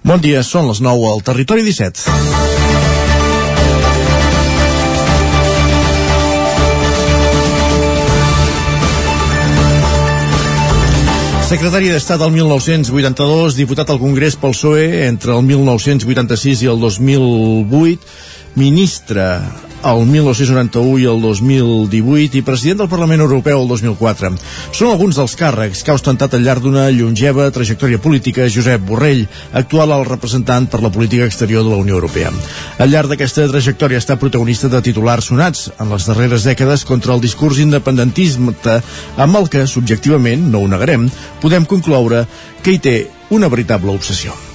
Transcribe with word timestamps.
Bon 0.00 0.16
dia, 0.16 0.40
són 0.40 0.64
les 0.70 0.78
9 0.80 1.08
al 1.10 1.20
Territori 1.20 1.60
17. 1.60 2.08
Secretari 11.50 11.90
d'Estat 11.92 12.22
al 12.24 12.32
1982, 12.32 13.58
diputat 13.58 13.90
al 13.92 14.00
Congrés 14.00 14.38
pel 14.40 14.54
PSOE 14.54 15.04
entre 15.10 15.34
el 15.36 15.44
1986 15.44 16.62
i 16.64 16.70
el 16.72 16.80
2008, 16.80 18.12
ministre 18.56 19.26
el 19.84 20.02
1991 20.06 20.98
i 21.00 21.06
el 21.08 21.20
2018 21.22 22.38
i 22.38 22.42
president 22.44 22.82
del 22.82 22.90
Parlament 22.90 23.22
Europeu 23.24 23.62
el 23.62 23.68
2004. 23.70 24.32
Són 24.76 24.90
alguns 24.90 25.16
dels 25.16 25.36
càrrecs 25.38 25.84
que 25.84 25.92
ha 25.92 25.96
ostentat 25.96 26.34
al 26.36 26.44
llarg 26.44 26.64
d'unallongeva 26.64 27.48
trajectòria 27.54 28.00
política 28.02 28.48
Josep 28.50 28.84
Borrell, 28.86 29.26
actual 29.52 29.94
el 29.96 30.04
representant 30.08 30.68
per 30.70 30.82
la 30.84 30.92
política 30.92 31.28
exterior 31.28 31.64
de 31.64 31.72
la 31.72 31.80
Unió 31.80 31.96
Europea. 31.96 32.32
Al 32.78 32.92
llarg 32.92 33.12
d'aquesta 33.12 33.48
trajectòria 33.48 34.02
estat 34.02 34.20
protagonista 34.20 34.68
de 34.68 34.82
titulars 34.84 35.30
sonats 35.32 35.70
en 35.78 35.88
les 35.92 36.06
darreres 36.10 36.44
dècades 36.48 36.84
contra 36.84 37.14
el 37.14 37.24
discurs 37.24 37.62
independentisme 37.62 38.54
amb 39.16 39.36
el 39.36 39.48
que, 39.48 39.66
subjectivament, 39.66 40.50
no 40.50 40.60
ho 40.60 40.68
negarem, 40.68 41.08
podem 41.40 41.64
concloure 41.64 42.26
que 42.62 42.76
hi 42.76 42.84
té 42.84 42.96
una 43.30 43.48
veritable 43.48 43.94
obsessió. 43.94 44.49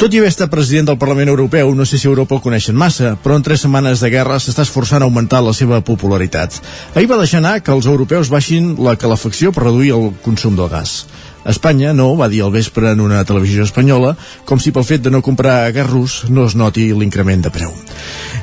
Tot 0.00 0.14
i 0.16 0.16
haver 0.16 0.30
estat 0.32 0.48
president 0.48 0.86
del 0.88 0.96
Parlament 0.96 1.28
Europeu, 1.28 1.74
no 1.76 1.84
sé 1.84 1.98
si 2.00 2.06
Europa 2.08 2.32
el 2.32 2.40
coneixen 2.40 2.72
massa, 2.72 3.10
però 3.20 3.34
en 3.36 3.42
tres 3.44 3.60
setmanes 3.66 4.00
de 4.00 4.08
guerra 4.08 4.38
s'està 4.40 4.64
esforçant 4.64 5.04
a 5.04 5.08
augmentar 5.10 5.42
la 5.44 5.52
seva 5.52 5.82
popularitat. 5.84 6.56
Ahir 6.94 7.10
va 7.10 7.18
deixar 7.20 7.42
anar 7.42 7.58
que 7.60 7.74
els 7.76 7.84
europeus 7.84 8.30
baixin 8.32 8.78
la 8.80 8.94
calefacció 8.96 9.52
per 9.52 9.66
reduir 9.66 9.92
el 9.98 10.08
consum 10.24 10.56
del 10.56 10.72
gas. 10.72 11.02
Espanya 11.48 11.94
no, 11.96 12.12
va 12.18 12.28
dir 12.28 12.42
al 12.44 12.52
vespre 12.52 12.92
en 12.92 13.00
una 13.00 13.22
televisió 13.24 13.64
espanyola, 13.64 14.14
com 14.44 14.60
si 14.60 14.72
pel 14.76 14.84
fet 14.84 15.04
de 15.04 15.12
no 15.12 15.22
comprar 15.24 15.72
gas 15.72 15.88
rus 15.88 16.16
no 16.28 16.44
es 16.48 16.56
noti 16.56 16.90
l'increment 16.92 17.46
de 17.46 17.52
preu. 17.54 17.72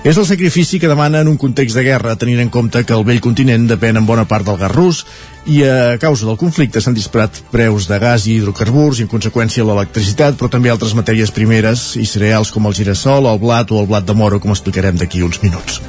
És 0.03 0.17
el 0.17 0.25
sacrifici 0.25 0.79
que 0.79 0.89
demana 0.89 1.21
en 1.21 1.29
un 1.29 1.37
context 1.37 1.77
de 1.77 1.83
guerra, 1.85 2.15
tenint 2.15 2.41
en 2.41 2.49
compte 2.53 2.83
que 2.85 2.95
el 2.95 3.05
vell 3.05 3.21
continent 3.21 3.67
depèn 3.69 3.99
en 3.99 4.05
bona 4.05 4.25
part 4.29 4.45
del 4.47 4.57
gas 4.57 4.73
rus 4.73 5.03
i 5.47 5.61
a 5.63 5.97
causa 6.01 6.25
del 6.27 6.39
conflicte 6.39 6.81
s'han 6.83 6.97
disparat 6.97 7.41
preus 7.51 7.87
de 7.87 7.99
gas 8.01 8.25
i 8.27 8.37
hidrocarburs 8.37 8.99
i 8.99 9.05
en 9.05 9.11
conseqüència 9.11 9.65
l'electricitat, 9.67 10.35
però 10.39 10.49
també 10.51 10.73
altres 10.73 10.95
matèries 10.97 11.31
primeres 11.31 11.93
i 11.95 12.05
cereals 12.05 12.51
com 12.51 12.67
el 12.67 12.75
girassol, 12.75 13.29
el 13.29 13.39
blat 13.39 13.71
o 13.71 13.79
el 13.81 13.87
blat 13.87 14.07
de 14.07 14.17
moro, 14.17 14.41
com 14.43 14.51
explicarem 14.51 14.97
d'aquí 14.99 15.23
uns 15.23 15.41
minuts. 15.43 15.81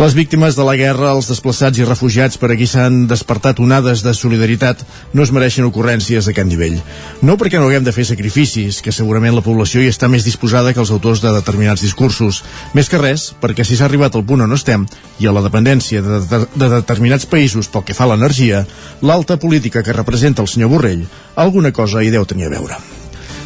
Les 0.00 0.14
víctimes 0.16 0.56
de 0.56 0.64
la 0.64 0.72
guerra, 0.72 1.10
els 1.12 1.26
desplaçats 1.28 1.76
i 1.76 1.84
refugiats 1.84 2.38
per 2.40 2.48
a 2.50 2.54
qui 2.56 2.64
s'han 2.66 3.02
despertat 3.10 3.58
onades 3.60 4.00
de 4.00 4.14
solidaritat 4.16 4.80
no 5.12 5.20
es 5.20 5.32
mereixen 5.36 5.66
ocurrències 5.68 6.24
d'aquest 6.24 6.48
nivell. 6.48 6.78
No 7.20 7.36
perquè 7.36 7.60
no 7.60 7.68
haguem 7.68 7.84
de 7.84 7.92
fer 7.92 8.06
sacrificis, 8.08 8.80
que 8.80 8.94
segurament 8.96 9.36
la 9.36 9.44
població 9.44 9.82
hi 9.82 9.90
està 9.92 10.08
més 10.08 10.24
disposada 10.24 10.72
que 10.72 10.80
els 10.80 10.94
autors 10.96 11.20
de 11.20 11.34
determinats 11.36 11.84
discursos. 11.84 12.40
Més 12.72 12.88
que 12.88 13.02
res, 13.02 13.28
perquè 13.44 13.68
si 13.68 13.76
s'ha 13.76 13.84
arribat 13.90 14.16
al 14.16 14.24
punt 14.24 14.46
on 14.48 14.56
estem, 14.56 14.88
i 15.20 15.28
a 15.28 15.36
la 15.36 15.44
dependència 15.44 16.00
de, 16.00 16.22
de, 16.24 16.40
de 16.56 16.72
determinats 16.78 17.28
països 17.28 17.68
pel 17.68 17.84
que 17.84 17.98
fa 17.98 18.08
a 18.08 18.14
l'energia, 18.14 18.64
l'alta 19.04 19.36
política 19.36 19.84
que 19.84 19.92
representa 19.92 20.40
el 20.40 20.48
senyor 20.48 20.72
Borrell, 20.72 21.04
alguna 21.36 21.76
cosa 21.76 22.00
hi 22.00 22.10
deu 22.16 22.24
tenir 22.24 22.48
a 22.48 22.56
veure. 22.56 22.80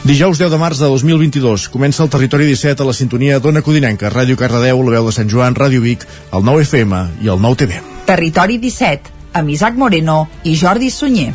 Dijous 0.05 0.39
10 0.39 0.51
de 0.51 0.59
març 0.59 0.79
de 0.79 0.87
2022 0.91 1.69
comença 1.73 2.03
el 2.05 2.11
Territori 2.11 2.47
17 2.47 2.83
a 2.83 2.87
la 2.87 2.95
sintonia 2.95 3.41
d'Ona 3.41 3.63
Codinenca, 3.63 4.11
Ràdio 4.13 4.37
Cardedeu, 4.39 4.83
la 4.85 4.99
veu 4.99 5.09
de 5.09 5.15
Sant 5.17 5.31
Joan, 5.31 5.57
Ràdio 5.57 5.83
Vic, 5.83 6.07
el 6.33 6.45
9 6.47 6.63
FM 6.69 7.03
i 7.25 7.33
el 7.33 7.43
9 7.43 7.63
TV. 7.65 7.83
Territori 8.07 8.61
17, 8.63 9.11
amb 9.33 9.51
Isaac 9.51 9.75
Moreno 9.75 10.27
i 10.45 10.55
Jordi 10.55 10.91
Sunyer. 10.91 11.33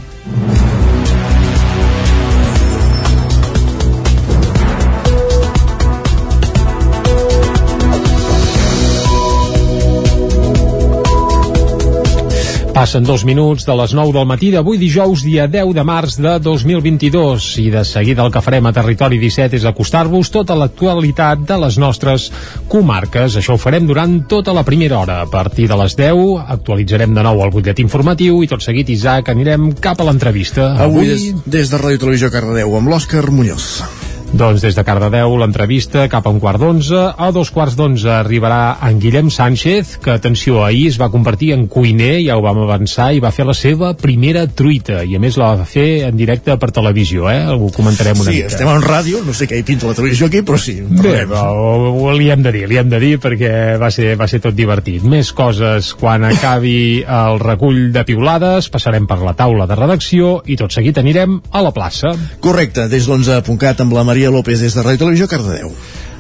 Passen 12.81 13.03
dos 13.05 13.21
minuts 13.30 13.61
de 13.67 13.73
les 13.77 13.92
9 13.93 14.09
del 14.15 14.23
matí 14.25 14.47
d'avui 14.49 14.80
dijous, 14.81 15.21
dia 15.21 15.43
10 15.45 15.75
de 15.77 15.83
març 15.86 16.15
de 16.17 16.31
2022. 16.42 17.45
I 17.61 17.67
de 17.75 17.83
seguida 17.86 18.25
el 18.25 18.31
que 18.33 18.42
farem 18.42 18.65
a 18.65 18.71
Territori 18.73 19.19
17 19.21 19.59
és 19.59 19.67
acostar-vos 19.69 20.33
tota 20.33 20.58
l'actualitat 20.58 21.45
de 21.45 21.59
les 21.61 21.77
nostres 21.77 22.31
comarques. 22.73 23.37
Això 23.37 23.53
ho 23.53 23.61
farem 23.61 23.86
durant 23.86 24.23
tota 24.25 24.58
la 24.58 24.65
primera 24.65 24.97
hora. 24.97 25.21
A 25.21 25.30
partir 25.30 25.69
de 25.69 25.77
les 25.77 25.93
10 25.93 26.42
actualitzarem 26.58 27.14
de 27.14 27.30
nou 27.30 27.45
el 27.45 27.53
butllet 27.53 27.86
informatiu 27.86 28.42
i 28.42 28.49
tot 28.49 28.65
seguit, 28.65 28.89
Isaac, 28.89 29.30
anirem 29.30 29.75
cap 29.77 30.02
a 30.02 30.09
l'entrevista. 30.09 30.71
Avui, 30.73 31.05
Avui 31.05 31.11
des, 31.13 31.52
des 31.61 31.69
de 31.69 31.86
Ràdio 31.86 32.02
Televisió 32.02 32.33
Cardedeu 32.33 32.80
amb 32.81 32.89
l'Òscar 32.89 33.30
Muñoz. 33.30 33.75
Doncs 34.31 34.61
des 34.64 34.77
de 34.77 34.83
Cardedeu 34.87 35.33
l'entrevista 35.36 36.05
cap 36.08 36.23
a 36.23 36.31
un 36.31 36.37
quart 36.39 36.61
d'onze. 36.61 36.95
A 37.19 37.27
dos 37.36 37.49
quarts 37.52 37.75
d'onze 37.75 38.08
arribarà 38.15 38.77
en 38.87 38.99
Guillem 39.03 39.27
Sánchez, 39.27 39.97
que, 39.99 40.14
atenció, 40.15 40.61
ahir 40.64 40.86
es 40.87 40.99
va 41.02 41.09
convertir 41.11 41.49
en 41.52 41.65
cuiner, 41.67 42.21
ja 42.23 42.37
ho 42.39 42.43
vam 42.45 42.61
avançar, 42.64 43.09
i 43.11 43.19
va 43.19 43.33
fer 43.36 43.43
la 43.49 43.55
seva 43.58 43.92
primera 43.99 44.45
truita. 44.47 45.02
I 45.03 45.17
a 45.17 45.19
més 45.19 45.36
la 45.39 45.49
va 45.59 45.65
fer 45.67 46.05
en 46.08 46.15
directe 46.15 46.55
per 46.61 46.71
televisió, 46.71 47.27
eh? 47.27 47.42
Ho 47.52 47.67
comentarem 47.75 48.23
una 48.23 48.30
sí, 48.30 48.37
mica. 48.37 48.53
Sí, 48.53 48.55
estem 48.55 48.71
en 48.71 48.86
ràdio, 48.86 49.19
no 49.27 49.36
sé 49.36 49.49
què 49.52 49.59
hi 49.59 49.65
pinta 49.67 49.89
la 49.92 49.97
televisió 49.99 50.31
aquí, 50.31 50.43
però 50.48 50.61
sí. 50.63 50.77
Bé, 50.80 51.25
ho, 51.27 51.92
ho, 51.92 52.08
li 52.15 52.31
hem 52.31 52.48
de 52.48 52.55
dir, 52.55 52.63
li 52.71 52.80
hem 52.80 52.87
de 52.89 53.03
dir 53.03 53.11
perquè 53.19 53.52
va 53.83 53.92
ser, 53.92 54.13
va 54.15 54.30
ser 54.31 54.39
tot 54.48 54.55
divertit. 54.55 55.03
Més 55.03 55.33
coses 55.36 55.92
quan 55.99 56.23
acabi 56.30 57.03
el 57.03 57.42
recull 57.43 57.89
de 57.92 58.05
piulades, 58.08 58.71
passarem 58.71 59.11
per 59.11 59.19
la 59.25 59.36
taula 59.36 59.67
de 59.67 59.75
redacció 59.75 60.37
i 60.48 60.55
tot 60.55 60.71
seguit 60.71 61.03
anirem 61.03 61.42
a 61.52 61.67
la 61.67 61.75
plaça. 61.75 62.15
Correcte, 62.39 62.87
des 62.87 63.11
l'11.cat 63.11 63.83
amb 63.83 63.99
la 63.99 64.08
Maria 64.08 64.20
López 64.30 64.61
des 64.61 64.76
de 64.76 64.83
Ràdio 64.83 64.99
Televisió 64.99 65.27
Cardedeu. 65.27 65.71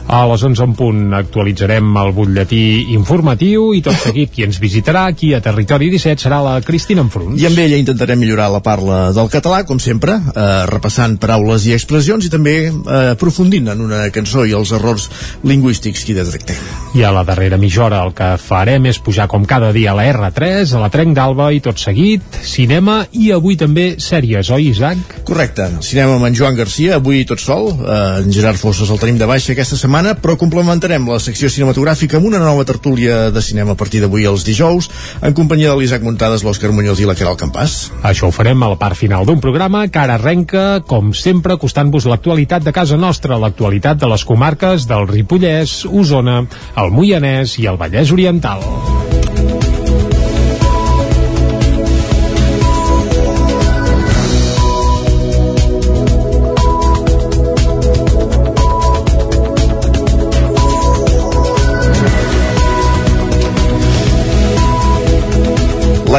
A 0.07 0.25
les 0.27 0.41
11 0.43 0.63
en 0.65 0.73
punt 0.75 1.13
actualitzarem 1.13 1.93
el 2.01 2.11
butlletí 2.15 2.93
informatiu 2.95 3.69
i 3.77 3.81
tot 3.85 3.95
seguit 4.01 4.31
qui 4.33 4.43
ens 4.43 4.57
visitarà 4.59 5.05
aquí 5.07 5.31
a 5.33 5.41
Territori 5.43 5.91
17 5.93 6.25
serà 6.25 6.41
la 6.43 6.55
Cristina 6.65 7.03
Enfruns. 7.05 7.37
I 7.39 7.45
amb 7.47 7.61
ella 7.61 7.77
intentarem 7.79 8.19
millorar 8.19 8.49
la 8.51 8.61
parla 8.65 8.97
del 9.15 9.29
català, 9.31 9.61
com 9.67 9.79
sempre, 9.79 10.17
eh, 10.17 10.47
repassant 10.71 11.15
paraules 11.21 11.67
i 11.69 11.75
expressions 11.77 12.25
i 12.25 12.31
també 12.33 12.55
eh, 12.67 12.71
aprofundint 13.13 13.69
en 13.71 13.83
una 13.85 14.01
cançó 14.11 14.45
i 14.45 14.55
els 14.57 14.73
errors 14.75 15.07
lingüístics 15.47 16.03
que 16.03 16.13
hi 16.13 16.17
detectem. 16.17 16.59
I 16.97 17.05
a 17.05 17.13
la 17.15 17.23
darrera 17.27 17.61
mitja 17.61 17.85
hora 17.85 18.01
el 18.03 18.15
que 18.17 18.33
farem 18.41 18.89
és 18.91 18.99
pujar 18.99 19.29
com 19.31 19.45
cada 19.47 19.71
dia 19.71 19.93
a 19.93 19.95
la 19.99 20.09
R3, 20.09 20.75
a 20.75 20.81
la 20.81 20.91
Trenc 20.91 21.15
d'Alba 21.15 21.51
i 21.53 21.61
tot 21.63 21.79
seguit, 21.79 22.41
cinema 22.43 23.05
i 23.13 23.31
avui 23.31 23.55
també 23.55 23.95
sèries, 24.01 24.51
oi 24.51 24.71
Isaac? 24.73 25.21
Correcte, 25.29 25.69
cinema 25.85 26.17
amb 26.17 26.27
en 26.27 26.35
Joan 26.35 26.59
Garcia, 26.59 26.97
avui 26.99 27.23
tot 27.29 27.39
sol, 27.39 27.71
eh, 27.71 28.25
en 28.25 28.33
Gerard 28.33 28.59
Fosses 28.59 28.91
el 28.91 28.99
tenim 28.99 29.21
de 29.21 29.29
baixa 29.29 29.53
aquesta 29.53 29.77
setmana 29.79 29.90
setmana, 29.91 30.13
però 30.15 30.37
complementarem 30.39 31.03
la 31.09 31.19
secció 31.19 31.49
cinematogràfica 31.51 32.15
amb 32.15 32.29
una 32.29 32.39
nova 32.39 32.63
tertúlia 32.63 33.29
de 33.29 33.41
cinema 33.43 33.73
a 33.75 33.75
partir 33.75 33.99
d'avui 33.99 34.23
els 34.23 34.45
dijous, 34.47 34.87
en 35.21 35.35
companyia 35.35 35.73
de 35.73 35.81
l'Isaac 35.81 36.05
Muntades, 36.05 36.45
l'Òscar 36.47 36.71
Muñoz 36.71 37.01
i 37.03 37.09
la 37.09 37.17
Caral 37.19 37.35
Campàs. 37.35 37.91
Això 38.07 38.29
ho 38.29 38.31
farem 38.31 38.63
a 38.63 38.71
la 38.71 38.79
part 38.79 38.95
final 38.95 39.27
d'un 39.27 39.43
programa 39.43 39.83
que 39.91 39.99
ara 39.99 40.15
arrenca, 40.15 40.79
com 40.87 41.11
sempre, 41.11 41.59
costant-vos 41.59 42.07
l'actualitat 42.07 42.63
de 42.63 42.71
casa 42.71 42.95
nostra, 42.95 43.35
l'actualitat 43.35 43.99
de 43.99 44.07
les 44.07 44.23
comarques 44.23 44.87
del 44.87 45.09
Ripollès, 45.11 45.81
Osona, 45.91 46.45
el 46.79 46.95
Moianès 46.95 47.59
i 47.59 47.67
el 47.67 47.81
Vallès 47.81 48.15
Oriental. 48.15 48.63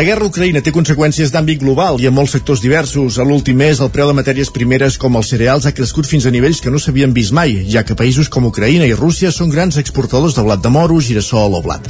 La 0.03 0.07
guerra 0.09 0.27
Ucraïna 0.27 0.59
té 0.67 0.73
conseqüències 0.75 1.31
d'àmbit 1.31 1.61
global 1.61 2.01
i 2.03 2.09
en 2.09 2.15
molts 2.17 2.33
sectors 2.35 2.59
diversos. 2.59 3.21
A 3.23 3.25
l'últim 3.29 3.61
mes, 3.63 3.79
el 3.79 3.91
preu 3.95 4.09
de 4.11 4.17
matèries 4.19 4.49
primeres 4.51 4.97
com 4.99 5.15
els 5.15 5.29
cereals 5.31 5.69
ha 5.69 5.73
crescut 5.77 6.09
fins 6.11 6.27
a 6.27 6.33
nivells 6.35 6.59
que 6.59 6.73
no 6.75 6.81
s'havien 6.83 7.15
vist 7.15 7.31
mai, 7.31 7.55
ja 7.71 7.85
que 7.87 7.95
països 7.95 8.27
com 8.27 8.49
Ucraïna 8.49 8.89
i 8.91 8.97
Rússia 8.99 9.31
són 9.31 9.55
grans 9.55 9.79
exportadors 9.79 10.35
de 10.35 10.43
blat 10.43 10.59
de 10.59 10.75
moro, 10.75 10.99
girassol 10.99 11.55
o 11.55 11.63
blat. 11.63 11.87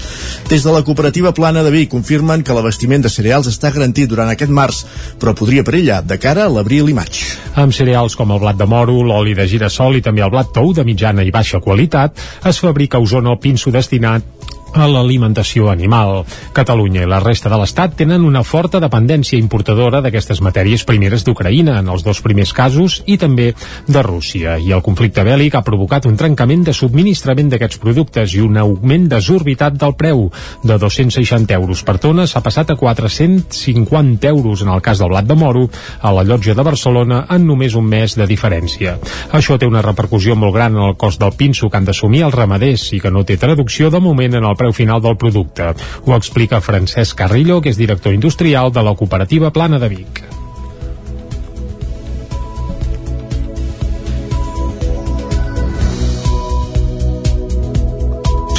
Des 0.51 0.61
de 0.61 0.77
la 0.77 0.85
cooperativa 0.85 1.33
Plana 1.33 1.65
de 1.65 1.73
Vic 1.73 1.89
confirmen 1.97 2.45
que 2.45 2.53
l'abastiment 2.53 3.01
de 3.01 3.17
cereals 3.17 3.49
està 3.49 3.73
garantit 3.73 4.13
durant 4.13 4.29
aquest 4.29 4.53
març, 4.53 4.85
però 5.17 5.33
podria 5.33 5.65
perillar 5.65 6.05
de 6.05 6.21
cara 6.21 6.45
a 6.45 6.53
l'abril 6.53 6.93
i 6.93 7.01
maig. 7.01 7.25
Amb 7.57 7.73
cereals 7.73 8.13
com 8.21 8.37
el 8.37 8.45
blat 8.45 8.61
de 8.61 8.69
moro, 8.69 9.01
l'oli 9.01 9.33
de 9.33 9.49
girassol 9.49 9.97
i 9.97 10.05
també 10.05 10.21
el 10.21 10.37
blat 10.37 10.53
tou 10.53 10.75
de 10.77 10.85
mitjana 10.85 11.25
i 11.25 11.33
baixa 11.33 11.65
qualitat, 11.65 12.21
es 12.45 12.61
fabrica 12.61 13.01
a 13.01 13.09
Osona 13.09 13.33
el 13.33 13.41
pinso 13.41 13.73
destinat 13.73 14.61
a 14.75 14.87
l'alimentació 14.89 15.69
animal. 15.71 16.23
Catalunya 16.57 17.03
i 17.05 17.09
la 17.11 17.21
resta 17.23 17.51
de 17.53 17.59
l'Estat 17.61 17.97
tenen 17.99 18.25
una 18.25 18.43
forta 18.45 18.81
dependència 18.83 19.39
importadora 19.39 20.01
d'aquestes 20.05 20.41
matèries 20.45 20.85
primeres 20.89 21.25
d'Ucraïna, 21.27 21.79
en 21.81 21.91
els 21.93 22.05
dos 22.05 22.23
primers 22.25 22.53
casos, 22.57 23.01
i 23.07 23.19
també 23.21 23.53
de 23.87 24.03
Rússia. 24.03 24.57
I 24.59 24.73
el 24.73 24.83
conflicte 24.85 25.25
bèl·lic 25.27 25.57
ha 25.59 25.65
provocat 25.67 26.07
un 26.09 26.17
trencament 26.17 26.65
de 26.67 26.75
subministrament 26.77 27.53
d'aquests 27.53 27.81
productes 27.83 28.35
i 28.37 28.43
un 28.45 28.57
augment 28.61 29.09
desorbitat 29.13 29.77
del 29.79 29.97
preu. 29.99 30.29
De 30.65 30.79
260 30.79 31.55
euros 31.55 31.85
per 31.85 31.99
tona 32.03 32.27
s'ha 32.27 32.43
passat 32.45 32.73
a 32.73 32.79
450 32.81 34.29
euros 34.29 34.63
en 34.63 34.73
el 34.73 34.83
cas 34.83 35.03
del 35.03 35.13
blat 35.13 35.29
de 35.29 35.37
moro 35.39 35.69
a 36.01 36.13
la 36.13 36.25
llotja 36.25 36.55
de 36.55 36.67
Barcelona 36.67 37.27
en 37.31 37.47
només 37.47 37.77
un 37.79 37.87
mes 37.89 38.17
de 38.17 38.27
diferència. 38.27 38.97
Això 39.33 39.59
té 39.59 39.69
una 39.69 39.83
repercussió 39.85 40.37
molt 40.37 40.55
gran 40.55 40.77
en 40.77 40.89
el 40.91 40.97
cost 40.97 41.21
del 41.21 41.37
pinso 41.37 41.69
que 41.69 41.77
han 41.77 41.89
d'assumir 41.89 42.25
els 42.27 42.35
ramaders 42.35 42.89
i 42.97 43.01
que 43.01 43.11
no 43.11 43.25
té 43.29 43.37
traducció 43.37 43.91
de 43.91 44.01
moment 44.01 44.39
en 44.39 44.49
el 44.49 44.57
preu 44.63 44.73
final 44.77 45.03
del 45.03 45.19
producte. 45.19 45.73
Ho 46.07 46.15
explica 46.17 46.63
Francesc 46.63 47.19
Carrillo, 47.19 47.61
que 47.61 47.75
és 47.75 47.81
director 47.81 48.15
industrial 48.15 48.73
de 48.73 48.87
la 48.87 48.95
cooperativa 48.95 49.51
Plana 49.51 49.83
de 49.83 49.91
Vic. 49.93 50.29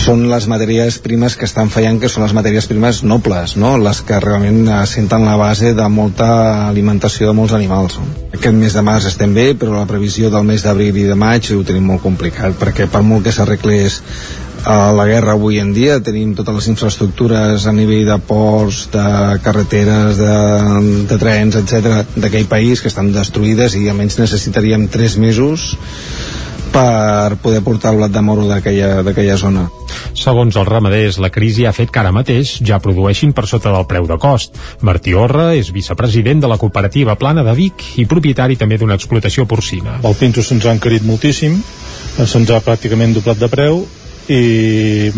són 0.03 0.25
les 0.27 0.43
matèries 0.51 0.97
primes 0.99 1.37
que 1.39 1.45
estan 1.47 1.69
fallant, 1.71 1.95
que 2.01 2.09
són 2.11 2.25
les 2.25 2.33
matèries 2.35 2.65
primes 2.67 2.97
nobles, 3.07 3.53
no? 3.55 3.77
les 3.79 4.01
que 4.03 4.17
realment 4.19 4.67
senten 4.89 5.23
la 5.23 5.37
base 5.39 5.71
de 5.77 5.85
molta 5.87 6.27
alimentació 6.67 7.29
de 7.29 7.35
molts 7.37 7.55
animals. 7.55 7.95
Aquest 8.35 8.57
mes 8.57 8.75
de 8.75 8.83
març 8.83 9.07
estem 9.07 9.31
bé, 9.31 9.53
però 9.55 9.77
la 9.77 9.87
previsió 9.87 10.27
del 10.33 10.43
mes 10.49 10.65
d'abril 10.65 10.99
i 10.99 11.07
de 11.07 11.15
maig 11.15 11.47
ho 11.55 11.63
tenim 11.63 11.87
molt 11.93 12.03
complicat, 12.03 12.57
perquè 12.59 12.89
per 12.91 12.99
molt 13.07 13.23
que 13.23 13.31
s'arreglés 13.31 14.01
a 14.63 14.93
la 14.95 15.05
guerra 15.05 15.33
avui 15.33 15.59
en 15.59 15.73
dia 15.75 15.99
tenim 16.03 16.31
totes 16.37 16.55
les 16.55 16.67
infraestructures 16.71 17.65
a 17.67 17.73
nivell 17.75 18.07
de 18.07 18.17
ports, 18.23 18.85
de 18.93 19.03
carreteres, 19.43 20.17
de, 20.17 20.37
de 21.09 21.17
trens, 21.19 21.57
etc 21.59 22.07
d'aquell 22.15 22.47
país 22.47 22.81
que 22.81 22.91
estan 22.91 23.11
destruïdes 23.11 23.75
i 23.75 23.89
almenys 23.91 24.19
necessitaríem 24.21 24.87
3 24.87 25.19
mesos 25.19 25.73
per 26.73 27.37
poder 27.43 27.61
portar 27.61 27.91
el 27.93 27.99
blat 28.01 28.11
de 28.11 28.21
moro 28.25 28.47
d'aquella 28.49 29.37
zona. 29.37 29.67
Segons 30.17 30.55
els 30.57 30.67
ramaders, 30.67 31.19
la 31.21 31.29
crisi 31.29 31.67
ha 31.69 31.73
fet 31.75 31.91
que 31.93 32.01
ara 32.01 32.13
mateix 32.15 32.55
ja 32.65 32.79
produeixin 32.81 33.33
per 33.33 33.45
sota 33.45 33.69
del 33.75 33.85
preu 33.85 34.07
de 34.09 34.17
cost. 34.17 34.57
Martí 34.81 35.13
Orra 35.13 35.51
és 35.53 35.69
vicepresident 35.75 36.41
de 36.41 36.49
la 36.49 36.57
cooperativa 36.57 37.13
Plana 37.19 37.45
de 37.45 37.53
Vic 37.57 37.83
i 38.01 38.07
propietari 38.09 38.57
també 38.57 38.79
d'una 38.81 38.97
explotació 38.97 39.45
porcina. 39.45 39.99
El 40.01 40.17
pinto 40.17 40.41
se'ns 40.41 40.65
ha 40.65 40.73
encarit 40.73 41.05
moltíssim, 41.05 41.59
se'ns 42.17 42.49
ha 42.49 42.63
pràcticament 42.65 43.13
doblat 43.19 43.37
de 43.37 43.51
preu 43.53 43.83
i 44.31 45.11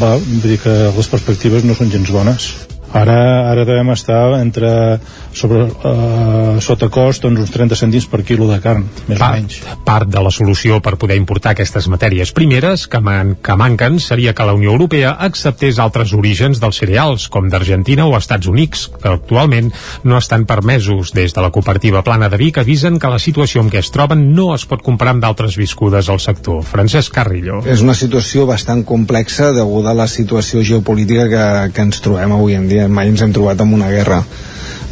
va, 0.00 0.16
vull 0.16 0.42
dir 0.46 0.60
que 0.62 0.74
les 0.96 1.10
perspectives 1.12 1.66
no 1.66 1.76
són 1.76 1.92
gens 1.92 2.12
bones. 2.14 2.50
Ara, 2.90 3.50
ara 3.52 3.64
devem 3.64 3.92
estar 3.94 4.40
entre 4.40 4.98
sobre, 5.32 5.62
uh, 5.62 6.58
sota 6.58 6.88
cost 6.90 7.22
doncs 7.22 7.44
uns 7.44 7.52
30 7.54 7.78
cèntims 7.78 8.08
per 8.10 8.24
quilo 8.26 8.48
de 8.50 8.58
carn, 8.62 8.82
més 9.06 9.20
part, 9.20 9.36
o 9.36 9.38
menys. 9.38 9.60
Part 9.86 10.10
de 10.10 10.22
la 10.24 10.32
solució 10.34 10.80
per 10.82 10.96
poder 10.98 11.14
importar 11.20 11.52
aquestes 11.54 11.86
matèries 11.92 12.32
primeres 12.34 12.88
que, 12.90 12.98
man, 12.98 13.36
que 13.38 13.54
manquen 13.54 14.00
seria 14.02 14.34
que 14.34 14.46
la 14.46 14.56
Unió 14.58 14.74
Europea 14.74 15.12
acceptés 15.22 15.78
altres 15.78 16.14
orígens 16.18 16.58
dels 16.62 16.80
cereals, 16.82 17.28
com 17.30 17.46
d'Argentina 17.50 18.08
o 18.10 18.16
Estats 18.18 18.50
Units, 18.50 18.88
que 19.00 19.12
actualment 19.12 19.70
no 20.02 20.18
estan 20.18 20.46
permesos. 20.50 21.14
Des 21.14 21.34
de 21.36 21.44
la 21.44 21.52
cooperativa 21.54 22.02
Plana 22.02 22.28
de 22.28 22.40
Vic 22.40 22.58
avisen 22.58 22.98
que 22.98 23.12
la 23.12 23.22
situació 23.22 23.62
en 23.62 23.70
què 23.70 23.84
es 23.84 23.92
troben 23.94 24.32
no 24.34 24.50
es 24.56 24.66
pot 24.66 24.82
comparar 24.82 25.14
amb 25.14 25.22
d'altres 25.22 25.54
viscudes 25.60 26.10
al 26.10 26.18
sector. 26.18 26.64
Francesc 26.66 27.14
Carrillo. 27.14 27.62
És 27.70 27.86
una 27.86 27.94
situació 27.94 28.48
bastant 28.50 28.82
complexa 28.88 29.52
deguda 29.54 29.94
a 29.94 29.98
la 30.02 30.08
situació 30.10 30.64
geopolítica 30.66 31.28
que, 31.30 31.46
que 31.76 31.86
ens 31.86 32.02
trobem 32.02 32.34
avui 32.34 32.58
en 32.58 32.66
dia 32.66 32.79
mai 32.88 33.10
ens 33.10 33.22
hem 33.24 33.34
trobat 33.36 33.60
amb 33.60 33.76
una 33.76 33.90
guerra 33.92 34.22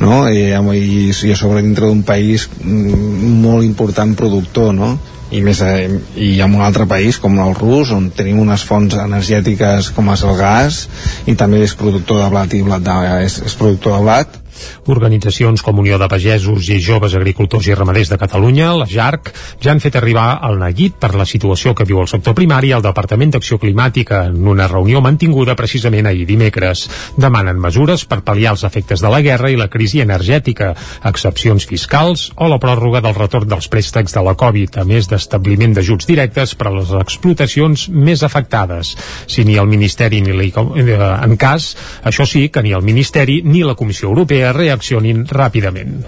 no? 0.00 0.24
I, 0.28 0.50
i, 0.52 1.12
i 1.12 1.32
a 1.32 1.36
sobre 1.38 1.62
dintre 1.62 1.88
d'un 1.88 2.02
país 2.06 2.48
mm, 2.62 3.38
molt 3.44 3.66
important 3.66 4.16
productor 4.18 4.74
no? 4.74 4.96
i 5.30 5.42
més 5.44 5.60
eh, 5.60 5.88
i 6.16 6.30
en 6.40 6.54
un 6.56 6.64
altre 6.64 6.86
país 6.88 7.18
com 7.20 7.36
el 7.42 7.54
rus 7.58 7.92
on 7.92 8.08
tenim 8.16 8.40
unes 8.40 8.64
fonts 8.64 8.96
energètiques 8.96 9.90
com 9.96 10.08
és 10.14 10.24
el 10.24 10.36
gas 10.38 10.82
i 11.28 11.36
també 11.36 11.60
és 11.66 11.76
productor 11.76 12.22
de 12.22 12.28
blat 12.32 12.54
i 12.56 12.62
blat 12.64 12.84
de, 12.84 12.98
és, 13.26 13.40
és 13.44 13.56
productor 13.58 13.98
de 13.98 14.06
blat 14.06 14.38
Organitzacions 14.86 15.62
com 15.62 15.78
Unió 15.78 15.98
de 15.98 16.08
Pagesos 16.08 16.68
i 16.72 16.80
Joves 16.82 17.14
Agricultors 17.14 17.68
i 17.68 17.74
Ramaders 17.74 18.12
de 18.12 18.18
Catalunya, 18.20 18.72
la 18.78 18.86
JARC, 18.88 19.32
ja 19.62 19.72
han 19.72 19.82
fet 19.82 19.98
arribar 19.98 20.40
el 20.48 20.58
neguit 20.60 20.96
per 21.00 21.14
la 21.18 21.26
situació 21.28 21.74
que 21.74 21.86
viu 21.88 22.00
el 22.02 22.10
sector 22.10 22.34
primari 22.38 22.72
al 22.72 22.84
Departament 22.84 23.34
d'Acció 23.34 23.58
Climàtica 23.62 24.24
en 24.28 24.46
una 24.48 24.68
reunió 24.68 25.02
mantinguda 25.04 25.56
precisament 25.58 26.08
ahir 26.08 26.26
dimecres. 26.28 26.86
Demanen 27.16 27.60
mesures 27.60 28.04
per 28.08 28.20
pal·liar 28.26 28.54
els 28.56 28.64
efectes 28.68 29.02
de 29.04 29.12
la 29.12 29.22
guerra 29.24 29.50
i 29.52 29.58
la 29.58 29.68
crisi 29.72 30.02
energètica, 30.04 30.74
excepcions 31.08 31.66
fiscals 31.68 32.28
o 32.36 32.48
la 32.50 32.60
pròrroga 32.62 33.02
del 33.04 33.16
retorn 33.16 33.48
dels 33.48 33.68
préstecs 33.68 34.14
de 34.16 34.24
la 34.24 34.36
Covid, 34.38 34.80
a 34.80 34.86
més 34.88 35.08
d'establiment 35.10 35.74
d'ajuts 35.76 36.08
directes 36.08 36.54
per 36.58 36.70
a 36.70 36.74
les 36.78 36.92
explotacions 37.00 37.88
més 37.92 38.24
afectades. 38.26 38.94
Si 39.26 39.44
ni 39.44 39.58
el 39.60 39.68
Ministeri 39.70 40.20
ni 40.24 40.34
la, 40.34 40.48
eh, 40.48 40.98
en 41.24 41.36
cas, 41.36 41.74
això 42.04 42.26
sí 42.26 42.48
que 42.48 42.62
ni 42.62 42.72
el 42.72 42.82
Ministeri 42.82 43.40
ni 43.44 43.62
la 43.64 43.74
Comissió 43.74 44.08
Europea 44.08 44.47
reaccionin 44.56 45.24
ràpidament. 45.26 46.04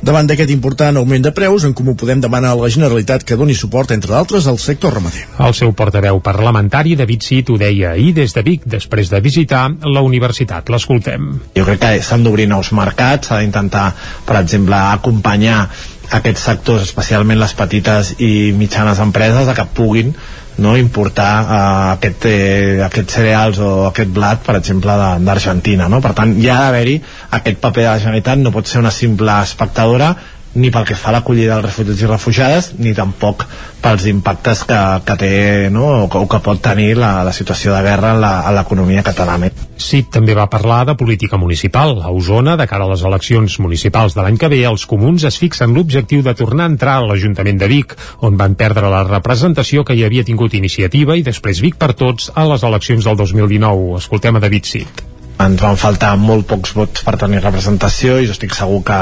Davant 0.00 0.28
d'aquest 0.28 0.50
important 0.54 0.96
augment 0.96 1.26
de 1.26 1.32
preus, 1.36 1.64
en 1.64 1.74
Comú 1.76 1.96
Podem 2.00 2.22
demanar 2.22 2.54
a 2.54 2.58
la 2.58 2.70
Generalitat 2.72 3.24
que 3.26 3.36
doni 3.36 3.54
suport, 3.54 3.92
entre 3.92 4.14
d'altres, 4.14 4.46
al 4.48 4.58
sector 4.58 4.94
ramader. 4.96 5.26
El 5.38 5.54
seu 5.58 5.74
portaveu 5.76 6.20
parlamentari, 6.24 6.96
David 6.96 7.26
Cid, 7.26 7.52
ho 7.52 7.58
deia 7.60 7.92
ahir 7.92 8.14
des 8.16 8.34
de 8.36 8.44
Vic, 8.46 8.64
després 8.64 9.12
de 9.12 9.20
visitar 9.20 9.66
la 9.84 10.02
universitat. 10.06 10.72
L'escoltem. 10.72 11.30
Jo 11.56 11.66
crec 11.68 11.80
que 11.84 11.94
s'han 12.02 12.24
d'obrir 12.24 12.48
nous 12.48 12.72
mercats, 12.76 13.28
s'ha 13.28 13.40
d'intentar, 13.42 13.90
per 14.26 14.40
exemple, 14.40 14.76
acompanyar 14.76 15.68
aquests 16.10 16.48
sectors, 16.48 16.88
especialment 16.88 17.38
les 17.38 17.54
petites 17.54 18.14
i 18.18 18.50
mitjanes 18.56 18.98
empreses, 19.02 19.48
a 19.48 19.54
que 19.54 19.66
puguin 19.76 20.14
no, 20.62 20.76
importar 20.78 21.30
uh, 21.40 21.60
aquest, 21.96 22.26
eh, 22.30 22.80
aquests 22.86 23.16
cereals 23.18 23.60
o 23.64 23.70
aquest 23.88 24.12
blat, 24.14 24.42
per 24.46 24.58
exemple, 24.58 24.96
d'Argentina. 25.24 25.88
No? 25.92 26.02
Per 26.04 26.12
tant, 26.16 26.36
hi 26.38 26.50
ha 26.50 26.58
d'haver-hi 26.66 26.98
aquest 27.40 27.62
paper 27.62 27.86
de 27.86 27.88
la 27.88 28.02
Generalitat, 28.02 28.44
no 28.44 28.54
pot 28.54 28.70
ser 28.70 28.82
una 28.82 28.92
simple 28.94 29.40
espectadora, 29.44 30.14
ni 30.54 30.70
pel 30.74 30.86
que 30.86 30.96
fa 30.98 31.10
a 31.10 31.14
l'acollida 31.14 31.60
dels 31.60 31.68
refugiats 31.68 32.02
i 32.02 32.08
refugiades 32.10 32.68
ni 32.82 32.92
tampoc 32.94 33.44
pels 33.80 34.06
impactes 34.10 34.64
que, 34.66 34.78
que 35.06 35.16
té 35.16 35.32
no? 35.70 35.86
o, 36.04 36.08
que, 36.10 36.18
o 36.18 36.26
que 36.28 36.40
pot 36.42 36.58
tenir 36.62 36.96
la, 36.98 37.20
la 37.24 37.32
situació 37.32 37.74
de 37.74 37.82
guerra 37.84 38.12
en 38.16 38.56
l'economia 38.56 39.04
catalana. 39.06 39.50
Sí, 39.80 40.02
també 40.12 40.34
va 40.36 40.48
parlar 40.52 40.82
de 40.88 40.96
política 40.98 41.38
municipal. 41.40 41.96
A 42.02 42.10
Osona, 42.12 42.56
de 42.60 42.66
cara 42.68 42.84
a 42.84 42.90
les 42.90 43.04
eleccions 43.06 43.58
municipals 43.62 44.16
de 44.16 44.24
l'any 44.24 44.36
que 44.40 44.50
ve, 44.52 44.60
els 44.68 44.84
comuns 44.90 45.24
es 45.28 45.38
fixen 45.40 45.72
l'objectiu 45.76 46.24
de 46.26 46.34
tornar 46.36 46.66
a 46.66 46.74
entrar 46.74 46.98
a 46.98 47.06
l'Ajuntament 47.08 47.62
de 47.62 47.70
Vic, 47.70 47.94
on 48.26 48.36
van 48.40 48.58
perdre 48.58 48.90
la 48.92 49.04
representació 49.06 49.86
que 49.86 49.96
hi 49.96 50.04
havia 50.04 50.26
tingut 50.26 50.58
iniciativa 50.58 51.16
i 51.16 51.24
després 51.26 51.62
Vic 51.62 51.78
per 51.80 51.94
tots 51.94 52.32
a 52.34 52.44
les 52.50 52.66
eleccions 52.66 53.06
del 53.06 53.16
2019. 53.22 53.96
Escoltem 54.02 54.36
a 54.36 54.44
David 54.44 54.68
Cid 54.68 55.06
ens 55.40 55.62
van 55.62 55.78
faltar 55.80 56.10
molt 56.20 56.44
pocs 56.50 56.74
vots 56.76 57.04
per 57.06 57.16
tenir 57.20 57.40
representació 57.40 58.18
i 58.20 58.26
jo 58.28 58.34
estic 58.34 58.52
segur 58.52 58.82
que, 58.84 58.98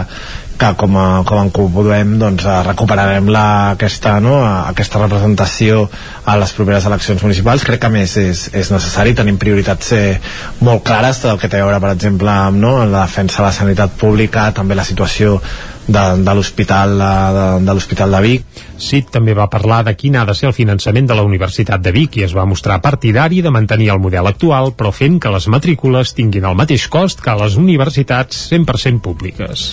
que 0.58 0.72
com 0.80 0.98
a, 0.98 1.06
com 1.28 1.40
en 1.40 1.50
Podem 1.54 2.16
doncs, 2.18 2.44
eh, 2.44 2.58
recuperarem 2.66 3.30
la, 3.30 3.44
aquesta, 3.76 4.18
no, 4.20 4.36
aquesta 4.42 5.00
representació 5.02 5.84
a 6.24 6.36
les 6.40 6.52
properes 6.56 6.86
eleccions 6.90 7.22
municipals. 7.22 7.64
Crec 7.66 7.82
que 7.84 7.92
més 7.92 8.16
és, 8.20 8.44
és 8.52 8.72
necessari. 8.74 9.14
Tenim 9.18 9.38
prioritats 9.40 9.92
eh, 9.96 10.18
molt 10.66 10.84
clares 10.86 11.22
del 11.24 11.38
que 11.38 11.50
té 11.50 11.62
a 11.62 11.66
veure 11.66 11.80
per 11.82 11.94
exemple 11.94 12.32
amb 12.32 12.62
no, 12.62 12.74
la 12.84 13.06
defensa 13.06 13.42
de 13.42 13.48
la 13.48 13.56
sanitat 13.56 13.94
pública 14.00 14.50
també 14.56 14.78
la 14.78 14.86
situació 14.86 15.38
de, 15.88 16.04
de 16.24 16.34
l'hospital 16.36 16.98
de, 17.00 17.46
de 17.64 17.74
l'hospital 17.74 18.18
de 18.18 18.24
Vic 18.26 18.66
CIT 18.78 19.10
també 19.12 19.34
va 19.34 19.48
parlar 19.50 19.82
de 19.86 19.94
quin 19.98 20.16
ha 20.16 20.24
de 20.28 20.34
ser 20.38 20.48
el 20.48 20.54
finançament 20.56 21.08
de 21.08 21.16
la 21.18 21.24
Universitat 21.26 21.82
de 21.82 21.92
Vic 21.94 22.18
i 22.18 22.24
es 22.26 22.34
va 22.36 22.46
mostrar 22.46 22.80
partidari 22.82 23.42
de 23.42 23.50
mantenir 23.50 23.90
el 23.94 24.00
model 24.02 24.30
actual 24.30 24.72
però 24.78 24.92
fent 24.94 25.18
que 25.22 25.32
les 25.34 25.48
matrícules 25.50 26.14
tinguin 26.14 26.46
el 26.48 26.56
mateix 26.58 26.86
cost 26.92 27.22
que 27.24 27.34
les 27.40 27.58
universitats 27.58 28.46
100% 28.52 29.02
públiques. 29.02 29.64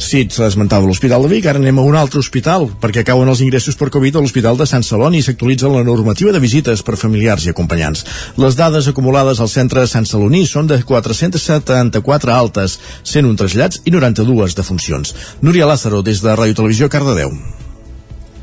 CIT 0.00 0.36
s'ha 0.36 0.50
esmentat 0.50 0.84
l'Hospital 0.84 1.24
de 1.24 1.32
Vic, 1.34 1.48
ara 1.48 1.60
anem 1.62 1.80
a 1.80 1.86
un 1.88 1.96
altre 1.96 2.20
hospital 2.20 2.68
perquè 2.82 3.04
cauen 3.06 3.32
els 3.32 3.42
ingressos 3.44 3.78
per 3.80 3.90
Covid 3.94 4.16
a 4.16 4.24
l'Hospital 4.24 4.60
de 4.60 4.68
Sant 4.68 4.84
Celoni 4.86 5.20
i 5.20 5.26
s'actualitza 5.26 5.72
la 5.72 5.84
normativa 5.86 6.32
de 6.36 6.42
visites 6.42 6.84
per 6.84 6.98
familiars 7.00 7.46
i 7.46 7.54
acompanyants. 7.54 8.04
Les 8.40 8.58
dades 8.58 8.90
acumulades 8.90 9.40
al 9.40 9.52
centre 9.52 9.86
Sant 9.86 10.08
Celoní 10.08 10.44
són 10.46 10.68
de 10.70 10.82
474 10.84 12.34
altes, 12.36 12.78
101 13.04 13.40
trasllats 13.40 13.82
i 13.84 13.96
92 13.96 14.58
defuncions. 14.58 15.14
Núria 15.40 15.68
Lázaro, 15.70 16.04
des 16.06 16.22
de 16.22 16.36
Ràdio 16.36 16.60
Televisió, 16.62 16.92
Cardedeu. 16.92 17.34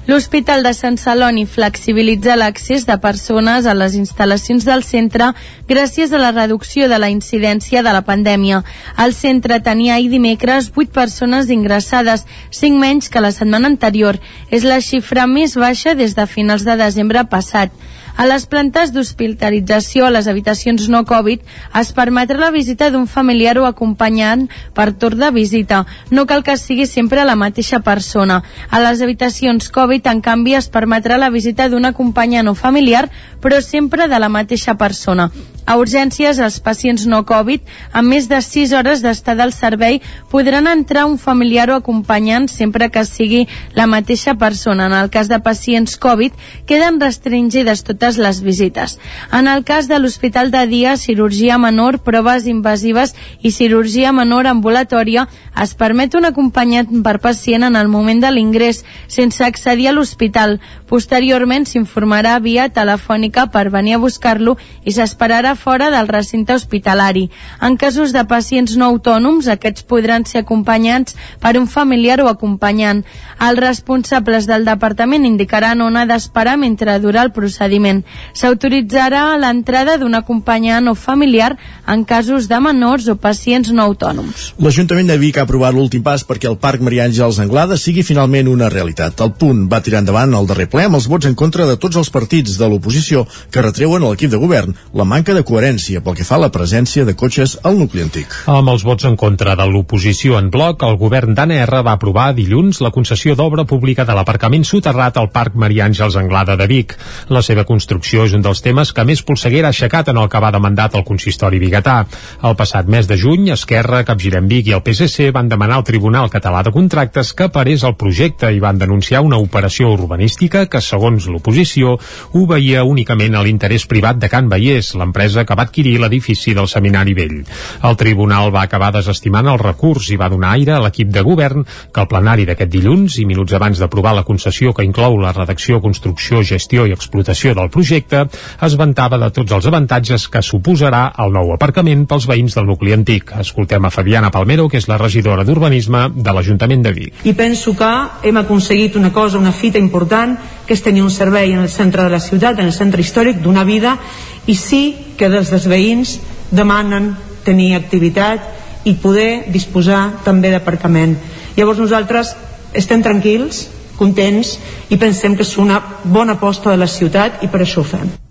L'Hospital 0.08 0.64
de 0.64 0.72
Sant 0.72 0.96
Celoni 0.96 1.42
flexibilitza 1.44 2.38
l'accés 2.40 2.86
de 2.88 2.96
persones 3.04 3.66
a 3.68 3.74
les 3.76 3.98
instal·lacions 4.00 4.64
del 4.64 4.86
centre 4.88 5.34
gràcies 5.68 6.14
a 6.16 6.22
la 6.22 6.30
reducció 6.32 6.88
de 6.88 6.96
la 6.96 7.10
incidència 7.12 7.84
de 7.84 7.92
la 7.92 8.06
pandèmia. 8.08 8.62
El 9.04 9.12
centre 9.12 9.60
tenia 9.60 9.98
ahir 9.98 10.08
dimecres 10.14 10.72
8 10.72 10.96
persones 10.96 11.52
ingressades, 11.52 12.24
5 12.56 12.80
menys 12.80 13.12
que 13.12 13.20
la 13.20 13.34
setmana 13.36 13.68
anterior. 13.68 14.16
És 14.48 14.64
la 14.64 14.80
xifra 14.80 15.28
més 15.28 15.60
baixa 15.60 15.92
des 15.92 16.16
de 16.16 16.24
finals 16.26 16.64
de 16.64 16.80
desembre 16.80 17.28
passat. 17.28 17.76
A 18.18 18.26
les 18.26 18.48
plantes 18.50 18.92
d'hospitalització 18.94 20.08
a 20.08 20.12
les 20.14 20.28
habitacions 20.28 20.88
no 20.90 21.04
Covid 21.06 21.44
es 21.82 21.92
permetrà 21.94 22.40
la 22.42 22.50
visita 22.56 22.90
d'un 22.90 23.06
familiar 23.08 23.58
o 23.62 23.68
acompanyant 23.70 24.48
per 24.74 24.90
torn 24.98 25.22
de 25.22 25.30
visita. 25.36 25.84
No 26.10 26.26
cal 26.26 26.42
que 26.44 26.58
sigui 26.58 26.88
sempre 26.90 27.26
la 27.30 27.38
mateixa 27.38 27.84
persona. 27.86 28.42
A 28.70 28.82
les 28.82 29.06
habitacions 29.06 29.70
Covid, 29.70 30.10
en 30.10 30.24
canvi, 30.26 30.58
es 30.58 30.72
permetrà 30.74 31.22
la 31.22 31.30
visita 31.30 31.70
d'un 31.70 31.86
acompanyant 31.86 32.50
o 32.50 32.56
familiar, 32.58 33.06
però 33.42 33.62
sempre 33.62 34.10
de 34.10 34.20
la 34.20 34.34
mateixa 34.34 34.78
persona. 34.82 35.30
A 35.68 35.76
urgències, 35.76 36.38
els 36.40 36.62
pacients 36.64 37.04
no 37.12 37.26
Covid, 37.28 37.60
amb 37.92 38.14
més 38.14 38.30
de 38.32 38.38
6 38.40 38.72
hores 38.72 39.02
d'estada 39.04 39.44
al 39.44 39.52
servei, 39.52 39.98
podran 40.32 40.70
entrar 40.72 41.04
un 41.06 41.18
familiar 41.20 41.66
o 41.70 41.76
acompanyant 41.76 42.46
sempre 42.48 42.88
que 42.88 43.04
sigui 43.04 43.42
la 43.76 43.84
mateixa 43.92 44.38
persona. 44.40 44.86
En 44.88 44.96
el 44.96 45.10
cas 45.12 45.28
de 45.28 45.42
pacients 45.44 45.98
Covid, 46.00 46.32
queden 46.72 47.02
restringides 47.04 47.84
totes 47.84 48.16
les 48.16 48.40
visites. 48.46 48.96
En 49.36 49.52
el 49.52 49.66
cas 49.68 49.90
de 49.92 50.00
l'Hospital 50.00 50.54
de 50.56 50.64
Dia, 50.72 50.96
cirurgia 50.96 51.58
menor, 51.60 52.00
proves 52.00 52.48
invasives 52.48 53.12
i 53.44 53.52
cirurgia 53.52 54.16
menor 54.16 54.48
ambulatòria, 54.48 55.28
es 55.60 55.76
permet 55.76 56.16
un 56.16 56.30
acompanyat 56.32 56.96
per 57.04 57.18
pacient 57.20 57.68
en 57.68 57.76
el 57.76 57.92
moment 57.92 58.24
de 58.24 58.32
l'ingrés, 58.32 58.86
sense 59.12 59.44
accedir 59.44 59.92
a 59.92 59.96
l'hospital. 59.98 60.62
Posteriorment 60.88 61.68
s'informarà 61.68 62.40
via 62.40 62.70
telefònica 62.72 63.50
per 63.52 63.68
venir 63.74 63.98
a 63.98 64.04
buscar-lo 64.08 64.56
i 64.88 64.96
s'esperarà 64.96 65.57
fora 65.58 65.90
del 65.92 66.08
recinte 66.08 66.54
hospitalari. 66.54 67.28
En 67.62 67.76
casos 67.76 68.14
de 68.16 68.24
pacients 68.30 68.78
no 68.78 68.88
autònoms, 68.94 69.50
aquests 69.52 69.84
podran 69.84 70.24
ser 70.30 70.46
acompanyats 70.46 71.18
per 71.42 71.58
un 71.60 71.68
familiar 71.68 72.22
o 72.24 72.30
acompanyant. 72.30 73.04
Els 73.44 73.60
responsables 73.60 74.48
del 74.48 74.64
departament 74.66 75.26
indicaran 75.28 75.82
on 75.82 75.98
ha 75.98 76.06
d'esperar 76.08 76.56
mentre 76.62 77.00
dura 77.04 77.24
el 77.26 77.34
procediment. 77.36 78.04
S'autoritzarà 78.34 79.26
l'entrada 79.42 79.98
d'un 79.98 80.16
acompanyant 80.16 80.88
o 80.88 80.96
familiar 80.96 81.58
en 81.88 82.06
casos 82.06 82.48
de 82.48 82.60
menors 82.64 83.08
o 83.10 83.18
pacients 83.18 83.74
no 83.74 83.84
autònoms. 83.90 84.54
L'Ajuntament 84.62 85.10
de 85.10 85.18
Vic 85.18 85.38
ha 85.38 85.46
aprovat 85.48 85.76
l'últim 85.76 86.04
pas 86.06 86.24
perquè 86.28 86.50
el 86.50 86.60
Parc 86.62 86.84
Maria 86.86 87.08
Àngels 87.08 87.42
Anglada 87.44 87.78
sigui 87.78 88.06
finalment 88.06 88.50
una 88.52 88.70
realitat. 88.70 89.20
El 89.26 89.34
punt 89.40 89.66
va 89.72 89.82
tirar 89.84 90.04
endavant 90.04 90.34
el 90.38 90.50
darrer 90.50 90.70
ple 90.72 90.88
amb 90.88 91.00
els 91.00 91.10
vots 91.10 91.30
en 91.30 91.36
contra 91.36 91.66
de 91.66 91.78
tots 91.82 91.98
els 92.00 92.12
partits 92.14 92.58
de 92.60 92.70
l'oposició 92.70 93.26
que 93.52 93.64
retreuen 93.64 94.04
a 94.04 94.12
l'equip 94.12 94.32
de 94.32 94.42
govern 94.42 94.76
la 94.94 95.08
manca 95.08 95.34
de 95.34 95.44
coherència 95.48 96.02
pel 96.04 96.18
que 96.18 96.26
fa 96.28 96.36
a 96.38 96.44
la 96.44 96.52
presència 96.54 97.06
de 97.08 97.16
cotxes 97.18 97.56
al 97.68 97.78
nucli 97.80 98.04
antic. 98.04 98.34
Amb 98.52 98.74
els 98.74 98.84
vots 98.88 99.08
en 99.08 99.16
contra 99.20 99.56
de 99.56 99.66
l'oposició 99.72 100.38
en 100.42 100.50
bloc, 100.54 100.84
el 100.84 100.98
govern 101.00 101.36
d'ANR 101.38 101.82
va 101.88 101.96
aprovar 101.96 102.34
dilluns 102.36 102.82
la 102.84 102.92
concessió 102.92 103.36
d'obra 103.40 103.64
pública 103.70 104.06
de 104.06 104.16
l'aparcament 104.18 104.66
soterrat 104.68 105.18
al 105.18 105.32
Parc 105.32 105.56
Maria 105.56 105.88
Àngels 105.88 106.18
Anglada 106.20 106.58
de 106.60 106.68
Vic. 106.68 106.98
La 107.34 107.42
seva 107.46 107.64
construcció 107.70 108.26
és 108.28 108.36
un 108.36 108.44
dels 108.46 108.62
temes 108.66 108.92
que 108.92 109.06
més 109.08 109.24
polseguera 109.24 109.72
ha 109.72 109.76
aixecat 109.76 110.12
en 110.12 110.20
el 110.22 110.30
que 110.30 110.42
va 110.44 110.52
de 110.52 110.62
mandat 110.64 110.96
al 110.96 111.06
consistori 111.08 111.62
biguetà. 111.64 111.98
El 112.44 112.58
passat 112.60 112.90
mes 112.92 113.08
de 113.08 113.18
juny, 113.18 113.50
Esquerra, 113.56 114.04
Capgirem 114.08 114.48
Vic 114.52 114.68
i 114.68 114.76
el 114.78 114.84
PSC 114.84 115.32
van 115.36 115.50
demanar 115.50 115.80
al 115.80 115.88
Tribunal 115.88 116.32
Català 116.34 116.64
de 116.66 116.74
Contractes 116.76 117.34
que 117.38 117.50
parés 117.54 117.86
el 117.88 117.96
projecte 117.96 118.52
i 118.54 118.62
van 118.64 118.80
denunciar 118.82 119.24
una 119.26 119.40
operació 119.42 119.94
urbanística 119.96 120.66
que, 120.68 120.82
segons 120.84 121.30
l'oposició, 121.32 121.98
obeïa 122.38 122.84
únicament 122.88 123.36
a 123.36 123.44
l'interès 123.46 123.88
privat 123.88 124.20
de 124.22 124.30
Can 124.32 124.52
Vallès, 124.52 124.94
l'empresa 124.98 125.37
que 125.46 125.56
va 125.58 125.68
adquirir 125.68 125.98
l'edifici 126.02 126.54
del 126.58 126.68
Seminari 126.68 127.14
Vell. 127.18 127.44
El 127.84 127.98
Tribunal 127.98 128.54
va 128.54 128.64
acabar 128.64 128.94
desestimant 128.96 129.48
el 129.52 129.60
recurs 129.60 130.10
i 130.12 130.18
va 130.18 130.30
donar 130.30 130.56
aire 130.56 130.78
a 130.78 130.82
l'equip 130.84 131.12
de 131.14 131.24
govern 131.26 131.66
que 131.66 132.02
el 132.02 132.10
plenari 132.10 132.48
d'aquest 132.48 132.72
dilluns 132.72 133.20
i 133.22 133.26
minuts 133.30 133.54
abans 133.54 133.80
d'aprovar 133.80 134.16
la 134.16 134.26
concessió 134.28 134.74
que 134.74 134.86
inclou 134.86 135.20
la 135.22 135.34
redacció, 135.36 135.82
construcció, 135.82 136.44
gestió 136.44 136.88
i 136.88 136.96
explotació 136.96 137.54
del 137.58 137.70
projecte 137.74 138.26
es 138.66 138.78
vantava 138.80 139.20
de 139.22 139.30
tots 139.36 139.54
els 139.58 139.68
avantatges 139.70 140.28
que 140.32 140.44
suposarà 140.46 141.04
el 141.24 141.34
nou 141.36 141.54
aparcament 141.54 142.06
pels 142.10 142.28
veïns 142.30 142.58
del 142.58 142.68
nucli 142.70 142.94
antic. 142.96 143.34
Escoltem 143.40 143.86
a 143.86 143.92
Fabiana 143.94 144.32
Palmero, 144.32 144.68
que 144.70 144.80
és 144.82 144.88
la 144.90 145.00
regidora 145.02 145.46
d'Urbanisme 145.48 146.08
de 146.16 146.34
l'Ajuntament 146.34 146.86
de 146.86 146.94
Vic. 146.96 147.26
I 147.26 147.34
penso 147.38 147.76
que 147.78 147.92
hem 148.28 148.38
aconseguit 148.42 148.96
una 148.96 149.12
cosa, 149.14 149.40
una 149.40 149.54
fita 149.56 149.80
important, 149.82 150.38
que 150.68 150.76
és 150.76 150.84
tenir 150.84 151.04
un 151.04 151.14
servei 151.14 151.54
en 151.54 151.64
el 151.64 151.70
centre 151.72 152.04
de 152.04 152.12
la 152.12 152.20
ciutat, 152.24 152.60
en 152.60 152.68
el 152.68 152.76
centre 152.76 153.02
històric, 153.02 153.40
d'una 153.44 153.64
vida, 153.68 153.98
i 154.48 154.56
sí 154.56 155.14
que 155.18 155.30
des 155.30 155.52
dels 155.52 155.68
veïns 155.68 156.18
demanen 156.52 157.14
tenir 157.46 157.76
activitat 157.76 158.88
i 158.88 158.96
poder 158.96 159.48
disposar 159.52 160.24
també 160.24 160.52
d'aparcament. 160.54 161.18
Llavors 161.58 161.82
nosaltres 161.84 162.36
estem 162.74 163.04
tranquils, 163.04 163.66
contents 163.98 164.56
i 164.90 165.00
pensem 165.02 165.36
que 165.36 165.44
és 165.44 165.58
una 165.58 165.82
bona 166.04 166.38
aposta 166.38 166.72
de 166.72 166.80
la 166.80 166.88
ciutat 166.88 167.44
i 167.44 167.52
per 167.52 167.64
això 167.64 167.84
ho 167.84 167.92
fem. 167.96 168.27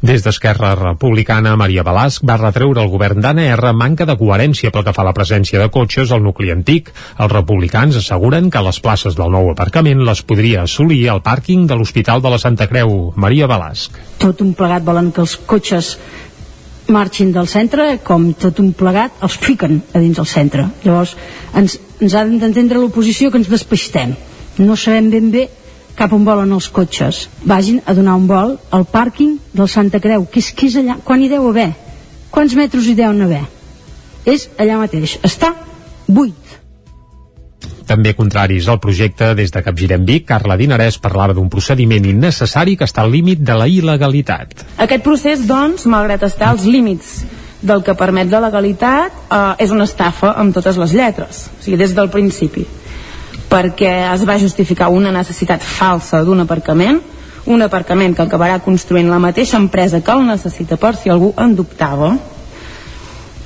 Des 0.00 0.22
d'Esquerra 0.24 0.70
Republicana, 0.78 1.50
Maria 1.60 1.82
Balasc 1.84 2.22
va 2.24 2.38
retreure 2.40 2.80
al 2.80 2.88
govern 2.88 3.20
d'ANR 3.20 3.74
manca 3.76 4.06
de 4.08 4.14
coherència 4.16 4.70
pel 4.72 4.86
que 4.86 4.94
fa 4.96 5.02
a 5.04 5.08
la 5.10 5.12
presència 5.12 5.60
de 5.60 5.66
cotxes 5.68 6.14
al 6.16 6.22
nucli 6.24 6.48
antic. 6.54 6.88
Els 7.20 7.32
republicans 7.34 7.98
asseguren 8.00 8.48
que 8.48 8.62
les 8.64 8.80
places 8.80 9.18
del 9.18 9.28
nou 9.34 9.50
aparcament 9.50 10.00
les 10.08 10.22
podria 10.24 10.62
assolir 10.64 11.02
al 11.12 11.20
pàrquing 11.20 11.68
de 11.68 11.76
l'Hospital 11.76 12.24
de 12.24 12.32
la 12.32 12.40
Santa 12.40 12.64
Creu. 12.70 13.12
Maria 13.14 13.50
Balasc. 13.50 14.00
Tot 14.24 14.40
un 14.40 14.54
plegat 14.56 14.88
volen 14.88 15.12
que 15.12 15.20
els 15.20 15.36
cotxes 15.36 15.92
marxin 16.88 17.36
del 17.36 17.52
centre, 17.52 17.98
com 18.02 18.30
tot 18.32 18.64
un 18.64 18.72
plegat, 18.72 19.20
els 19.20 19.36
fiquen 19.36 19.82
a 19.92 20.00
dins 20.00 20.16
del 20.16 20.32
centre. 20.32 20.64
Llavors, 20.80 21.12
ens, 21.52 21.76
ens 22.00 22.16
ha 22.16 22.24
d'entendre 22.24 22.80
l'oposició 22.80 23.28
que 23.28 23.44
ens 23.44 23.52
despeixtem. 23.52 24.16
No 24.64 24.80
sabem 24.80 25.12
ben 25.12 25.28
bé 25.30 25.48
cap 26.00 26.14
on 26.16 26.24
volen 26.24 26.52
els 26.56 26.70
cotxes. 26.72 27.26
Vagin 27.44 27.82
a 27.84 27.94
donar 27.96 28.16
un 28.16 28.26
vol 28.30 28.56
al 28.72 28.86
pàrquing 28.88 29.36
del 29.52 29.68
Santa 29.68 30.00
Creu, 30.00 30.24
que 30.32 30.40
és, 30.40 30.52
que 30.56 30.70
és 30.70 30.78
allà. 30.80 30.96
Quan 31.04 31.20
hi 31.20 31.28
deu 31.28 31.48
haver? 31.50 31.70
Quants 32.32 32.56
metres 32.56 32.88
hi 32.88 32.96
deuen 32.96 33.20
haver? 33.26 33.42
És 34.24 34.48
allà 34.60 34.78
mateix. 34.80 35.18
Està 35.26 35.52
buit. 36.08 36.56
També 37.90 38.14
contraris 38.14 38.68
al 38.70 38.78
projecte, 38.80 39.32
des 39.34 39.50
de 39.50 39.64
Capgirem 39.66 40.04
Vic, 40.06 40.24
Carla 40.28 40.56
Dinarès 40.56 41.00
parlava 41.02 41.34
d'un 41.34 41.50
procediment 41.50 42.06
innecessari 42.06 42.76
que 42.78 42.86
està 42.86 43.02
al 43.02 43.10
límit 43.10 43.42
de 43.42 43.56
la 43.58 43.66
il·legalitat. 43.68 44.64
Aquest 44.80 45.04
procés, 45.04 45.44
doncs, 45.48 45.88
malgrat 45.90 46.22
estar 46.28 46.52
als 46.54 46.68
límits 46.70 47.24
del 47.60 47.82
que 47.84 47.98
permet 47.98 48.30
la 48.30 48.40
legalitat, 48.46 49.24
eh, 49.26 49.64
és 49.66 49.74
una 49.74 49.88
estafa 49.90 50.36
amb 50.38 50.54
totes 50.54 50.78
les 50.80 50.94
lletres, 50.94 51.48
o 51.50 51.64
sigui, 51.64 51.80
des 51.82 51.96
del 51.98 52.08
principi 52.14 52.64
perquè 53.50 53.94
es 54.12 54.22
va 54.26 54.38
justificar 54.38 54.90
una 54.94 55.12
necessitat 55.12 55.64
falsa 55.66 56.22
d'un 56.24 56.46
aparcament 56.46 57.00
un 57.46 57.62
aparcament 57.62 58.14
que 58.14 58.22
acabarà 58.22 58.60
construint 58.60 59.08
la 59.08 59.18
mateixa 59.18 59.58
empresa 59.58 60.02
que 60.04 60.12
el 60.12 60.26
necessita 60.26 60.76
per 60.76 60.94
si 60.96 61.10
algú 61.10 61.32
en 61.40 61.54
dubtava. 61.56 62.12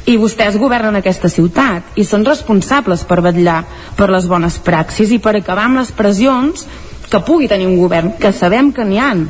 I 0.04 0.16
vostès 0.20 0.58
governen 0.60 0.98
aquesta 0.98 1.30
ciutat 1.32 1.94
i 1.96 2.04
són 2.04 2.26
responsables 2.26 3.06
per 3.08 3.22
vetllar 3.24 3.62
per 3.96 4.10
les 4.12 4.26
bones 4.28 4.58
praxis 4.58 5.14
i 5.14 5.20
per 5.22 5.36
acabar 5.38 5.68
amb 5.70 5.80
les 5.80 5.94
pressions 5.96 6.66
que 7.08 7.22
pugui 7.24 7.48
tenir 7.48 7.70
un 7.70 7.78
govern, 7.78 8.12
que 8.18 8.32
sabem 8.32 8.72
que 8.72 8.84
n'hi 8.84 9.00
han 9.00 9.24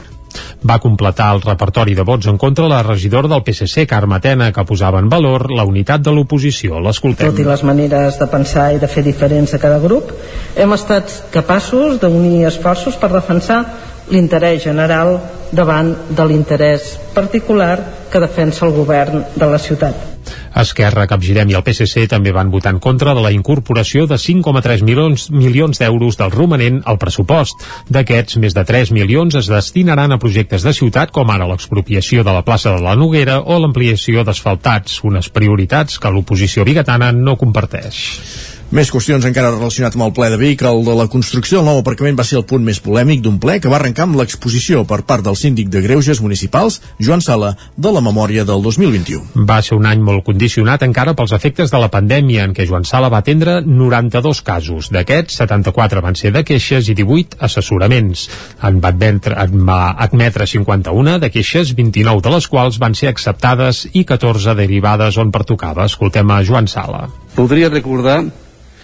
va 0.67 0.79
completar 0.83 1.31
el 1.35 1.43
repertori 1.45 1.95
de 1.95 2.05
vots 2.07 2.29
en 2.31 2.39
contra 2.39 2.69
la 2.69 2.83
regidora 2.83 3.29
del 3.29 3.43
PSC, 3.47 3.87
Carme 3.87 4.21
Tena, 4.21 4.51
que 4.53 4.65
posava 4.65 5.01
en 5.03 5.09
valor 5.13 5.51
la 5.53 5.65
unitat 5.69 6.03
de 6.05 6.15
l'oposició. 6.15 6.81
L'escoltem. 6.81 7.31
Tot 7.31 7.41
i 7.41 7.47
les 7.49 7.65
maneres 7.67 8.19
de 8.21 8.29
pensar 8.31 8.71
i 8.75 8.81
de 8.83 8.91
fer 8.91 9.05
diferents 9.07 9.55
a 9.55 9.61
cada 9.63 9.81
grup, 9.83 10.13
hem 10.57 10.77
estat 10.77 11.13
capaços 11.35 12.01
d'unir 12.03 12.47
esforços 12.49 12.99
per 13.01 13.13
defensar 13.13 13.63
l'interès 14.11 14.63
general 14.65 15.19
davant 15.55 15.95
de 16.11 16.27
l'interès 16.29 16.95
particular 17.15 17.79
que 18.11 18.21
defensa 18.21 18.67
el 18.67 18.75
govern 18.75 19.25
de 19.35 19.47
la 19.47 19.59
ciutat. 19.59 20.11
Esquerra, 20.55 21.07
Capgirem 21.11 21.51
i 21.51 21.57
el 21.59 21.65
PSC 21.67 22.07
també 22.11 22.33
van 22.35 22.51
votar 22.53 22.75
en 22.75 22.81
contra 22.83 23.15
de 23.17 23.23
la 23.25 23.33
incorporació 23.35 24.07
de 24.07 24.19
5,3 24.21 24.85
milions, 24.87 25.29
milions 25.35 25.83
d'euros 25.83 26.19
del 26.21 26.33
romanent 26.35 26.81
al 26.87 27.01
pressupost. 27.03 27.67
D'aquests, 27.91 28.39
més 28.39 28.55
de 28.55 28.65
3 28.65 28.95
milions 28.95 29.35
es 29.41 29.51
destinaran 29.51 30.15
a 30.15 30.21
projectes 30.23 30.63
de 30.63 30.75
ciutat 30.77 31.11
com 31.15 31.31
ara 31.35 31.49
l'expropiació 31.51 32.23
de 32.23 32.35
la 32.35 32.45
plaça 32.47 32.75
de 32.77 32.83
la 32.85 32.95
Noguera 32.95 33.41
o 33.43 33.59
l'ampliació 33.59 34.23
d'asfaltats, 34.25 35.03
unes 35.05 35.31
prioritats 35.35 35.99
que 35.99 36.15
l'oposició 36.15 36.65
bigatana 36.65 37.11
no 37.13 37.39
comparteix. 37.41 38.54
Més 38.73 38.89
qüestions 38.91 39.25
encara 39.29 39.51
relacionat 39.53 39.95
amb 39.95 40.07
el 40.07 40.13
ple 40.17 40.31
de 40.33 40.39
Vic. 40.41 40.63
El 40.65 40.81
de 40.87 40.95
la 40.97 41.05
construcció 41.13 41.59
del 41.61 41.69
nou 41.69 41.81
aparcament 41.83 42.17
va 42.19 42.25
ser 42.27 42.39
el 42.41 42.47
punt 42.49 42.65
més 42.65 42.81
polèmic 42.83 43.21
d'un 43.23 43.37
ple 43.39 43.59
que 43.61 43.71
va 43.71 43.77
arrencar 43.77 44.07
amb 44.07 44.17
l'exposició 44.19 44.85
per 44.89 45.03
part 45.07 45.25
del 45.27 45.37
síndic 45.37 45.69
de 45.71 45.83
Greuges 45.85 46.23
Municipals, 46.25 46.81
Joan 46.99 47.21
Sala, 47.23 47.53
de 47.77 47.93
la 47.93 48.03
memòria 48.03 48.45
del 48.49 48.63
2021. 48.65 49.45
Va 49.47 49.61
ser 49.63 49.77
un 49.77 49.87
any 49.87 50.01
molt 50.03 50.25
condicionat 50.27 50.83
encara 50.87 51.15
pels 51.15 51.35
efectes 51.37 51.71
de 51.71 51.81
la 51.83 51.91
pandèmia, 51.93 52.49
en 52.49 52.55
què 52.57 52.67
Joan 52.67 52.89
Sala 52.89 53.13
va 53.13 53.21
atendre 53.23 53.61
92 53.67 54.43
casos. 54.43 54.91
D'aquests, 54.95 55.39
74 55.45 56.03
van 56.03 56.19
ser 56.19 56.33
de 56.35 56.45
queixes 56.47 56.89
i 56.89 56.97
18 56.99 57.43
assessoraments. 57.45 58.29
En 58.65 58.81
va, 58.81 58.95
admetre, 58.95 59.37
en 59.45 59.69
va 59.69 59.83
admetre 60.09 60.49
51 60.51 61.19
de 61.21 61.31
queixes, 61.31 61.77
29 61.77 62.25
de 62.25 62.33
les 62.39 62.49
quals 62.49 62.81
van 62.83 62.97
ser 62.99 63.13
acceptades 63.13 63.85
i 63.93 64.07
14 64.09 64.57
derivades 64.59 65.21
on 65.21 65.31
pertocava. 65.35 65.87
Escoltem 65.91 66.33
a 66.33 66.43
Joan 66.43 66.67
Sala. 66.71 67.07
Voldria 67.35 67.69
recordar 67.69 68.25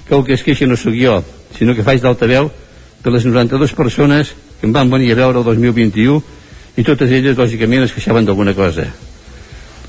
que 0.08 0.14
el 0.14 0.24
que 0.26 0.34
es 0.34 0.42
queixa 0.42 0.66
no 0.66 0.76
sóc 0.76 0.96
jo, 0.98 1.20
sinó 1.54 1.74
que 1.74 1.86
faig 1.86 2.02
d'altaveu 2.02 2.50
de 3.04 3.10
les 3.14 3.24
92 3.24 3.72
persones 3.78 4.34
que 4.58 4.66
em 4.66 4.74
van 4.74 4.90
venir 4.90 5.12
a 5.14 5.20
veure 5.22 5.40
el 5.40 5.46
2021 5.46 6.18
i 6.76 6.84
totes 6.84 7.10
elles, 7.10 7.38
lògicament, 7.38 7.86
es 7.86 7.94
queixaven 7.94 8.26
d'alguna 8.26 8.54
cosa. 8.54 8.88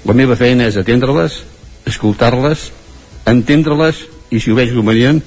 La 0.06 0.14
meva 0.18 0.38
feina 0.38 0.68
és 0.70 0.78
atendre-les, 0.78 1.42
escoltar-les, 1.90 2.70
entendre-les 3.30 4.06
i, 4.30 4.40
si 4.40 4.52
ho 4.52 4.58
veig 4.58 4.74
convenient, 4.74 5.22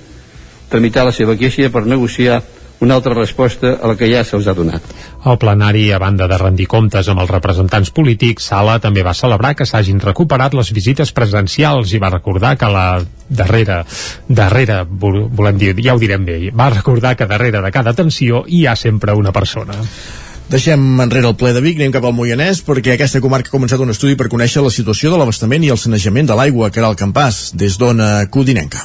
tramitar 0.71 1.05
la 1.07 1.15
seva 1.15 1.37
queixa 1.39 1.71
per 1.71 1.85
negociar 1.87 2.41
una 2.81 2.95
altra 2.95 3.15
resposta 3.15 3.79
a 3.81 3.91
la 3.91 3.97
que 3.97 4.09
ja 4.11 4.25
se'ls 4.25 4.49
ha 4.49 4.55
donat. 4.55 4.83
El 5.25 5.39
plenari, 5.41 5.87
a 5.93 5.99
banda 6.03 6.27
de 6.29 6.39
rendir 6.41 6.67
comptes 6.69 7.09
amb 7.09 7.23
els 7.23 7.31
representants 7.31 7.93
polítics, 7.95 8.51
Sala 8.51 8.79
també 8.83 9.05
va 9.07 9.15
celebrar 9.17 9.55
que 9.57 9.67
s'hagin 9.67 10.03
recuperat 10.03 10.55
les 10.55 10.73
visites 10.75 11.13
presencials 11.17 11.95
i 11.95 12.03
va 12.03 12.13
recordar 12.13 12.57
que 12.61 12.69
la 12.69 12.89
darrere, 13.29 13.85
darrere, 14.29 14.83
volem 14.85 15.59
dir, 15.59 15.73
ja 15.81 15.95
ho 15.95 16.03
direm 16.03 16.27
bé, 16.27 16.39
va 16.53 16.69
recordar 16.75 17.15
que 17.17 17.31
darrere 17.31 17.63
de 17.65 17.73
cada 17.73 17.95
tensió 17.95 18.45
hi 18.47 18.67
ha 18.67 18.77
sempre 18.77 19.17
una 19.17 19.33
persona. 19.33 19.81
Deixem 20.51 21.01
enrere 21.01 21.31
el 21.31 21.39
ple 21.41 21.55
de 21.57 21.63
Vic, 21.65 21.79
anem 21.81 21.95
cap 21.95 22.05
al 22.05 22.13
Moianès, 22.13 22.61
perquè 22.67 22.95
aquesta 22.95 23.23
comarca 23.25 23.49
ha 23.49 23.57
començat 23.57 23.81
un 23.81 23.95
estudi 23.95 24.19
per 24.21 24.29
conèixer 24.29 24.63
la 24.63 24.75
situació 24.75 25.15
de 25.15 25.23
l'abastament 25.23 25.65
i 25.65 25.73
el 25.73 25.81
sanejament 25.81 26.29
de 26.29 26.37
l'aigua, 26.37 26.69
que 26.71 26.85
era 26.85 26.93
el 26.93 27.01
campàs, 27.01 27.47
des 27.57 27.81
d'Ona 27.81 28.27
Codinenca. 28.29 28.85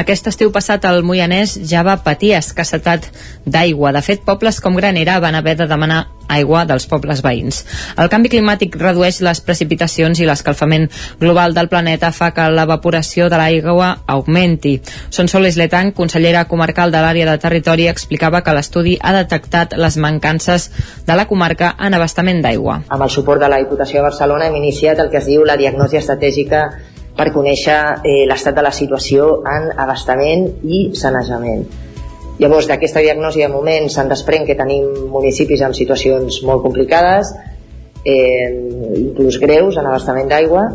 Aquest 0.00 0.26
estiu 0.26 0.50
passat 0.50 0.84
el 0.88 1.04
Moianès 1.06 1.54
ja 1.70 1.84
va 1.86 2.00
patir 2.02 2.32
escassetat 2.34 3.06
d'aigua. 3.46 3.92
De 3.94 4.02
fet, 4.02 4.24
pobles 4.26 4.58
com 4.60 4.74
Granera 4.74 5.20
van 5.22 5.38
haver 5.38 5.54
de 5.60 5.68
demanar 5.70 6.04
aigua 6.28 6.64
dels 6.66 6.86
pobles 6.90 7.20
veïns. 7.22 7.60
El 8.00 8.08
canvi 8.10 8.30
climàtic 8.32 8.74
redueix 8.80 9.20
les 9.22 9.40
precipitacions 9.44 10.18
i 10.18 10.26
l'escalfament 10.26 10.88
global 11.20 11.54
del 11.54 11.68
planeta 11.70 12.10
fa 12.16 12.30
que 12.34 12.48
l'evaporació 12.50 13.28
de 13.30 13.38
l'aigua 13.38 13.90
augmenti. 14.16 14.78
Son 15.14 15.28
Soles 15.28 15.58
Letang, 15.60 15.92
consellera 15.94 16.46
comarcal 16.50 16.90
de 16.90 17.02
l'àrea 17.04 17.28
de 17.28 17.36
territori, 17.38 17.86
explicava 17.88 18.42
que 18.42 18.56
l'estudi 18.56 18.96
ha 19.00 19.12
detectat 19.14 19.76
les 19.78 19.98
mancances 20.00 20.70
de 21.06 21.14
la 21.14 21.28
comarca 21.30 21.74
en 21.78 21.94
abastament 21.94 22.42
d'aigua. 22.42 22.80
Amb 22.88 23.06
el 23.06 23.12
suport 23.12 23.40
de 23.40 23.52
la 23.52 23.60
Diputació 23.62 24.00
de 24.00 24.08
Barcelona 24.08 24.48
hem 24.48 24.58
iniciat 24.58 24.98
el 24.98 25.12
que 25.12 25.20
es 25.22 25.30
diu 25.30 25.44
la 25.44 25.60
diagnosi 25.60 26.00
estratègica 26.00 26.66
per 27.14 27.30
conèixer 27.34 27.78
eh, 28.02 28.24
l'estat 28.28 28.56
de 28.56 28.64
la 28.66 28.72
situació 28.74 29.40
en 29.46 29.70
abastament 29.78 30.48
i 30.64 30.88
sanejament. 30.98 31.64
Llavors, 32.38 32.66
d'aquesta 32.66 33.02
diagnosi 33.04 33.44
de 33.44 33.50
moment 33.52 33.86
se'n 33.92 34.10
desprèn 34.10 34.46
que 34.48 34.56
tenim 34.58 34.88
municipis 35.12 35.62
amb 35.62 35.76
situacions 35.78 36.40
molt 36.42 36.64
complicades, 36.64 37.30
eh, 38.04 38.50
inclús 38.98 39.38
greus 39.38 39.78
en 39.78 39.86
abastament 39.86 40.28
d'aigua, 40.32 40.66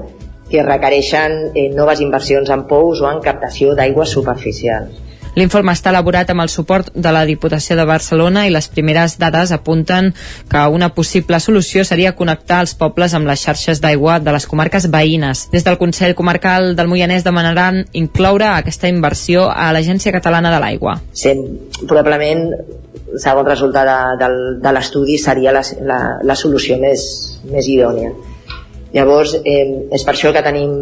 que 0.50 0.64
requereixen 0.64 1.52
eh, 1.54 1.68
noves 1.76 2.00
inversions 2.02 2.50
en 2.50 2.64
pous 2.72 3.04
o 3.04 3.12
en 3.12 3.20
captació 3.22 3.76
d'aigües 3.76 4.16
superficials. 4.16 5.09
L'informe 5.38 5.74
està 5.76 5.92
elaborat 5.94 6.30
amb 6.32 6.44
el 6.44 6.50
suport 6.50 6.90
de 6.96 7.12
la 7.14 7.26
Diputació 7.28 7.78
de 7.78 7.86
Barcelona 7.86 8.46
i 8.48 8.54
les 8.54 8.68
primeres 8.72 9.18
dades 9.22 9.54
apunten 9.56 10.12
que 10.50 10.66
una 10.74 10.90
possible 10.96 11.40
solució 11.40 11.86
seria 11.86 12.16
connectar 12.18 12.62
els 12.66 12.74
pobles 12.80 13.14
amb 13.14 13.30
les 13.30 13.44
xarxes 13.46 13.82
d'aigua 13.84 14.20
de 14.24 14.34
les 14.34 14.48
comarques 14.50 14.90
veïnes. 14.92 15.48
Des 15.54 15.66
del 15.68 15.78
Consell 15.78 16.16
Comarcal 16.16 16.76
del 16.76 16.90
Moianès 16.92 17.26
demanaran 17.28 17.84
incloure 17.94 18.50
aquesta 18.50 18.90
inversió 18.90 19.48
a 19.50 19.72
l'Agència 19.74 20.14
Catalana 20.16 20.54
de 20.54 20.62
l'Aigua. 20.64 21.00
Sí, 21.14 21.36
probablement 21.86 22.50
segons 23.18 23.48
resultat 23.48 23.88
de, 23.90 24.00
de, 24.22 24.34
de 24.62 24.74
l'estudi 24.76 25.18
seria 25.18 25.54
la, 25.56 25.64
la, 25.82 26.00
la 26.24 26.36
solució 26.38 26.78
més, 26.82 27.06
més 27.50 27.70
idònia. 27.70 28.12
Llavors, 28.94 29.36
eh, 29.46 29.90
és 29.94 30.04
per 30.04 30.16
això 30.16 30.34
que 30.34 30.42
tenim 30.46 30.74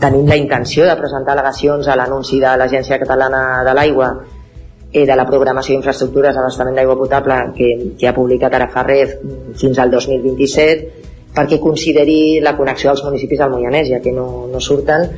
tenim 0.00 0.26
la 0.28 0.36
intenció 0.36 0.86
de 0.88 0.96
presentar 0.96 1.34
al·legacions 1.34 1.88
a 1.88 1.96
l'anunci 1.96 2.40
de 2.40 2.56
l'Agència 2.56 2.98
Catalana 3.00 3.62
de 3.64 3.74
l'Aigua 3.76 4.10
eh, 4.92 5.04
de 5.04 5.16
la 5.16 5.26
programació 5.28 5.74
d'infraestructures 5.74 6.34
d'abastament 6.36 6.76
d'aigua 6.76 6.96
potable 6.96 7.36
que, 7.56 7.68
que 7.98 8.08
ha 8.08 8.14
publicat 8.16 8.54
ara 8.56 8.70
fa 8.72 8.84
res 8.86 9.16
fins 9.60 9.78
al 9.78 9.92
2027 9.92 11.06
perquè 11.36 11.58
consideri 11.60 12.40
la 12.40 12.54
connexió 12.56 12.90
dels 12.92 13.04
municipis 13.04 13.42
del 13.42 13.52
Moianès, 13.52 13.90
ja 13.92 14.00
que 14.00 14.12
no, 14.12 14.46
no 14.48 14.60
surten, 14.60 15.10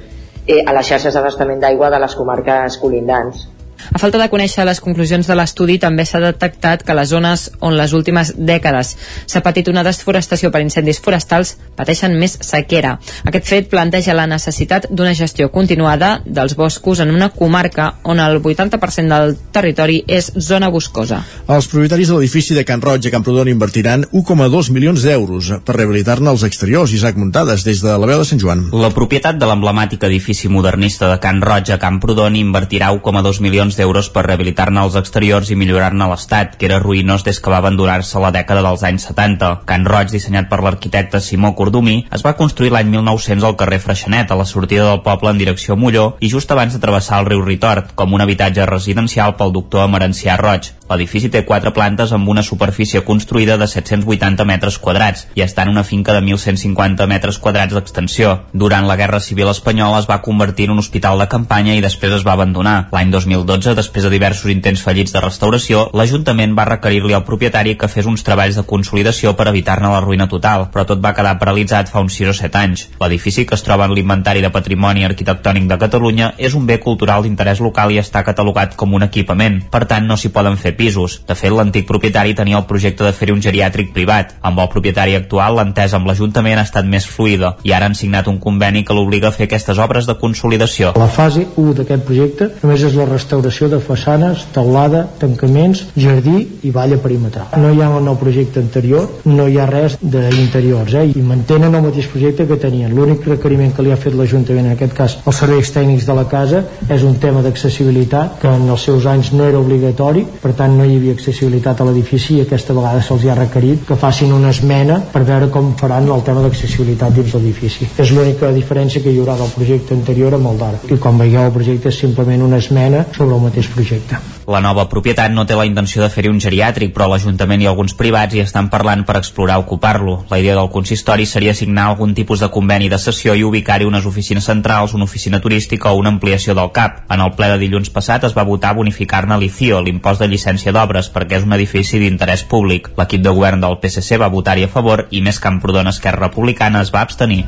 eh, 0.49 0.64
a 0.66 0.75
les 0.75 0.88
xarxes 0.88 1.14
d'abastament 1.14 1.62
d'aigua 1.62 1.92
de 1.94 2.00
les 2.02 2.16
comarques 2.18 2.78
colindants. 2.82 3.44
A 3.92 3.99
falta 3.99 4.18
de 4.18 4.28
conèixer 4.30 4.64
les 4.66 4.80
conclusions 4.80 5.26
de 5.26 5.37
l'estudi, 5.38 5.78
també 5.78 6.04
s'ha 6.04 6.20
detectat 6.23 6.85
que 6.85 6.97
les 6.97 7.08
zones 7.08 7.49
on 7.61 7.76
les 7.78 7.92
últimes 7.97 8.35
dècades 8.37 8.94
s'ha 9.26 9.42
patit 9.44 9.68
una 9.68 9.85
desforestació 9.87 10.50
per 10.52 10.62
incendis 10.64 11.00
forestals 11.04 11.56
pateixen 11.78 12.16
més 12.18 12.37
sequera. 12.44 12.97
Aquest 13.28 13.49
fet 13.49 13.68
planteja 13.70 14.16
la 14.16 14.26
necessitat 14.30 14.88
d'una 14.90 15.14
gestió 15.14 15.50
continuada 15.54 16.18
dels 16.25 16.56
boscos 16.58 17.00
en 17.00 17.12
una 17.14 17.30
comarca 17.30 17.92
on 18.04 18.20
el 18.20 18.40
80% 18.42 19.08
del 19.08 19.37
territori 19.52 20.02
és 20.06 20.32
zona 20.37 20.70
boscosa. 20.70 21.23
Els 21.49 21.68
propietaris 21.70 22.11
de 22.11 22.18
l'edifici 22.18 22.56
de 22.56 22.64
Can 22.68 22.82
Roig 22.85 23.06
a 23.06 23.12
Camprodon 23.14 23.49
invertiran 23.49 24.04
1,2 24.12 24.73
milions 24.75 25.04
d'euros 25.04 25.52
per 25.64 25.76
rehabilitar-ne 25.76 26.30
els 26.30 26.44
exteriors. 26.47 26.92
Isaac 26.92 27.17
Muntades, 27.17 27.64
des 27.64 27.82
de 27.84 27.95
la 27.99 28.06
veu 28.06 28.23
de 28.23 28.26
Sant 28.28 28.41
Joan. 28.41 28.67
La 28.73 28.91
propietat 28.95 29.38
de 29.38 29.49
l'emblemàtic 29.49 30.04
edifici 30.08 30.49
modernista 30.49 31.10
de 31.10 31.19
Can 31.23 31.43
Roig 31.45 31.71
a 31.73 31.78
Camprodon 31.80 32.36
invertirà 32.38 32.91
1,2 32.95 33.43
milions 33.45 33.68
d'euros 33.76 34.09
per 34.15 34.25
rehabilitar-ne 34.26 34.81
els 34.87 34.97
exteriors 34.97 35.50
i 35.50 35.57
millorar-ne 35.59 36.09
l'estat, 36.09 36.57
que 36.57 36.69
era 36.71 36.78
ruïnós 36.81 37.25
des 37.26 37.41
que 37.41 37.52
va 37.52 37.59
abandonar-se 37.59 38.23
la 38.23 38.33
dècada 38.33 38.63
dels 38.65 38.87
anys 38.89 39.09
70. 39.11 39.50
Can 39.69 39.85
Roig, 39.85 40.09
dissenyat 40.15 40.49
per 40.49 40.63
l'arquitecte 40.65 41.21
Simó 41.21 41.52
Cordumí, 41.59 41.99
es 42.15 42.25
va 42.25 42.37
construir 42.39 42.73
l'any 42.73 42.89
1900 42.95 43.45
al 43.45 43.59
carrer 43.61 43.83
Freixenet, 43.85 44.31
a 44.31 44.39
la 44.39 44.49
sortida 44.49 44.89
del 44.89 45.02
poble 45.02 45.35
en 45.35 45.43
direcció 45.43 45.75
a 45.75 45.81
Molló, 45.83 46.09
i 46.21 46.33
just 46.33 46.50
abans 46.54 46.73
de 46.73 46.81
travessar 46.81 47.21
el 47.21 47.28
riu 47.28 47.45
Ritort, 47.45 47.93
com 47.99 48.15
un 48.15 48.25
habitatge 48.25 48.67
residencial 48.67 49.37
pel 49.37 49.52
doctor 49.52 49.85
Emerencià 49.89 50.41
Roig. 50.41 50.73
L'edifici 50.89 51.28
té 51.28 51.43
quatre 51.45 51.73
plantes 51.76 52.13
amb 52.17 52.28
una 52.33 52.43
superfície 52.43 53.02
construïda 53.04 53.59
de 53.61 53.67
780 53.69 54.45
metres 54.49 54.78
quadrats 54.81 55.26
i 55.37 55.45
està 55.45 55.67
en 55.67 55.75
una 55.75 55.85
finca 55.85 56.15
de 56.17 56.23
1.150 56.25 57.07
metres 57.11 57.39
quadrats 57.45 57.76
d'extensió. 57.76 58.39
Durant 58.52 58.89
la 58.89 58.97
Guerra 58.97 59.21
Civil 59.21 59.50
Espanyola 59.52 60.00
es 60.00 60.09
va 60.09 60.23
convertir 60.25 60.69
en 60.69 60.76
un 60.76 60.83
hospital 60.85 61.21
de 61.21 61.28
campanya 61.28 61.76
i 61.76 61.85
després 61.85 62.15
es 62.17 62.25
va 62.26 62.33
abandonar. 62.39 62.89
L'any 62.95 63.13
2012, 63.13 63.57
després 63.66 64.04
de 64.04 64.10
diversos 64.12 64.50
intents 64.52 64.82
fallits 64.84 65.12
de 65.14 65.21
restauració, 65.21 65.88
l'Ajuntament 65.99 66.54
va 66.54 66.66
requerir-li 66.68 67.14
al 67.16 67.25
propietari 67.26 67.75
que 67.80 67.88
fes 67.90 68.06
uns 68.06 68.23
treballs 68.23 68.54
de 68.54 68.62
consolidació 68.62 69.32
per 69.34 69.49
evitar-ne 69.50 69.90
la 69.90 70.02
ruïna 70.04 70.28
total, 70.30 70.68
però 70.71 70.84
tot 70.86 71.00
va 71.02 71.14
quedar 71.16 71.38
paralitzat 71.40 71.90
fa 71.90 72.02
uns 72.04 72.14
6 72.14 72.30
o 72.30 72.34
7 72.38 72.58
anys. 72.60 72.84
L'edifici 73.00 73.44
que 73.44 73.56
es 73.58 73.64
troba 73.66 73.88
en 73.88 73.94
l'inventari 73.97 74.44
de 74.44 74.52
patrimoni 74.54 75.04
arquitectònic 75.04 75.66
de 75.66 75.78
Catalunya 75.82 76.30
és 76.38 76.54
un 76.54 76.66
bé 76.68 76.78
cultural 76.78 77.26
d'interès 77.26 77.58
local 77.64 77.90
i 77.90 77.99
està 77.99 78.23
catalogat 78.23 78.76
com 78.78 78.94
un 78.94 79.06
equipament. 79.08 79.58
Per 79.73 79.82
tant, 79.90 80.06
no 80.06 80.16
s'hi 80.16 80.30
poden 80.30 80.56
fer 80.56 80.76
pisos. 80.78 81.18
De 81.26 81.34
fet, 81.34 81.50
l'antic 81.50 81.88
propietari 81.88 82.36
tenia 82.38 82.60
el 82.60 82.68
projecte 82.71 83.02
de 83.02 83.12
fer 83.12 83.32
un 83.34 83.42
geriàtric 83.42 83.90
privat. 83.92 84.36
Amb 84.40 84.62
el 84.62 84.71
propietari 84.71 85.18
actual, 85.18 85.58
l'entesa 85.58 85.99
amb 85.99 86.06
l'Ajuntament 86.06 86.62
ha 86.62 86.66
estat 86.68 86.86
més 86.86 87.06
fluida 87.08 87.56
i 87.66 87.75
ara 87.75 87.90
han 87.90 87.99
signat 87.99 88.30
un 88.30 88.38
conveni 88.38 88.84
que 88.84 88.94
l'obliga 88.94 89.32
a 89.32 89.34
fer 89.34 89.49
aquestes 89.49 89.82
obres 89.82 90.06
de 90.06 90.14
consolidació. 90.21 90.94
La 90.97 91.10
fase 91.10 91.49
1 91.56 91.75
d'aquest 91.80 92.06
projecte 92.06 92.52
només 92.62 92.86
és 92.86 92.94
la 92.94 93.08
restauració 93.08 93.48
de 93.49 93.80
façanes, 93.80 94.45
teulada, 94.52 95.06
tancaments, 95.19 95.87
jardí 95.97 96.47
i 96.63 96.71
valla 96.71 96.99
perimetral. 97.02 97.49
No 97.56 97.73
hi 97.73 97.82
ha 97.82 97.89
un 97.91 98.04
nou 98.04 98.17
projecte 98.21 98.61
anterior, 98.61 99.08
no 99.25 99.49
hi 99.49 99.58
ha 99.58 99.67
res 99.67 99.97
d'interiors, 100.00 100.95
eh? 100.95 101.06
i 101.17 101.23
mantenen 101.25 101.75
el 101.75 101.82
mateix 101.89 102.08
projecte 102.13 102.47
que 102.47 102.58
tenien. 102.61 102.95
L'únic 102.95 103.26
requeriment 103.26 103.73
que 103.75 103.82
li 103.82 103.93
ha 103.93 103.99
fet 104.00 104.15
l'Ajuntament, 104.15 104.69
en 104.69 104.76
aquest 104.76 104.95
cas 104.95 105.17
els 105.25 105.41
serveis 105.43 105.73
tècnics 105.75 106.06
de 106.06 106.17
la 106.19 106.26
casa, 106.28 106.63
és 106.89 107.02
un 107.02 107.17
tema 107.23 107.43
d'accessibilitat 107.43 108.39
que 108.43 108.52
en 108.52 108.69
els 108.69 108.84
seus 108.84 109.06
anys 109.06 109.32
no 109.32 109.47
era 109.49 109.61
obligatori, 109.61 110.25
per 110.43 110.54
tant 110.58 110.76
no 110.78 110.87
hi 110.87 110.97
havia 110.99 111.17
accessibilitat 111.17 111.80
a 111.80 111.89
l'edifici 111.89 112.39
i 112.39 112.45
aquesta 112.45 112.76
vegada 112.76 113.02
se'ls 113.04 113.26
ha 113.28 113.39
requerit 113.39 113.84
que 113.89 113.97
facin 113.99 114.32
una 114.37 114.52
esmena 114.54 115.00
per 115.13 115.25
veure 115.28 115.50
com 115.54 115.73
faran 115.80 116.08
el 116.08 116.25
tema 116.26 116.45
d'accessibilitat 116.45 117.15
dins 117.17 117.34
l'edifici. 117.34 117.89
És 117.99 118.13
l'única 118.13 118.52
diferència 118.54 119.02
que 119.02 119.13
hi 119.13 119.21
haurà 119.21 119.37
del 119.39 119.52
projecte 119.54 119.95
anterior 119.97 120.37
amb 120.37 120.52
el 120.52 120.61
d'ara. 120.61 120.82
I 120.89 120.99
quan 121.02 121.19
veieu 121.21 121.45
el 121.47 121.54
projecte 121.54 121.93
és 121.93 122.00
simplement 122.04 122.45
una 122.45 122.61
esmena 122.63 123.04
sobre 123.17 123.38
el 123.39 123.47
mateix 123.47 123.69
projecte. 123.73 124.19
La 124.49 124.61
nova 124.65 124.87
propietat 124.89 125.33
no 125.33 125.45
té 125.47 125.57
la 125.59 125.67
intenció 125.69 126.03
de 126.03 126.09
fer-hi 126.13 126.31
un 126.33 126.41
geriàtric, 126.41 126.95
però 126.95 127.09
l'Ajuntament 127.11 127.63
i 127.63 127.69
alguns 127.69 127.95
privats 127.99 128.35
hi 128.35 128.43
estan 128.45 128.71
parlant 128.73 129.05
per 129.09 129.19
explorar 129.19 129.59
ocupar-lo. 129.63 130.23
La 130.31 130.39
idea 130.41 130.57
del 130.57 130.71
consistori 130.73 131.27
seria 131.27 131.55
signar 131.55 131.89
algun 131.89 132.15
tipus 132.17 132.41
de 132.41 132.51
conveni 132.55 132.89
de 132.89 132.99
sessió 132.99 133.35
i 133.37 133.45
ubicar-hi 133.45 133.89
unes 133.89 134.07
oficines 134.09 134.49
centrals, 134.49 134.95
una 134.95 135.05
oficina 135.05 135.41
turística 135.41 135.93
o 135.93 136.01
una 136.01 136.13
ampliació 136.15 136.57
del 136.57 136.73
CAP. 136.73 137.05
En 137.13 137.25
el 137.25 137.35
ple 137.37 137.51
de 137.53 137.61
dilluns 137.65 137.93
passat 137.95 138.25
es 138.25 138.37
va 138.37 138.47
votar 138.49 138.75
bonificar-ne 138.79 139.39
l'ICIO, 139.39 139.83
l'impost 139.83 140.25
de 140.25 140.31
llicència 140.33 140.73
d'obres, 140.73 141.13
perquè 141.13 141.41
és 141.41 141.47
un 141.49 141.57
edifici 141.59 142.01
d'interès 142.01 142.45
públic. 142.49 142.93
L'equip 142.99 143.25
de 143.25 143.37
govern 143.37 143.61
del 143.65 143.79
PSC 143.83 144.21
va 144.21 144.33
votar-hi 144.33 144.65
a 144.65 144.73
favor 144.73 145.07
i 145.11 145.23
més 145.23 145.41
Camprodon 145.41 145.93
Esquerra 145.93 146.29
Republicana 146.29 146.83
es 146.85 146.95
va 146.95 147.05
abstenir. 147.05 147.45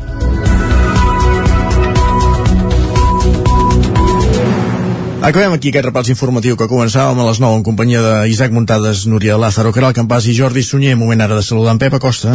Acabem 5.20 5.52
aquí 5.52 5.68
aquest 5.68 5.84
repàs 5.84 6.08
informatiu 6.08 6.56
que 6.56 6.64
començàvem 6.64 7.18
a 7.20 7.24
les 7.26 7.38
9 7.44 7.58
en 7.58 7.64
companyia 7.64 8.00
d'Isaac 8.00 8.54
Muntades, 8.56 9.02
Núria 9.04 9.36
Lázaro, 9.36 9.68
Caral 9.76 9.92
Campàs 9.92 10.24
i 10.32 10.32
Jordi 10.32 10.62
Sunyer. 10.64 10.94
Moment 10.96 11.20
ara 11.20 11.36
de 11.36 11.44
saludar 11.44 11.74
en 11.76 11.82
Pep 11.82 11.92
Acosta. 11.98 12.32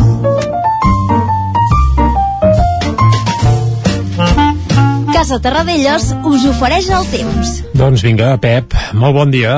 Casa 5.10 5.42
Terradellos 5.42 6.12
us 6.30 6.48
ofereix 6.52 6.94
el 6.94 7.10
temps. 7.10 7.58
Doncs 7.74 8.06
vinga, 8.06 8.36
Pep, 8.38 8.78
molt 8.94 9.18
bon 9.18 9.34
dia. 9.34 9.58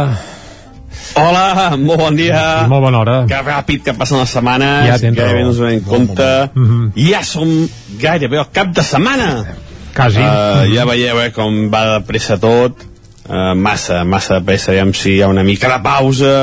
Hola, 1.20 1.76
molt 1.76 2.00
bon 2.00 2.16
dia. 2.16 2.42
I 2.64 2.72
molt 2.72 2.88
bona 2.88 3.04
hora. 3.04 3.22
Que 3.28 3.44
ràpid 3.44 3.84
que 3.90 4.00
passen 4.00 4.24
les 4.24 4.32
setmanes. 4.40 4.88
Ja 4.88 5.00
tens 5.04 5.20
gairebé 5.20 5.44
no 5.44 5.52
ens 5.52 5.64
veiem 5.68 5.84
compte. 5.84 6.34
Mm 6.56 6.68
-hmm. 6.68 6.92
Ja 7.12 7.24
som 7.24 7.68
gairebé 8.00 8.40
al 8.40 8.52
cap 8.54 8.72
de 8.72 8.84
setmana. 8.84 9.46
Quasi. 9.94 10.20
Uh, 10.20 10.64
ja 10.72 10.86
veieu 10.86 11.20
eh, 11.20 11.32
com 11.34 11.68
va 11.70 11.98
de 11.98 12.06
pressa 12.06 12.38
tot. 12.38 12.88
Uh, 13.28 13.54
massa, 13.60 14.04
massa 14.08 14.40
de 14.40 14.46
pressa. 14.48 14.72
Aviam 14.72 14.94
si 14.96 15.18
hi 15.18 15.22
ha 15.22 15.28
una 15.28 15.44
mica 15.44 15.68
de 15.74 15.82
pausa 15.84 16.34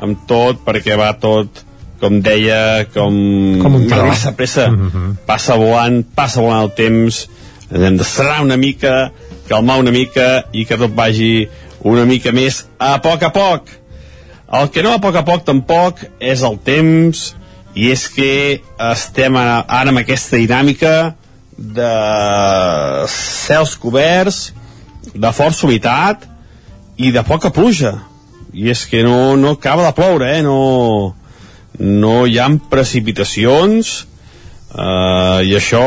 amb 0.00 0.26
tot, 0.28 0.60
perquè 0.66 0.96
va 1.00 1.14
tot 1.20 1.64
com 2.00 2.20
deia, 2.24 2.86
com, 2.94 3.14
Com 3.60 3.74
un 3.76 3.86
tro. 3.88 4.06
massa 4.08 4.32
pressa. 4.36 4.68
Mhm. 4.70 5.16
Passa 5.26 5.56
volant, 5.56 6.02
passa 6.16 6.40
volant 6.40 6.62
el 6.64 6.72
temps, 6.74 7.28
hem 7.70 7.96
de 7.96 8.04
serrar 8.04 8.42
una 8.42 8.56
mica, 8.56 9.12
calmar 9.48 9.78
una 9.78 9.92
mica 9.92 10.44
i 10.52 10.64
que 10.64 10.76
tot 10.76 10.94
vagi 10.96 11.48
una 11.84 12.04
mica 12.04 12.32
més 12.32 12.66
a 12.78 12.98
poc 13.00 13.22
a 13.22 13.30
poc. 13.32 13.68
El 14.52 14.70
que 14.70 14.82
no 14.82 14.94
a 14.94 15.00
poc 15.00 15.16
a 15.16 15.24
poc 15.24 15.44
tampoc 15.44 16.00
és 16.18 16.42
el 16.42 16.58
temps 16.58 17.34
i 17.74 17.90
és 17.92 18.08
que 18.08 18.60
estem 18.90 19.36
ara 19.36 19.88
amb 19.88 19.98
aquesta 19.98 20.36
dinàmica 20.36 21.14
de 21.56 21.92
cels 23.06 23.76
coberts, 23.76 24.52
de 25.14 25.32
força 25.32 25.66
humitat 25.66 26.26
i 27.00 27.10
de 27.14 27.22
poca 27.26 27.50
pluja. 27.54 27.96
I 28.52 28.70
és 28.72 28.84
que 28.90 29.02
no, 29.06 29.36
no 29.38 29.54
acaba 29.56 29.86
de 29.86 29.94
ploure, 29.96 30.30
eh? 30.36 30.42
No, 30.42 31.14
no 31.78 32.14
hi 32.26 32.38
ha 32.38 32.48
precipitacions 32.70 33.92
uh, 34.74 35.40
i 35.46 35.54
això 35.56 35.84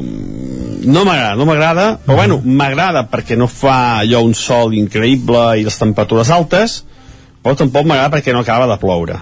mm, 0.00 0.84
no 0.84 1.04
m'agrada, 1.06 1.36
no 1.40 1.46
m'agrada, 1.48 1.86
però 2.04 2.18
bueno, 2.20 2.40
m'agrada 2.44 3.06
perquè 3.10 3.38
no 3.40 3.48
fa 3.48 4.00
allò 4.02 4.22
un 4.24 4.34
sol 4.36 4.76
increïble 4.76 5.46
i 5.60 5.64
les 5.66 5.80
temperatures 5.80 6.30
altes, 6.34 6.82
però 7.42 7.56
tampoc 7.58 7.88
m'agrada 7.88 8.12
perquè 8.16 8.36
no 8.36 8.44
acaba 8.44 8.68
de 8.70 8.78
ploure. 8.80 9.18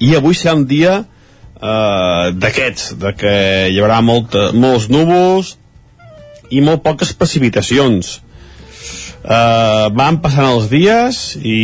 I 0.00 0.14
avui 0.16 0.36
serà 0.36 0.54
un 0.56 0.66
dia 0.70 0.98
eh, 1.02 2.26
d'aquests, 2.32 2.92
de 3.02 3.14
que 3.18 3.32
hi 3.72 3.80
haurà 3.82 4.00
molta, 4.04 4.50
molts 4.54 4.88
núvols 4.92 5.56
i 6.50 6.62
molt 6.64 6.82
poques 6.84 7.12
precipitacions. 7.16 8.18
Uh, 9.18 9.90
van 9.98 10.20
passant 10.22 10.46
els 10.46 10.68
dies 10.70 11.34
i, 11.42 11.58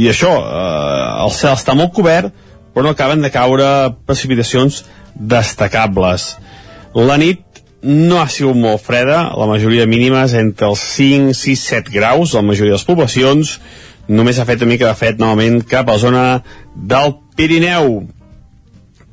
i 0.00 0.06
això, 0.08 0.30
uh, 0.38 1.24
el 1.26 1.32
cel 1.34 1.56
està 1.56 1.74
molt 1.76 1.92
cobert, 1.96 2.30
però 2.72 2.86
no 2.86 2.94
acaben 2.94 3.24
de 3.24 3.32
caure 3.34 3.66
precipitacions 4.06 4.84
destacables. 5.16 6.36
La 6.96 7.18
nit 7.20 7.42
no 7.86 8.20
ha 8.20 8.28
sigut 8.32 8.56
molt 8.56 8.82
freda, 8.84 9.32
la 9.36 9.48
majoria 9.50 9.86
mínimes 9.86 10.34
entre 10.38 10.70
els 10.70 10.82
5, 10.96 11.34
6, 11.36 11.64
7 11.72 11.94
graus, 11.94 12.34
la 12.34 12.44
majoria 12.44 12.74
de 12.74 12.78
les 12.78 12.86
poblacions, 12.86 13.56
només 14.08 14.38
ha 14.38 14.46
fet 14.48 14.62
una 14.62 14.72
mica 14.72 14.88
de 14.88 14.98
fred 14.98 15.20
novament 15.20 15.60
cap 15.68 15.88
a 15.88 15.96
la 15.96 16.02
zona 16.02 16.24
del 16.74 17.16
Pirineu. 17.36 17.98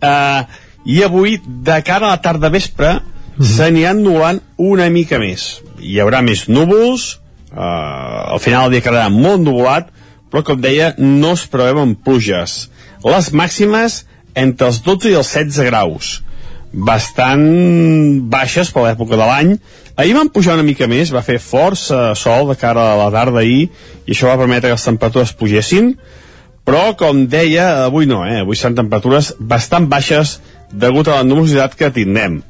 Uh, 0.03 0.43
I 0.85 1.03
avui, 1.03 1.37
de 1.43 1.79
cara 1.85 2.09
a 2.09 2.15
la 2.15 2.21
tarda 2.23 2.51
vespre, 2.53 2.97
-hmm. 3.37 3.55
s'aniran 3.55 4.03
nublant 4.03 4.41
una 4.57 4.89
mica 4.89 5.19
més. 5.19 5.61
Hi 5.79 5.99
haurà 5.99 6.21
més 6.21 6.47
núvols, 6.47 7.19
uh, 7.51 8.33
al 8.33 8.39
final 8.39 8.65
el 8.65 8.71
dia 8.71 8.81
quedarà 8.81 9.09
molt 9.09 9.41
nuvolat, 9.41 9.89
però 10.31 10.43
com 10.43 10.61
deia, 10.61 10.93
no 10.97 11.33
es 11.33 11.47
preveuen 11.47 11.95
pluges. 11.95 12.69
Les 13.03 13.31
màximes 13.33 14.05
entre 14.33 14.67
els 14.67 14.81
12 14.81 15.09
i 15.09 15.13
els 15.13 15.33
16 15.33 15.65
graus 15.69 16.23
bastant 16.73 17.45
baixes 18.33 18.71
per 18.73 18.87
l'època 18.87 19.15
de 19.15 19.25
l'any. 19.29 19.53
Ahir 19.95 20.15
van 20.17 20.31
pujar 20.33 20.57
una 20.57 20.65
mica 20.65 20.87
més, 20.89 21.13
va 21.13 21.21
fer 21.21 21.37
força 21.37 22.15
sol 22.17 22.49
de 22.49 22.57
cara 22.57 22.93
a 22.93 22.97
la 22.97 23.11
tarda 23.13 23.43
ahir, 23.43 23.69
i 24.07 24.11
això 24.11 24.31
va 24.31 24.39
permetre 24.41 24.71
que 24.71 24.77
les 24.77 24.87
temperatures 24.89 25.35
pugessin, 25.37 25.93
però, 26.65 26.95
com 26.97 27.25
deia, 27.27 27.85
avui 27.85 28.07
no, 28.09 28.23
eh? 28.25 28.41
avui 28.41 28.57
seran 28.57 28.79
temperatures 28.79 29.33
bastant 29.37 29.85
baixes 29.91 30.39
degut 30.71 31.09
a 31.11 31.19
la 31.19 31.27
nuvolositat 31.27 31.75
que 31.77 31.91
tindrem. 31.93 32.41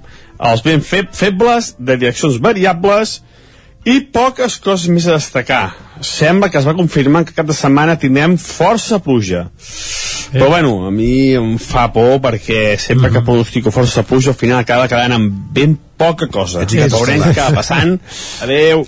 Els 0.43 0.63
fe 0.83 1.03
febles, 1.15 1.73
de 1.79 1.95
direccions 1.99 2.39
variables, 2.43 3.21
i 3.87 3.99
poques 4.15 4.57
coses 4.63 4.89
més 4.91 5.07
a 5.07 5.17
destacar. 5.17 5.63
Sembla 6.03 6.49
que 6.51 6.59
es 6.59 6.67
va 6.67 6.75
confirmar 6.75 7.23
que 7.27 7.35
cap 7.35 7.47
de 7.47 7.55
setmana 7.55 7.95
tindrem 7.99 8.35
força 8.39 8.99
pluja. 9.03 9.47
Eh. 10.33 10.39
Però 10.39 10.49
bueno, 10.49 10.87
a 10.87 10.91
mi 10.91 11.33
em 11.37 11.55
fa 11.61 11.87
por 11.93 12.17
perquè 12.23 12.73
sempre 12.81 13.11
que 13.13 13.21
pronostico 13.21 13.71
força 13.71 14.01
pluja 14.07 14.31
al 14.33 14.37
final 14.39 14.63
acaba 14.63 14.87
quedant 14.89 15.13
amb 15.13 15.33
ben 15.53 15.75
poca 15.97 16.27
cosa. 16.27 16.63
Ets 16.63 16.73
Que 16.73 16.81
gat 16.81 16.95
veurem 16.95 17.21
què 17.21 17.29
acaba 17.35 17.61
passant. 17.61 17.93
Adeu. 18.43 18.81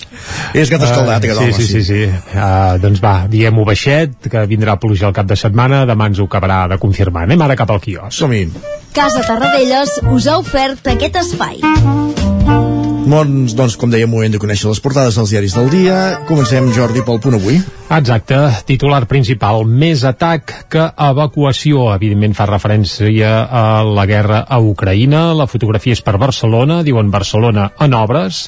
És 0.58 0.74
gat 0.74 0.88
escaldat, 0.88 1.22
aquest 1.22 1.38
sí, 1.38 1.44
home, 1.44 1.54
sí, 1.54 1.68
sí. 1.68 1.84
sí, 1.84 1.84
sí. 1.86 2.34
Uh, 2.34 2.80
doncs 2.82 3.04
va, 3.04 3.14
diguem-ho 3.30 3.68
baixet, 3.68 4.18
que 4.32 4.48
vindrà 4.50 4.80
pluja 4.82 5.08
al 5.12 5.16
cap 5.16 5.30
de 5.30 5.38
setmana, 5.40 5.86
demà 5.86 6.10
ens 6.12 6.20
ho 6.20 6.26
acabarà 6.26 6.66
de 6.74 6.82
confirmar. 6.82 7.28
Anem 7.30 7.46
ara 7.46 7.60
cap 7.60 7.72
al 7.72 7.84
quiosc. 7.84 8.18
Som-hi. 8.18 8.48
Casa 8.96 9.22
Tarradellas 9.28 10.00
us 10.10 10.28
ha 10.28 10.40
ofert 10.42 10.94
aquest 10.96 11.22
espai. 11.22 11.62
Doncs, 13.06 13.54
doncs, 13.54 13.76
com 13.78 13.92
dèiem, 13.94 14.10
moment 14.10 14.34
de 14.34 14.40
conèixer 14.42 14.66
les 14.66 14.82
portades 14.82 15.14
dels 15.14 15.30
diaris 15.30 15.54
del 15.54 15.70
dia. 15.70 15.98
Comencem, 16.26 16.72
Jordi, 16.74 17.06
pel 17.06 17.22
punt 17.22 17.38
avui. 17.38 17.60
Exacte, 17.86 18.34
titular 18.66 19.04
principal, 19.06 19.62
més 19.70 20.02
atac 20.10 20.50
que 20.74 20.88
evacuació. 21.06 21.84
Evidentment 21.94 22.34
fa 22.34 22.48
referència 22.50 23.44
a 23.46 23.84
la 23.86 24.08
guerra 24.10 24.40
a 24.50 24.58
Ucraïna, 24.58 25.36
la 25.38 25.46
fotografia 25.46 25.94
és 25.94 26.02
per 26.02 26.16
Barcelona, 26.18 26.80
diuen 26.82 27.12
Barcelona 27.14 27.68
en 27.86 27.94
obres, 27.94 28.40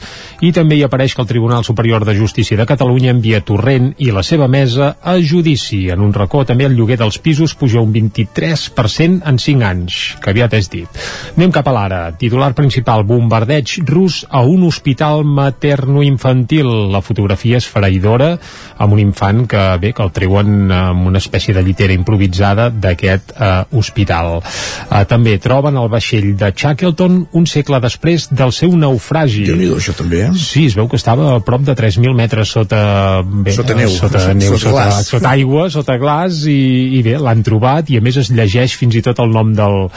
i 0.41 0.49
també 0.55 0.79
hi 0.79 0.81
apareix 0.87 1.13
que 1.13 1.21
el 1.21 1.29
Tribunal 1.29 1.61
Superior 1.67 2.01
de 2.07 2.17
Justícia 2.17 2.57
de 2.57 2.65
Catalunya 2.65 3.13
envia 3.13 3.43
Torrent 3.45 3.91
i 4.01 4.09
la 4.09 4.25
seva 4.25 4.49
mesa 4.49 4.95
a 5.03 5.19
judici. 5.21 5.83
En 5.93 6.01
un 6.01 6.17
racó 6.17 6.41
també 6.49 6.65
el 6.65 6.73
lloguer 6.73 6.97
dels 6.97 7.21
pisos 7.21 7.53
puja 7.53 7.85
un 7.85 7.93
23% 7.93 9.21
en 9.21 9.37
5 9.37 9.69
anys, 9.69 10.01
que 10.17 10.33
aviat 10.33 10.57
és 10.57 10.71
dit. 10.73 11.01
Anem 11.37 11.53
cap 11.53 11.69
a 11.69 11.77
l'ara. 11.77 12.01
Titular 12.17 12.55
principal, 12.57 13.05
bombardeig 13.05 13.77
rus 13.85 14.23
a 14.25 14.46
un 14.47 14.63
hospital 14.67 15.23
materno-infantil. 15.27 16.67
La 16.93 17.01
fotografia 17.05 17.59
és 17.61 17.67
faraïdora 17.69 18.33
amb 18.77 18.93
un 18.95 19.01
infant 19.01 19.45
que, 19.49 19.63
bé, 19.81 19.93
que 19.95 20.03
el 20.05 20.11
treuen 20.15 20.71
amb 20.73 21.07
una 21.09 21.21
espècie 21.21 21.53
de 21.55 21.63
llitera 21.65 21.95
improvisada 21.95 22.69
d'aquest 22.71 23.33
eh, 23.37 23.51
hospital. 23.77 24.39
Eh, 24.41 25.03
també 25.09 25.37
troben 25.43 25.77
el 25.79 25.89
vaixell 25.91 26.33
de 26.39 26.51
Shackleton 26.55 27.19
un 27.37 27.47
segle 27.49 27.79
després 27.83 28.29
del 28.31 28.51
seu 28.55 28.73
naufragi. 28.77 29.45
déu 29.47 29.57
nhi 29.59 29.71
això 29.77 29.95
també, 29.97 30.23
eh? 30.27 30.31
Sí, 30.37 30.65
es 30.71 30.75
veu 30.77 30.87
que 30.89 30.99
estava 30.99 31.33
a 31.35 31.39
prop 31.43 31.63
de 31.67 31.75
3.000 31.77 32.15
metres 32.17 32.53
sota... 32.55 33.21
Bé, 33.23 33.53
Sota 33.55 33.75
neu. 33.77 33.89
Sota, 33.89 34.19
Sota 34.27 34.33
neu, 34.37 34.57
sota, 34.57 34.71
glaç. 34.73 35.11
sota 35.11 35.31
aigua, 35.33 35.67
sota 35.73 35.97
glaç, 36.01 36.43
i, 36.51 36.97
i 36.97 37.03
bé, 37.05 37.17
l'han 37.21 37.43
trobat, 37.45 37.89
i 37.91 37.97
a 37.99 38.03
més 38.03 38.17
es 38.21 38.31
llegeix 38.33 38.75
fins 38.79 38.95
i 38.97 39.03
tot 39.05 39.19
el 39.23 39.31
nom 39.33 39.53
del, 39.57 39.87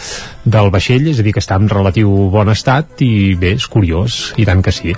del 0.44 0.70
vaixell, 0.72 1.08
és 1.12 1.20
a 1.20 1.26
dir, 1.26 1.34
que 1.36 1.42
està 1.42 1.58
en 1.60 1.68
relatiu 1.70 2.10
bon 2.32 2.50
estat, 2.52 3.00
i 3.04 3.34
bé, 3.40 3.54
és 3.60 3.66
curiós, 3.70 4.20
i 4.40 4.46
tant 4.48 4.62
que 4.64 4.72
sí. 4.74 4.94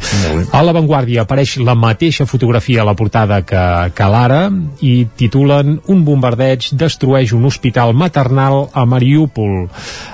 A 0.53 0.63
l'avantguàrdia 0.65 1.25
apareix 1.27 1.57
la 1.65 1.75
mateixa 1.79 2.27
fotografia 2.27 2.83
a 2.83 2.87
la 2.89 2.95
portada 2.99 3.41
que, 3.47 3.63
que 3.95 4.09
l'ara, 4.13 4.45
i 4.81 5.07
titulen 5.19 5.81
Un 5.93 6.05
bombardeig 6.07 6.71
destrueix 6.79 7.33
un 7.35 7.45
hospital 7.49 7.93
maternal 7.95 8.69
a 8.73 8.85
Mariúpol. 8.87 9.67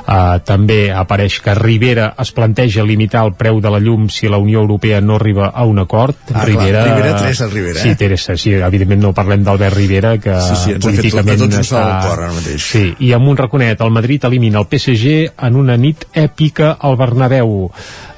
Uh, 0.09 0.39
també 0.45 0.89
apareix 0.95 1.39
que 1.45 1.55
Rivera 1.59 2.13
es 2.19 2.31
planteja 2.33 2.85
limitar 2.87 3.25
el 3.27 3.35
preu 3.39 3.61
de 3.61 3.71
la 3.71 3.79
llum 3.83 4.09
si 4.13 4.29
la 4.29 4.39
Unió 4.41 4.63
Europea 4.65 5.01
no 5.05 5.17
arriba 5.19 5.51
a 5.55 5.65
un 5.69 5.79
acord. 5.79 6.17
Ah, 6.33 6.45
clar, 6.45 6.47
Rivera, 6.49 6.85
Teresa 7.19 7.47
Rivera, 7.49 7.81
Sí, 7.81 7.91
eh? 7.91 7.97
Teresa, 7.97 8.37
sí, 8.37 8.53
evidentment 8.55 9.03
no 9.03 9.13
parlem 9.15 9.45
d'Albert 9.45 9.77
Rivera, 9.77 10.17
que 10.19 10.35
Sí, 10.41 10.57
sí, 10.65 10.73
tot- 10.79 10.89
políticament 10.89 11.45
fa 11.53 11.61
està... 11.61 11.85
cor 12.09 12.23
ara 12.25 12.33
mateix. 12.33 12.63
Sí, 12.73 12.85
i 13.05 13.13
amb 13.17 13.29
un 13.29 13.37
raconet, 13.37 13.81
el 13.85 13.91
Madrid 13.95 14.25
elimina 14.25 14.63
el 14.63 14.69
PSG 14.71 15.15
en 15.49 15.57
una 15.61 15.77
nit 15.77 16.07
èpica 16.15 16.77
al 16.81 16.97
Bernabéu. 16.97 17.69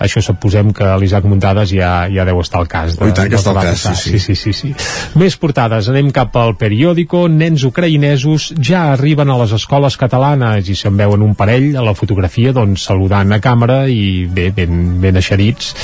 Això 0.01 0.23
suposem 0.25 0.71
que 0.73 0.87
l'Isaac 1.01 1.27
Muntades 1.29 1.73
ja, 1.75 2.07
ja 2.13 2.27
deu 2.29 2.41
estar 2.43 2.61
al 2.61 2.69
cas. 2.71 2.97
Oh, 3.01 3.09
i 3.09 3.15
tant 3.17 3.31
que 3.31 3.39
està 3.41 3.55
al 3.55 3.61
cas, 3.63 3.85
passar. 3.85 3.97
sí, 3.97 4.19
sí, 4.19 4.37
sí, 4.37 4.53
sí, 4.53 4.75
sí. 4.75 5.19
Més 5.21 5.37
portades. 5.41 5.89
Anem 5.91 6.11
cap 6.15 6.37
al 6.39 6.55
periòdico. 6.61 7.25
Nens 7.33 7.65
ucraïnesos 7.69 8.51
ja 8.61 8.91
arriben 8.95 9.31
a 9.31 9.39
les 9.41 9.55
escoles 9.57 9.97
catalanes 10.01 10.69
i 10.71 10.77
se'n 10.79 10.97
veuen 10.99 11.25
un 11.25 11.35
parell 11.39 11.73
a 11.81 11.85
la 11.85 11.95
fotografia 11.97 12.55
doncs, 12.57 12.85
saludant 12.91 13.33
a 13.33 13.41
càmera 13.43 13.83
i 13.91 14.27
bé, 14.31 14.51
ben, 14.55 15.01
ben 15.03 15.19
eixerits 15.21 15.75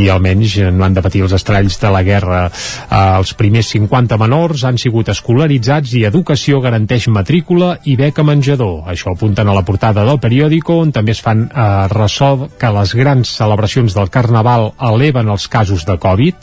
i 0.00 0.08
almenys 0.10 0.58
no 0.74 0.84
han 0.86 0.96
de 0.96 1.02
patir 1.04 1.24
els 1.24 1.34
estralls 1.36 1.78
de 1.80 1.92
la 1.94 2.02
guerra. 2.06 2.44
Eh, 2.48 3.02
els 3.18 3.34
primers 3.38 3.70
50 3.74 4.18
menors 4.20 4.64
han 4.68 4.78
sigut 4.80 5.10
escolaritzats 5.12 5.94
i 5.98 6.04
educació 6.08 6.60
garanteix 6.64 7.08
matrícula 7.12 7.74
i 7.84 7.96
beca 8.00 8.24
menjador. 8.26 8.82
Això 8.90 9.14
apunten 9.14 9.48
a 9.48 9.56
la 9.56 9.64
portada 9.66 10.04
del 10.06 10.20
periòdico 10.22 10.80
on 10.82 10.92
també 10.94 11.14
es 11.14 11.22
fan 11.24 11.46
eh, 11.48 11.68
ressò 11.92 12.34
que 12.58 12.72
les 12.78 12.94
grans 12.96 13.36
celebracions 13.38 13.94
del 13.96 14.10
Carnaval 14.10 14.63
eleven 14.90 15.30
els 15.32 15.46
casos 15.52 15.84
de 15.88 15.96
Covid. 16.00 16.34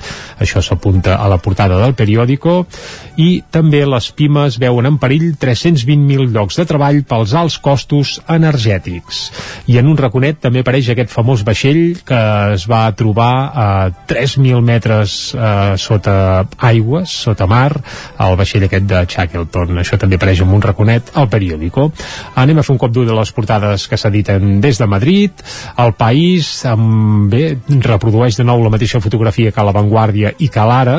Això 0.42 0.62
s'apunta 0.64 1.18
a 1.18 1.30
la 1.32 1.40
portada 1.42 1.80
del 1.82 1.96
periòdico 1.98 2.66
i 3.22 3.42
també 3.52 3.84
les 3.86 4.10
pimes 4.16 4.58
veuen 4.62 4.88
en 4.88 4.98
perill 5.02 5.34
320.000 5.40 6.32
llocs 6.34 6.60
de 6.60 6.66
treball 6.70 7.02
pels 7.08 7.36
alts 7.38 7.58
costos 7.62 8.18
energètics. 8.32 9.24
I 9.72 9.80
en 9.82 9.90
un 9.92 10.00
raconet 10.00 10.42
també 10.42 10.64
apareix 10.64 10.92
aquest 10.92 11.12
famós 11.14 11.46
vaixell 11.48 12.02
que 12.08 12.22
es 12.56 12.68
va 12.70 12.84
trobar 12.98 13.34
a 13.52 13.68
3.000 14.10 14.62
metres 14.66 15.18
eh, 15.36 15.76
sota 15.82 16.46
aigües, 16.72 17.12
sota 17.28 17.48
mar, 17.50 17.72
el 18.22 18.38
vaixell 18.40 18.68
aquest 18.68 18.88
de 18.90 19.04
Shackleton. 19.08 19.82
Això 19.82 20.00
també 20.02 20.20
apareix 20.20 20.44
en 20.44 20.54
un 20.54 20.64
raconet 20.64 21.14
al 21.20 21.30
periòdico. 21.32 21.90
Anem 22.42 22.62
a 22.62 22.66
fer 22.66 22.76
un 22.76 22.82
cop 22.82 22.94
d'ull 22.94 23.10
de 23.10 23.18
les 23.18 23.34
portades 23.36 23.88
que 23.90 24.00
s'editen 24.00 24.60
des 24.64 24.80
de 24.80 24.88
Madrid. 24.90 25.44
El 25.82 25.94
País, 26.00 26.50
amb, 26.70 27.30
bé, 27.32 27.58
reprodueix 28.12 28.36
de 28.36 28.44
nou 28.44 28.60
la 28.60 28.70
mateixa 28.74 29.00
fotografia 29.00 29.52
que 29.56 29.60
a 29.62 29.64
La 29.64 29.72
Vanguardia 29.72 30.34
i 30.44 30.50
que 30.52 30.64
l'Ara, 30.68 30.98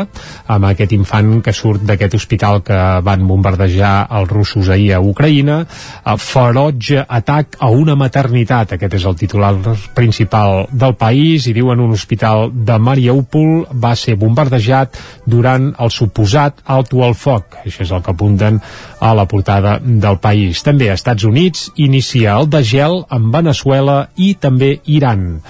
amb 0.49 0.65
aquest 0.71 0.95
infant 0.97 1.43
que 1.45 1.53
surt 1.53 1.83
d'aquest 1.85 2.15
hospital 2.17 2.63
que 2.65 2.79
van 3.05 3.27
bombardejar 3.29 4.07
els 4.17 4.31
russos 4.33 4.71
ahir 4.73 4.95
a 4.97 5.01
Ucraïna, 5.05 5.59
a 6.05 6.15
ferotge 6.17 7.05
atac 7.05 7.59
a 7.61 7.69
una 7.69 7.97
maternitat, 8.01 8.73
aquest 8.73 8.97
és 8.97 9.05
el 9.05 9.19
titular 9.21 9.53
principal 9.95 10.67
del 10.73 10.95
país, 10.97 11.47
i 11.47 11.53
diuen 11.53 11.83
un 11.85 11.93
hospital 11.93 12.49
de 12.53 12.79
Mariupol 12.81 13.67
va 13.77 13.93
ser 13.93 14.17
bombardejat 14.17 14.97
durant 15.29 15.69
el 15.79 15.93
suposat 15.93 16.65
alto 16.65 17.05
al 17.05 17.13
foc. 17.13 17.59
Això 17.67 17.85
és 17.85 17.93
el 17.93 18.01
que 18.01 18.15
apunten 18.15 18.61
a 19.01 19.13
la 19.13 19.27
portada 19.29 19.77
del 19.83 20.17
país. 20.23 20.65
També 20.65 20.89
a 20.89 20.97
Estats 20.97 21.29
Units 21.29 21.69
inicia 21.77 22.39
el 22.39 22.49
de 22.49 22.65
gel 22.65 23.03
amb 23.13 23.35
Venezuela 23.35 24.07
i 24.17 24.33
també 24.41 24.79
Iran. 24.87 25.43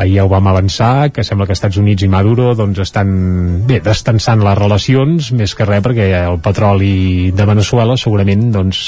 Ahir 0.00 0.20
ja 0.20 0.24
ho 0.24 0.30
vam 0.30 0.48
avançar, 0.50 1.09
que 1.14 1.24
sembla 1.26 1.46
que 1.48 1.54
Estats 1.56 1.78
Units 1.80 2.04
i 2.04 2.08
Maduro 2.10 2.54
doncs, 2.58 2.80
estan 2.82 3.10
bé, 3.68 3.80
destensant 3.84 4.42
les 4.44 4.58
relacions, 4.58 5.30
més 5.36 5.54
que 5.56 5.66
res 5.68 5.82
perquè 5.84 6.08
el 6.20 6.40
petroli 6.42 7.30
de 7.36 7.46
Venezuela 7.48 7.96
segurament 8.00 8.50
doncs, 8.54 8.80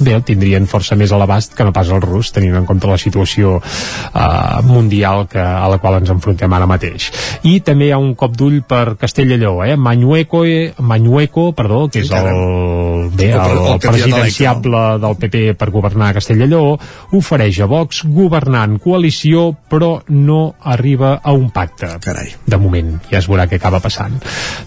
bé, 0.00 0.16
el 0.16 0.24
tindrien 0.26 0.68
força 0.70 0.98
més 0.98 1.12
a 1.12 1.20
l'abast 1.20 1.56
que 1.56 1.66
no 1.66 1.74
pas 1.74 1.90
el 1.92 2.02
rus, 2.04 2.32
tenint 2.34 2.56
en 2.58 2.66
compte 2.68 2.90
la 2.90 2.98
situació 3.00 3.58
eh, 3.60 4.62
mundial 4.66 5.26
que, 5.30 5.40
a 5.42 5.68
la 5.70 5.78
qual 5.82 6.00
ens 6.00 6.12
enfrontem 6.14 6.52
ara 6.52 6.68
mateix. 6.70 7.10
I 7.48 7.58
també 7.64 7.90
hi 7.90 7.94
ha 7.94 8.00
un 8.02 8.14
cop 8.18 8.36
d'ull 8.38 8.60
per 8.68 8.96
Castellalló, 9.00 9.58
eh? 9.64 9.76
Mañueco, 9.76 10.44
Mañueco 10.78 11.50
perdó, 11.56 11.86
que 11.88 12.02
és 12.02 12.10
el, 12.10 13.10
bé, 13.14 13.30
el, 13.32 13.40
el, 13.40 13.62
el 13.74 13.82
presidenciable 13.82 14.82
del 15.02 15.18
PP 15.20 15.44
per 15.58 15.70
governar 15.74 16.12
Castellalló, 16.18 16.78
ofereix 17.12 17.62
a 17.62 17.70
Vox 17.70 18.02
governar 18.04 18.66
en 18.68 18.78
coalició 18.82 19.52
però 19.70 20.02
no 20.08 20.54
arriba 20.60 21.14
a 21.22 21.32
un 21.32 21.50
pacte. 21.54 21.88
Carai. 22.02 22.32
De 22.46 22.58
moment, 22.60 22.94
ja 23.10 23.20
es 23.20 23.28
veurà 23.30 23.46
què 23.48 23.60
acaba 23.60 23.82
passant. 23.84 24.18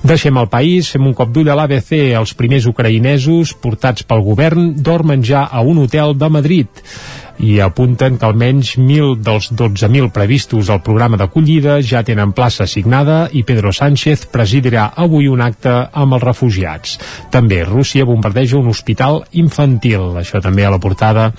Deixem 0.04 0.38
el 0.42 0.50
país, 0.52 0.94
fem 0.94 1.06
un 1.10 1.18
cop 1.18 1.34
d'ull 1.34 1.52
a 1.52 1.58
l'ABC. 1.58 1.94
Els 2.16 2.36
primers 2.38 2.70
ucraïnesos 2.72 3.56
portats 3.62 4.06
pel 4.08 4.24
govern 4.26 4.74
dormen 4.78 5.26
ja 5.26 5.46
a 5.46 5.62
un 5.66 5.84
hotel 5.86 6.18
de 6.18 6.32
Madrid 6.32 6.86
i 7.40 7.60
apunten 7.60 8.18
que 8.18 8.26
almenys 8.28 8.76
1.000 8.78 9.20
dels 9.24 9.50
12.000 9.52 10.12
previstos 10.16 10.70
al 10.70 10.82
programa 10.86 11.20
d'acollida 11.20 11.82
ja 11.84 12.04
tenen 12.04 12.32
plaça 12.36 12.64
assignada 12.64 13.26
i 13.34 13.44
Pedro 13.44 13.74
Sánchez 13.76 14.28
presidirà 14.32 14.92
avui 14.96 15.28
un 15.28 15.44
acte 15.44 15.74
amb 15.92 16.16
els 16.16 16.24
refugiats. 16.24 16.98
També 17.32 17.64
Rússia 17.66 18.08
bombardeja 18.08 18.58
un 18.58 18.72
hospital 18.72 19.24
infantil, 19.34 20.16
això 20.22 20.42
també 20.42 20.66
a 20.66 20.72
la 20.72 20.80
portada 20.80 21.32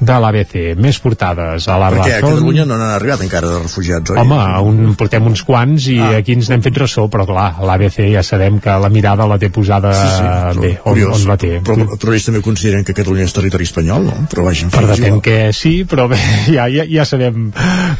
de 0.00 0.16
l'ABC. 0.24 0.54
Més 0.80 0.98
portades 1.02 1.66
a 1.68 1.76
la 1.80 1.90
Perquè 1.92 2.16
a 2.16 2.20
Razón. 2.20 2.38
Catalunya 2.40 2.64
no 2.68 2.78
n'han 2.80 2.94
arribat 2.96 3.24
encara 3.24 3.50
de 3.52 3.58
refugiats, 3.60 4.14
oi? 4.14 4.20
Home, 4.22 4.40
un, 4.70 4.94
portem 4.98 5.26
uns 5.28 5.44
quants 5.46 5.90
i 5.92 5.98
ah. 6.00 6.14
aquí 6.20 6.34
ens 6.38 6.48
n'hem 6.50 6.64
fet 6.64 6.80
ressò, 6.80 7.06
però 7.12 7.26
clar, 7.28 7.50
l'ABC 7.66 8.00
ja 8.14 8.24
sabem 8.26 8.58
que 8.64 8.76
la 8.80 8.88
mirada 8.92 9.28
la 9.28 9.38
té 9.40 9.50
posada 9.52 9.92
Sí, 10.00 10.08
sí, 10.16 10.60
bé, 10.62 10.72
on, 10.78 10.94
curiós. 10.94 11.14
on 11.18 11.28
la 11.28 11.36
té. 11.40 11.52
Però, 11.66 11.86
però 12.00 12.14
ells 12.16 12.28
també 12.30 12.42
consideren 12.44 12.86
que 12.86 12.96
Catalunya 12.96 13.28
és 13.28 13.36
territori 13.36 13.68
espanyol, 13.68 14.08
no? 14.08 14.16
Però 14.32 14.46
vagin 14.46 14.72
Per 14.72 14.86
depèn 14.88 15.20
que 15.24 15.38
sí, 15.56 15.74
però 15.88 16.08
bé, 16.10 16.18
ja, 16.56 16.66
ja, 16.72 16.86
ja 16.88 17.06
sabem 17.08 17.50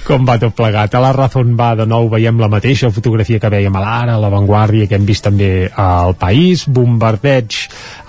com 0.06 0.24
va 0.28 0.38
tot 0.40 0.56
plegat. 0.56 0.96
A 0.96 1.04
la 1.04 1.12
Razón 1.16 1.52
va 1.58 1.74
de 1.78 1.86
nou, 1.88 2.08
veiem 2.12 2.40
la 2.40 2.50
mateixa 2.52 2.90
fotografia 2.94 3.40
que 3.42 3.52
veiem 3.52 3.76
a 3.76 3.84
l'Ara, 3.84 4.16
a 4.16 4.22
la 4.22 4.32
Vanguardia, 4.32 4.88
que 4.88 4.96
hem 4.96 5.06
vist 5.08 5.26
també 5.28 5.68
al 5.76 6.16
País, 6.20 6.64
bombardeig 6.68 7.60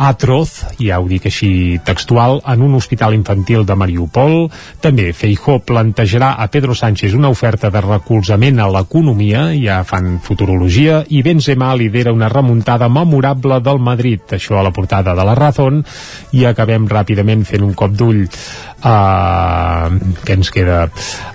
atroz, 0.02 0.62
ja 0.80 1.00
ho 1.02 1.08
dic 1.10 1.28
així 1.30 1.52
textual, 1.86 2.40
en 2.48 2.64
un 2.66 2.80
hospital 2.80 3.16
infantil 3.18 3.66
de 3.68 3.78
Mariupol. 3.82 4.48
També 4.84 5.10
Feijó 5.18 5.58
plantejarà 5.66 6.36
a 6.38 6.48
Pedro 6.54 6.76
Sánchez 6.78 7.18
una 7.18 7.32
oferta 7.34 7.72
de 7.74 7.82
recolzament 7.84 8.62
a 8.62 8.70
l'economia, 8.72 9.50
ja 9.58 9.82
fan 9.88 10.20
futurologia, 10.24 11.02
i 11.10 11.24
Benzema 11.26 11.74
lidera 11.76 12.14
una 12.14 12.30
remuntada 12.30 12.90
memorable 12.90 13.60
del 13.66 13.82
Madrid, 13.82 14.38
això 14.38 14.60
a 14.60 14.66
la 14.66 14.74
portada 14.76 15.16
de 15.18 15.26
la 15.28 15.36
Razón, 15.38 15.82
i 16.38 16.46
acabem 16.46 16.88
ràpidament 16.90 17.46
fent 17.48 17.66
un 17.66 17.74
cop 17.78 17.96
d'ull 17.98 18.28
a... 18.84 19.90
què 20.26 20.38
ens 20.38 20.52
queda? 20.54 20.84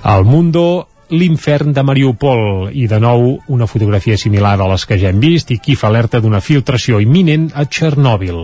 Al 0.03 0.25
Mundo, 0.27 0.87
l'infern 1.11 1.73
de 1.73 1.83
Mariupol. 1.87 2.71
I 2.73 2.87
de 2.91 3.01
nou 3.03 3.29
una 3.53 3.69
fotografia 3.71 4.19
similar 4.19 4.57
a 4.59 4.71
les 4.73 4.87
que 4.87 4.99
ja 5.01 5.13
hem 5.13 5.21
vist 5.23 5.53
i 5.55 5.61
Kif 5.63 5.85
alerta 5.87 6.21
d'una 6.21 6.43
filtració 6.43 7.01
imminent 7.03 7.51
a 7.55 7.67
Txernòbil. 7.67 8.43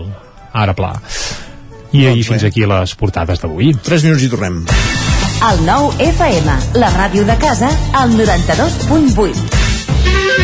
Ara 0.53 0.77
pla 0.77 0.93
i 1.93 2.07
ahir 2.09 2.25
fins 2.27 2.45
aquí 2.47 2.65
les 2.69 2.95
portades 2.99 3.41
d'avui. 3.43 3.73
3 3.85 4.07
minuts 4.09 4.25
i 4.25 4.31
tornem. 4.33 4.63
El 5.43 5.65
nou 5.67 5.91
FM, 6.01 6.57
la 6.81 6.89
ràdio 6.95 7.27
de 7.27 7.35
casa, 7.41 7.69
al 7.99 8.15
92.8. 8.17 10.42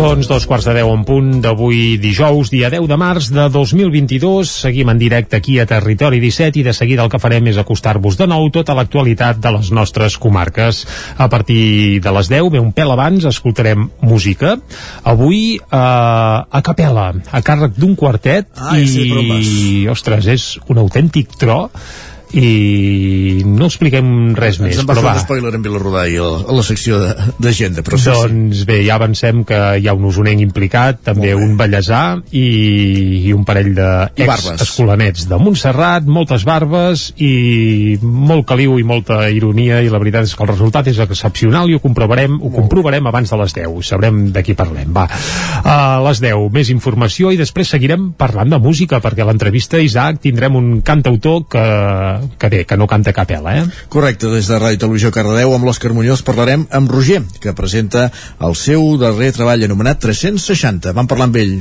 Doncs 0.00 0.30
dos 0.30 0.46
quarts 0.48 0.64
de 0.64 0.72
deu 0.78 0.88
en 0.94 1.02
punt 1.04 1.42
d'avui 1.44 1.98
dijous, 2.00 2.48
dia 2.48 2.70
10 2.72 2.86
de 2.88 2.96
març 2.96 3.26
de 3.36 3.42
2022. 3.52 4.48
Seguim 4.62 4.88
en 4.88 4.96
directe 4.96 5.36
aquí 5.36 5.58
a 5.60 5.66
Territori 5.68 6.22
17 6.22 6.56
i 6.56 6.64
de 6.64 6.72
seguida 6.72 7.04
el 7.04 7.10
que 7.12 7.20
farem 7.20 7.50
és 7.52 7.60
acostar-vos 7.60 8.16
de 8.16 8.24
nou 8.30 8.48
tota 8.48 8.72
l'actualitat 8.78 9.42
de 9.44 9.52
les 9.58 9.68
nostres 9.76 10.16
comarques. 10.16 10.86
A 11.20 11.28
partir 11.28 12.00
de 12.00 12.14
les 12.16 12.32
10, 12.32 12.48
bé 12.48 12.64
un 12.64 12.72
pèl 12.72 12.94
abans, 12.96 13.28
escoltarem 13.28 13.90
música. 14.00 14.56
Avui 15.04 15.58
eh, 15.60 15.76
a 15.76 16.62
capella, 16.64 17.10
a 17.20 17.44
càrrec 17.44 17.76
d'un 17.76 17.92
quartet 17.92 18.48
Ai, 18.72 18.88
sí, 18.88 19.04
i, 19.04 19.88
ostres, 19.92 20.32
és 20.32 20.54
un 20.72 20.80
autèntic 20.80 21.36
tro 21.36 21.66
i 22.36 23.42
no 23.46 23.66
expliquem 23.66 24.34
res 24.38 24.60
més, 24.62 24.76
Ens 24.76 24.84
en 24.84 24.88
va 24.88 24.94
però 24.94 25.02
fer 25.02 25.08
va. 25.08 25.14
un 25.18 25.24
spoiler 25.24 25.52
en 25.56 25.64
Vilarrodà 25.64 26.04
i 26.10 26.18
a 26.20 26.54
la 26.54 26.64
secció 26.66 27.00
d'agenda, 27.42 27.82
però 27.86 27.98
sí, 27.98 28.06
sí. 28.06 28.14
doncs 28.14 28.62
bé, 28.68 28.80
ja 28.86 28.96
avancem 29.00 29.42
que 29.48 29.58
hi 29.80 29.88
ha 29.90 29.94
un 29.96 30.06
usonenc 30.06 30.44
implicat, 30.44 31.00
també 31.10 31.32
un 31.34 31.56
ballesà 31.58 32.20
i, 32.30 32.44
i 33.26 33.34
un 33.34 33.44
parell 33.48 33.72
de 33.76 33.90
ex-escolanets 34.26 35.26
de 35.30 35.40
Montserrat, 35.42 36.06
moltes 36.06 36.46
barbes 36.46 37.08
i 37.18 37.98
molt 38.02 38.46
caliu 38.48 38.78
i 38.78 38.86
molta 38.86 39.22
ironia 39.30 39.80
i 39.82 39.90
la 39.92 40.00
veritat 40.02 40.28
és 40.28 40.36
que 40.36 40.46
el 40.46 40.52
resultat 40.52 40.90
és 40.92 41.00
excepcional 41.02 41.70
i 41.70 41.76
ho 41.76 41.82
comprovarem, 41.82 42.38
ho 42.40 42.52
comprovarem 42.54 43.10
abans 43.10 43.30
de 43.30 43.40
les 43.42 43.56
10 43.58 43.90
sabrem 43.90 44.22
de 44.32 44.44
qui 44.46 44.54
parlem, 44.58 44.92
va. 44.94 45.06
A 45.64 45.98
les 46.06 46.22
10 46.22 46.46
més 46.54 46.70
informació 46.72 47.32
i 47.34 47.40
després 47.40 47.74
seguirem 47.74 48.10
parlant 48.18 48.50
de 48.52 48.60
música 48.62 49.00
perquè 49.02 49.24
a 49.24 49.28
l'entrevista 49.30 49.80
Isaac 49.82 50.20
tindrem 50.22 50.56
un 50.56 50.70
cantautor 50.86 51.44
que, 51.50 51.66
que 52.38 52.50
bé, 52.52 52.64
que 52.68 52.78
no 52.78 52.88
canta 52.90 53.14
capella 53.16 53.56
eh? 53.58 53.64
Correcte, 53.92 54.30
des 54.32 54.48
de 54.50 54.58
Ràdio 54.60 54.82
Televisió 54.84 55.12
Cardedeu 55.14 55.54
amb 55.54 55.66
l'Òscar 55.68 55.92
Muñoz 55.96 56.22
parlarem 56.26 56.66
amb 56.70 56.90
Roger, 56.90 57.22
que 57.40 57.54
presenta 57.56 58.08
el 58.40 58.56
seu 58.58 58.84
darrer 59.00 59.32
treball 59.36 59.64
anomenat 59.66 60.02
360. 60.04 60.94
Vam 60.96 61.08
parlar 61.10 61.30
amb 61.30 61.40
ell 61.40 61.56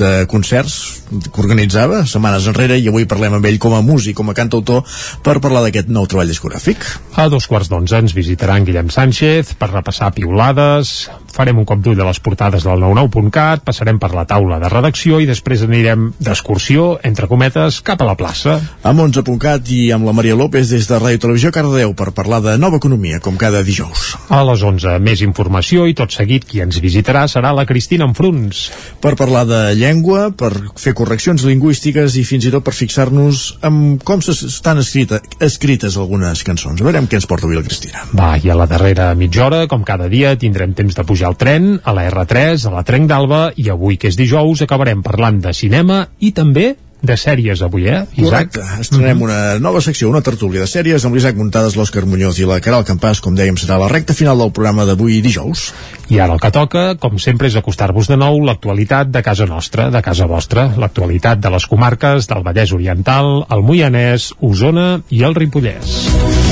de 0.00 0.12
concerts 0.30 0.78
que 1.24 1.42
organitzava 1.42 2.04
setmanes 2.08 2.48
enrere 2.50 2.78
i 2.80 2.88
avui 2.90 3.08
parlem 3.10 3.38
amb 3.38 3.50
ell 3.50 3.60
com 3.62 3.76
a 3.76 3.82
músic, 3.84 4.16
com 4.18 4.30
a 4.30 4.36
cantautor, 4.36 4.84
per 5.24 5.40
parlar 5.44 5.64
d'aquest 5.66 5.90
nou 5.92 6.08
treball 6.10 6.30
discogràfic. 6.30 6.84
A 7.20 7.28
dos 7.32 7.48
quarts 7.50 7.70
d'onze 7.72 8.00
ens 8.00 8.16
visitarà 8.16 8.58
en 8.58 8.66
Guillem 8.68 8.90
Sánchez 8.92 9.54
per 9.58 9.72
repassar 9.72 10.12
piulades, 10.16 10.94
farem 11.34 11.58
un 11.58 11.66
cop 11.66 11.80
d'ull 11.82 12.00
a 12.00 12.06
les 12.06 12.20
portades 12.22 12.64
del 12.66 12.82
99.cat, 12.82 13.64
passarem 13.66 13.98
per 14.02 14.12
la 14.14 14.26
taula 14.30 14.60
de 14.62 14.70
redacció 14.70 15.18
i 15.20 15.28
després 15.28 15.64
anirem 15.66 16.12
d'excursió, 16.22 16.94
entre 17.02 17.28
cometes, 17.30 17.80
cap 17.86 18.02
a 18.02 18.08
la 18.08 18.16
plaça. 18.18 18.60
Amb 18.86 19.02
11.cat 19.06 19.70
i 19.74 19.80
amb 19.94 20.03
la 20.04 20.12
Maria 20.12 20.36
López 20.36 20.68
des 20.70 20.86
de 20.88 20.98
Ràdio 21.00 21.18
Televisió 21.22 21.50
Cardedeu 21.52 21.94
per 21.96 22.10
parlar 22.12 22.40
de 22.44 22.54
nova 22.58 22.76
economia, 22.80 23.20
com 23.24 23.36
cada 23.40 23.62
dijous. 23.64 24.14
A 24.28 24.42
les 24.44 24.62
11, 24.62 24.98
més 25.00 25.22
informació 25.24 25.86
i 25.88 25.94
tot 25.96 26.12
seguit 26.12 26.44
qui 26.44 26.60
ens 26.64 26.78
visitarà 26.82 27.24
serà 27.30 27.52
la 27.56 27.64
Cristina 27.66 28.04
Enfruns. 28.08 28.66
Per 29.00 29.14
parlar 29.16 29.44
de 29.48 29.60
llengua, 29.78 30.28
per 30.36 30.52
fer 30.80 30.94
correccions 30.94 31.44
lingüístiques 31.48 32.16
i 32.20 32.24
fins 32.28 32.44
i 32.48 32.52
tot 32.54 32.64
per 32.66 32.74
fixar-nos 32.76 33.58
en 33.64 33.98
com 34.04 34.20
s- 34.22 34.44
estan 34.46 34.78
escrita, 34.82 35.20
escrites 35.40 35.96
algunes 35.96 36.44
cançons. 36.44 36.80
A 36.80 36.84
veure 36.84 37.02
què 37.08 37.18
ens 37.20 37.26
porta 37.30 37.46
avui 37.48 37.56
la 37.56 37.64
Cristina. 37.66 38.04
Va, 38.12 38.34
i 38.38 38.50
a 38.50 38.54
la 38.58 38.66
darrera 38.70 39.10
mitja 39.14 39.46
hora, 39.46 39.64
com 39.68 39.82
cada 39.84 40.08
dia, 40.08 40.36
tindrem 40.38 40.74
temps 40.74 40.94
de 40.94 41.04
pujar 41.04 41.28
al 41.32 41.36
tren, 41.40 41.80
a 41.84 41.92
la 41.96 42.06
R3, 42.10 42.66
a 42.68 42.74
la 42.76 42.84
Trenc 42.84 43.08
d'Alba, 43.10 43.52
i 43.56 43.68
avui, 43.72 43.96
que 43.96 44.08
és 44.08 44.16
dijous, 44.16 44.62
acabarem 44.62 45.02
parlant 45.02 45.40
de 45.40 45.52
cinema 45.56 46.04
i 46.20 46.32
també 46.32 46.74
de 47.04 47.16
sèries 47.20 47.62
avui, 47.62 47.86
eh, 47.88 48.04
Isaac? 48.16 48.50
Correcte, 48.54 48.64
estrenem 48.80 49.22
una 49.22 49.58
nova 49.62 49.80
secció, 49.84 50.08
una 50.10 50.22
tertúlia 50.24 50.64
de 50.64 50.70
sèries 50.70 51.04
amb 51.04 51.16
l'Isaac 51.16 51.36
Muntades, 51.38 51.76
l'Òscar 51.76 52.04
Muñoz 52.08 52.40
i 52.40 52.48
la 52.48 52.60
Caral 52.64 52.86
Campàs, 52.88 53.20
com 53.24 53.36
dèiem, 53.36 53.58
serà 53.60 53.78
la 53.80 53.90
recta 53.92 54.16
final 54.16 54.40
del 54.40 54.52
programa 54.56 54.86
d'avui 54.88 55.20
dijous. 55.24 55.72
I 56.08 56.20
ara 56.20 56.34
el 56.34 56.40
que 56.42 56.52
toca, 56.54 56.86
com 57.00 57.18
sempre, 57.18 57.48
és 57.48 57.58
acostar-vos 57.60 58.08
de 58.10 58.18
nou 58.20 58.40
l'actualitat 58.44 59.12
de 59.12 59.22
casa 59.22 59.46
nostra, 59.46 59.90
de 59.90 60.02
casa 60.02 60.26
vostra, 60.30 60.70
l'actualitat 60.76 61.40
de 61.40 61.52
les 61.54 61.66
comarques 61.66 62.28
del 62.30 62.42
Vallès 62.46 62.72
Oriental, 62.72 63.46
el 63.50 63.62
Moianès, 63.62 64.32
Osona 64.40 64.88
i 65.10 65.22
el 65.24 65.36
Ripollès. 65.38 66.43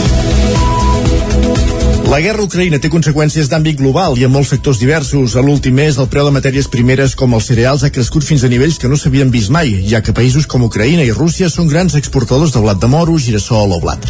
La 2.13 2.19
guerra 2.21 2.45
Ucraïna 2.45 2.77
té 2.77 2.91
conseqüències 2.93 3.47
d'àmbit 3.49 3.79
global 3.79 4.19
i 4.21 4.27
en 4.27 4.33
molts 4.35 4.51
sectors 4.53 4.77
diversos. 4.77 5.33
A 5.33 5.41
l'últim 5.41 5.73
mes, 5.81 5.97
el 5.97 6.11
preu 6.13 6.27
de 6.27 6.33
matèries 6.35 6.67
primeres 6.69 7.15
com 7.17 7.33
els 7.33 7.47
cereals 7.49 7.87
ha 7.87 7.91
crescut 7.95 8.27
fins 8.29 8.45
a 8.45 8.51
nivells 8.53 8.77
que 8.77 8.91
no 8.93 8.99
s'havien 9.01 9.31
vist 9.33 9.49
mai, 9.49 9.71
ja 9.89 10.03
que 10.05 10.13
països 10.13 10.45
com 10.45 10.67
Ucraïna 10.67 11.07
i 11.09 11.15
Rússia 11.17 11.49
són 11.49 11.71
grans 11.73 11.97
exportadors 11.97 12.53
de 12.53 12.61
blat 12.61 12.83
de 12.83 12.91
moro, 12.93 13.17
girassol 13.17 13.73
o 13.73 13.81
blat. 13.81 14.05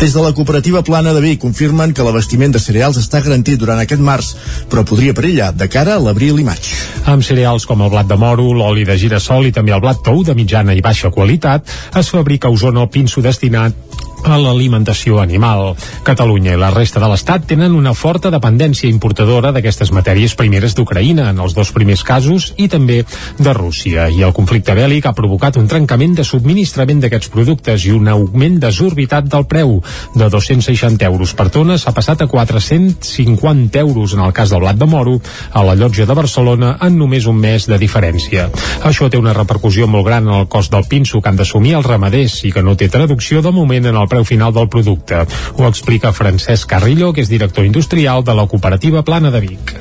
Des 0.00 0.16
de 0.18 0.24
la 0.24 0.34
cooperativa 0.34 0.82
Plana 0.82 1.14
de 1.14 1.22
Vic 1.22 1.44
confirmen 1.46 1.94
que 1.94 2.02
l'abastiment 2.02 2.50
de 2.50 2.58
cereals 2.58 2.98
està 2.98 3.22
garantit 3.22 3.62
durant 3.62 3.78
aquest 3.78 4.02
març, 4.02 4.34
però 4.66 4.82
podria 4.82 5.14
perillar 5.14 5.52
de 5.54 5.70
cara 5.70 5.94
a 5.94 6.02
l'abril 6.02 6.42
i 6.42 6.48
maig. 6.50 6.74
Amb 7.06 7.22
cereals 7.22 7.70
com 7.70 7.86
el 7.86 7.94
blat 7.94 8.10
de 8.10 8.18
moro, 8.18 8.50
l'oli 8.50 8.82
de 8.82 8.98
girassol 8.98 9.46
i 9.46 9.54
també 9.54 9.78
el 9.78 9.84
blat 9.84 10.02
tou 10.02 10.26
de 10.26 10.34
mitjana 10.34 10.74
i 10.74 10.82
baixa 10.82 11.14
qualitat, 11.14 11.70
es 11.94 12.10
fabrica 12.10 12.50
a 12.50 12.58
Osona 12.58 12.82
el 12.82 12.90
pinso 12.90 13.22
destinat 13.22 13.93
a 14.24 14.38
l'alimentació 14.40 15.20
animal. 15.22 15.74
Catalunya 16.04 16.54
i 16.54 16.60
la 16.60 16.70
resta 16.74 17.00
de 17.02 17.08
l'Estat 17.10 17.46
tenen 17.50 17.74
una 17.76 17.94
forta 17.94 18.32
dependència 18.32 18.90
importadora 18.90 19.52
d'aquestes 19.52 19.92
matèries 19.92 20.34
primeres 20.38 20.74
d'Ucraïna, 20.74 21.30
en 21.30 21.40
els 21.44 21.54
dos 21.56 21.72
primers 21.76 22.02
casos, 22.04 22.52
i 22.56 22.68
també 22.68 23.02
de 23.38 23.52
Rússia. 23.56 24.08
I 24.08 24.24
el 24.26 24.34
conflicte 24.36 24.74
bèl·lic 24.76 25.06
ha 25.08 25.14
provocat 25.16 25.58
un 25.60 25.68
trencament 25.68 26.16
de 26.18 26.24
subministrament 26.24 27.02
d'aquests 27.02 27.32
productes 27.34 27.84
i 27.84 27.92
un 27.94 28.08
augment 28.08 28.58
desorbitat 28.62 29.28
del 29.30 29.46
preu. 29.50 29.76
De 30.14 30.30
260 30.30 31.04
euros 31.04 31.34
per 31.36 31.50
tona 31.52 31.78
s'ha 31.78 31.94
passat 31.96 32.24
a 32.24 32.28
450 32.30 33.78
euros 33.80 34.14
en 34.14 34.24
el 34.24 34.32
cas 34.32 34.50
del 34.50 34.64
blat 34.64 34.78
de 34.80 34.88
moro 34.88 35.18
a 35.52 35.64
la 35.64 35.74
llotja 35.74 36.06
de 36.06 36.16
Barcelona 36.16 36.76
en 36.80 36.98
només 36.98 37.26
un 37.26 37.38
mes 37.40 37.68
de 37.68 37.78
diferència. 37.78 38.48
Això 38.84 39.10
té 39.10 39.20
una 39.20 39.34
repercussió 39.36 39.86
molt 39.90 40.06
gran 40.06 40.28
en 40.28 40.40
el 40.40 40.48
cost 40.48 40.72
del 40.72 40.88
pinso 40.88 41.20
que 41.20 41.28
han 41.28 41.36
d'assumir 41.40 41.76
els 41.78 41.86
ramaders 41.86 42.40
i 42.48 42.52
que 42.52 42.62
no 42.62 42.76
té 42.76 42.88
traducció 42.88 43.42
de 43.42 43.52
moment 43.52 43.86
en 43.90 43.96
el 44.00 44.08
preu 44.14 44.24
final 44.28 44.54
del 44.54 44.70
producte. 44.70 45.24
Ho 45.58 45.66
explica 45.66 46.14
Francesc 46.14 46.70
Carrillo, 46.70 47.12
que 47.12 47.26
és 47.26 47.32
director 47.32 47.66
industrial 47.66 48.22
de 48.22 48.38
la 48.38 48.46
cooperativa 48.46 49.02
Plana 49.02 49.34
de 49.34 49.42
Vic. 49.48 49.76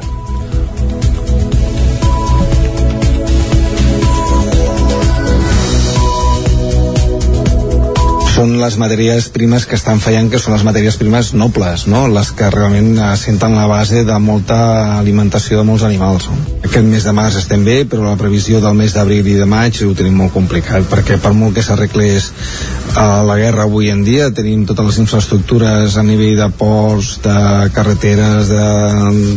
Són 8.43 8.57
les 8.59 8.75
matèries 8.75 9.29
primes 9.31 9.63
que 9.63 9.77
estan 9.79 10.01
fallant, 10.03 10.27
que 10.27 10.39
són 10.41 10.51
les 10.57 10.65
matèries 10.67 10.97
primes 10.99 11.29
nobles, 11.37 11.85
no? 11.87 12.01
les 12.11 12.31
que 12.35 12.49
realment 12.51 12.97
senten 13.19 13.55
la 13.55 13.69
base 13.71 14.01
de 14.03 14.17
molta 14.19 14.57
alimentació 14.97 15.61
de 15.61 15.67
molts 15.67 15.85
animals. 15.87 16.27
Aquest 16.59 16.83
mes 16.89 17.05
de 17.07 17.13
març 17.15 17.37
estem 17.39 17.63
bé, 17.63 17.77
però 17.87 18.03
la 18.03 18.19
previsió 18.19 18.59
del 18.59 18.75
mes 18.75 18.95
d'abril 18.97 19.29
i 19.31 19.37
de 19.39 19.47
maig 19.47 19.79
ho 19.85 19.93
tenim 19.95 20.19
molt 20.19 20.35
complicat, 20.35 20.83
perquè 20.91 21.19
per 21.23 21.31
molt 21.37 21.55
que 21.55 21.63
s'arreglés 21.63 22.29
uh, 22.33 23.23
la 23.29 23.39
guerra 23.39 23.63
avui 23.63 23.93
en 23.93 24.03
dia, 24.03 24.27
tenim 24.35 24.65
totes 24.67 24.91
les 24.91 24.99
infraestructures 25.05 25.95
a 25.95 26.03
nivell 26.03 26.35
de 26.41 26.49
ports, 26.59 27.15
de 27.23 27.37
carreteres, 27.75 28.51
de, 28.51 28.67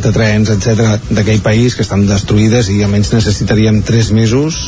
de 0.02 0.14
trens, 0.16 0.50
etc 0.56 0.96
d'aquell 1.14 1.44
país 1.46 1.76
que 1.76 1.86
estan 1.86 2.08
destruïdes 2.08 2.72
i 2.74 2.82
almenys 2.82 3.14
necessitaríem 3.14 3.84
tres 3.86 4.10
mesos 4.10 4.66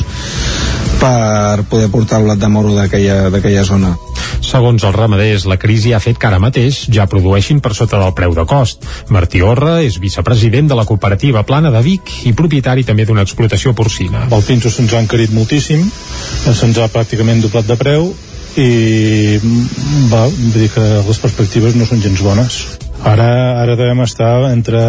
per 1.01 1.65
poder 1.71 1.91
portar 1.91 2.21
el 2.21 2.29
blat 2.29 2.39
de 2.39 2.51
moro 2.51 2.75
d'aquella 2.77 3.67
zona. 3.67 3.97
Segons 4.45 4.83
els 4.83 4.95
ramaders, 4.95 5.45
la 5.49 5.59
crisi 5.61 5.93
ha 5.93 6.01
fet 6.03 6.19
que 6.19 6.29
ara 6.29 6.39
mateix 6.41 6.85
ja 6.93 7.07
produeixin 7.09 7.61
per 7.61 7.73
sota 7.77 7.99
del 8.01 8.15
preu 8.17 8.35
de 8.37 8.45
cost. 8.49 8.85
Martí 9.09 9.43
Orra 9.45 9.79
és 9.85 9.99
vicepresident 10.01 10.69
de 10.69 10.77
la 10.79 10.85
cooperativa 10.89 11.43
Plana 11.43 11.71
de 11.73 11.83
Vic 11.85 12.13
i 12.29 12.33
propietari 12.33 12.85
també 12.87 13.05
d'una 13.05 13.25
explotació 13.27 13.75
porcina. 13.77 14.27
El 14.31 14.45
pinso 14.47 14.71
se'ns 14.73 14.93
ha 14.93 15.03
encarit 15.03 15.33
moltíssim, 15.35 15.85
se'ns 16.45 16.79
ha 16.79 16.89
pràcticament 16.93 17.43
doblat 17.45 17.67
de 17.69 17.79
preu 17.79 18.11
i 18.59 19.39
va, 20.09 20.25
vull 20.25 20.53
dir 20.55 20.69
que 20.73 20.85
les 21.07 21.21
perspectives 21.21 21.77
no 21.77 21.87
són 21.87 22.01
gens 22.03 22.23
bones. 22.25 22.61
Ara, 23.07 23.61
ara 23.61 23.75
devem 23.79 24.01
estar 24.03 24.49
entre 24.51 24.79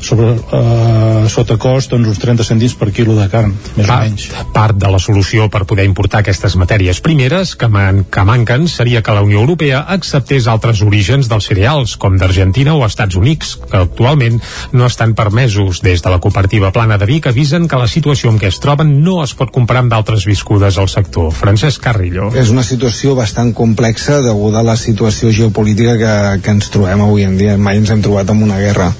sobre, 0.00 0.34
uh, 0.36 1.24
sota 1.32 1.56
cost 1.56 1.92
doncs 1.92 2.10
uns 2.12 2.20
30 2.20 2.44
cèntims 2.44 2.76
per 2.76 2.90
quilo 2.92 3.16
de 3.16 3.26
carn, 3.32 3.54
més 3.76 3.88
part, 3.88 4.04
o 4.04 4.10
menys. 4.10 4.26
Part 4.54 4.76
de 4.80 4.90
la 4.92 5.00
solució 5.02 5.48
per 5.52 5.64
poder 5.68 5.86
importar 5.88 6.20
aquestes 6.20 6.56
matèries 6.60 7.00
primeres 7.04 7.54
que, 7.56 7.68
man, 7.72 8.04
que 8.12 8.24
manquen 8.28 8.66
seria 8.68 9.02
que 9.02 9.14
la 9.16 9.24
Unió 9.24 9.40
Europea 9.40 9.82
acceptés 9.96 10.48
altres 10.52 10.82
orígens 10.84 11.30
dels 11.32 11.48
cereals, 11.48 11.96
com 11.96 12.18
d'Argentina 12.20 12.76
o 12.76 12.84
Estats 12.86 13.16
Units, 13.16 13.56
que 13.64 13.80
actualment 13.80 14.40
no 14.76 14.86
estan 14.86 15.14
permesos. 15.16 15.80
Des 15.86 16.02
de 16.04 16.12
la 16.12 16.20
cooperativa 16.20 16.72
Plana 16.72 16.98
de 17.00 17.08
Vic 17.08 17.30
avisen 17.30 17.68
que 17.68 17.80
la 17.80 17.88
situació 17.88 18.32
en 18.32 18.40
què 18.42 18.50
es 18.52 18.60
troben 18.62 18.98
no 19.04 19.22
es 19.24 19.34
pot 19.38 19.52
comparar 19.54 19.84
amb 19.84 19.94
d'altres 19.94 20.26
viscudes 20.28 20.78
al 20.78 20.90
sector. 20.92 21.32
Francesc 21.32 21.82
Carrillo. 21.82 22.30
És 22.36 22.52
una 22.52 22.64
situació 22.66 23.14
bastant 23.16 23.52
complexa 23.56 24.20
deguda 24.24 24.60
a 24.60 24.66
la 24.66 24.76
situació 24.76 25.32
geopolítica 25.32 25.96
que, 26.00 26.14
que 26.42 26.56
ens 26.56 26.70
trobem 26.72 27.04
avui 27.04 27.24
en 27.26 27.36
dia 27.38 27.45
dia 27.46 27.56
mai 27.58 27.80
ens 27.80 27.92
hem 27.94 28.02
trobat 28.04 28.30
amb 28.32 28.44
una 28.46 28.60
guerra 28.60 28.90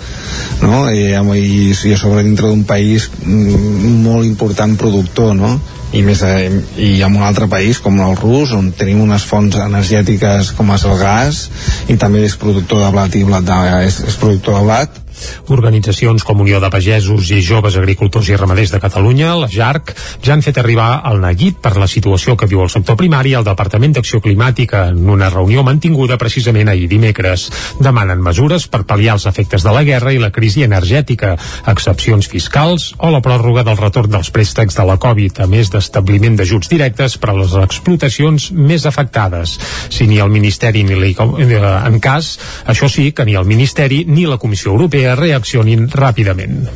no? 0.63 0.87
I, 0.91 1.13
i, 1.13 1.73
i 1.75 1.95
a 1.95 2.01
sobre 2.01 2.25
dintre 2.27 2.49
d'un 2.49 2.65
país 2.69 3.11
mm, 3.23 4.03
molt 4.07 4.27
important 4.29 4.77
productor 4.81 5.35
no? 5.37 5.57
i 5.97 6.03
més 6.07 6.23
eh, 6.27 6.51
i 6.83 6.91
en 7.07 7.15
un 7.15 7.25
altre 7.27 7.47
país 7.51 7.79
com 7.83 7.99
el 8.03 8.17
rus 8.19 8.53
on 8.57 8.73
tenim 8.77 9.05
unes 9.05 9.25
fonts 9.27 9.59
energètiques 9.63 10.53
com 10.57 10.73
és 10.75 10.87
el 10.89 10.97
gas 11.01 11.47
i 11.93 11.99
també 12.01 12.25
és 12.27 12.39
productor 12.41 12.83
de 12.83 12.93
blat 12.95 13.15
i 13.15 13.25
blat 13.29 13.47
de, 13.47 13.59
és, 13.87 14.01
és 14.11 14.21
productor 14.21 14.59
de 14.59 14.65
blat 14.67 15.03
Organitzacions 15.53 16.25
com 16.27 16.41
Unió 16.45 16.61
de 16.63 16.71
Pagesos 16.71 17.31
i 17.35 17.43
Joves 17.45 17.77
Agricultors 17.81 18.29
i 18.31 18.37
Ramaders 18.37 18.73
de 18.75 18.81
Catalunya, 18.83 19.35
la 19.41 19.49
JARC, 19.51 19.93
ja 20.25 20.35
han 20.35 20.45
fet 20.45 20.59
arribar 20.61 21.01
al 21.05 21.21
neguit 21.23 21.59
per 21.63 21.77
la 21.81 21.89
situació 21.91 22.37
que 22.37 22.49
viu 22.51 22.63
el 22.65 22.73
sector 22.73 22.99
primari 22.99 23.35
al 23.35 23.47
Departament 23.47 23.97
d'Acció 23.97 24.21
Climàtica 24.25 24.87
en 24.93 25.09
una 25.11 25.31
reunió 25.33 25.65
mantinguda 25.67 26.19
precisament 26.21 26.71
ahir 26.71 26.89
dimecres. 26.91 27.49
Demanen 27.83 28.23
mesures 28.23 28.69
per 28.71 28.85
pal·liar 28.89 29.17
els 29.17 29.27
efectes 29.27 29.67
de 29.67 29.75
la 29.75 29.85
guerra 29.87 30.13
i 30.15 30.21
la 30.23 30.33
crisi 30.35 30.65
energètica, 30.67 31.35
excepcions 31.67 32.29
fiscals 32.31 32.93
o 32.99 33.11
la 33.13 33.23
pròrroga 33.25 33.65
del 33.67 33.79
retorn 33.81 34.13
dels 34.13 34.31
préstecs 34.31 34.79
de 34.79 34.87
la 34.87 34.99
Covid, 35.03 35.43
a 35.43 35.51
més 35.51 35.71
d'establiment 35.73 36.39
d'ajuts 36.39 36.71
directes 36.71 37.19
per 37.19 37.33
a 37.33 37.39
les 37.41 37.57
explotacions 37.65 38.51
més 38.53 38.87
afectades. 38.87 39.57
Si 39.91 40.07
ni 40.07 40.21
el 40.23 40.31
Ministeri 40.33 40.85
ni 40.87 40.97
la, 40.97 41.75
en 41.87 41.99
cas, 42.01 42.37
això 42.67 42.89
sí 42.93 43.11
que 43.13 43.27
ni 43.27 43.35
el 43.35 43.49
Ministeri 43.49 44.05
ni 44.07 44.27
la 44.27 44.39
Comissió 44.39 44.73
Europea 44.73 45.16
reaccionin 45.17 45.89
ràpidament. 45.93 46.67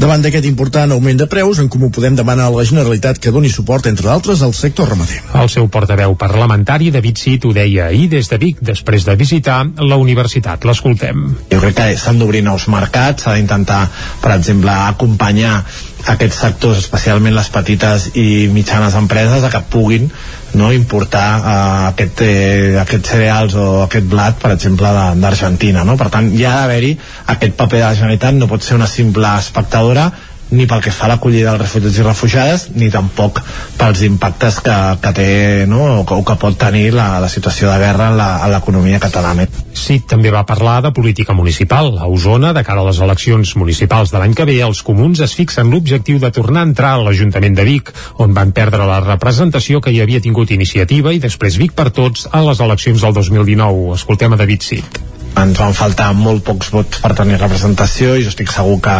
Davant 0.00 0.22
d'aquest 0.22 0.46
important 0.48 0.92
augment 0.94 1.18
de 1.18 1.26
preus, 1.30 1.58
en 1.60 1.68
Comú 1.68 1.90
Podem 1.90 2.14
demana 2.16 2.46
a 2.46 2.54
la 2.54 2.64
Generalitat 2.64 3.18
que 3.18 3.32
doni 3.34 3.50
suport, 3.50 3.88
entre 3.90 4.08
d'altres, 4.08 4.42
al 4.46 4.54
sector 4.54 4.88
ramader. 4.92 5.20
El 5.40 5.50
seu 5.52 5.68
portaveu 5.68 6.14
parlamentari, 6.20 6.90
David 6.94 7.18
Cid, 7.20 7.44
ho 7.44 7.52
deia 7.56 7.88
ahir 7.90 8.08
des 8.12 8.30
de 8.30 8.38
Vic, 8.40 8.60
després 8.60 9.04
de 9.08 9.16
visitar 9.18 9.64
la 9.80 9.98
universitat. 10.00 10.64
L'escoltem. 10.64 11.26
Jo 11.50 11.60
crec 11.60 11.76
que 11.80 11.88
s'han 11.98 12.20
d'obrir 12.20 12.44
nous 12.46 12.68
mercats, 12.72 13.24
s'ha 13.24 13.34
d'intentar, 13.36 13.86
per 14.22 14.36
exemple, 14.36 14.70
acompanyar 14.70 15.64
aquests 16.08 16.40
sectors, 16.46 16.78
especialment 16.80 17.34
les 17.36 17.50
petites 17.52 18.10
i 18.16 18.48
mitjanes 18.52 18.96
empreses, 18.96 19.44
a 19.44 19.50
que 19.52 19.60
puguin 19.72 20.08
no, 20.54 20.72
importar 20.72 21.26
uh, 21.38 21.52
aquest, 21.90 22.22
eh, 22.26 22.78
aquests 22.80 23.12
cereals 23.14 23.54
o 23.54 23.66
aquest 23.84 24.08
blat, 24.10 24.38
per 24.42 24.52
exemple, 24.54 24.90
d'Argentina. 25.20 25.84
No? 25.86 25.96
Per 26.00 26.08
tant, 26.12 26.30
hi 26.34 26.44
ha 26.44 26.56
d'haver-hi 26.62 26.94
aquest 27.34 27.56
paper 27.58 27.78
de 27.78 27.84
la 27.84 27.94
Generalitat, 27.98 28.38
no 28.38 28.50
pot 28.50 28.66
ser 28.66 28.78
una 28.78 28.90
simple 28.90 29.30
espectadora, 29.38 30.10
ni 30.50 30.66
pel 30.66 30.82
que 30.82 30.92
fa 30.94 31.06
a 31.06 31.12
l'acollida 31.12 31.54
dels 31.54 31.62
refugiats 31.62 31.98
i 31.98 32.06
refugiades 32.06 32.64
ni 32.74 32.90
tampoc 32.90 33.40
pels 33.78 34.02
impactes 34.06 34.60
que, 34.64 34.76
que 35.02 35.12
té 35.16 35.28
no? 35.70 36.00
o, 36.00 36.04
que, 36.06 36.14
o 36.14 36.24
que 36.26 36.36
pot 36.40 36.56
tenir 36.58 36.90
la, 36.94 37.20
la 37.22 37.28
situació 37.32 37.70
de 37.70 37.78
guerra 37.82 38.10
en 38.10 38.50
l'economia 38.52 39.00
catalana. 39.02 39.46
Sí, 39.76 40.00
també 40.06 40.32
va 40.34 40.44
parlar 40.46 40.80
de 40.84 40.92
política 40.96 41.34
municipal. 41.36 41.94
A 41.98 42.08
Osona, 42.10 42.52
de 42.56 42.64
cara 42.66 42.82
a 42.82 42.88
les 42.88 43.00
eleccions 43.00 43.54
municipals 43.56 44.12
de 44.12 44.20
l'any 44.20 44.34
que 44.36 44.46
ve, 44.48 44.58
els 44.66 44.82
comuns 44.86 45.22
es 45.24 45.36
fixen 45.38 45.70
l'objectiu 45.70 46.18
de 46.22 46.32
tornar 46.34 46.64
a 46.64 46.70
entrar 46.70 46.94
a 46.96 47.04
l'Ajuntament 47.04 47.56
de 47.56 47.66
Vic, 47.68 47.94
on 48.18 48.34
van 48.36 48.52
perdre 48.56 48.88
la 48.88 49.00
representació 49.04 49.80
que 49.80 49.94
hi 49.94 50.02
havia 50.02 50.22
tingut 50.24 50.50
iniciativa 50.50 51.14
i 51.14 51.22
després 51.22 51.58
Vic 51.60 51.76
per 51.78 51.90
tots 51.94 52.26
a 52.30 52.42
les 52.46 52.60
eleccions 52.60 53.06
del 53.06 53.16
2019. 53.16 53.94
Escoltem 54.00 54.34
a 54.34 54.40
David 54.40 54.66
Cid 54.66 55.00
ens 55.38 55.58
van 55.60 55.74
faltar 55.76 56.10
molt 56.16 56.42
pocs 56.44 56.70
vots 56.74 57.00
per 57.02 57.12
tenir 57.16 57.38
representació 57.38 58.16
i 58.18 58.24
jo 58.24 58.32
estic 58.32 58.50
segur 58.52 58.80
que, 58.82 58.96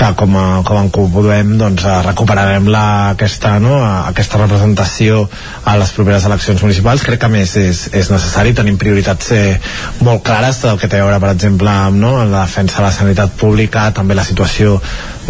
que 0.00 0.14
com, 0.16 0.36
a, 0.36 0.62
com 0.64 0.78
en 0.80 0.88
Podem 0.90 1.56
doncs, 1.60 1.84
eh, 1.84 1.96
recuperarem 2.06 2.68
la, 2.72 2.84
aquesta, 3.12 3.58
no, 3.60 3.74
aquesta 4.08 4.40
representació 4.40 5.26
a 5.68 5.76
les 5.80 5.92
properes 5.96 6.24
eleccions 6.28 6.62
municipals. 6.64 7.04
Crec 7.04 7.20
que 7.20 7.32
més 7.32 7.52
és, 7.60 7.82
és 7.92 8.10
necessari. 8.12 8.54
Tenim 8.56 8.78
prioritats 8.80 9.32
eh, 9.36 9.58
molt 10.06 10.24
clares 10.24 10.62
del 10.64 10.80
que 10.80 10.88
té 10.88 11.00
a 11.00 11.04
veure 11.04 11.20
per 11.20 11.34
exemple 11.34 11.72
amb 11.72 12.00
no, 12.00 12.14
la 12.24 12.46
defensa 12.46 12.80
de 12.80 12.86
la 12.86 12.94
sanitat 12.96 13.36
pública 13.40 13.90
també 13.96 14.16
la 14.16 14.24
situació 14.24 14.78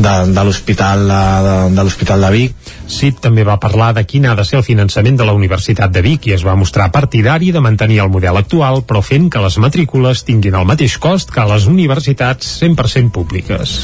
de, 0.01 0.13
de 0.33 0.45
l'hospital 0.45 1.03
de, 1.09 1.55
de 1.75 1.83
l'hospital 1.85 2.23
de 2.27 2.31
Vic. 2.35 2.55
CIP 2.91 3.21
també 3.23 3.45
va 3.47 3.59
parlar 3.63 3.93
de 3.95 4.05
quin 4.09 4.27
ha 4.27 4.35
de 4.39 4.45
ser 4.47 4.59
el 4.59 4.67
finançament 4.67 5.19
de 5.19 5.27
la 5.27 5.35
Universitat 5.37 5.93
de 5.95 6.03
Vic 6.03 6.27
i 6.27 6.35
es 6.35 6.45
va 6.47 6.57
mostrar 6.59 6.91
partidari 6.95 7.51
de 7.55 7.63
mantenir 7.63 8.01
el 8.05 8.11
model 8.11 8.39
actual 8.41 8.83
però 8.87 9.03
fent 9.05 9.29
que 9.31 9.43
les 9.43 9.59
matrícules 9.63 10.25
tinguin 10.27 10.57
el 10.59 10.67
mateix 10.69 10.97
cost 11.03 11.31
que 11.35 11.47
les 11.51 11.67
universitats 11.71 12.57
100% 12.63 13.13
públiques. 13.15 13.77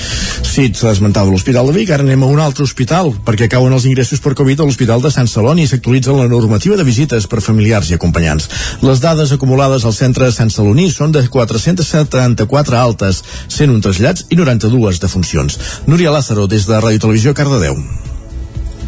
Sí, 0.47 0.71
s'ha 0.77 0.93
esmentat 0.93 1.29
l'Hospital 1.29 1.71
de 1.71 1.73
Vic, 1.73 1.91
ara 1.91 2.05
anem 2.05 2.23
a 2.23 2.29
un 2.29 2.41
altre 2.43 2.65
hospital, 2.67 3.13
perquè 3.25 3.49
cauen 3.53 3.73
els 3.73 3.87
ingressos 3.89 4.21
per 4.21 4.35
Covid 4.37 4.61
a 4.61 4.67
l'Hospital 4.69 5.01
de 5.05 5.13
Sant 5.15 5.31
Celoni 5.33 5.65
i 5.65 5.71
s'actualitza 5.71 6.17
la 6.17 6.29
normativa 6.29 6.77
de 6.77 6.85
visites 6.85 7.29
per 7.33 7.41
familiars 7.45 7.89
i 7.91 7.97
acompanyants. 7.97 8.49
Les 8.85 9.01
dades 9.01 9.33
acumulades 9.33 9.87
al 9.89 9.97
centre 9.97 10.29
de 10.29 10.37
Sant 10.37 10.53
Celoní 10.53 10.91
són 10.93 11.15
de 11.17 11.25
474 11.29 12.81
altes, 12.81 13.23
101 13.49 13.81
trasllats 13.89 14.27
i 14.29 14.37
92 14.43 15.01
defuncions. 15.01 15.57
Núria 15.87 16.13
Lázaro, 16.13 16.47
des 16.47 16.69
de 16.69 16.77
Ràdio 16.77 17.07
Televisió, 17.07 17.33
Cardedeu. 17.33 17.81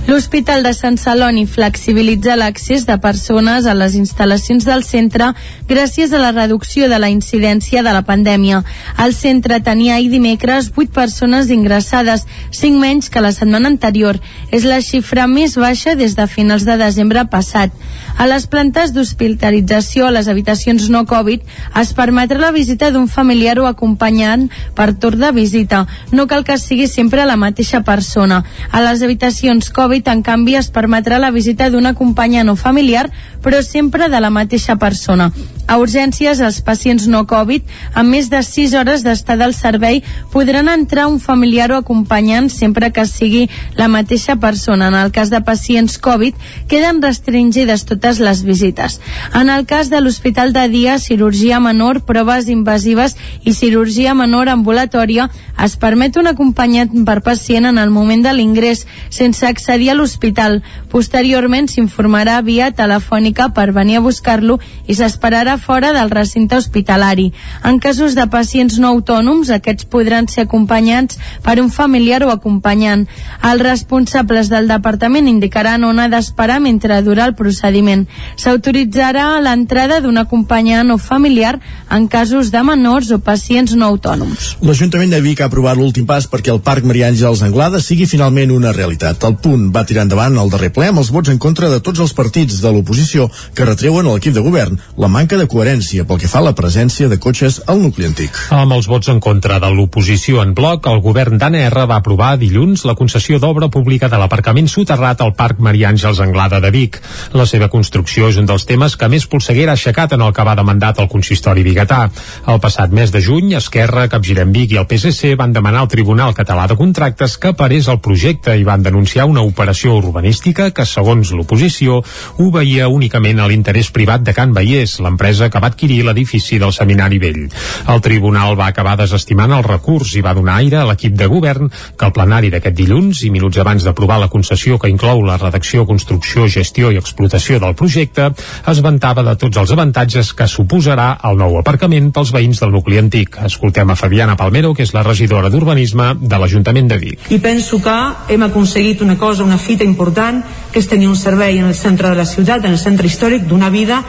L'Hospital 0.09 0.63
de 0.65 0.71
Sant 0.73 0.95
Celoni 0.97 1.43
flexibilitza 1.45 2.33
l'accés 2.41 2.87
de 2.89 2.95
persones 2.97 3.67
a 3.69 3.75
les 3.77 3.93
instal·lacions 3.93 4.65
del 4.65 4.81
centre 4.81 5.35
gràcies 5.69 6.15
a 6.17 6.21
la 6.23 6.31
reducció 6.33 6.87
de 6.89 6.97
la 6.97 7.11
incidència 7.13 7.83
de 7.85 7.93
la 7.93 8.01
pandèmia. 8.09 8.63
El 9.05 9.13
centre 9.13 9.59
tenia 9.61 9.99
ahir 9.99 10.09
dimecres 10.09 10.71
8 10.75 10.95
persones 10.97 11.51
ingressades, 11.53 12.25
5 12.57 12.81
menys 12.81 13.11
que 13.13 13.21
la 13.21 13.35
setmana 13.37 13.69
anterior. 13.69 14.17
És 14.49 14.65
la 14.65 14.79
xifra 14.81 15.27
més 15.29 15.59
baixa 15.61 15.93
des 15.93 16.17
de 16.17 16.27
finals 16.27 16.65
de 16.65 16.79
desembre 16.81 17.27
passat. 17.29 17.69
A 18.17 18.25
les 18.33 18.49
plantes 18.49 18.97
d'hospitalització 18.97 20.09
a 20.09 20.15
les 20.17 20.33
habitacions 20.33 20.89
no 20.89 21.05
Covid 21.05 21.45
es 21.83 21.93
permetrà 21.93 22.41
la 22.41 22.55
visita 22.57 22.89
d'un 22.91 23.13
familiar 23.13 23.59
o 23.61 23.69
acompanyant 23.69 24.49
per 24.73 24.95
torn 24.97 25.21
de 25.21 25.33
visita. 25.37 25.85
No 26.17 26.27
cal 26.33 26.49
que 26.49 26.57
sigui 26.57 26.89
sempre 26.89 27.29
la 27.29 27.37
mateixa 27.37 27.85
persona. 27.85 28.41
A 28.73 28.81
les 28.81 29.05
habitacions 29.05 29.69
Covid 29.69 29.98
Covid, 29.99 30.09
en 30.15 30.23
canvi, 30.23 30.55
es 30.55 30.69
permetrà 30.71 31.19
la 31.19 31.33
visita 31.35 31.71
d'un 31.71 31.87
acompanyant 31.89 32.49
o 32.53 32.55
familiar, 32.57 33.09
però 33.43 33.63
sempre 33.63 34.09
de 34.09 34.21
la 34.21 34.31
mateixa 34.31 34.77
persona. 34.79 35.33
A 35.69 35.77
urgències, 35.77 36.39
els 36.41 36.61
pacients 36.65 37.07
no 37.11 37.27
Covid, 37.29 37.65
amb 37.93 38.15
més 38.15 38.31
de 38.31 38.41
6 38.43 38.75
hores 38.79 39.03
d'estada 39.05 39.45
al 39.45 39.55
servei, 39.55 40.03
podran 40.33 40.69
entrar 40.69 41.09
un 41.09 41.19
familiar 41.21 41.73
o 41.73 41.77
acompanyant 41.77 42.49
sempre 42.49 42.93
que 42.93 43.05
sigui 43.07 43.49
la 43.77 43.89
mateixa 43.89 44.37
persona. 44.37 44.89
En 44.89 44.95
el 44.95 45.11
cas 45.13 45.31
de 45.31 45.41
pacients 45.43 45.99
Covid, 45.99 46.35
queden 46.69 47.03
restringides 47.03 47.85
totes 47.85 48.21
les 48.21 48.45
visites. 48.45 49.01
En 49.35 49.51
el 49.51 49.67
cas 49.67 49.91
de 49.91 50.01
l'Hospital 50.01 50.55
de 50.55 50.69
Dia, 50.69 50.99
cirurgia 50.99 51.61
menor, 51.61 52.01
proves 52.07 52.49
invasives 52.49 53.17
i 53.45 53.53
cirurgia 53.53 54.15
menor 54.15 54.49
ambulatòria, 54.49 55.29
es 55.59 55.77
permet 55.77 56.17
un 56.17 56.31
acompanyat 56.31 56.95
per 57.05 57.21
pacient 57.21 57.67
en 57.67 57.79
el 57.79 57.91
moment 57.91 58.23
de 58.23 58.33
l'ingrés, 58.33 58.87
sense 59.11 59.45
accedir 59.47 59.78
accedir 59.79 59.91
a 59.91 59.95
l'hospital. 59.95 60.63
Posteriorment 60.91 61.69
s'informarà 61.71 62.41
via 62.43 62.73
telefònica 62.75 63.51
per 63.55 63.71
venir 63.73 63.99
a 63.99 64.03
buscar-lo 64.03 64.59
i 64.87 64.95
s'esperarà 64.95 65.59
fora 65.59 65.93
del 65.93 66.11
recinte 66.11 66.57
hospitalari. 66.57 67.33
En 67.65 67.79
casos 67.79 68.15
de 68.15 68.27
pacients 68.27 68.79
no 68.79 68.89
autònoms, 68.89 69.51
aquests 69.51 69.87
podran 69.87 70.27
ser 70.29 70.47
acompanyats 70.47 71.19
per 71.43 71.61
un 71.61 71.71
familiar 71.71 72.25
o 72.25 72.31
acompanyant. 72.31 73.07
Els 73.43 73.63
responsables 73.63 74.49
del 74.51 74.69
departament 74.69 75.29
indicaran 75.29 75.85
on 75.85 76.01
ha 76.01 76.09
d'esperar 76.09 76.59
mentre 76.61 77.01
dura 77.03 77.25
el 77.25 77.35
procediment. 77.35 78.07
S'autoritzarà 78.37 79.39
l'entrada 79.41 80.01
d'un 80.01 80.19
acompanyant 80.19 80.91
o 80.91 80.99
familiar 80.99 81.61
en 81.91 82.09
casos 82.09 82.51
de 82.51 82.63
menors 82.63 83.13
o 83.13 83.21
pacients 83.21 83.77
no 83.77 83.87
autònoms. 83.87 84.57
L'Ajuntament 84.63 85.13
de 85.13 85.21
Vic 85.23 85.41
ha 85.41 85.47
aprovat 85.47 85.79
l'últim 85.79 86.07
pas 86.07 86.27
perquè 86.27 86.51
el 86.51 86.65
Parc 86.65 86.85
Maria 86.85 87.13
Àngels 87.13 87.45
Anglada 87.47 87.81
sigui 87.81 88.09
finalment 88.11 88.51
una 88.51 88.73
realitat. 88.73 89.23
El 89.29 89.37
punt 89.37 89.68
va 89.75 89.85
tirar 89.89 90.07
endavant 90.07 90.39
el 90.39 90.51
darrer 90.53 90.71
ple 90.75 90.89
amb 90.91 91.03
els 91.03 91.11
vots 91.15 91.31
en 91.33 91.39
contra 91.39 91.69
de 91.73 91.81
tots 91.85 92.01
els 92.05 92.15
partits 92.17 92.61
de 92.63 92.73
l'oposició 92.73 93.29
que 93.55 93.67
retreuen 93.69 94.07
a 94.07 94.15
l'equip 94.15 94.35
de 94.37 94.45
govern 94.45 94.79
la 94.97 95.11
manca 95.13 95.39
de 95.41 95.47
coherència 95.51 96.07
pel 96.09 96.21
que 96.23 96.31
fa 96.31 96.41
a 96.43 96.47
la 96.49 96.55
presència 96.59 97.09
de 97.09 97.19
cotxes 97.19 97.61
al 97.67 97.81
nucli 97.83 98.07
antic. 98.09 98.37
Amb 98.55 98.75
els 98.77 98.89
vots 98.91 99.11
en 99.13 99.21
contra 99.21 99.59
de 99.63 99.71
l'oposició 99.75 100.43
en 100.43 100.55
bloc, 100.59 100.87
el 100.91 101.03
govern 101.05 101.39
d'ANR 101.39 101.87
va 101.91 101.99
aprovar 102.01 102.37
dilluns 102.41 102.85
la 102.89 102.97
concessió 102.99 103.39
d'obra 103.39 103.69
pública 103.73 104.09
de 104.09 104.21
l'aparcament 104.21 104.69
soterrat 104.71 105.23
al 105.25 105.35
Parc 105.39 105.61
Maria 105.65 105.91
Àngels 105.93 106.21
Anglada 106.25 106.61
de 106.61 106.71
Vic. 106.75 107.01
La 107.35 107.47
seva 107.47 107.69
construcció 107.73 108.29
és 108.33 108.39
un 108.41 108.47
dels 108.49 108.67
temes 108.69 108.97
que 108.97 109.09
més 109.09 109.27
polseguera 109.27 109.75
ha 109.75 109.79
aixecat 109.79 110.15
en 110.17 110.25
el 110.27 110.35
que 110.35 110.47
va 110.47 110.57
de 110.59 110.67
mandat 110.67 111.01
el 111.03 111.11
consistori 111.13 111.65
biguetà. 111.67 112.01
El 112.47 112.61
passat 112.63 112.95
mes 112.95 113.13
de 113.15 113.23
juny, 113.25 113.55
Esquerra, 113.59 114.09
Capgirem 114.13 114.53
Vic 114.55 114.75
i 114.75 114.81
el 114.81 114.89
PSC 114.91 115.35
van 115.39 115.53
demanar 115.53 115.85
al 115.85 115.93
Tribunal 115.93 116.35
Català 116.37 116.67
de 116.69 116.77
Contractes 116.79 117.39
que 117.39 117.55
parés 117.59 117.89
el 117.89 118.01
projecte 118.05 118.57
i 118.57 118.67
van 118.67 118.83
denunciar 118.83 119.29
una 119.29 119.45
operació 119.59 119.97
urbanística 119.99 120.71
que, 120.71 120.87
segons 120.87 121.33
l'oposició, 121.35 121.99
obeïa 122.39 122.87
únicament 122.95 123.43
a 123.43 123.49
l'interès 123.51 123.91
privat 123.91 124.23
de 124.23 124.35
Can 124.37 124.55
Vallès, 124.55 125.01
l'empresa 125.03 125.49
que 125.51 125.59
va 125.59 125.73
adquirir 125.73 126.05
l'edifici 126.07 126.61
del 126.63 126.71
Seminari 126.77 127.19
Vell. 127.19 127.49
El 127.91 128.03
tribunal 128.05 128.55
va 128.59 128.69
acabar 128.71 128.95
desestimant 129.01 129.51
el 129.57 129.67
recurs 129.67 130.15
i 130.15 130.23
va 130.23 130.37
donar 130.39 130.61
aire 130.63 130.79
a 130.79 130.85
l'equip 130.87 131.17
de 131.19 131.27
govern 131.27 131.73
que 131.73 132.07
el 132.07 132.15
plenari 132.15 132.53
d'aquest 132.55 132.77
dilluns 132.79 133.25
i 133.27 133.33
minuts 133.35 133.59
abans 133.59 133.83
d'aprovar 133.83 134.21
la 134.23 134.31
concessió 134.31 134.79
que 134.79 134.93
inclou 134.93 135.25
la 135.27 135.41
redacció, 135.41 135.85
construcció, 135.89 136.47
gestió 136.47 136.93
i 136.95 137.01
explotació 137.01 137.59
del 137.59 137.75
projecte 137.75 138.29
es 138.71 138.83
vantava 138.85 139.27
de 139.27 139.35
tots 139.41 139.59
els 139.59 139.75
avantatges 139.75 140.31
que 140.39 140.47
suposarà 140.47 141.09
el 141.27 141.41
nou 141.43 141.59
aparcament 141.59 142.13
pels 142.15 142.31
veïns 142.37 142.63
del 142.63 142.75
nucli 142.77 143.03
antic. 143.03 143.41
Escoltem 143.49 143.91
a 143.91 143.99
Fabiana 143.99 144.39
Palmero, 144.39 144.71
que 144.77 144.87
és 144.87 144.95
la 144.95 145.03
regidora 145.03 145.51
d'Urbanisme 145.51 146.13
de 146.21 146.39
l'Ajuntament 146.39 146.95
de 146.95 147.03
Vic. 147.03 147.29
I 147.35 147.43
penso 147.43 147.83
que 147.83 147.99
hem 148.31 148.47
aconseguit 148.47 149.03
una 149.03 149.19
cosa, 149.19 149.48
una 149.49 149.59
fita 149.59 149.87
important, 149.87 150.43
que 150.73 150.83
és 150.83 150.89
tenir 150.91 151.09
un 151.09 151.17
servei 151.17 151.59
en 151.59 151.67
el 151.71 151.75
centre 151.75 152.13
de 152.13 152.21
la 152.21 152.29
ciutat, 152.29 152.65
en 152.65 152.77
el 152.77 152.81
centre 152.81 153.09
històric, 153.09 153.49
d'una 153.49 153.73
vida, 153.75 154.03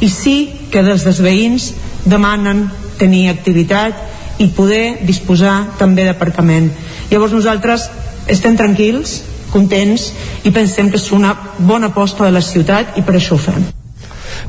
i 0.00 0.08
sí 0.10 0.36
que 0.72 0.82
des 0.82 1.04
dels 1.06 1.22
veïns 1.22 1.70
demanen 2.04 2.66
tenir 2.98 3.28
activitat 3.30 4.42
i 4.42 4.50
poder 4.56 5.06
disposar 5.06 5.76
també 5.78 6.08
d'aparcament. 6.08 6.70
Llavors 7.10 7.36
nosaltres 7.36 7.88
estem 8.26 8.58
tranquils, 8.58 9.20
contents 9.52 10.10
i 10.44 10.52
pensem 10.52 10.90
que 10.90 11.00
és 11.00 11.10
una 11.14 11.32
bona 11.58 11.92
aposta 11.92 12.26
de 12.26 12.34
la 12.34 12.44
ciutat 12.44 12.98
i 12.98 13.06
per 13.06 13.16
això 13.20 13.36
ho 13.38 13.44
fem. 13.48 13.75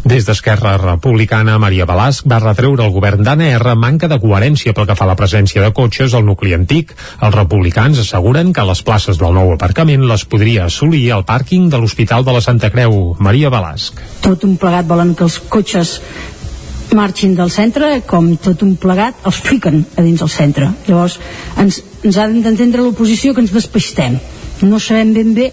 Des 0.07 0.25
d'Esquerra 0.27 0.75
Republicana, 0.79 1.57
Maria 1.59 1.87
Balasc 1.89 2.27
va 2.29 2.39
retreure 2.43 2.85
al 2.85 2.93
govern 2.95 3.23
d'ANR 3.25 3.75
manca 3.75 4.07
de 4.11 4.19
coherència 4.23 4.73
pel 4.73 4.87
que 4.87 4.95
fa 4.95 5.05
a 5.07 5.11
la 5.11 5.17
presència 5.19 5.63
de 5.63 5.73
cotxes 5.75 6.15
al 6.15 6.25
nucli 6.27 6.53
antic. 6.55 6.93
Els 7.21 7.35
republicans 7.35 7.99
asseguren 8.03 8.53
que 8.53 8.65
les 8.69 8.83
places 8.87 9.19
del 9.19 9.35
nou 9.35 9.51
aparcament 9.53 10.07
les 10.07 10.25
podria 10.25 10.65
assolir 10.67 11.11
al 11.11 11.25
pàrquing 11.27 11.69
de 11.73 11.81
l'Hospital 11.81 12.25
de 12.25 12.37
la 12.37 12.41
Santa 12.41 12.71
Creu. 12.71 13.15
Maria 13.19 13.51
Balasc. 13.53 14.01
Tot 14.23 14.43
un 14.47 14.57
plegat 14.61 14.87
volen 14.87 15.13
que 15.15 15.27
els 15.27 15.39
cotxes 15.49 15.97
marxin 16.95 17.35
del 17.35 17.51
centre 17.51 18.01
com 18.07 18.29
tot 18.39 18.63
un 18.63 18.75
plegat 18.79 19.25
els 19.27 19.39
fiquen 19.43 19.81
a 19.97 20.03
dins 20.05 20.21
del 20.23 20.31
centre 20.31 20.69
llavors 20.87 21.17
ens, 21.59 21.81
ens 22.03 22.17
ha 22.17 22.27
d'entendre 22.31 22.83
l'oposició 22.83 23.33
que 23.35 23.43
ens 23.43 23.51
despistem 23.51 24.15
no 24.63 24.79
sabem 24.79 25.11
ben 25.13 25.33
bé 25.35 25.51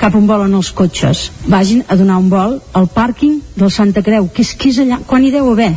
cap 0.00 0.14
on 0.16 0.26
volen 0.28 0.54
els 0.56 0.70
cotxes. 0.76 1.30
Vagin 1.48 1.84
a 1.88 1.96
donar 1.96 2.18
un 2.20 2.30
vol 2.32 2.58
al 2.76 2.88
pàrquing 2.92 3.40
del 3.56 3.72
Santa 3.72 4.02
Creu 4.06 4.28
que 4.32 4.44
és, 4.44 4.54
que 4.54 4.70
és 4.72 4.80
allà, 4.84 5.00
quan 5.06 5.24
hi 5.24 5.32
deu 5.34 5.48
haver. 5.52 5.72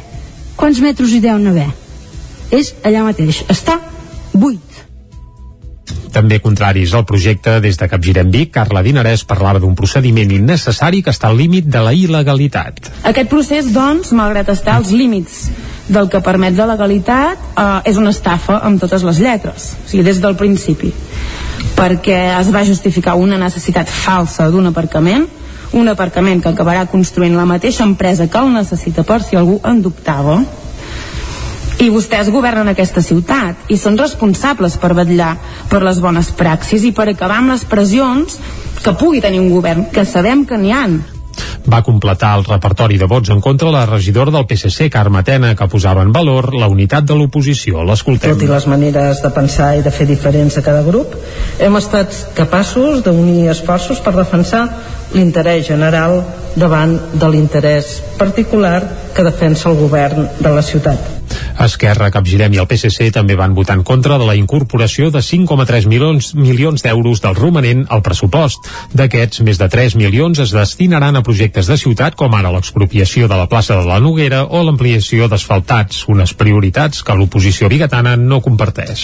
Quants 0.59 0.81
metres 0.83 1.13
hi 1.13 1.21
deuen 1.23 1.47
haver? 1.47 1.69
És 2.51 2.73
allà 2.83 3.05
mateix, 3.05 3.43
està 3.47 3.77
buit. 4.33 4.65
També 6.09 6.39
contraris 6.41 6.95
al 6.97 7.05
projecte, 7.05 7.59
des 7.61 7.77
de 7.77 7.87
Capgirem 7.87 8.31
Vic, 8.33 8.49
Carla 8.55 8.81
Dinarès 8.83 9.23
parlava 9.29 9.61
d'un 9.61 9.75
procediment 9.77 10.31
innecessari 10.33 11.03
que 11.05 11.13
està 11.13 11.29
al 11.29 11.37
límit 11.37 11.69
de 11.69 11.83
la 11.85 11.93
il·legalitat. 11.93 12.89
Aquest 13.05 13.29
procés, 13.29 13.69
doncs, 13.73 14.11
malgrat 14.17 14.49
estar 14.49 14.79
als 14.79 14.89
límits 14.89 15.43
del 15.89 16.09
que 16.09 16.21
permet 16.25 16.57
la 16.57 16.65
legalitat, 16.73 17.37
eh, 17.53 17.69
és 17.89 18.01
una 18.01 18.09
estafa 18.09 18.57
amb 18.65 18.81
totes 18.81 19.05
les 19.05 19.21
lletres, 19.21 19.75
o 19.85 19.89
sigui, 19.89 20.03
des 20.09 20.21
del 20.21 20.35
principi 20.35 20.91
perquè 21.79 22.21
es 22.35 22.49
va 22.51 22.65
justificar 22.67 23.15
una 23.15 23.37
necessitat 23.39 23.87
falsa 23.87 24.49
d'un 24.51 24.67
aparcament 24.67 25.27
un 25.71 25.87
aparcament 25.87 26.41
que 26.41 26.49
acabarà 26.49 26.87
construint 26.89 27.35
la 27.37 27.45
mateixa 27.45 27.85
empresa 27.85 28.27
que 28.27 28.39
el 28.41 28.49
necessita 28.53 29.03
per 29.05 29.21
si 29.21 29.37
algú 29.37 29.59
en 29.63 29.83
dubtava. 29.85 30.39
I 31.79 31.91
vostès 31.93 32.31
governen 32.33 32.71
aquesta 32.71 33.03
ciutat 33.05 33.69
i 33.71 33.77
són 33.77 33.99
responsables 34.01 34.79
per 34.81 34.95
vetllar 34.97 35.35
per 35.69 35.83
les 35.85 36.01
bones 36.01 36.33
praxis 36.35 36.83
i 36.83 36.91
per 36.91 37.07
acabar 37.07 37.37
amb 37.39 37.53
les 37.53 37.63
pressions 37.69 38.39
que 38.83 38.95
pugui 38.97 39.21
tenir 39.21 39.39
un 39.39 39.53
govern, 39.53 39.85
que 39.93 40.03
sabem 40.05 40.43
que 40.49 40.57
n'hi 40.57 40.73
han 40.73 40.99
va 41.69 41.81
completar 41.85 42.35
el 42.37 42.45
repertori 42.47 42.99
de 42.99 43.07
vots 43.09 43.31
en 43.33 43.41
contra 43.41 43.71
la 43.73 43.85
regidora 43.85 44.31
del 44.31 44.47
PSC, 44.49 44.89
Carme 44.89 45.23
Tena, 45.23 45.55
que 45.55 45.67
posava 45.71 46.03
en 46.05 46.13
valor 46.15 46.53
la 46.55 46.69
unitat 46.71 47.07
de 47.09 47.17
l'oposició. 47.17 47.83
L'escoltem. 47.87 48.35
Tot 48.35 48.45
i 48.45 48.51
les 48.51 48.67
maneres 48.67 49.23
de 49.23 49.33
pensar 49.35 49.73
i 49.79 49.83
de 49.85 49.93
fer 49.93 50.07
diferents 50.09 50.57
a 50.57 50.65
cada 50.65 50.83
grup, 50.85 51.15
hem 51.59 51.75
estat 51.79 52.15
capaços 52.37 53.03
d'unir 53.05 53.49
esforços 53.53 54.01
per 54.03 54.15
defensar 54.17 54.67
l'interès 55.13 55.67
general 55.67 56.21
davant 56.55 56.97
de 57.13 57.29
l'interès 57.31 57.99
particular 58.17 58.81
que 59.15 59.23
defensa 59.23 59.69
el 59.69 59.79
govern 59.79 60.27
de 60.39 60.51
la 60.53 60.61
ciutat. 60.61 61.19
Esquerra, 61.59 62.07
Capgirem 62.11 62.53
i 62.55 62.59
el 62.61 62.67
PSC 62.69 63.09
també 63.13 63.35
van 63.35 63.53
votar 63.55 63.75
en 63.77 63.83
contra 63.83 64.17
de 64.19 64.25
la 64.27 64.35
incorporació 64.39 65.09
de 65.11 65.19
5,3 65.25 65.87
milions, 65.91 66.31
milions 66.35 66.83
d'euros 66.85 67.21
del 67.21 67.35
romanent 67.35 67.83
al 67.91 68.03
pressupost. 68.05 68.69
D'aquests, 68.95 69.43
més 69.43 69.59
de 69.59 69.67
3 69.71 69.97
milions 69.99 70.39
es 70.39 70.53
destinaran 70.55 71.19
a 71.19 71.23
projectes 71.25 71.67
de 71.67 71.77
ciutat 71.77 72.15
com 72.19 72.35
ara 72.35 72.53
l'expropiació 72.53 73.27
de 73.27 73.39
la 73.39 73.49
plaça 73.51 73.75
de 73.75 73.85
la 73.87 73.99
Noguera 73.99 74.45
o 74.45 74.63
l'ampliació 74.63 75.27
d'asfaltats, 75.27 76.05
unes 76.07 76.33
prioritats 76.33 77.03
que 77.03 77.17
l'oposició 77.19 77.69
bigatana 77.69 78.15
no 78.15 78.41
comparteix. 78.45 79.03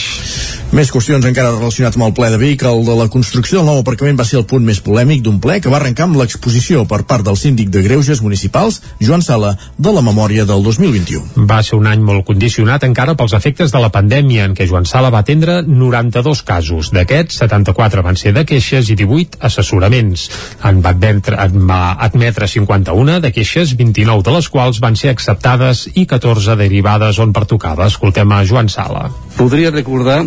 Més 0.76 0.91
qüestions 0.91 1.28
encara 1.28 1.53
relacionats 1.58 1.99
amb 1.99 2.08
el 2.08 2.16
ple 2.16 2.32
de 2.32 2.39
Vic. 2.41 2.64
El 2.66 2.86
de 2.88 2.95
la 2.97 3.10
construcció 3.12 3.60
del 3.60 3.70
nou 3.70 3.84
aparcament 3.84 4.18
va 4.20 4.26
ser 4.28 4.39
el 4.39 4.47
punt 4.49 4.64
més 4.66 4.80
polèmic 4.84 5.22
d'un 5.24 5.41
ple 5.43 5.60
que 5.60 5.72
va 5.72 5.78
arrencar 5.82 5.94
amb 6.03 6.17
l'exposició 6.19 6.83
per 6.89 7.03
part 7.07 7.25
del 7.25 7.37
síndic 7.39 7.69
de 7.73 7.81
Greuges 7.85 8.21
Municipals, 8.23 8.81
Joan 8.99 9.21
Sala, 9.25 9.53
de 9.77 9.91
la 9.95 10.03
memòria 10.05 10.45
del 10.45 10.63
2021. 10.63 11.45
Va 11.49 11.61
ser 11.63 11.77
un 11.79 11.87
any 11.89 12.03
molt 12.05 12.25
condicionat 12.27 12.83
encara 12.87 13.15
pels 13.19 13.35
efectes 13.37 13.73
de 13.73 13.81
la 13.81 13.91
pandèmia, 13.93 14.45
en 14.45 14.55
què 14.57 14.67
Joan 14.69 14.87
Sala 14.89 15.11
va 15.13 15.23
atendre 15.23 15.61
92 15.65 16.41
casos. 16.47 16.91
D'aquests, 16.95 17.41
74 17.43 18.03
van 18.05 18.19
ser 18.19 18.33
de 18.35 18.45
queixes 18.47 18.89
i 18.89 18.97
18 18.99 19.41
assessoraments. 19.49 20.29
En 20.65 20.81
va, 20.85 20.95
admetre, 20.95 21.37
en 21.41 21.67
va 21.69 21.81
admetre 22.07 22.47
51 22.51 23.19
de 23.23 23.31
queixes, 23.35 23.75
29 23.77 24.25
de 24.25 24.35
les 24.37 24.49
quals 24.49 24.81
van 24.83 24.97
ser 24.99 25.13
acceptades 25.13 25.85
i 25.93 26.07
14 26.09 26.57
derivades 26.59 27.19
on 27.19 27.33
pertocava. 27.35 27.87
Escoltem 27.91 28.31
a 28.31 28.43
Joan 28.45 28.69
Sala. 28.69 29.09
Voldria 29.37 29.71
recordar 29.71 30.23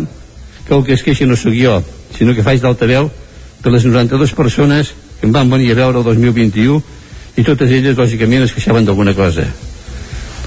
que 0.67 0.75
el 0.75 0.85
que 0.85 0.93
es 0.93 1.03
queixa 1.03 1.25
no 1.25 1.35
sóc 1.35 1.55
jo, 1.57 1.79
sinó 2.15 2.35
que 2.37 2.45
faig 2.45 2.61
d'altaveu 2.61 3.09
de 3.63 3.71
les 3.73 3.85
92 3.85 4.33
persones 4.37 4.93
que 5.19 5.27
em 5.27 5.33
van 5.35 5.49
venir 5.51 5.71
a 5.73 5.79
veure 5.81 5.99
el 5.99 6.07
2021 6.07 6.79
i 7.39 7.45
totes 7.47 7.71
elles, 7.71 7.97
lògicament, 7.97 8.45
es 8.45 8.55
queixaven 8.55 8.87
d'alguna 8.87 9.13
cosa. 9.15 9.45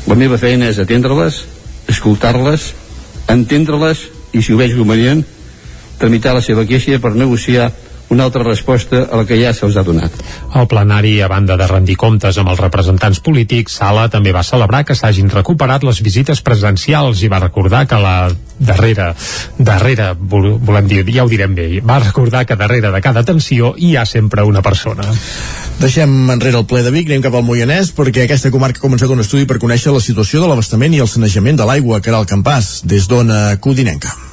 La 0.09 0.17
meva 0.19 0.39
feina 0.41 0.69
és 0.73 0.81
atendre-les, 0.83 1.43
escoltar-les, 1.93 2.73
entendre-les 3.33 4.03
i, 4.33 4.43
si 4.43 4.53
ho 4.53 4.59
veig 4.59 4.75
convenient, 4.77 5.23
tramitar 6.01 6.35
la 6.35 6.43
seva 6.43 6.67
queixa 6.67 6.99
per 7.01 7.15
negociar 7.15 7.71
una 8.13 8.29
altra 8.29 8.45
resposta 8.45 9.07
a 9.11 9.23
la 9.23 9.27
que 9.29 9.39
ja 9.41 9.55
se'ls 9.57 9.77
ha 9.77 9.85
donat. 9.87 10.15
El 10.61 10.69
plenari, 10.69 11.15
a 11.25 11.31
banda 11.33 11.57
de 11.57 11.67
rendir 11.71 11.97
comptes 11.97 12.39
amb 12.39 12.53
els 12.53 12.61
representants 12.61 13.23
polítics, 13.25 13.79
Sala 13.81 14.09
també 14.13 14.35
va 14.37 14.45
celebrar 14.45 14.85
que 14.85 14.97
s'hagin 14.99 15.33
recuperat 15.33 15.85
les 15.89 16.03
visites 16.05 16.43
presencials 16.45 17.23
i 17.23 17.31
va 17.33 17.41
recordar 17.41 17.87
que 17.89 18.01
la 18.03 18.17
darrere, 18.63 19.13
darrere, 19.59 20.13
volem 20.21 20.87
dir, 20.91 21.03
ja 21.11 21.25
ho 21.25 21.31
direm 21.31 21.55
bé, 21.57 21.69
va 21.81 21.99
recordar 22.03 22.45
que 22.47 22.57
darrere 22.57 22.93
de 22.93 23.01
cada 23.03 23.25
tensió 23.25 23.75
hi 23.77 23.97
ha 23.97 24.05
sempre 24.07 24.45
una 24.47 24.63
persona. 24.63 25.09
Deixem 25.81 26.13
enrere 26.31 26.61
el 26.61 26.69
ple 26.69 26.85
de 26.85 26.93
Vic, 26.95 27.09
anem 27.11 27.25
cap 27.25 27.35
al 27.39 27.47
Moianès, 27.47 27.91
perquè 27.97 28.27
aquesta 28.27 28.53
comarca 28.55 28.79
ha 28.79 28.87
començat 28.87 29.11
un 29.11 29.25
estudi 29.25 29.49
per 29.51 29.59
conèixer 29.63 29.95
la 29.95 30.05
situació 30.05 30.45
de 30.45 30.53
l'abastament 30.53 30.95
i 30.95 31.03
el 31.03 31.11
sanejament 31.11 31.59
de 31.59 31.67
l'aigua 31.67 32.01
que 32.01 32.13
era 32.13 32.21
el 32.23 32.29
campàs, 32.31 32.83
des 32.87 33.09
d'ona 33.11 33.57
Codinenca. 33.59 34.32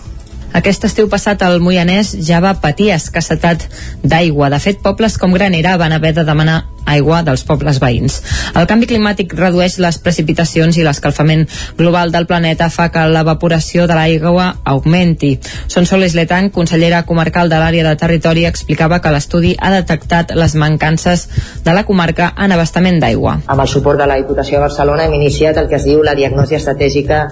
Aquest 0.57 0.85
estiu 0.87 1.05
passat 1.11 1.43
el 1.45 1.59
Moianès 1.61 2.15
ja 2.25 2.39
va 2.41 2.55
patir 2.57 2.89
escassetat 2.95 3.67
d'aigua. 4.01 4.49
De 4.49 4.57
fet, 4.59 4.81
pobles 4.81 5.17
com 5.21 5.33
Granera 5.35 5.77
van 5.77 5.93
haver 5.93 6.15
de 6.17 6.25
demanar 6.25 6.63
aigua 6.89 7.19
dels 7.21 7.43
pobles 7.45 7.77
veïns. 7.81 8.15
El 8.57 8.65
canvi 8.69 8.87
climàtic 8.89 9.35
redueix 9.37 9.77
les 9.83 9.99
precipitacions 10.01 10.77
i 10.79 10.85
l'escalfament 10.85 11.45
global 11.77 12.09
del 12.15 12.25
planeta 12.25 12.71
fa 12.73 12.87
que 12.89 13.03
l'evaporació 13.13 13.85
de 13.85 13.97
l'aigua 13.97 14.47
augmenti. 14.73 15.35
Sonsoles 15.67 16.15
Letan, 16.17 16.49
consellera 16.55 17.03
comarcal 17.05 17.51
de 17.51 17.59
l'àrea 17.61 17.85
de 17.85 17.93
territori, 18.01 18.47
explicava 18.49 18.99
que 19.03 19.13
l'estudi 19.13 19.53
ha 19.59 19.69
detectat 19.75 20.33
les 20.35 20.55
mancances 20.55 21.27
de 21.63 21.77
la 21.77 21.85
comarca 21.85 22.33
en 22.37 22.57
abastament 22.57 22.99
d'aigua. 23.03 23.37
Amb 23.45 23.61
el 23.61 23.69
suport 23.69 24.01
de 24.01 24.09
la 24.09 24.17
Diputació 24.17 24.57
de 24.57 24.65
Barcelona 24.65 25.05
hem 25.05 25.15
iniciat 25.21 25.61
el 25.61 25.69
que 25.69 25.77
es 25.77 25.85
diu 25.85 26.01
la 26.03 26.17
diagnosi 26.17 26.57
estratègica 26.57 27.27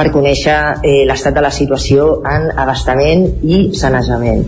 per 0.00 0.08
conèixer 0.14 0.56
eh, 0.80 1.02
l'estat 1.04 1.34
de 1.36 1.42
la 1.44 1.50
situació 1.52 2.22
en 2.24 2.48
abastament 2.56 3.26
i 3.44 3.58
sanejament. 3.76 4.46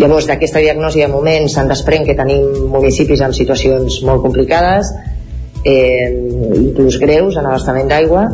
Llavors, 0.00 0.24
d'aquesta 0.30 0.62
diagnosi 0.64 1.02
de 1.04 1.10
moment 1.12 1.44
se'n 1.52 1.68
desprèn 1.68 2.06
que 2.08 2.16
tenim 2.16 2.46
municipis 2.72 3.20
amb 3.20 3.36
situacions 3.36 3.98
molt 4.08 4.24
complicades, 4.24 4.94
eh, 5.68 6.08
inclús 6.62 6.96
greus 7.02 7.36
en 7.36 7.50
abastament 7.50 7.92
d'aigua, 7.92 8.24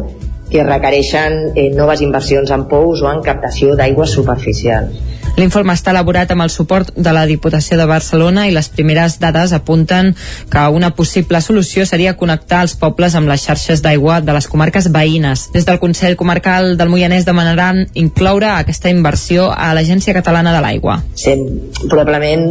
que 0.47 0.63
requereixen 0.63 1.57
eh, 1.57 1.73
noves 1.75 2.05
inversions 2.07 2.55
en 2.55 2.69
pous 2.71 3.03
o 3.03 3.11
en 3.11 3.25
captació 3.27 3.75
d'aigües 3.75 4.15
superficials. 4.15 5.03
L'informe 5.37 5.75
està 5.77 5.93
elaborat 5.93 6.31
amb 6.33 6.47
el 6.47 6.51
suport 6.53 6.95
de 6.97 7.13
la 7.13 7.27
Diputació 7.29 7.77
de 7.77 7.85
Barcelona 7.89 8.47
i 8.49 8.55
les 8.55 8.71
primeres 8.73 9.19
dades 9.21 9.53
apunten 9.53 10.15
que 10.53 10.63
una 10.73 10.95
possible 10.97 11.43
solució 11.45 11.85
seria 11.85 12.17
connectar 12.17 12.63
els 12.65 12.77
pobles 12.81 13.15
amb 13.19 13.29
les 13.29 13.45
xarxes 13.45 13.83
d'aigua 13.85 14.23
de 14.25 14.33
les 14.33 14.49
comarques 14.49 14.89
veïnes. 14.93 15.51
Des 15.53 15.69
del 15.69 15.81
Consell 15.83 16.17
Comarcal 16.17 16.77
del 16.81 16.89
Moianès 16.89 17.29
demanaran 17.29 17.85
incloure 17.95 18.49
aquesta 18.55 18.93
inversió 18.93 19.51
a 19.53 19.75
l'Agència 19.77 20.17
Catalana 20.17 20.57
de 20.57 20.65
l'Aigua. 20.65 21.03
Sí, 21.15 21.37
probablement 21.85 22.49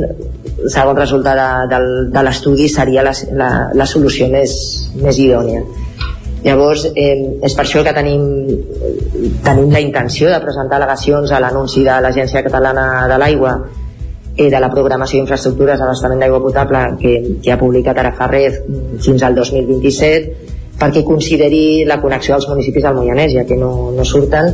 segons 0.69 0.99
resultat 0.99 1.41
de, 1.41 1.49
de, 1.73 1.81
de 2.13 2.25
l'estudi 2.29 2.69
seria 2.69 3.03
la, 3.05 3.15
la, 3.33 3.49
la 3.73 3.89
solució 3.89 4.29
més, 4.29 4.53
més 5.01 5.19
idònia 5.19 5.65
Llavors, 6.45 6.85
eh, 6.93 7.39
és 7.41 7.55
per 7.57 7.63
això 7.65 7.81
que 7.83 7.93
tenim, 7.95 8.21
tenim 9.43 9.71
la 9.73 9.81
intenció 9.81 10.29
de 10.29 10.37
presentar 10.43 10.77
al·legacions 10.77 11.31
a 11.33 11.39
l'anunci 11.41 11.81
de 11.83 11.95
l'Agència 12.05 12.43
Catalana 12.45 13.07
de 13.09 13.17
l'Aigua 13.17 13.55
eh, 14.37 14.49
de 14.49 14.59
la 14.59 14.69
programació 14.69 15.17
d'infraestructures 15.17 15.79
d'abastament 15.79 16.21
d'aigua 16.21 16.43
potable 16.43 16.83
que, 17.01 17.15
que 17.41 17.53
ha 17.53 17.57
publicat 17.57 17.97
ara 17.97 18.13
fa 18.13 18.27
res 18.29 18.59
fins 19.01 19.25
al 19.25 19.37
2027 19.37 20.53
perquè 20.79 21.05
consideri 21.07 21.85
la 21.87 21.97
connexió 22.01 22.35
als 22.35 22.49
municipis 22.51 22.83
del 22.83 22.97
Moianès, 22.97 23.33
ja 23.33 23.45
que 23.47 23.55
no, 23.57 23.91
no 23.95 24.05
surten 24.05 24.51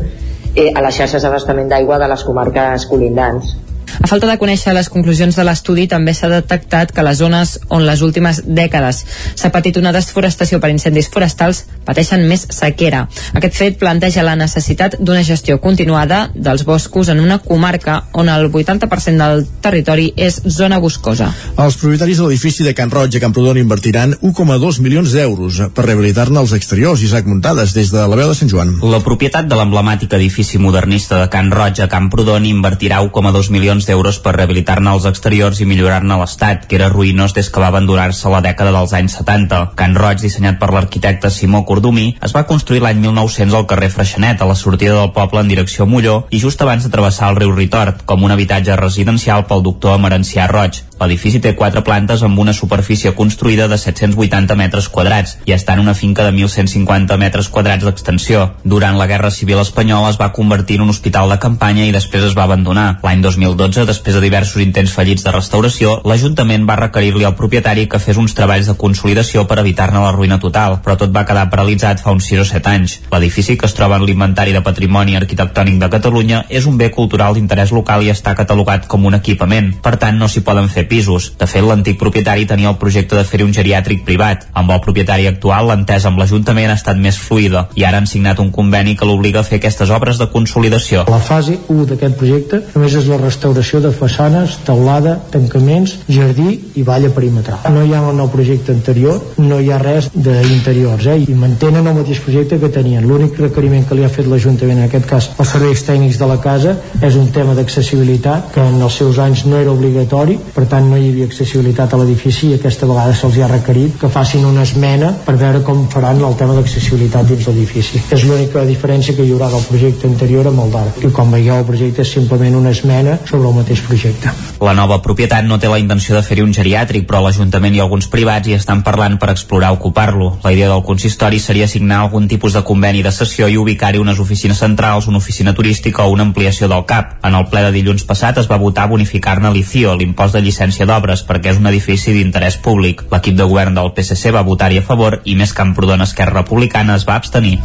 eh, 0.55 0.69
a 0.73 0.83
les 0.85 0.95
xarxes 0.95 1.25
d'abastament 1.25 1.69
d'aigua 1.71 1.97
de 1.99 2.07
les 2.11 2.23
comarques 2.23 2.85
colindants. 2.87 3.55
A 3.99 4.07
falta 4.07 4.29
de 4.29 4.37
conèixer 4.39 4.73
les 4.73 4.89
conclusions 4.89 5.35
de 5.35 5.43
l'estudi, 5.43 5.87
també 5.91 6.13
s'ha 6.15 6.29
detectat 6.31 6.93
que 6.95 7.03
les 7.03 7.19
zones 7.19 7.57
on 7.69 7.85
les 7.85 8.01
últimes 8.01 8.41
dècades 8.47 9.03
s'ha 9.35 9.51
patit 9.51 9.77
una 9.77 9.91
desforestació 9.91 10.59
per 10.61 10.71
incendis 10.71 11.09
forestals 11.11 11.65
pateixen 11.85 12.23
més 12.29 12.45
sequera. 12.53 13.05
Aquest 13.37 13.57
fet 13.57 13.79
planteja 13.81 14.23
la 14.23 14.37
necessitat 14.39 14.97
d'una 14.99 15.23
gestió 15.27 15.59
continuada 15.61 16.23
dels 16.35 16.63
boscos 16.65 17.09
en 17.09 17.19
una 17.19 17.39
comarca 17.39 18.03
on 18.13 18.29
el 18.29 18.49
80% 18.51 19.17
del 19.17 19.45
territori 19.61 20.11
és 20.15 20.41
zona 20.45 20.79
boscosa. 20.79 21.31
Els 21.57 21.77
propietaris 21.81 22.21
de 22.21 22.27
l'edifici 22.27 22.65
de 22.67 22.75
Can 22.77 22.91
Roig 22.93 23.15
a 23.17 23.23
Camprodon 23.23 23.59
invertiran 23.61 24.15
1,2 24.21 24.79
milions 24.81 25.13
d'euros 25.15 25.61
per 25.75 25.85
rehabilitar-ne 25.87 26.39
els 26.39 26.53
exteriors. 26.57 27.01
Isaac 27.01 27.27
Muntades, 27.27 27.73
des 27.73 27.91
de 27.91 28.05
la 28.07 28.19
veu 28.19 28.29
de 28.29 28.37
Sant 28.37 28.51
Joan. 28.51 28.77
La 28.93 29.01
propietat 29.03 29.49
de 29.49 29.57
l'emblemàtic 29.57 30.13
edifici 30.17 30.59
modernista 30.61 31.21
de 31.21 31.29
Can 31.33 31.51
Roig 31.53 31.81
a 31.81 31.89
Camprodon 31.91 32.45
invertirà 32.49 33.01
1,2 33.05 33.51
milions 33.53 33.80
milions 33.81 33.87
d'euros 33.87 34.19
per 34.21 34.35
rehabilitar-ne 34.35 34.91
els 34.93 35.05
exteriors 35.09 35.59
i 35.61 35.65
millorar-ne 35.65 36.17
l'estat, 36.19 36.67
que 36.67 36.75
era 36.77 36.89
ruïnós 36.89 37.33
des 37.33 37.49
que 37.49 37.59
va 37.59 37.69
abandonar-se 37.71 38.29
la 38.29 38.41
dècada 38.41 38.71
dels 38.71 38.93
anys 38.93 39.17
70. 39.17 39.73
Can 39.75 39.95
Roig, 39.95 40.21
dissenyat 40.21 40.59
per 40.59 40.71
l'arquitecte 40.71 41.29
Simó 41.29 41.63
Cordumí, 41.65 42.17
es 42.21 42.33
va 42.35 42.45
construir 42.45 42.81
l'any 42.81 42.99
1900 43.01 43.55
al 43.57 43.67
carrer 43.67 43.89
Freixenet, 43.89 44.41
a 44.41 44.45
la 44.45 44.55
sortida 44.55 44.99
del 44.99 45.13
poble 45.13 45.41
en 45.41 45.49
direcció 45.49 45.85
a 45.85 45.87
Molló, 45.87 46.27
i 46.29 46.39
just 46.39 46.61
abans 46.61 46.83
de 46.83 46.91
travessar 46.93 47.31
el 47.31 47.39
riu 47.39 47.55
Ritort, 47.55 48.05
com 48.05 48.23
un 48.23 48.31
habitatge 48.31 48.75
residencial 48.77 49.47
pel 49.47 49.63
doctor 49.63 49.97
Emerencià 49.97 50.47
Roig. 50.51 50.83
L'edifici 51.01 51.39
té 51.41 51.55
quatre 51.57 51.81
plantes 51.81 52.21
amb 52.21 52.37
una 52.39 52.53
superfície 52.53 53.15
construïda 53.17 53.65
de 53.67 53.77
780 53.81 54.55
metres 54.59 54.87
quadrats 54.93 55.37
i 55.49 55.55
està 55.55 55.73
en 55.73 55.81
una 55.81 55.95
finca 55.97 56.27
de 56.27 56.33
1.150 56.35 57.17
metres 57.17 57.49
quadrats 57.49 57.87
d'extensió. 57.87 58.43
Durant 58.63 58.99
la 58.99 59.07
Guerra 59.09 59.31
Civil 59.33 59.63
Espanyola 59.63 60.11
es 60.13 60.19
va 60.21 60.31
convertir 60.35 60.77
en 60.77 60.85
un 60.85 60.93
hospital 60.93 61.33
de 61.33 61.39
campanya 61.41 61.87
i 61.87 61.95
després 61.95 62.27
es 62.27 62.35
va 62.37 62.45
abandonar. 62.45 62.99
L'any 63.01 63.23
2012, 63.25 63.87
després 63.89 64.17
de 64.17 64.21
diversos 64.21 64.61
intents 64.61 64.93
fallits 64.93 65.25
de 65.25 65.33
restauració, 65.33 65.97
l'Ajuntament 66.05 66.67
va 66.69 66.77
requerir-li 66.83 67.25
al 67.25 67.37
propietari 67.39 67.87
que 67.89 67.99
fes 68.03 68.21
uns 68.21 68.37
treballs 68.37 68.69
de 68.69 68.77
consolidació 68.77 69.47
per 69.49 69.57
evitar-ne 69.63 70.05
la 70.05 70.13
ruïna 70.13 70.37
total, 70.43 70.77
però 70.85 70.97
tot 71.01 71.15
va 71.15 71.25
quedar 71.25 71.47
paralitzat 71.49 72.05
fa 72.05 72.13
uns 72.13 72.29
6 72.29 72.45
o 72.45 72.47
7 72.51 72.73
anys. 72.75 72.99
L'edifici, 73.09 73.57
que 73.57 73.65
es 73.65 73.73
troba 73.77 73.97
en 73.97 74.05
l'Inventari 74.05 74.53
de 74.53 74.61
Patrimoni 74.61 75.17
Arquitectònic 75.17 75.81
de 75.81 75.89
Catalunya, 75.97 76.45
és 76.49 76.69
un 76.69 76.77
bé 76.77 76.91
cultural 76.93 77.33
d'interès 77.33 77.73
local 77.73 78.05
i 78.05 78.13
està 78.13 78.35
catalogat 78.37 78.85
com 78.91 79.09
un 79.09 79.17
equipament. 79.17 79.73
Per 79.81 79.97
tant, 79.97 80.21
no 80.21 80.29
s'hi 80.29 80.45
poden 80.45 80.69
fer 80.69 80.85
pisos. 80.91 81.31
De 81.39 81.47
fet, 81.47 81.63
l'antic 81.63 81.99
propietari 82.01 82.47
tenia 82.49 82.71
el 82.73 82.79
projecte 82.81 83.15
de 83.15 83.23
fer 83.27 83.41
un 83.45 83.53
geriàtric 83.55 84.03
privat. 84.07 84.47
Amb 84.57 84.75
el 84.75 84.81
propietari 84.83 85.29
actual, 85.29 85.69
l'entesa 85.71 86.11
amb 86.11 86.19
l'Ajuntament 86.19 86.73
ha 86.73 86.77
estat 86.79 86.99
més 86.99 87.19
fluida 87.19 87.67
i 87.79 87.85
ara 87.87 88.01
han 88.01 88.09
signat 88.09 88.41
un 88.43 88.51
conveni 88.51 88.97
que 88.99 89.07
l'obliga 89.07 89.41
a 89.41 89.47
fer 89.47 89.61
aquestes 89.61 89.91
obres 89.95 90.19
de 90.19 90.27
consolidació. 90.33 91.05
La 91.11 91.21
fase 91.23 91.57
1 91.71 91.87
d'aquest 91.91 92.17
projecte 92.19 92.61
només 92.75 92.95
és 92.99 93.07
la 93.11 93.19
restauració 93.21 93.81
de 93.83 93.93
façanes, 93.95 94.57
teulada, 94.67 95.17
tancaments, 95.31 95.97
jardí 96.09 96.57
i 96.75 96.85
valla 96.87 97.11
perimetral. 97.15 97.63
No 97.73 97.85
hi 97.85 97.93
ha 97.95 98.01
un 98.09 98.19
nou 98.19 98.29
projecte 98.33 98.73
anterior, 98.75 99.19
no 99.37 99.59
hi 99.61 99.71
ha 99.71 99.79
res 99.81 100.09
d'interiors, 100.13 101.07
eh? 101.13 101.17
i 101.27 101.37
mantenen 101.37 101.87
el 101.87 101.97
mateix 102.01 102.21
projecte 102.25 102.59
que 102.61 102.71
tenien. 102.73 103.07
L'únic 103.07 103.39
requeriment 103.39 103.85
que 103.87 103.97
li 103.97 104.05
ha 104.05 104.11
fet 104.11 104.29
l'Ajuntament, 104.29 104.81
en 104.81 104.89
aquest 104.89 105.07
cas 105.09 105.29
els 105.37 105.53
serveis 105.55 105.85
tècnics 105.87 106.19
de 106.21 106.29
la 106.29 106.39
casa, 106.43 106.75
és 107.01 107.17
un 107.19 107.29
tema 107.35 107.55
d'accessibilitat, 107.57 108.51
que 108.55 108.63
en 108.73 108.81
els 108.81 108.97
seus 109.01 109.19
anys 109.21 109.45
no 109.47 109.59
era 109.59 109.73
obligatori, 109.73 110.37
per 110.55 110.65
tant 110.71 110.80
no 110.89 110.97
hi 110.97 111.09
havia 111.09 111.27
accessibilitat 111.29 111.93
a 111.93 111.97
l'edifici 111.99 112.49
i 112.49 112.55
aquesta 112.57 112.87
vegada 112.89 113.13
se'ls 113.17 113.37
ha 113.41 113.49
requerit 113.51 113.97
que 114.01 114.09
facin 114.09 114.45
una 114.45 114.63
esmena 114.67 115.11
per 115.25 115.35
veure 115.39 115.61
com 115.67 115.83
faran 115.91 116.21
el 116.21 116.35
tema 116.39 116.55
d'accessibilitat 116.57 117.27
dins 117.29 117.47
l'edifici. 117.47 118.01
És 118.11 118.25
l'única 118.25 118.63
diferència 118.65 119.15
que 119.17 119.25
hi 119.25 119.33
haurà 119.33 119.49
del 119.51 119.65
projecte 119.67 120.07
anterior 120.07 120.47
amb 120.47 120.63
el 120.65 120.71
d'ara. 120.71 120.93
I 121.01 121.11
com 121.11 121.31
veieu 121.35 121.57
el 121.57 121.67
projecte 121.67 122.05
és 122.05 122.13
simplement 122.13 122.55
una 122.55 122.71
esmena 122.71 123.17
sobre 123.25 123.49
el 123.49 123.57
mateix 123.59 123.83
projecte. 123.87 124.31
La 124.61 124.73
nova 124.77 125.01
propietat 125.01 125.45
no 125.45 125.59
té 125.59 125.69
la 125.69 125.79
intenció 125.81 126.15
de 126.15 126.23
fer-hi 126.23 126.45
un 126.45 126.53
geriàtric, 126.55 127.07
però 127.09 127.21
l'Ajuntament 127.25 127.75
i 127.75 127.81
alguns 127.83 128.07
privats 128.11 128.47
hi 128.47 128.55
estan 128.57 128.83
parlant 128.87 129.17
per 129.19 129.31
explorar 129.33 129.73
ocupar-lo. 129.75 130.37
La 130.43 130.53
idea 130.53 130.69
del 130.69 130.85
consistori 130.85 131.39
seria 131.39 131.67
signar 131.67 132.03
algun 132.05 132.27
tipus 132.31 132.53
de 132.53 132.63
conveni 132.63 133.03
de 133.03 133.11
sessió 133.11 133.49
i 133.49 133.57
ubicar-hi 133.57 133.99
unes 133.99 134.19
oficines 134.19 134.61
centrals, 134.61 135.07
una 135.07 135.17
oficina 135.17 135.53
turística 135.53 136.05
o 136.05 136.13
una 136.13 136.23
ampliació 136.23 136.69
del 136.71 136.85
CAP. 136.85 137.17
En 137.25 137.35
el 137.35 137.49
ple 137.49 137.65
de 137.65 137.75
dilluns 137.75 138.05
passat 138.07 138.37
es 138.37 138.49
va 138.51 138.61
votar 138.61 138.87
bonificar-ne 138.89 139.51
l'ICIO, 139.51 139.95
l'impost 139.97 140.37
de 140.37 140.41
llicència 140.41 140.60
d'obres, 140.61 141.23
perquè 141.25 141.51
és 141.51 141.57
un 141.57 141.65
edifici 141.65 142.13
d'interès 142.13 142.57
públic. 142.61 143.01
L'equip 143.11 143.35
de 143.35 143.47
govern 143.49 143.73
del 143.73 143.91
PSC 143.95 144.31
va 144.31 144.45
votar-hi 144.45 144.77
a 144.77 144.85
favor 144.85 145.21
i 145.25 145.35
més 145.35 145.53
Camprodon 145.53 146.01
Esquerra 146.01 146.41
Republicana 146.41 146.95
es 146.95 147.07
va 147.07 147.15
abstenir. 147.15 147.57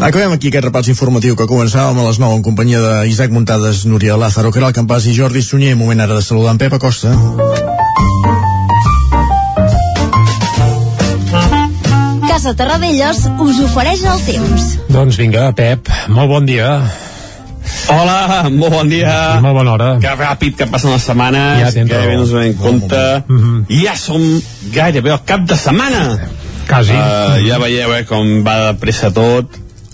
Acabem 0.00 0.32
aquí 0.32 0.50
aquest 0.50 0.64
repàs 0.64 0.88
informatiu 0.90 1.36
que 1.36 1.46
començàvem 1.46 1.98
a 1.98 2.06
les 2.06 2.18
9 2.18 2.38
en 2.38 2.42
companyia 2.42 2.80
d'Isaac 2.82 3.30
Muntades, 3.30 3.84
Núria 3.86 4.16
Lázaro, 4.16 4.50
Caral 4.50 4.74
Campàs 4.74 5.06
i 5.06 5.14
Jordi 5.14 5.42
Sunyer. 5.42 5.74
Moment 5.78 6.00
ara 6.00 6.18
de 6.18 6.22
saludar 6.22 6.54
en 6.54 6.58
Pep 6.58 6.74
Acosta. 6.74 7.14
Casa 12.28 12.54
Terradellos 12.54 13.26
us 13.42 13.60
ofereix 13.66 14.06
el 14.06 14.24
temps. 14.26 14.72
Doncs 14.88 15.18
vinga, 15.18 15.50
Pep, 15.54 15.90
molt 16.14 16.30
bon 16.30 16.46
dia. 16.46 17.07
Hola, 17.88 18.48
molt 18.50 18.72
bon 18.72 18.90
dia. 18.90 19.14
I 19.38 19.44
molt 19.44 19.56
bona 19.56 19.72
hora. 19.76 19.88
Que 20.02 20.12
ràpid 20.12 20.58
que 20.58 20.66
passen 20.70 20.92
les 20.92 21.06
setmanes, 21.08 21.60
Ja 21.62 21.70
tens 21.72 21.90
gairebé 21.90 22.14
raó. 22.14 22.18
no 22.18 22.24
ens 22.24 22.34
donem 22.34 22.54
compte. 22.54 23.04
Mm 23.28 23.38
-hmm. 23.38 23.82
Ja 23.84 23.96
som 23.96 24.42
gairebé 24.72 25.10
al 25.10 25.24
cap 25.24 25.40
de 25.40 25.56
setmana. 25.56 26.18
Quasi. 26.68 26.92
Uh, 26.92 27.46
ja 27.48 27.58
veieu 27.58 27.94
eh, 27.94 28.04
com 28.04 28.44
va 28.44 28.72
de 28.72 28.78
pressa 28.78 29.10
tot. 29.10 29.46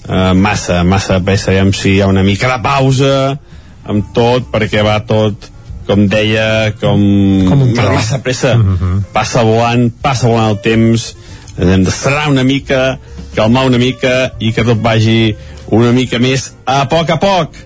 Uh, 0.09 0.35
massa, 0.35 0.83
massa 0.85 1.19
de 1.19 1.25
pressa. 1.25 1.51
Aviam 1.51 1.73
si 1.73 1.95
hi 1.95 2.01
ha 2.03 2.07
una 2.07 2.23
mica 2.23 2.49
de 2.49 2.63
pausa 2.63 3.39
amb 3.87 4.13
tot, 4.13 4.51
perquè 4.53 4.83
va 4.85 5.01
tot 5.01 5.51
com 5.87 6.07
deia, 6.09 6.73
com, 6.81 7.01
Com 7.49 7.63
un 7.63 7.75
massa 7.75 8.19
pressa. 8.19 8.57
Mm 8.57 8.77
-hmm. 8.77 9.03
Passa 9.13 9.43
volant, 9.43 9.93
passa 10.03 10.27
volant 10.27 10.51
el 10.51 10.61
temps. 10.61 11.17
Hem 11.59 11.85
de 11.85 11.91
serrar 11.91 12.31
una 12.31 12.43
mica, 12.43 12.99
calmar 13.35 13.67
una 13.67 13.79
mica 13.79 14.33
i 14.39 14.53
que 14.53 14.65
tot 14.65 14.81
vagi 14.83 15.37
una 15.75 15.93
mica 15.97 16.21
més 16.23 16.53
a 16.67 16.85
poc 16.91 17.11
a 17.11 17.19
poc. 17.23 17.57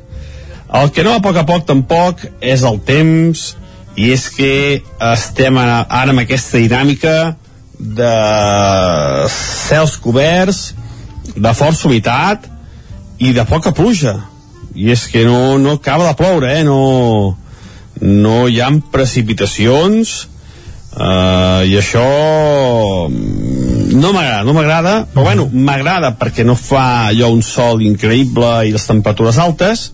El 0.78 0.90
que 0.92 1.04
no 1.04 1.14
a 1.16 1.22
poc 1.24 1.38
a 1.40 1.46
poc 1.48 1.64
tampoc 1.68 2.24
és 2.40 2.64
el 2.68 2.80
temps 2.84 3.44
i 3.98 4.12
és 4.14 4.28
que 4.30 4.52
estem 5.12 5.59
ara 5.59 5.86
amb 5.90 6.22
aquesta 6.22 6.61
dinàmica 6.61 7.14
de 7.78 8.12
cels 9.32 9.96
coberts 10.02 10.72
de 11.34 11.52
força 11.54 11.86
humitat 11.88 12.48
i 13.22 13.32
de 13.34 13.44
poca 13.46 13.72
pluja 13.74 14.16
i 14.74 14.90
és 14.94 15.06
que 15.11 15.24
no, 15.26 15.59
no 15.59 15.76
acaba 15.78 16.09
de 16.09 16.16
ploure 16.18 16.50
eh? 16.59 16.64
no, 16.66 17.36
no 18.00 18.36
hi 18.48 18.61
ha 18.62 18.70
precipitacions 18.92 20.14
uh, 20.94 21.62
i 21.66 21.78
això 21.78 22.06
mm, 23.09 23.78
no 23.95 24.12
m'agrada, 24.12 24.45
no 24.45 24.55
m'agrada 24.57 24.95
però 25.12 25.24
bueno, 25.28 25.49
m'agrada 25.53 26.12
perquè 26.20 26.45
no 26.45 26.57
fa 26.59 27.09
allò 27.09 27.30
un 27.32 27.43
sol 27.43 27.82
increïble 27.86 28.51
i 28.68 28.74
les 28.74 28.86
temperatures 28.89 29.39
altes 29.41 29.89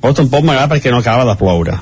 però 0.00 0.14
tampoc 0.14 0.46
m'agrada 0.46 0.72
perquè 0.74 0.92
no 0.94 1.00
acaba 1.02 1.26
de 1.26 1.34
ploure. 1.38 1.78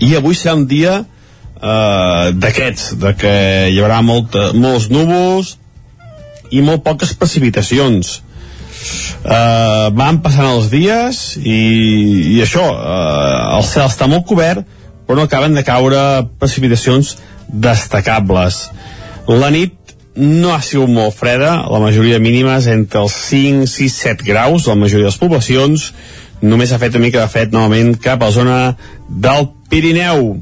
I 0.00 0.14
avui 0.16 0.36
serà 0.36 0.54
un 0.56 0.66
dia 0.68 0.98
uh, 1.02 2.32
d'aquests 2.32 2.94
de 3.00 3.12
que 3.20 3.34
hi 3.70 3.80
haurà 3.80 4.00
molta, 4.02 4.50
molts 4.56 4.88
núvols 4.92 5.54
i 6.54 6.62
molt 6.64 6.84
poques 6.86 7.12
precipitacions. 7.18 8.20
Uh, 9.24 9.92
van 9.96 10.20
passant 10.24 10.48
els 10.50 10.70
dies 10.72 11.20
i, 11.40 11.60
i 12.36 12.40
això 12.44 12.64
uh, 12.64 13.54
el 13.56 13.64
cel 13.64 13.86
està 13.88 14.08
molt 14.10 14.26
cobert 14.28 14.66
però 15.04 15.16
no 15.20 15.24
acaben 15.28 15.56
de 15.56 15.64
caure 15.64 16.00
precipitacions 16.40 17.14
destacables. 17.48 18.66
La 19.28 19.50
nit 19.52 19.83
no 20.16 20.52
ha 20.54 20.60
sigut 20.62 20.90
molt 20.90 21.16
freda 21.18 21.64
la 21.70 21.80
majoria 21.82 22.20
mínimes 22.22 22.68
entre 22.70 23.02
els 23.02 23.14
5, 23.30 23.66
6, 23.66 23.94
7 24.06 24.26
graus 24.26 24.68
la 24.70 24.76
majoria 24.78 25.08
de 25.08 25.12
les 25.12 25.20
poblacions. 25.20 25.88
Només 26.42 26.72
ha 26.72 26.78
fet 26.78 26.94
una 26.94 27.06
mica 27.06 27.22
de 27.22 27.30
fred 27.30 27.54
novament 27.54 27.94
cap 28.00 28.22
a 28.22 28.28
la 28.30 28.34
zona 28.34 28.58
del 29.08 29.48
Pirineu. 29.70 30.36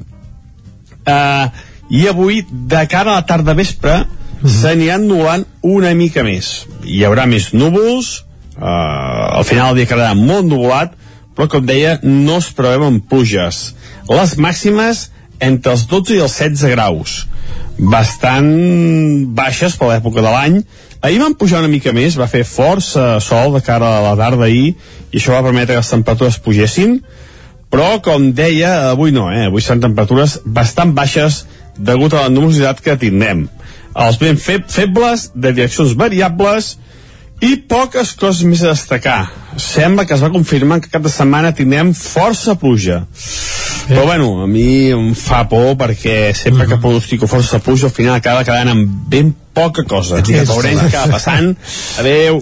Uh, 1.03 1.47
i 1.93 2.07
avui 2.09 2.43
de 2.51 2.83
cara 2.89 3.13
a 3.13 3.21
la 3.21 3.27
tarda 3.27 3.55
vespre 3.55 3.97
mm 3.99 4.05
-hmm. 4.05 4.61
s'aniran 4.61 5.07
nulant 5.07 5.45
una 5.63 5.95
mica 5.95 6.23
més. 6.23 6.67
Hi 6.85 7.05
haurà 7.05 7.27
més 7.27 7.53
núvols 7.53 8.25
uh, 8.59 9.39
al 9.39 9.45
final 9.45 9.71
el 9.71 9.77
dia 9.77 9.87
quedarà 9.87 10.15
molt 10.15 10.47
nuvolat 10.47 10.93
però 11.35 11.49
com 11.49 11.67
deia 11.67 11.99
no 12.03 12.37
es 12.39 12.53
preveuen 12.53 13.01
pluges. 13.01 13.75
Les 14.09 14.37
màximes 14.37 15.11
entre 15.41 15.73
els 15.73 15.87
12 15.87 16.15
i 16.15 16.21
els 16.21 16.39
16 16.39 16.71
graus 16.71 17.27
bastant 17.83 18.49
baixes 19.35 19.75
per 19.79 19.89
l'època 19.91 20.23
de 20.23 20.31
l'any 20.31 20.61
ahir 21.03 21.19
van 21.23 21.35
pujar 21.39 21.63
una 21.65 21.73
mica 21.73 21.95
més 21.97 22.19
va 22.19 22.31
fer 22.31 22.45
força 22.47 23.17
sol 23.25 23.57
de 23.57 23.63
cara 23.67 23.97
a 23.97 24.05
la 24.05 24.15
tarda 24.19 24.47
ahir 24.47 24.75
i 25.11 25.19
això 25.19 25.35
va 25.35 25.43
permetre 25.43 25.75
que 25.75 25.83
les 25.83 25.95
temperatures 25.95 26.39
pugessin 26.45 27.01
però 27.73 27.97
com 28.05 28.29
deia, 28.37 28.91
avui 28.91 29.15
no, 29.17 29.31
eh? 29.33 29.47
avui 29.49 29.65
seran 29.65 29.81
temperatures 29.83 30.39
bastant 30.45 30.93
baixes 30.95 31.47
degut 31.79 32.15
a 32.15 32.27
la 32.27 32.33
numerositat 32.33 32.85
que 32.85 32.99
tindrem 33.01 33.47
els 33.99 34.19
vents 34.21 34.41
fe 34.41 34.59
febles 34.69 35.31
de 35.35 35.53
direccions 35.53 35.97
variables 35.99 36.77
i 37.43 37.57
poques 37.69 38.13
coses 38.15 38.45
més 38.47 38.63
a 38.63 38.71
destacar. 38.71 39.27
Sembla 39.59 40.07
que 40.07 40.15
es 40.15 40.23
va 40.23 40.31
confirmar 40.31 40.79
que 40.81 40.93
cap 40.93 41.03
de 41.03 41.11
setmana 41.11 41.51
tindrem 41.57 41.91
força 41.97 42.55
pluja. 42.55 43.03
Eh. 43.83 43.95
Però 43.95 44.05
bueno, 44.07 44.43
a 44.45 44.47
mi 44.47 44.91
em 44.93 45.13
fa 45.19 45.45
por 45.51 45.77
perquè 45.77 46.33
sempre 46.33 46.65
uh 46.65 46.67
-huh. 46.67 46.75
que 46.75 46.81
pronostico 46.81 47.27
força 47.27 47.59
pluja 47.59 47.87
al 47.87 47.93
final 47.93 48.15
acaba 48.15 48.45
quedant 48.45 48.69
amb 48.69 48.89
ben 49.09 49.35
poca 49.53 49.85
cosa. 49.85 50.19
Ets 50.19 50.31
Ja 50.31 50.45
veurem 50.49 50.79
què 50.79 50.99
va 50.99 51.09
passant. 51.13 51.57
Adeu. 52.01 52.41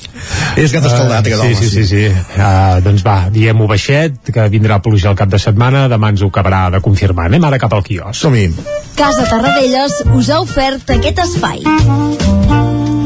És 0.57 0.73
gat 0.73 0.85
escaldat, 0.85 1.27
aquest 1.27 1.41
sí, 1.41 1.47
home. 1.47 1.55
sí, 1.55 1.71
sí, 1.71 1.87
sí. 1.87 2.07
Uh, 2.37 2.81
doncs 2.85 3.03
va, 3.07 3.29
diem-ho 3.31 3.67
baixet, 3.67 4.31
que 4.33 4.49
vindrà 4.49 4.81
pluja 4.81 5.11
al 5.11 5.17
cap 5.17 5.29
de 5.29 5.39
setmana, 5.39 5.89
demà 5.89 6.11
ens 6.11 6.23
ho 6.23 6.31
acabarà 6.31 6.71
de 6.71 6.81
confirmar. 6.81 7.27
Anem 7.27 7.45
ara 7.45 7.59
cap 7.59 7.73
al 7.73 7.83
quios. 7.83 8.17
Som-hi. 8.17 8.53
Casa 8.95 9.27
Tarradellas 9.27 10.05
us 10.15 10.31
ha 10.31 10.41
ofert 10.41 10.91
aquest 10.91 11.19
espai. 11.19 11.63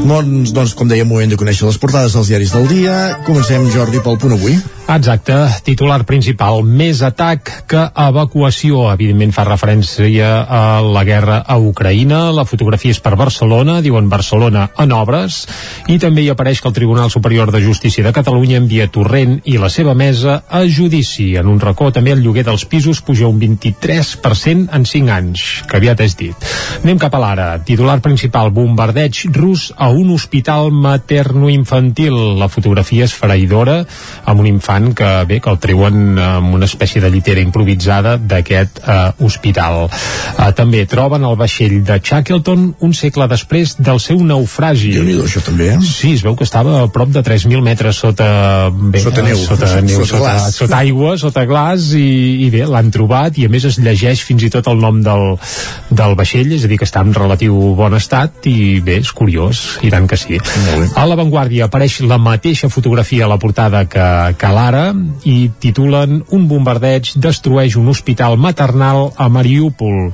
Doncs, 0.05 0.51
doncs, 0.53 0.75
com 0.77 0.87
dèiem, 0.87 1.07
moment 1.09 1.31
de 1.31 1.37
conèixer 1.39 1.65
les 1.65 1.77
portades 1.81 2.13
dels 2.13 2.27
diaris 2.29 2.51
del 2.53 2.67
dia. 2.69 3.17
Comencem, 3.25 3.65
Jordi, 3.73 4.03
pel 4.05 4.19
punt 4.21 4.37
avui. 4.37 4.59
Exacte, 4.85 5.33
titular 5.65 6.03
principal, 6.05 6.59
més 6.61 6.99
atac 7.01 7.49
que 7.65 7.87
evacuació. 8.03 8.83
Evidentment 8.93 9.31
fa 9.33 9.41
referència 9.47 10.27
a 10.45 10.59
la 10.85 11.01
guerra 11.07 11.39
a 11.41 11.55
Ucraïna. 11.57 12.19
La 12.37 12.45
fotografia 12.45 12.93
és 12.93 12.99
per 13.01 13.15
Barcelona, 13.17 13.79
diuen 13.81 14.11
Barcelona 14.11 14.67
en 14.77 14.93
obres, 14.93 15.39
i 15.89 15.97
també 15.97 16.21
hi 16.21 16.29
apareix 16.29 16.61
que 16.61 16.69
el 16.69 16.75
Tribunal 16.77 17.09
Superior 17.09 17.49
de 17.51 17.63
Justícia 17.65 18.05
de 18.05 18.13
Catalunya 18.13 18.59
envia 18.61 18.85
Torrent 18.93 19.39
i 19.49 19.55
la 19.57 19.71
seva 19.73 19.95
mesa 19.97 20.43
a 20.45 20.61
judici. 20.69 21.31
En 21.41 21.49
un 21.49 21.57
racó 21.59 21.89
també 21.89 22.13
el 22.13 22.21
lloguer 22.21 22.45
dels 22.45 22.67
pisos 22.69 23.01
puja 23.01 23.25
un 23.25 23.41
23% 23.41 24.69
en 24.69 24.85
5 24.85 25.15
anys, 25.17 25.47
que 25.65 25.81
aviat 25.81 26.05
és 26.05 26.15
dit. 26.21 26.47
Anem 26.83 27.01
cap 27.01 27.17
a 27.17 27.23
l'ara. 27.25 27.49
Titular 27.65 27.97
principal, 28.05 28.53
bombardeig 28.53 29.25
rus 29.33 29.71
a 29.75 29.89
un 29.89 30.13
hospital 30.13 30.69
materno-infantil. 30.69 32.37
La 32.37 32.53
fotografia 32.53 33.09
és 33.09 33.17
faraïdora, 33.17 33.81
amb 34.29 34.45
un 34.45 34.53
infant 34.53 34.74
que 34.95 35.09
bé, 35.29 35.39
que 35.41 35.49
el 35.51 35.59
treuen 35.59 36.17
amb 36.19 36.53
una 36.57 36.65
espècie 36.69 37.01
de 37.01 37.09
llitera 37.13 37.41
improvisada 37.41 38.17
d'aquest 38.17 38.79
eh, 38.83 39.11
hospital. 39.25 39.85
Eh, 39.87 40.51
també 40.57 40.85
troben 40.89 41.23
el 41.25 41.35
vaixell 41.39 41.77
de 41.87 41.99
Shackleton 42.03 42.67
un 42.85 42.93
segle 42.93 43.27
després 43.31 43.75
del 43.79 43.99
seu 43.99 44.19
naufragi. 44.23 44.91
déu 44.95 45.03
nhi 45.07 45.17
això 45.25 45.41
també, 45.45 45.71
eh? 45.75 45.79
Sí, 45.81 46.13
es 46.15 46.23
veu 46.25 46.35
que 46.35 46.43
estava 46.43 46.81
a 46.83 46.87
prop 46.91 47.09
de 47.15 47.23
3.000 47.23 47.61
metres 47.63 47.95
sota, 48.03 48.69
bé, 48.71 48.99
Sota 48.99 49.21
neu. 49.23 49.37
sota, 49.37 49.81
neu, 49.81 49.99
Sota 50.03 50.05
sota, 50.05 50.19
glaç. 50.23 50.55
sota 50.59 50.77
aigua, 50.77 51.17
sota 51.17 51.45
glaç 51.45 51.93
i, 51.97 52.45
i 52.45 52.49
bé, 52.53 52.65
l'han 52.69 52.91
trobat 52.91 53.37
i 53.39 53.45
a 53.45 53.49
més 53.49 53.65
es 53.65 53.79
llegeix 53.79 54.21
fins 54.25 54.43
i 54.43 54.49
tot 54.53 54.67
el 54.71 54.79
nom 54.81 55.01
del, 55.05 55.37
del 55.89 56.15
vaixell, 56.19 56.51
és 56.55 56.65
a 56.65 56.71
dir 56.71 56.77
que 56.81 56.85
està 56.87 57.01
en 57.05 57.13
relatiu 57.15 57.55
bon 57.77 57.93
estat 57.97 58.45
i 58.51 58.79
bé, 58.85 58.99
és 59.03 59.11
curiós, 59.15 59.63
i 59.85 59.89
tant 59.93 60.07
que 60.09 60.17
sí. 60.19 60.37
A 60.95 61.05
l'avantguàrdia 61.07 61.65
apareix 61.69 61.99
la 62.07 62.17
mateixa 62.21 62.69
fotografia 62.69 63.25
a 63.25 63.29
la 63.31 63.37
portada 63.41 63.85
que, 63.89 64.05
que 64.37 64.51
l'ara 64.65 64.93
i 65.29 65.49
titulen 65.61 66.23
Un 66.33 66.47
bombardeig 66.49 67.11
destrueix 67.21 67.75
un 67.77 67.87
hospital 67.91 68.37
maternal 68.37 69.11
a 69.17 69.27
Mariúpol. 69.29 70.09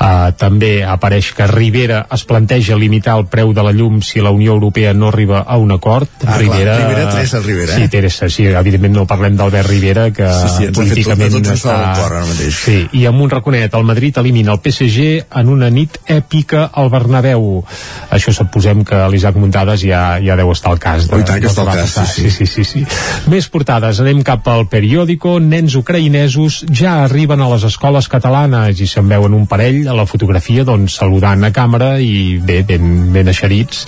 Uh, 0.00 0.30
també 0.40 0.80
apareix 0.86 1.32
que 1.36 1.46
Rivera 1.50 2.06
es 2.12 2.24
planteja 2.24 2.76
limitar 2.80 3.18
el 3.20 3.26
preu 3.30 3.52
de 3.52 3.62
la 3.62 3.72
llum 3.76 4.00
si 4.02 4.20
la 4.24 4.30
Unió 4.32 4.54
Europea 4.56 4.94
no 4.94 5.08
arriba 5.08 5.42
a 5.46 5.58
un 5.58 5.72
acord. 5.72 6.08
Ah, 6.24 6.38
clar, 6.38 6.40
Rivera, 6.40 6.76
Teresa 7.10 7.40
Rivera, 7.40 7.74
Sí, 7.76 7.82
eh? 7.82 7.88
Teresa, 7.88 8.28
sí, 8.30 8.46
evidentment 8.46 8.94
no 8.96 9.06
parlem 9.06 9.36
d'Albert 9.36 9.68
Rivera, 9.68 10.08
que 10.10 10.28
Sí, 10.30 10.48
sí, 10.56 10.66
tot- 10.70 10.80
políticament 10.80 11.36
fa 11.44 11.54
està... 11.54 11.76
un 11.76 12.00
cor 12.00 12.16
ara 12.16 12.24
mateix. 12.26 12.54
Sí, 12.64 12.78
i 13.00 13.04
amb 13.10 13.20
un 13.20 13.30
raconet, 13.30 13.74
el 13.74 13.84
Madrid 13.84 14.16
elimina 14.22 14.54
el 14.56 14.60
PSG 14.64 15.26
en 15.40 15.48
una 15.52 15.70
nit 15.70 15.98
èpica 16.06 16.70
al 16.72 16.90
Bernabéu. 16.92 17.64
Això 18.10 18.32
suposem 18.34 18.84
que 18.86 19.02
l'Isaac 19.12 19.36
Muntades 19.40 19.84
ja, 19.84 20.18
ja 20.22 20.36
deu 20.40 20.50
estar 20.54 20.72
al 20.72 20.80
cas. 20.82 21.08
Oh, 21.10 21.18
i 21.20 21.26
tant 21.26 21.40
que 21.42 21.50
està 21.50 21.66
al 21.66 21.74
cas, 21.82 21.98
sí, 22.14 22.30
sí, 22.30 22.30
sí, 22.30 22.46
sí, 22.46 22.64
sí. 22.64 22.84
Més 23.30 23.48
portades, 23.50 23.89
anem 23.98 24.20
cap 24.22 24.46
al 24.46 24.68
periòdico. 24.70 25.32
Nens 25.42 25.74
ucraïnesos 25.74 26.60
ja 26.70 27.00
arriben 27.02 27.40
a 27.42 27.48
les 27.50 27.64
escoles 27.66 28.06
catalanes 28.12 28.78
i 28.78 28.86
se'n 28.86 29.08
veuen 29.10 29.34
un 29.34 29.48
parell 29.50 29.88
a 29.90 29.96
la 29.98 30.06
fotografia 30.06 30.62
doncs, 30.68 30.94
saludant 31.00 31.42
a 31.42 31.50
càmera 31.50 31.96
i 31.98 32.38
bé, 32.38 32.60
ben, 32.68 33.10
ben 33.10 33.32
eixerits 33.32 33.82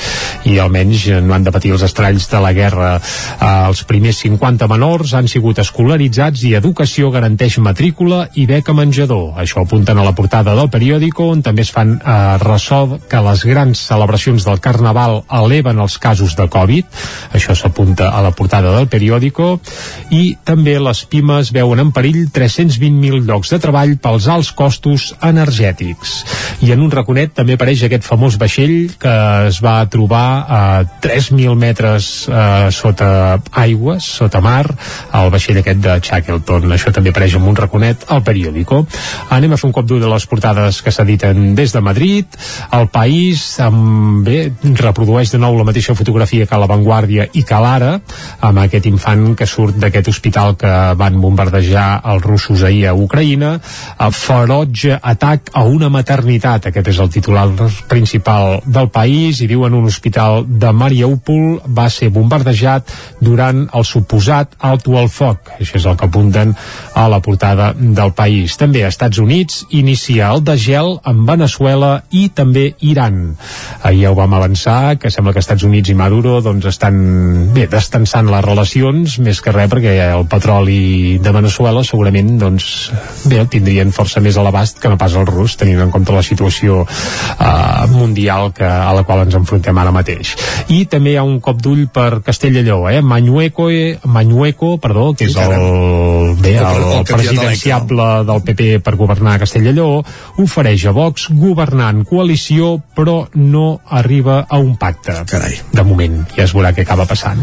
i 0.51 0.57
almenys 0.59 1.07
no 1.23 1.37
han 1.37 1.47
de 1.47 1.53
patir 1.55 1.71
els 1.77 1.85
estralls 1.87 2.27
de 2.33 2.41
la 2.43 2.51
guerra. 2.57 2.97
Eh, 2.99 3.53
els 3.69 3.85
primers 3.87 4.19
50 4.25 4.67
menors 4.73 5.15
han 5.15 5.31
sigut 5.31 5.63
escolaritzats 5.63 6.43
i 6.49 6.55
educació 6.59 7.13
garanteix 7.15 7.61
matrícula 7.63 8.25
i 8.35 8.49
beca 8.51 8.75
menjador. 8.75 9.37
Això 9.39 9.63
apunten 9.63 9.99
a 9.99 10.07
la 10.07 10.17
portada 10.19 10.57
del 10.59 10.71
periòdico 10.73 11.31
on 11.37 11.47
també 11.47 11.63
es 11.63 11.71
fan 11.71 11.95
eh, 12.01 12.19
ressò 12.43 12.83
que 13.09 13.23
les 13.29 13.47
grans 13.47 13.87
celebracions 13.93 14.49
del 14.49 14.59
Carnaval 14.65 15.21
eleven 15.31 15.79
els 15.79 15.99
casos 16.03 16.35
de 16.35 16.49
Covid. 16.51 16.91
Això 17.37 17.55
s'apunta 17.55 18.11
a 18.11 18.23
la 18.25 18.35
portada 18.35 18.75
del 18.75 18.91
periòdico 18.91 19.61
i 20.11 20.37
també 20.45 20.79
les 20.81 21.05
pimes 21.11 21.53
veuen 21.55 21.83
en 21.83 21.93
perill 21.95 22.27
320.000 22.35 23.27
llocs 23.29 23.53
de 23.53 23.61
treball 23.63 23.97
pels 24.03 24.29
alts 24.33 24.53
costos 24.57 25.11
energètics. 25.23 26.15
I 26.63 26.73
en 26.75 26.83
un 26.85 26.93
raconet 26.93 27.35
també 27.37 27.57
apareix 27.57 27.85
aquest 27.87 28.07
famós 28.07 28.39
vaixell 28.41 28.93
que 29.01 29.15
es 29.49 29.61
va 29.65 29.81
trobar 29.91 30.27
a 30.47 30.63
3.000 31.05 31.57
metres 31.59 32.11
eh, 32.29 32.69
sota 32.75 33.41
aigües, 33.63 34.07
sota 34.21 34.43
mar, 34.45 34.65
el 35.19 35.33
vaixell 35.33 35.61
aquest 35.63 35.83
de 35.83 35.99
Shackleton. 36.01 36.71
Això 36.73 36.93
també 36.95 37.13
apareix 37.13 37.37
en 37.39 37.49
un 37.49 37.59
raconet 37.59 38.07
al 38.13 38.23
periòdico. 38.27 38.83
Anem 39.35 39.55
a 39.55 39.61
fer 39.61 39.69
un 39.71 39.77
cop 39.77 39.89
d'ull 39.89 40.03
de 40.03 40.11
les 40.11 40.27
portades 40.31 40.83
que 40.83 40.95
s'editen 40.95 41.55
des 41.59 41.75
de 41.75 41.83
Madrid. 41.85 42.39
El 42.73 42.89
País, 42.93 43.45
amb, 43.63 44.23
bé, 44.27 44.53
reprodueix 44.83 45.33
de 45.33 45.41
nou 45.43 45.57
la 45.59 45.67
mateixa 45.69 45.97
fotografia 45.99 46.47
que 46.47 46.57
a 46.57 46.61
l'avantguàrdia 46.63 47.29
i 47.33 47.45
que 47.49 47.61
l'ara, 47.63 47.97
amb 48.41 48.63
aquest 48.65 48.87
infant 48.91 49.33
que 49.39 49.49
surt 49.49 49.79
d'aquest 49.83 50.11
hospital 50.13 50.57
que 50.61 50.73
van 50.99 51.19
bombardejar 51.23 52.03
els 52.13 52.25
russos 52.27 52.63
ahir 52.67 52.87
a 52.91 52.95
Ucraïna. 52.99 53.55
A 53.99 54.11
ferotge 54.15 54.99
atac 54.99 55.51
a 55.53 55.65
una 55.65 55.91
maternitat. 55.93 56.69
Aquest 56.71 56.93
és 56.93 57.01
el 57.03 57.11
titular 57.15 57.47
principal 57.91 58.61
del 58.67 58.91
país 58.95 59.41
i 59.43 59.49
diuen 59.51 59.75
un 59.75 59.89
hospital 59.91 60.45
de 60.47 60.73
Mariupol. 60.73 61.63
Va 61.67 61.89
ser 61.91 62.13
bombardejat 62.15 62.93
durant 63.21 63.65
el 63.73 63.87
suposat 63.89 64.57
alto 64.61 64.99
al 65.01 65.11
foc. 65.13 65.55
Això 65.59 65.81
és 65.81 65.89
el 65.89 65.99
que 65.99 66.09
apunten 66.11 66.55
a 66.95 67.09
la 67.09 67.23
portada 67.25 67.73
del 67.77 68.13
país. 68.17 68.59
També 68.61 68.85
a 68.85 68.93
Estats 68.93 69.19
Units 69.23 69.65
inicia 69.71 70.31
el 70.33 70.45
de 70.45 70.57
gel 70.61 70.99
amb 71.09 71.29
Venezuela 71.29 72.03
i 72.11 72.29
també 72.29 72.73
Iran. 72.81 73.23
Ahir 73.83 74.03
ja 74.03 74.11
ho 74.11 74.19
vam 74.19 74.35
avançar 74.35 74.99
que 74.99 75.11
sembla 75.15 75.33
que 75.33 75.43
Estats 75.43 75.63
Units 75.63 75.93
i 75.93 75.95
Maduro 75.95 76.41
doncs 76.43 76.67
estan 76.73 76.97
bé, 77.55 77.69
destensant 77.71 78.29
les 78.31 78.45
relacions 78.45 79.19
més 79.23 79.41
que 79.41 79.55
res 79.55 79.71
perquè 79.73 79.95
el 80.05 80.27
petroli 80.29 81.17
de 81.23 81.33
Venezuela 81.33 81.81
segurament 81.87 82.35
doncs 82.41 82.67
bé, 83.25 83.39
el 83.41 83.49
tindrien 83.49 83.93
força 83.95 84.21
més 84.21 84.37
a 84.37 84.45
l'abast 84.45 84.83
que 84.83 84.91
no 84.93 84.99
pas 85.01 85.15
el 85.17 85.25
rus 85.29 85.57
tenint 85.57 85.81
en 85.81 85.93
compte 85.95 86.13
la 86.13 86.25
situació 86.27 86.83
eh, 86.85 87.87
mundial 87.93 88.53
que, 88.53 88.67
a 88.69 88.93
la 88.93 89.05
qual 89.09 89.25
ens 89.25 89.39
enfrontem 89.39 89.79
ara 89.81 89.95
mateix 89.95 90.35
i 90.75 90.83
també 90.93 91.15
hi 91.15 91.21
ha 91.21 91.25
un 91.25 91.39
cop 91.41 91.63
d'ull 91.65 91.87
per 91.93 92.21
Castellalló 92.27 92.83
eh? 92.91 93.01
Mañueco, 93.01 93.71
eh? 93.71 93.97
Mañueco 94.05 94.77
perdó, 94.83 95.13
que 95.17 95.31
és 95.31 95.39
el, 95.41 96.37
bé, 96.43 96.59
el, 96.59 96.85
el 96.99 97.09
presidenciable 97.09 98.11
del 98.29 98.45
PP 98.45 98.83
per 98.85 98.97
governar 99.01 99.39
Castellalló 99.41 100.03
ofereix 100.43 100.85
a 100.91 100.95
Vox 100.97 101.31
governar 101.33 101.95
en 101.97 102.05
coalició 102.09 102.75
però 102.93 103.23
no 103.41 103.81
arriba 103.89 104.43
a 104.49 104.61
un 104.61 104.77
pacte 104.77 105.17
Carai. 105.31 105.57
de 105.73 105.87
moment, 105.89 106.21
ja 106.37 106.45
es 106.45 106.53
veurà 106.53 106.75
què 106.77 106.85
acaba 106.85 107.09
passant 107.09 107.41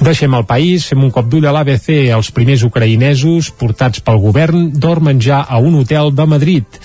deixem 0.00 0.32
el 0.40 0.48
país, 0.48 0.88
fem 0.88 1.04
un 1.04 1.12
cop 1.12 1.28
d'ull 1.28 1.44
a 1.44 1.52
l'ABC 1.66 2.12
els 2.14 2.28
primers 2.30 2.62
ucraïnesos 2.62 3.48
portats 3.58 3.98
pel 4.06 4.20
govern 4.22 4.68
dormen 4.70 5.18
ja 5.18 5.40
a 5.42 5.58
un 5.58 5.74
hotel 5.80 6.12
de 6.14 6.26
Madrid 6.30 6.78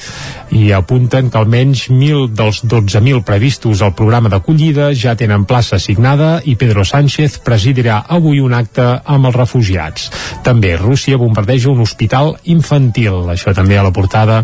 i 0.51 0.71
apunten 0.75 1.29
que 1.31 1.39
almenys 1.39 1.85
1.000 1.87 2.31
dels 2.35 2.61
12.000 2.65 3.21
previstos 3.23 3.81
al 3.85 3.93
programa 3.95 4.29
d'acollida 4.31 4.89
ja 4.97 5.13
tenen 5.15 5.45
plaça 5.47 5.77
assignada 5.77 6.41
i 6.43 6.57
Pedro 6.59 6.83
Sánchez 6.83 7.37
presidirà 7.45 8.01
avui 8.09 8.41
un 8.43 8.53
acte 8.57 8.83
amb 9.05 9.29
els 9.29 9.37
refugiats. 9.37 10.09
També 10.43 10.73
Rússia 10.75 11.19
bombardeja 11.21 11.71
un 11.71 11.79
hospital 11.85 12.33
infantil, 12.51 13.29
això 13.31 13.53
també 13.55 13.77
a 13.79 13.85
la 13.85 13.93
portada 13.95 14.41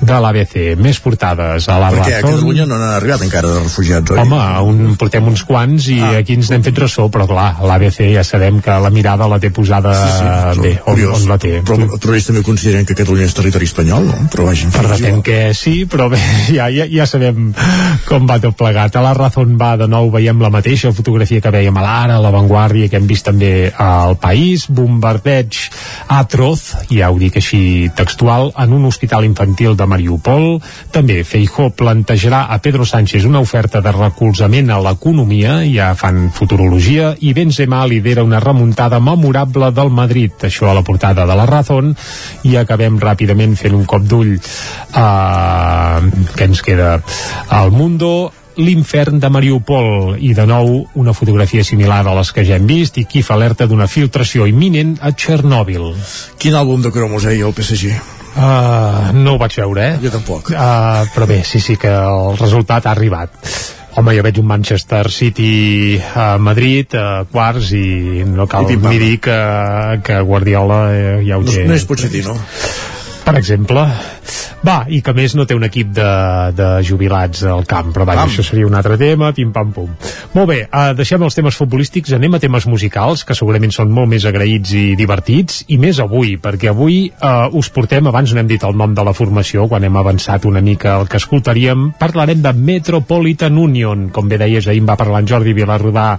de 0.00 0.18
l'ABC. 0.24 0.56
Més 0.80 0.98
portades 1.04 1.68
a 1.70 1.78
la 1.78 1.92
Perquè 1.94 2.18
a. 2.18 2.24
Catalunya 2.26 2.66
no 2.66 2.80
n'han 2.80 2.96
arribat 2.96 3.22
encara 3.22 3.52
de 3.52 3.62
refugiats, 3.62 4.16
oi? 4.16 4.24
Home, 4.24 4.42
un, 4.66 4.96
portem 4.98 5.30
uns 5.30 5.44
quants 5.46 5.86
i 5.92 6.00
ah. 6.00 6.16
aquí 6.24 6.34
ens 6.40 6.50
n'hem 6.50 6.66
fet 6.66 6.82
ressò, 6.82 7.06
però 7.12 7.28
clar, 7.30 7.52
l'ABC 7.62 8.02
ja 8.16 8.26
sabem 8.26 8.58
que 8.64 8.74
la 8.82 8.90
mirada 8.90 9.30
la 9.30 9.38
té 9.38 9.52
posada 9.54 9.63
bé, 10.60 10.74
on, 10.90 11.00
on 11.14 11.28
la 11.30 11.38
té. 11.40 11.58
Però, 11.66 11.78
però 11.96 12.16
ells 12.16 12.28
també 12.28 12.42
consideren 12.46 12.86
que 12.88 12.96
Catalunya 12.98 13.28
és 13.28 13.36
territori 13.36 13.68
espanyol, 13.68 14.08
no? 14.08 14.28
Però 14.32 14.48
vagin 14.48 14.72
Per 14.74 14.84
depèn 14.90 15.22
que 15.24 15.38
sí, 15.56 15.84
però 15.90 16.08
bé, 16.12 16.20
ja, 16.56 16.68
ja, 16.72 16.86
ja 16.90 17.06
sabem 17.08 17.52
com 18.08 18.28
va 18.28 18.38
tot 18.42 18.56
plegat. 18.58 18.96
A 18.96 19.04
la 19.04 19.14
Razón 19.16 19.56
va 19.60 19.74
de 19.80 19.88
nou, 19.90 20.10
veiem 20.14 20.42
la 20.42 20.52
mateixa 20.52 20.92
fotografia 20.94 21.42
que 21.44 21.52
veiem 21.54 21.76
a 21.76 21.84
l'Ara, 21.84 22.18
a 22.18 22.24
la 22.24 22.32
Vanguardia, 22.34 22.90
que 22.90 23.00
hem 23.00 23.08
vist 23.10 23.28
també 23.28 23.70
al 23.70 24.18
País, 24.20 24.66
bombardeig 24.68 25.58
atroz, 26.12 26.66
ja 26.90 27.10
ho 27.10 27.18
dic 27.20 27.38
així 27.40 27.90
textual, 27.96 28.50
en 28.60 28.74
un 28.76 28.84
hospital 28.88 29.26
infantil 29.26 29.76
de 29.78 29.88
Mariupol. 29.88 30.58
També 30.94 31.22
Feijó 31.24 31.70
plantejarà 31.76 32.44
a 32.50 32.60
Pedro 32.64 32.84
Sánchez 32.88 33.24
una 33.28 33.42
oferta 33.44 33.80
de 33.84 33.92
recolzament 33.94 34.70
a 34.70 34.80
l'economia, 34.82 35.60
ja 35.68 35.92
fan 35.98 36.28
futurologia, 36.34 37.14
i 37.20 37.32
Benzema 37.36 37.84
lidera 37.86 38.24
una 38.26 38.40
remuntada 38.42 39.00
memorable 39.00 39.53
del 39.54 39.90
Madrid, 39.94 40.32
això 40.46 40.70
a 40.70 40.76
la 40.76 40.84
portada 40.86 41.26
de 41.26 41.36
la 41.36 41.46
Razón, 41.46 41.94
i 42.44 42.56
acabem 42.60 42.98
ràpidament 43.00 43.56
fent 43.56 43.74
un 43.74 43.84
cop 43.88 44.06
d'ull 44.06 44.36
a... 44.92 46.00
què 46.34 46.48
ens 46.48 46.62
queda? 46.64 46.96
Al 47.48 47.72
Mundo, 47.74 48.32
l'infern 48.56 49.18
de 49.18 49.30
Mariupol 49.32 50.18
i 50.22 50.32
de 50.34 50.46
nou 50.46 50.76
una 51.00 51.14
fotografia 51.16 51.64
similar 51.66 52.04
a 52.06 52.14
les 52.18 52.30
que 52.34 52.44
ja 52.46 52.58
hem 52.58 52.66
vist 52.70 52.98
i 53.00 53.06
Kif 53.10 53.30
alerta 53.34 53.66
d'una 53.66 53.88
filtració 53.90 54.46
imminent 54.46 54.96
a 55.02 55.10
Txernòbil 55.10 55.88
Quin 56.38 56.54
àlbum 56.54 56.84
de 56.84 56.92
cromos, 56.94 57.26
eh, 57.26 57.40
el 57.40 57.54
PSG? 57.54 57.96
Uh, 58.34 59.14
no 59.14 59.34
ho 59.34 59.38
vaig 59.38 59.54
veure, 59.60 59.82
eh? 59.92 59.98
Jo 60.02 60.10
tampoc. 60.10 60.50
Uh, 60.50 61.06
però 61.14 61.26
bé, 61.30 61.42
sí, 61.46 61.60
sí 61.62 61.76
que 61.78 61.92
el 61.94 62.34
resultat 62.40 62.88
ha 62.88 62.94
arribat. 62.94 63.30
Home, 63.96 64.10
jo 64.16 64.22
veig 64.26 64.38
un 64.42 64.46
Manchester 64.50 65.06
City 65.14 66.00
a 66.18 66.34
Madrid, 66.42 66.96
a 66.98 67.22
quarts, 67.30 67.70
i 67.78 68.24
no 68.26 68.48
cal 68.50 68.66
I 68.66 68.76
ni 68.82 68.98
dir 68.98 69.20
que, 69.22 69.36
que 70.02 70.16
Guardiola 70.26 70.80
eh, 70.90 71.20
ja 71.28 71.38
ho 71.38 71.44
No, 71.46 71.52
té. 71.52 71.62
no 71.68 71.76
és 71.78 71.84
Pochettino. 71.86 72.34
Per 73.24 73.36
exemple. 73.38 73.84
Va, 74.64 74.84
i 74.88 75.00
que 75.04 75.12
més 75.16 75.34
no 75.36 75.44
té 75.44 75.56
un 75.56 75.66
equip 75.66 75.90
de, 75.96 76.10
de 76.56 76.68
jubilats 76.86 77.42
al 77.48 77.66
camp, 77.68 77.92
però 77.94 78.06
vaja, 78.08 78.24
això 78.28 78.44
seria 78.46 78.68
un 78.68 78.76
altre 78.78 78.96
tema, 79.00 79.32
pim-pam-pum. 79.36 79.90
Molt 80.34 80.48
bé, 80.50 80.60
uh, 80.66 80.92
deixem 80.96 81.22
els 81.26 81.36
temes 81.36 81.58
futbolístics, 81.58 82.14
anem 82.16 82.36
a 82.36 82.40
temes 82.42 82.66
musicals, 82.70 83.24
que 83.28 83.36
segurament 83.36 83.74
són 83.74 83.92
molt 83.92 84.08
més 84.12 84.24
agraïts 84.28 84.72
i 84.78 84.84
divertits, 84.98 85.64
i 85.68 85.78
més 85.80 86.00
avui, 86.02 86.36
perquè 86.40 86.72
avui 86.72 86.98
uh, 87.12 87.50
us 87.52 87.70
portem, 87.74 88.08
abans 88.08 88.32
no 88.32 88.40
hem 88.40 88.50
dit 88.50 88.64
el 88.64 88.76
nom 88.78 88.94
de 88.96 89.04
la 89.04 89.14
formació, 89.16 89.68
quan 89.68 89.84
hem 89.84 90.00
avançat 90.00 90.48
una 90.48 90.62
mica 90.64 90.96
el 91.00 91.08
que 91.10 91.20
escoltaríem, 91.20 91.90
parlarem 92.00 92.40
de 92.44 92.54
Metropolitan 92.56 93.58
Union, 93.60 94.08
com 94.14 94.30
bé 94.30 94.40
deies, 94.40 94.68
ahir 94.68 94.82
en 94.82 94.88
va 94.88 94.98
parlar 95.00 95.22
en 95.24 95.28
Jordi 95.28 95.54
Vilarrodà 95.56 96.14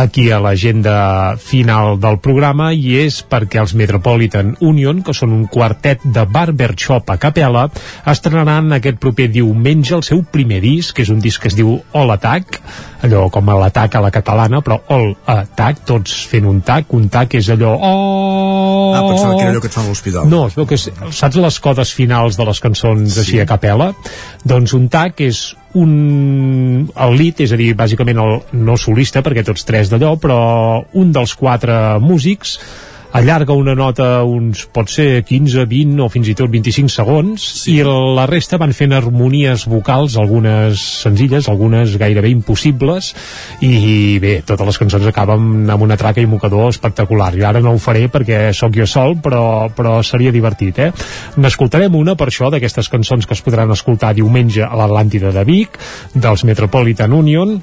aquí 0.00 0.30
a 0.32 0.40
l'agenda 0.42 1.36
final 1.38 2.00
del 2.00 2.18
programa, 2.24 2.72
i 2.72 2.96
és 3.04 3.20
perquè 3.26 3.60
els 3.62 3.76
Metropolitan 3.78 4.56
Union, 4.64 5.04
que 5.04 5.14
són 5.14 5.34
un 5.36 5.46
quartet 5.52 6.02
de 6.02 6.24
barbershop 6.26 7.12
a 7.12 7.18
capella, 7.26 7.66
estrenaran 8.08 8.78
aquest 8.78 9.00
proper 9.02 9.28
diumenge 9.32 9.96
el 9.96 10.04
seu 10.06 10.22
primer 10.32 10.62
disc, 10.64 10.94
que 10.96 11.04
és 11.06 11.12
un 11.12 11.20
disc 11.22 11.42
que 11.42 11.50
es 11.50 11.58
diu 11.58 11.76
All 11.96 12.14
Attack, 12.14 12.60
allò 13.06 13.26
com 13.32 13.50
a 13.50 13.58
l'atac 13.60 13.98
a 13.98 14.02
la 14.04 14.12
catalana, 14.14 14.62
però 14.64 14.78
All 14.94 15.12
Attack, 15.36 15.84
tots 15.88 16.14
fent 16.30 16.46
un 16.48 16.62
tac, 16.66 16.94
un 16.96 17.10
tac 17.12 17.36
és 17.38 17.50
allò... 17.54 17.74
Oh! 17.76 18.94
Ah, 18.96 19.02
pensava 19.04 19.34
que 19.34 19.44
era 19.44 19.52
allò 19.52 19.60
que 19.60 19.70
et 19.70 19.76
fan 19.76 19.86
a 19.86 19.92
l'hospital. 19.92 20.30
No, 20.30 20.46
es 20.50 20.56
veu 20.56 20.66
que 20.68 20.78
és, 20.78 20.88
saps 21.18 21.38
les 21.42 21.60
codes 21.62 21.92
finals 21.96 22.38
de 22.38 22.48
les 22.48 22.62
cançons 22.62 23.06
sí. 23.12 23.22
així 23.22 23.42
a 23.42 23.46
capella? 23.48 23.92
Doncs 24.46 24.74
un 24.78 24.88
tac 24.92 25.22
és 25.26 25.44
un 25.76 26.88
el 26.88 27.16
lead, 27.18 27.42
és 27.44 27.52
a 27.52 27.60
dir, 27.60 27.72
bàsicament 27.76 28.20
el 28.22 28.36
no 28.64 28.76
solista, 28.80 29.22
perquè 29.24 29.44
tots 29.46 29.66
tres 29.68 29.92
d'allò, 29.92 30.14
però 30.20 30.38
un 30.96 31.12
dels 31.14 31.36
quatre 31.36 31.98
músics 32.02 32.56
allarga 33.16 33.54
una 33.56 33.74
nota 33.74 34.22
uns, 34.28 34.66
pot 34.68 34.90
ser 34.92 35.22
15, 35.24 35.64
20 35.70 36.02
o 36.04 36.08
fins 36.12 36.28
i 36.28 36.34
tot 36.36 36.50
25 36.52 36.92
segons 36.92 37.44
sí. 37.62 37.78
i 37.78 37.84
la 37.86 38.26
resta 38.28 38.58
van 38.60 38.74
fent 38.76 38.92
harmonies 38.92 39.64
vocals, 39.70 40.18
algunes 40.20 40.82
senzilles, 41.02 41.48
algunes 41.48 41.96
gairebé 42.00 42.28
impossibles 42.34 43.12
i 43.64 44.18
bé, 44.22 44.34
totes 44.46 44.68
les 44.68 44.80
cançons 44.82 45.08
acaben 45.08 45.64
amb 45.72 45.86
una 45.86 45.96
traca 45.96 46.20
i 46.20 46.28
mocador 46.28 46.68
espectacular 46.68 47.30
i 47.38 47.46
ara 47.48 47.62
no 47.64 47.72
ho 47.72 47.80
faré 47.80 48.10
perquè 48.12 48.50
sóc 48.56 48.76
jo 48.76 48.88
sol 48.90 49.16
però, 49.24 49.70
però 49.72 49.96
seria 50.04 50.34
divertit, 50.34 50.82
eh? 50.84 50.90
N'escoltarem 51.40 51.96
una 51.96 52.16
per 52.20 52.28
això 52.28 52.50
d'aquestes 52.52 52.92
cançons 52.92 53.24
que 53.24 53.36
es 53.36 53.44
podran 53.44 53.72
escoltar 53.72 54.12
diumenge 54.16 54.64
a 54.66 54.74
l'Atlàntida 54.76 55.32
de 55.32 55.46
Vic 55.48 55.80
dels 56.12 56.44
Metropolitan 56.44 57.16
Union 57.16 57.56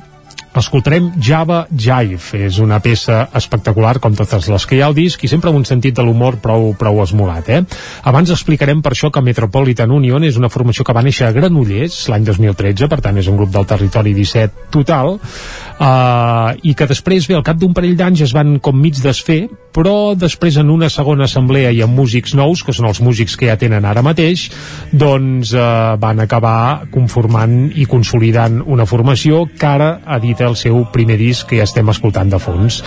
escoltarem 0.62 1.12
Java 1.22 1.64
Jive 1.72 2.44
és 2.46 2.60
una 2.62 2.80
peça 2.84 3.24
espectacular 3.36 3.98
com 4.04 4.16
totes 4.18 4.50
les 4.52 4.68
que 4.70 4.78
hi 4.78 4.82
ha 4.84 4.90
al 4.92 4.98
disc 4.98 5.24
i 5.24 5.30
sempre 5.32 5.50
amb 5.50 5.62
un 5.62 5.66
sentit 5.66 5.96
de 5.98 6.06
l'humor 6.06 6.38
prou, 6.44 6.72
prou 6.80 7.02
esmolat 7.04 7.50
eh? 7.50 7.62
abans 8.10 8.34
explicarem 8.34 8.84
per 8.86 8.94
això 8.94 9.10
que 9.14 9.24
Metropolitan 9.26 9.92
Union 9.92 10.24
és 10.28 10.38
una 10.38 10.52
formació 10.54 10.86
que 10.86 10.96
va 10.96 11.06
néixer 11.06 11.28
a 11.28 11.34
Granollers 11.36 12.04
l'any 12.12 12.28
2013, 12.30 12.90
per 12.92 13.02
tant 13.02 13.18
és 13.18 13.30
un 13.32 13.40
grup 13.40 13.54
del 13.54 13.68
territori 13.70 14.14
17 14.18 14.70
total 14.74 15.16
uh, 15.18 16.54
i 16.62 16.76
que 16.78 16.90
després, 16.90 17.28
bé, 17.30 17.38
al 17.40 17.46
cap 17.46 17.58
d'un 17.60 17.74
parell 17.74 17.98
d'anys 17.98 18.28
es 18.28 18.36
van 18.36 18.58
com 18.64 18.78
mig 18.80 19.02
desfer 19.02 19.46
però 19.74 20.14
després 20.16 20.58
en 20.62 20.70
una 20.70 20.90
segona 20.94 21.26
assemblea 21.26 21.72
i 21.74 21.82
amb 21.84 21.98
músics 21.98 22.36
nous, 22.38 22.62
que 22.64 22.76
són 22.76 22.88
els 22.90 23.02
músics 23.04 23.36
que 23.40 23.50
ja 23.50 23.58
tenen 23.60 23.86
ara 23.90 24.04
mateix, 24.06 24.46
doncs 24.92 25.56
eh, 25.58 25.66
van 26.00 26.22
acabar 26.24 26.86
conformant 26.94 27.72
i 27.74 27.88
consolidant 27.90 28.62
una 28.62 28.86
formació 28.90 29.44
que 29.50 29.70
ara 29.70 29.90
edita 30.20 30.43
el 30.48 30.56
seu 30.60 30.84
primer 30.94 31.18
disc 31.20 31.48
que 31.50 31.60
ja 31.60 31.68
estem 31.68 31.90
escoltant 31.92 32.30
de 32.32 32.40
fons. 32.42 32.80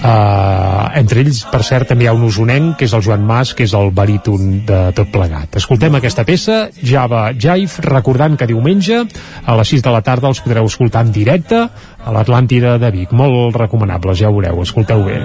Eh, 0.00 1.00
entre 1.00 1.24
ells, 1.24 1.42
per 1.50 1.62
cert, 1.66 1.90
també 1.90 2.06
hi 2.06 2.10
ha 2.10 2.16
un 2.16 2.24
usonenc, 2.26 2.76
que 2.78 2.88
és 2.88 2.94
el 2.96 3.04
Joan 3.06 3.24
Mas, 3.26 3.54
que 3.54 3.66
és 3.68 3.74
el 3.76 3.92
baríton 3.96 4.64
de 4.68 4.80
tot 4.96 5.10
plegat. 5.12 5.56
Escoltem 5.60 5.98
aquesta 5.98 6.24
peça, 6.28 6.60
Java 6.82 7.30
Jive, 7.32 7.84
recordant 7.86 8.36
que 8.38 8.48
diumenge 8.50 9.04
a 9.44 9.56
les 9.58 9.74
6 9.76 9.84
de 9.86 9.94
la 9.94 10.02
tarda 10.06 10.30
els 10.30 10.42
podreu 10.44 10.68
escoltar 10.70 11.04
en 11.06 11.12
directe 11.12 11.60
a 11.60 12.14
l'Atlàntida 12.14 12.78
de 12.80 12.90
Vic. 12.94 13.12
Molt 13.12 13.56
recomanables, 13.60 14.18
ja 14.20 14.30
ho 14.30 14.36
veureu, 14.38 14.62
escolteu 14.62 15.04
bé. 15.04 15.20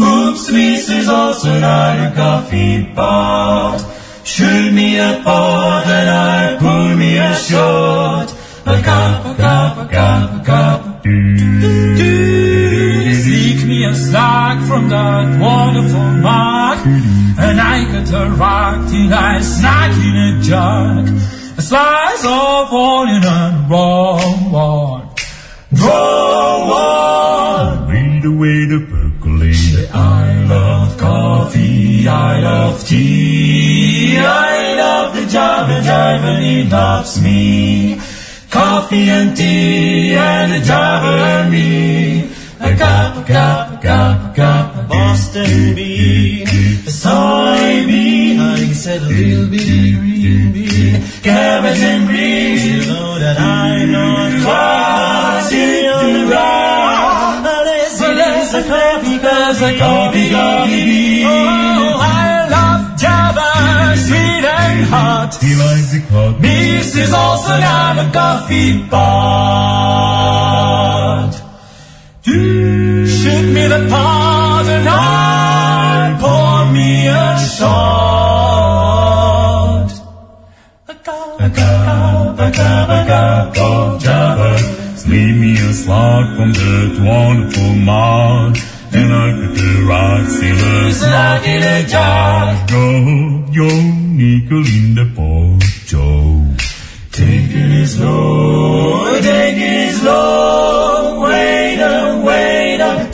Oops, 0.00 0.48
is 0.48 1.08
also 1.08 1.58
not 1.58 1.98
a 1.98 2.12
coffee 2.14 2.86
pot. 2.94 3.99
Shoot 4.32 4.72
me 4.72 4.96
a 4.96 5.20
pot 5.24 5.86
and 5.86 6.08
I 6.08 6.56
pour 6.60 6.96
me 6.96 7.18
a 7.18 7.34
shot. 7.34 8.28
A 8.64 8.80
cup, 8.80 9.26
a 9.26 9.34
cup, 9.34 9.76
a 9.78 9.88
cup, 9.88 10.40
a 10.40 10.44
cup. 10.44 11.02
Do. 11.02 11.40
me 13.70 13.84
a 13.84 13.94
snack 13.94 14.58
from 14.68 14.88
that 14.88 15.40
wonderful 15.40 16.10
mark. 16.28 16.78
And 16.86 17.60
I 17.60 17.76
cut 17.90 18.08
a 18.22 18.30
rock 18.30 18.88
till 18.88 19.12
I 19.12 19.40
snack 19.40 19.92
in 20.06 20.16
a 20.28 20.30
jug. 20.42 21.08
A 21.58 21.62
slice 21.62 22.24
of 22.24 22.72
onion 22.72 23.24
and 23.24 23.70
wrong 23.70 24.52
one. 24.52 25.08
Wrong 25.72 26.60
one. 26.68 27.88
Read 27.90 28.24
away 28.24 28.58
the 28.74 28.80
percolate. 29.40 29.94
I 29.94 30.44
love 30.44 30.98
coffee. 30.98 32.08
I 32.08 32.40
love 32.40 32.86
tea. 32.86 34.16
I 34.18 34.74
love 34.74 35.14
the 35.16 35.26
Java 35.26 35.80
Jive 35.80 36.24
and 36.32 36.44
he 36.44 36.64
loves 36.64 37.20
me. 37.22 38.00
Coffee 38.50 39.08
and 39.08 39.36
tea 39.36 40.14
and 40.14 40.52
a 40.52 40.60
Java 40.60 41.14
and 41.34 41.50
me. 41.50 42.30
A 42.60 42.76
cup, 42.76 43.16
a 43.16 43.24
cup, 43.24 43.72
a 43.72 43.82
cup, 43.82 44.32
a 44.32 44.36
cup, 44.36 44.76
a 44.76 44.82
Boston 44.82 45.74
bean, 45.74 46.46
a 46.46 46.90
soybean, 46.90 48.38
I 48.38 48.72
said 48.74 49.00
a 49.00 49.06
little 49.06 49.48
bitty 49.48 49.94
green 49.94 50.52
bean, 50.52 51.02
cabbage 51.22 51.80
and 51.80 52.06
greens, 52.06 52.62
you 52.66 52.84
know 52.84 53.18
that 53.18 53.40
I'm 53.40 53.90
not 53.92 54.42
crossing 54.42 55.86
the 56.12 56.26
ground. 56.28 56.59
A 59.62 60.10
bean. 60.12 61.26
Oh, 61.26 61.98
I 62.00 62.48
love 62.48 62.98
Java, 62.98 63.94
sweet 63.96 64.44
and 64.44 64.84
hot. 64.86 65.36
He 65.40 65.54
likes 65.54 65.92
it 65.94 66.02
hot. 66.08 66.36
Mrs. 66.40 67.12
Olson, 67.12 67.62
I'm 67.62 67.98
a 67.98 68.10
coffee 68.12 68.88
pot. 68.88 69.40
Shoot 72.24 73.46
me 73.52 73.66
the 73.68 73.86
pot 73.90 74.66
and 74.66 74.88
I 74.88 76.16
pour 76.20 76.72
me 76.72 77.08
a 77.08 77.38
shot. 77.56 77.80
A 80.88 80.94
cup, 80.94 81.40
a 81.40 81.50
cup, 81.50 82.38
a 82.38 82.50
cup, 82.50 82.88
a 82.88 83.04
cup 83.06 83.58
of 83.58 84.00
Java. 84.02 84.56
Leave 85.06 85.36
me 85.36 85.52
a 85.54 85.72
slot 85.72 86.36
from 86.36 86.52
that 86.52 86.98
wonderful 87.04 87.74
mart. 87.74 88.58
And 88.92 89.12
I 89.12 89.30
could 89.38 89.54
the 89.54 89.86
rock 89.86 90.26
sailors 90.28 91.02
lock 91.02 91.46
in 91.46 91.62
a 91.62 91.86
jar. 91.86 92.66
Go, 92.66 93.46
yo, 93.52 93.68
nickel 94.18 94.66
in 94.66 94.94
the 94.96 95.06
Joe. 95.86 96.44
Take 97.12 97.50
it 97.52 97.86
slow, 97.86 99.20
take 99.20 99.56
it 99.58 99.94
slow, 99.94 101.20
wait 101.22 101.80
up, 101.80 102.24
wait 102.24 102.80
up. 102.80 103.12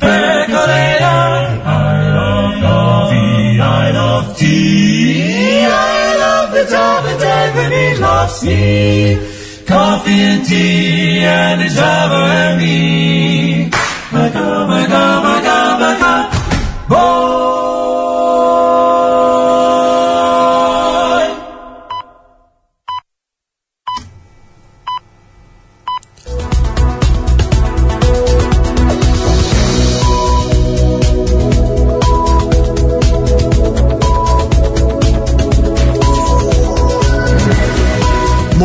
Percolator, 0.00 1.04
I 1.64 2.12
love 2.14 2.54
coffee, 2.62 3.60
I 3.60 3.90
love 3.90 4.36
tea, 4.38 5.64
I 5.66 6.16
love 6.16 6.52
the 6.52 6.64
job 6.70 7.04
and 7.06 7.20
Japanese 7.20 8.00
loves 8.00 8.44
me. 8.44 9.33
Coffee 9.66 10.10
and 10.10 10.44
tea 10.44 11.20
and 11.20 11.60
the 11.60 11.68
Java 11.68 12.14
and 12.14 12.60
me. 12.60 13.70
My 14.12 14.30
cup, 14.30 14.68
my 14.68 14.86
cup, 14.86 15.22
my 15.24 15.40
cup, 15.40 15.80
my 15.80 15.96
cup. 15.98 16.32
Boy. 16.88 17.44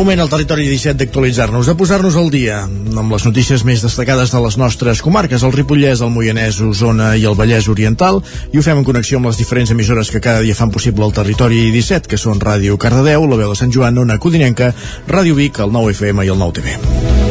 Moment 0.10 0.24
al 0.24 0.32
territori 0.32 0.64
17 0.66 0.98
d'actualitzar-nos, 0.98 1.68
de 1.70 1.74
posar-nos 1.78 2.16
al 2.18 2.32
dia 2.34 2.64
amb 2.66 3.14
les 3.14 3.28
notícies 3.28 3.62
més 3.62 3.84
destacades 3.86 4.34
de 4.34 4.42
les 4.42 4.58
nostres 4.58 5.04
comarques, 5.06 5.46
el 5.46 5.54
Ripollès, 5.54 6.02
el 6.02 6.10
Moianès, 6.10 6.58
Osona 6.66 7.12
i 7.14 7.28
el 7.30 7.38
Vallès 7.38 7.70
Oriental, 7.70 8.18
i 8.50 8.58
ho 8.58 8.66
fem 8.66 8.82
en 8.82 8.90
connexió 8.90 9.22
amb 9.22 9.30
les 9.30 9.38
diferents 9.38 9.70
emissores 9.70 10.10
que 10.10 10.26
cada 10.26 10.42
dia 10.42 10.58
fan 10.58 10.74
possible 10.74 11.06
el 11.06 11.14
territori 11.14 11.68
17, 11.78 12.10
que 12.10 12.18
són 12.18 12.42
Ràdio 12.42 12.82
Cardedeu, 12.82 13.30
la 13.30 13.44
veu 13.44 13.54
de 13.54 13.62
Sant 13.62 13.70
Joan, 13.70 14.02
Ona 14.02 14.18
Codinenca, 14.18 14.74
Ràdio 15.06 15.38
Vic, 15.38 15.62
el 15.62 15.78
9 15.78 15.94
FM 15.94 16.26
i 16.26 16.34
el 16.34 16.42
9 16.42 16.58
TV. 16.58 17.29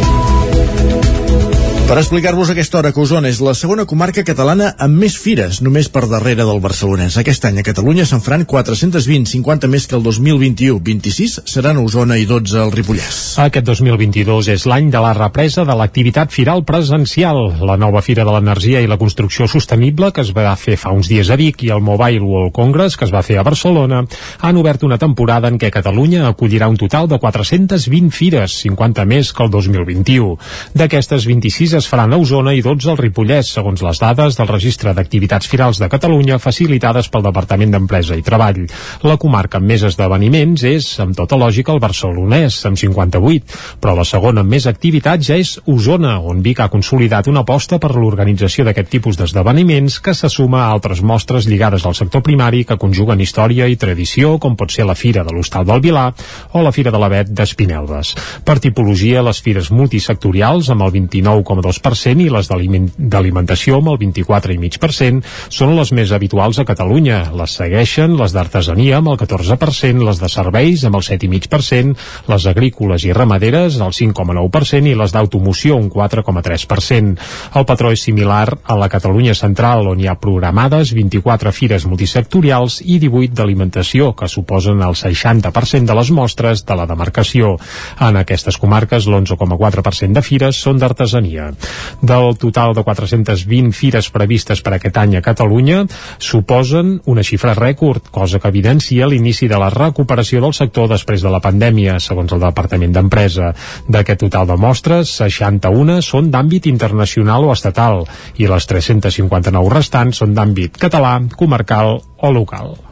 Per 1.88 1.96
explicar-vos 1.96 2.50
aquesta 2.52 2.76
hora 2.76 2.90
que 2.92 3.00
Osona 3.00 3.30
és 3.32 3.38
la 3.40 3.54
segona 3.56 3.86
comarca 3.88 4.20
catalana 4.20 4.74
amb 4.84 4.98
més 5.00 5.14
fires, 5.16 5.62
només 5.64 5.86
per 5.88 6.02
darrere 6.04 6.44
del 6.44 6.58
barcelonès. 6.60 7.14
Aquest 7.16 7.46
any 7.48 7.62
a 7.62 7.64
Catalunya 7.64 8.04
se'n 8.04 8.20
faran 8.20 8.42
420, 8.44 9.24
50 9.30 9.70
més 9.72 9.86
que 9.88 9.96
el 9.96 10.04
2021. 10.04 10.82
26 10.84 11.38
seran 11.48 11.80
a 11.80 11.84
Osona 11.86 12.18
i 12.20 12.26
12 12.28 12.58
al 12.60 12.74
Ripollès. 12.74 13.20
Aquest 13.40 13.64
2022 13.70 14.50
és 14.52 14.66
l'any 14.68 14.90
de 14.92 15.00
la 15.00 15.14
represa 15.16 15.64
de 15.64 15.76
l'activitat 15.80 16.28
firal 16.28 16.60
presencial. 16.68 17.40
La 17.64 17.78
nova 17.80 18.04
Fira 18.04 18.28
de 18.28 18.36
l'Energia 18.36 18.84
i 18.84 18.90
la 18.92 19.00
Construcció 19.00 19.48
Sostenible, 19.48 20.12
que 20.12 20.26
es 20.26 20.34
va 20.36 20.52
fer 20.60 20.76
fa 20.76 20.92
uns 20.92 21.08
dies 21.08 21.32
a 21.32 21.40
Vic, 21.40 21.64
i 21.64 21.72
el 21.72 21.80
Mobile 21.80 22.20
World 22.20 22.52
Congress, 22.52 22.98
que 23.00 23.08
es 23.08 23.16
va 23.16 23.24
fer 23.24 23.40
a 23.40 23.46
Barcelona, 23.48 24.02
han 24.44 24.60
obert 24.60 24.84
una 24.84 25.00
temporada 25.00 25.48
en 25.48 25.56
què 25.56 25.72
Catalunya 25.72 26.28
acollirà 26.28 26.68
un 26.68 26.76
total 26.76 27.08
de 27.08 27.16
420 27.16 28.12
fires, 28.12 28.60
50 28.68 29.08
més 29.08 29.32
que 29.32 29.48
el 29.48 29.56
2021. 29.56 30.36
D'aquestes 30.76 31.24
26 31.24 31.77
es 31.78 31.86
faran 31.86 32.12
a 32.12 32.18
Osona 32.18 32.52
i 32.56 32.62
12 32.64 32.90
al 32.90 32.98
Ripollès, 32.98 33.52
segons 33.54 33.82
les 33.86 34.00
dades 34.02 34.36
del 34.38 34.48
Registre 34.50 34.90
d'Activitats 34.94 35.46
Firals 35.46 35.78
de 35.78 35.86
Catalunya 35.90 36.40
facilitades 36.42 37.06
pel 37.12 37.22
Departament 37.22 37.70
d'Empresa 37.74 38.16
i 38.18 38.24
Treball. 38.26 38.64
La 39.06 39.16
comarca 39.22 39.60
amb 39.60 39.70
més 39.70 39.84
esdeveniments 39.86 40.64
és, 40.66 40.88
amb 41.04 41.14
tota 41.16 41.38
lògica, 41.38 41.70
el 41.72 41.82
Barcelonès, 41.82 42.56
amb 42.66 42.80
58, 42.80 43.78
però 43.78 43.94
la 43.94 44.06
segona 44.08 44.42
amb 44.42 44.50
més 44.50 44.66
activitat 44.66 45.22
ja 45.22 45.38
és 45.38 45.54
Osona, 45.70 46.16
on 46.18 46.42
Vic 46.42 46.64
ha 46.64 46.68
consolidat 46.72 47.30
una 47.30 47.44
aposta 47.46 47.78
per 47.78 47.92
l'organització 47.94 48.66
d'aquest 48.66 48.90
tipus 48.96 49.20
d'esdeveniments 49.20 50.00
que 50.02 50.16
se 50.18 50.28
suma 50.32 50.64
a 50.64 50.72
altres 50.74 51.02
mostres 51.02 51.46
lligades 51.46 51.86
al 51.86 51.94
sector 51.94 52.24
primari 52.26 52.64
que 52.66 52.78
conjuguen 52.78 53.22
història 53.22 53.70
i 53.70 53.78
tradició, 53.78 54.34
com 54.42 54.58
pot 54.58 54.74
ser 54.74 54.88
la 54.88 54.98
Fira 54.98 55.22
de 55.22 55.36
l'Hostal 55.36 55.68
del 55.68 55.84
Vilar 55.84 56.08
o 56.52 56.66
la 56.66 56.74
Fira 56.74 56.90
de 56.90 56.98
l'Avet 56.98 57.30
d'Espinelves. 57.30 58.14
Per 58.44 58.58
tipologia, 58.58 59.22
les 59.22 59.42
fires 59.44 59.70
multisectorials, 59.70 60.72
amb 60.74 60.88
el 60.88 60.96
29,2% 60.98 61.67
i 61.68 62.28
les 62.28 62.48
d'aliment- 62.48 62.90
d'alimentació, 62.96 63.78
amb 63.78 63.88
el 63.92 63.98
24,5%, 63.98 65.22
són 65.48 65.76
les 65.76 65.92
més 65.92 66.12
habituals 66.12 66.58
a 66.58 66.64
Catalunya. 66.64 67.32
Les 67.36 67.50
segueixen 67.50 68.16
les 68.16 68.32
d'artesania, 68.32 68.98
amb 68.98 69.08
el 69.08 69.18
14%, 69.18 70.04
les 70.04 70.18
de 70.20 70.28
serveis, 70.28 70.84
amb 70.84 70.96
el 70.96 71.02
7,5%, 71.02 71.96
les 72.28 72.46
agrícoles 72.46 73.04
i 73.04 73.12
ramaderes, 73.12 73.78
el 73.80 73.92
5,9%, 73.92 74.86
i 74.86 74.94
les 74.94 75.12
d'automoció, 75.12 75.76
un 75.76 75.90
4,3%. 75.90 77.18
El 77.54 77.66
patró 77.66 77.92
és 77.92 78.02
similar 78.02 78.58
a 78.64 78.76
la 78.76 78.88
Catalunya 78.88 79.34
central, 79.34 79.86
on 79.88 80.00
hi 80.00 80.06
ha 80.08 80.18
programades 80.18 80.92
24 80.94 81.52
fires 81.52 81.86
multisectorials 81.86 82.80
i 82.84 82.98
18 82.98 83.34
d'alimentació, 83.34 84.14
que 84.14 84.28
suposen 84.28 84.82
el 84.82 84.94
60% 84.94 85.86
de 85.86 85.94
les 85.94 86.10
mostres 86.10 86.64
de 86.64 86.76
la 86.76 86.86
demarcació. 86.86 87.56
En 88.00 88.16
aquestes 88.16 88.58
comarques, 88.58 89.06
l'11,4% 89.06 90.12
de 90.12 90.22
fires 90.22 90.56
són 90.56 90.78
d'artesania. 90.78 91.52
Del 92.00 92.36
total 92.38 92.74
de 92.76 92.84
420 92.86 93.72
fires 93.74 94.10
previstes 94.14 94.62
per 94.62 94.76
aquest 94.76 94.98
any 95.00 95.16
a 95.18 95.22
Catalunya, 95.24 95.84
suposen 96.18 96.98
una 97.10 97.24
xifra 97.26 97.54
rècord, 97.58 98.10
cosa 98.14 98.38
que 98.38 98.50
evidencia 98.52 99.08
l'inici 99.10 99.48
de 99.50 99.58
la 99.58 99.70
recuperació 99.74 100.42
del 100.44 100.54
sector 100.54 100.88
després 100.92 101.22
de 101.24 101.32
la 101.32 101.42
pandèmia, 101.44 101.98
segons 102.00 102.32
el 102.32 102.42
Departament 102.44 102.94
d'Empresa. 102.94 103.52
D'aquest 103.88 104.24
total 104.26 104.48
de 104.50 104.58
mostres, 104.60 105.14
61 105.20 106.00
són 106.02 106.32
d'àmbit 106.32 106.68
internacional 106.70 107.48
o 107.48 107.54
estatal 107.54 108.04
i 108.38 108.50
les 108.50 108.68
359 108.70 109.74
restants 109.74 110.22
són 110.22 110.36
d'àmbit 110.36 110.78
català, 110.78 111.18
comarcal 111.36 111.98
o 111.98 112.34
local. 112.34 112.87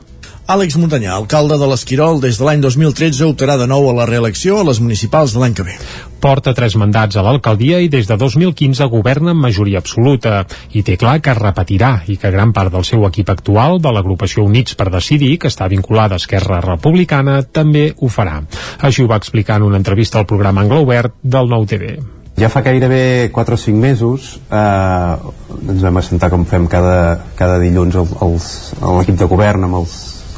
Àlex 0.46 0.76
Muntanyà, 0.78 1.10
alcalde 1.18 1.56
de 1.58 1.66
l'Esquirol 1.66 2.20
des 2.22 2.36
de 2.38 2.44
l'any 2.46 2.60
2013, 2.62 3.24
optarà 3.26 3.56
de 3.58 3.66
nou 3.66 3.88
a 3.90 3.94
la 3.96 4.04
reelecció 4.06 4.60
a 4.60 4.66
les 4.68 4.78
municipals 4.78 5.32
de 5.34 5.40
l'any 5.42 5.56
que 5.58 5.64
ve. 5.66 5.74
Porta 6.22 6.52
tres 6.54 6.76
mandats 6.78 7.18
a 7.18 7.24
l'alcaldia 7.26 7.80
i 7.82 7.88
des 7.90 8.06
de 8.06 8.14
2015 8.20 8.86
governa 8.92 9.32
amb 9.34 9.42
majoria 9.42 9.80
absoluta 9.82 10.44
i 10.78 10.84
té 10.86 10.94
clar 11.02 11.16
que 11.20 11.34
repetirà 11.34 11.90
i 12.06 12.14
que 12.16 12.30
gran 12.30 12.52
part 12.54 12.70
del 12.70 12.86
seu 12.86 13.02
equip 13.10 13.32
actual 13.34 13.80
de 13.82 13.90
l'agrupació 13.90 14.44
Units 14.46 14.78
per 14.78 14.86
Decidir, 14.94 15.32
que 15.42 15.50
està 15.50 15.66
vinculada 15.68 16.14
a 16.14 16.22
Esquerra 16.22 16.60
Republicana, 16.62 17.40
també 17.42 17.88
ho 17.98 18.06
farà. 18.06 18.38
Així 18.86 19.02
ho 19.02 19.10
va 19.10 19.18
explicar 19.18 19.58
en 19.58 19.66
una 19.66 19.82
entrevista 19.82 20.20
al 20.22 20.30
programa 20.30 20.62
Anglo 20.62 20.84
Obert 20.86 21.18
del 21.22 21.50
Nou 21.50 21.66
TV. 21.66 21.96
Ja 22.38 22.50
fa 22.52 22.60
gairebé 22.62 23.30
4 23.32 23.54
o 23.54 23.58
5 23.58 23.80
mesos 23.82 24.36
eh, 24.52 25.70
ens 25.72 25.82
vam 25.82 25.96
assentar 25.98 26.30
com 26.30 26.44
fem 26.46 26.66
cada, 26.70 27.24
cada 27.34 27.58
dilluns 27.58 27.96
el- 27.96 28.14
els- 28.28 28.74
a 28.80 28.92
l'equip 29.00 29.16
de 29.18 29.24
govern 29.26 29.64
amb 29.64 29.80
els 29.82 29.94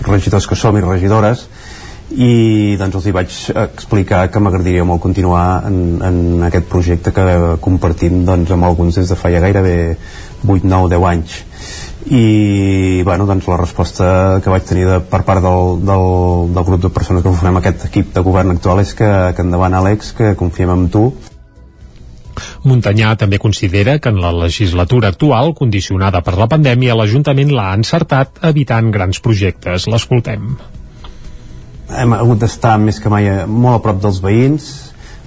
regidors 0.06 0.46
que 0.46 0.56
som 0.56 0.76
i 0.78 0.84
regidores 0.84 1.48
i 2.08 2.76
doncs 2.80 2.96
els 2.96 3.06
hi 3.08 3.12
vaig 3.12 3.34
explicar 3.60 4.22
que 4.32 4.40
m'agradaria 4.40 4.84
molt 4.88 5.02
continuar 5.04 5.64
en, 5.68 5.98
en 6.00 6.46
aquest 6.46 6.68
projecte 6.72 7.12
que 7.12 7.24
compartim 7.60 8.22
doncs, 8.24 8.54
amb 8.54 8.64
alguns 8.64 8.96
des 8.96 9.12
de 9.12 9.18
feia 9.18 9.42
gairebé 9.44 9.76
8, 10.46 10.64
9, 10.64 10.88
10 10.94 11.04
anys. 11.10 11.36
I 12.08 13.02
bueno, 13.04 13.26
doncs 13.28 13.48
la 13.50 13.58
resposta 13.60 14.40
que 14.40 14.48
vaig 14.48 14.64
tenir 14.64 14.86
de, 14.88 15.00
per 15.04 15.20
part 15.28 15.44
del, 15.44 15.82
del, 15.84 16.06
del 16.56 16.68
grup 16.70 16.86
de 16.86 16.94
persones 16.94 17.22
que 17.22 17.34
formem 17.34 17.60
aquest 17.60 17.90
equip 17.90 18.14
de 18.14 18.24
govern 18.24 18.56
actual 18.56 18.80
és 18.80 18.94
que, 18.96 19.10
que 19.36 19.44
endavant 19.44 19.76
Àlex, 19.76 20.14
que 20.16 20.36
confiem 20.38 20.72
en 20.72 20.88
tu 20.94 21.10
Muntanyà 22.64 23.14
també 23.20 23.40
considera 23.42 23.98
que 23.98 24.12
en 24.12 24.20
la 24.22 24.32
legislatura 24.34 25.12
actual, 25.12 25.54
condicionada 25.58 26.22
per 26.24 26.36
la 26.38 26.48
pandèmia, 26.50 26.96
l'Ajuntament 26.98 27.52
l'ha 27.54 27.70
encertat 27.78 28.42
evitant 28.50 28.92
grans 28.94 29.22
projectes. 29.24 29.88
L'escoltem. 29.88 30.52
Hem 31.88 32.12
hagut 32.12 32.42
d'estar 32.42 32.76
més 32.82 33.00
que 33.00 33.12
mai 33.12 33.30
molt 33.46 33.78
a 33.78 33.82
prop 33.86 34.02
dels 34.02 34.20
veïns. 34.24 34.68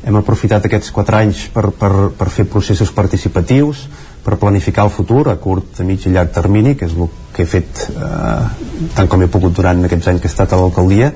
Hem 0.05 0.17
aprofitat 0.17 0.65
aquests 0.65 0.93
quatre 0.93 1.19
anys 1.19 1.47
per, 1.53 1.69
per, 1.77 1.91
per 2.17 2.29
fer 2.33 2.47
processos 2.49 2.93
participatius 2.93 3.85
per 4.21 4.37
planificar 4.37 4.85
el 4.85 4.93
futur 4.93 5.27
a 5.29 5.37
curt, 5.41 5.79
a 5.81 5.85
mig 5.85 6.05
i 6.05 6.13
llarg 6.13 6.33
termini 6.33 6.75
que 6.77 6.85
és 6.85 6.93
el 6.93 7.09
que 7.33 7.43
he 7.43 7.49
fet 7.49 7.87
eh, 7.89 8.89
tant 8.95 9.09
com 9.09 9.21
he 9.21 9.29
pogut 9.33 9.55
durant 9.57 9.81
aquests 9.87 10.11
anys 10.11 10.21
que 10.21 10.29
he 10.29 10.33
estat 10.33 10.53
a 10.53 10.59
l'alcaldia 10.61 11.11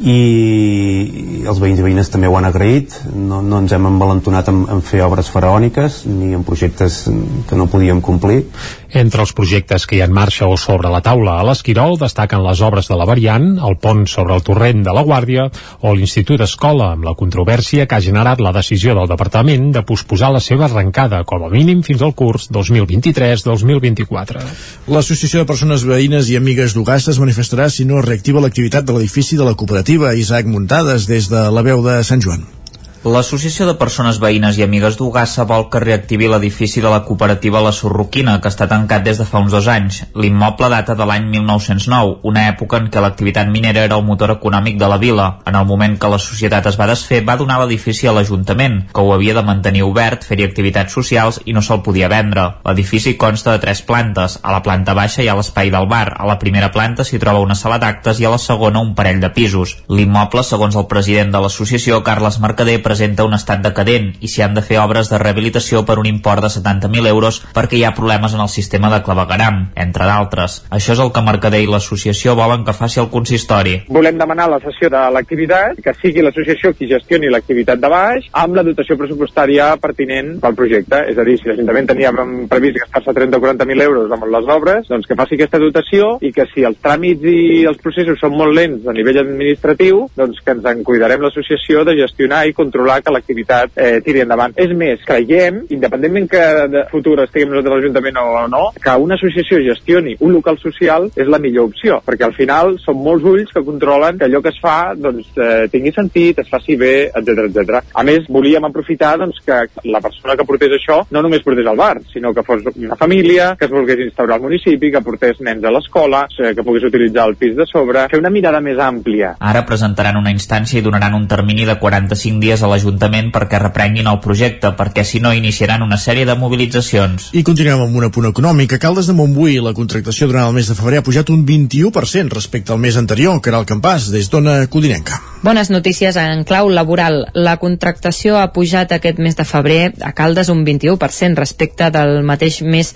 i 0.00 1.44
els 1.48 1.60
veïns 1.60 1.80
i 1.80 1.84
veïnes 1.84 2.08
també 2.12 2.28
ho 2.28 2.36
han 2.38 2.48
agraït. 2.48 2.94
No, 3.12 3.42
no 3.44 3.60
ens 3.60 3.72
hem 3.76 3.88
envalentonat 3.90 4.48
en, 4.52 4.62
en 4.72 4.80
fer 4.84 5.02
obres 5.04 5.28
faraòniques 5.32 6.04
ni 6.08 6.32
en 6.36 6.44
projectes 6.46 7.02
que 7.48 7.58
no 7.58 7.68
podíem 7.70 8.00
complir 8.04 8.44
entre 8.92 9.22
els 9.24 9.32
projectes 9.36 9.86
que 9.86 9.96
hi 9.96 10.00
ha 10.02 10.08
en 10.08 10.14
marxa 10.14 10.48
o 10.50 10.56
sobre 10.58 10.90
la 10.92 11.00
taula 11.04 11.38
a 11.38 11.44
l'Esquirol 11.46 11.96
destaquen 12.00 12.42
les 12.44 12.60
obres 12.66 12.90
de 12.90 12.98
la 12.98 13.06
variant, 13.08 13.46
el 13.58 13.76
pont 13.80 14.06
sobre 14.10 14.34
el 14.34 14.44
torrent 14.46 14.82
de 14.86 14.94
la 14.94 15.04
Guàrdia 15.06 15.48
o 15.80 15.94
l'Institut 15.94 16.42
Escola 16.44 16.90
amb 16.94 17.06
la 17.08 17.14
controvèrsia 17.18 17.86
que 17.86 17.98
ha 17.98 18.04
generat 18.04 18.42
la 18.42 18.52
decisió 18.56 18.94
del 18.98 19.10
departament 19.10 19.70
de 19.74 19.84
posposar 19.86 20.32
la 20.34 20.42
seva 20.44 20.66
arrencada 20.68 21.22
com 21.24 21.46
a 21.46 21.50
mínim 21.52 21.82
fins 21.86 22.02
al 22.02 22.14
curs 22.14 22.50
2023-2024. 22.50 24.44
L'Associació 24.90 25.42
de 25.42 25.50
Persones 25.50 25.86
Veïnes 25.86 26.30
i 26.30 26.38
Amigues 26.40 26.76
d'Ugassa 26.76 27.14
es 27.14 27.20
manifestarà 27.22 27.70
si 27.70 27.86
no 27.88 28.00
es 28.00 28.08
reactiva 28.08 28.42
l'activitat 28.42 28.86
de 28.86 28.96
l'edifici 28.96 29.38
de 29.40 29.46
la 29.46 29.54
cooperativa 29.54 30.14
Isaac 30.14 30.46
Muntades 30.46 31.06
des 31.10 31.30
de 31.30 31.48
la 31.50 31.66
veu 31.66 31.84
de 31.86 32.02
Sant 32.04 32.22
Joan. 32.24 32.59
L'Associació 33.00 33.64
de 33.64 33.78
Persones 33.80 34.18
Veïnes 34.20 34.58
i 34.58 34.62
Amigues 34.66 34.98
d'Ugassa 35.00 35.46
vol 35.48 35.62
que 35.72 35.80
reactivi 35.80 36.26
l'edifici 36.28 36.82
de 36.84 36.90
la 36.92 36.98
cooperativa 37.00 37.62
La 37.64 37.70
Sorroquina, 37.72 38.34
que 38.44 38.50
està 38.52 38.66
tancat 38.68 39.06
des 39.06 39.16
de 39.16 39.24
fa 39.24 39.40
uns 39.40 39.54
dos 39.54 39.70
anys. 39.72 40.02
L'immoble 40.20 40.68
data 40.68 40.92
de 40.92 41.06
l'any 41.08 41.30
1909, 41.32 42.18
una 42.28 42.42
època 42.50 42.76
en 42.76 42.90
què 42.92 43.00
l'activitat 43.00 43.48
minera 43.48 43.86
era 43.88 43.96
el 43.96 44.04
motor 44.04 44.34
econòmic 44.34 44.76
de 44.76 44.90
la 44.92 44.98
vila. 45.00 45.28
En 45.48 45.56
el 45.56 45.64
moment 45.64 45.94
que 45.96 46.10
la 46.12 46.18
societat 46.20 46.68
es 46.68 46.76
va 46.76 46.90
desfer, 46.90 47.22
va 47.24 47.38
donar 47.40 47.56
l'edifici 47.62 48.04
a 48.04 48.12
l'Ajuntament, 48.12 48.76
que 48.92 49.00
ho 49.00 49.14
havia 49.14 49.38
de 49.38 49.46
mantenir 49.48 49.86
obert, 49.88 50.28
fer-hi 50.28 50.44
activitats 50.50 50.92
socials 50.92 51.40
i 51.46 51.56
no 51.56 51.64
se'l 51.64 51.80
podia 51.80 52.12
vendre. 52.12 52.44
L'edifici 52.68 53.16
consta 53.16 53.56
de 53.56 53.64
tres 53.64 53.80
plantes. 53.80 54.36
A 54.42 54.52
la 54.52 54.60
planta 54.60 54.92
baixa 54.92 55.24
hi 55.24 55.32
ha 55.32 55.38
l'espai 55.40 55.72
del 55.72 55.88
bar, 55.88 56.18
a 56.18 56.28
la 56.28 56.36
primera 56.36 56.68
planta 56.68 57.08
s'hi 57.08 57.22
troba 57.24 57.40
una 57.40 57.56
sala 57.56 57.80
d'actes 57.80 58.20
i 58.20 58.28
a 58.28 58.36
la 58.36 58.42
segona 58.44 58.84
un 58.84 58.92
parell 58.92 59.24
de 59.24 59.32
pisos. 59.32 59.78
L'immoble, 59.88 60.44
segons 60.44 60.76
el 60.76 60.88
president 60.92 61.32
de 61.32 61.40
l'associació, 61.40 62.04
Carles 62.04 62.42
Mercader, 62.44 62.82
presenta 62.90 63.22
un 63.28 63.36
estat 63.36 63.62
decadent 63.62 64.10
i 64.18 64.28
s'hi 64.30 64.42
han 64.42 64.56
de 64.56 64.64
fer 64.66 64.80
obres 64.82 65.12
de 65.12 65.18
rehabilitació 65.22 65.84
per 65.86 66.00
un 66.02 66.08
import 66.10 66.42
de 66.42 66.50
70.000 66.50 67.06
euros 67.06 67.38
perquè 67.54 67.78
hi 67.78 67.84
ha 67.86 67.94
problemes 67.94 68.34
en 68.34 68.42
el 68.42 68.50
sistema 68.50 68.90
de 68.90 68.98
clavegaram, 69.06 69.60
entre 69.78 70.08
d'altres. 70.08 70.64
Això 70.74 70.96
és 70.96 71.02
el 71.04 71.12
que 71.14 71.22
Mercader 71.22 71.60
i 71.62 71.68
l'associació 71.70 72.34
volen 72.34 72.64
que 72.66 72.74
faci 72.74 72.98
el 73.02 73.10
consistori. 73.12 73.76
Volem 73.94 74.18
demanar 74.18 74.48
la 74.50 74.58
sessió 74.64 74.90
de 74.90 75.04
l'activitat, 75.14 75.78
que 75.84 75.94
sigui 76.00 76.24
l'associació 76.24 76.72
qui 76.74 76.88
gestioni 76.90 77.30
l'activitat 77.30 77.78
de 77.78 77.92
baix, 77.92 78.26
amb 78.42 78.58
la 78.58 78.66
dotació 78.66 78.98
pressupostària 78.98 79.70
pertinent 79.82 80.32
pel 80.42 80.58
projecte. 80.58 81.04
És 81.12 81.18
a 81.18 81.26
dir, 81.28 81.38
si 81.38 81.50
l'Ajuntament 81.50 81.92
tenia 81.92 82.10
previst 82.50 82.80
gastar-se 82.82 83.14
30 83.20 83.38
o 83.38 83.44
40.000 83.46 83.86
euros 83.86 84.16
amb 84.16 84.26
les 84.34 84.52
obres, 84.56 84.90
doncs 84.90 85.06
que 85.06 85.18
faci 85.18 85.38
aquesta 85.38 85.62
dotació 85.62 86.16
i 86.26 86.32
que 86.34 86.48
si 86.50 86.66
els 86.66 86.82
tràmits 86.82 87.30
i 87.30 87.62
els 87.70 87.78
processos 87.84 88.18
són 88.18 88.34
molt 88.34 88.56
lents 88.56 88.88
a 88.90 88.96
nivell 88.96 89.22
administratiu, 89.22 90.08
doncs 90.18 90.42
que 90.42 90.56
ens 90.56 90.66
en 90.74 90.82
cuidarem 90.86 91.22
l'associació 91.22 91.84
de 91.86 91.96
gestionar 92.02 92.42
i 92.48 92.56
controlar 92.56 92.79
controlar 92.80 93.02
que 93.02 93.12
l'activitat 93.12 93.76
eh, 93.76 94.00
tiri 94.04 94.22
endavant. 94.24 94.54
És 94.56 94.72
més, 94.76 95.02
creiem, 95.06 95.64
independentment 95.70 96.28
que 96.30 96.44
de 96.72 96.84
futur 96.90 97.18
estiguem 97.24 97.50
nosaltres 97.52 97.74
a 97.74 97.78
l'Ajuntament 97.78 98.20
o 98.20 98.46
no, 98.50 98.62
que 98.80 98.96
una 98.96 99.16
associació 99.18 99.60
gestioni 99.64 100.16
un 100.20 100.32
local 100.32 100.58
social 100.60 101.10
és 101.14 101.28
la 101.28 101.40
millor 101.42 101.70
opció, 101.70 102.00
perquè 102.06 102.26
al 102.26 102.36
final 102.36 102.76
són 102.82 103.00
molts 103.04 103.26
ulls 103.26 103.52
que 103.52 103.64
controlen 103.66 104.18
que 104.18 104.28
allò 104.28 104.40
que 104.42 104.52
es 104.54 104.60
fa 104.62 104.94
doncs, 104.96 105.30
eh, 105.36 105.66
tingui 105.72 105.92
sentit, 105.92 106.40
es 106.40 106.48
faci 106.50 106.76
bé, 106.80 107.10
etc 107.10 107.46
etc. 107.48 107.82
A 107.92 108.04
més, 108.06 108.26
volíem 108.28 108.64
aprofitar 108.68 109.16
doncs, 109.20 109.40
que 109.44 109.60
la 109.90 110.00
persona 110.00 110.36
que 110.36 110.46
portés 110.48 110.76
això 110.78 111.02
no 111.10 111.24
només 111.24 111.44
portés 111.44 111.68
al 111.68 111.78
bar, 111.78 112.00
sinó 112.12 112.32
que 112.34 112.44
fos 112.46 112.64
una 112.72 112.96
família, 112.96 113.54
que 113.58 113.68
es 113.68 113.72
volgués 113.74 114.00
instaurar 114.06 114.38
al 114.38 114.46
municipi, 114.46 114.92
que 114.92 115.04
portés 115.04 115.40
nens 115.44 115.64
a 115.64 115.74
l'escola, 115.74 116.26
que 116.30 116.64
pogués 116.64 116.86
utilitzar 116.88 117.28
el 117.28 117.36
pis 117.40 117.56
de 117.56 117.66
sobre, 117.68 118.06
fer 118.10 118.20
una 118.20 118.32
mirada 118.32 118.60
més 118.64 118.80
àmplia. 118.80 119.34
Ara 119.40 119.64
presentaran 119.68 120.18
una 120.20 120.32
instància 120.32 120.80
i 120.80 120.84
donaran 120.84 121.16
un 121.16 121.26
termini 121.28 121.66
de 121.68 121.76
45 121.80 122.40
dies 122.40 122.62
a 122.62 122.69
l'Ajuntament 122.70 123.32
perquè 123.34 123.60
reprenguin 123.60 124.08
el 124.10 124.20
projecte, 124.24 124.72
perquè 124.78 125.04
si 125.04 125.20
no 125.20 125.34
iniciaran 125.36 125.82
una 125.86 125.98
sèrie 125.98 126.26
de 126.28 126.36
mobilitzacions. 126.38 127.30
I 127.36 127.44
continuem 127.46 127.84
amb 127.86 127.96
un 127.96 128.08
apunt 128.08 128.30
econòmic. 128.30 128.76
A 128.76 128.82
Caldes 128.82 129.10
de 129.10 129.16
Montbui 129.18 129.58
la 129.60 129.74
contractació 129.76 130.30
durant 130.30 130.48
el 130.48 130.56
mes 130.56 130.70
de 130.70 130.78
febrer 130.78 131.00
ha 131.00 131.06
pujat 131.06 131.30
un 131.34 131.44
21% 131.46 132.36
respecte 132.36 132.72
al 132.72 132.80
mes 132.82 132.96
anterior, 132.96 133.40
que 133.40 133.50
era 133.52 133.60
el 133.60 133.68
campàs, 133.68 134.10
des 134.14 134.30
d'Ona 134.30 134.62
Codinenca. 134.70 135.20
Bones 135.42 135.70
notícies 135.72 136.18
en 136.20 136.44
clau 136.44 136.68
laboral. 136.68 137.22
La 137.32 137.54
contractació 137.56 138.36
ha 138.36 138.50
pujat 138.52 138.90
aquest 138.92 139.16
mes 139.24 139.38
de 139.38 139.46
febrer 139.48 139.94
a 140.04 140.10
Caldes 140.12 140.50
un 140.52 140.66
21% 140.66 141.38
respecte 141.40 141.88
del 141.94 142.20
mateix 142.28 142.58
mes 142.60 142.90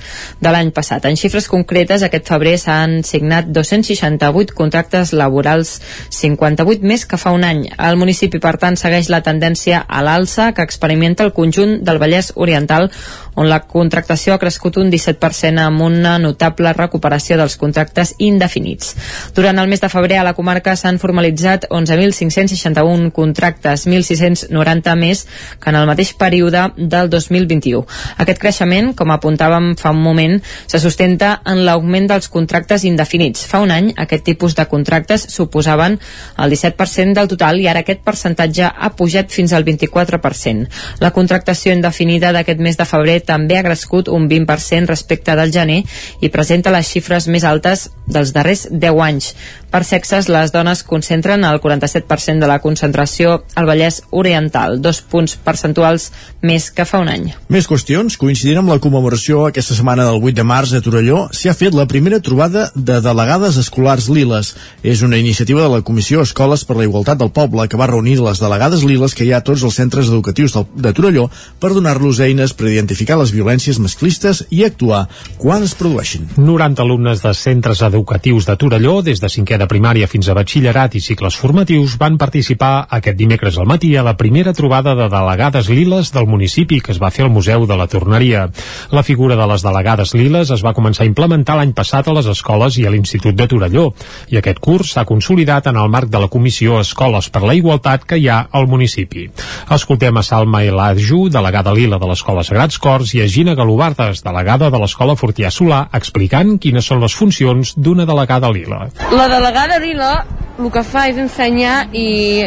de 0.44 0.52
l'any 0.52 0.68
passat. 0.76 1.06
En 1.08 1.16
xifres 1.16 1.48
concretes, 1.48 2.04
aquest 2.04 2.28
febrer 2.28 2.58
s'han 2.60 2.98
signat 3.00 3.48
268 3.48 4.52
contractes 4.52 5.14
laborals, 5.16 5.78
58 6.12 6.84
més 6.84 7.06
que 7.08 7.16
fa 7.16 7.32
un 7.32 7.48
any. 7.48 7.64
El 7.78 7.96
municipi, 7.96 8.36
per 8.44 8.58
tant, 8.60 8.76
segueix 8.76 9.08
la 9.08 9.22
tendència 9.24 9.63
a 9.72 10.02
l'alça 10.04 10.50
que 10.52 10.66
experimenta 10.66 11.24
el 11.24 11.32
conjunt 11.32 11.78
del 11.86 12.00
Vallès 12.02 12.32
Oriental, 12.36 12.90
on 13.34 13.48
la 13.50 13.60
contractació 13.66 14.34
ha 14.34 14.40
crescut 14.42 14.78
un 14.80 14.90
17% 14.92 15.62
amb 15.62 15.82
una 15.84 16.16
notable 16.22 16.72
recuperació 16.76 17.38
dels 17.40 17.56
contractes 17.60 18.14
indefinits. 18.18 18.94
Durant 19.34 19.58
el 19.58 19.68
mes 19.70 19.82
de 19.82 19.90
febrer 19.92 20.18
a 20.20 20.26
la 20.26 20.34
comarca 20.34 20.76
s'han 20.76 21.00
formalitzat 21.02 21.66
11.561 21.70 23.10
contractes, 23.14 23.86
1.690 23.86 24.94
més 25.00 25.24
que 25.60 25.70
en 25.70 25.80
el 25.80 25.88
mateix 25.90 26.14
període 26.18 26.68
del 26.76 27.10
2021. 27.10 27.84
Aquest 28.22 28.40
creixement, 28.42 28.92
com 28.94 29.10
apuntàvem 29.14 29.72
fa 29.80 29.92
un 29.94 30.02
moment, 30.02 30.38
se 30.66 30.80
sustenta 30.82 31.40
en 31.50 31.64
l'augment 31.66 32.08
dels 32.10 32.30
contractes 32.32 32.84
indefinits. 32.84 33.46
Fa 33.50 33.62
un 33.64 33.72
any 33.74 33.92
aquest 33.96 34.24
tipus 34.26 34.54
de 34.54 34.66
contractes 34.70 35.26
suposaven 35.34 35.98
el 36.38 36.54
17% 36.54 37.18
del 37.18 37.30
total 37.30 37.60
i 37.60 37.68
ara 37.70 37.84
aquest 37.84 38.04
percentatge 38.06 38.68
ha 38.68 38.90
pujat 38.96 39.32
fins 39.34 39.52
al 39.52 39.64
24%. 39.66 40.68
La 41.00 41.12
contractació 41.14 41.74
indefinida 41.74 42.32
d'aquest 42.34 42.60
mes 42.62 42.78
de 42.78 42.86
febrer 42.88 43.20
també 43.26 43.58
ha 43.58 43.64
crescut 43.66 44.08
un 44.12 44.28
20% 44.30 44.90
respecte 44.90 45.36
del 45.36 45.52
gener 45.52 45.82
i 46.20 46.30
presenta 46.30 46.72
les 46.74 46.88
xifres 46.88 47.28
més 47.28 47.44
altes 47.44 47.88
dels 48.06 48.32
darrers 48.36 48.68
10 48.70 49.00
anys. 49.00 49.32
Per 49.74 49.82
sexes, 49.82 50.28
les 50.30 50.52
dones 50.54 50.84
concentren 50.86 51.42
el 51.42 51.58
47% 51.58 52.38
de 52.38 52.46
la 52.46 52.60
concentració 52.62 53.40
al 53.58 53.66
Vallès 53.66 54.02
Oriental, 54.14 54.78
dos 54.78 55.00
punts 55.02 55.34
percentuals 55.34 56.12
més 56.46 56.68
que 56.70 56.86
fa 56.86 57.00
un 57.02 57.10
any. 57.10 57.32
Més 57.50 57.66
qüestions. 57.66 58.14
Coincidint 58.20 58.60
amb 58.60 58.70
la 58.70 58.78
commemoració 58.78 59.48
aquesta 59.48 59.74
setmana 59.74 60.06
del 60.06 60.20
8 60.22 60.36
de 60.38 60.46
març 60.46 60.76
a 60.78 60.82
Torelló, 60.84 61.24
s'hi 61.34 61.50
ha 61.50 61.56
fet 61.58 61.74
la 61.74 61.88
primera 61.90 62.20
trobada 62.22 62.68
de 62.76 63.00
delegades 63.02 63.58
escolars 63.58 64.06
liles. 64.12 64.52
És 64.86 65.02
una 65.02 65.18
iniciativa 65.18 65.64
de 65.64 65.72
la 65.72 65.82
Comissió 65.82 66.22
Escoles 66.22 66.62
per 66.68 66.78
la 66.78 66.86
Igualtat 66.86 67.18
del 67.18 67.32
Poble 67.34 67.66
que 67.66 67.80
va 67.80 67.90
reunir 67.90 68.20
les 68.22 68.38
delegades 68.38 68.84
liles 68.86 69.14
que 69.14 69.26
hi 69.26 69.32
ha 69.34 69.42
a 69.42 69.46
tots 69.46 69.66
els 69.66 69.74
centres 69.74 70.06
educatius 70.12 70.54
de 70.54 70.94
Torelló 70.94 71.26
per 71.58 71.72
donar-los 71.74 72.20
eines 72.22 72.54
per 72.54 72.70
identificar 72.70 73.13
les 73.18 73.32
violències 73.34 73.78
masclistes 73.82 74.44
i 74.50 74.64
actuar 74.64 75.04
quan 75.38 75.64
es 75.66 75.74
produeixin. 75.78 76.26
90 76.36 76.82
alumnes 76.82 77.22
de 77.22 77.34
centres 77.34 77.82
educatius 77.82 78.46
de 78.46 78.56
Torelló, 78.60 79.00
des 79.02 79.20
de 79.20 79.30
cinquè 79.32 79.58
de 79.60 79.68
primària 79.70 80.08
fins 80.10 80.28
a 80.28 80.36
batxillerat 80.36 80.94
i 80.94 81.02
cicles 81.04 81.36
formatius, 81.36 81.98
van 82.00 82.18
participar 82.18 82.86
aquest 82.90 83.18
dimecres 83.18 83.58
al 83.58 83.68
matí 83.70 83.94
a 83.96 84.04
la 84.06 84.16
primera 84.16 84.52
trobada 84.52 84.94
de 84.94 85.08
delegades 85.12 85.68
liles 85.68 86.12
del 86.12 86.26
municipi 86.26 86.80
que 86.80 86.92
es 86.92 87.02
va 87.02 87.12
fer 87.14 87.26
al 87.26 87.32
Museu 87.34 87.66
de 87.66 87.76
la 87.76 87.86
Torneria. 87.86 88.48
La 88.90 89.02
figura 89.02 89.36
de 89.36 89.46
les 89.50 89.62
delegades 89.62 90.14
liles 90.14 90.50
es 90.50 90.64
va 90.64 90.74
començar 90.74 91.04
a 91.04 91.10
implementar 91.10 91.58
l'any 91.58 91.74
passat 91.76 92.08
a 92.08 92.14
les 92.16 92.26
escoles 92.30 92.78
i 92.78 92.86
a 92.86 92.92
l'Institut 92.94 93.36
de 93.36 93.48
Torelló, 93.50 93.90
i 94.32 94.40
aquest 94.40 94.60
curs 94.64 94.94
s'ha 94.94 95.04
consolidat 95.04 95.68
en 95.68 95.76
el 95.76 95.90
marc 95.92 96.08
de 96.08 96.20
la 96.22 96.30
Comissió 96.32 96.80
Escoles 96.80 97.28
per 97.28 97.44
la 97.44 97.54
Igualtat 97.58 98.06
que 98.08 98.18
hi 98.18 98.28
ha 98.28 98.46
al 98.50 98.66
municipi. 98.70 99.26
Escoltem 99.74 100.16
a 100.16 100.22
Salma 100.24 100.62
Eladju, 100.64 101.28
delegada 101.28 101.74
lila 101.76 101.98
de 102.00 102.08
l'Escola 102.08 102.44
Sagrats 102.46 102.78
Cors, 102.80 103.03
Gina 103.28 103.54
Galobardes, 103.54 104.22
delegada 104.24 104.70
de 104.70 104.80
l'Escola 104.80 105.16
Fortià 105.16 105.50
Solà, 105.52 105.84
explicant 105.92 106.56
quines 106.58 106.86
són 106.86 107.02
les 107.04 107.14
funcions 107.14 107.74
d'una 107.76 108.06
delegada 108.08 108.50
lila. 108.52 108.88
La 109.12 109.28
delegada 109.28 109.78
lila 109.82 110.10
el 110.58 110.70
que 110.70 110.82
fa 110.86 111.08
és 111.10 111.18
ensenyar 111.18 111.88
i 111.92 112.44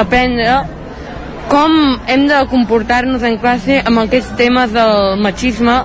aprendre 0.00 0.56
com 1.50 1.74
hem 2.10 2.24
de 2.28 2.40
comportar-nos 2.50 3.22
en 3.26 3.36
classe 3.38 3.80
amb 3.86 4.04
aquests 4.04 4.34
temes 4.38 4.72
del 4.74 5.20
machisme 5.22 5.76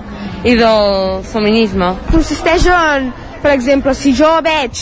i 0.44 0.56
del 0.58 1.20
feminisme. 1.30 1.92
Consisteix 2.10 2.66
en, 2.74 3.10
per 3.42 3.52
exemple, 3.54 3.94
si 3.94 4.14
jo 4.16 4.30
veig 4.44 4.80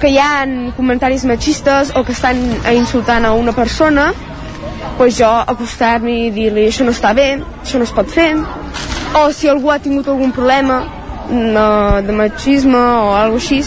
que 0.00 0.10
hi 0.12 0.18
ha 0.20 0.44
comentaris 0.76 1.24
machistes 1.24 1.92
o 1.96 2.02
que 2.04 2.12
estan 2.12 2.40
insultant 2.74 3.24
a 3.24 3.32
una 3.32 3.54
persona, 3.56 4.10
pues 4.96 5.18
jo 5.18 5.28
acostar-m'hi 5.28 6.18
i 6.26 6.30
dir-li 6.34 6.68
això 6.70 6.86
no 6.86 6.94
està 6.94 7.12
bé, 7.16 7.28
això 7.62 7.80
no 7.80 7.86
es 7.88 7.94
pot 7.96 8.08
fer, 8.10 8.30
o 9.16 9.26
si 9.32 9.50
algú 9.52 9.70
ha 9.72 9.78
tingut 9.82 10.08
algun 10.08 10.32
problema 10.36 10.82
no, 11.30 12.02
de 12.06 12.12
machisme 12.12 12.78
o 12.78 13.12
alguna 13.16 13.42
així, 13.42 13.62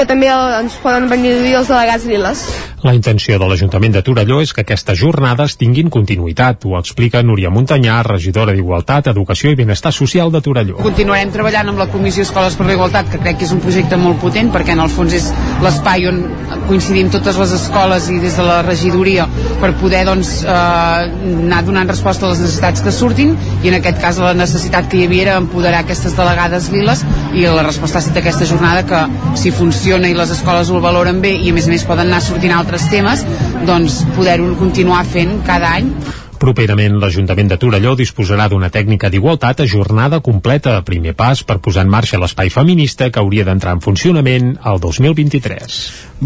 que 0.00 0.08
també 0.08 0.30
ens 0.32 0.78
poden 0.80 1.10
venir 1.10 1.34
a 1.36 1.40
dir 1.44 1.56
els 1.58 1.68
delegats 1.68 2.06
liles. 2.08 2.44
La 2.80 2.94
intenció 2.96 3.36
de 3.36 3.44
l'Ajuntament 3.44 3.92
de 3.92 4.00
Torelló 4.00 4.38
és 4.40 4.54
que 4.56 4.62
aquestes 4.64 4.96
jornades 4.96 5.58
tinguin 5.60 5.90
continuïtat, 5.92 6.64
ho 6.64 6.78
explica 6.78 7.20
Núria 7.20 7.50
Montanyà, 7.52 7.98
regidora 8.06 8.54
d'Igualtat, 8.56 9.10
Educació 9.12 9.52
i 9.52 9.58
Benestar 9.58 9.92
Social 9.92 10.32
de 10.32 10.40
Torelló. 10.40 10.78
Continuarem 10.80 11.28
treballant 11.34 11.68
amb 11.68 11.82
la 11.82 11.90
Comissió 11.92 12.24
Escoles 12.24 12.56
per 12.56 12.70
la 12.70 12.78
Igualtat, 12.78 13.10
que 13.12 13.20
crec 13.20 13.36
que 13.42 13.44
és 13.44 13.52
un 13.52 13.60
projecte 13.60 13.98
molt 14.00 14.16
potent, 14.22 14.48
perquè 14.54 14.72
en 14.72 14.80
el 14.80 14.88
fons 14.94 15.18
és 15.18 15.28
l'espai 15.60 16.08
on 16.08 16.22
coincidim 16.70 17.10
totes 17.12 17.36
les 17.42 17.52
escoles 17.58 18.08
i 18.08 18.16
des 18.22 18.38
de 18.40 18.46
la 18.46 18.62
regidoria 18.64 19.28
per 19.60 19.74
poder 19.82 20.06
doncs, 20.08 20.32
eh, 20.46 20.48
anar 21.34 21.60
donant 21.66 21.92
resposta 21.92 22.24
a 22.24 22.32
les 22.32 22.40
necessitats 22.40 22.80
que 22.80 22.94
surtin, 22.96 23.36
i 23.60 23.68
en 23.68 23.76
aquest 23.82 24.00
cas 24.00 24.22
la 24.24 24.32
necessitat 24.38 24.88
que 24.88 25.02
hi 25.02 25.04
havia 25.10 25.26
era 25.28 25.36
empoderar 25.42 25.84
aquestes 25.84 26.16
delegades 26.16 26.72
liles, 26.72 27.04
i 27.36 27.44
la 27.44 27.66
resposta 27.68 28.00
ha 28.00 28.04
estat 28.06 28.22
aquesta 28.22 28.48
jornada 28.48 28.86
que 28.88 29.04
si 29.36 29.52
funciona 29.52 29.89
i 29.90 30.14
les 30.14 30.30
escoles 30.30 30.68
ho 30.70 30.78
valoren 30.78 31.16
bé 31.18 31.32
i 31.42 31.50
a 31.50 31.54
més 31.54 31.66
a 31.66 31.70
més 31.72 31.82
poden 31.82 32.06
anar 32.06 32.20
sortint 32.22 32.52
altres 32.54 32.84
temes, 32.92 33.24
doncs 33.66 34.04
poder-ho 34.14 34.52
continuar 34.60 35.00
fent 35.02 35.40
cada 35.48 35.72
any 35.80 35.88
Properament, 36.40 36.94
l'Ajuntament 36.96 37.50
de 37.50 37.56
Torelló 37.60 37.90
disposarà 37.98 38.46
d'una 38.48 38.70
tècnica 38.72 39.10
d'igualtat 39.12 39.58
ajornada 39.60 40.22
completa, 40.24 40.78
primer 40.86 41.12
pas 41.12 41.42
per 41.44 41.58
posar 41.60 41.84
en 41.84 41.90
marxa 41.92 42.16
l'espai 42.16 42.48
feminista 42.48 43.10
que 43.12 43.20
hauria 43.20 43.44
d'entrar 43.44 43.74
en 43.76 43.82
funcionament 43.84 44.54
el 44.70 44.80
2023. 44.80 45.76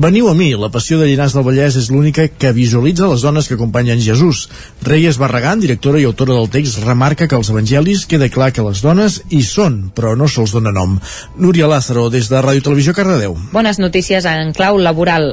Veniu 0.04 0.28
a 0.30 0.36
mi, 0.38 0.52
la 0.54 0.70
passió 0.70 1.00
de 1.00 1.08
Llinars 1.08 1.34
del 1.34 1.42
Vallès 1.48 1.80
és 1.82 1.90
l'única 1.90 2.28
que 2.30 2.54
visualitza 2.54 3.10
les 3.10 3.26
dones 3.26 3.50
que 3.50 3.58
acompanyen 3.58 3.98
Jesús. 4.06 4.44
Reyes 4.86 5.18
Barragán, 5.18 5.58
directora 5.58 5.98
i 5.98 6.06
autora 6.06 6.38
del 6.38 6.50
text, 6.60 6.84
remarca 6.86 7.26
que 7.26 7.34
als 7.34 7.50
evangelis 7.50 8.06
queda 8.06 8.30
clar 8.30 8.52
que 8.54 8.62
les 8.62 8.86
dones 8.86 9.18
hi 9.34 9.42
són, 9.42 9.90
però 9.98 10.14
no 10.14 10.30
se'ls 10.30 10.54
dona 10.54 10.70
nom. 10.70 10.94
Núria 11.42 11.66
Lázaro, 11.66 12.06
des 12.06 12.30
de 12.30 12.38
Ràdio 12.38 12.70
Televisió 12.70 12.94
Cardedeu. 12.94 13.34
Bones 13.50 13.82
notícies 13.82 14.30
en 14.30 14.54
clau 14.54 14.78
laboral. 14.78 15.32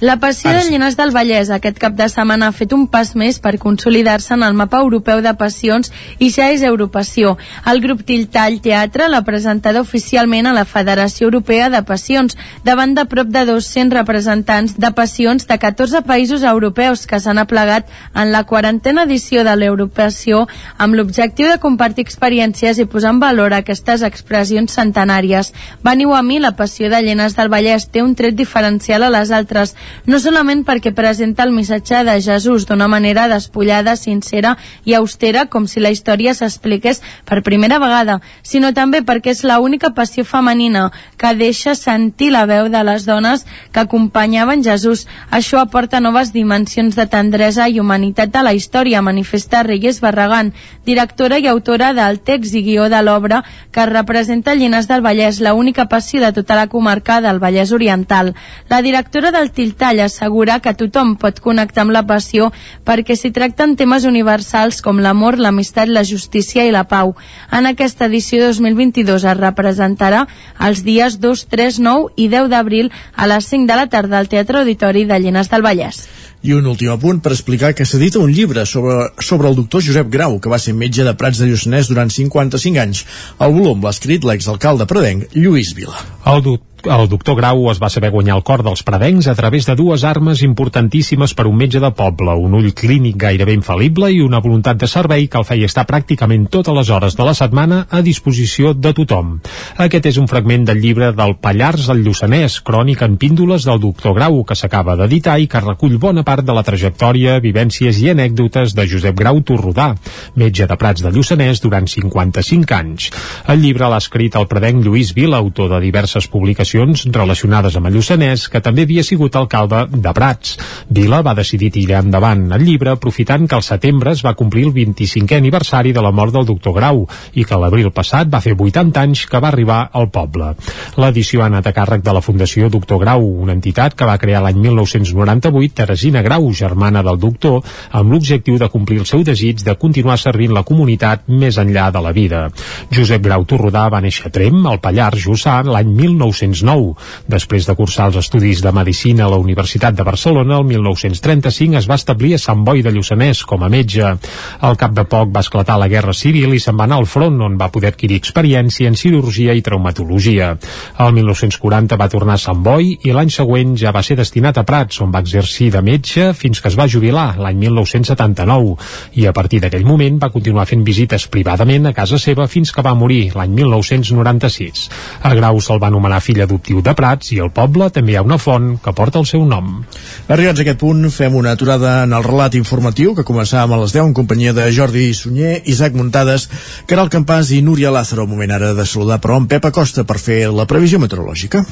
La 0.00 0.16
passió 0.18 0.50
Ara 0.50 0.58
de 0.58 0.64
sí. 0.64 0.72
Llinars 0.72 0.96
del 0.98 1.12
Vallès 1.14 1.50
aquest 1.54 1.78
cap 1.78 1.94
de 1.94 2.08
setmana 2.10 2.48
ha 2.48 2.52
fet 2.52 2.72
un 2.74 2.88
pas 2.90 3.12
més 3.14 3.38
per 3.38 3.54
consolidar-se 3.62 4.34
en 4.34 4.42
el 4.42 4.56
mapa 4.58 4.80
europeu 4.82 5.20
de 5.22 5.32
passions 5.38 5.92
i 6.18 6.30
ja 6.34 6.48
és 6.50 6.64
Europassió. 6.66 7.36
El 7.70 7.80
grup 7.80 8.02
Tiltall 8.02 8.58
Teatre 8.64 9.06
l'ha 9.08 9.22
presentat 9.22 9.78
oficialment 9.78 10.48
a 10.50 10.54
la 10.56 10.64
Federació 10.64 11.28
Europea 11.28 11.68
de 11.70 11.82
Passions, 11.86 12.36
davant 12.64 12.94
de 12.94 13.04
prop 13.06 13.30
de 13.30 13.44
200 13.46 13.94
representants 13.94 14.74
de 14.78 14.90
passions 14.90 15.46
de 15.46 15.58
14 15.62 16.02
països 16.02 16.42
europeus 16.42 17.06
que 17.06 17.20
s'han 17.20 17.38
aplegat 17.38 17.86
en 18.14 18.32
la 18.32 18.42
quarantena 18.50 19.04
edició 19.06 19.44
de 19.46 19.54
l'Europassió 19.56 20.48
amb 20.76 20.98
l'objectiu 20.98 21.48
de 21.48 21.60
compartir 21.62 22.04
experiències 22.04 22.78
i 22.82 22.88
posar 22.90 23.14
en 23.14 23.22
valor 23.22 23.54
aquestes 23.54 24.02
expressions 24.02 24.74
centenàries. 24.74 25.52
Veniu 25.86 26.14
a 26.14 26.22
mi, 26.22 26.40
la 26.42 26.56
passió 26.58 26.90
de 26.90 27.00
Llinars 27.02 27.38
del 27.38 27.52
Vallès 27.52 27.86
té 27.86 28.02
un 28.02 28.14
tret 28.18 28.34
diferencial 28.34 29.06
a 29.06 29.12
les 29.14 29.30
altres, 29.30 29.76
no 30.06 30.18
solament 30.20 30.64
perquè 30.64 30.92
presenta 30.94 31.44
el 31.44 31.52
missatge 31.52 32.04
de 32.04 32.16
Jesús 32.22 32.66
d'una 32.66 32.88
manera 32.88 33.28
despullada, 33.28 33.96
sincera 33.96 34.56
i 34.84 34.94
austera, 34.94 35.46
com 35.46 35.66
si 35.66 35.80
la 35.80 35.92
història 35.94 36.34
s'expliqués 36.34 37.02
per 37.24 37.42
primera 37.42 37.78
vegada, 37.78 38.20
sinó 38.42 38.72
també 38.74 39.02
perquè 39.02 39.32
és 39.32 39.44
la 39.44 39.60
única 39.60 39.92
passió 39.94 40.24
femenina 40.24 40.90
que 41.16 41.34
deixa 41.34 41.74
sentir 41.74 42.30
la 42.34 42.44
veu 42.46 42.68
de 42.68 42.82
les 42.84 43.06
dones 43.06 43.46
que 43.72 43.80
acompanyaven 43.80 44.64
Jesús. 44.64 45.06
Això 45.30 45.60
aporta 45.60 46.00
noves 46.00 46.32
dimensions 46.32 46.96
de 46.96 47.06
tendresa 47.06 47.68
i 47.68 47.80
humanitat 47.80 48.32
de 48.34 48.42
la 48.42 48.54
història, 48.54 49.02
manifesta 49.02 49.62
Reyes 49.62 50.00
Barragán, 50.00 50.52
directora 50.84 51.38
i 51.38 51.48
autora 51.48 51.92
del 51.94 52.20
text 52.20 52.54
i 52.54 52.64
guió 52.66 52.88
de 52.92 53.02
l'obra 53.02 53.42
que 53.72 53.86
representa 53.86 54.54
Llinars 54.54 54.88
del 54.88 55.02
Vallès, 55.04 55.40
la 55.40 55.54
única 55.54 55.88
passió 55.88 56.20
de 56.20 56.32
tota 56.32 56.56
la 56.56 56.68
comarca 56.68 57.20
del 57.20 57.38
Vallès 57.38 57.72
Oriental. 57.72 58.34
La 58.68 58.82
directora 58.82 59.30
del 59.32 59.50
Tiltall 59.74 60.04
assegura 60.04 60.60
que 60.62 60.70
tothom 60.78 61.16
pot 61.18 61.40
connectar 61.42 61.82
amb 61.82 61.94
la 61.94 62.04
passió 62.06 62.52
perquè 62.86 63.16
s'hi 63.18 63.32
tracten 63.34 63.74
temes 63.74 64.04
universals 64.06 64.78
com 64.86 65.00
l'amor, 65.02 65.34
l'amistat, 65.34 65.90
la 65.90 66.04
justícia 66.06 66.62
i 66.62 66.70
la 66.70 66.84
pau. 66.86 67.16
En 67.50 67.66
aquesta 67.66 68.06
edició 68.06 68.46
2022 68.46 69.26
es 69.26 69.38
representarà 69.40 70.28
els 70.62 70.84
dies 70.86 71.18
2, 71.18 71.46
3, 71.50 71.80
9 71.82 72.14
i 72.14 72.28
10 72.30 72.52
d'abril 72.54 72.92
a 73.16 73.26
les 73.26 73.50
5 73.50 73.66
de 73.66 73.80
la 73.80 73.88
tarda 73.90 74.20
al 74.20 74.30
Teatre 74.30 74.62
Auditori 74.62 75.08
de 75.10 75.18
Llinars 75.18 75.50
del 75.50 75.66
Vallès. 75.66 76.04
I 76.44 76.52
un 76.52 76.66
últim 76.68 76.90
apunt 76.92 77.22
per 77.24 77.32
explicar 77.32 77.72
que 77.72 77.86
s'edita 77.88 78.20
un 78.20 78.30
llibre 78.30 78.66
sobre, 78.68 79.08
sobre 79.18 79.48
el 79.48 79.56
doctor 79.56 79.82
Josep 79.82 80.10
Grau, 80.12 80.36
que 80.38 80.52
va 80.52 80.58
ser 80.60 80.74
metge 80.76 81.02
de 81.02 81.14
Prats 81.16 81.40
de 81.40 81.48
Lluçanès 81.48 81.88
durant 81.88 82.12
55 82.12 82.82
anys. 82.82 83.00
El 83.40 83.56
volum 83.56 83.80
l'ha 83.80 83.94
escrit 83.96 84.26
l'exalcalde 84.28 84.84
predenc, 84.86 85.24
Lluís 85.32 85.72
Vila. 85.74 86.04
El, 86.24 86.42
du 86.42 86.58
el 86.84 87.08
doctor 87.08 87.36
Grau 87.36 87.70
es 87.70 87.78
va 87.80 87.88
saber 87.88 88.10
guanyar 88.12 88.36
el 88.36 88.42
cor 88.44 88.62
dels 88.64 88.82
predencs 88.84 89.26
a 89.30 89.34
través 89.34 89.64
de 89.64 89.74
dues 89.76 90.04
armes 90.04 90.42
importantíssimes 90.44 91.32
per 91.34 91.46
un 91.48 91.56
metge 91.56 91.80
de 91.80 91.90
poble, 91.96 92.34
un 92.36 92.54
ull 92.58 92.72
clínic 92.76 93.16
gairebé 93.20 93.54
infal·lible 93.56 94.10
i 94.12 94.20
una 94.20 94.40
voluntat 94.44 94.76
de 94.80 94.88
servei 94.90 95.26
que 95.28 95.40
el 95.40 95.46
feia 95.48 95.68
estar 95.70 95.86
pràcticament 95.88 96.46
totes 96.52 96.76
les 96.76 96.90
hores 96.92 97.16
de 97.16 97.24
la 97.24 97.34
setmana 97.34 97.86
a 97.88 98.02
disposició 98.04 98.74
de 98.74 98.92
tothom. 98.96 99.38
Aquest 99.80 100.10
és 100.12 100.18
un 100.20 100.28
fragment 100.28 100.66
del 100.68 100.82
llibre 100.82 101.12
del 101.16 101.36
Pallars 101.40 101.88
al 101.88 102.02
Lluçanès, 102.04 102.58
crònica 102.60 103.08
en 103.08 103.16
píndoles 103.16 103.64
del 103.64 103.80
doctor 103.80 104.14
Grau, 104.18 104.42
que 104.44 104.56
s'acaba 104.58 104.98
d'editar 105.00 105.38
i 105.40 105.48
que 105.48 105.64
recull 105.64 105.96
bona 105.98 106.24
part 106.24 106.44
de 106.44 106.52
la 106.52 106.66
trajectòria, 106.66 107.38
vivències 107.40 108.00
i 108.04 108.10
anècdotes 108.12 108.76
de 108.76 108.86
Josep 108.90 109.16
Grau 109.16 109.40
Torrodà, 109.40 109.94
metge 110.36 110.68
de 110.68 110.76
Prats 110.76 111.04
de 111.04 111.14
Lluçanès 111.14 111.64
durant 111.64 111.88
55 111.88 112.76
anys. 112.76 113.10
El 113.48 113.64
llibre 113.64 113.88
l'ha 113.88 114.02
escrit 114.04 114.36
el 114.36 114.48
predenc 114.50 114.84
Lluís 114.84 115.14
Vila, 115.16 115.40
autor 115.40 115.72
de 115.72 115.80
diverses 115.86 116.13
publicacions 116.30 117.06
relacionades 117.12 117.76
amb 117.76 117.88
el 117.90 117.98
Lluçanès, 117.98 118.46
que 118.50 118.62
també 118.64 118.84
havia 118.86 119.04
sigut 119.06 119.36
alcalde 119.36 119.84
de 119.90 120.12
Prats. 120.14 120.56
Vila 120.88 121.22
va 121.26 121.34
decidir 121.34 121.72
tirar 121.74 122.02
endavant 122.04 122.46
el 122.54 122.64
llibre 122.64 122.92
aprofitant 122.94 123.48
que 123.48 123.58
al 123.58 123.66
setembre 123.66 124.12
es 124.14 124.22
va 124.24 124.34
complir 124.38 124.66
el 124.68 124.74
25è 124.76 125.38
aniversari 125.38 125.92
de 125.92 126.02
la 126.04 126.12
mort 126.12 126.32
del 126.34 126.46
doctor 126.46 126.74
Grau 126.76 127.04
i 127.34 127.44
que 127.44 127.58
l'abril 127.58 127.90
passat 127.94 128.30
va 128.30 128.42
fer 128.44 128.54
80 128.54 129.02
anys 129.02 129.24
que 129.30 129.40
va 129.42 129.50
arribar 129.50 129.80
al 129.92 130.10
poble. 130.14 130.52
L'edició 131.00 131.42
ha 131.42 131.50
anat 131.50 131.66
a 131.66 131.74
càrrec 131.76 132.04
de 132.04 132.14
la 132.14 132.22
Fundació 132.24 132.70
Doctor 132.70 133.00
Grau, 133.02 133.24
una 133.44 133.54
entitat 133.56 133.96
que 133.98 134.08
va 134.08 134.18
crear 134.18 134.42
l'any 134.44 134.60
1998 134.68 135.74
Teresina 135.80 136.22
Grau, 136.22 136.50
germana 136.52 137.02
del 137.02 137.18
doctor, 137.20 137.62
amb 137.90 138.12
l'objectiu 138.12 138.58
de 138.58 138.70
complir 138.72 139.00
el 139.02 139.08
seu 139.10 139.24
desig 139.26 139.64
de 139.64 139.76
continuar 139.80 140.18
servint 140.20 140.54
la 140.54 140.64
comunitat 140.66 141.28
més 141.28 141.58
enllà 141.60 141.90
de 141.94 142.02
la 142.04 142.12
vida. 142.16 142.46
Josep 142.94 143.22
Grau 143.24 143.44
Torrodà 143.48 143.88
va 143.92 144.02
néixer 144.04 144.28
a 144.28 144.34
Trem, 144.34 144.60
al 144.66 144.80
Pallars 144.82 145.24
Jussà, 145.24 145.60
l'any 145.66 145.90
1909. 146.04 146.94
Després 147.30 147.66
de 147.66 147.74
cursar 147.78 148.10
els 148.10 148.20
estudis 148.20 148.62
de 148.62 148.72
Medicina 148.72 149.24
a 149.26 149.30
la 149.32 149.40
Universitat 149.40 149.96
de 149.96 150.06
Barcelona, 150.06 150.58
el 150.60 150.68
1935 150.68 151.80
es 151.80 151.88
va 151.90 151.98
establir 152.00 152.34
a 152.36 152.42
Sant 152.42 152.64
Boi 152.66 152.84
de 152.84 152.92
Lluçanès 152.92 153.44
com 153.48 153.64
a 153.64 153.70
metge. 153.72 154.12
Al 154.60 154.78
cap 154.80 154.94
de 154.96 155.06
poc 155.08 155.32
va 155.34 155.44
esclatar 155.44 155.78
la 155.80 155.88
Guerra 155.88 156.14
Civil 156.16 156.54
i 156.54 156.60
se'n 156.62 156.76
va 156.78 156.86
anar 156.88 157.00
al 157.00 157.08
front, 157.10 157.40
on 157.42 157.58
va 157.60 157.70
poder 157.72 157.92
adquirir 157.92 158.18
experiència 158.20 158.90
en 158.90 158.98
cirurgia 159.00 159.54
i 159.54 159.62
traumatologia. 159.64 160.54
El 161.00 161.14
1940 161.16 161.98
va 162.00 162.10
tornar 162.12 162.38
a 162.38 162.44
Sant 162.44 162.62
Boi 162.64 162.94
i 163.02 163.14
l'any 163.14 163.32
següent 163.32 163.74
ja 163.80 163.92
va 163.94 164.02
ser 164.06 164.18
destinat 164.20 164.58
a 164.60 164.66
Prats, 164.68 165.00
on 165.04 165.12
va 165.14 165.22
exercir 165.24 165.70
de 165.74 165.82
metge 165.84 166.32
fins 166.34 166.60
que 166.60 166.70
es 166.70 166.78
va 166.78 166.88
jubilar, 166.90 167.34
l'any 167.40 167.58
1979, 167.66 168.76
i 169.20 169.26
a 169.26 169.34
partir 169.36 169.60
d'aquell 169.62 169.86
moment 169.88 170.18
va 170.22 170.32
continuar 170.34 170.66
fent 170.70 170.84
visites 170.86 171.28
privadament 171.32 171.88
a 171.88 171.94
casa 171.96 172.18
seva 172.20 172.48
fins 172.50 172.72
que 172.74 172.84
va 172.84 172.94
morir, 172.98 173.32
l'any 173.34 173.54
1996. 173.60 174.88
A 175.22 175.34
Grau 175.38 175.60
se'l 175.64 175.80
va 175.82 175.92
anomenar 175.94 176.20
fill 176.24 176.42
adoptiu 176.42 176.82
de 176.82 176.94
Prats 176.98 177.30
i 177.34 177.38
al 177.42 177.52
poble 177.54 177.88
també 177.94 178.14
hi 178.14 178.18
ha 178.18 178.24
una 178.26 178.38
font 178.42 178.74
que 178.82 178.94
porta 178.96 179.20
el 179.22 179.28
seu 179.30 179.44
nom. 179.46 179.84
Arribats 180.28 180.58
a 180.58 180.64
aquest 180.66 180.80
punt, 180.82 181.06
fem 181.14 181.36
una 181.38 181.54
aturada 181.54 182.00
en 182.04 182.16
el 182.16 182.26
relat 182.26 182.58
informatiu 182.58 183.14
que 183.14 183.26
començàvem 183.26 183.76
a 183.76 183.80
les 183.84 183.94
10 183.94 184.10
en 184.10 184.16
companyia 184.18 184.54
de 184.56 184.66
Jordi 184.74 185.06
Sunyer, 185.14 185.60
Isaac 185.70 185.94
Muntades, 185.94 186.48
Caral 186.90 187.12
Campàs 187.12 187.54
i 187.54 187.62
Núria 187.62 187.94
Lázaro. 187.94 188.26
Moment 188.26 188.56
ara 188.56 188.74
de 188.74 188.86
saludar 188.86 189.20
però 189.22 189.38
en 189.38 189.46
Pep 189.46 189.70
Acosta 189.70 190.04
per 190.04 190.18
fer 190.18 190.42
la 190.50 190.66
previsió 190.66 190.98
meteorològica. 190.98 191.62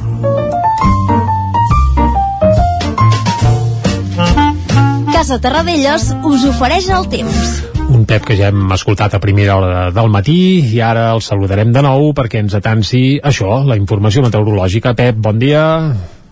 Casa 5.13 5.39
Terradellos 5.43 6.11
us 6.27 6.49
ofereix 6.51 6.91
el 6.91 7.07
temps. 7.13 7.72
Un 7.93 8.07
Pep 8.09 8.25
que 8.25 8.37
ja 8.39 8.49
hem 8.49 8.71
escoltat 8.73 9.13
a 9.15 9.21
primera 9.21 9.59
hora 9.61 9.91
del 9.93 10.09
matí 10.13 10.37
i 10.73 10.79
ara 10.81 11.11
el 11.13 11.21
saludarem 11.25 11.75
de 11.75 11.83
nou 11.85 12.13
perquè 12.17 12.41
ens 12.41 12.55
atansi 12.57 13.19
això, 13.21 13.59
la 13.69 13.77
informació 13.77 14.23
meteorològica. 14.25 14.95
Pep, 14.97 15.19
bon 15.21 15.41
dia. 15.43 15.65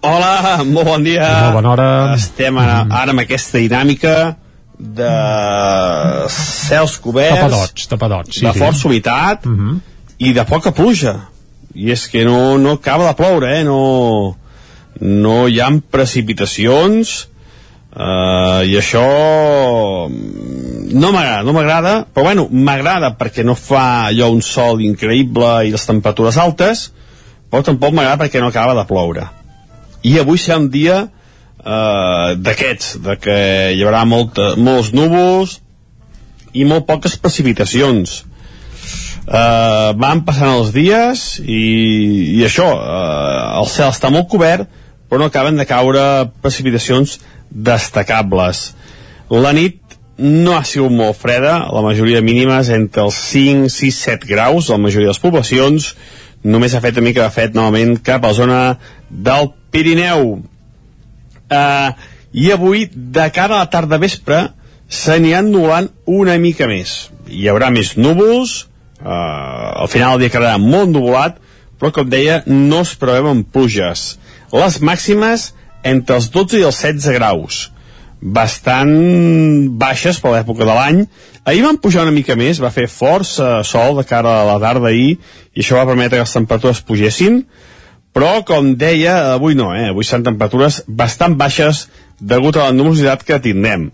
Hola, 0.00 0.62
molt 0.64 0.88
bon 0.88 1.04
dia. 1.04 1.26
Molt 1.44 1.58
bona 1.58 1.72
hora. 1.74 1.88
Estem 2.16 2.56
ara, 2.62 2.78
ara 3.02 3.12
amb 3.12 3.24
aquesta 3.26 3.60
dinàmica 3.60 4.14
de 4.80 5.10
cels 6.32 6.96
coberts, 7.04 7.36
Tapadots, 7.42 7.88
tapadots. 7.90 8.38
Sí, 8.38 8.46
de 8.46 8.54
sí. 8.56 8.62
força 8.64 8.88
humitat 8.88 9.44
Uh 9.44 9.52
-huh. 9.52 9.78
i 10.18 10.32
de 10.32 10.44
poca 10.44 10.72
pluja. 10.72 11.28
I 11.74 11.90
és 11.92 12.08
que 12.08 12.24
no, 12.24 12.56
no 12.58 12.72
acaba 12.72 13.08
de 13.08 13.14
ploure, 13.14 13.60
eh? 13.60 13.64
No, 13.64 14.36
no 15.00 15.48
hi 15.48 15.60
ha 15.60 15.68
precipitacions 15.90 17.28
uh, 17.94 18.64
i 18.64 18.76
això 18.78 20.08
mm, 20.08 20.59
no 20.92 21.12
m'agrada, 21.14 21.44
no 21.46 21.54
m'agrada, 21.56 21.94
però 22.12 22.26
bueno, 22.28 22.46
m'agrada 22.50 23.12
perquè 23.18 23.44
no 23.46 23.54
fa 23.58 24.06
allò 24.08 24.30
un 24.32 24.42
sol 24.42 24.82
increïble 24.84 25.50
i 25.66 25.72
les 25.74 25.86
temperatures 25.86 26.38
altes, 26.40 26.88
però 27.50 27.64
tampoc 27.66 27.94
m'agrada 27.94 28.20
perquè 28.24 28.42
no 28.42 28.50
acaba 28.50 28.76
de 28.78 28.86
ploure. 28.88 29.26
I 30.06 30.18
avui 30.20 30.40
serà 30.40 30.58
un 30.60 30.70
dia 30.72 31.02
eh, 31.06 32.34
d'aquests, 32.36 32.96
de 33.04 33.16
que 33.20 33.38
hi 33.76 33.84
haurà 33.84 34.04
molta, 34.08 34.54
molts 34.56 34.92
núvols 34.96 35.58
i 36.52 36.66
molt 36.66 36.88
poques 36.88 37.16
precipitacions. 37.20 38.24
Uh, 39.30 39.92
van 40.00 40.24
passant 40.26 40.48
els 40.48 40.72
dies 40.74 41.20
i, 41.44 41.60
i 42.34 42.40
això, 42.42 42.64
uh, 42.66 43.60
el 43.60 43.68
cel 43.70 43.92
està 43.92 44.08
molt 44.10 44.26
cobert 44.32 44.66
però 45.10 45.18
no 45.18 45.26
acaben 45.26 45.58
de 45.58 45.66
caure 45.66 46.30
precipitacions 46.38 47.18
destacables. 47.50 48.70
La 49.30 49.50
nit 49.52 49.79
no 50.20 50.54
ha 50.58 50.64
sigut 50.68 50.92
molt 50.92 51.16
freda, 51.16 51.54
la 51.72 51.82
majoria 51.84 52.20
mínimes 52.20 52.68
entre 52.74 53.06
els 53.06 53.16
5, 53.30 53.70
6, 53.72 54.00
7 54.04 54.28
graus, 54.28 54.68
la 54.68 54.78
majoria 54.78 55.08
de 55.08 55.14
les 55.14 55.22
poblacions, 55.22 55.94
només 56.44 56.74
ha 56.74 56.82
fet 56.84 56.98
una 57.00 57.08
mica 57.08 57.24
de 57.24 57.32
fred 57.34 57.56
novament 57.56 57.96
cap 58.04 58.24
a 58.24 58.32
la 58.32 58.36
zona 58.36 58.60
del 59.10 59.50
Pirineu. 59.72 60.40
Uh, 61.50 61.90
I 62.32 62.50
avui, 62.52 62.86
de 62.92 63.26
cara 63.34 63.56
a 63.56 63.64
la 63.64 63.70
tarda 63.72 63.98
vespre, 64.02 64.42
s'aniran 64.90 65.50
nublant 65.50 65.88
una 66.06 66.36
mica 66.42 66.68
més. 66.70 67.08
Hi 67.30 67.48
haurà 67.50 67.72
més 67.72 67.96
núvols, 67.96 68.66
uh, 69.00 69.80
al 69.80 69.90
final 69.90 70.18
el 70.18 70.26
dia 70.26 70.34
quedarà 70.36 70.60
molt 70.60 70.92
nuvolat, 70.92 71.40
però 71.80 71.94
com 71.96 72.12
deia, 72.12 72.42
no 72.46 72.84
es 72.84 72.92
preveuen 73.00 73.42
pluges. 73.48 74.18
Les 74.52 74.80
màximes 74.84 75.52
entre 75.86 76.20
els 76.20 76.28
12 76.34 76.60
i 76.60 76.66
els 76.68 76.84
16 76.84 77.16
graus 77.16 77.70
bastant 78.20 78.92
baixes 79.80 80.20
per 80.20 80.34
l'època 80.34 80.66
de 80.68 80.76
l'any. 80.76 81.02
Ahir 81.48 81.64
van 81.64 81.80
pujar 81.80 82.04
una 82.04 82.14
mica 82.14 82.36
més, 82.36 82.60
va 82.60 82.72
fer 82.74 82.86
força 82.90 83.60
sol 83.64 83.96
de 83.98 84.04
cara 84.08 84.40
a 84.42 84.46
la 84.48 84.58
tarda 84.62 84.90
ahir, 84.90 85.16
i 85.54 85.64
això 85.64 85.78
va 85.80 85.88
permetre 85.88 86.18
que 86.18 86.26
les 86.26 86.36
temperatures 86.36 86.82
pugessin, 86.84 87.42
però, 88.12 88.40
com 88.46 88.74
deia, 88.74 89.34
avui 89.36 89.54
no, 89.54 89.70
eh? 89.76 89.88
avui 89.92 90.04
seran 90.04 90.26
temperatures 90.26 90.82
bastant 90.86 91.36
baixes 91.38 91.86
degut 92.20 92.58
a 92.58 92.68
la 92.68 92.76
nuvolositat 92.76 93.22
que 93.26 93.38
tindrem. 93.42 93.90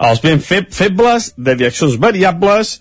Els 0.00 0.22
vents 0.24 0.44
fe 0.44 0.64
febles, 0.74 1.30
de 1.36 1.54
direccions 1.54 1.96
variables, 2.00 2.80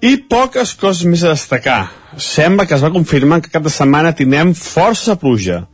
i 0.00 0.16
poques 0.30 0.74
coses 0.78 1.06
més 1.08 1.24
a 1.24 1.32
destacar. 1.34 1.80
Sembla 2.18 2.66
que 2.66 2.74
es 2.76 2.82
va 2.82 2.92
confirmar 2.94 3.40
que 3.42 3.50
cap 3.52 3.64
de 3.64 3.72
setmana 3.72 4.14
tindrem 4.16 4.54
força 4.56 5.16
pluja. 5.18 5.64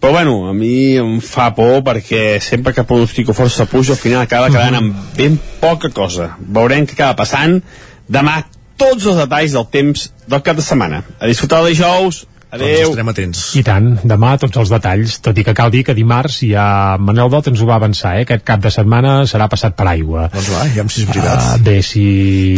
Però 0.00 0.12
bueno, 0.12 0.34
a 0.50 0.54
mi 0.56 0.96
em 1.00 1.18
fa 1.24 1.50
por 1.56 1.82
perquè 1.86 2.40
sempre 2.44 2.74
que 2.76 2.84
pronostico 2.84 3.36
força 3.36 3.68
pluja 3.68 3.94
al 3.94 4.00
final 4.00 4.24
acaba 4.24 4.50
quedant 4.52 4.80
amb 4.80 5.16
ben 5.16 5.38
poca 5.60 5.88
cosa. 5.92 6.34
Veurem 6.40 6.88
què 6.88 6.96
acaba 6.96 7.16
passant. 7.22 7.60
Demà 8.08 8.42
tots 8.80 9.06
els 9.06 9.20
detalls 9.22 9.56
del 9.56 9.68
temps 9.72 10.10
del 10.28 10.44
cap 10.44 10.56
de 10.58 10.64
setmana. 10.64 11.04
A 11.20 11.30
disfrutar 11.30 11.62
de 11.64 11.72
dijous. 11.72 12.24
Adéu. 12.54 12.90
estarem 12.90 13.10
atents. 13.10 13.42
I 13.58 13.64
tant, 13.66 13.90
demà 14.06 14.34
tots 14.40 14.60
els 14.62 14.72
detalls, 14.72 15.18
tot 15.24 15.38
i 15.38 15.44
que 15.46 15.54
cal 15.56 15.72
dir 15.74 15.82
que 15.86 15.96
dimarts 15.96 16.40
ja 16.46 16.96
Manel 17.02 17.30
Dot 17.32 17.50
ens 17.50 17.60
ho 17.60 17.68
va 17.68 17.78
avançar, 17.80 18.16
eh? 18.18 18.24
aquest 18.28 18.44
cap 18.46 18.62
de 18.62 18.72
setmana 18.74 19.16
serà 19.30 19.48
passat 19.50 19.76
per 19.78 19.88
aigua. 19.90 20.28
Doncs 20.32 20.50
va, 20.54 20.64
ja 20.74 20.86
si 20.88 21.02
és 21.02 21.10
veritat. 21.10 21.44
Uh, 21.44 21.62
bé, 21.66 21.78
si... 21.82 22.04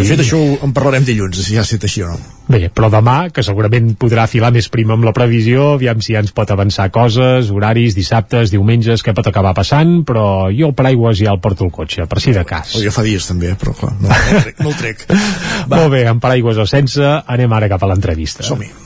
De 0.01 0.09
fet, 0.09 0.25
això 0.27 0.41
en 0.67 0.75
parlarem 0.77 1.07
dilluns, 1.07 1.41
si 1.41 1.57
ja 1.57 1.65
ha 1.65 1.69
estat 1.69 1.89
així 1.89 2.05
o 2.05 2.13
no. 2.13 2.19
Bé, 2.47 2.69
però 2.71 2.87
demà, 2.93 3.17
que 3.35 3.43
segurament 3.43 3.89
podrà 3.99 4.29
filar 4.31 4.53
més 4.55 4.69
prim 4.71 4.93
amb 4.95 5.07
la 5.09 5.11
previsió, 5.17 5.73
aviam 5.75 5.99
si 6.05 6.15
ja 6.15 6.23
ens 6.23 6.31
pot 6.37 6.53
avançar 6.55 6.93
coses, 6.95 7.51
horaris, 7.51 7.97
dissabtes, 7.99 8.53
diumenges, 8.55 9.03
què 9.03 9.17
pot 9.17 9.27
acabar 9.27 9.51
passant, 9.57 9.99
però 10.07 10.47
jo 10.55 10.71
el 10.71 10.77
paraigües 10.79 11.19
ja 11.25 11.35
el 11.35 11.43
porto 11.43 11.67
al 11.67 11.75
cotxe, 11.75 12.07
per 12.07 12.23
si 12.23 12.37
de 12.37 12.47
cas. 12.47 12.77
O 12.79 12.85
ja 12.85 12.95
fa 12.95 13.03
dies 13.07 13.27
també, 13.27 13.57
però 13.59 13.75
clar, 13.75 13.97
no, 13.99 14.13
no 14.13 14.39
el 14.39 14.47
trec. 14.47 14.63
No 14.63 14.71
el 14.71 14.79
trec. 14.79 15.07
Molt 15.75 15.91
bé, 15.97 16.07
amb 16.07 16.23
paraigües 16.23 16.63
o 16.63 16.71
sense, 16.71 17.03
anem 17.27 17.59
ara 17.59 17.73
cap 17.73 17.83
a 17.83 17.91
l'entrevista. 17.91 18.47
Som-hi. 18.47 18.86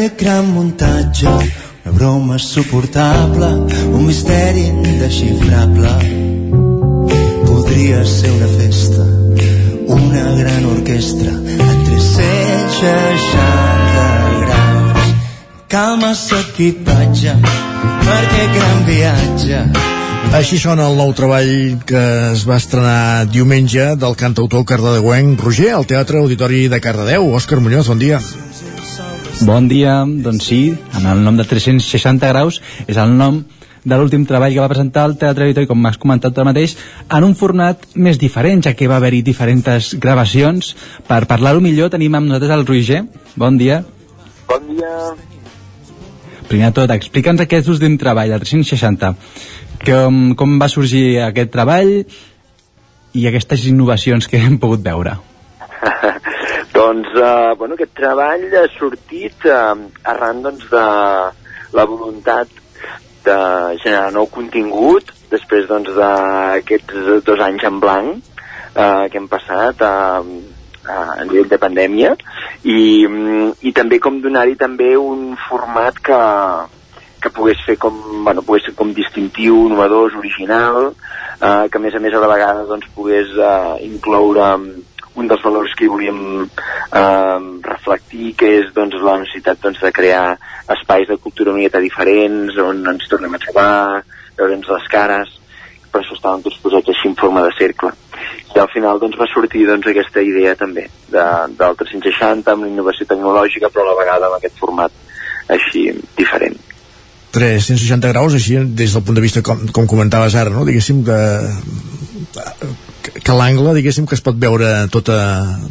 D'aquest 0.00 0.20
gran 0.20 0.46
muntatge, 0.46 1.28
una 1.84 1.92
broma 1.92 2.38
suportable, 2.38 3.46
un 3.92 4.06
misteri 4.06 4.66
indesxifrable. 4.66 5.88
Podria 7.44 8.04
ser 8.04 8.30
una 8.32 8.46
festa, 8.46 9.04
una 9.86 10.34
gran 10.40 10.64
orquestra, 10.64 11.30
a 11.36 11.84
360 11.84 14.40
graus. 14.40 15.14
Calma 15.68 16.14
s'equipatge, 16.14 17.34
per 18.00 18.24
aquest 18.24 18.52
gran 18.56 18.84
viatge, 18.88 19.60
Així 20.30 20.60
sona 20.62 20.86
el 20.86 20.94
nou 20.94 21.10
treball 21.16 21.80
que 21.88 22.02
es 22.30 22.44
va 22.46 22.56
estrenar 22.60 23.26
diumenge 23.26 23.96
del 23.98 24.14
cantautor 24.14 24.62
cardedeuenc 24.68 25.40
Roger 25.42 25.72
al 25.74 25.88
Teatre 25.90 26.20
Auditori 26.20 26.68
de 26.70 26.78
Cardedeu. 26.78 27.32
Òscar 27.34 27.58
Muñoz, 27.58 27.90
bon 27.90 27.98
dia. 27.98 28.20
Bon 29.40 29.68
dia, 29.68 30.02
doncs 30.04 30.50
sí, 30.50 30.74
en 30.98 31.06
el 31.08 31.22
nom 31.24 31.38
de 31.38 31.46
360 31.48 32.28
graus 32.28 32.58
és 32.84 32.98
el 33.00 33.14
nom 33.16 33.38
de 33.88 33.96
l'últim 33.96 34.26
treball 34.28 34.52
que 34.52 34.60
va 34.60 34.68
presentar 34.68 35.06
el 35.08 35.14
Teatre 35.16 35.46
Auditori, 35.46 35.68
com 35.70 35.80
m'has 35.80 35.96
comentat 35.96 36.34
tu 36.36 36.44
mateix, 36.44 36.74
en 37.08 37.24
un 37.24 37.32
format 37.34 37.86
més 37.94 38.18
diferent, 38.20 38.60
ja 38.60 38.74
que 38.76 38.88
va 38.90 38.98
haver-hi 39.00 39.22
diferents 39.24 39.94
gravacions. 39.96 40.74
Per 41.08 41.22
parlar-ho 41.30 41.62
millor 41.64 41.88
tenim 41.94 42.18
amb 42.18 42.28
nosaltres 42.28 42.52
el 42.58 42.66
Roger. 42.68 43.00
Bon 43.40 43.56
dia. 43.56 43.80
Bon 44.50 44.68
dia. 44.68 44.92
Primer 46.50 46.68
de 46.68 46.76
tot, 46.76 46.92
explica'ns 46.92 47.40
aquest 47.46 47.70
últim 47.72 47.96
treball, 47.96 48.34
el 48.36 48.44
360. 48.44 49.14
Com, 49.86 50.20
com 50.36 50.58
va 50.60 50.68
sorgir 50.68 51.22
aquest 51.30 51.54
treball 51.56 51.94
i 53.16 53.24
aquestes 53.32 53.64
innovacions 53.72 54.28
que 54.28 54.44
hem 54.44 54.60
pogut 54.60 54.84
veure? 54.84 55.16
doncs, 56.74 57.08
eh, 57.16 57.54
bueno, 57.58 57.74
aquest 57.74 57.94
treball 57.98 58.46
ha 58.56 58.66
sortit 58.76 59.46
eh, 59.46 59.74
arran 60.14 60.42
doncs, 60.46 60.66
de 60.70 60.86
la 61.76 61.84
voluntat 61.86 62.48
de 63.24 63.36
generar 63.82 64.10
nou 64.14 64.26
contingut 64.32 65.12
després 65.30 65.68
doncs, 65.68 65.92
d'aquests 65.96 67.22
dos 67.26 67.44
anys 67.44 67.66
en 67.68 67.80
blanc 67.82 68.16
eh, 68.74 69.06
que 69.10 69.20
hem 69.20 69.28
passat 69.30 69.84
eh, 69.84 70.24
a 70.90 71.24
nivell 71.24 71.48
de 71.48 71.60
pandèmia. 71.60 72.14
I, 72.64 73.06
mm, 73.06 73.52
i 73.68 73.72
també 73.76 74.00
com 74.02 74.20
donar-hi 74.22 74.56
també 74.60 74.94
un 74.98 75.34
format 75.48 75.98
que, 76.02 76.20
que 77.22 77.32
pogués 77.36 77.60
fer 77.66 77.76
com, 77.80 77.96
bueno, 78.24 78.44
pogués 78.46 78.68
ser 78.68 78.74
com 78.78 78.94
distintiu, 78.96 79.66
innovador, 79.68 80.16
original, 80.18 80.92
eh, 81.40 81.66
que 81.70 81.78
a 81.78 81.82
més 81.82 81.94
a 81.94 82.02
més 82.02 82.14
a 82.14 82.22
la 82.22 82.30
vegada 82.32 82.66
doncs, 82.68 82.88
pogués 82.96 83.32
eh, 83.36 83.76
incloure 83.86 84.54
un 85.20 85.28
dels 85.30 85.42
valors 85.44 85.74
que 85.78 85.88
volíem 85.90 86.20
eh, 86.44 87.40
reflectir, 87.66 88.32
que 88.40 88.54
és 88.60 88.70
doncs, 88.76 88.96
la 89.04 89.18
necessitat 89.22 89.60
doncs, 89.62 89.82
de 89.84 89.92
crear 89.94 90.38
espais 90.76 91.08
de 91.08 91.18
cultura 91.20 91.52
una 91.52 91.60
miqueta 91.60 91.82
diferents, 91.84 92.56
on 92.64 92.82
ens 92.94 93.10
tornem 93.10 93.36
a 93.36 93.42
trobar, 93.42 93.74
veure'ns 94.40 94.72
les 94.72 94.88
cares, 94.92 95.36
per 95.90 96.02
això 96.02 96.16
estaven 96.16 96.42
tots 96.44 96.58
posats 96.62 96.92
així 96.92 97.10
en 97.10 97.16
forma 97.18 97.42
de 97.46 97.52
cercle. 97.58 97.92
i 98.54 98.58
al 98.58 98.68
final 98.72 98.98
doncs, 99.02 99.18
va 99.18 99.28
sortir 99.30 99.66
doncs, 99.66 99.86
aquesta 99.90 100.22
idea 100.22 100.56
també 100.58 100.86
de, 101.10 101.24
del 101.58 101.76
360 101.82 102.50
amb 102.52 102.66
innovació 102.66 103.06
tecnològica 103.06 103.70
però 103.70 103.84
a 103.84 103.90
la 103.90 103.98
vegada 104.00 104.26
amb 104.26 104.38
aquest 104.38 104.58
format 104.58 104.92
així 105.56 105.86
diferent 106.18 106.58
360 107.34 108.10
graus 108.12 108.34
així 108.34 108.58
des 108.82 108.94
del 108.94 109.04
punt 109.06 109.18
de 109.18 109.24
vista 109.24 109.42
com, 109.46 109.66
com 109.74 109.86
comentaves 109.90 110.34
ara 110.34 110.50
no? 110.50 110.66
diguéssim 110.66 111.04
que 111.06 111.18
que 113.02 113.36
l'angle, 113.36 113.74
diguéssim, 113.76 114.06
que 114.06 114.16
es 114.18 114.24
pot 114.24 114.36
veure 114.36 114.86
tota, 114.92 115.16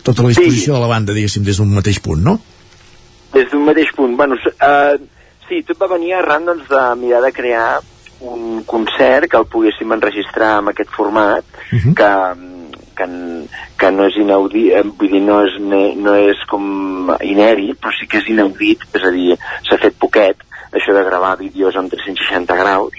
tota 0.04 0.26
la 0.26 0.34
disposició 0.34 0.74
sí. 0.74 0.76
de 0.76 0.82
la 0.82 0.90
banda, 0.92 1.16
diguéssim, 1.16 1.46
des 1.46 1.62
d'un 1.62 1.72
mateix 1.76 2.02
punt, 2.04 2.22
no? 2.26 2.40
Des 3.34 3.48
d'un 3.52 3.64
mateix 3.68 3.92
punt. 3.96 4.16
Bueno, 4.18 4.38
uh, 4.40 4.98
sí, 5.48 5.62
tot 5.68 5.80
va 5.82 5.92
venir 5.94 6.16
arran 6.18 6.48
doncs, 6.50 6.68
de 6.70 6.84
mirar 7.02 7.22
de 7.26 7.34
crear 7.36 7.80
un 8.20 8.64
concert 8.68 9.30
que 9.32 9.40
el 9.40 9.48
poguéssim 9.48 9.92
enregistrar 9.96 10.58
amb 10.58 10.74
aquest 10.74 10.92
format, 10.92 11.46
uh 11.72 11.78
-huh. 11.78 11.94
que, 11.96 12.12
que, 12.98 13.08
que 13.78 13.92
no 13.92 14.06
és 14.06 14.16
inaudit, 14.18 14.74
eh, 14.74 14.84
vull 14.84 15.12
dir, 15.12 15.22
no 15.22 15.46
és, 15.46 15.60
no 15.60 16.16
és 16.16 16.38
com 16.50 17.16
inèdit, 17.22 17.80
però 17.80 17.92
sí 17.98 18.08
que 18.08 18.18
és 18.18 18.28
inaudit, 18.28 18.80
és 18.94 19.04
a 19.04 19.12
dir, 19.12 19.38
s'ha 19.70 19.78
fet 19.78 19.96
poquet, 19.98 20.36
això 20.72 20.94
de 20.94 21.04
gravar 21.04 21.38
vídeos 21.38 21.76
amb 21.76 21.90
360 21.90 22.56
graus, 22.56 22.94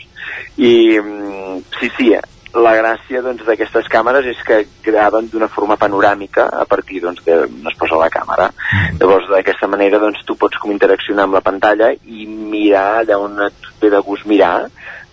i 0.56 0.98
mm, 0.98 1.62
sí, 1.80 1.90
sí, 1.96 2.14
la 2.54 2.72
gràcia 2.74 3.22
doncs, 3.22 3.44
d'aquestes 3.46 3.84
doncs, 3.84 3.90
càmeres 3.92 4.26
és 4.26 4.40
que 4.46 4.64
graven 4.82 5.28
d'una 5.30 5.48
forma 5.48 5.76
panoràmica 5.78 6.48
a 6.60 6.64
partir 6.66 7.00
doncs, 7.04 7.22
que 7.22 7.36
es 7.46 7.78
posa 7.78 7.98
la 8.00 8.10
càmera. 8.10 8.50
Mm. 8.50 8.98
Llavors, 8.98 9.28
d'aquesta 9.30 9.68
manera, 9.70 10.00
doncs, 10.02 10.24
tu 10.26 10.34
pots 10.40 10.58
com 10.58 10.72
interaccionar 10.74 11.28
amb 11.28 11.38
la 11.38 11.44
pantalla 11.46 11.92
i 11.94 12.26
mirar 12.26 13.04
allà 13.04 13.20
on 13.22 13.38
et 13.46 13.70
ve 13.80 13.92
de 13.92 14.02
gust 14.06 14.26
mirar 14.26 14.66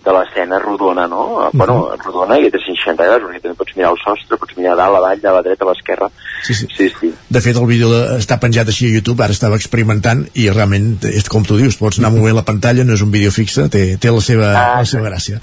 de 0.07 0.13
l'escena 0.15 0.59
rodona, 0.63 1.07
no? 1.07 1.23
Uh 1.27 1.39
-huh. 1.39 1.57
Bueno, 1.59 1.75
rodona 2.05 2.39
i 2.39 2.47
a 2.47 2.51
360 2.51 3.03
graus, 3.07 3.23
perquè 3.23 3.41
també 3.41 3.55
pots 3.59 3.75
mirar 3.75 3.91
el 3.91 3.99
sostre, 4.03 4.37
pots 4.37 4.55
mirar 4.57 4.73
a 4.73 4.79
dalt, 4.81 4.95
a 4.95 4.99
avall, 4.99 5.25
a 5.25 5.33
la 5.37 5.41
dreta, 5.45 5.65
a 5.65 5.69
l'esquerra. 5.69 6.07
Sí, 6.45 6.53
sí. 6.53 6.67
sí, 6.77 6.87
sí. 6.99 7.13
De 7.29 7.41
fet, 7.41 7.55
el 7.57 7.67
vídeo 7.67 7.89
està 8.17 8.37
penjat 8.39 8.67
així 8.71 8.87
a 8.87 8.93
YouTube, 8.95 9.23
ara 9.23 9.33
estava 9.33 9.55
experimentant 9.55 10.25
i 10.33 10.49
realment, 10.49 10.87
és 11.03 11.27
com 11.33 11.43
tu 11.43 11.57
dius, 11.57 11.77
pots 11.77 11.99
anar 11.99 12.11
movent 12.15 12.35
la 12.35 12.45
pantalla, 12.47 12.83
no 12.83 12.93
és 12.93 13.01
un 13.01 13.11
vídeo 13.11 13.31
fixe, 13.31 13.67
té, 13.69 13.97
té 13.97 14.11
la, 14.11 14.21
seva, 14.21 14.47
ah, 14.53 14.79
la 14.79 14.85
seva 14.85 15.09
gràcia. 15.09 15.41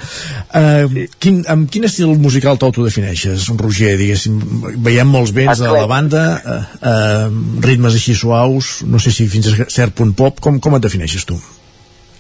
Uh, 0.55 0.89
sí. 0.95 1.09
quin, 1.19 1.45
amb 1.49 1.71
quin 1.71 1.85
estil 1.85 2.17
musical 2.19 2.57
t'autodefineixes, 2.59 3.51
Roger, 3.61 3.97
diguéssim? 4.01 4.41
Veiem 4.89 5.09
molts 5.09 5.33
vents 5.33 5.61
a 5.61 5.73
la 5.73 5.87
banda, 5.87 6.25
uh, 6.41 6.63
uh, 6.81 7.61
ritmes 7.61 7.95
així 7.95 8.15
suaus, 8.15 8.81
no 8.87 8.99
sé 9.03 9.13
si 9.13 9.29
fins 9.29 9.53
a 9.53 9.69
cert 9.69 9.95
punt 9.95 10.15
pop, 10.17 10.41
com, 10.41 10.61
com 10.61 10.77
et 10.77 10.83
defineixes 10.83 11.25
tu? 11.29 11.37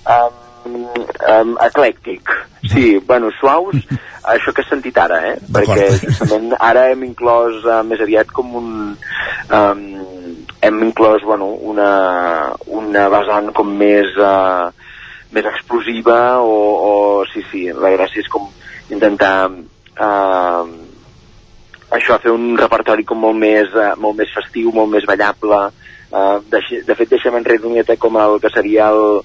Um, 0.04 0.43
um, 1.28 1.54
eclèctic. 1.64 2.32
Sí, 2.70 2.98
bueno, 3.06 3.30
suaus, 3.40 3.76
això 4.34 4.54
que 4.54 4.64
has 4.64 4.70
sentit 4.72 4.98
ara, 5.00 5.20
eh? 5.32 5.34
Perquè 5.52 5.88
justament 6.02 6.54
ara 6.58 6.88
hem 6.92 7.04
inclòs 7.08 7.64
uh, 7.66 7.82
més 7.86 8.02
aviat 8.04 8.32
com 8.34 8.56
un... 8.60 8.70
Um, 9.52 9.84
hem 10.64 10.80
inclòs, 10.86 11.24
bueno, 11.28 11.50
una, 11.60 11.90
una 12.72 13.08
vessant 13.12 13.50
com 13.56 13.68
més, 13.76 14.08
uh, 14.16 14.70
més 15.36 15.44
explosiva 15.50 16.40
o, 16.40 16.54
o, 16.88 16.92
sí, 17.32 17.44
sí, 17.50 17.66
la 17.68 17.92
gràcia 17.92 18.22
és 18.24 18.30
com 18.32 18.48
intentar 18.94 19.36
uh, 19.52 20.64
això, 21.92 22.16
fer 22.22 22.32
un 22.32 22.54
repertori 22.56 23.04
com 23.04 23.20
molt 23.26 23.36
més, 23.36 23.68
uh, 23.76 23.92
molt 24.00 24.16
més 24.22 24.32
festiu, 24.32 24.72
molt 24.72 24.94
més 24.94 25.04
ballable, 25.08 25.60
uh, 25.68 26.36
de, 26.48 26.64
de 26.88 26.96
fet 26.96 27.12
deixem 27.12 27.36
enrere 27.36 27.68
una 27.68 27.98
com 28.00 28.16
el 28.24 28.40
que 28.40 28.52
seria 28.54 28.88
el, 28.94 29.20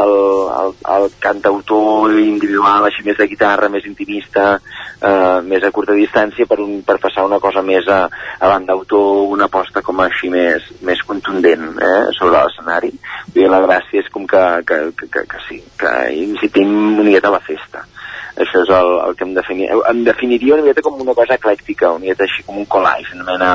el, 0.00 0.12
el, 0.60 0.72
el 0.96 1.06
cantautor 1.22 2.12
individual, 2.18 2.86
així 2.88 3.04
més 3.06 3.18
de 3.18 3.28
guitarra, 3.30 3.70
més 3.72 3.86
intimista, 3.88 4.58
eh, 4.98 5.38
més 5.46 5.64
a 5.64 5.70
curta 5.74 5.96
distància 5.96 6.46
per, 6.50 6.58
un, 6.64 6.80
per 6.86 6.98
passar 7.02 7.26
una 7.28 7.38
cosa 7.42 7.62
més 7.62 7.88
a, 7.88 8.02
a 8.38 8.50
l'endautor, 8.52 9.24
una 9.36 9.48
aposta 9.50 9.82
com 9.86 10.02
així 10.04 10.30
més, 10.32 10.66
més 10.86 11.02
contundent 11.06 11.70
eh, 11.78 11.94
sobre 12.18 12.36
l'escenari. 12.40 12.92
I 13.34 13.48
la 13.50 13.62
gràcia 13.64 14.02
és 14.02 14.10
com 14.12 14.26
que, 14.30 14.44
que, 14.66 14.80
que, 14.98 15.10
que, 15.14 15.26
que 15.30 15.42
sí, 15.48 15.60
que 15.78 15.94
incitim 16.24 16.74
una 16.94 17.06
miqueta 17.06 17.30
a 17.30 17.36
la 17.38 17.44
festa. 17.44 17.86
Això 18.34 18.64
és 18.64 18.70
el, 18.74 18.92
el 19.04 19.14
que 19.14 19.28
em 19.28 19.34
definiria. 19.36 19.78
Em 19.92 20.02
definiria 20.06 20.56
una 20.56 20.66
miqueta 20.66 20.82
com 20.82 20.98
una 21.06 21.14
cosa 21.14 21.38
eclèctica, 21.38 21.94
una 21.94 22.02
miqueta 22.02 22.26
així 22.26 22.42
com 22.42 22.58
un 22.58 22.66
collage, 22.66 23.14
una 23.14 23.30
mena 23.30 23.54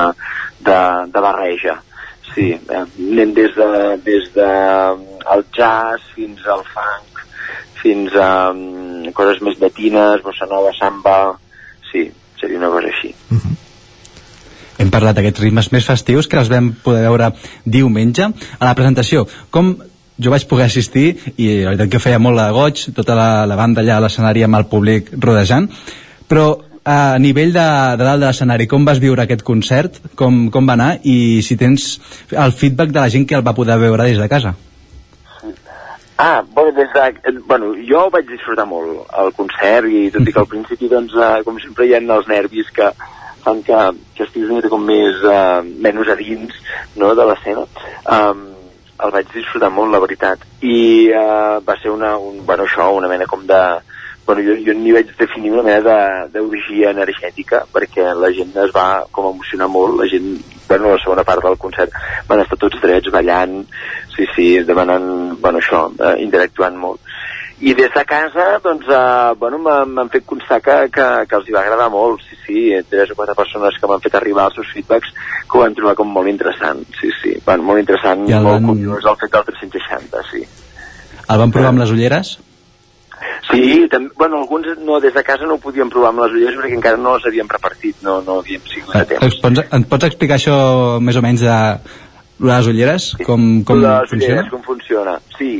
de, 0.64 0.80
de 1.12 1.28
barreja 1.28 1.76
sí, 2.34 2.52
eh, 2.54 2.84
anem 3.10 3.32
des 3.34 3.54
de, 3.56 3.96
des 4.06 4.28
de 4.34 4.50
el 5.34 5.44
jazz 5.56 6.04
fins 6.14 6.46
al 6.46 6.64
funk, 6.72 7.22
fins 7.82 8.14
a 8.16 8.50
um, 8.52 9.10
coses 9.16 9.40
més 9.44 9.58
llatines, 9.60 10.22
bossa 10.24 10.48
nova, 10.50 10.72
samba, 10.78 11.18
sí, 11.90 12.06
seria 12.40 12.58
una 12.58 12.72
cosa 12.72 12.88
així. 12.92 13.14
Uh 13.30 13.38
-huh. 13.38 13.56
Hem 14.80 14.90
parlat 14.90 15.16
d'aquests 15.16 15.40
ritmes 15.40 15.72
més 15.72 15.84
festius 15.84 16.26
que 16.26 16.38
els 16.38 16.48
vam 16.48 16.72
poder 16.82 17.02
veure 17.02 17.32
diumenge 17.64 18.24
a 18.58 18.64
la 18.64 18.74
presentació. 18.74 19.26
Com 19.50 19.76
jo 20.20 20.30
vaig 20.30 20.46
poder 20.46 20.66
assistir 20.66 21.16
i 21.36 21.62
la 21.62 21.70
veritat 21.70 21.90
que 21.90 21.98
feia 21.98 22.18
molt 22.18 22.38
de 22.38 22.50
goig, 22.50 22.86
tota 22.94 23.14
la, 23.14 23.46
la 23.46 23.56
banda 23.56 23.80
allà 23.80 23.96
a 23.96 24.00
l'escenari 24.00 24.42
amb 24.42 24.56
el 24.56 24.66
públic 24.66 25.10
rodejant, 25.12 25.68
però 26.28 26.58
a 26.84 27.18
nivell 27.18 27.52
de, 27.52 27.68
de 28.00 28.04
dalt 28.04 28.20
de 28.20 28.26
l'escenari, 28.26 28.66
com 28.66 28.84
vas 28.84 29.00
viure 29.02 29.22
aquest 29.22 29.42
concert? 29.42 30.00
Com, 30.16 30.48
com 30.50 30.66
va 30.66 30.76
anar? 30.78 30.90
I 31.04 31.42
si 31.44 31.56
tens 31.60 32.00
el 32.32 32.52
feedback 32.52 32.90
de 32.90 33.00
la 33.00 33.08
gent 33.12 33.26
que 33.28 33.36
el 33.36 33.46
va 33.46 33.56
poder 33.56 33.78
veure 33.78 34.08
des 34.08 34.18
de 34.18 34.28
casa? 34.28 34.54
Ah, 36.22 36.44
bueno, 36.52 36.72
des 36.72 36.92
de, 36.92 37.40
bueno, 37.46 37.72
jo 37.88 38.02
vaig 38.12 38.26
disfrutar 38.28 38.66
molt 38.68 39.06
el 39.22 39.30
concert 39.32 39.88
i 39.88 40.10
tot 40.12 40.26
i 40.28 40.34
que 40.34 40.42
al 40.42 40.48
principi, 40.50 40.90
doncs, 40.92 41.14
uh, 41.16 41.38
com 41.46 41.56
sempre 41.62 41.86
hi 41.88 41.94
ha 41.96 42.00
els 42.02 42.28
nervis 42.28 42.68
que 42.76 42.90
fan 43.40 43.62
que, 43.64 43.78
que 44.18 44.26
estiguis 44.26 44.50
una 44.50 44.58
mica 44.58 44.68
com 44.68 44.84
més, 44.84 45.22
uh, 45.24 45.64
menys 45.64 46.10
a 46.12 46.18
dins 46.18 46.58
no, 47.00 47.14
de 47.16 47.24
l'escena. 47.24 47.64
Um, 48.04 48.42
el 49.00 49.14
vaig 49.14 49.32
disfrutar 49.32 49.72
molt, 49.72 49.94
la 49.94 50.02
veritat. 50.04 50.44
I 50.60 50.76
uh, 51.08 51.56
va 51.64 51.78
ser 51.80 51.94
una, 51.94 52.12
un, 52.20 52.44
bueno, 52.44 52.68
això, 52.68 52.90
una 52.98 53.08
mena 53.08 53.24
com 53.24 53.48
de, 53.48 53.62
bueno, 54.26 54.44
jo, 54.44 54.60
jo 54.68 54.76
n'hi 54.76 54.92
vaig 54.98 55.16
definir 55.24 55.54
una 55.56 55.64
mena 55.70 55.98
d'orgia 56.36 56.92
energètica 56.92 57.64
perquè 57.72 58.12
la 58.12 58.28
gent 58.36 58.52
es 58.60 58.76
va 58.76 59.06
com 59.08 59.32
emocionar 59.32 59.72
molt 59.72 60.02
la 60.02 60.12
gent, 60.12 60.34
bueno, 60.70 60.94
la 60.94 61.02
segona 61.02 61.26
part 61.26 61.44
del 61.44 61.58
concert 61.60 61.94
van 62.30 62.44
estar 62.44 62.58
tots 62.62 62.80
drets 62.82 63.12
ballant 63.12 63.60
sí, 64.14 64.26
sí, 64.34 64.48
demanant, 64.66 65.36
bueno, 65.42 65.60
això 65.60 65.88
eh, 65.98 66.16
interactuant 66.24 66.78
molt 66.80 67.10
i 67.60 67.74
des 67.76 67.90
de 67.92 68.04
casa, 68.08 68.44
doncs, 68.64 68.86
eh, 68.88 69.34
bueno, 69.36 69.58
m'han 69.60 70.08
fet 70.12 70.24
constar 70.24 70.62
que, 70.64 70.76
que, 70.94 71.08
que 71.28 71.36
els 71.36 71.48
hi 71.48 71.52
va 71.52 71.60
agradar 71.60 71.90
molt, 71.92 72.22
sí, 72.24 72.38
sí, 72.46 72.60
tres 72.88 73.12
o 73.12 73.16
quatre 73.18 73.36
persones 73.36 73.76
que 73.76 73.90
m'han 73.90 74.00
fet 74.00 74.16
arribar 74.16 74.46
els 74.48 74.56
seus 74.56 74.70
feedbacks 74.72 75.12
que 75.44 75.58
ho 75.58 75.64
van 75.66 75.76
trobar 75.76 75.92
com 75.98 76.08
molt 76.08 76.30
interessant, 76.32 76.80
sí, 76.96 77.12
sí, 77.20 77.34
bueno, 77.44 77.68
molt 77.68 77.84
interessant, 77.84 78.24
molt 78.46 78.64
curiós 78.70 79.10
el 79.12 79.20
fet 79.20 79.36
del 79.36 79.50
360, 79.52 80.24
sí. 80.30 80.46
El 81.30 81.44
van 81.44 81.52
provar 81.52 81.74
amb 81.74 81.84
les 81.84 81.92
ulleres? 81.92 82.38
Sí, 83.50 83.86
també, 83.92 84.12
bueno, 84.16 84.38
alguns 84.40 84.68
no, 84.84 85.00
des 85.00 85.14
de 85.14 85.22
casa 85.26 85.48
no 85.48 85.56
ho 85.58 85.62
podíem 85.62 85.90
provar 85.92 86.12
amb 86.12 86.22
les 86.24 86.36
ulleres 86.36 86.58
perquè 86.60 86.76
encara 86.78 87.00
no 87.00 87.16
les 87.16 87.26
havíem 87.28 87.50
repartit, 87.50 87.98
no, 88.06 88.20
no 88.26 88.38
havíem 88.40 88.62
sigut 88.70 88.96
a 88.96 89.04
temps. 89.04 89.24
Ens 89.26 89.40
pots, 89.42 89.64
ens 89.66 89.88
pots 89.90 90.08
explicar 90.08 90.38
això 90.38 90.56
més 91.04 91.18
o 91.18 91.24
menys 91.24 91.44
de 91.44 91.58
les 92.50 92.70
ulleres? 92.72 93.10
Com, 93.26 93.46
com 93.68 93.82
les 93.82 94.10
funciona? 94.10 94.40
ulleres, 94.40 94.50
com 94.52 94.62
funciona. 94.64 95.16
Sí, 95.36 95.52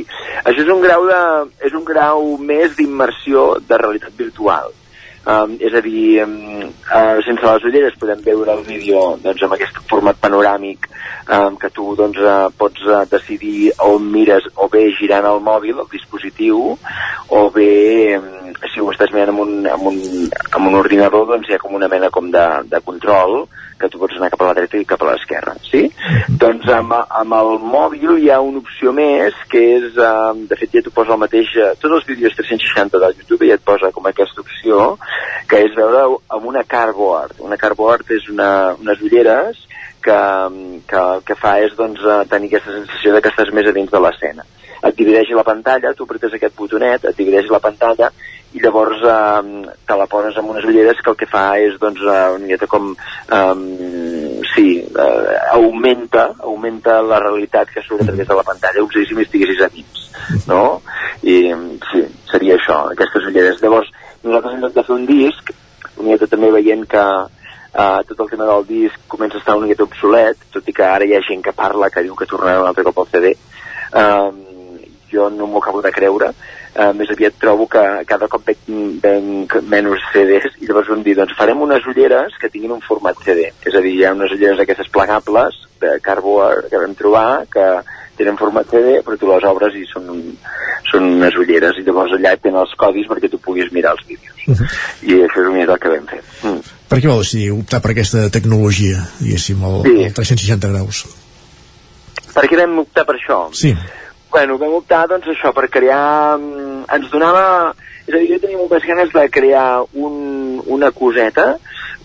això 0.43 0.63
és 0.63 0.71
un 0.73 0.81
grau, 0.85 1.05
de, 1.09 1.23
és 1.67 1.75
un 1.77 1.85
grau 1.85 2.37
més 2.41 2.77
d'immersió 2.77 3.51
de 3.67 3.81
realitat 3.83 4.15
virtual. 4.17 4.73
Um, 5.21 5.51
és 5.61 5.73
a 5.77 5.81
dir, 5.85 6.23
um, 6.23 6.31
uh, 6.65 7.19
sense 7.21 7.45
les 7.45 7.65
ulleres 7.69 7.97
podem 8.01 8.23
veure 8.25 8.55
el 8.57 8.63
vídeo 8.65 9.03
doncs, 9.21 9.43
amb 9.45 9.53
aquest 9.53 9.77
format 9.85 10.17
panoràmic 10.17 10.87
um, 10.89 11.59
que 11.61 11.69
tu 11.75 11.91
doncs, 11.99 12.17
uh, 12.25 12.47
pots 12.57 12.81
uh, 12.89 13.03
decidir 13.11 13.69
on 13.85 14.07
mires 14.15 14.47
o 14.55 14.65
bé 14.73 14.87
girant 14.97 15.27
el 15.29 15.43
mòbil, 15.45 15.77
el 15.77 15.91
dispositiu, 15.93 16.73
o 17.29 17.43
bé 17.53 17.69
um, 18.17 18.49
si 18.73 18.81
ho 18.81 18.89
estàs 18.89 19.13
mirant 19.13 19.35
amb 19.35 19.43
un, 19.45 19.53
amb 19.69 19.91
un, 19.91 20.01
amb 20.57 20.71
un 20.71 20.79
ordinador 20.81 21.29
doncs 21.29 21.51
hi 21.51 21.59
ha 21.59 21.61
com 21.61 21.77
una 21.77 21.91
mena 21.91 22.09
com 22.09 22.33
de, 22.33 22.47
de 22.73 22.81
control 22.81 23.43
que 23.81 23.89
tu 23.91 23.99
pots 24.01 24.17
anar 24.17 24.29
cap 24.33 24.43
a 24.45 24.49
la 24.51 24.55
dreta 24.59 24.79
i 24.79 24.87
cap 24.87 25.01
a 25.03 25.09
l'esquerra, 25.09 25.55
sí? 25.65 25.83
Mm-hmm. 25.89 26.37
Doncs 26.41 26.69
amb, 26.75 26.95
amb 27.21 27.37
el 27.37 27.51
mòbil 27.73 28.15
hi 28.21 28.29
ha 28.31 28.39
una 28.45 28.61
opció 28.61 28.93
més, 28.95 29.37
que 29.51 29.63
és, 29.77 29.89
eh, 29.97 30.45
de 30.51 30.59
fet 30.59 30.77
ja 30.77 30.85
t'ho 30.85 30.93
posa 30.95 31.15
el 31.17 31.21
mateix, 31.23 31.51
eh, 31.57 31.73
tots 31.81 31.97
els 31.99 32.07
vídeos 32.09 32.37
360 32.37 33.01
del 33.03 33.17
YouTube 33.19 33.49
ja 33.49 33.57
et 33.59 33.65
posa 33.65 33.91
com 33.95 34.07
aquesta 34.09 34.43
opció, 34.45 34.95
que 35.49 35.65
és 35.65 35.75
veure 35.77 36.05
amb 36.37 36.47
una 36.53 36.63
cardboard. 36.63 37.41
Una 37.47 37.59
cardboard 37.59 38.15
és 38.17 38.29
una, 38.31 38.51
unes 38.79 39.01
ulleres 39.01 39.65
que, 40.01 40.17
que 40.87 41.01
el 41.01 41.23
que 41.27 41.37
fa 41.37 41.57
és 41.65 41.75
doncs, 41.77 42.01
eh, 42.01 42.23
tenir 42.31 42.51
aquesta 42.51 42.77
sensació 42.79 43.15
de 43.15 43.21
que 43.21 43.33
estàs 43.33 43.53
més 43.53 43.69
a 43.69 43.75
dins 43.75 43.91
de 43.91 44.01
l'escena. 44.01 44.47
Et 44.81 44.95
divideix 44.97 45.29
la 45.37 45.45
pantalla, 45.45 45.93
tu 45.93 46.07
apretes 46.07 46.33
aquest 46.33 46.55
botonet, 46.57 47.03
et 47.05 47.17
divideix 47.17 47.51
la 47.53 47.61
pantalla 47.61 48.09
i 48.53 48.59
llavors 48.59 48.99
eh, 49.07 49.71
te 49.87 49.97
la 49.97 50.07
poses 50.11 50.37
amb 50.37 50.51
unes 50.53 50.65
ulleres 50.67 50.99
que 50.99 51.11
el 51.13 51.17
que 51.19 51.29
fa 51.29 51.45
és 51.61 51.77
doncs, 51.79 52.01
eh, 52.03 52.27
una 52.35 52.43
miqueta 52.43 52.67
com 52.71 52.91
eh, 52.91 53.55
sí, 54.53 54.67
eh, 54.83 55.37
augmenta 55.55 56.27
augmenta 56.39 56.99
la 57.01 57.21
realitat 57.23 57.71
que 57.71 57.83
surt 57.85 58.03
a 58.03 58.11
través 58.11 58.27
de 58.27 58.39
la 58.39 58.47
pantalla 58.47 58.83
com 58.83 58.91
si 58.91 59.07
estiguessis 59.25 59.63
a 59.63 59.71
dins 59.71 60.47
no? 60.51 60.81
i 61.23 61.37
sí, 61.91 62.05
seria 62.31 62.57
això 62.59 62.83
aquestes 62.91 63.29
ulleres, 63.31 63.61
llavors 63.63 63.91
nosaltres 64.23 64.57
hem 64.57 64.67
de 64.67 64.87
fer 64.87 64.97
un 64.97 65.07
disc 65.09 65.53
una 65.97 66.09
miqueta 66.09 66.31
també 66.33 66.51
veient 66.51 66.85
que 66.89 67.05
uh, 67.71 68.01
tot 68.07 68.19
el 68.19 68.29
tema 68.29 68.47
del 68.49 68.65
disc 68.67 69.07
comença 69.11 69.37
a 69.37 69.41
estar 69.41 69.57
una 69.57 69.67
miqueta 69.67 69.87
obsolet, 69.87 70.47
tot 70.53 70.67
i 70.67 70.75
que 70.75 70.85
ara 70.87 71.07
hi 71.07 71.15
ha 71.15 71.25
gent 71.27 71.43
que 71.45 71.55
parla, 71.55 71.89
que 71.93 72.03
diu 72.05 72.15
que 72.17 72.27
tornarà 72.29 72.61
un 72.61 72.69
altre 72.69 72.85
cop 72.87 73.03
al 73.03 73.11
CD. 73.11 73.35
Um, 73.91 74.39
jo 75.11 75.27
no 75.29 75.47
m'ho 75.47 75.59
acabo 75.59 75.81
de 75.83 75.91
creure, 75.91 76.31
uh, 76.75 76.91
més 76.97 77.09
aviat 77.13 77.37
trobo 77.41 77.67
que 77.71 77.83
cada 78.09 78.27
cop 78.31 78.45
veig, 78.47 78.57
venc 79.03 79.55
menys 79.71 80.03
CDs 80.13 80.59
i 80.59 80.67
llavors 80.69 80.89
vam 80.89 81.03
dir, 81.03 81.15
doncs 81.15 81.35
farem 81.37 81.61
unes 81.61 81.85
ulleres 81.87 82.37
que 82.41 82.49
tinguin 82.49 82.71
un 82.77 82.81
format 82.85 83.17
CD, 83.25 83.51
és 83.65 83.75
a 83.75 83.81
dir, 83.81 83.95
hi 83.97 84.05
ha 84.05 84.13
unes 84.13 84.31
ulleres 84.31 84.59
aquestes 84.59 84.89
plegables 84.89 85.57
de 85.81 85.97
Cardboard 86.03 86.69
que 86.69 86.77
vam 86.77 86.93
trobar 86.95 87.45
que 87.51 87.65
tenen 88.17 88.37
format 88.37 88.67
CD 88.69 88.99
però 89.05 89.17
tu 89.17 89.29
les 89.31 89.43
obres 89.49 89.73
i 89.75 89.85
són, 89.89 90.11
són 90.91 91.07
unes 91.17 91.37
ulleres 91.41 91.79
i 91.79 91.85
llavors 91.87 92.13
allà 92.17 92.35
tenen 92.37 92.59
els 92.61 92.75
codis 92.77 93.07
perquè 93.09 93.31
tu 93.31 93.39
puguis 93.41 93.71
mirar 93.71 93.95
els 93.97 94.05
vídeos 94.07 94.29
Uh 94.47 94.55
-huh. 94.57 94.67
i 95.05 95.13
això 95.21 95.37
és 95.37 95.47
una 95.47 95.57
mica 95.59 95.73
el 95.73 95.79
que 95.79 95.89
vam 95.89 96.05
fer 96.09 96.21
mm. 96.43 96.61
Per 96.89 96.97
què 96.99 97.07
vau 97.07 97.19
decidir 97.19 97.51
optar 97.51 97.79
per 97.79 97.91
aquesta 97.91 98.29
tecnologia, 98.29 98.97
diguéssim, 99.19 99.63
el, 99.63 99.83
Sí. 99.83 100.03
el 100.03 100.13
360 100.13 100.67
graus? 100.67 101.05
per 102.33 102.45
què 102.47 102.57
vam 102.57 102.79
optar 102.79 103.05
per 103.05 103.15
això? 103.15 103.37
Sí. 103.53 103.75
Bueno, 104.31 104.57
vam 104.57 104.77
optar, 104.79 105.05
doncs, 105.11 105.27
això, 105.27 105.51
per 105.55 105.67
crear... 105.69 106.37
mm, 106.39 106.85
Ens 106.95 107.09
donava... 107.11 107.73
És 108.07 108.15
a 108.15 108.17
dir, 108.17 108.31
jo 108.31 108.39
tenia 108.41 108.57
moltes 108.57 108.85
ganes 108.87 109.11
de 109.13 109.25
crear 109.29 109.83
un, 109.93 110.61
una 110.73 110.89
coseta, 110.91 111.51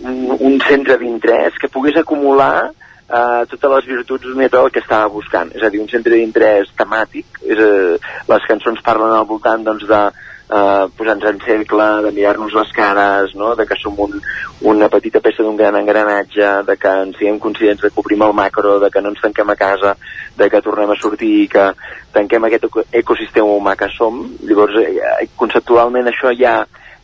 un, 0.04 0.34
un 0.34 0.58
centre 0.66 0.98
d'interès 1.00 1.56
que 1.58 1.70
pogués 1.72 1.96
acumular 1.96 2.66
eh, 2.68 3.46
totes 3.48 3.72
les 3.72 3.88
virtuts 3.88 4.26
d'un 4.26 4.42
el 4.44 4.70
que 4.74 4.82
estava 4.82 5.08
buscant. 5.08 5.54
És 5.56 5.62
a 5.62 5.70
dir, 5.70 5.80
un 5.80 5.88
centre 5.88 6.14
d'interès 6.14 6.74
temàtic. 6.76 7.40
És, 7.42 7.58
eh, 7.58 7.96
les 8.28 8.48
cançons 8.50 8.82
parlen 8.84 9.14
al 9.14 9.26
voltant, 9.30 9.64
doncs, 9.64 9.86
de 9.88 10.02
eh, 10.48 10.86
posar-nos 10.96 11.30
en 11.30 11.40
cercle, 11.44 11.86
de 12.04 12.12
mirar-nos 12.12 12.54
les 12.54 12.72
cares, 12.72 13.34
no? 13.34 13.54
de 13.56 13.66
que 13.66 13.78
som 13.80 13.98
un, 13.98 14.20
una 14.62 14.88
petita 14.88 15.20
peça 15.20 15.42
d'un 15.42 15.56
gran 15.56 15.76
engranatge, 15.76 16.50
de 16.66 16.76
que 16.76 16.94
ens 17.02 17.18
siguem 17.18 17.38
conscients 17.42 17.82
de 17.82 17.90
que 17.90 18.00
obrim 18.00 18.22
el 18.22 18.34
macro, 18.36 18.78
de 18.80 18.90
que 18.90 19.02
no 19.02 19.12
ens 19.12 19.22
tanquem 19.22 19.50
a 19.50 19.58
casa, 19.58 19.96
de 20.36 20.50
que 20.50 20.62
tornem 20.62 20.90
a 20.90 20.98
sortir 21.00 21.32
i 21.44 21.48
que 21.48 21.70
tanquem 22.14 22.44
aquest 22.46 22.68
eco- 22.70 22.86
ecosistema 22.92 23.56
humà 23.56 23.76
que 23.76 23.90
som. 23.96 24.22
Llavors, 24.46 24.78
eh, 24.82 25.28
conceptualment 25.36 26.12
això 26.12 26.32
ja, 26.36 26.60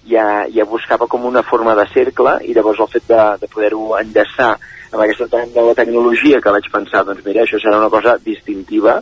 ja, 0.09 0.45
ja 0.53 0.69
buscava 0.69 1.07
com 1.07 1.25
una 1.27 1.43
forma 1.43 1.75
de 1.79 1.87
cercle 1.93 2.39
i 2.47 2.55
llavors 2.55 2.81
el 2.81 2.93
fet 2.95 3.09
de, 3.11 3.25
de 3.43 3.51
poder-ho 3.51 3.97
enllaçar 3.99 4.55
amb 4.93 5.01
aquesta 5.01 5.47
nova 5.55 5.73
tecnologia 5.75 6.41
que 6.45 6.53
vaig 6.53 6.67
pensar, 6.69 7.01
doncs 7.09 7.25
mira, 7.25 7.47
això 7.47 7.57
serà 7.57 7.79
una 7.79 7.89
cosa 7.89 8.19
distintiva 8.21 8.99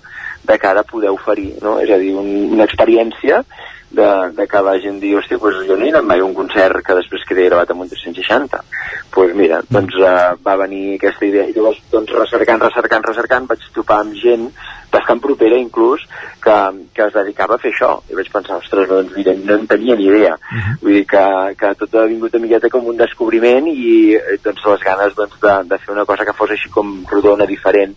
de 0.47 0.57
cara 0.59 0.85
a 0.85 0.87
poder 0.87 1.11
oferir, 1.11 1.57
no? 1.63 1.81
És 1.83 1.91
a 1.91 1.99
dir, 1.99 2.13
un, 2.15 2.29
una 2.55 2.65
experiència 2.65 3.43
de, 3.91 4.09
de 4.37 4.47
que 4.47 4.63
la 4.63 4.77
gent 4.83 5.01
digui, 5.03 5.17
hòstia, 5.19 5.39
doncs 5.43 5.67
jo 5.67 5.77
no 5.77 5.87
he 5.87 5.91
anat 5.91 6.07
mai 6.07 6.23
a 6.23 6.27
un 6.27 6.35
concert 6.35 6.83
que 6.87 6.97
després 6.99 7.25
quedi 7.27 7.49
gravat 7.49 7.73
amb 7.73 7.85
un 7.85 7.91
360. 7.91 8.61
Doncs 8.61 9.09
pues 9.11 9.33
mira, 9.35 9.59
doncs 9.67 9.97
uh, 9.99 10.37
va 10.47 10.55
venir 10.61 10.95
aquesta 10.95 11.27
idea. 11.27 11.49
I 11.49 11.55
llavors 11.57 11.81
doncs 11.91 12.13
recercant, 12.15 12.63
recercant, 12.63 13.07
recercant 13.11 13.49
vaig 13.51 13.65
topar 13.75 14.05
amb 14.05 14.15
gent 14.21 14.47
bastant 14.91 15.23
propera 15.23 15.59
inclús 15.59 16.05
que, 16.43 16.57
que 16.95 17.07
es 17.07 17.17
dedicava 17.17 17.57
a 17.57 17.63
fer 17.63 17.73
això. 17.75 17.91
I 18.11 18.19
vaig 18.19 18.31
pensar, 18.31 18.61
ostres, 18.63 18.87
no, 18.91 19.01
doncs, 19.01 19.17
mira, 19.19 19.35
no 19.43 19.59
en 19.59 19.67
tenia 19.71 19.99
ni 19.99 20.07
idea 20.11 20.37
vull 20.83 20.95
dir 21.01 21.05
que, 21.11 21.25
que 21.59 21.73
tot 21.83 21.99
ha 21.99 22.07
vingut 22.11 22.35
una 22.35 22.45
miqueta 22.47 22.71
com 22.73 22.87
un 22.91 22.99
descobriment 22.99 23.69
i 23.71 24.15
eh, 24.19 24.39
doncs 24.45 24.65
les 24.67 24.87
ganes 24.87 25.19
doncs, 25.19 25.39
de, 25.43 25.57
de 25.71 25.81
fer 25.83 25.95
una 25.95 26.07
cosa 26.09 26.27
que 26.27 26.37
fos 26.37 26.55
així 26.55 26.71
com 26.75 26.95
rodona, 27.11 27.47
diferent 27.51 27.95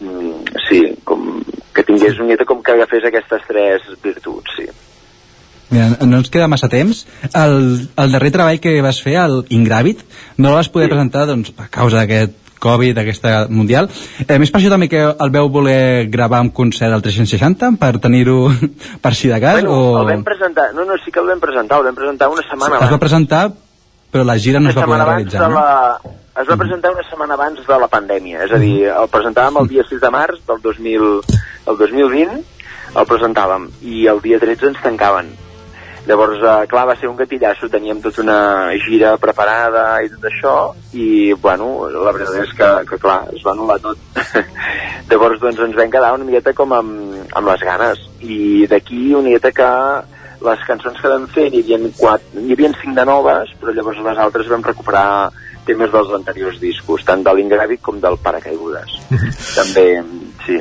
mm, 0.00 0.62
sí, 0.68 0.84
com 1.04 1.42
que 1.74 1.86
tingués 1.86 2.18
una 2.18 2.30
miqueta 2.30 2.48
com 2.48 2.62
que 2.62 2.74
agafés 2.74 3.10
aquestes 3.10 3.46
tres 3.50 3.92
virtuts, 4.02 4.58
sí 4.58 4.70
Mira, 5.72 5.88
no 6.04 6.20
ens 6.20 6.28
queda 6.28 6.50
massa 6.52 6.68
temps. 6.68 7.06
El, 7.32 7.56
el 7.96 8.12
darrer 8.12 8.30
treball 8.34 8.60
que 8.60 8.76
vas 8.84 9.00
fer, 9.00 9.16
el 9.22 9.42
Ingràvit, 9.56 10.04
no 10.36 10.52
el 10.52 10.60
vas 10.60 10.68
poder 10.72 10.90
presentar 10.92 11.24
doncs, 11.30 11.54
a 11.56 11.70
causa 11.72 12.02
d'aquest 12.02 12.38
Covid, 12.62 12.94
d'aquesta 12.94 13.32
mundial. 13.50 13.88
Eh, 14.22 14.38
més 14.38 14.52
per 14.52 14.60
això 14.60 14.70
també 14.70 14.86
que 14.92 15.00
el 15.02 15.32
veu 15.34 15.50
voler 15.50 16.06
gravar 16.12 16.42
un 16.44 16.52
concert 16.54 16.94
al 16.94 17.02
360 17.02 17.72
per 17.80 17.96
tenir-ho 18.04 18.52
per 19.04 19.14
si 19.18 19.32
de 19.32 19.40
cas? 19.42 19.58
bueno, 19.58 19.74
o... 19.74 19.98
el 20.04 20.12
vam 20.12 20.24
presentar, 20.28 20.70
no, 20.76 20.86
no, 20.86 21.00
sí 21.02 21.10
que 21.10 21.18
el 21.24 21.32
vam 21.32 21.42
presentar 21.42 21.80
el 21.80 21.90
vam 21.90 21.98
presentar 21.98 22.30
una 22.30 22.46
setmana 22.46 22.76
Es 22.76 22.84
va 22.84 22.86
abans 22.92 23.02
presentar, 23.02 23.44
però 24.14 24.28
la 24.28 24.38
gira 24.38 24.62
no 24.62 24.70
es 24.70 24.78
va 24.78 24.86
poder 24.86 25.00
abans 25.00 25.16
realitzar, 25.16 25.48
no? 25.50 25.58
la... 25.58 26.18
Es 26.32 26.48
va 26.48 26.56
presentar 26.56 26.94
una 26.94 27.02
setmana 27.04 27.34
abans 27.34 27.66
de 27.66 27.76
la 27.76 27.90
pandèmia, 27.92 28.46
és 28.46 28.52
a 28.56 28.58
dir, 28.62 28.86
el 28.88 29.08
presentàvem 29.12 29.58
el 29.60 29.66
dia 29.68 29.82
6 29.84 30.00
de 30.00 30.10
març 30.14 30.38
del 30.48 30.62
2000, 30.64 31.10
el 31.68 31.76
2020, 31.82 32.38
el 33.02 33.08
presentàvem, 33.10 33.66
i 33.84 34.06
el 34.08 34.22
dia 34.24 34.38
13 34.40 34.70
ens 34.70 34.80
tancaven. 34.80 35.28
Llavors, 36.06 36.40
eh, 36.42 36.66
clar, 36.66 36.86
va 36.88 36.96
ser 36.98 37.06
un 37.08 37.16
gatillasso, 37.16 37.68
teníem 37.70 38.00
tota 38.02 38.22
una 38.24 38.38
gira 38.82 39.12
preparada 39.22 39.84
i 40.02 40.08
tot 40.10 40.24
això, 40.26 40.54
i, 40.98 41.32
bueno, 41.44 41.68
la 41.94 42.10
veritat 42.10 42.40
és 42.42 42.54
que, 42.58 42.70
que 42.88 42.98
clar, 43.04 43.20
es 43.30 43.44
va 43.46 43.54
anul·lar 43.54 43.78
tot. 43.84 44.00
Llavors, 45.10 45.38
doncs, 45.44 45.62
ens 45.62 45.78
vam 45.78 45.92
quedar 45.94 46.14
una 46.16 46.26
miqueta 46.26 46.56
com 46.58 46.74
amb, 46.74 47.22
amb 47.30 47.52
les 47.52 47.62
ganes, 47.68 48.02
i 48.18 48.66
d'aquí 48.66 49.12
una 49.14 49.28
miqueta 49.28 49.54
que 49.54 49.70
les 50.42 50.66
cançons 50.66 50.98
que 50.98 51.14
vam 51.14 51.28
fer 51.30 51.46
n'hi 51.52 51.62
havia, 51.62 51.78
quatre, 52.00 52.42
n'hi 52.42 52.56
havia 52.56 52.74
cinc 52.82 52.98
de 52.98 53.06
noves, 53.06 53.54
però 53.60 53.74
llavors 53.76 54.02
les 54.02 54.22
altres 54.26 54.50
vam 54.50 54.66
recuperar 54.66 55.06
temes 55.66 55.92
dels 55.94 56.14
anteriors 56.18 56.58
discos, 56.58 57.04
tant 57.06 57.22
de 57.22 57.34
l'Ingràvit 57.38 57.82
com 57.86 58.02
del 58.02 58.18
Paracaigudes. 58.22 58.98
També, 59.58 59.86
sí. 60.48 60.58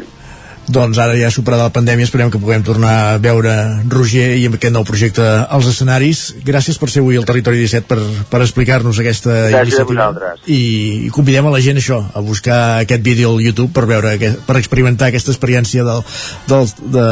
Doncs 0.69 0.99
ara 1.01 1.15
ja 1.17 1.31
superada 1.33 1.65
la 1.65 1.73
pandèmia 1.73 2.05
esperem 2.05 2.29
que 2.31 2.39
puguem 2.39 2.61
tornar 2.63 2.91
a 3.15 3.17
veure 3.21 3.53
Roger 3.89 4.27
i 4.37 4.45
amb 4.47 4.57
aquest 4.59 4.73
nou 4.75 4.85
projecte 4.87 5.23
als 5.25 5.67
escenaris. 5.71 6.21
Gràcies 6.45 6.77
per 6.79 6.89
ser 6.93 7.01
avui 7.01 7.17
al 7.17 7.25
Territori 7.25 7.63
17 7.63 7.87
per, 7.89 7.97
per 8.29 8.41
explicar-nos 8.45 8.99
aquesta 9.01 9.33
Gràcies 9.49 9.81
iniciativa. 9.81 10.35
I, 10.45 10.59
I 11.07 11.11
convidem 11.15 11.49
a 11.49 11.53
la 11.55 11.61
gent 11.65 11.81
això, 11.81 11.99
a 12.13 12.23
buscar 12.25 12.59
aquest 12.85 13.03
vídeo 13.03 13.33
al 13.33 13.41
YouTube 13.41 13.71
per 13.75 13.87
veure 13.89 14.13
aquest, 14.15 14.43
per 14.47 14.57
experimentar 14.61 15.09
aquesta 15.09 15.33
experiència 15.33 15.85
del, 15.87 16.03
del, 16.51 16.69
de, 16.93 17.07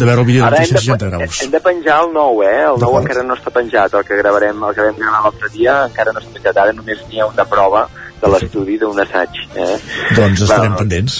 de 0.00 0.08
veure 0.08 0.24
el 0.24 0.30
vídeo 0.30 0.46
Ara 0.48 0.62
de 0.62 0.64
hem 0.64 0.72
de, 0.72 0.80
360 0.80 1.12
graus. 1.12 1.42
hem 1.44 1.52
de 1.52 1.62
penjar 1.68 2.00
el 2.06 2.14
nou, 2.16 2.40
eh? 2.46 2.62
El 2.70 2.80
nou 2.82 2.98
encara 3.02 3.26
no 3.26 3.36
està 3.38 3.52
penjat, 3.54 3.94
el 3.94 4.08
que 4.08 4.18
gravarem, 4.22 4.64
el 4.64 4.74
que 4.74 4.88
vam 4.88 5.02
gravar 5.02 5.26
l'altre 5.28 5.52
dia 5.54 5.76
encara 5.90 6.16
no 6.16 6.24
està 6.24 6.38
penjat, 6.38 6.64
ara 6.64 6.74
només 6.76 7.04
n'hi 7.10 7.20
ha 7.20 7.28
una 7.30 7.46
prova 7.48 7.86
de 8.24 8.30
l'estudi 8.32 8.78
d'un 8.80 8.98
assaig. 9.04 9.28
Eh? 9.54 9.76
Doncs 10.16 10.40
estarem 10.46 10.72
Bueno, 10.72 10.78
pendents. 10.80 11.18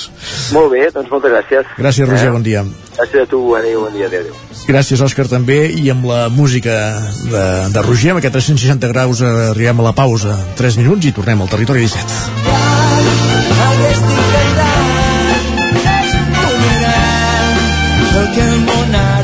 Molt 0.56 0.70
bé, 0.72 0.86
doncs 0.94 1.10
moltes 1.12 1.30
gràcies. 1.34 1.64
Gràcies, 1.78 2.08
Roger, 2.08 2.28
Eh? 2.28 2.32
bon 2.32 2.42
dia. 2.42 2.64
Gràcies 2.96 3.22
a 3.22 3.26
tu, 3.26 3.40
adéu, 3.58 3.80
bon 3.84 3.92
dia, 3.92 4.06
adéu, 4.06 4.20
adéu. 4.20 4.34
Gràcies, 4.68 5.00
Òscar, 5.04 5.26
també. 5.28 5.58
I 5.76 5.90
amb 5.90 6.04
la 6.08 6.28
música 6.32 6.74
de, 7.30 7.44
de 7.74 7.82
Roger, 7.82 8.10
amb 8.14 8.22
aquest 8.22 8.32
360 8.38 8.88
graus, 8.94 9.20
eh, 9.20 9.50
arribem 9.50 9.80
a 9.80 9.88
la 9.90 9.92
pausa. 9.92 10.38
3 10.56 10.78
minuts 10.80 11.04
i 11.06 11.12
tornem 11.12 11.42
al 11.42 11.48
Territori 11.52 11.80
17. 11.84 12.04
Aquesta 13.34 14.14
veritat 14.32 15.92
és 16.00 16.14
un 16.14 16.26
bumerang 16.38 17.60
perquè 18.14 18.44
el 18.52 18.58
món 18.68 18.94
ara 18.94 19.23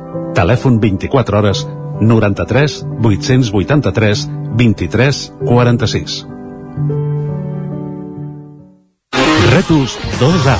Telèfon 0.33 0.79
24 0.79 1.37
hores 1.37 1.67
93 1.99 2.85
883 3.03 4.29
23 4.57 5.33
46. 5.45 6.25
Rètols 9.51 9.97
2A. 10.19 10.57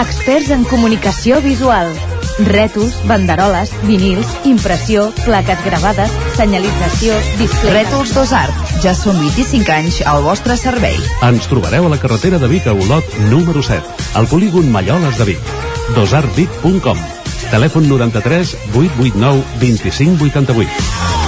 Experts 0.00 0.50
en 0.50 0.64
comunicació 0.64 1.42
visual. 1.44 1.92
Rètols, 2.38 2.94
banderoles, 3.10 3.72
vinils, 3.82 4.30
impressió, 4.46 5.08
plaques 5.24 5.60
gravades, 5.66 6.14
senyalització, 6.38 7.18
displays... 7.36 7.74
Rètols 7.74 8.14
Dos 8.14 8.32
Art. 8.32 8.72
Ja 8.84 8.94
són 8.94 9.18
25 9.20 9.74
anys 9.74 10.00
al 10.06 10.22
vostre 10.24 10.56
servei. 10.56 10.96
Ens 11.26 11.50
trobareu 11.50 11.90
a 11.90 11.92
la 11.92 12.00
carretera 12.00 12.38
de 12.38 12.48
Vic 12.48 12.70
a 12.70 12.78
Olot, 12.78 13.20
número 13.28 13.60
7, 13.60 14.08
al 14.22 14.30
polígon 14.30 14.70
Malloles 14.72 15.18
de 15.18 15.32
Vic. 15.34 15.54
dosartvic.com 15.98 17.17
Telèfon 17.50 17.88
93 17.88 18.56
889 18.74 19.42
2588. 19.60 21.27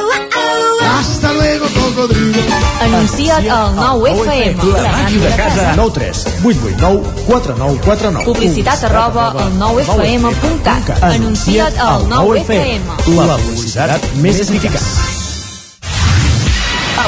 Hasta 0.81 1.33
luego, 1.33 1.65
cocodrilo. 1.73 2.41
Anuncia't 2.81 3.47
al 3.49 3.75
9FM. 3.75 4.63
La 4.81 4.91
màquina 4.91 5.25
de 5.25 5.35
casa. 5.35 5.73
9 5.75 5.91
3 5.93 6.25
8 6.43 6.59
8 6.65 6.75
9 6.79 7.01
4 7.27 7.55
9 7.57 7.79
4 7.85 8.11
9. 8.11 8.25
Publicitat 8.25 8.83
arroba 8.83 9.31
al 9.31 9.53
9FM.cat. 9.59 11.03
Anuncia't 11.03 11.77
al 11.79 12.07
9FM. 12.09 12.81
La 13.15 13.37
publicitat 13.37 14.01
més 14.23 14.41
eficaç. 14.41 14.81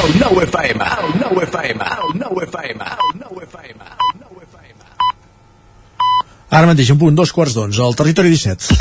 El 0.04 0.18
9 0.20 0.44
FM, 0.48 0.84
el 0.84 1.20
9 1.20 1.44
FM, 1.48 1.84
el 1.84 2.18
9 2.18 2.46
FM, 2.48 2.84
el 2.84 3.20
9 3.20 3.46
FM. 3.48 3.80
Ara 6.54 6.68
mateix, 6.70 6.90
un 6.94 6.98
punt, 7.00 7.16
dos 7.18 7.32
quarts 7.34 7.54
d'onze, 7.56 7.82
al 7.82 7.96
territori 7.98 8.30
17. 8.30 8.76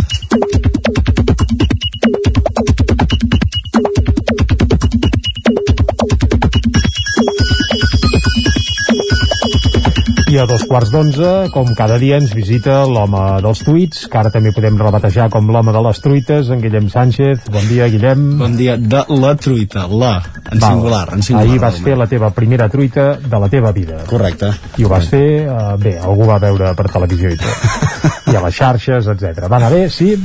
I 10.34 10.38
a 10.42 10.48
dos 10.50 10.64
quarts 10.66 10.90
d'onze, 10.90 11.32
com 11.54 11.68
cada 11.78 12.00
dia, 12.02 12.18
ens 12.18 12.32
visita 12.34 12.80
l'home 12.90 13.20
dels 13.46 13.60
tuits, 13.62 14.08
que 14.10 14.18
ara 14.18 14.32
també 14.34 14.50
podem 14.56 14.80
rebatejar 14.82 15.28
com 15.30 15.52
l'home 15.54 15.76
de 15.76 15.84
les 15.86 16.02
truites, 16.02 16.50
en 16.50 16.64
Guillem 16.64 16.88
Sánchez. 16.90 17.44
Bon 17.54 17.68
dia, 17.70 17.86
Guillem. 17.94 18.24
Bon 18.40 18.58
dia, 18.58 18.74
de 18.74 19.04
la 19.14 19.36
truita, 19.38 19.86
la, 19.86 20.16
en 20.48 20.58
Val. 20.58 20.72
singular, 20.72 21.04
en 21.14 21.22
singular. 21.22 21.46
Ahir 21.52 21.62
vas 21.62 21.78
fer 21.86 22.00
la 22.02 22.10
teva 22.10 22.34
primera 22.34 22.66
truita 22.66 23.12
de 23.22 23.44
la 23.46 23.52
teva 23.54 23.76
vida. 23.78 24.02
Correcte. 24.10 24.50
I 24.82 24.88
ho 24.88 24.94
vas 24.96 25.14
fer, 25.14 25.24
eh, 25.46 25.62
bé, 25.78 26.00
algú 26.02 26.26
va 26.26 26.42
veure 26.42 26.74
per 26.82 26.90
televisió 26.90 27.30
i 27.30 27.38
tot. 27.38 28.22
I 28.34 28.38
a 28.40 28.42
les 28.42 28.56
xarxes, 28.58 29.06
etc. 29.12 29.46
Va 29.46 29.60
anar 29.60 29.70
bé, 29.70 29.84
sí? 29.94 30.16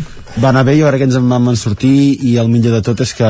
Va 0.40 0.48
anar 0.48 0.62
bé, 0.64 0.78
jo 0.78 0.88
crec 0.88 1.02
que 1.02 1.06
ens 1.10 1.16
en 1.18 1.26
vam 1.28 1.50
sortir 1.60 2.16
i 2.24 2.36
el 2.40 2.48
millor 2.48 2.78
de 2.78 2.80
tot 2.86 3.02
és 3.04 3.12
que 3.18 3.28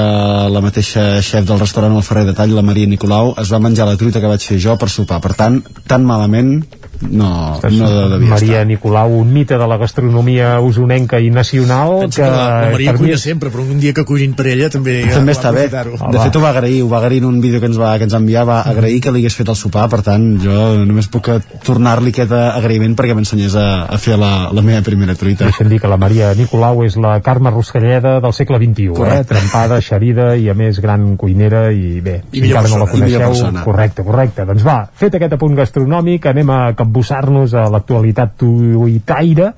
la 0.55 0.63
mateixa 0.63 1.19
xef 1.25 1.49
del 1.49 1.59
restaurant 1.59 1.97
El 1.99 2.05
Ferrer 2.07 2.29
de 2.29 2.35
Tall, 2.39 2.55
la 2.55 2.63
Maria 2.63 2.87
Nicolau, 2.87 3.33
es 3.43 3.51
va 3.51 3.59
menjar 3.65 3.89
la 3.89 3.97
truita 3.99 4.23
que 4.23 4.31
vaig 4.31 4.45
fer 4.47 4.61
jo 4.63 4.77
per 4.79 4.91
sopar. 4.93 5.19
Per 5.25 5.33
tant, 5.35 5.59
tan 5.91 6.07
malament 6.07 6.61
no, 7.01 7.61
no 7.71 7.89
devia 8.11 8.31
Maria 8.31 8.65
Nicolau, 8.65 9.13
un 9.21 9.33
mite 9.33 9.59
de 9.59 9.67
la 9.71 9.77
gastronomia 9.79 10.59
usonenca 10.61 11.21
i 11.21 11.31
nacional. 11.31 12.01
Pensa 12.07 12.23
que, 12.25 12.31
la, 12.31 12.47
la 12.67 12.71
Maria 12.73 12.93
mi 12.93 12.99
cuina 12.99 13.15
és- 13.15 13.23
sempre, 13.23 13.51
però 13.51 13.63
un 13.63 13.79
dia 13.81 13.93
que 13.95 14.05
cuinin 14.05 14.35
per 14.35 14.47
ella 14.49 14.69
també... 14.71 15.01
també 15.13 15.33
va 15.33 15.39
està 15.39 15.53
bé. 15.55 15.67
De 15.69 16.19
fet, 16.19 16.37
ho 16.37 16.43
va 16.43 16.51
agrair, 16.51 16.83
ho 16.83 16.89
va 16.89 16.99
agrair 16.99 17.23
en 17.23 17.29
un 17.31 17.41
vídeo 17.41 17.61
que 17.61 17.67
ens 17.71 17.79
va, 17.81 17.97
que 17.99 18.05
ens 18.09 18.15
enviar, 18.19 18.45
va 18.49 18.61
agrair 18.63 19.01
que 19.05 19.13
li 19.15 19.23
hagués 19.23 19.37
fet 19.39 19.49
el 19.49 19.57
sopar, 19.57 19.89
per 19.93 20.03
tant, 20.07 20.27
jo 20.43 20.59
només 20.85 21.09
puc 21.13 21.29
tornar-li 21.65 22.11
aquest 22.15 22.33
agraïment 22.33 22.97
perquè 22.99 23.15
m'ensenyés 23.17 23.55
a, 23.59 23.67
a 23.89 23.99
fer 23.99 24.19
la, 24.19 24.49
la 24.55 24.63
meva 24.65 24.83
primera 24.87 25.15
truita. 25.19 25.47
Deixa'm 25.49 25.69
dir 25.71 25.81
que 25.83 25.89
la 25.91 25.97
Maria 26.01 26.33
Nicolau 26.39 26.83
és 26.87 26.97
la 27.01 27.19
Carme 27.25 27.51
Ruscalleda 27.55 28.19
del 28.25 28.33
segle 28.37 28.59
XXI, 28.63 28.89
eh? 28.91 28.97
Correcte. 28.99 29.35
trempada, 29.35 29.81
xerida 29.85 30.33
i 30.37 30.49
a 30.51 30.55
més 30.59 30.81
gran 30.83 31.17
cuinera 31.21 31.69
i 31.73 32.01
bé, 32.05 32.21
I 32.33 32.41
si 32.43 32.47
encara 32.51 32.69
no 32.69 32.79
la 32.83 32.87
persona, 32.87 33.07
i 33.07 33.09
millor 33.09 33.23
coneixeu, 33.29 33.45
persona. 33.45 33.65
correcte, 33.65 34.05
correcte. 34.07 34.45
Doncs 34.49 34.65
va, 34.67 34.79
fet 34.99 35.15
aquest 35.19 35.37
apunt 35.39 35.57
gastronòmic, 35.59 36.27
anem 36.33 36.51
a 36.55 36.61
capbussar-nos 36.89 37.55
a 37.55 37.69
l'actualitat 37.71 38.35
tuitaire 38.41 39.53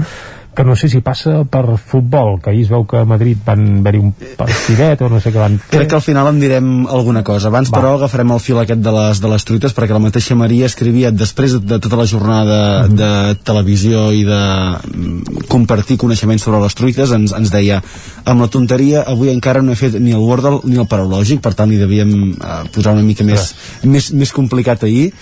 que 0.50 0.64
no 0.66 0.74
sé 0.74 0.88
si 0.90 0.98
passa 1.00 1.44
per 1.46 1.76
futbol, 1.78 2.40
que 2.42 2.50
ahir 2.50 2.64
es 2.64 2.68
veu 2.68 2.82
que 2.84 2.98
a 2.98 3.04
Madrid 3.06 3.38
van 3.46 3.60
haver-hi 3.78 4.00
un 4.02 4.08
partidet 4.36 5.00
o 5.06 5.08
no 5.08 5.20
sé 5.22 5.30
què 5.30 5.38
van 5.38 5.54
fer. 5.62 5.70
Crec 5.78 5.88
que 5.92 5.94
al 5.94 6.02
final 6.02 6.26
en 6.26 6.40
direm 6.42 6.66
alguna 6.90 7.22
cosa. 7.24 7.48
Abans, 7.48 7.70
Va. 7.70 7.78
però, 7.78 7.92
agafarem 7.94 8.32
el 8.34 8.42
fil 8.42 8.58
aquest 8.58 8.82
de 8.82 8.92
les, 8.92 9.20
de 9.22 9.30
les 9.30 9.46
truites, 9.46 9.72
perquè 9.78 9.94
la 9.94 10.02
mateixa 10.02 10.34
Maria 10.36 10.66
escrivia, 10.66 11.12
després 11.14 11.54
de, 11.62 11.78
tota 11.78 11.96
la 11.96 12.04
jornada 12.10 12.58
Mhm. 12.88 12.96
de 12.98 13.34
televisió 13.46 14.10
i 14.12 14.24
de 14.26 14.42
mm, 14.90 15.46
compartir 15.48 15.96
coneixements 15.96 16.42
sobre 16.42 16.60
les 16.60 16.74
truites, 16.74 17.14
ens, 17.14 17.32
ens 17.32 17.50
deia 17.54 17.80
amb 18.26 18.40
la 18.42 18.48
tonteria, 18.48 19.04
avui 19.06 19.30
encara 19.30 19.62
no 19.62 19.70
he 19.72 19.76
fet 19.78 20.00
ni 20.00 20.10
el 20.10 20.18
Wordle 20.20 20.60
ni 20.64 20.76
el 20.76 20.90
Paraulògic, 20.90 21.40
per 21.40 21.54
tant 21.54 21.70
li 21.70 21.78
devíem 21.78 22.34
eh, 22.34 22.62
posar 22.74 22.92
una 22.98 23.06
mica 23.06 23.24
més, 23.24 23.54
més, 23.84 24.10
més 24.12 24.32
complicat 24.32 24.82
ahir. 24.82 25.12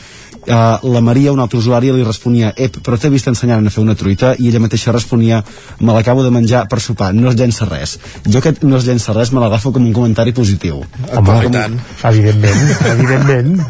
Uh, 0.48 0.80
la 0.94 1.00
Maria, 1.04 1.32
un 1.32 1.40
altre 1.42 1.58
usuari, 1.58 1.90
li 1.92 2.04
responia 2.06 2.54
Ep, 2.56 2.78
però 2.80 2.96
t'he 2.96 3.10
vist 3.12 3.26
ensenyant 3.28 3.66
a 3.68 3.72
fer 3.74 3.82
una 3.82 3.94
truita 3.98 4.30
i 4.38 4.48
ella 4.48 4.62
mateixa 4.64 4.94
responia 4.94 5.42
me 5.84 5.92
l'acabo 5.92 6.22
de 6.24 6.30
menjar 6.32 6.62
per 6.72 6.80
sopar, 6.80 7.10
no 7.12 7.28
es 7.28 7.36
llença 7.36 7.68
res. 7.68 7.98
Jo 8.24 8.40
aquest 8.40 8.64
no 8.64 8.78
es 8.78 8.86
llença 8.88 9.12
res 9.12 9.32
me 9.32 9.42
l'agafo 9.42 9.74
com 9.74 9.84
un 9.84 9.92
comentari 9.92 10.32
positiu 10.32 10.80
Home, 11.12 11.36
Com- 11.44 11.76
evidentment, 12.08 12.72
evidentment. 12.94 13.60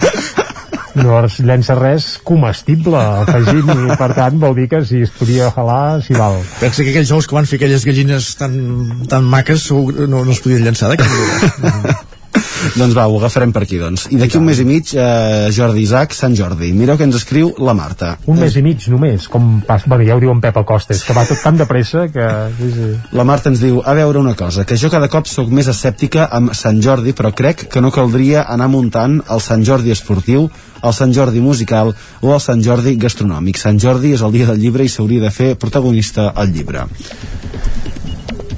No 0.98 1.18
es 1.24 1.38
llença 1.46 1.74
res 1.78 2.06
comestible 2.26 2.98
afegint 2.98 3.68
i 3.74 3.96
per 3.98 4.08
tant 4.16 4.38
vol 4.42 4.54
dir 4.58 4.68
que 4.70 4.80
si 4.86 5.02
es 5.06 5.12
podia 5.14 5.50
halar 5.54 5.98
s'hi 6.02 6.14
val. 6.18 6.38
Pensa 6.62 6.82
que 6.82 6.94
aquells 6.94 7.12
ous 7.14 7.26
que 7.26 7.38
van 7.38 7.46
fer 7.46 7.58
aquelles 7.60 7.86
gallines 7.86 8.30
tan, 8.38 8.54
tan 9.10 9.26
maques 9.26 9.66
no, 9.70 10.22
no 10.24 10.30
es 10.30 10.42
podien 10.46 10.62
cap 11.02 11.10
manera. 11.10 11.98
doncs 12.80 12.94
va, 12.96 13.06
ho 13.08 13.18
agafarem 13.18 13.52
per 13.54 13.64
aquí 13.64 13.78
doncs. 13.80 14.08
i 14.12 14.18
d'aquí 14.20 14.38
un 14.38 14.46
mes 14.48 14.60
i 14.60 14.66
mig, 14.68 14.92
eh, 14.94 15.48
Jordi 15.54 15.82
Isaac 15.84 16.14
Sant 16.16 16.36
Jordi, 16.38 16.72
mireu 16.76 16.98
que 16.98 17.06
ens 17.08 17.16
escriu 17.18 17.52
la 17.62 17.74
Marta 17.78 18.16
un 18.26 18.38
mes 18.40 18.56
i 18.58 18.62
mig 18.64 18.88
només 18.92 19.28
com 19.32 19.58
pas, 19.66 19.86
bueno, 19.86 20.06
ja 20.06 20.16
ho 20.16 20.22
diu 20.22 20.32
en 20.34 20.42
Pep 20.44 20.56
Acosta 20.60 20.96
és 20.96 21.04
que 21.06 21.16
va 21.16 21.26
tot 21.28 21.40
tan 21.44 21.58
de 21.60 21.66
pressa 21.70 22.06
que 22.12 22.28
sí, 22.58 22.70
sí. 22.74 22.90
La 23.16 23.26
Marta 23.28 23.52
ens 23.52 23.62
diu, 23.62 23.80
a 23.84 23.94
veure 23.96 24.20
una 24.20 24.34
cosa, 24.38 24.64
que 24.68 24.76
jo 24.80 24.90
cada 24.92 25.08
cop 25.12 25.28
sóc 25.30 25.50
més 25.54 25.68
escèptica 25.70 26.28
amb 26.34 26.54
Sant 26.56 26.80
Jordi, 26.84 27.14
però 27.16 27.32
crec 27.36 27.66
que 27.72 27.82
no 27.84 27.92
caldria 27.94 28.44
anar 28.48 28.68
muntant 28.72 29.18
el 29.28 29.42
Sant 29.44 29.64
Jordi 29.66 29.94
esportiu, 29.94 30.48
el 30.82 30.94
Sant 30.94 31.14
Jordi 31.14 31.42
musical 31.42 31.94
o 32.20 32.34
el 32.34 32.42
Sant 32.42 32.62
Jordi 32.64 32.96
gastronòmic. 33.00 33.58
Sant 33.58 33.80
Jordi 33.82 34.14
és 34.16 34.22
el 34.22 34.34
dia 34.34 34.50
del 34.50 34.60
llibre 34.62 34.86
i 34.86 34.92
s'hauria 34.92 35.26
de 35.26 35.34
fer 35.34 35.54
protagonista 35.58 36.30
al 36.34 36.52
llibre. 36.54 36.86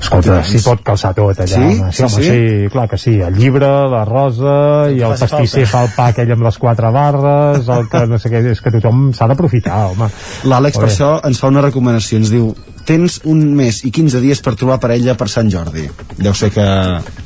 Escolta, 0.01 0.39
s'hi 0.49 0.61
pot 0.65 0.81
calçar 0.83 1.13
tot 1.15 1.39
allà, 1.45 1.47
Sí? 1.47 1.61
home, 1.61 1.93
Sí, 1.93 2.03
home, 2.03 2.11
sí? 2.15 2.23
sí, 2.31 2.69
clar 2.73 2.89
que 2.89 2.99
sí, 2.99 3.15
el 3.21 3.35
llibre, 3.37 3.69
la 3.93 4.05
rosa 4.09 4.89
i 4.91 5.01
el 5.03 5.15
pastisser 5.19 5.67
falta. 5.67 5.71
fa 5.71 5.83
el 5.85 5.91
pa 5.97 6.07
aquell 6.15 6.33
amb 6.33 6.43
les 6.49 6.59
quatre 6.59 6.91
barres, 6.91 7.69
el 7.69 7.89
que 7.93 8.07
no 8.07 8.19
sé 8.19 8.31
què, 8.33 8.43
és 8.51 8.61
que 8.65 8.71
tothom 8.73 9.13
s'ha 9.13 9.29
d'aprofitar, 9.29 9.91
home. 9.93 10.09
L'Àlex 10.45 10.79
per 10.81 10.89
això 10.89 11.21
ens 11.27 11.39
fa 11.39 11.49
una 11.53 11.61
recomanació, 11.61 12.19
ens 12.19 12.31
diu 12.33 12.55
tens 12.87 13.21
un 13.25 13.55
mes 13.55 13.85
i 13.85 13.91
15 13.93 14.21
dies 14.21 14.41
per 14.41 14.55
trobar 14.57 14.81
parella 14.81 15.15
per 15.15 15.29
Sant 15.29 15.51
Jordi. 15.53 15.85
Deu 16.17 16.33
ser 16.35 16.51
que 16.51 16.65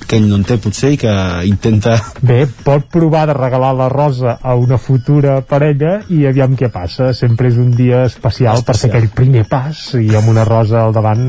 que 0.08 0.18
ell 0.18 0.28
no 0.28 0.38
en 0.40 0.46
té 0.46 0.58
potser 0.62 0.94
i 0.94 1.00
que 1.00 1.14
intenta... 1.48 1.96
Bé, 2.24 2.44
pot 2.64 2.86
provar 2.92 3.26
de 3.30 3.36
regalar 3.36 3.72
la 3.76 3.88
rosa 3.92 4.38
a 4.42 4.54
una 4.58 4.78
futura 4.78 5.40
parella 5.46 5.96
i 6.12 6.24
aviam 6.28 6.56
què 6.58 6.70
passa. 6.72 7.12
Sempre 7.16 7.50
és 7.50 7.58
un 7.60 7.70
dia 7.74 8.04
especial, 8.08 8.60
especial. 8.60 8.64
per 8.66 8.76
fer 8.80 8.90
aquell 8.90 9.10
primer 9.14 9.44
pas 9.50 9.84
i 10.00 10.08
amb 10.16 10.30
una 10.32 10.44
rosa 10.48 10.84
al 10.84 10.94
davant 10.94 11.24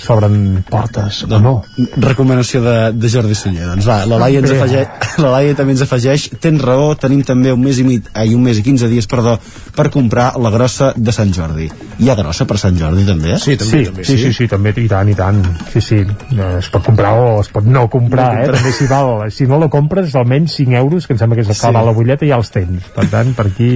s'obren 0.00 0.62
portes, 0.68 1.22
o 1.26 1.40
no? 1.42 1.54
Recomanació 2.02 2.62
de, 2.64 2.76
de 2.96 3.10
Jordi 3.12 3.36
Sunyer. 3.38 3.66
Doncs 3.70 3.88
va, 3.88 3.98
la 4.08 4.20
Laia, 4.22 4.42
ens 4.42 4.52
Bé. 4.52 4.58
afegeix, 4.60 5.08
la 5.24 5.32
Laia 5.36 5.56
també 5.58 5.76
ens 5.76 5.84
afegeix 5.86 6.28
tens 6.42 6.62
raó, 6.62 6.92
tenim 7.00 7.22
també 7.26 7.52
un 7.54 7.62
mes 7.62 7.80
i 7.80 7.86
mig, 7.86 8.10
ai, 8.14 8.34
un 8.36 8.44
mes 8.46 8.60
i 8.60 8.64
15 8.66 8.90
dies, 8.92 9.08
perdó, 9.10 9.36
per 9.76 9.88
comprar 9.94 10.32
la 10.42 10.52
grossa 10.54 10.92
de 10.96 11.14
Sant 11.14 11.32
Jordi. 11.36 11.68
Hi 12.02 12.10
ha 12.10 12.16
grossa 12.18 12.46
per 12.48 12.58
Sant 12.60 12.78
Jordi, 12.78 13.06
també? 13.08 13.36
Sí, 13.42 13.56
sí, 13.60 13.84
sí, 14.02 14.18
sí, 14.24 14.32
sí, 14.36 14.48
també, 14.50 14.74
i 14.76 14.88
tant, 14.90 15.10
i 15.10 15.16
tant. 15.18 15.42
Sí, 15.72 15.82
sí, 15.84 16.00
eh, 16.04 16.50
es 16.58 16.70
pot 16.72 16.84
comprar 16.86 17.14
o 17.20 17.40
es 17.40 17.50
pot 17.52 17.66
no 17.66 17.86
comprar, 17.92 18.05
No 18.08 18.16
eh? 18.16 18.26
comprar. 18.26 18.54
També 18.56 18.72
si 18.72 18.86
val, 18.90 19.30
si 19.34 19.46
no 19.46 19.58
la 19.58 19.68
compres, 19.72 20.14
almenys 20.14 20.56
5 20.60 20.76
euros, 20.78 21.06
que 21.06 21.14
em 21.14 21.18
sembla 21.18 21.36
que 21.36 21.42
és 21.42 21.48
el 21.48 21.54
que 21.54 21.60
Sí. 21.60 21.72
val 21.74 21.86
la 21.86 21.92
butlleta, 21.92 22.26
ja 22.26 22.36
els 22.36 22.50
tens. 22.50 22.84
Per 22.94 23.06
tant, 23.10 23.34
per 23.34 23.46
aquí 23.46 23.70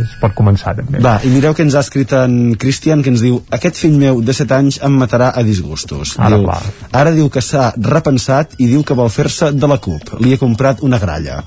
es 0.00 0.14
pot 0.20 0.34
començar, 0.34 0.74
també. 0.76 1.00
Va, 1.04 1.18
i 1.24 1.28
mireu 1.28 1.54
que 1.54 1.62
ens 1.62 1.74
ha 1.74 1.80
escrit 1.80 2.12
en 2.12 2.54
Cristian, 2.56 3.02
que 3.02 3.10
ens 3.10 3.20
diu 3.20 3.42
aquest 3.50 3.76
fill 3.76 3.96
meu 3.98 4.20
de 4.22 4.32
7 4.32 4.54
anys 4.54 4.80
em 4.82 4.92
matarà 4.92 5.32
a 5.34 5.42
disgustos. 5.42 6.16
Ara, 6.18 6.36
diu, 6.36 6.44
clar. 6.44 6.62
ara 6.92 7.10
diu 7.12 7.28
que 7.30 7.42
s'ha 7.42 7.72
repensat 7.76 8.54
i 8.58 8.66
diu 8.66 8.82
que 8.82 8.94
vol 8.94 9.10
fer-se 9.10 9.52
de 9.52 9.66
la 9.66 9.78
CUP. 9.78 10.20
Li 10.20 10.32
he 10.34 10.38
comprat 10.38 10.82
una 10.82 10.98
gralla. 10.98 11.42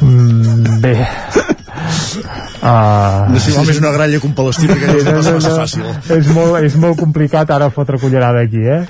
Mm, 0.00 0.80
bé. 0.80 0.96
Uh, 2.60 3.30
No 3.32 3.40
sé 3.40 3.54
si 3.54 3.62
és 3.72 3.78
una 3.80 3.90
gralla 3.94 4.18
que 4.20 4.26
un 4.28 4.34
palestí, 4.36 4.66
perquè 4.68 4.90
no, 5.06 5.14
no, 5.16 5.36
no, 5.40 5.52
fàcil. 5.62 5.86
És 6.18 6.26
molt, 6.36 6.58
és 6.66 6.74
molt 6.76 6.98
complicat 7.00 7.48
ara 7.54 7.70
fotre 7.72 7.96
cullerada 8.02 8.42
aquí, 8.44 8.60
eh? 8.60 8.82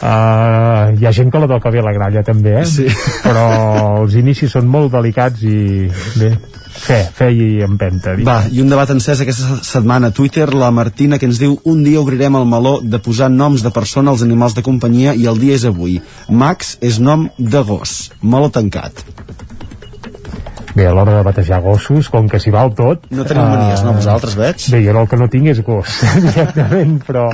Uh, 0.00 0.96
hi 0.96 1.04
ha 1.04 1.12
gent 1.12 1.28
que 1.32 1.42
la 1.42 1.48
toca 1.50 1.72
bé 1.74 1.82
la 1.84 1.92
gralla, 1.92 2.22
també, 2.24 2.54
eh? 2.62 2.64
Sí. 2.64 2.86
Però 3.20 3.44
els 4.00 4.16
inicis 4.16 4.54
són 4.56 4.70
molt 4.72 4.94
delicats 4.94 5.44
i, 5.44 5.90
bé, 6.16 6.30
fe, 6.80 7.02
fe 7.18 7.28
i 7.36 7.48
empenta. 7.66 8.14
dic. 8.16 8.24
Va, 8.24 8.38
i 8.48 8.64
un 8.64 8.72
debat 8.72 8.88
encès 8.94 9.20
aquesta 9.20 9.58
setmana 9.68 10.08
a 10.08 10.16
Twitter, 10.16 10.48
la 10.56 10.72
Martina 10.72 11.20
que 11.20 11.28
ens 11.28 11.42
diu 11.42 11.58
un 11.68 11.84
dia 11.84 12.00
obrirem 12.00 12.40
el 12.40 12.48
meló 12.48 12.78
de 12.80 13.02
posar 13.04 13.28
noms 13.28 13.60
de 13.66 13.74
persona 13.74 14.14
als 14.16 14.24
animals 14.24 14.56
de 14.56 14.64
companyia 14.64 15.12
i 15.12 15.28
el 15.28 15.36
dia 15.42 15.60
és 15.60 15.68
avui. 15.68 16.00
Max 16.30 16.78
és 16.80 16.96
nom 17.04 17.28
de 17.36 17.64
gos. 17.68 18.14
Meló 18.22 18.48
tancat. 18.48 19.04
Bé, 20.74 20.86
a 20.86 20.92
l'hora 20.94 21.16
de 21.18 21.22
batejar 21.26 21.60
gossos, 21.64 22.08
com 22.12 22.28
que 22.30 22.38
s'hi 22.38 22.52
val 22.54 22.72
tot... 22.78 23.08
No 23.10 23.24
teniu 23.26 23.46
manies, 23.48 23.82
no, 23.86 23.94
vosaltres, 23.96 24.36
veig? 24.38 24.66
Bé, 24.70 24.82
jo 24.86 24.94
el 25.00 25.08
que 25.10 25.18
no 25.18 25.28
tinc 25.32 25.50
és 25.50 25.62
gos, 25.66 26.00
directament, 26.28 26.98
però, 27.06 27.26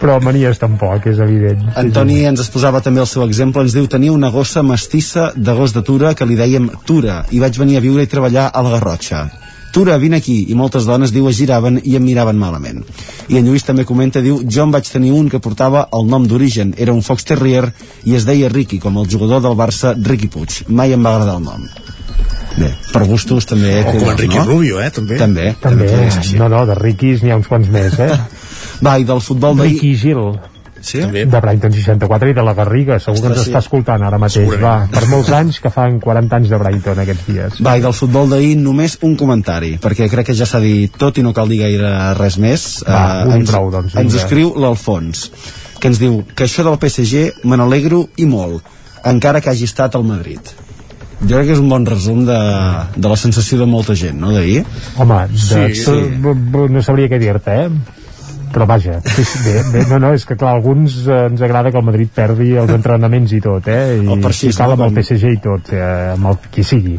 però 0.00 0.18
manies 0.24 0.60
tampoc, 0.60 1.08
és 1.12 1.22
evident. 1.24 1.64
Antoni 1.80 2.22
ens 2.28 2.44
exposava 2.44 2.82
també 2.84 3.00
el 3.04 3.08
seu 3.08 3.24
exemple, 3.24 3.64
ens 3.64 3.76
diu 3.76 3.88
tenia 3.88 4.12
una 4.12 4.32
gossa 4.34 4.64
mestissa 4.66 5.30
de 5.36 5.56
gos 5.56 5.72
de 5.72 5.84
Tura 5.86 6.12
que 6.18 6.28
li 6.28 6.36
dèiem 6.36 6.68
Tura 6.84 7.22
i 7.32 7.40
vaig 7.40 7.56
venir 7.60 7.80
a 7.80 7.84
viure 7.84 8.04
i 8.04 8.10
treballar 8.10 8.50
a 8.52 8.64
la 8.66 8.76
Garrotxa. 8.76 9.28
Tura, 9.72 9.96
vine 9.96 10.18
aquí, 10.20 10.34
i 10.52 10.54
moltes 10.54 10.84
dones, 10.84 11.14
diu, 11.14 11.30
es 11.30 11.38
giraven 11.38 11.78
i 11.80 11.94
em 11.96 12.04
miraven 12.04 12.36
malament. 12.36 12.82
I 13.32 13.38
en 13.38 13.46
Lluís 13.48 13.64
també 13.64 13.86
comenta, 13.88 14.20
diu, 14.20 14.42
jo 14.44 14.66
en 14.66 14.74
vaig 14.74 14.90
tenir 14.92 15.14
un 15.16 15.30
que 15.32 15.40
portava 15.40 15.86
el 15.96 16.04
nom 16.12 16.26
d'origen, 16.28 16.74
era 16.76 16.92
un 16.92 17.00
Fox 17.00 17.24
Terrier 17.30 17.70
i 18.04 18.18
es 18.18 18.28
deia 18.28 18.52
Ricky, 18.52 18.82
com 18.82 19.00
el 19.00 19.08
jugador 19.08 19.40
del 19.40 19.56
Barça, 19.56 19.94
Ricky 19.96 20.28
Puig. 20.28 20.66
Mai 20.68 20.92
em 20.92 21.00
va 21.00 21.14
agradar 21.16 21.38
el 21.40 21.48
nom. 21.48 21.64
Bé, 22.56 22.70
per 22.92 23.04
gustos 23.08 23.46
també... 23.48 23.80
O 23.80 23.88
com 23.88 23.98
queda, 23.98 24.14
Enrique 24.16 24.38
no? 24.38 24.46
Rubio, 24.50 24.80
eh, 24.82 24.90
també. 24.92 25.18
També, 25.20 25.50
També, 25.60 25.90
així. 26.06 26.36
no, 26.40 26.48
no, 26.52 26.64
de 26.68 26.76
riquis 26.78 27.22
n'hi 27.24 27.32
ha 27.32 27.38
uns 27.40 27.48
quants 27.50 27.68
més, 27.72 27.98
eh? 28.00 28.16
Va, 28.84 28.96
i 28.98 29.06
del 29.08 29.20
futbol 29.24 29.56
d'ahir... 29.56 29.78
Ricky 29.78 29.94
Gil. 29.96 30.24
Sí? 30.82 30.98
De 30.98 31.38
Brighton 31.38 31.70
64 31.70 32.32
i 32.32 32.34
de 32.34 32.42
la 32.42 32.56
Garriga, 32.58 32.96
segur 32.98 33.20
que 33.22 33.28
ens 33.30 33.44
sí. 33.44 33.50
està 33.52 33.60
escoltant 33.62 34.02
ara 34.02 34.18
mateix, 34.18 34.48
va. 34.48 34.56
Segurament. 34.56 34.90
Per 34.96 35.02
molts 35.12 35.30
anys 35.38 35.60
que 35.62 35.70
fan 35.70 36.00
40 36.02 36.40
anys 36.40 36.50
de 36.50 36.58
Brighton 36.58 37.02
aquests 37.04 37.28
dies. 37.28 37.60
Va, 37.62 37.76
i 37.78 37.84
del 37.84 37.94
futbol 37.94 38.32
d'ahir 38.32 38.56
només 38.58 38.96
un 39.06 39.14
comentari, 39.20 39.76
perquè 39.82 40.08
crec 40.10 40.32
que 40.32 40.34
ja 40.34 40.48
s'ha 40.50 40.58
dit 40.64 40.98
tot 40.98 41.22
i 41.22 41.22
no 41.22 41.30
cal 41.36 41.46
dir 41.52 41.60
gaire 41.62 41.92
res 42.18 42.38
més. 42.42 42.66
Va, 42.88 43.22
Eh, 43.22 43.28
un 43.30 43.36
ens, 43.38 43.52
prou, 43.52 43.70
doncs, 43.70 43.94
ens 44.02 44.18
escriu 44.18 44.50
l'Alfons, 44.58 45.28
que 45.78 45.92
ens 45.92 46.02
diu 46.02 46.18
que 46.34 46.50
això 46.50 46.66
del 46.66 46.80
PSG 46.82 47.46
me 47.46 47.60
n'alegro 47.62 48.08
i 48.18 48.26
molt, 48.26 48.66
encara 49.06 49.40
que 49.40 49.54
hagi 49.54 49.70
estat 49.70 49.94
al 49.94 50.02
Madrid. 50.08 50.50
Jo 51.22 51.38
crec 51.38 51.48
que 51.52 51.54
és 51.54 51.62
un 51.62 51.70
bon 51.70 51.84
resum 51.86 52.24
de, 52.26 52.38
de 52.96 53.10
la 53.10 53.16
sensació 53.20 53.60
de 53.60 53.66
molta 53.70 53.94
gent, 53.98 54.18
no, 54.18 54.32
d'ahir? 54.34 54.64
Home, 54.98 55.18
de, 55.30 55.38
Sí, 55.38 55.82
sí, 55.84 55.98
no 56.74 56.82
sabria 56.82 57.10
què 57.12 57.20
dir-te, 57.22 57.58
eh? 57.66 57.98
Però 58.52 58.66
vaja, 58.68 58.98
sí, 59.06 59.24
sí, 59.24 59.38
bé, 59.46 59.62
bé, 59.72 59.84
no, 59.88 59.96
no, 60.02 60.10
és 60.12 60.26
que 60.28 60.36
clar, 60.36 60.52
alguns 60.58 60.98
ens 61.08 61.40
agrada 61.40 61.70
que 61.72 61.80
el 61.80 61.86
Madrid 61.86 62.10
perdi 62.12 62.50
els 62.60 62.72
entrenaments 62.74 63.32
i 63.32 63.40
tot, 63.40 63.70
eh? 63.72 63.96
I 63.96 64.02
El 64.02 64.20
parxisme, 64.20 64.52
si 64.52 64.58
cal 64.58 64.74
amb 64.74 64.84
el 64.90 64.98
PSG 64.98 65.32
i 65.38 65.40
tot, 65.40 65.72
eh, 65.72 65.86
amb 66.12 66.28
el 66.34 66.36
qui 66.52 66.66
sigui. 66.66 66.98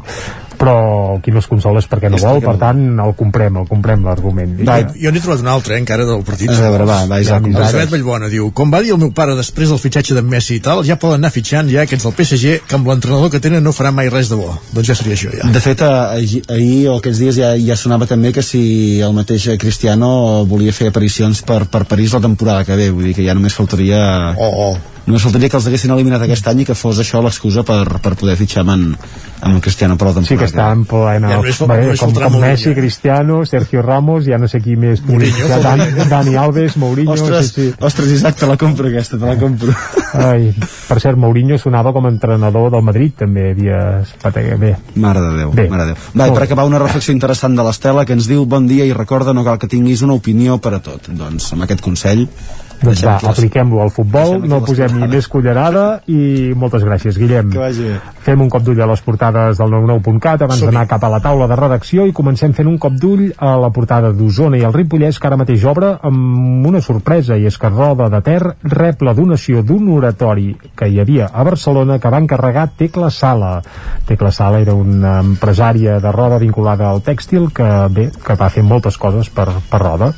Però 0.64 1.20
qui 1.24 1.34
no 1.36 1.42
es 1.44 1.48
consola 1.52 1.82
és 1.84 1.88
perquè 1.92 2.10
no 2.12 2.20
vol, 2.22 2.40
per 2.44 2.56
tant, 2.62 2.82
el 3.04 3.14
comprem, 3.20 3.58
el 3.60 3.68
comprem 3.68 4.06
l'argument. 4.08 4.56
Jo 4.64 5.12
n'he 5.12 5.22
trobat 5.24 5.44
un 5.44 5.50
altre, 5.52 5.76
eh, 5.76 5.84
encara 5.84 6.06
del 6.08 6.24
partit. 6.24 6.52
A 6.54 6.60
veure, 6.62 6.88
va, 6.88 7.02
va, 7.10 7.20
Isaac. 7.20 7.50
Elisabet 7.50 7.92
Vallbona 7.92 8.30
diu, 8.32 8.50
com 8.56 8.72
va 8.72 8.80
dir 8.86 8.94
el 8.96 9.02
meu 9.02 9.12
pare 9.16 9.36
després 9.36 9.74
del 9.74 9.82
fitxatge 9.82 10.16
d'en 10.16 10.30
Messi 10.30 10.58
i 10.58 10.64
tal, 10.64 10.86
ja 10.88 10.96
poden 11.02 11.20
anar 11.20 11.34
fitxant 11.36 11.68
ja 11.72 11.84
aquests 11.84 12.08
del 12.08 12.16
PSG, 12.16 12.56
que 12.70 12.80
amb 12.80 12.88
l'entrenador 12.88 13.34
que 13.34 13.44
tenen 13.44 13.64
no 13.66 13.76
farà 13.76 13.92
mai 13.92 14.12
res 14.14 14.32
de 14.32 14.40
bo. 14.40 14.54
Doncs 14.72 14.94
ja 14.94 14.98
seria 15.00 15.18
això, 15.20 15.34
ja. 15.36 15.52
De 15.52 15.64
fet, 15.64 15.84
eh, 15.84 16.40
ahir 16.56 16.88
o 16.94 16.98
aquests 17.02 17.20
dies 17.26 17.42
ja, 17.42 17.54
ja 17.60 17.78
sonava 17.80 18.08
també 18.08 18.32
que 18.36 18.46
si 18.46 18.64
el 19.04 19.14
mateix 19.18 19.52
Cristiano 19.60 20.46
volia 20.48 20.74
fer 20.76 20.94
aparicions 20.94 21.44
per, 21.44 21.66
per 21.68 21.84
París 21.90 22.16
la 22.16 22.24
temporada 22.24 22.64
que 22.64 22.80
ve, 22.80 22.90
vull 22.94 23.12
dir 23.12 23.18
que 23.20 23.28
ja 23.28 23.36
només 23.36 23.60
faltaria... 23.60 24.00
Oh, 24.38 24.72
oh. 24.72 24.93
Només 25.04 25.24
faltaria 25.26 25.50
que 25.52 25.58
els 25.60 25.66
haguessin 25.68 25.92
eliminat 25.92 26.22
aquest 26.24 26.46
any 26.48 26.62
i 26.64 26.66
que 26.70 26.76
fos 26.80 27.00
això 27.04 27.20
l'excusa 27.24 27.66
per, 27.68 27.82
per 28.00 28.14
poder 28.20 28.38
fitxar 28.40 28.62
amb 28.64 28.72
en, 28.72 28.84
amb 29.44 29.58
en 29.58 29.60
Cristiano 29.64 29.98
per 30.00 30.08
la 30.08 30.14
temporada. 30.16 30.30
Sí 30.30 30.38
que 30.40 30.48
està 30.48 30.70
en 30.72 30.86
plena, 30.88 31.32
Ja 31.34 31.40
només 31.42 31.60
bé, 31.60 31.80
només 31.82 32.00
com, 32.00 32.14
com 32.16 32.22
Mourinho. 32.38 32.44
Messi, 32.46 32.72
Cristiano, 32.78 33.42
Sergio 33.50 33.84
Ramos, 33.84 34.24
ja 34.30 34.40
no 34.40 34.48
sé 34.48 34.62
qui 34.64 34.78
més. 34.80 35.04
Mourinho, 35.04 35.50
ja, 35.50 35.60
Dan, 35.60 35.84
faltaria. 35.84 36.08
Dani 36.14 36.38
Alves, 36.40 36.78
Mourinho, 36.80 37.18
Ostres, 37.18 37.52
sí, 37.52 37.68
sí. 37.68 37.76
ostres, 37.84 38.16
Isaac, 38.16 38.40
te 38.40 38.48
la 38.48 38.56
compro 38.62 38.88
aquesta, 38.88 39.20
te 39.20 39.28
la 39.28 39.36
compro. 39.42 39.76
Ai, 40.24 40.54
per 40.88 41.00
cert, 41.04 41.20
Mourinho 41.20 41.60
sonava 41.60 41.92
com 41.92 42.08
a 42.08 42.14
entrenador 42.14 42.72
del 42.72 42.88
Madrid, 42.88 43.18
també 43.26 43.50
havia... 43.52 43.84
Bé, 44.24 44.74
Mare 44.96 45.20
de 45.20 45.36
Déu, 45.42 45.52
Bé. 45.52 45.68
mare 45.70 45.90
de 45.90 45.94
Déu. 45.94 46.02
Va, 46.16 46.32
per 46.32 46.46
acabar 46.46 46.64
una 46.70 46.80
reflexió 46.80 47.14
interessant 47.14 47.58
de 47.60 47.66
l'Estela 47.66 48.06
que 48.08 48.16
ens 48.16 48.30
diu 48.32 48.48
bon 48.50 48.68
dia 48.72 48.88
i 48.88 48.96
recorda 48.96 49.36
no 49.36 49.44
cal 49.44 49.60
que 49.60 49.68
tinguis 49.68 50.02
una 50.06 50.16
opinió 50.16 50.58
per 50.64 50.78
a 50.78 50.84
tot. 50.84 51.12
Doncs 51.12 51.52
amb 51.58 51.68
aquest 51.68 51.84
consell 51.84 52.28
doncs 52.84 53.04
va, 53.06 53.18
apliquem-lo 53.32 53.82
al 53.84 53.92
futbol, 53.94 54.38
no 54.48 54.62
posem 54.66 54.98
ni 55.00 55.08
més 55.12 55.28
cullerada 55.32 56.02
i 56.12 56.52
moltes 56.58 56.84
gràcies, 56.86 57.18
Guillem. 57.20 57.52
Que 57.54 57.62
vagi 57.62 57.88
bé. 57.88 57.98
Fem 58.24 58.40
un 58.40 58.50
cop 58.52 58.64
d'ull 58.64 58.80
a 58.80 58.88
les 58.88 59.02
portades 59.04 59.60
del 59.60 59.74
99.cat 59.74 60.46
abans 60.46 60.62
d'anar 60.64 60.86
cap 60.88 61.04
a 61.04 61.12
la 61.12 61.20
taula 61.24 61.48
de 61.52 61.58
redacció 61.60 62.06
i 62.08 62.14
comencem 62.16 62.54
fent 62.56 62.70
un 62.72 62.78
cop 62.80 62.96
d'ull 63.00 63.26
a 63.38 63.56
la 63.60 63.72
portada 63.76 64.14
d'Osona 64.16 64.60
i 64.60 64.64
el 64.68 64.76
Ripollès 64.76 65.20
que 65.20 65.28
ara 65.28 65.40
mateix 65.40 65.66
obre 65.68 65.94
amb 66.08 66.68
una 66.70 66.82
sorpresa 66.84 67.36
i 67.40 67.48
és 67.50 67.58
que 67.60 67.72
Roda 67.72 68.08
de 68.14 68.22
Ter 68.24 68.40
rep 68.72 69.04
la 69.04 69.16
donació 69.18 69.64
d'un 69.64 69.90
oratori 69.96 70.54
que 70.76 70.88
hi 70.88 71.02
havia 71.04 71.28
a 71.34 71.44
Barcelona 71.44 72.00
que 72.00 72.12
va 72.14 72.22
encarregar 72.24 72.70
Tecla 72.78 73.10
Sala. 73.12 73.58
Tecla 74.08 74.32
Sala 74.32 74.62
era 74.64 74.76
una 74.76 75.18
empresària 75.24 76.00
de 76.04 76.12
Roda 76.16 76.40
vinculada 76.40 76.90
al 76.90 77.04
tèxtil 77.04 77.50
que 77.56 77.70
bé, 77.92 78.10
que 78.24 78.38
va 78.40 78.50
fer 78.54 78.64
moltes 78.64 78.98
coses 78.98 79.30
per, 79.30 79.50
per 79.70 79.82
Roda. 79.84 80.14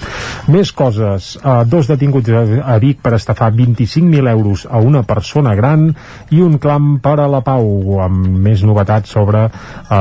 Més 0.54 0.72
coses, 0.76 1.36
eh, 1.42 1.58
dos 1.66 1.90
detinguts 1.90 2.30
a, 2.61 2.77
Vic 2.80 3.02
per 3.03 3.15
estafar 3.18 3.52
25.000 3.56 4.30
euros 4.30 4.65
a 4.69 4.80
una 4.84 5.03
persona 5.03 5.56
gran 5.56 5.88
i 6.36 6.41
un 6.44 6.57
clam 6.60 6.99
per 7.03 7.18
a 7.19 7.27
la 7.32 7.41
pau 7.45 7.99
amb 8.03 8.27
més 8.45 8.64
novetats 8.68 9.11
sobre 9.15 9.45
eh, 9.45 9.98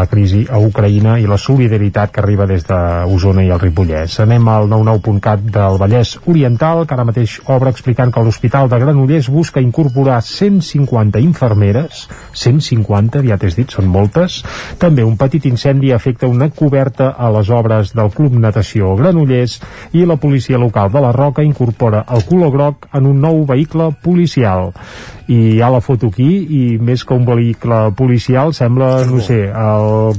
la 0.00 0.06
crisi 0.10 0.44
a 0.50 0.60
Ucraïna 0.62 1.16
i 1.20 1.26
la 1.28 1.38
solidaritat 1.38 2.12
que 2.12 2.22
arriba 2.22 2.46
des 2.46 2.66
d'Osona 2.66 3.44
i 3.44 3.50
el 3.52 3.60
Ripollès. 3.62 4.18
Anem 4.24 4.48
al 4.48 4.68
99.cat 4.70 5.46
del 5.56 5.78
Vallès 5.80 6.16
Oriental, 6.26 6.84
que 6.86 6.96
ara 6.96 7.06
mateix 7.06 7.38
obre 7.52 7.70
explicant 7.70 8.12
que 8.12 8.24
l'Hospital 8.24 8.70
de 8.72 8.80
Granollers 8.82 9.30
busca 9.32 9.62
incorporar 9.62 10.20
150 10.22 11.20
infermeres, 11.22 12.06
150, 12.32 13.22
ja 13.26 13.38
t'has 13.40 13.58
dit, 13.58 13.70
són 13.70 13.90
moltes. 13.92 14.42
També 14.82 15.04
un 15.04 15.16
petit 15.20 15.46
incendi 15.50 15.92
afecta 15.92 16.30
una 16.30 16.50
coberta 16.50 17.12
a 17.16 17.30
les 17.34 17.50
obres 17.50 17.92
del 17.96 18.12
Club 18.14 18.38
Natació 18.40 18.94
Granollers 18.98 19.60
i 19.92 20.06
la 20.06 20.18
policia 20.20 20.58
local 20.58 20.90
de 20.92 21.02
la 21.02 21.12
Roca 21.12 21.44
incorpora 21.46 21.75
el 21.82 22.24
color 22.28 22.52
groc 22.54 22.88
en 22.92 23.06
un 23.06 23.20
nou 23.20 23.44
vehicle 23.48 23.90
policial 24.02 24.72
i 25.26 25.36
hi 25.56 25.60
ha 25.62 25.68
la 25.72 25.80
foto 25.82 26.06
aquí 26.12 26.28
i 26.54 26.62
més 26.78 27.02
que 27.04 27.14
un 27.16 27.24
vehicle 27.26 27.78
policial 27.98 28.52
sembla, 28.54 28.90
no 29.10 29.18
sé, 29.24 29.40
el 29.50 30.14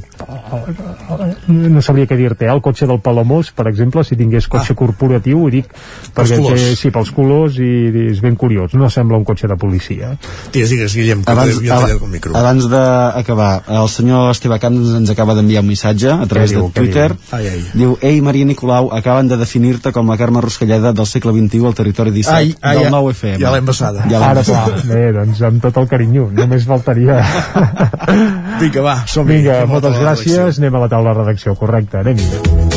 no 1.48 1.82
sabria 1.86 2.08
què 2.10 2.18
dir-te, 2.20 2.48
eh? 2.48 2.52
el 2.52 2.62
cotxe 2.64 2.88
del 2.90 3.00
Palamós, 3.04 3.54
per 3.56 3.68
exemple, 3.72 4.04
si 4.04 4.18
tingués 4.20 4.50
cotxe 4.52 4.74
ah. 4.76 4.78
corporatiu, 4.80 5.46
ho 5.46 5.52
dic 5.54 5.70
perquè 6.16 6.40
colors. 6.42 6.66
té, 6.66 6.76
sí, 6.80 6.92
pels 6.92 7.12
colors 7.16 7.60
i, 7.64 7.72
és 8.12 8.20
ben 8.24 8.36
curiós, 8.40 8.76
no 8.76 8.90
sembla 8.92 9.20
un 9.20 9.24
cotxe 9.28 9.48
de 9.48 9.58
policia. 9.60 10.12
Digues, 10.52 10.74
digues, 10.74 10.98
Guillem, 10.98 11.24
que 11.24 11.32
abans, 11.32 11.56
havia 11.56 11.80
tallat 11.86 12.04
el 12.04 12.12
micro. 12.12 12.36
abans 12.36 12.68
d'acabar, 12.72 13.52
el 13.80 13.90
senyor 13.94 14.34
Esteve 14.34 14.60
Camps 14.64 14.92
ens 15.00 15.14
acaba 15.14 15.38
d'enviar 15.38 15.64
un 15.64 15.72
missatge 15.72 16.12
a 16.12 16.28
través 16.28 16.52
diu, 16.52 16.68
de 16.68 16.82
Twitter. 16.82 17.10
Ai, 17.32 17.48
ai. 17.54 17.64
Diu, 17.72 17.96
ei, 18.02 18.20
Maria 18.26 18.50
Nicolau, 18.50 18.92
acaben 18.98 19.32
de 19.32 19.40
definir-te 19.40 19.96
com 19.96 20.12
la 20.12 20.20
Carme 20.20 20.44
Ruscalleda 20.44 20.92
del 20.92 21.08
segle 21.08 21.32
XXI 21.46 21.66
al 21.70 21.76
territori 21.78 22.12
17 22.16 22.36
Ai, 22.38 22.56
ai, 22.62 22.76
del 22.78 22.88
ja- 22.88 22.94
9 22.96 23.14
FM. 23.14 23.42
ja 23.44 23.52
l'hem 23.54 23.66
passada. 23.70 24.06
Ja 24.10 24.22
Ara, 24.30 24.44
clar, 24.44 24.66
bé, 24.90 25.04
doncs 25.16 25.42
amb 25.52 25.62
tot 25.64 25.78
el 25.84 25.88
carinyo, 25.92 26.30
només 26.34 26.66
faltaria... 26.70 27.20
Vinga, 28.62 28.82
va, 28.82 28.98
som-hi. 29.06 29.38
Vinga, 29.42 29.62
moltes 29.70 30.00
gràcies, 30.02 30.60
anem 30.62 30.76
a 30.80 30.86
la 30.88 30.92
taula 30.92 31.14
de 31.14 31.24
redacció, 31.24 31.56
correcte, 31.60 32.02
anem-hi. 32.04 32.77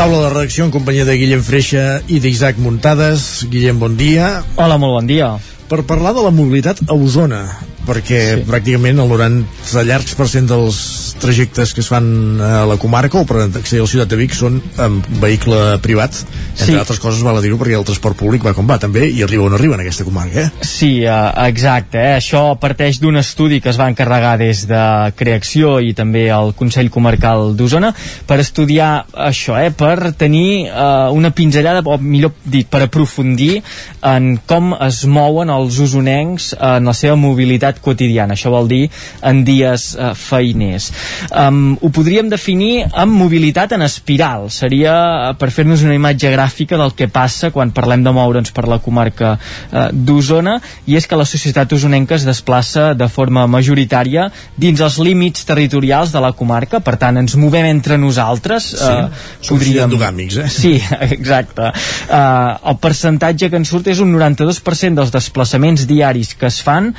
Taula 0.00 0.22
de 0.22 0.28
redacció 0.32 0.64
en 0.64 0.70
companyia 0.72 1.04
de 1.04 1.12
Guillem 1.20 1.42
Freixa 1.44 1.98
i 2.08 2.22
d'Isaac 2.24 2.56
Muntades. 2.56 3.44
Guillem, 3.52 3.76
bon 3.82 3.98
dia. 3.98 4.30
Hola, 4.56 4.78
molt 4.80 4.94
bon 4.96 5.10
dia. 5.10 5.26
Per 5.68 5.82
parlar 5.84 6.14
de 6.16 6.22
la 6.24 6.30
mobilitat 6.32 6.80
a 6.86 6.96
Osona, 6.96 7.42
perquè 7.90 8.20
sí. 8.38 8.46
pràcticament 8.48 9.02
el 9.02 9.10
90 9.10 9.84
llargs 9.88 10.14
per 10.18 10.28
cent 10.30 10.48
dels 10.50 10.80
trajectes 11.20 11.74
que 11.76 11.82
es 11.84 11.90
fan 11.90 12.40
a 12.40 12.64
la 12.68 12.78
comarca 12.80 13.20
o 13.20 13.26
per 13.28 13.42
accedir 13.44 13.82
a 13.82 13.86
la 13.86 13.90
ciutat 13.90 14.10
de 14.10 14.18
Vic 14.20 14.34
són 14.36 14.60
amb 14.80 15.06
vehicle 15.20 15.78
privat, 15.84 16.14
entre 16.54 16.70
Sí. 16.70 16.78
altres 16.78 17.00
coses 17.02 17.22
val 17.26 17.36
a 17.36 17.42
dir-ho 17.44 17.58
perquè 17.60 17.76
el 17.76 17.84
transport 17.84 18.16
públic 18.16 18.44
va 18.46 18.54
com 18.56 18.68
va 18.68 18.78
també 18.78 19.08
i 19.10 19.22
arriba 19.22 19.44
on 19.44 19.54
arriba 19.54 19.74
en 19.74 19.82
aquesta 19.84 20.04
comarca, 20.04 20.46
eh? 20.46 20.50
Sí, 20.64 21.04
eh, 21.04 21.48
exacte. 21.48 21.98
Eh? 21.98 22.16
Això 22.20 22.56
parteix 22.60 23.00
d'un 23.00 23.16
estudi 23.20 23.60
que 23.60 23.70
es 23.70 23.78
va 23.80 23.88
encarregar 23.90 24.36
des 24.38 24.66
de 24.70 25.12
Creacció 25.16 25.78
i 25.80 25.92
també 25.94 26.28
el 26.30 26.54
Consell 26.54 26.90
Comarcal 26.90 27.54
d'Osona 27.56 27.92
per 28.26 28.40
estudiar 28.40 29.06
això, 29.12 29.58
eh? 29.60 29.70
per 29.70 30.12
tenir 30.16 30.68
eh, 30.68 31.08
una 31.12 31.30
pinzellada, 31.30 31.82
o 31.84 31.98
millor 31.98 32.32
dit, 32.44 32.68
per 32.70 32.84
aprofundir 32.86 33.62
en 34.06 34.38
com 34.46 34.72
es 34.80 35.04
mouen 35.04 35.50
els 35.50 35.78
usonencs 35.82 36.54
en 36.54 36.88
la 36.88 36.94
seva 36.96 37.16
mobilitat 37.20 37.79
quotidiana. 37.82 38.36
Això 38.36 38.52
vol 38.52 38.68
dir 38.70 38.82
en 39.26 39.42
dies 39.46 39.90
eh, 39.96 40.12
feiners. 40.16 40.90
Um, 41.30 41.76
ho 41.80 41.90
podríem 41.94 42.30
definir 42.30 42.86
amb 42.92 43.16
mobilitat 43.16 43.74
en 43.76 43.84
espiral. 43.86 44.48
Seria 44.54 44.94
eh, 45.30 45.34
per 45.40 45.50
fer-nos 45.54 45.84
una 45.86 45.96
imatge 45.96 46.32
gràfica 46.32 46.78
del 46.80 46.94
que 46.98 47.10
passa 47.10 47.52
quan 47.54 47.74
parlem 47.76 48.04
de 48.06 48.14
moure'ns 48.14 48.54
per 48.56 48.66
la 48.70 48.80
comarca 48.82 49.36
eh, 49.36 49.88
d'Osona 49.92 50.58
i 50.86 50.96
és 50.98 51.06
que 51.06 51.18
la 51.18 51.28
societat 51.28 51.72
osonenca 51.76 52.16
es 52.16 52.26
desplaça 52.28 52.92
de 52.94 53.08
forma 53.10 53.46
majoritària 53.50 54.28
dins 54.60 54.80
els 54.80 54.98
límits 55.02 55.44
territorials 55.48 56.12
de 56.14 56.22
la 56.22 56.32
comarca, 56.36 56.80
per 56.84 56.96
tant 57.00 57.20
ens 57.20 57.36
movem 57.40 57.66
entre 57.70 57.98
nosaltres 58.00 58.70
Sí, 58.80 59.46
som 59.46 59.60
endogàmics, 59.60 60.36
eh? 60.40 60.48
Sí, 60.50 60.72
exacte. 61.16 61.70
Uh, 62.08 62.70
el 62.70 62.78
percentatge 62.82 63.50
que 63.50 63.58
en 63.60 63.66
surt 63.68 63.90
és 63.92 64.00
un 64.02 64.12
92% 64.14 64.98
dels 64.98 65.12
desplaçaments 65.14 65.86
diaris 65.90 66.34
que 66.38 66.48
es 66.50 66.60
fan 66.64 66.90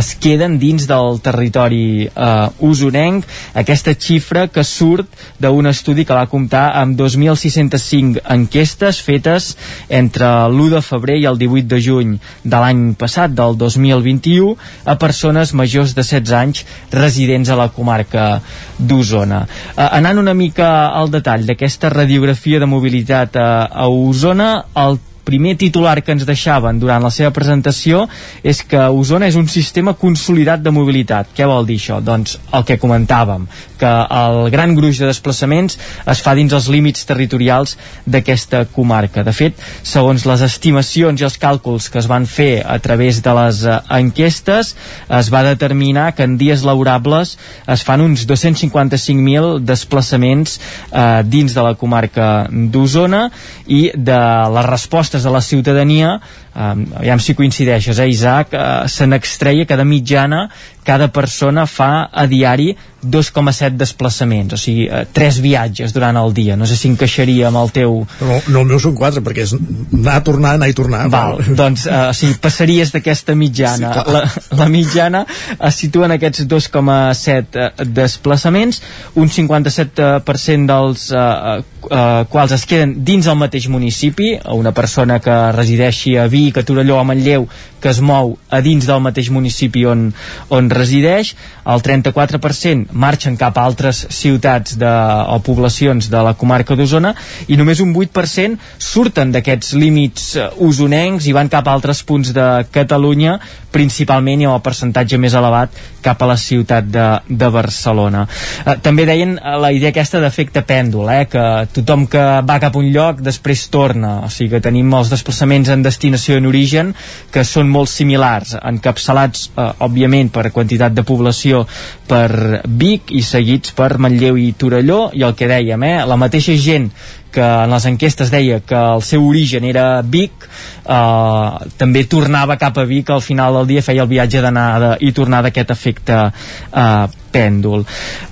es 0.00 0.12
queden 0.20 0.58
dins 0.60 0.86
del 0.88 1.18
territori 1.24 2.06
uh, 2.06 2.52
usonenc. 2.66 3.26
Aquesta 3.58 3.94
xifra 3.96 4.46
que 4.52 4.64
surt 4.66 5.08
d'un 5.40 5.66
estudi 5.70 6.04
que 6.06 6.16
va 6.16 6.28
comptar 6.30 6.68
amb 6.78 6.98
2.605 7.00 8.22
enquestes 8.36 9.00
fetes 9.04 9.54
entre 9.88 10.28
l'1 10.50 10.76
de 10.76 10.82
febrer 10.84 11.18
i 11.22 11.26
el 11.30 11.40
18 11.40 11.68
de 11.72 11.80
juny 11.82 12.14
de 12.44 12.62
l'any 12.62 12.84
passat, 13.00 13.32
del 13.34 13.56
2021, 13.58 14.54
a 14.84 14.96
persones 15.00 15.54
majors 15.56 15.94
de 15.96 16.04
16 16.04 16.36
anys 16.36 16.64
residents 16.92 17.50
a 17.50 17.58
la 17.58 17.70
comarca 17.74 18.40
d'Osona. 18.78 19.44
Uh, 19.74 19.88
anant 19.90 20.20
una 20.20 20.36
mica 20.36 20.90
al 20.94 21.10
detall 21.12 21.46
d'aquesta 21.48 21.92
radiografia 21.92 22.60
de 22.60 22.68
mobilitat 22.68 23.36
a, 23.40 23.50
a 23.66 23.88
Osona, 23.88 24.52
el 24.84 25.00
primer 25.30 25.56
titular 25.60 26.00
que 26.02 26.14
ens 26.16 26.26
deixaven 26.28 26.80
durant 26.82 27.02
la 27.06 27.12
seva 27.14 27.30
presentació 27.34 28.04
és 28.42 28.64
que 28.66 28.82
Osona 28.90 29.30
és 29.30 29.38
un 29.38 29.48
sistema 29.48 29.94
consolidat 29.98 30.64
de 30.64 30.74
mobilitat. 30.74 31.30
Què 31.36 31.46
vol 31.46 31.68
dir 31.68 31.78
això? 31.80 32.00
Doncs 32.02 32.36
el 32.56 32.66
que 32.66 32.80
comentàvem, 32.82 33.46
que 33.80 33.90
el 33.90 34.50
gran 34.52 34.74
gruix 34.76 35.00
de 35.00 35.08
desplaçaments 35.08 35.78
es 36.10 36.22
fa 36.24 36.34
dins 36.36 36.52
els 36.56 36.68
límits 36.72 37.06
territorials 37.08 37.76
d'aquesta 38.06 38.64
comarca. 38.74 39.24
De 39.26 39.32
fet, 39.36 39.58
segons 39.82 40.26
les 40.28 40.44
estimacions 40.46 41.20
i 41.20 41.26
els 41.26 41.38
càlculs 41.40 41.88
que 41.90 42.00
es 42.02 42.08
van 42.10 42.26
fer 42.28 42.62
a 42.64 42.78
través 42.82 43.22
de 43.24 43.34
les 43.40 43.64
eh, 43.64 43.78
enquestes, 44.00 44.74
es 45.20 45.32
va 45.32 45.44
determinar 45.46 46.10
que 46.14 46.26
en 46.28 46.36
dies 46.40 46.64
laborables 46.66 47.36
es 47.66 47.84
fan 47.86 48.04
uns 48.04 48.26
255.000 48.28 49.64
desplaçaments 49.64 50.58
eh, 50.60 51.22
dins 51.24 51.56
de 51.56 51.64
la 51.64 51.74
comarca 51.80 52.30
d'Osona 52.50 53.26
i 53.66 53.88
de 53.94 54.20
les 54.54 54.70
respostes 54.70 55.24
de 55.24 55.32
la 55.32 55.40
ciutadania 55.44 56.18
um, 56.54 56.84
aviam 56.98 57.20
si 57.22 57.34
coincideixes, 57.34 57.98
eh, 57.98 58.08
Isaac 58.10 58.54
uh, 58.54 58.88
se 58.88 59.06
n'extreia 59.06 59.66
que 59.66 59.76
de 59.76 59.86
mitjana 59.86 60.48
cada 60.84 61.10
persona 61.12 61.66
fa 61.66 62.08
a 62.12 62.26
diari 62.26 62.74
2,7 63.00 63.78
desplaçaments, 63.80 64.52
o 64.52 64.58
sigui, 64.60 64.84
uh, 64.88 65.06
3 65.16 65.38
viatges 65.40 65.94
durant 65.96 66.16
el 66.20 66.34
dia. 66.36 66.56
No 66.56 66.66
sé 66.68 66.76
si 66.76 66.90
encaixaria 66.90 67.48
amb 67.48 67.60
el 67.62 67.72
teu... 67.72 67.94
No, 68.20 68.40
no 68.52 68.62
el 68.64 68.68
meu 68.68 68.80
són 68.82 68.94
4 68.98 69.22
perquè 69.24 69.46
és 69.46 69.54
anar 69.56 70.18
a 70.18 70.24
tornar, 70.24 70.54
anar 70.58 70.68
i 70.68 70.76
tornar. 70.76 71.06
Val, 71.12 71.40
doncs 71.56 71.86
uh, 71.88 72.10
o 72.10 72.16
sigui, 72.16 72.36
passaries 72.42 72.92
d'aquesta 72.92 73.36
mitjana. 73.38 73.94
Sí, 73.94 74.04
clar. 74.04 74.24
la, 74.26 74.58
la 74.60 74.68
mitjana 74.72 75.24
es 75.56 75.80
situa 75.80 76.10
en 76.10 76.16
aquests 76.18 76.44
2,7 76.50 77.64
uh, 77.64 77.88
desplaçaments, 77.88 78.82
un 79.16 79.32
57% 79.32 80.68
dels 80.68 81.08
uh, 81.16 81.60
uh, 81.88 82.28
quals 82.28 82.52
es 82.56 82.68
queden 82.68 82.98
dins 83.06 83.30
el 83.30 83.40
mateix 83.40 83.70
municipi, 83.72 84.34
una 84.52 84.74
persona 84.76 85.20
que 85.24 85.40
resideixi 85.56 86.18
a 86.20 86.28
Vic, 86.28 86.60
a 86.60 86.66
Torelló, 86.68 87.00
a 87.00 87.06
Manlleu, 87.08 87.48
que 87.80 87.90
es 87.90 88.00
mou 88.04 88.36
a 88.50 88.60
dins 88.64 88.86
del 88.86 89.00
mateix 89.02 89.30
municipi 89.32 89.86
on, 89.88 90.10
on 90.52 90.70
resideix, 90.70 91.34
el 91.70 91.82
34% 91.84 92.92
marxen 92.92 93.36
cap 93.40 93.58
a 93.58 93.64
altres 93.64 94.04
ciutats 94.14 94.76
de, 94.80 94.90
o 94.90 95.38
poblacions 95.44 96.10
de 96.10 96.22
la 96.24 96.34
comarca 96.38 96.76
d'Osona 96.76 97.14
i 97.48 97.58
només 97.60 97.82
un 97.84 97.94
8% 97.94 98.58
surten 98.78 99.32
d'aquests 99.34 99.74
límits 99.78 100.34
eh, 100.36 100.48
usonencs 100.66 101.28
i 101.28 101.36
van 101.36 101.50
cap 101.52 101.68
a 101.68 101.74
altres 101.74 102.02
punts 102.06 102.34
de 102.36 102.48
Catalunya 102.72 103.38
principalment 103.70 104.42
i 104.42 104.48
amb 104.48 104.58
el 104.58 104.64
percentatge 104.66 105.18
més 105.20 105.36
elevat 105.38 105.74
cap 106.02 106.22
a 106.22 106.28
la 106.30 106.36
ciutat 106.40 106.88
de, 106.90 107.06
de 107.28 107.50
Barcelona. 107.52 108.26
Eh, 108.64 108.76
també 108.82 109.06
deien 109.08 109.36
eh, 109.38 109.56
la 109.60 109.72
idea 109.74 109.92
aquesta 109.94 110.20
d'efecte 110.22 110.62
pèndol, 110.66 111.10
eh, 111.12 111.26
que 111.30 111.44
tothom 111.76 112.06
que 112.10 112.24
va 112.46 112.58
cap 112.62 112.76
a 112.76 112.80
un 112.80 112.90
lloc 112.94 113.22
després 113.24 113.66
torna, 113.72 114.16
o 114.26 114.30
sigui 114.32 114.56
que 114.56 114.64
tenim 114.64 114.92
els 114.96 115.12
desplaçaments 115.12 115.70
en 115.72 115.84
destinació 115.86 116.36
i 116.36 116.42
en 116.42 116.50
origen 116.50 116.94
que 117.32 117.44
són 117.46 117.70
molt 117.70 117.92
similars, 117.92 118.56
encapçalats 118.60 119.50
eh, 119.54 119.70
òbviament 119.86 120.32
per 120.34 120.50
quantitat 120.54 120.96
de 120.96 121.06
població 121.06 121.64
per 122.10 122.62
Vic 122.66 123.14
i 123.14 123.22
seguits 123.22 123.74
per 123.76 123.92
Manlleu 124.02 124.38
i 124.40 124.50
Torelló 124.58 125.08
i 125.14 125.24
el 125.26 125.36
que 125.38 125.48
dèiem, 125.50 125.86
eh, 125.86 125.96
la 126.06 126.18
mateixa 126.20 126.56
gent 126.58 126.90
que 127.32 127.44
en 127.44 127.70
les 127.74 127.86
enquestes 127.90 128.32
deia 128.32 128.60
que 128.60 128.78
el 128.96 129.02
seu 129.06 129.26
origen 129.28 129.64
era 129.68 130.02
Vic 130.02 130.46
eh, 130.46 131.70
també 131.80 132.04
tornava 132.10 132.58
cap 132.60 132.78
a 132.78 132.86
Vic 132.88 133.10
al 133.10 133.24
final 133.24 133.60
del 133.60 133.70
dia 133.74 133.84
feia 133.86 134.04
el 134.06 134.10
viatge 134.10 134.42
d'anada 134.44 134.96
i 135.00 135.12
tornar 135.16 135.42
d'aquest 135.46 135.74
efecte 135.76 136.20
eh, 136.26 137.19
pèndol. 137.32 137.84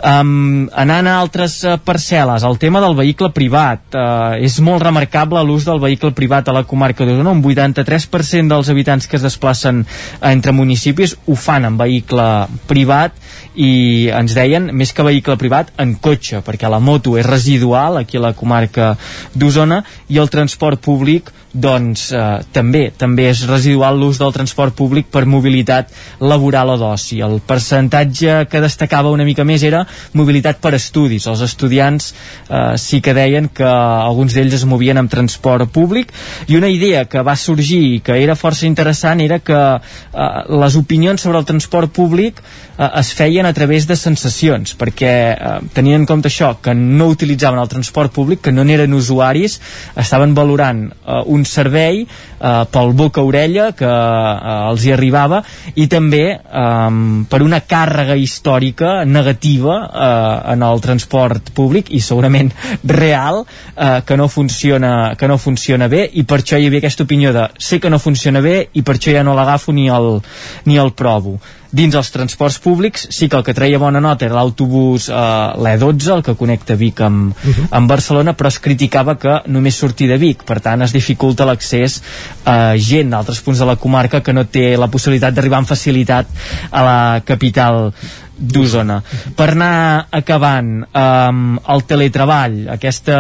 Um, 0.02 0.68
anant 0.78 1.08
a 1.08 1.16
altres 1.20 1.58
uh, 1.64 1.76
parcel·les 1.82 2.44
el 2.46 2.58
tema 2.60 2.82
del 2.84 2.96
vehicle 2.98 3.30
privat 3.34 3.96
uh, 3.96 4.36
és 4.38 4.58
molt 4.64 4.82
remarcable 4.84 5.42
l'ús 5.46 5.66
del 5.68 5.80
vehicle 5.82 6.12
privat 6.16 6.48
a 6.48 6.56
la 6.56 6.64
comarca 6.68 7.06
d'Osona. 7.06 7.34
Un 7.34 7.42
83% 7.44 8.52
dels 8.52 8.72
habitants 8.72 9.08
que 9.08 9.18
es 9.18 9.26
desplacen 9.26 9.84
entre 10.22 10.52
municipis 10.52 11.16
ho 11.26 11.38
fan 11.38 11.68
en 11.68 11.78
vehicle 11.80 12.28
privat 12.70 13.16
i 13.58 14.08
ens 14.14 14.36
deien 14.36 14.70
més 14.76 14.92
que 14.94 15.06
vehicle 15.06 15.38
privat 15.40 15.72
en 15.82 15.96
cotxe 16.02 16.42
perquè 16.46 16.70
la 16.70 16.78
moto 16.82 17.16
és 17.18 17.26
residual 17.26 17.98
aquí 17.98 18.18
a 18.18 18.28
la 18.28 18.34
comarca 18.38 18.92
d'Osona 19.34 19.82
i 20.08 20.20
el 20.22 20.30
transport 20.30 20.82
públic 20.84 21.32
doncs 21.52 22.10
eh, 22.12 22.24
també 22.52 22.88
també 22.96 23.28
és 23.30 23.44
residual 23.48 23.98
l'ús 23.98 24.18
del 24.20 24.32
transport 24.34 24.74
públic 24.76 25.08
per 25.12 25.24
mobilitat 25.26 25.92
laboral 26.20 26.74
o 26.74 26.76
d'oci. 26.80 27.20
El 27.24 27.40
percentatge 27.44 28.44
que 28.50 28.60
destacava 28.60 29.12
una 29.14 29.24
mica 29.24 29.46
més 29.48 29.64
era 29.64 29.84
mobilitat 30.12 30.60
per 30.60 30.74
estudis. 30.76 31.26
Els 31.26 31.42
estudiants 31.44 32.12
eh, 32.12 32.76
sí 32.76 33.00
que 33.00 33.14
deien 33.16 33.48
que 33.48 33.66
alguns 33.68 34.36
d'ells 34.36 34.58
es 34.60 34.66
movien 34.68 35.00
amb 35.00 35.10
transport 35.10 35.70
públic 35.72 36.12
i 36.48 36.56
una 36.56 36.68
idea 36.68 37.06
que 37.08 37.24
va 37.24 37.36
sorgir 37.36 37.80
i 37.94 38.00
que 38.04 38.18
era 38.22 38.36
força 38.36 38.66
interessant 38.68 39.22
era 39.24 39.40
que 39.40 39.58
eh, 39.58 40.30
les 40.60 40.76
opinions 40.76 41.20
sobre 41.24 41.40
el 41.40 41.48
transport 41.48 41.92
públic 41.94 42.42
eh, 42.42 42.90
es 43.00 43.12
feien 43.14 43.46
a 43.46 43.54
través 43.56 43.86
de 43.88 43.96
sensacions 43.96 44.76
perquè 44.78 45.14
eh, 45.32 45.58
tenien 45.74 46.02
en 46.02 46.06
compte 46.06 46.30
això, 46.30 46.54
que 46.62 46.74
no 46.74 47.08
utilitzaven 47.12 47.60
el 47.60 47.70
transport 47.70 48.12
públic, 48.14 48.42
que 48.44 48.52
no 48.54 48.64
n'eren 48.64 48.94
usuaris, 48.94 49.58
estaven 49.96 50.34
valorant 50.36 50.86
eh, 50.88 51.22
un 51.26 51.37
servei 51.46 52.02
eh, 52.02 52.64
pel 52.72 52.92
boca-orella 52.98 53.70
que 53.76 53.88
eh, 53.88 54.54
els 54.70 54.86
hi 54.86 54.92
arribava 54.94 55.42
i 55.74 55.86
també 55.90 56.24
eh, 56.34 56.98
per 57.30 57.42
una 57.44 57.60
càrrega 57.60 58.16
històrica 58.18 59.04
negativa 59.04 59.78
eh, 59.86 60.52
en 60.54 60.64
el 60.66 60.82
transport 60.84 61.52
públic 61.54 61.92
i 61.94 62.00
segurament 62.00 62.52
real 62.84 63.44
eh, 63.44 64.00
que, 64.06 64.16
no 64.16 64.28
funciona, 64.28 65.14
que 65.18 65.28
no 65.28 65.38
funciona 65.38 65.88
bé 65.88 66.06
i 66.12 66.24
per 66.24 66.40
això 66.42 66.58
hi 66.58 66.68
havia 66.68 66.82
aquesta 66.82 67.06
opinió 67.06 67.32
de 67.36 67.48
sé 67.58 67.80
que 67.80 67.90
no 67.90 67.98
funciona 68.02 68.42
bé 68.44 68.58
i 68.72 68.82
per 68.82 68.96
això 68.96 69.14
ja 69.14 69.24
no 69.26 69.36
l'agafo 69.38 69.72
ni, 69.72 69.88
el, 69.92 70.18
ni 70.66 70.78
el 70.78 70.92
provo 70.96 71.38
dins 71.70 71.94
els 71.94 72.10
transports 72.10 72.58
públics 72.64 73.06
sí 73.12 73.28
que 73.28 73.36
el 73.36 73.44
que 73.44 73.54
treia 73.56 73.80
bona 73.80 74.00
nota 74.00 74.24
era 74.26 74.38
l'autobús 74.38 75.08
eh, 75.10 75.16
l'E12, 75.60 76.10
el 76.14 76.22
que 76.24 76.36
connecta 76.38 76.76
Vic 76.80 77.00
amb, 77.04 77.32
uh 77.32 77.50
-huh. 77.50 77.68
amb 77.70 77.88
Barcelona, 77.88 78.34
però 78.36 78.48
es 78.48 78.58
criticava 78.58 79.18
que 79.18 79.42
només 79.46 79.76
sortir 79.76 80.08
de 80.08 80.18
Vic, 80.18 80.44
per 80.44 80.60
tant 80.60 80.82
es 80.82 80.92
dificulta 80.92 81.44
l'accés 81.44 82.02
a 82.44 82.76
gent 82.76 83.10
d'altres 83.10 83.40
punts 83.40 83.58
de 83.58 83.66
la 83.66 83.76
comarca 83.76 84.22
que 84.22 84.32
no 84.32 84.44
té 84.44 84.76
la 84.76 84.88
possibilitat 84.88 85.34
d'arribar 85.34 85.58
amb 85.58 85.68
facilitat 85.68 86.26
a 86.70 86.82
la 86.82 87.22
capital 87.24 87.92
d'Osona. 88.38 89.00
Per 89.36 89.48
anar 89.50 90.08
acabant 90.14 90.70
um, 90.86 91.56
el 91.58 91.84
teletreball, 91.90 92.58
aquesta 92.74 93.18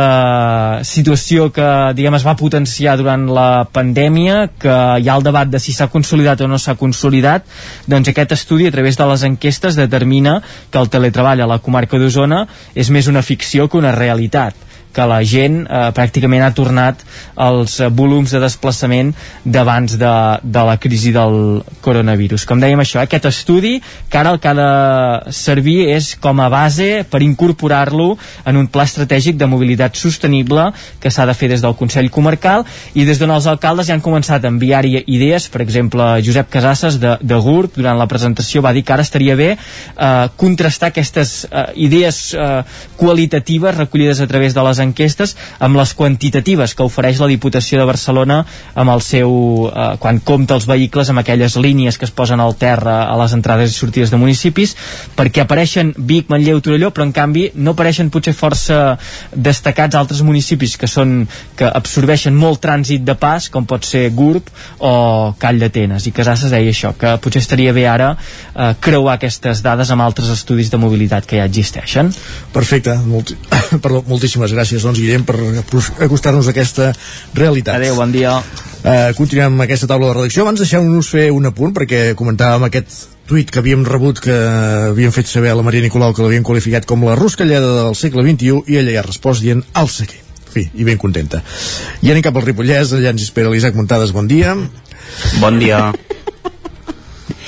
situació 0.86 1.48
que 1.54 1.68
diguem 1.98 2.18
es 2.18 2.26
va 2.26 2.36
potenciar 2.38 2.96
durant 3.00 3.26
la 3.34 3.66
pandèmia, 3.72 4.44
que 4.58 4.76
hi 5.02 5.10
ha 5.10 5.18
el 5.18 5.26
debat 5.26 5.50
de 5.50 5.60
si 5.62 5.74
s'ha 5.74 5.90
consolidat 5.92 6.44
o 6.44 6.50
no 6.50 6.60
s'ha 6.62 6.78
consolidat, 6.78 7.48
doncs 7.90 8.12
aquest 8.12 8.36
estudi 8.38 8.68
a 8.68 8.74
través 8.74 9.00
de 9.00 9.10
les 9.10 9.26
enquestes 9.26 9.78
determina 9.78 10.38
que 10.70 10.78
el 10.78 10.88
teletreball 10.92 11.42
a 11.42 11.50
la 11.50 11.60
comarca 11.64 11.98
d'Osona 11.98 12.44
és 12.74 12.90
més 12.94 13.10
una 13.10 13.26
ficció 13.26 13.68
que 13.68 13.80
una 13.80 13.94
realitat 13.96 14.67
que 14.92 15.06
la 15.08 15.20
gent 15.26 15.62
eh, 15.64 15.88
pràcticament 15.94 16.44
ha 16.44 16.54
tornat 16.56 17.02
als 17.36 17.78
eh, 17.80 17.88
volums 17.88 18.32
de 18.34 18.40
desplaçament 18.42 19.12
d'abans 19.44 19.98
de, 20.00 20.14
de 20.42 20.64
la 20.68 20.76
crisi 20.80 21.12
del 21.14 21.62
coronavirus. 21.84 22.46
Com 22.48 22.60
dèiem 22.62 22.80
això, 22.82 23.00
aquest 23.02 23.28
estudi 23.30 23.78
que 24.08 24.18
ara 24.20 24.32
el 24.34 24.40
que 24.42 24.50
ha 24.50 24.56
de 24.58 25.32
servir 25.34 25.78
és 25.94 26.14
com 26.20 26.40
a 26.40 26.48
base 26.52 27.04
per 27.10 27.22
incorporar-lo 27.24 28.10
en 28.48 28.60
un 28.60 28.68
pla 28.72 28.86
estratègic 28.88 29.38
de 29.38 29.48
mobilitat 29.50 29.96
sostenible 29.98 30.70
que 31.00 31.12
s'ha 31.12 31.26
de 31.28 31.36
fer 31.36 31.50
des 31.52 31.62
del 31.64 31.76
Consell 31.78 32.10
Comarcal 32.10 32.64
i 32.98 33.06
des 33.08 33.20
d'on 33.20 33.32
els 33.34 33.46
alcaldes 33.50 33.88
ja 33.88 33.96
han 33.96 34.04
començat 34.04 34.44
a 34.44 34.52
enviar-hi 34.52 35.04
idees, 35.06 35.48
per 35.52 35.62
exemple 35.64 36.06
Josep 36.24 36.50
Casasses 36.52 36.98
de, 37.00 37.16
de 37.20 37.38
GURB 37.38 37.78
durant 37.78 37.98
la 37.98 38.08
presentació 38.10 38.62
va 38.64 38.72
dir 38.76 38.84
que 38.84 38.94
ara 38.96 39.06
estaria 39.06 39.36
bé 39.38 39.50
eh, 39.54 40.28
contrastar 40.36 40.90
aquestes 40.92 41.44
eh, 41.50 41.66
idees 41.88 42.32
eh, 42.34 42.62
qualitatives 42.96 43.76
recollides 43.76 44.20
a 44.20 44.26
través 44.26 44.54
de 44.54 44.64
les 44.64 44.77
enquestes 44.82 45.34
amb 45.58 45.78
les 45.78 45.94
quantitatives 45.94 46.74
que 46.74 46.86
ofereix 46.86 47.20
la 47.20 47.28
Diputació 47.30 47.80
de 47.80 47.86
Barcelona 47.88 48.42
amb 48.74 48.92
el 48.94 49.02
seu, 49.04 49.30
eh, 49.68 49.88
quan 50.02 50.20
compta 50.20 50.56
els 50.58 50.66
vehicles 50.68 51.10
amb 51.10 51.22
aquelles 51.22 51.56
línies 51.56 51.98
que 51.98 52.06
es 52.08 52.14
posen 52.14 52.40
al 52.40 52.56
terra 52.56 53.02
a 53.08 53.16
les 53.20 53.34
entrades 53.36 53.72
i 53.72 53.78
sortides 53.78 54.10
de 54.10 54.20
municipis 54.20 54.74
perquè 55.16 55.44
apareixen 55.44 55.94
Vic, 55.96 56.28
Manlleu, 56.28 56.60
Torelló 56.60 56.90
però 56.94 57.06
en 57.06 57.12
canvi 57.16 57.48
no 57.54 57.74
apareixen 57.76 58.10
potser 58.10 58.34
força 58.36 58.98
destacats 59.32 59.96
altres 59.98 60.22
municipis 60.22 60.76
que 60.78 60.88
són 60.90 61.26
que 61.58 61.68
absorbeixen 61.68 62.36
molt 62.36 62.62
trànsit 62.64 63.04
de 63.06 63.16
pas 63.18 63.48
com 63.52 63.66
pot 63.68 63.84
ser 63.86 64.08
Gurb 64.14 64.50
o 64.78 65.34
Call 65.38 65.60
d'Atenes. 65.62 66.06
I 66.06 66.14
Casasses 66.14 66.52
deia 66.54 66.70
això, 66.72 66.94
que 66.98 67.16
potser 67.22 67.42
estaria 67.42 67.72
bé 67.76 67.86
ara 67.88 68.12
eh, 68.14 68.74
creuar 68.80 69.16
aquestes 69.18 69.62
dades 69.64 69.90
amb 69.94 70.04
altres 70.04 70.30
estudis 70.34 70.70
de 70.70 70.80
mobilitat 70.80 71.26
que 71.26 71.40
ja 71.40 71.48
existeixen. 71.48 72.12
Perfecte, 72.54 72.94
Molti 73.08 73.36
Perdó, 73.82 74.02
moltíssimes 74.08 74.52
gràcies 74.54 74.67
doncs, 74.76 75.00
Guillem 75.00 75.24
per 75.24 75.36
acostar-nos 76.04 76.46
a 76.46 76.52
aquesta 76.52 76.92
realitat 77.34 77.80
Adéu, 77.80 77.96
bon 77.96 78.12
dia 78.12 78.38
Uh, 78.78 79.10
continuem 79.18 79.56
amb 79.56 79.64
aquesta 79.64 79.88
taula 79.90 80.06
de 80.06 80.14
redacció. 80.14 80.44
Abans 80.44 80.60
deixeu-nos 80.62 81.08
fer 81.10 81.24
un 81.34 81.48
apunt, 81.50 81.72
perquè 81.74 82.12
comentàvem 82.18 82.68
aquest 82.68 83.08
tuit 83.28 83.50
que 83.50 83.60
havíem 83.60 83.82
rebut 83.84 84.22
que 84.24 84.36
havíem 84.92 85.12
fet 85.12 85.28
saber 85.28 85.50
a 85.52 85.56
la 85.58 85.64
Maria 85.66 85.84
Nicolau 85.84 86.14
que 86.14 86.22
l'havien 86.24 86.46
qualificat 86.46 86.86
com 86.88 87.02
la 87.04 87.16
ruscallada 87.18 87.74
del 87.82 87.98
segle 87.98 88.24
XXI 88.24 88.62
i 88.70 88.78
ella 88.80 88.94
ja 88.94 89.02
ha 89.02 89.08
respost 89.08 89.44
dient 89.44 89.64
el 89.82 89.90
seguer. 89.92 90.22
En 90.46 90.52
fi, 90.54 90.64
i 90.80 90.86
ben 90.86 91.00
contenta. 91.00 91.42
I 92.00 92.14
anem 92.14 92.24
cap 92.24 92.38
al 92.38 92.46
Ripollès, 92.46 92.94
allà 92.96 93.12
ens 93.12 93.26
espera 93.26 93.50
l'Isaac 93.52 93.76
Muntades, 93.76 94.14
bon 94.16 94.30
dia. 94.30 94.54
Bon 95.42 95.60
dia. 95.60 95.90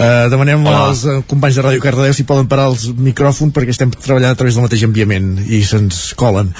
Uh, 0.00 0.30
demanem 0.32 0.62
Hola. 0.64 0.86
als 0.88 1.02
uh, 1.04 1.18
companys 1.28 1.58
de 1.58 1.64
Ràdio 1.66 1.82
Cardedeu 1.84 2.14
si 2.16 2.24
poden 2.24 2.46
parar 2.48 2.70
els 2.70 2.86
micròfons 2.96 3.52
perquè 3.52 3.74
estem 3.74 3.90
treballant 3.92 4.32
a 4.32 4.38
través 4.38 4.56
del 4.56 4.64
mateix 4.64 4.86
enviament 4.86 5.34
i 5.44 5.60
se'ns 5.66 6.14
colen. 6.16 6.54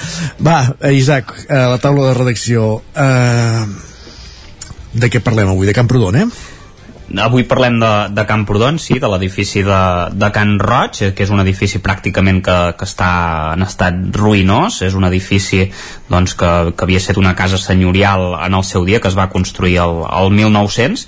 Va, 0.45 0.59
uh, 0.75 0.91
Isaac, 0.93 1.33
uh, 1.47 1.63
la 1.73 1.79
taula 1.81 2.11
de 2.11 2.17
redacció. 2.19 2.75
Uh, 2.93 3.65
de 4.93 5.09
què 5.09 5.23
parlem 5.25 5.49
avui? 5.49 5.65
De 5.65 5.73
Camprodon, 5.73 6.19
eh? 6.21 6.27
Avui 7.19 7.43
parlem 7.43 7.79
de, 7.81 7.91
de 8.15 8.23
Camprodon, 8.29 8.77
sí, 8.79 8.95
de 9.01 9.09
l'edifici 9.11 9.63
de, 9.65 9.79
de 10.15 10.29
Can 10.31 10.55
Roig, 10.61 10.99
que 11.15 11.25
és 11.25 11.31
un 11.33 11.41
edifici 11.43 11.81
pràcticament 11.83 12.39
que, 12.45 12.57
que 12.79 12.87
està 12.87 13.11
en 13.55 13.65
estat 13.65 13.97
ruïnós, 14.15 14.81
és 14.85 14.95
un 14.95 15.07
edifici 15.07 15.65
doncs, 16.11 16.35
que, 16.39 16.51
que 16.75 16.85
havia 16.85 17.01
estat 17.01 17.19
una 17.19 17.33
casa 17.35 17.59
senyorial 17.59 18.37
en 18.37 18.55
el 18.55 18.63
seu 18.67 18.85
dia, 18.87 19.01
que 19.01 19.09
es 19.11 19.17
va 19.17 19.29
construir 19.33 19.77
el, 19.83 20.03
el 20.07 20.31
1900 20.37 21.05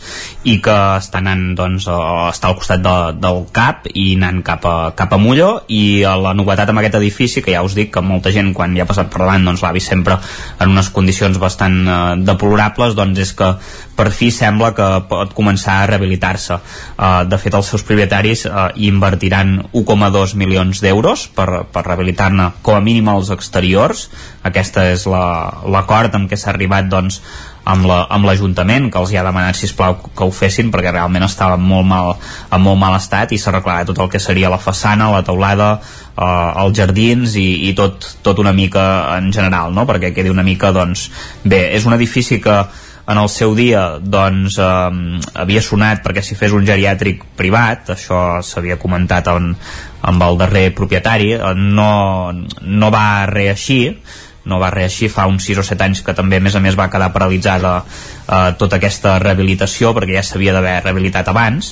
i 0.49 0.57
que 0.63 0.77
està 0.97 1.21
anant 1.21 1.53
doncs, 1.59 1.88
està 2.31 2.51
al 2.51 2.57
costat 2.59 2.84
de, 2.84 2.95
del 3.23 3.43
CAP 3.55 3.91
i 3.93 4.09
anant 4.17 4.43
cap 4.45 4.67
a, 4.67 4.75
cap 4.97 5.15
a 5.15 5.21
Molló. 5.21 5.51
I 5.71 6.03
la 6.03 6.35
novetat 6.35 6.73
amb 6.73 6.81
aquest 6.81 6.99
edifici, 6.99 7.45
que 7.45 7.55
ja 7.55 7.63
us 7.63 7.77
dic 7.77 7.93
que 7.93 8.03
molta 8.03 8.34
gent 8.34 8.51
quan 8.57 8.75
hi 8.75 8.84
ha 8.84 8.89
passat 8.89 9.11
per 9.13 9.23
davant 9.23 9.45
doncs, 9.47 9.63
l'ha 9.63 9.73
vist 9.75 9.93
sempre 9.93 10.19
en 10.59 10.73
unes 10.73 10.91
condicions 10.95 11.39
bastant 11.39 11.80
eh, 11.85 11.97
deplorables, 12.25 12.97
doncs 12.97 13.23
és 13.23 13.34
que 13.38 13.53
per 13.95 14.10
fi 14.11 14.32
sembla 14.34 14.72
que 14.76 14.88
pot 15.10 15.34
començar 15.38 15.80
a 15.82 15.88
rehabilitar-se. 15.91 16.60
Uh, 16.98 17.24
de 17.30 17.40
fet, 17.41 17.53
els 17.53 17.70
seus 17.70 17.86
propietaris 17.86 18.45
uh, 18.49 18.68
invertiran 18.76 19.56
1,2 19.72 20.36
milions 20.40 20.84
d'euros 20.84 21.28
per, 21.36 21.65
per 21.72 21.86
rehabilitar-ne 21.86 22.52
com 22.65 22.78
a 22.78 22.84
mínim 22.84 23.10
els 23.14 23.32
exteriors. 23.36 24.07
Aquesta 24.44 24.90
és 24.91 25.07
l'acord 25.07 26.14
la, 26.14 26.20
amb 26.20 26.30
què 26.32 26.40
s'ha 26.40 26.52
arribat 26.53 26.90
doncs, 26.91 27.22
amb 27.64 28.26
l'Ajuntament, 28.28 28.88
la, 28.88 28.91
que 28.91 28.99
els 28.99 29.11
hi 29.14 29.18
ha 29.18 29.24
demanat 29.24 29.56
sisplau 29.56 29.95
que 30.03 30.26
ho 30.26 30.32
fessin 30.36 30.72
perquè 30.72 30.91
realment 30.91 31.24
estava 31.24 31.56
molt 31.57 31.88
mal, 31.88 32.15
en 32.52 32.64
molt 32.64 32.80
mal 32.80 32.98
estat 32.98 33.32
i 33.32 33.40
s'arreglarà 33.40 33.86
tot 33.88 34.02
el 34.03 34.10
que 34.11 34.20
seria 34.20 34.52
la 34.52 34.60
façana, 34.60 35.11
la 35.14 35.24
teulada, 35.24 35.78
eh, 36.18 36.64
els 36.64 36.76
jardins 36.78 37.38
i, 37.40 37.70
i 37.70 37.74
tot, 37.78 38.10
tot 38.26 38.41
una 38.44 38.52
mica 38.52 39.15
en 39.15 39.32
general, 39.32 39.72
no? 39.74 39.88
perquè 39.88 40.11
quedi 40.15 40.34
una 40.34 40.44
mica, 40.44 40.74
doncs, 40.76 41.10
bé, 41.44 41.70
és 41.78 41.88
un 41.88 41.95
edifici 41.95 42.41
que 42.44 42.65
en 43.07 43.19
el 43.19 43.30
seu 43.30 43.55
dia 43.55 43.99
doncs 43.99 44.57
eh, 44.63 45.21
havia 45.35 45.63
sonat 45.63 46.03
perquè 46.05 46.23
s'hi 46.23 46.38
fes 46.39 46.53
un 46.55 46.67
geriàtric 46.67 47.25
privat 47.39 47.93
això 47.97 48.41
s'havia 48.45 48.80
comentat 48.80 49.27
en, 49.34 49.53
amb 50.01 50.27
el 50.27 50.39
darrer 50.39 50.69
propietari 50.75 51.34
eh, 51.35 51.55
no, 51.57 52.31
no 52.61 52.91
va 52.93 53.25
reeixir 53.30 53.97
no 54.45 54.59
va 54.59 54.71
reeixir 54.71 55.09
fa 55.11 55.27
uns 55.27 55.45
6 55.47 55.61
o 55.61 55.67
7 55.67 55.85
anys 55.85 56.01
que 56.03 56.15
també 56.15 56.39
a 56.39 56.43
més 56.43 56.55
a 56.55 56.61
més 56.63 56.80
va 56.80 56.89
quedar 56.91 57.11
paralitzada 57.15 57.77
eh, 57.84 58.49
tota 58.59 58.80
aquesta 58.80 59.17
rehabilitació 59.23 59.93
perquè 59.95 60.17
ja 60.17 60.25
s'havia 60.25 60.55
d'haver 60.55 60.81
rehabilitat 60.84 61.31
abans. 61.31 61.71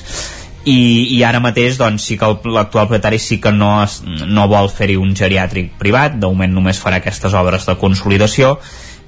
I, 0.62 1.18
i 1.18 1.22
ara 1.26 1.40
mateix 1.42 1.74
doncs, 1.74 2.04
sí 2.06 2.16
que 2.16 2.28
l'actual 2.54 2.86
propietari 2.86 3.18
sí 3.18 3.40
que 3.42 3.50
no, 3.50 3.72
no 4.30 4.46
vol 4.48 4.70
fer-hi 4.70 4.94
un 5.00 5.10
geriàtric 5.18 5.72
privat, 5.80 6.14
de 6.14 6.30
moment 6.30 6.54
només 6.54 6.78
farà 6.78 7.00
aquestes 7.02 7.34
obres 7.34 7.66
de 7.66 7.74
consolidació 7.80 8.54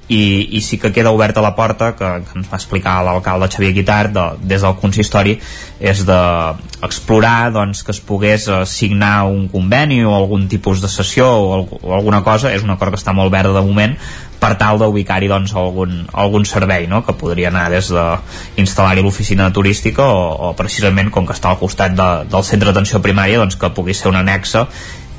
i, 0.07 0.49
i 0.57 0.61
sí 0.61 0.77
que 0.77 0.91
queda 0.93 1.11
oberta 1.11 1.41
la 1.41 1.55
porta 1.55 1.93
que, 1.97 2.09
que 2.27 2.37
ens 2.37 2.49
va 2.51 2.59
explicar 2.59 2.99
l'alcalde 3.05 3.49
Xavier 3.49 3.73
Guitart 3.73 4.13
de, 4.13 4.25
des 4.45 4.61
del 4.61 4.75
consistori 4.77 5.33
és 5.79 6.03
d'explorar 6.05 7.49
doncs, 7.55 7.81
que 7.83 7.93
es 7.95 8.01
pogués 8.05 8.45
eh, 8.47 8.61
signar 8.69 9.25
un 9.25 9.47
conveni 9.49 10.03
o 10.05 10.13
algun 10.13 10.45
tipus 10.51 10.83
de 10.83 10.91
sessió 10.91 11.25
o, 11.25 11.63
o 11.81 11.95
alguna 11.97 12.21
cosa, 12.23 12.53
és 12.53 12.63
un 12.63 12.75
acord 12.75 12.93
que 12.93 13.01
està 13.01 13.15
molt 13.17 13.33
verd 13.33 13.55
de 13.55 13.63
moment 13.65 13.97
per 14.39 14.53
tal 14.59 14.77
d'ubicar-hi 14.77 15.29
doncs, 15.31 15.55
algun, 15.57 16.03
algun 16.13 16.45
servei 16.45 16.85
no? 16.91 17.01
que 17.05 17.15
podria 17.17 17.49
anar 17.49 17.71
des 17.73 17.89
d'instal·lar-hi 17.89 19.01
l'oficina 19.01 19.49
turística 19.53 20.05
o, 20.05 20.51
o 20.51 20.53
precisament 20.59 21.09
com 21.09 21.25
que 21.25 21.33
està 21.33 21.49
al 21.49 21.57
costat 21.57 21.97
de, 21.97 22.09
del 22.29 22.45
centre 22.45 22.69
d'atenció 22.69 23.01
primària 23.01 23.41
doncs, 23.41 23.57
que 23.57 23.73
pugui 23.73 23.97
ser 23.97 24.11
un 24.13 24.19
anexa 24.21 24.67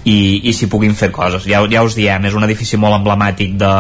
i, 0.07 0.47
i 0.47 0.55
s'hi 0.55 0.71
puguin 0.71 0.95
fer 0.95 1.11
coses 1.11 1.49
ja, 1.51 1.65
ja 1.67 1.83
us 1.83 1.99
diem, 1.99 2.31
és 2.31 2.39
un 2.39 2.47
edifici 2.47 2.79
molt 2.79 3.01
emblemàtic 3.01 3.57
de, 3.59 3.73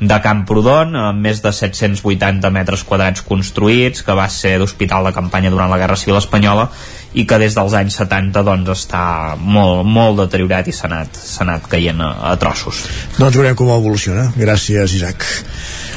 de 0.00 0.16
Camprodon, 0.20 0.96
amb 0.98 1.22
més 1.22 1.40
de 1.42 1.52
780 1.54 2.50
metres 2.50 2.82
quadrats 2.86 3.22
construïts, 3.26 4.02
que 4.02 4.16
va 4.16 4.26
ser 4.32 4.56
d'hospital 4.58 5.06
de 5.06 5.14
campanya 5.14 5.52
durant 5.54 5.70
la 5.70 5.78
Guerra 5.78 5.96
Civil 5.96 6.18
Espanyola 6.18 6.68
i 7.14 7.24
que 7.30 7.38
des 7.38 7.54
dels 7.54 7.76
anys 7.78 8.00
70 8.00 8.42
doncs, 8.42 8.72
està 8.74 9.04
molt, 9.38 9.84
molt 9.86 10.18
deteriorat 10.24 10.66
i 10.68 10.74
s'ha 10.74 10.88
anat, 10.90 11.20
anat 11.44 11.68
caient 11.70 12.02
a, 12.02 12.10
a 12.32 12.34
trossos. 12.40 12.82
Doncs 13.20 13.38
veurem 13.38 13.54
com 13.58 13.70
evoluciona. 13.70 14.32
Gràcies, 14.36 14.98
Isaac. 14.98 15.26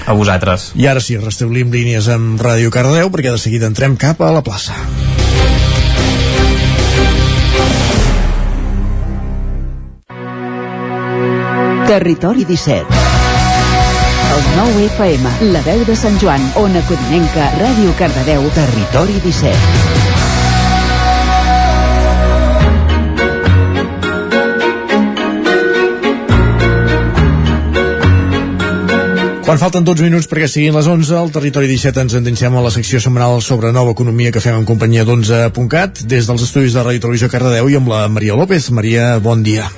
A 0.08 0.14
vosaltres. 0.16 0.72
I 0.78 0.88
ara 0.88 1.02
sí, 1.04 1.18
restablim 1.20 1.74
línies 1.74 2.08
amb 2.14 2.40
Ràdio 2.40 2.72
Cardedeu 2.72 3.10
perquè 3.12 3.34
de 3.34 3.42
seguida 3.42 3.68
entrem 3.68 3.98
cap 3.98 4.22
a 4.22 4.32
la 4.32 4.46
plaça. 4.46 4.78
Territori 11.88 12.44
17 12.44 13.07
El 14.38 14.44
9 14.56 14.86
FM, 14.94 15.30
la 15.50 15.62
veu 15.66 15.80
de 15.88 15.96
Sant 15.98 16.14
Joan, 16.22 16.44
Ona 16.62 16.84
Codinenca, 16.86 17.48
Ràdio 17.58 17.94
Cardedeu, 17.98 18.44
Territori 18.54 19.16
17 19.24 20.18
Quan 29.48 29.58
falten 29.58 29.88
12 29.88 30.04
minuts 30.04 30.28
perquè 30.28 30.52
siguin 30.52 30.76
les 30.76 30.86
11, 30.92 31.16
al 31.16 31.34
Territori 31.34 31.72
17 31.72 32.04
ens 32.04 32.20
endinsem 32.20 32.52
a 32.52 32.62
la 32.62 32.70
secció 32.76 33.00
setmanal 33.02 33.40
sobre 33.42 33.72
nova 33.72 33.96
economia 33.96 34.36
que 34.36 34.44
fem 34.44 34.60
en 34.60 34.68
companyia 34.68 35.08
d'11.cat 35.08 36.04
des 36.04 36.30
dels 36.30 36.46
estudis 36.46 36.78
de 36.78 36.84
Ràdio 36.86 37.08
Televisió 37.08 37.32
Cardedeu 37.32 37.72
i 37.72 37.82
amb 37.82 37.90
la 37.90 38.06
Maria 38.12 38.38
López. 38.38 38.70
Maria, 38.76 39.16
bon 39.24 39.48
dia. 39.48 39.72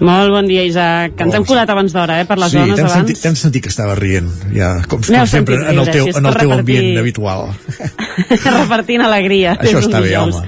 Molt 0.00 0.30
bon 0.32 0.46
dia, 0.48 0.62
Isaac. 0.64 1.12
Ens 1.20 1.34
hem 1.36 1.44
colat 1.44 1.68
abans 1.70 1.92
d'hora, 1.92 2.20
eh, 2.22 2.24
per 2.26 2.38
les 2.40 2.50
sí, 2.50 2.56
zones 2.58 2.78
abans. 2.78 2.92
sentit, 2.94 3.18
t'hem 3.20 3.34
sentit 3.36 3.62
que 3.62 3.68
estava 3.68 3.94
rient, 3.94 4.30
ja, 4.54 4.70
com, 4.88 4.98
com 5.00 5.02
sempre, 5.04 5.28
sentit 5.28 5.68
en 5.74 5.78
el 5.78 5.90
teu, 5.90 6.06
en 6.08 6.26
el 6.26 6.34
teu 6.36 6.50
repartir- 6.50 6.58
ambient 6.58 6.98
habitual. 7.02 7.50
Repartint 8.30 9.02
alegria. 9.04 9.56
Això 9.60 9.78
està 9.82 10.00
bé, 10.00 10.14
home. 10.16 10.40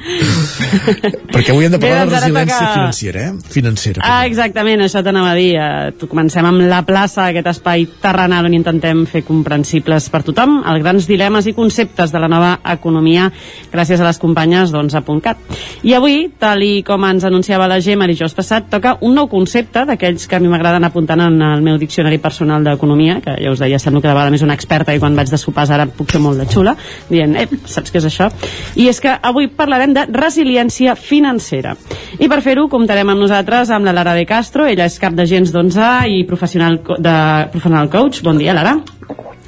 Perquè 1.33 1.53
avui 1.53 1.67
hem 1.67 1.73
de 1.75 1.79
parlar 1.83 2.07
de 2.07 2.11
doncs 2.11 2.23
resiliència 2.23 2.59
toca- 2.59 2.73
financera, 2.79 3.21
eh? 3.29 3.33
Financera. 3.53 4.03
Ah, 4.05 4.25
exactament, 4.27 4.81
això 4.87 5.03
t'anava 5.05 5.31
a 5.33 5.35
dir. 5.37 5.51
Eh, 5.57 5.93
tu- 6.01 6.09
Comencem 6.13 6.45
amb 6.45 6.61
la 6.69 6.83
plaça, 6.85 7.27
aquest 7.31 7.47
espai 7.55 7.87
terrenal 8.03 8.45
on 8.49 8.55
intentem 8.55 9.05
fer 9.09 9.23
comprensibles 9.25 10.09
per 10.13 10.23
tothom 10.23 10.59
els 10.67 10.83
grans 10.83 11.07
dilemes 11.09 11.47
i 11.49 11.55
conceptes 11.57 12.13
de 12.13 12.19
la 12.21 12.29
nova 12.29 12.59
economia 12.73 13.31
gràcies 13.73 14.01
a 14.01 14.05
les 14.05 14.19
companyes 14.19 14.71
d'11.cat. 14.73 15.37
I 15.89 15.95
avui, 15.97 16.31
tal 16.39 16.63
i 16.63 16.83
com 16.87 17.05
ens 17.09 17.25
anunciava 17.25 17.67
la 17.69 17.81
Gemma 17.81 18.07
dijous 18.07 18.35
passat, 18.35 18.69
toca 18.71 18.97
un 19.01 19.15
nou 19.15 19.27
concepte 19.29 19.42
d'aquells 19.47 20.27
que 20.29 20.37
a 20.37 20.41
mi 20.41 20.49
m'agraden 20.49 20.85
apuntant 20.85 21.21
en 21.21 21.41
el 21.43 21.63
meu 21.63 21.79
diccionari 21.79 22.19
personal 22.19 22.65
d'economia, 22.65 23.21
que 23.21 23.37
ja 23.39 23.51
us 23.53 23.61
deia, 23.61 23.79
sembla 23.79 24.01
que 24.01 24.09
de 24.09 24.15
vegades 24.15 24.33
més 24.33 24.43
una 24.43 24.55
experta 24.55 24.95
i 24.95 25.01
quan 25.01 25.17
vaig 25.17 25.31
de 25.31 25.39
sopars 25.39 25.71
ara 25.71 25.87
puc 25.87 26.11
ser 26.11 26.21
molt 26.21 26.39
de 26.39 26.47
xula, 26.47 26.77
dient, 27.09 27.37
eh, 27.37 27.49
saps 27.65 27.93
què 27.93 27.99
és 27.99 28.09
això? 28.09 28.31
I 28.77 28.89
és 28.89 29.01
que 29.01 29.13
avui 29.23 29.49
parlarem 29.49 29.95
de 29.95 30.07
resiliència 30.11 30.95
financera. 30.97 31.77
I 32.19 32.29
per 32.29 32.43
fer-ho 32.43 32.69
comptarem 32.69 33.09
amb 33.09 33.21
nosaltres 33.21 33.71
amb 33.71 33.85
la 33.85 33.93
Lara 33.93 34.15
de 34.15 34.27
Castro, 34.27 34.67
ella 34.67 34.87
és 34.87 34.99
cap 34.99 35.15
d'agents 35.15 35.53
d'11 35.53 36.09
i 36.09 36.25
professional, 36.25 36.81
de, 36.99 37.17
professional 37.53 37.91
coach. 37.91 38.23
Bon 38.23 38.39
dia, 38.39 38.55
Lara. 38.55 38.79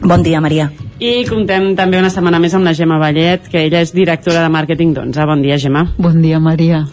Bon 0.04 0.22
dia, 0.22 0.40
Maria. 0.40 0.68
I 1.00 1.24
comptem 1.28 1.72
també 1.78 1.98
una 1.98 2.10
setmana 2.12 2.38
més 2.42 2.54
amb 2.54 2.66
la 2.66 2.74
Gemma 2.76 2.98
Vallet, 3.00 3.48
que 3.50 3.64
ella 3.66 3.80
és 3.84 3.94
directora 3.94 4.42
de 4.44 4.50
màrqueting 4.52 4.94
d'11. 4.94 5.26
Bon 5.30 5.42
dia, 5.42 5.58
Gemma. 5.58 5.86
Bon 5.98 6.20
dia, 6.22 6.40
Maria. 6.40 6.84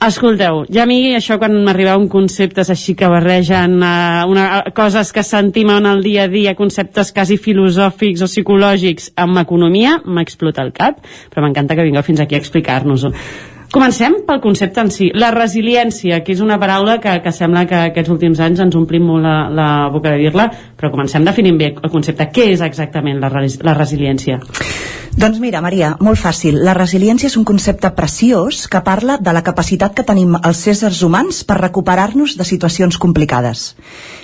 Escolteu, 0.00 0.62
ja 0.72 0.86
a 0.86 0.88
mi 0.88 1.10
això 1.12 1.36
quan 1.36 1.58
m'arribaven 1.60 2.06
conceptes 2.08 2.70
així 2.72 2.94
que 2.96 3.08
barregen 3.12 3.74
uh, 3.84 4.22
una, 4.32 4.46
uh, 4.62 4.72
coses 4.72 5.10
que 5.12 5.20
sentim 5.20 5.68
en 5.74 5.84
el 5.90 6.00
dia 6.00 6.24
a 6.24 6.30
dia, 6.32 6.54
conceptes 6.56 7.12
quasi 7.12 7.36
filosòfics 7.36 8.24
o 8.24 8.30
psicològics 8.30 9.10
amb 9.20 9.42
economia, 9.42 9.98
m'explota 10.08 10.64
el 10.64 10.72
cap, 10.72 11.04
però 11.28 11.44
m'encanta 11.44 11.76
que 11.76 11.84
vingueu 11.84 12.06
fins 12.06 12.24
aquí 12.24 12.38
a 12.38 12.40
explicar-nos-ho. 12.40 13.12
Comencem 13.70 14.16
pel 14.26 14.40
concepte 14.42 14.82
en 14.82 14.88
si, 14.90 15.12
la 15.14 15.28
resiliència, 15.30 16.24
que 16.24 16.32
és 16.32 16.40
una 16.42 16.56
paraula 16.58 16.96
que, 16.98 17.12
que 17.22 17.30
sembla 17.30 17.68
que 17.70 17.84
aquests 17.92 18.10
últims 18.10 18.40
anys 18.42 18.64
ens 18.64 18.74
omplim 18.80 19.04
molt 19.06 19.22
la, 19.22 19.34
la 19.52 19.68
boca 19.92 20.10
de 20.10 20.24
dir-la, 20.24 20.48
però 20.80 20.90
comencem 20.90 21.26
definint 21.28 21.58
bé 21.60 21.74
el 21.76 21.92
concepte. 21.92 22.30
Què 22.32 22.50
és 22.54 22.64
exactament 22.64 23.20
la, 23.20 23.28
res- 23.28 23.60
la 23.62 23.76
resiliència? 23.76 24.40
Doncs 25.20 25.40
mira, 25.42 25.58
Maria, 25.60 25.96
molt 26.00 26.20
fàcil. 26.22 26.60
La 26.62 26.72
resiliència 26.76 27.26
és 27.26 27.34
un 27.36 27.44
concepte 27.44 27.90
preciós 27.96 28.62
que 28.70 28.80
parla 28.86 29.16
de 29.18 29.32
la 29.34 29.42
capacitat 29.42 29.92
que 29.96 30.04
tenim 30.06 30.36
els 30.38 30.60
éssers 30.70 31.02
humans 31.02 31.42
per 31.44 31.58
recuperar-nos 31.58 32.36
de 32.38 32.46
situacions 32.46 32.96
complicades. 32.96 33.74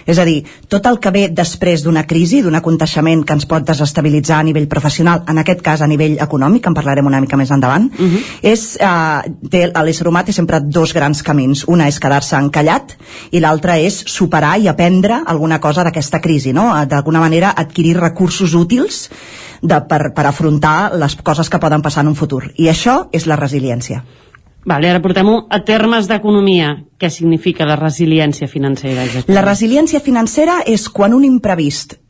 És 0.07 0.21
a 0.23 0.25
dir, 0.25 0.45
tot 0.71 0.87
el 0.87 1.01
que 1.03 1.11
ve 1.11 1.25
després 1.35 1.83
d'una 1.83 2.05
crisi, 2.07 2.39
d'un 2.43 2.55
aconteixement 2.55 3.25
que 3.27 3.35
ens 3.35 3.49
pot 3.51 3.67
desestabilitzar 3.67 4.39
a 4.39 4.47
nivell 4.47 4.69
professional, 4.71 5.25
en 5.27 5.43
aquest 5.43 5.65
cas 5.67 5.83
a 5.83 5.91
nivell 5.91 6.21
econòmic, 6.23 6.71
en 6.71 6.79
parlarem 6.79 7.11
una 7.11 7.21
mica 7.21 7.37
més 7.37 7.51
endavant, 7.51 7.91
uh 7.91 8.07
-huh. 8.07 8.23
és, 8.43 8.79
eh, 8.81 9.33
té, 9.51 9.67
l'ésser 9.67 10.07
humà 10.07 10.25
té 10.25 10.33
sempre 10.33 10.61
dos 10.61 10.95
grans 10.95 11.23
camins. 11.23 11.65
Una 11.67 11.89
és 11.89 11.99
quedar-se 11.99 12.37
encallat 12.37 12.97
i 13.33 13.41
l'altra 13.41 13.77
és 13.79 14.05
superar 14.07 14.59
i 14.61 14.69
aprendre 14.69 15.21
alguna 15.27 15.61
cosa 15.61 15.83
d'aquesta 15.83 16.21
crisi, 16.21 16.46
no? 16.53 16.69
D'alguna 16.87 17.23
manera 17.23 17.55
adquirir 17.57 17.97
recursos 17.99 18.55
útils 18.55 19.07
de, 19.63 19.81
per, 19.89 20.13
per 20.15 20.27
afrontar 20.29 20.93
les 20.99 21.17
coses 21.17 21.51
que 21.51 21.61
poden 21.63 21.83
passar 21.83 22.05
en 22.05 22.13
un 22.13 22.19
futur. 22.19 22.45
I 22.57 22.71
això 22.71 23.07
és 23.13 23.27
la 23.27 23.39
resiliència. 23.41 24.05
Vale, 24.67 24.91
ara 24.91 25.03
portem-ho 25.03 25.45
a 25.51 25.61
termes 25.63 26.09
d'economia. 26.11 26.73
Què 26.99 27.11
significa 27.11 27.67
la 27.69 27.77
resiliència 27.79 28.49
financera? 28.51 29.05
Exactament? 29.07 29.37
La 29.37 29.45
resiliència 29.47 30.03
financera 30.03 30.59
és 30.67 30.89
quan 30.91 31.15
un 31.15 31.25
imprevist 31.25 32.01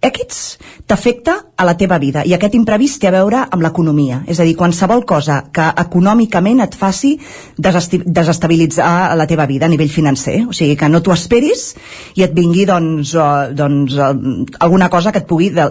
X 0.00 0.58
t'afecta 0.86 1.34
a 1.58 1.64
la 1.66 1.74
teva 1.76 1.98
vida 1.98 2.22
i 2.24 2.32
aquest 2.32 2.54
imprevist 2.54 3.00
té 3.02 3.08
a 3.10 3.12
veure 3.12 3.40
amb 3.50 3.64
l'economia. 3.64 4.20
És 4.30 4.38
a 4.38 4.44
dir, 4.46 4.54
qualsevol 4.56 5.02
cosa 5.08 5.40
que 5.52 5.64
econòmicament 5.82 6.62
et 6.62 6.76
faci 6.78 7.16
desestabilitzar 7.58 9.16
la 9.18 9.26
teva 9.26 9.46
vida 9.50 9.66
a 9.66 9.72
nivell 9.72 9.90
financer. 9.90 10.44
O 10.48 10.54
sigui, 10.54 10.76
que 10.78 10.88
no 10.88 11.02
t'ho 11.02 11.12
esperis 11.12 11.72
i 12.16 12.24
et 12.24 12.34
vingui 12.34 12.64
doncs, 12.68 13.14
uh, 13.18 13.50
doncs 13.58 13.96
uh, 13.98 14.12
alguna 14.60 14.88
cosa 14.88 15.12
que 15.12 15.24
et 15.24 15.26
pugui 15.28 15.50
de, 15.50 15.66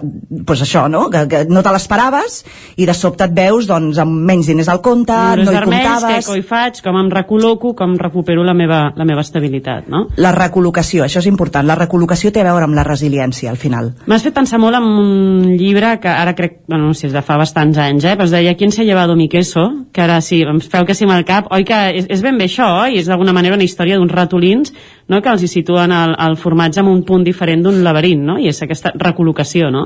pues 0.45 0.62
això, 0.66 0.86
no? 0.91 1.08
Que, 1.14 1.24
que 1.32 1.44
no 1.48 1.64
te 1.64 1.74
l'esperaves 1.74 2.41
i 2.76 2.86
de 2.86 2.98
sobte 2.98 3.30
et 3.30 3.36
veus 3.38 3.70
doncs, 3.70 3.98
amb 4.04 4.28
menys 4.28 4.52
diners 4.52 4.70
al 4.74 4.84
compte, 4.84 5.16
Números 5.16 5.48
no 5.48 5.56
hi 5.56 5.58
què, 5.58 5.64
comptaves. 5.72 6.28
co 6.28 6.36
hi 6.36 6.45
faig, 6.45 6.84
com 6.84 6.99
em 6.99 7.14
recol·loco, 7.16 7.74
com 7.80 7.95
recupero 7.98 8.44
la 8.44 8.54
meva, 8.58 8.84
la 8.98 9.08
meva 9.08 9.24
estabilitat, 9.24 9.88
no? 9.88 10.08
la 10.20 10.36
recol·locació, 10.36 11.08
això 11.08 11.24
és 11.24 11.32
important. 11.32 11.66
La 11.68 11.80
recol·locació 11.80 12.34
té 12.36 12.44
a 12.44 12.49
veure 12.52 12.68
amb 12.68 12.76
la 12.76 12.86
resiliència 12.86 13.49
al 13.49 13.58
final 13.62 13.94
M'has 14.18 14.23
fet 14.26 14.34
pensar 14.34 14.57
molt 14.57 14.73
en 14.73 14.85
un 14.98 15.41
llibre 15.60 15.91
que 16.02 16.10
ara 16.10 16.31
crec, 16.34 16.56
bueno, 16.65 16.88
no 16.89 16.95
sé, 16.98 17.06
és 17.06 17.14
de 17.14 17.22
fa 17.22 17.35
bastants 17.38 17.76
anys, 17.77 18.02
eh? 18.02 18.15
però 18.18 18.26
es 18.26 18.31
deia 18.34 18.56
¿Quién 18.57 18.72
se 18.72 18.81
ha 18.81 18.85
llevado 18.85 19.15
mi 19.15 19.27
queso? 19.30 19.85
Que 19.94 20.02
ara 20.02 20.15
sí, 20.26 20.39
em 20.41 20.57
feu 20.57 20.88
que 20.89 20.95
sí 20.98 21.06
amb 21.06 21.14
el 21.14 21.22
cap. 21.23 21.52
Oi 21.53 21.61
que 21.61 21.77
és, 21.99 22.07
és 22.10 22.23
ben 22.26 22.39
bé 22.41 22.48
això, 22.49 22.65
oi? 22.80 22.98
És 22.98 23.06
d'alguna 23.06 23.35
manera 23.38 23.53
una 23.53 23.68
història 23.68 23.99
d'uns 23.99 24.10
ratolins 24.10 24.73
no? 25.06 25.19
que 25.22 25.30
els 25.30 25.44
hi 25.45 25.49
situen 25.52 25.94
el, 25.94 26.15
el 26.18 26.38
formatge 26.41 26.81
en 26.81 26.89
un 26.89 27.03
punt 27.06 27.27
diferent 27.27 27.61
d'un 27.68 27.77
laberint, 27.85 28.23
no? 28.26 28.39
I 28.41 28.49
és 28.49 28.64
aquesta 28.65 28.95
recol·locació, 28.98 29.69
no? 29.69 29.85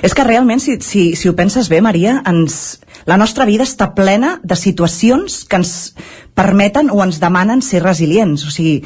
És 0.00 0.16
que 0.16 0.24
realment, 0.24 0.64
si, 0.64 0.78
si, 0.80 1.10
si 1.12 1.28
ho 1.28 1.36
penses 1.36 1.68
bé, 1.68 1.82
Maria, 1.84 2.22
ens, 2.32 2.78
la 3.04 3.20
nostra 3.20 3.44
vida 3.44 3.68
està 3.68 3.90
plena 3.92 4.38
de 4.40 4.56
situacions 4.56 5.42
que 5.44 5.60
ens 5.60 5.76
permeten 6.32 6.88
o 6.88 7.04
ens 7.04 7.20
demanen 7.20 7.60
ser 7.60 7.84
resilients. 7.84 8.48
O 8.48 8.56
sigui, 8.56 8.80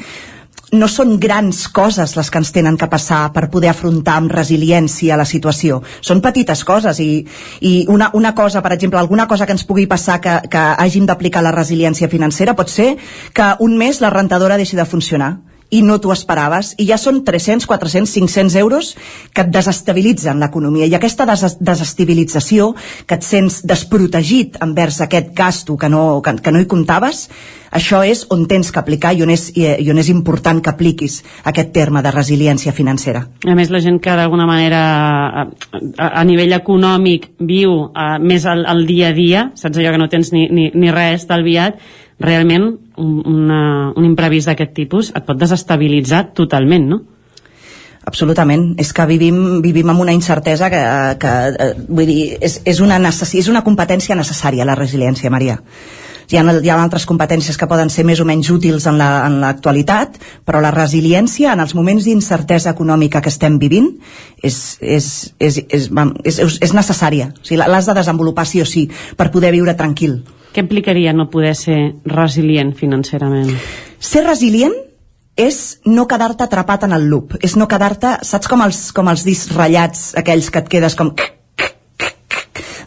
no 0.71 0.87
són 0.87 1.17
grans 1.19 1.65
coses 1.75 2.15
les 2.15 2.29
que 2.31 2.39
ens 2.39 2.51
tenen 2.55 2.77
que 2.79 2.87
passar 2.91 3.21
per 3.35 3.49
poder 3.51 3.71
afrontar 3.71 4.15
amb 4.21 4.31
resiliència 4.31 5.17
la 5.19 5.27
situació. 5.27 5.81
Són 5.99 6.23
petites 6.23 6.63
coses 6.67 6.99
i, 7.03 7.25
i 7.67 7.73
una, 7.91 8.11
una 8.15 8.33
cosa, 8.35 8.63
per 8.63 8.73
exemple, 8.77 8.99
alguna 8.99 9.27
cosa 9.27 9.45
que 9.45 9.55
ens 9.57 9.67
pugui 9.67 9.87
passar 9.91 10.19
que, 10.23 10.37
que 10.51 10.65
hàgim 10.79 11.07
d'aplicar 11.09 11.43
la 11.43 11.55
resiliència 11.55 12.09
financera 12.11 12.55
pot 12.55 12.71
ser 12.71 12.95
que 13.33 13.53
un 13.59 13.77
mes 13.77 14.01
la 14.01 14.13
rentadora 14.13 14.59
deixi 14.61 14.79
de 14.79 14.87
funcionar 14.87 15.35
i 15.71 15.81
no 15.85 15.97
t'ho 16.03 16.11
esperaves, 16.13 16.73
i 16.77 16.85
ja 16.89 16.99
són 16.99 17.21
300, 17.27 17.65
400, 17.69 18.11
500 18.11 18.57
euros 18.59 18.91
que 19.33 19.45
et 19.45 19.53
desestabilitzen 19.53 20.41
l'economia, 20.43 20.87
i 20.87 20.97
aquesta 20.97 21.25
des 21.29 21.57
desestabilització, 21.59 22.73
que 23.07 23.17
et 23.17 23.25
sents 23.25 23.61
desprotegit 23.67 24.59
envers 24.61 25.01
aquest 25.01 25.31
gasto 25.37 25.77
que 25.79 25.89
no, 25.89 26.21
que, 26.21 26.35
que 26.43 26.51
no 26.51 26.61
hi 26.61 26.69
comptaves, 26.69 27.27
això 27.71 28.01
és 28.03 28.25
on 28.35 28.43
tens 28.51 28.69
que 28.71 28.79
aplicar 28.81 29.13
i 29.15 29.23
on 29.23 29.31
és, 29.31 29.47
i, 29.55 29.63
on 29.89 30.01
és 30.01 30.11
important 30.11 30.59
que 30.59 30.73
apliquis 30.73 31.21
aquest 31.47 31.71
terme 31.71 32.03
de 32.03 32.11
resiliència 32.11 32.75
financera. 32.75 33.23
A 33.47 33.55
més, 33.55 33.71
la 33.71 33.79
gent 33.83 34.01
que 34.03 34.15
d'alguna 34.19 34.45
manera 34.49 34.81
a, 34.83 35.47
a, 35.47 36.09
a 36.11 36.23
nivell 36.27 36.51
econòmic 36.59 37.31
viu 37.39 37.77
a, 37.95 38.17
més 38.19 38.45
al, 38.45 38.65
al 38.67 38.83
dia 38.89 39.11
a 39.11 39.17
dia, 39.17 39.47
saps 39.55 39.79
allò 39.79 39.95
que 39.95 40.03
no 40.03 40.11
tens 40.11 40.35
ni, 40.35 40.49
ni, 40.51 40.69
ni 40.75 40.91
res 40.91 41.21
estalviat, 41.23 41.79
realment 42.23 42.67
un, 43.01 43.15
una, 43.27 43.63
un 43.97 44.05
imprevist 44.07 44.51
d'aquest 44.51 44.75
tipus 44.77 45.11
et 45.15 45.25
pot 45.27 45.39
desestabilitzar 45.39 46.27
totalment, 46.37 46.87
no? 46.93 47.01
Absolutament. 48.01 48.71
És 48.81 48.89
que 48.97 49.05
vivim, 49.05 49.61
vivim 49.61 49.91
amb 49.93 50.01
una 50.01 50.13
incertesa 50.15 50.71
que, 50.73 50.81
que 51.21 51.33
eh, 51.51 51.73
vull 51.87 52.09
dir, 52.09 52.21
és, 52.41 52.59
és, 52.65 52.79
una 52.81 52.97
necessi 53.01 53.41
és 53.43 53.49
una 53.51 53.61
competència 53.65 54.17
necessària, 54.17 54.65
la 54.65 54.77
resiliència, 54.79 55.29
Maria. 55.33 55.59
Hi 56.31 56.37
ha, 56.39 56.43
hi 56.63 56.69
ha 56.71 56.77
altres 56.81 57.05
competències 57.05 57.57
que 57.59 57.67
poden 57.67 57.89
ser 57.93 58.05
més 58.07 58.19
o 58.19 58.25
menys 58.25 58.49
útils 58.53 58.87
en 58.87 58.97
la- 58.97 59.25
en 59.27 59.39
l'actualitat, 59.41 60.17
la, 60.17 60.43
però 60.45 60.61
la 60.61 60.71
resiliència 60.71 61.53
en 61.53 61.59
els 61.59 61.75
moments 61.75 62.05
d'incertesa 62.05 62.71
econòmica 62.71 63.21
que 63.21 63.29
estem 63.29 63.57
vivint 63.59 63.89
és, 64.41 64.77
és, 64.81 65.33
és, 65.39 65.57
és, 65.69 65.89
és, 66.23 66.39
és, 66.39 66.57
és 66.61 66.73
necessària. 66.73 67.33
O 67.35 67.45
sigui, 67.45 67.59
l'has 67.61 67.85
de 67.85 67.97
desenvolupar 67.97 68.45
sí 68.47 68.61
o 68.61 68.65
sí 68.65 68.89
per 69.17 69.31
poder 69.31 69.51
viure 69.51 69.75
tranquil. 69.75 70.23
Què 70.53 70.59
implicaria 70.63 71.13
no 71.13 71.29
poder 71.31 71.55
ser 71.55 71.77
resilient 72.05 72.73
financerament? 72.75 73.53
Ser 73.99 74.25
resilient 74.25 74.73
és 75.39 75.79
no 75.85 76.07
quedar-te 76.07 76.43
atrapat 76.43 76.83
en 76.83 76.91
el 76.93 77.07
loop, 77.07 77.37
és 77.41 77.55
no 77.55 77.67
quedar-te, 77.71 78.17
saps 78.27 78.49
com 78.51 78.61
els, 78.65 78.91
com 78.91 79.07
els 79.07 79.23
discs 79.23 79.53
ratllats, 79.55 80.11
aquells 80.19 80.49
que 80.51 80.59
et 80.59 80.67
quedes 80.69 80.95
com... 80.99 81.13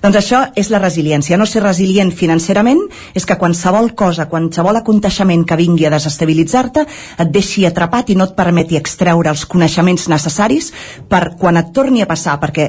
Doncs 0.05 0.19
això 0.19 0.39
és 0.53 0.69
la 0.69 0.77
resiliència. 0.83 1.39
No 1.41 1.47
ser 1.49 1.63
resilient 1.65 2.11
financerament 2.13 2.83
és 3.17 3.25
que 3.25 3.39
qualsevol 3.41 3.95
cosa, 3.97 4.27
qualsevol 4.29 4.77
aconteixement 4.77 5.47
que 5.49 5.57
vingui 5.57 5.87
a 5.89 5.93
desestabilitzar-te 5.95 6.83
et 7.25 7.31
deixi 7.33 7.63
atrapat 7.65 8.11
i 8.13 8.17
no 8.21 8.27
et 8.29 8.35
permeti 8.37 8.77
extreure 8.77 9.33
els 9.33 9.47
coneixements 9.49 10.05
necessaris 10.13 10.69
per 11.09 11.39
quan 11.41 11.57
et 11.57 11.71
torni 11.73 12.05
a 12.05 12.09
passar, 12.11 12.35
perquè 12.43 12.67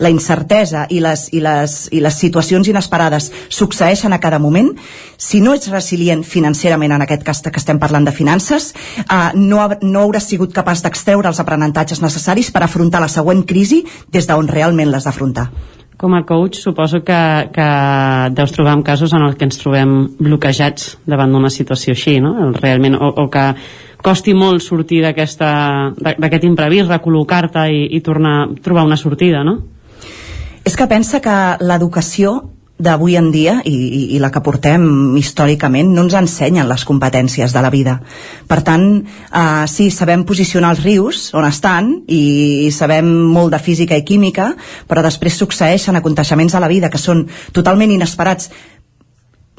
la 0.00 0.08
incertesa 0.08 0.86
i 0.88 1.02
les, 1.04 1.26
i 1.36 1.42
les, 1.44 1.74
i 1.92 2.00
les 2.00 2.16
situacions 2.16 2.70
inesperades 2.72 3.28
succeeixen 3.52 4.16
a 4.16 4.20
cada 4.22 4.38
moment, 4.40 4.70
si 5.20 5.42
no 5.44 5.52
ets 5.52 5.68
resilient 5.68 6.24
financerament, 6.24 6.94
en 6.96 7.04
aquest 7.04 7.26
cas 7.28 7.42
que 7.44 7.60
estem 7.60 7.82
parlant 7.82 8.08
de 8.08 8.14
finances, 8.16 8.70
eh, 9.04 9.18
no, 9.36 9.68
no 9.82 10.06
hauràs 10.06 10.30
sigut 10.32 10.56
capaç 10.56 10.80
d'extreure 10.86 11.28
els 11.28 11.42
aprenentatges 11.44 12.00
necessaris 12.00 12.48
per 12.48 12.64
afrontar 12.64 13.04
la 13.04 13.12
següent 13.12 13.44
crisi 13.44 13.82
des 14.08 14.24
d'on 14.24 14.48
realment 14.48 14.88
l'has 14.88 15.04
d'afrontar. 15.04 15.50
Com 16.00 16.14
a 16.16 16.22
coach 16.24 16.56
suposo 16.56 17.02
que, 17.04 17.20
que 17.52 17.68
deus 18.32 18.52
trobar 18.56 18.78
en 18.78 18.82
casos 18.82 19.12
en 19.12 19.26
els 19.26 19.36
que 19.36 19.44
ens 19.44 19.60
trobem 19.60 19.90
bloquejats 20.16 20.94
davant 21.04 21.34
d'una 21.34 21.50
situació 21.52 21.92
així, 21.92 22.16
no? 22.24 22.32
Realment, 22.56 22.96
o, 22.96 23.10
o 23.20 23.26
que 23.32 23.44
costi 24.00 24.32
molt 24.32 24.64
sortir 24.64 25.02
d'aquest 25.04 26.46
imprevist, 26.48 26.88
recol·locar-te 26.88 27.66
i, 27.68 27.82
i 27.98 28.00
tornar 28.00 28.36
a 28.46 28.48
trobar 28.64 28.86
una 28.88 28.96
sortida, 28.96 29.44
no? 29.44 29.58
És 30.64 30.76
que 30.76 30.88
pensa 30.88 31.20
que 31.20 31.36
l'educació 31.60 32.38
d'avui 32.80 33.16
en 33.20 33.30
dia 33.30 33.58
i, 33.64 33.74
i, 33.74 34.02
i 34.16 34.20
la 34.22 34.30
que 34.32 34.42
portem 34.44 35.16
històricament 35.20 35.92
no 35.94 36.06
ens 36.06 36.16
ensenyen 36.18 36.68
les 36.68 36.84
competències 36.88 37.52
de 37.52 37.62
la 37.62 37.70
vida. 37.70 37.98
Per 38.48 38.60
tant, 38.66 38.88
eh, 39.00 39.66
sí, 39.70 39.90
sabem 39.94 40.24
posicionar 40.28 40.72
els 40.74 40.82
rius 40.84 41.28
on 41.36 41.46
estan 41.48 41.92
i, 42.08 42.22
i 42.66 42.72
sabem 42.74 43.06
molt 43.34 43.54
de 43.54 43.62
física 43.62 43.98
i 43.98 44.06
química, 44.06 44.50
però 44.88 45.04
després 45.04 45.38
succeeixen 45.38 46.00
aconteixements 46.00 46.56
a 46.56 46.64
la 46.64 46.72
vida 46.72 46.90
que 46.90 47.00
són 47.00 47.26
totalment 47.52 47.92
inesperats 47.92 48.50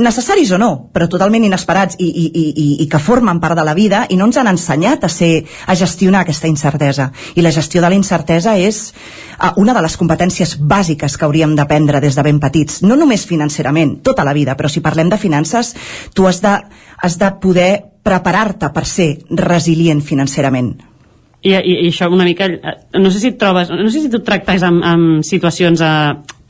necessaris 0.02 0.52
o 0.52 0.57
no, 0.61 0.69
però 0.94 1.07
totalment 1.10 1.44
inesperats 1.48 1.95
i, 1.99 2.07
i, 2.10 2.26
i, 2.28 2.68
i- 2.84 2.88
que 2.91 2.99
formen 2.99 3.40
part 3.40 3.56
de 3.57 3.64
la 3.65 3.73
vida 3.78 4.03
i 4.10 4.18
no 4.19 4.26
ens 4.30 4.38
han 4.41 4.49
ensenyat 4.52 5.03
a, 5.06 5.10
ser, 5.10 5.44
a 5.68 5.76
gestionar 5.76 6.22
aquesta 6.26 6.49
incertesa. 6.52 7.11
I 7.36 7.41
la 7.45 7.52
gestió 7.56 7.82
de 7.82 7.90
la 7.90 7.95
incertesa 7.98 8.57
és 8.60 8.82
uh, 8.91 9.53
una 9.61 9.73
de 9.78 9.82
les 9.86 9.98
competències 9.98 10.57
bàsiques 10.60 11.18
que 11.18 11.26
hauríem 11.26 11.56
d'aprendre 11.56 12.02
des 12.02 12.15
de 12.18 12.23
ben 12.28 12.40
petits. 12.40 12.82
No 12.84 12.95
només 12.99 13.26
financerament, 13.30 13.99
tota 14.03 14.26
la 14.28 14.34
vida, 14.34 14.57
però 14.57 14.69
si 14.69 14.82
parlem 14.82 15.10
de 15.10 15.18
finances, 15.22 15.76
tu 16.14 16.28
has 16.28 16.41
de, 16.44 16.57
has 17.02 17.18
de 17.22 17.32
poder 17.41 17.72
preparar-te 18.03 18.72
per 18.73 18.86
ser 18.90 19.11
resilient 19.30 20.02
financerament. 20.02 20.73
I, 21.41 21.56
i, 21.57 21.73
i 21.86 21.90
això 21.90 22.06
una 22.14 22.26
mica 22.28 22.45
eh, 22.45 22.73
no 23.02 23.10
sé 23.10 23.18
si 23.22 23.32
et 23.32 23.38
trobes, 23.41 23.72
no 23.73 23.90
sé 23.90 24.03
si 24.03 24.10
tu 24.14 24.19
tractes 24.22 24.61
amb, 24.61 24.84
amb 24.86 25.23
situacions 25.26 25.82
a, 25.82 25.94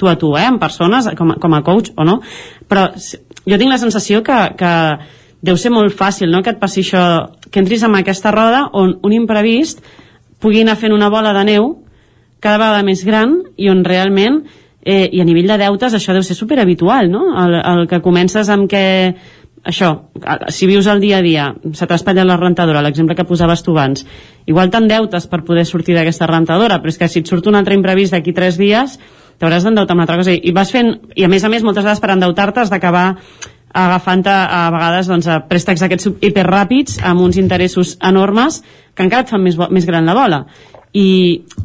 tu 0.01 0.09
a 0.09 0.17
tu, 0.17 0.33
eh, 0.37 0.47
amb 0.49 0.59
persones 0.61 1.07
com, 1.17 1.35
a- 1.35 1.39
com 1.41 1.53
a 1.53 1.61
coach 1.63 1.93
o 1.95 2.03
no 2.07 2.17
però 2.67 2.87
jo 2.97 3.57
tinc 3.61 3.69
la 3.69 3.77
sensació 3.81 4.23
que, 4.25 4.39
que 4.57 4.73
deu 5.41 5.57
ser 5.57 5.71
molt 5.73 5.93
fàcil 5.97 6.29
no? 6.33 6.41
que 6.41 6.51
et 6.55 6.59
passi 6.61 6.81
això, 6.81 7.03
que 7.51 7.61
entris 7.61 7.83
en 7.85 7.95
aquesta 8.01 8.33
roda 8.33 8.67
on 8.73 8.97
un 9.05 9.13
imprevist 9.13 9.81
pugui 10.41 10.61
anar 10.65 10.77
fent 10.81 10.93
una 10.97 11.09
bola 11.13 11.33
de 11.37 11.45
neu 11.53 11.69
cada 12.41 12.57
vegada 12.57 12.83
més 12.85 13.03
gran 13.05 13.37
i 13.57 13.69
on 13.69 13.83
realment 13.85 14.41
eh, 14.81 15.07
i 15.13 15.21
a 15.21 15.25
nivell 15.27 15.49
de 15.53 15.59
deutes 15.61 15.93
això 15.93 16.13
deu 16.17 16.23
ser 16.25 16.33
superhabitual 16.37 17.09
no? 17.13 17.27
el, 17.43 17.59
el 17.61 17.83
que 17.89 18.01
comences 18.01 18.49
amb 18.49 18.65
que 18.69 18.81
això, 19.61 19.91
si 20.49 20.65
vius 20.65 20.87
el 20.89 20.97
dia 21.03 21.19
a 21.19 21.21
dia 21.21 21.43
se 21.77 21.85
t'espatlla 21.85 22.23
la 22.25 22.37
rentadora, 22.41 22.81
l'exemple 22.81 23.13
que 23.13 23.27
posaves 23.29 23.61
tu 23.61 23.75
abans 23.75 24.01
igual 24.49 24.71
t'endeutes 24.73 25.27
per 25.29 25.43
poder 25.45 25.67
sortir 25.69 25.93
d'aquesta 25.93 26.25
rentadora, 26.25 26.79
però 26.81 26.89
és 26.89 26.97
que 26.97 27.05
si 27.07 27.21
et 27.21 27.29
surt 27.29 27.45
un 27.45 27.59
altre 27.59 27.77
imprevist 27.77 28.15
d'aquí 28.15 28.33
tres 28.33 28.57
dies 28.57 28.97
t'hauràs 29.41 29.65
d'endeutar 29.65 29.95
amb 29.95 30.03
una 30.03 30.07
altra 30.07 30.19
cosa 30.21 30.35
i, 30.37 30.53
vas 30.55 30.71
fent, 30.73 30.93
i 31.17 31.25
a 31.25 31.31
més 31.31 31.43
a 31.43 31.49
més 31.49 31.65
moltes 31.65 31.83
vegades 31.83 32.03
per 32.03 32.13
endeutar-te 32.13 32.61
has 32.63 32.73
d'acabar 32.73 33.07
agafant 33.71 34.25
a, 34.27 34.37
a 34.45 34.61
vegades 34.73 35.07
doncs, 35.09 35.29
a 35.31 35.39
préstecs 35.47 35.81
aquests 35.85 36.11
hiperràpids 36.21 36.99
amb 37.07 37.23
uns 37.23 37.39
interessos 37.39 37.95
enormes 38.03 38.61
que 38.93 39.05
encara 39.07 39.25
et 39.25 39.31
fan 39.31 39.43
més, 39.43 39.57
més 39.71 39.87
gran 39.87 40.05
la 40.05 40.15
bola 40.17 40.43
i 40.91 41.05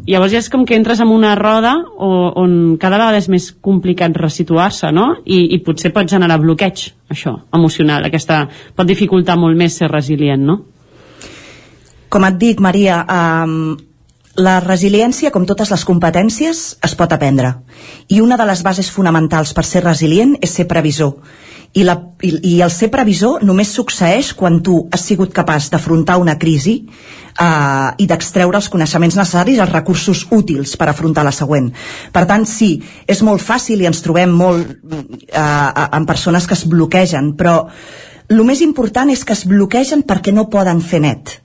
llavors 0.06 0.30
ja 0.30 0.38
és 0.38 0.48
com 0.52 0.62
que 0.66 0.76
entres 0.78 1.00
en 1.02 1.10
una 1.10 1.32
roda 1.38 1.72
o, 1.98 2.10
on 2.38 2.76
cada 2.78 3.00
vegada 3.00 3.18
és 3.18 3.26
més 3.32 3.48
complicat 3.50 4.14
resituar-se 4.14 4.92
no? 4.94 5.08
I, 5.24 5.40
i 5.56 5.58
potser 5.66 5.90
pot 5.94 6.06
generar 6.06 6.38
bloqueig 6.42 6.84
això, 7.10 7.34
emocional 7.58 8.06
aquesta, 8.06 8.44
pot 8.76 8.86
dificultar 8.86 9.34
molt 9.40 9.58
més 9.58 9.80
ser 9.82 9.90
resilient 9.90 10.46
no? 10.46 10.60
Com 12.06 12.22
et 12.22 12.36
dic, 12.38 12.62
Maria, 12.62 13.00
um, 13.02 13.74
la 14.36 14.60
resiliència, 14.60 15.32
com 15.32 15.46
totes 15.48 15.70
les 15.72 15.84
competències, 15.88 16.62
es 16.84 16.94
pot 16.98 17.12
aprendre. 17.12 17.54
I 18.12 18.20
una 18.20 18.36
de 18.36 18.46
les 18.48 18.62
bases 18.62 18.90
fonamentals 18.92 19.54
per 19.56 19.64
ser 19.64 19.84
resilient 19.84 20.36
és 20.42 20.52
ser 20.58 20.66
previsor. 20.68 21.16
I, 21.76 21.82
la, 21.84 21.96
i, 22.24 22.30
i 22.48 22.52
el 22.64 22.70
ser 22.72 22.88
previsor 22.92 23.42
només 23.44 23.72
succeeix 23.74 24.30
quan 24.38 24.62
tu 24.64 24.78
has 24.92 25.02
sigut 25.04 25.32
capaç 25.36 25.68
d'afrontar 25.72 26.16
una 26.22 26.36
crisi 26.40 26.78
uh, 26.86 27.92
i 28.00 28.06
d'extreure 28.08 28.56
els 28.56 28.70
coneixements 28.72 29.18
necessaris, 29.18 29.60
els 29.60 29.72
recursos 29.72 30.24
útils 30.32 30.76
per 30.80 30.88
afrontar 30.88 31.26
la 31.26 31.34
següent. 31.36 31.68
Per 32.12 32.24
tant, 32.28 32.46
sí, 32.48 32.76
és 33.04 33.20
molt 33.26 33.44
fàcil 33.44 33.82
i 33.82 33.90
ens 33.90 34.00
trobem 34.04 34.32
molt 34.32 34.72
uh, 34.72 35.88
amb 35.90 36.08
persones 36.08 36.48
que 36.48 36.56
es 36.56 36.64
bloquegen, 36.68 37.34
però 37.36 37.58
el 38.32 38.40
més 38.46 38.62
important 38.64 39.12
és 39.12 39.24
que 39.24 39.36
es 39.36 39.44
bloquegen 39.48 40.06
perquè 40.06 40.32
no 40.32 40.48
poden 40.52 40.80
fer 40.80 41.02
net 41.04 41.40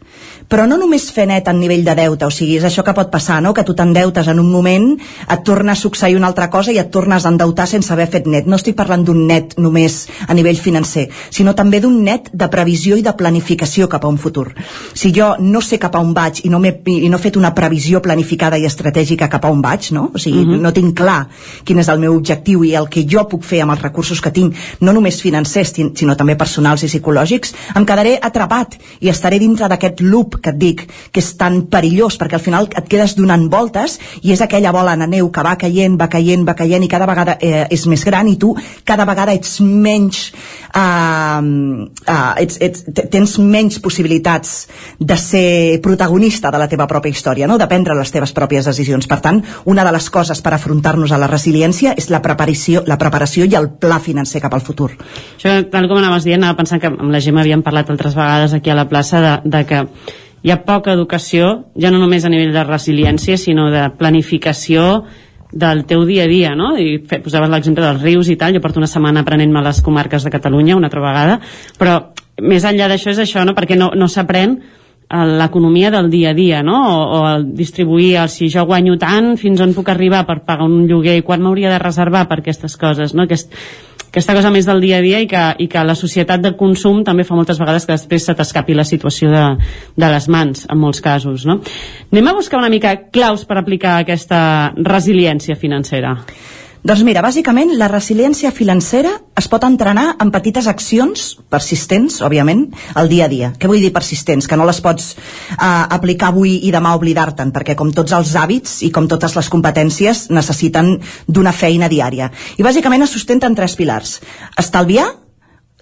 però 0.52 0.66
no 0.68 0.76
només 0.78 1.06
fer 1.16 1.24
net 1.30 1.48
a 1.48 1.54
nivell 1.56 1.86
de 1.88 1.94
deute, 1.96 2.26
o 2.28 2.32
sigui, 2.34 2.58
és 2.60 2.66
això 2.68 2.84
que 2.84 2.94
pot 2.94 3.08
passar, 3.10 3.38
no? 3.42 3.54
que 3.56 3.64
tu 3.64 3.72
t'endeutes 3.74 4.28
en 4.28 4.40
un 4.42 4.50
moment, 4.52 4.90
et 5.32 5.44
torna 5.48 5.72
a 5.72 5.80
succeir 5.80 6.18
una 6.18 6.28
altra 6.28 6.50
cosa 6.52 6.74
i 6.76 6.78
et 6.82 6.90
tornes 6.92 7.24
a 7.26 7.30
endeutar 7.32 7.68
sense 7.72 7.88
haver 7.94 8.10
fet 8.12 8.28
net. 8.28 8.48
No 8.52 8.58
estic 8.60 8.76
parlant 8.76 9.06
d'un 9.08 9.22
net 9.30 9.56
només 9.58 10.10
a 10.28 10.34
nivell 10.36 10.58
financer, 10.60 11.08
sinó 11.30 11.54
també 11.56 11.80
d'un 11.80 12.02
net 12.04 12.28
de 12.34 12.50
previsió 12.52 12.98
i 13.00 13.06
de 13.06 13.14
planificació 13.16 13.88
cap 13.88 14.04
a 14.04 14.12
un 14.12 14.18
futur. 14.20 14.50
Si 14.94 15.14
jo 15.16 15.36
no 15.40 15.62
sé 15.62 15.80
cap 15.80 15.96
a 15.96 16.00
on 16.04 16.12
vaig 16.14 16.42
i 16.44 16.50
no, 16.52 16.60
m'he- 16.60 16.82
i 16.86 17.08
no 17.10 17.16
he 17.18 17.22
fet 17.30 17.38
una 17.40 17.54
previsió 17.56 18.02
planificada 18.02 18.58
i 18.60 18.66
estratègica 18.68 19.30
cap 19.32 19.46
a 19.46 19.52
on 19.56 19.62
vaig, 19.64 19.92
no? 19.96 20.10
o 20.14 20.18
sigui, 20.20 20.44
Mhm. 20.46 20.60
no 20.62 20.74
tinc 20.74 20.98
clar 20.98 21.30
quin 21.64 21.80
és 21.80 21.88
el 21.88 22.00
meu 22.00 22.14
objectiu 22.16 22.66
i 22.66 22.76
el 22.76 22.90
que 22.90 23.06
jo 23.08 23.24
puc 23.30 23.44
fer 23.48 23.62
amb 23.62 23.72
els 23.72 23.82
recursos 23.82 24.20
que 24.20 24.32
tinc, 24.32 24.54
no 24.82 24.92
només 24.92 25.22
financers, 25.22 25.72
sinó 25.96 26.18
també 26.18 26.36
personals 26.36 26.84
i 26.84 26.88
psicològics, 26.88 27.54
em 27.76 27.86
quedaré 27.86 28.20
atrapat 28.22 28.76
i 29.00 29.08
estaré 29.08 29.40
dintre 29.40 29.70
d'aquest 29.70 30.02
loop 30.02 30.41
que 30.42 30.54
et 30.54 30.60
dic, 30.60 30.86
que 31.12 31.22
és 31.24 31.32
tan 31.40 31.62
perillós, 31.72 32.18
perquè 32.20 32.38
al 32.40 32.44
final 32.44 32.70
et 32.70 32.88
quedes 32.90 33.16
donant 33.18 33.48
voltes 33.52 33.98
i 34.22 34.34
és 34.34 34.42
aquella 34.42 34.74
bola 34.76 34.96
de 35.00 35.08
neu 35.08 35.32
que 35.32 35.44
va 35.46 35.56
caient, 35.60 35.98
va 36.00 36.10
caient, 36.12 36.46
va 36.48 36.56
caient 36.58 36.84
i 36.84 36.90
cada 36.92 37.08
vegada 37.10 37.38
eh, 37.40 37.66
és 37.72 37.86
més 37.88 38.04
gran 38.06 38.28
i 38.28 38.38
tu 38.42 38.54
cada 38.86 39.06
vegada 39.06 39.34
ets 39.38 39.60
menys 39.62 40.32
uh, 40.76 41.42
uh, 41.42 42.34
ets, 42.42 42.58
ets, 42.62 42.86
te- 42.92 43.08
tens 43.12 43.38
menys 43.40 43.80
possibilitats 43.84 44.68
de 45.00 45.18
ser 45.18 45.80
protagonista 45.84 46.52
de 46.52 46.62
la 46.62 46.68
teva 46.72 46.88
pròpia 46.90 47.12
història, 47.14 47.48
no? 47.48 47.58
de 47.58 47.68
prendre 47.72 47.96
les 47.98 48.12
teves 48.12 48.34
pròpies 48.36 48.68
decisions. 48.70 49.08
Per 49.08 49.20
tant, 49.24 49.42
una 49.66 49.86
de 49.88 49.94
les 49.96 50.10
coses 50.14 50.42
per 50.42 50.56
afrontar-nos 50.56 51.12
a 51.12 51.20
la 51.22 51.30
resiliència 51.32 51.96
és 51.98 52.10
la 52.14 52.22
preparació, 52.24 52.84
la 52.88 53.00
preparació 53.02 53.46
i 53.46 53.58
el 53.58 53.70
pla 53.82 54.00
financer 54.00 54.42
cap 54.44 54.54
al 54.54 54.66
futur. 54.66 54.92
Això, 55.38 55.58
tal 55.72 55.90
com 55.90 56.02
anaves 56.02 56.28
dient, 56.28 56.42
anava 56.42 56.60
pensant 56.62 56.82
que 56.82 56.92
amb 56.92 57.12
la 57.14 57.22
Gemma 57.24 57.44
havíem 57.46 57.64
parlat 57.66 57.90
altres 57.92 58.18
vegades 58.18 58.54
aquí 58.58 58.72
a 58.72 58.78
la 58.78 58.88
plaça 58.90 59.22
de, 59.22 59.34
de 59.58 59.66
que 59.70 59.86
hi 60.42 60.52
ha 60.52 60.62
poca 60.66 60.94
educació, 60.96 61.52
ja 61.78 61.92
no 61.94 62.00
només 62.02 62.26
a 62.26 62.32
nivell 62.34 62.54
de 62.54 62.64
resiliència, 62.66 63.38
sinó 63.38 63.70
de 63.74 63.86
planificació 63.98 65.06
del 65.52 65.86
teu 65.86 66.06
dia 66.08 66.26
a 66.26 66.32
dia, 66.32 66.56
no? 66.56 66.74
I 66.80 67.02
fe, 67.08 67.20
posaves 67.22 67.52
l'exemple 67.52 67.86
dels 67.86 68.02
rius 68.02 68.32
i 68.32 68.38
tal, 68.40 68.56
jo 68.56 68.62
porto 68.64 68.80
una 68.80 68.90
setmana 68.90 69.22
aprenent-me 69.22 69.64
les 69.64 69.82
comarques 69.84 70.24
de 70.24 70.32
Catalunya 70.34 70.78
una 70.80 70.88
altra 70.88 71.04
vegada, 71.04 71.40
però 71.78 71.98
més 72.42 72.66
enllà 72.66 72.88
d'això 72.90 73.12
és 73.12 73.20
això, 73.22 73.44
no? 73.46 73.54
Perquè 73.58 73.78
no, 73.78 73.92
no 73.96 74.08
s'aprèn 74.10 74.56
a 75.12 75.26
l'economia 75.28 75.92
del 75.92 76.10
dia 76.10 76.32
a 76.32 76.34
dia, 76.34 76.62
no? 76.64 76.78
O, 76.88 77.00
o 77.20 77.22
el 77.28 77.50
distribuir 77.54 78.16
el 78.24 78.30
si 78.32 78.48
jo 78.50 78.64
guanyo 78.66 78.96
tant, 78.98 79.34
fins 79.38 79.60
on 79.60 79.76
puc 79.76 79.92
arribar 79.92 80.24
per 80.26 80.40
pagar 80.48 80.70
un 80.70 80.86
lloguer 80.88 81.18
i 81.20 81.26
quan 81.28 81.44
m'hauria 81.44 81.74
de 81.74 81.82
reservar 81.84 82.24
per 82.30 82.40
aquestes 82.40 82.78
coses, 82.80 83.14
no? 83.14 83.28
Aquest, 83.28 83.52
aquesta 84.12 84.34
cosa 84.36 84.50
més 84.52 84.68
del 84.68 84.82
dia 84.84 84.98
a 85.00 85.04
dia 85.04 85.22
i 85.24 85.28
que, 85.32 85.42
i 85.64 85.70
que 85.72 85.82
la 85.88 85.96
societat 85.96 86.42
de 86.44 86.52
consum 86.60 87.00
també 87.08 87.24
fa 87.24 87.38
moltes 87.38 87.60
vegades 87.62 87.88
que 87.88 87.96
després 87.96 88.26
se 88.28 88.36
t'escapi 88.36 88.76
la 88.76 88.84
situació 88.84 89.32
de, 89.32 89.44
de 89.96 90.10
les 90.12 90.28
mans, 90.28 90.66
en 90.68 90.82
molts 90.82 91.00
casos, 91.00 91.46
no? 91.48 91.62
Anem 92.12 92.28
a 92.28 92.36
buscar 92.36 92.60
una 92.60 92.72
mica 92.74 92.92
claus 93.08 93.48
per 93.48 93.62
aplicar 93.62 94.02
aquesta 94.02 94.42
resiliència 94.76 95.56
financera. 95.56 96.18
Doncs 96.82 97.04
mira, 97.06 97.22
bàsicament 97.22 97.76
la 97.78 97.86
resiliència 97.92 98.50
financera 98.58 99.12
es 99.38 99.46
pot 99.52 99.62
entrenar 99.68 100.16
en 100.24 100.32
petites 100.34 100.66
accions 100.66 101.28
persistents, 101.54 102.16
òbviament, 102.26 102.64
al 102.98 103.12
dia 103.12 103.28
a 103.28 103.30
dia. 103.30 103.52
Què 103.54 103.70
vull 103.70 103.84
dir 103.84 103.92
persistents? 103.94 104.48
Que 104.50 104.58
no 104.58 104.66
les 104.66 104.80
pots 104.82 105.12
eh, 105.14 105.60
aplicar 105.62 106.32
avui 106.32 106.56
i 106.66 106.72
demà 106.74 106.96
oblidar-te'n, 106.98 107.54
perquè 107.54 107.76
com 107.78 107.94
tots 107.94 108.18
els 108.18 108.34
hàbits 108.34 108.80
i 108.88 108.90
com 108.90 109.06
totes 109.06 109.38
les 109.38 109.52
competències 109.54 110.24
necessiten 110.34 110.96
d'una 111.28 111.54
feina 111.54 111.90
diària. 111.92 112.32
I 112.58 112.66
bàsicament 112.66 113.06
es 113.06 113.14
sustenta 113.14 113.46
en 113.46 113.60
tres 113.62 113.78
pilars. 113.78 114.18
Estalviar, 114.58 115.06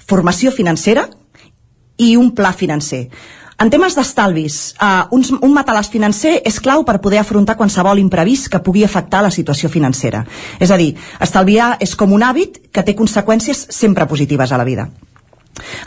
formació 0.04 0.52
financera 0.52 1.08
i 1.96 2.18
un 2.20 2.34
pla 2.36 2.52
financer. 2.52 3.06
En 3.60 3.68
temes 3.68 3.92
d'estalvis, 3.92 4.58
uh, 4.80 5.10
un, 5.12 5.24
un 5.44 5.52
matalàs 5.52 5.90
financer 5.92 6.38
és 6.48 6.62
clau 6.64 6.86
per 6.88 7.02
poder 7.04 7.20
afrontar 7.20 7.58
qualsevol 7.60 8.00
imprevist 8.00 8.48
que 8.48 8.62
pugui 8.64 8.86
afectar 8.88 9.20
la 9.26 9.34
situació 9.36 9.68
financera. 9.68 10.22
És 10.64 10.72
a 10.72 10.78
dir, 10.80 10.94
estalviar 11.20 11.74
és 11.84 11.92
com 12.00 12.14
un 12.16 12.24
hàbit 12.24 12.62
que 12.72 12.86
té 12.88 12.96
conseqüències 12.96 13.66
sempre 13.76 14.08
positives 14.08 14.54
a 14.56 14.60
la 14.62 14.64
vida. 14.64 14.88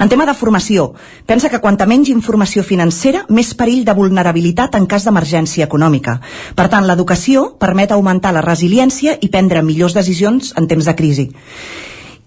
En 0.05 0.11
tema 0.13 0.27
de 0.29 0.35
formació, 0.37 0.91
pensa 1.25 1.49
que 1.49 1.63
quanta 1.65 1.87
menys 1.89 2.11
informació 2.13 2.61
financera, 2.61 3.25
més 3.33 3.55
perill 3.57 3.87
de 3.89 3.97
vulnerabilitat 3.97 4.77
en 4.77 4.85
cas 4.85 5.09
d'emergència 5.09 5.65
econòmica. 5.65 6.19
Per 6.53 6.69
tant, 6.69 6.85
l'educació 6.85 7.55
permet 7.57 7.97
augmentar 7.97 8.35
la 8.37 8.45
resiliència 8.45 9.17
i 9.17 9.33
prendre 9.33 9.65
millors 9.65 9.97
decisions 9.97 10.53
en 10.61 10.69
temps 10.69 10.85
de 10.85 10.97
crisi. 10.99 11.27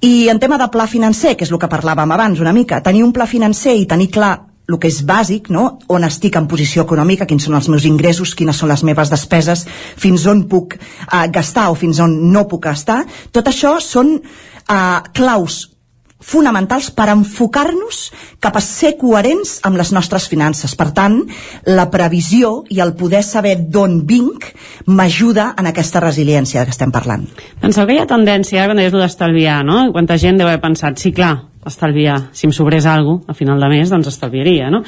I 0.01 0.27
en 0.33 0.41
tema 0.41 0.57
de 0.57 0.71
pla 0.73 0.89
financer, 0.89 1.37
que 1.37 1.45
és 1.45 1.53
el 1.53 1.61
que 1.61 1.69
parlàvem 1.69 2.17
abans 2.17 2.41
una 2.41 2.53
mica, 2.53 2.81
tenir 2.81 3.05
un 3.05 3.13
pla 3.13 3.29
financer 3.29 3.77
i 3.77 3.85
tenir 3.85 4.09
clar 4.09 4.54
el 4.65 4.79
que 4.81 4.89
és 4.89 5.01
bàsic, 5.05 5.51
no? 5.53 5.79
on 5.93 6.07
estic 6.07 6.37
en 6.39 6.47
posició 6.49 6.85
econòmica, 6.85 7.27
quins 7.29 7.45
són 7.45 7.57
els 7.59 7.69
meus 7.69 7.85
ingressos, 7.85 8.33
quines 8.37 8.57
són 8.57 8.71
les 8.73 8.83
meves 8.87 9.11
despeses, 9.13 9.65
fins 10.01 10.25
on 10.31 10.45
puc 10.49 10.77
uh, 10.79 11.25
gastar 11.31 11.69
o 11.69 11.77
fins 11.77 12.01
on 12.03 12.17
no 12.33 12.47
puc 12.49 12.65
gastar, 12.65 13.03
tot 13.35 13.51
això 13.51 13.77
són 13.83 14.17
uh, 14.17 14.99
claus 15.13 15.74
fonamentals 16.21 16.89
per 16.95 17.09
enfocar-nos 17.11 17.99
cap 18.43 18.55
a 18.55 18.63
ser 18.63 18.95
coherents 18.97 19.59
amb 19.67 19.77
les 19.77 19.91
nostres 19.93 20.27
finances. 20.31 20.75
Per 20.77 20.89
tant, 20.95 21.19
la 21.67 21.89
previsió 21.91 22.63
i 22.71 22.79
el 22.83 22.95
poder 22.97 23.21
saber 23.23 23.57
d'on 23.69 24.01
vinc 24.07 24.47
m'ajuda 24.87 25.51
en 25.59 25.69
aquesta 25.69 26.01
resiliència 26.03 26.63
que 26.65 26.73
estem 26.73 26.93
parlant. 26.95 27.27
Penseu 27.61 27.85
que 27.85 27.97
hi 27.97 28.01
ha 28.01 28.07
tendència, 28.09 28.65
quan 28.65 28.79
deies 28.79 28.95
d'estalviar, 28.95 29.59
no? 29.67 29.91
Quanta 29.93 30.17
gent 30.21 30.39
deu 30.39 30.47
haver 30.47 30.63
pensat, 30.63 30.97
sí, 31.01 31.11
clar, 31.11 31.35
estalviar. 31.67 32.29
Si 32.31 32.47
em 32.47 32.53
sobrés 32.53 32.85
alguna 32.85 33.19
cosa 33.19 33.31
a 33.31 33.37
final 33.37 33.59
de 33.59 33.69
mes, 33.69 33.91
doncs 33.91 34.09
estalviaria, 34.13 34.71
no? 34.71 34.83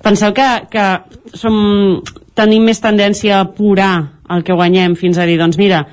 Penseu 0.00 0.32
que, 0.32 0.48
que 0.72 0.84
som, 1.36 2.00
tenim 2.34 2.64
més 2.64 2.80
tendència 2.80 3.36
a 3.36 3.44
apurar 3.44 3.94
el 4.32 4.44
que 4.46 4.56
guanyem 4.56 4.96
fins 4.96 5.18
a 5.18 5.26
dir, 5.28 5.36
doncs 5.38 5.58
mira, 5.60 5.84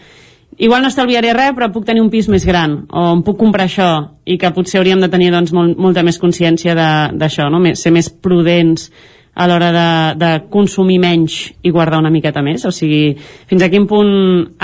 igual 0.57 0.81
no 0.81 0.91
estalviaré 0.93 1.33
res, 1.35 1.55
però 1.57 1.67
puc 1.73 1.85
tenir 1.85 2.05
un 2.05 2.11
pis 2.13 2.29
més 2.31 2.45
gran, 2.47 2.85
o 2.87 3.09
em 3.17 3.23
puc 3.25 3.39
comprar 3.41 3.67
això, 3.67 3.89
i 4.27 4.37
que 4.39 4.51
potser 4.55 4.81
hauríem 4.81 5.03
de 5.03 5.09
tenir 5.11 5.31
doncs, 5.31 5.53
molt, 5.55 5.77
molta 5.79 6.03
més 6.03 6.19
consciència 6.19 6.75
d'això, 6.75 7.47
no? 7.51 7.63
ser 7.75 7.93
més 7.95 8.09
prudents 8.09 8.89
a 9.37 9.45
l'hora 9.45 9.69
de, 9.71 9.89
de 10.17 10.29
consumir 10.49 10.97
menys 10.97 11.35
i 11.61 11.69
guardar 11.69 11.99
una 12.01 12.09
miqueta 12.09 12.41
més? 12.41 12.63
O 12.65 12.71
sigui, 12.73 13.11
fins 13.47 13.63
a 13.63 13.69
quin 13.69 13.85
punt 13.89 14.09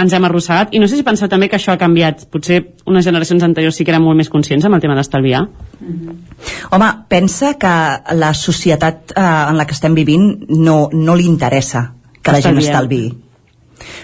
ens 0.01 0.15
hem 0.17 0.25
arrossegat? 0.25 0.73
I 0.73 0.81
no 0.81 0.87
sé 0.89 0.97
si 0.97 1.05
penseu 1.05 1.29
també 1.29 1.47
que 1.49 1.59
això 1.59 1.75
ha 1.75 1.81
canviat. 1.81 2.25
Potser 2.33 2.59
unes 2.89 3.05
generacions 3.05 3.45
anteriors 3.45 3.77
sí 3.77 3.85
que 3.85 3.93
eren 3.93 4.01
molt 4.01 4.17
més 4.17 4.31
conscients 4.33 4.65
amb 4.65 4.79
el 4.79 4.81
tema 4.81 4.97
d'estalviar. 4.97 5.43
Mm 5.45 5.93
-hmm. 5.93 6.15
Home, 6.71 6.89
pensa 7.07 7.53
que 7.53 7.75
la 8.17 8.33
societat 8.33 9.13
eh, 9.15 9.21
en 9.21 9.57
la 9.57 9.65
que 9.65 9.77
estem 9.77 9.93
vivint 9.93 10.49
no, 10.49 10.89
no 10.91 11.15
li 11.15 11.25
interessa 11.25 11.93
que 12.21 12.31
la 12.31 12.41
gent 12.41 12.57
estalvi. 12.57 13.13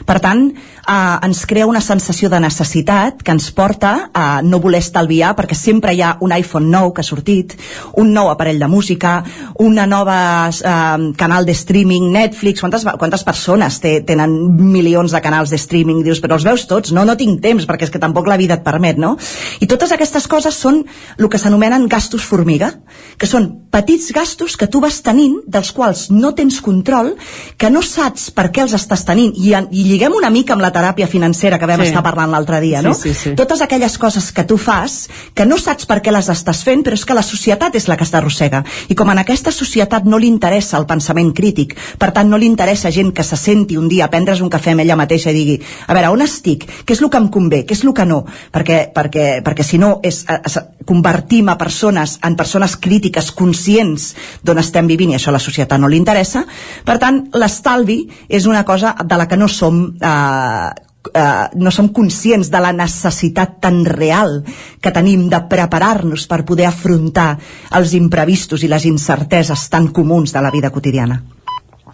Per 0.05 0.17
tant, 0.23 0.45
eh, 0.49 1.25
ens 1.25 1.45
crea 1.45 1.67
una 1.69 1.81
sensació 1.81 2.29
de 2.29 2.39
necessitat 2.39 3.23
que 3.23 3.33
ens 3.35 3.49
porta 3.55 4.09
a 4.13 4.41
no 4.41 4.59
voler 4.59 4.81
estalviar 4.83 5.35
perquè 5.37 5.57
sempre 5.57 5.93
hi 5.93 6.01
ha 6.01 6.15
un 6.25 6.33
iPhone 6.35 6.69
nou 6.71 6.93
que 6.93 7.03
ha 7.03 7.07
sortit, 7.07 7.55
un 7.97 8.13
nou 8.13 8.29
aparell 8.31 8.59
de 8.59 8.67
música, 8.67 9.19
una 9.59 9.85
nova 9.89 10.19
eh, 10.49 11.11
canal 11.17 11.45
de 11.45 11.55
streaming, 11.55 12.09
Netflix, 12.13 12.61
quantes, 12.61 12.85
quantes 12.99 13.23
persones 13.23 13.79
té, 13.83 13.99
tenen 14.05 14.35
milions 14.59 15.13
de 15.15 15.21
canals 15.21 15.53
de 15.53 15.59
streaming? 15.61 16.03
Dius, 16.03 16.21
però 16.23 16.39
els 16.39 16.47
veus 16.47 16.65
tots? 16.69 16.93
No, 16.95 17.05
no 17.05 17.17
tinc 17.19 17.41
temps 17.43 17.67
perquè 17.69 17.87
és 17.87 17.93
que 17.93 18.01
tampoc 18.01 18.27
la 18.27 18.37
vida 18.39 18.59
et 18.59 18.65
permet, 18.65 18.99
no? 18.99 19.15
I 19.59 19.67
totes 19.69 19.93
aquestes 19.95 20.27
coses 20.31 20.57
són 20.57 20.83
el 21.17 21.29
que 21.29 21.39
s'anomenen 21.41 21.87
gastos 21.91 22.25
formiga, 22.25 22.71
que 23.17 23.27
són 23.29 23.49
petits 23.71 24.11
gastos 24.15 24.57
que 24.57 24.67
tu 24.67 24.81
vas 24.83 25.01
tenint, 25.05 25.39
dels 25.47 25.71
quals 25.75 26.07
no 26.11 26.33
tens 26.35 26.59
control, 26.65 27.13
que 27.57 27.69
no 27.71 27.83
saps 27.85 28.29
per 28.35 28.49
què 28.53 28.63
els 28.65 28.75
estàs 28.77 29.05
tenint, 29.07 29.33
i, 29.37 29.53
i 29.53 29.78
lliguem 29.85 30.15
una 30.17 30.29
mica 30.33 30.55
amb 30.55 30.63
la 30.63 30.71
teràpia 30.73 31.07
financera 31.07 31.59
que 31.59 31.67
vam 31.69 31.83
sí. 31.83 31.89
estar 31.89 32.03
parlant 32.05 32.31
l'altre 32.33 32.59
dia, 32.63 32.81
no? 32.85 32.93
Sí, 32.97 33.13
sí, 33.13 33.31
sí. 33.31 33.33
Totes 33.39 33.61
aquelles 33.61 33.97
coses 34.01 34.31
que 34.35 34.43
tu 34.43 34.57
fas, 34.57 35.09
que 35.33 35.45
no 35.45 35.59
saps 35.61 35.87
per 35.89 35.99
què 36.05 36.13
les 36.13 36.29
estàs 36.31 36.63
fent, 36.65 36.83
però 36.85 36.97
és 36.97 37.05
que 37.05 37.17
la 37.17 37.25
societat 37.25 37.75
és 37.79 37.87
la 37.89 37.97
que 37.99 38.07
t'arrossega. 38.09 38.63
I 38.89 38.97
com 38.97 39.11
en 39.13 39.21
aquesta 39.21 39.53
societat 39.55 40.07
no 40.09 40.17
li 40.17 40.29
interessa 40.31 40.77
el 40.79 40.87
pensament 40.89 41.31
crític, 41.37 41.75
per 41.99 42.11
tant 42.15 42.29
no 42.29 42.39
li 42.41 42.49
interessa 42.49 42.91
gent 42.91 43.13
que 43.15 43.23
se 43.23 43.37
senti 43.37 43.77
un 43.77 43.87
dia 43.91 44.07
a 44.07 44.11
prendre's 44.11 44.41
un 44.41 44.49
cafè 44.49 44.73
amb 44.73 44.85
ella 44.85 44.97
mateixa 44.99 45.31
i 45.31 45.37
digui, 45.37 45.59
a 45.87 45.93
veure, 45.97 46.11
on 46.13 46.25
estic? 46.25 46.65
Què 46.85 46.95
és 46.97 47.03
el 47.03 47.11
que 47.13 47.21
em 47.21 47.29
convé? 47.29 47.63
Què 47.67 47.77
és 47.77 47.85
el 47.85 47.93
que 47.93 48.07
no? 48.09 48.23
Perquè, 48.51 48.79
perquè, 48.95 49.27
perquè 49.45 49.65
si 49.65 49.77
no 49.81 49.99
és, 50.03 50.23
es, 50.25 50.57
convertim 50.89 51.53
a 51.53 51.57
persones 51.61 52.17
en 52.25 52.35
persones 52.39 52.75
crítiques 52.81 53.31
conscients 53.31 54.09
d'on 54.41 54.61
estem 54.61 54.89
vivint 54.89 55.13
i 55.13 55.19
això 55.19 55.29
a 55.29 55.37
la 55.37 55.43
societat 55.43 55.79
no 55.79 55.89
li 55.89 56.01
interessa. 56.01 56.45
Per 56.85 56.97
tant, 57.01 57.27
l'estalvi 57.37 58.01
és 58.27 58.49
una 58.49 58.65
cosa 58.65 58.95
de 58.99 59.17
la 59.19 59.27
que 59.29 59.37
no 59.37 59.47
som 59.47 59.83
eh, 59.93 60.69
eh, 61.13 61.47
no 61.55 61.71
som 61.71 61.89
conscients 61.95 62.49
de 62.51 62.61
la 62.61 62.71
necessitat 62.75 63.59
tan 63.61 63.83
real 63.85 64.41
que 64.81 64.93
tenim 64.95 65.27
de 65.29 65.41
preparar-nos 65.49 66.25
per 66.27 66.43
poder 66.45 66.67
afrontar 66.69 67.31
els 67.77 67.93
imprevistos 67.97 68.63
i 68.63 68.71
les 68.71 68.85
incerteses 68.89 69.69
tan 69.69 69.89
comuns 69.95 70.33
de 70.33 70.41
la 70.41 70.51
vida 70.51 70.71
quotidiana. 70.71 71.21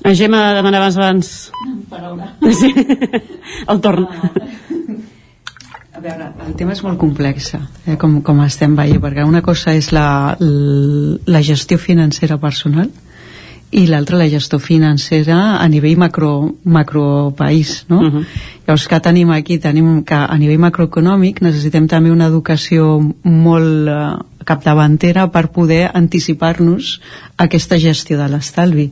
A 0.04 0.14
Gemma 0.14 0.54
demanaves 0.54 0.98
abans... 0.98 1.52
Sí. 2.52 2.74
El 3.72 3.80
torn. 3.82 4.08
A 5.96 6.02
veure, 6.04 6.26
el 6.44 6.56
tema 6.60 6.74
és 6.76 6.82
molt 6.84 7.00
complex, 7.00 7.54
eh, 7.56 7.96
com, 8.00 8.18
com 8.26 8.42
estem 8.44 8.74
veient, 8.76 9.00
perquè 9.00 9.24
una 9.24 9.40
cosa 9.46 9.72
és 9.80 9.94
la, 9.96 10.36
la 10.36 11.42
gestió 11.42 11.80
financera 11.80 12.36
personal, 12.42 12.90
i 13.76 13.86
l'altra 13.88 14.20
la 14.20 14.28
gestió 14.32 14.60
financera 14.60 15.58
a 15.58 15.68
nivell 15.72 15.98
macro, 16.00 16.56
macro 16.64 17.34
país 17.36 17.86
no? 17.90 18.00
Uh 18.00 18.12
-huh. 18.14 18.26
llavors 18.68 18.88
que 18.88 19.00
tenim 19.00 19.32
aquí 19.32 19.58
tenim 19.58 20.04
que 20.04 20.16
a 20.16 20.38
nivell 20.38 20.60
macroeconòmic 20.60 21.42
necessitem 21.42 21.88
també 21.88 22.12
una 22.12 22.28
educació 22.28 23.02
molt 23.24 23.88
eh, 23.88 24.16
capdavantera 24.46 25.28
per 25.34 25.50
poder 25.52 25.90
anticipar-nos 25.94 27.00
aquesta 27.36 27.76
gestió 27.82 28.16
de 28.20 28.30
l'estalvi 28.32 28.86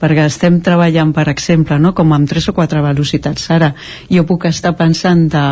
perquè 0.00 0.24
estem 0.24 0.60
treballant 0.64 1.10
per 1.12 1.26
exemple 1.28 1.76
no? 1.78 1.92
com 1.96 2.14
amb 2.16 2.28
tres 2.28 2.46
o 2.48 2.54
quatre 2.56 2.80
velocitats 2.80 3.50
ara 3.52 3.74
jo 4.08 4.24
puc 4.28 4.46
estar 4.48 4.72
pensant 4.78 5.26
de 5.32 5.42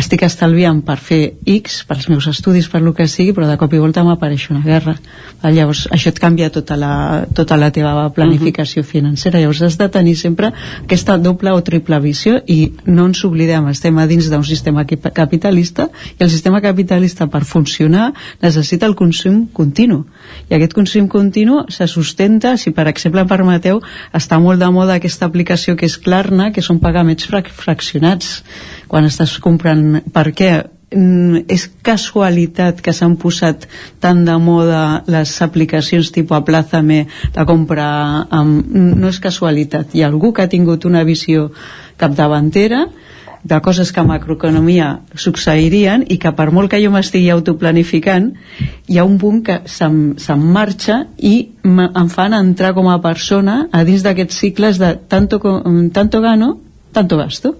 estic 0.00 0.24
estalviant 0.24 0.80
per 0.86 0.96
fer 0.96 1.20
X 1.44 1.82
per 1.88 1.98
als 1.98 2.08
meus 2.08 2.26
estudis, 2.30 2.70
per 2.72 2.80
lo 2.80 2.94
que 2.96 3.08
sigui 3.08 3.34
però 3.36 3.50
de 3.50 3.58
cop 3.60 3.74
i 3.76 3.82
volta 3.82 4.04
m'apareix 4.06 4.48
una 4.54 4.62
guerra 4.64 4.96
llavors 5.42 5.84
això 5.92 6.12
et 6.14 6.20
canvia 6.22 6.48
tota 6.54 6.78
la, 6.80 6.92
tota 7.34 7.58
la 7.60 7.70
teva 7.74 8.08
planificació 8.14 8.80
uh 8.80 8.86
-huh. 8.86 8.90
financera 8.90 9.40
llavors 9.40 9.62
has 9.62 9.76
de 9.76 9.88
tenir 9.88 10.16
sempre 10.16 10.52
aquesta 10.84 11.18
doble 11.18 11.52
o 11.52 11.62
triple 11.62 12.00
visió 12.00 12.40
i 12.46 12.72
no 12.86 13.06
ens 13.06 13.24
oblidem 13.24 13.68
estem 13.68 13.98
a 13.98 14.06
dins 14.06 14.30
d'un 14.30 14.44
sistema 14.44 14.86
capitalista 14.86 15.90
i 16.18 16.24
el 16.24 16.30
sistema 16.30 16.60
capitalista 16.60 17.26
per 17.26 17.44
funcionar 17.44 18.12
necessita 18.40 18.86
el 18.86 18.91
consum 18.98 19.46
continu. 19.54 20.02
I 20.50 20.56
aquest 20.56 20.74
consum 20.76 21.08
continu 21.08 21.62
se 21.72 21.86
sustenta, 21.90 22.56
si 22.56 22.72
per 22.74 22.88
exemple 22.90 23.22
em 23.22 23.30
permeteu 23.30 23.80
està 24.14 24.38
molt 24.42 24.62
de 24.62 24.70
moda 24.74 24.98
aquesta 24.98 25.26
aplicació 25.26 25.76
que 25.76 25.88
és 25.88 25.98
Klarna, 25.98 26.50
que 26.52 26.64
són 26.64 26.80
pagaments 26.80 27.26
frac 27.28 27.50
fraccionats. 27.52 28.42
Quan 28.88 29.08
estàs 29.08 29.38
comprant 29.42 30.02
per 30.12 30.30
què? 30.36 30.52
Mm, 30.92 31.46
és 31.48 31.70
casualitat 31.80 32.82
que 32.84 32.92
s'han 32.92 33.14
posat 33.16 33.64
tan 34.02 34.26
de 34.26 34.34
moda 34.36 35.02
les 35.08 35.30
aplicacions 35.40 36.10
tipus 36.12 36.36
Aplázame 36.36 37.06
de 37.32 37.44
compra 37.48 37.86
amb... 38.28 38.66
no 38.68 39.08
és 39.08 39.20
casualitat. 39.22 39.94
Hi 39.96 40.02
ha 40.02 40.10
algú 40.12 40.34
que 40.36 40.44
ha 40.44 40.52
tingut 40.52 40.84
una 40.84 41.04
visió 41.08 41.48
capdavantera 41.96 42.84
de 43.42 43.58
coses 43.60 43.90
que 43.92 44.00
a 44.00 44.06
macroeconomia 44.06 45.00
succeirien 45.18 46.04
i 46.08 46.18
que 46.22 46.30
per 46.38 46.50
molt 46.54 46.70
que 46.70 46.80
jo 46.82 46.92
m'estigui 46.94 47.30
autoplanificant 47.34 48.30
hi 48.86 48.98
ha 48.98 49.06
un 49.08 49.18
punt 49.18 49.42
que 49.46 49.58
se'm, 49.66 50.14
se'm 50.18 50.44
marxa 50.54 51.02
i 51.18 51.34
em 51.64 52.08
fan 52.12 52.38
entrar 52.38 52.72
com 52.74 52.90
a 52.90 53.00
persona 53.02 53.66
a 53.72 53.82
dins 53.88 54.06
d'aquests 54.06 54.38
cicles 54.44 54.78
de 54.78 54.94
tanto, 55.08 55.40
tanto 55.92 56.20
gano, 56.22 56.56
tanto 56.92 57.18
gasto 57.18 57.56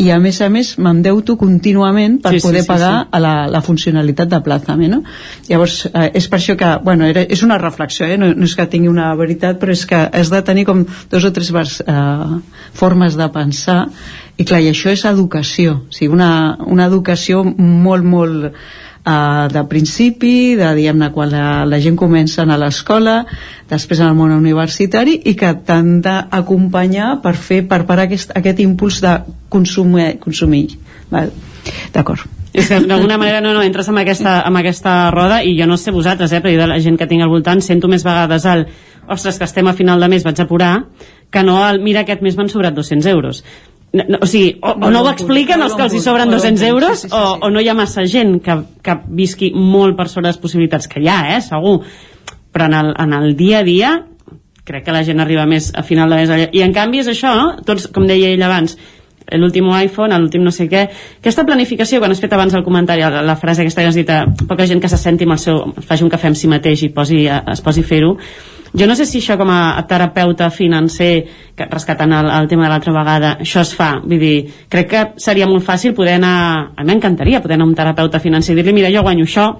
i 0.00 0.08
a 0.10 0.18
més 0.22 0.40
a 0.40 0.48
més 0.52 0.72
m'endeuto 0.80 1.36
contínuament 1.40 2.18
per 2.22 2.32
Sí, 2.34 2.40
sí, 2.40 2.46
poder 2.46 2.62
sí, 2.64 2.68
pagar 2.70 2.92
sí. 3.02 3.08
a 3.16 3.20
la, 3.20 3.34
la 3.52 3.60
funcionalitat 3.64 4.30
de 4.32 4.40
Plázame 4.44 4.88
no? 4.88 5.02
llavors 5.48 5.82
eh, 5.90 6.08
és 6.16 6.28
per 6.30 6.40
això 6.40 6.56
que 6.58 6.70
bueno, 6.84 7.06
era, 7.10 7.22
és 7.22 7.44
una 7.46 7.58
reflexió, 7.60 8.06
eh? 8.08 8.16
no, 8.20 8.32
no 8.34 8.48
és 8.48 8.56
que 8.56 8.68
tingui 8.72 8.90
una 8.90 9.10
veritat 9.18 9.60
però 9.60 9.76
és 9.76 9.84
que 9.88 10.00
has 10.08 10.32
de 10.32 10.42
tenir 10.46 10.64
com 10.68 10.84
dos 11.12 11.26
o 11.26 11.32
tres 11.36 11.52
vers, 11.52 11.80
eh, 11.84 12.40
formes 12.76 13.18
de 13.20 13.28
pensar 13.34 13.80
i 14.40 14.46
clar, 14.48 14.62
i 14.64 14.70
això 14.72 14.92
és 14.94 15.04
educació 15.08 15.82
o 15.82 15.92
sigui, 15.92 16.12
una, 16.16 16.56
una 16.66 16.88
educació 16.88 17.44
molt 17.44 18.06
molt 18.06 18.62
uh, 19.04 19.48
de 19.52 19.62
principi, 19.68 20.56
de 20.58 20.72
diguem-ne 20.76 21.10
quan 21.14 21.30
la, 21.32 21.44
la 21.68 21.80
gent 21.82 21.96
comença 21.98 22.42
a 22.42 22.58
l'escola, 22.60 23.20
després 23.70 24.00
en 24.00 24.10
el 24.10 24.18
món 24.18 24.34
universitari 24.34 25.18
i 25.24 25.36
que 25.38 25.52
t'han 25.66 26.00
d'acompanyar 26.04 27.20
per 27.22 27.34
fer 27.36 27.62
per 27.68 27.84
parar 27.88 28.08
aquest, 28.08 28.34
aquest 28.36 28.60
impuls 28.64 29.00
de 29.04 29.16
consumir, 29.48 30.12
consumir. 30.22 30.66
D'acord. 31.10 32.26
És 32.52 32.66
que 32.66 32.80
d'alguna 32.82 33.18
manera 33.18 33.40
no, 33.40 33.52
no, 33.54 33.62
entres 33.62 33.88
amb 33.90 34.00
aquesta, 34.02 34.40
amb 34.46 34.58
aquesta 34.58 34.94
roda 35.14 35.42
i 35.46 35.54
jo 35.58 35.68
no 35.70 35.78
sé 35.78 35.94
vosaltres, 35.94 36.32
eh, 36.32 36.40
però 36.42 36.50
jo 36.54 36.64
de 36.64 36.70
la 36.72 36.80
gent 36.82 36.98
que 36.98 37.06
tinc 37.06 37.22
al 37.22 37.30
voltant 37.30 37.62
sento 37.62 37.88
més 37.88 38.02
vegades 38.06 38.46
el 38.50 38.66
ostres, 39.10 39.38
que 39.38 39.46
estem 39.46 39.66
a 39.66 39.74
final 39.74 40.02
de 40.02 40.08
mes, 40.10 40.24
vaig 40.26 40.40
apurar 40.42 40.72
que 41.30 41.42
no 41.46 41.60
el 41.62 41.78
mira, 41.82 42.02
aquest 42.02 42.22
mes 42.26 42.36
m'han 42.36 42.50
sobrat 42.50 42.74
200 42.74 43.06
euros 43.10 43.44
no, 43.92 44.04
no, 44.06 44.18
o 44.22 44.26
sigui, 44.30 44.52
o, 44.62 44.74
o 44.76 44.90
no 44.90 45.02
ho 45.02 45.10
expliquen 45.10 45.62
els 45.64 45.74
que 45.74 45.82
els 45.86 45.96
hi 45.96 46.02
sobren 46.04 46.30
200 46.30 46.62
euros 46.68 47.06
o, 47.10 47.22
o 47.42 47.50
no 47.50 47.62
hi 47.62 47.70
ha 47.70 47.74
massa 47.74 48.04
gent 48.06 48.38
que, 48.44 48.56
que 48.86 48.96
visqui 49.18 49.50
molt 49.54 49.98
per 49.98 50.06
sobre 50.12 50.28
les 50.30 50.38
possibilitats 50.38 50.86
que 50.90 51.02
hi 51.02 51.10
ha, 51.10 51.20
eh, 51.34 51.40
segur. 51.42 51.80
Però 52.50 52.66
en 52.70 52.78
el, 52.78 52.94
en 52.98 53.18
el 53.18 53.34
dia 53.38 53.60
a 53.60 53.66
dia 53.66 53.90
crec 54.66 54.84
que 54.86 54.94
la 54.94 55.02
gent 55.06 55.22
arriba 55.22 55.48
més 55.50 55.72
a 55.74 55.82
final 55.82 56.10
de 56.12 56.20
mes. 56.20 56.48
I 56.54 56.62
en 56.62 56.74
canvi 56.76 57.02
és 57.02 57.10
això, 57.10 57.34
no? 57.34 57.52
tots, 57.66 57.88
com 57.90 58.06
deia 58.06 58.30
ell 58.34 58.46
abans 58.46 58.76
l'últim 59.38 59.68
iPhone, 59.76 60.16
l'últim 60.18 60.44
no 60.44 60.52
sé 60.54 60.66
què 60.70 60.86
aquesta 61.20 61.44
planificació, 61.46 62.00
quan 62.00 62.14
has 62.14 62.22
fet 62.22 62.32
abans 62.32 62.54
el 62.54 62.64
comentari 62.66 63.04
la, 63.04 63.22
la 63.22 63.36
frase 63.36 63.62
aquesta 63.64 63.82
que 63.82 63.92
has 63.92 63.98
dit, 63.98 64.10
eh, 64.10 64.46
poca 64.48 64.66
gent 64.66 64.80
que 64.80 64.88
se 64.88 64.98
senti 65.00 65.28
amb 65.28 65.36
el 65.36 65.42
seu, 65.42 65.60
faci 65.86 66.06
un 66.06 66.10
cafè 66.12 66.30
amb 66.30 66.38
si 66.38 66.50
mateix 66.50 66.86
i 66.86 66.90
posi, 66.94 67.24
eh, 67.26 67.42
es 67.52 67.62
posi 67.64 67.84
fer-ho 67.86 68.16
jo 68.72 68.86
no 68.86 68.94
sé 68.94 69.06
si 69.06 69.18
això 69.18 69.36
com 69.38 69.50
a 69.50 69.82
terapeuta 69.88 70.50
financer 70.54 71.12
que 71.56 71.66
rescatant 71.66 72.12
el, 72.14 72.30
el 72.30 72.46
tema 72.50 72.68
de 72.68 72.70
l'altra 72.74 72.94
vegada 72.94 73.32
això 73.42 73.64
es 73.64 73.74
fa, 73.74 73.96
vull 74.04 74.22
dir, 74.22 74.36
crec 74.70 74.90
que 74.90 75.02
seria 75.18 75.48
molt 75.50 75.66
fàcil 75.66 75.94
poder 75.96 76.20
anar, 76.20 76.36
a 76.76 76.84
mi 76.84 76.92
m'encantaria 76.92 77.42
poder 77.42 77.58
anar 77.58 77.66
a 77.66 77.72
un 77.72 77.74
terapeuta 77.74 78.22
financer 78.22 78.54
i 78.54 78.60
dir-li, 78.60 78.76
mira, 78.76 78.92
jo 78.94 79.02
guanyo 79.02 79.26
això 79.26 79.50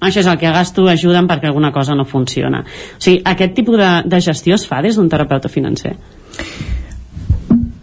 això 0.00 0.20
és 0.20 0.26
el 0.28 0.38
que 0.38 0.52
gasto, 0.52 0.86
ajuda'm 0.92 1.28
perquè 1.28 1.48
alguna 1.48 1.72
cosa 1.72 1.94
no 1.96 2.04
funciona. 2.04 2.60
O 2.60 3.00
sigui, 3.00 3.22
aquest 3.24 3.54
tipus 3.56 3.78
de, 3.80 3.90
de 4.04 4.20
gestió 4.20 4.54
es 4.54 4.66
fa 4.68 4.82
des 4.84 4.96
d'un 4.96 5.08
terapeuta 5.08 5.48
financer? 5.48 5.96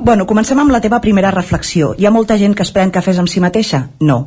Bueno, 0.03 0.25
comencem 0.27 0.59
amb 0.59 0.73
la 0.75 0.81
teva 0.83 0.97
primera 0.99 1.29
reflexió. 1.31 1.93
Hi 1.95 2.05
ha 2.05 2.11
molta 2.11 2.35
gent 2.41 2.57
que 2.59 2.65
es 2.67 2.73
pren 2.75 2.89
cafès 2.91 3.21
amb 3.21 3.29
si 3.31 3.39
mateixa? 3.39 3.85
No. 4.03 4.17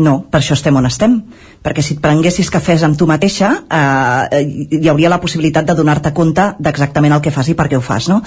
No, 0.00 0.22
per 0.24 0.40
això 0.40 0.54
estem 0.56 0.76
on 0.78 0.86
estem. 0.88 1.18
Perquè 1.62 1.82
si 1.84 1.94
et 1.94 2.00
prenguessis 2.00 2.48
cafès 2.50 2.80
amb 2.82 2.96
tu 2.98 3.04
mateixa, 3.06 3.50
eh, 3.68 4.38
hi 4.80 4.88
hauria 4.88 5.10
la 5.12 5.20
possibilitat 5.20 5.66
de 5.68 5.74
donar-te 5.76 6.14
compte 6.16 6.46
d'exactament 6.58 7.12
el 7.12 7.20
que 7.20 7.30
fas 7.30 7.50
i 7.52 7.54
per 7.54 7.68
què 7.68 7.76
ho 7.76 7.82
fas, 7.84 8.08
no? 8.08 8.22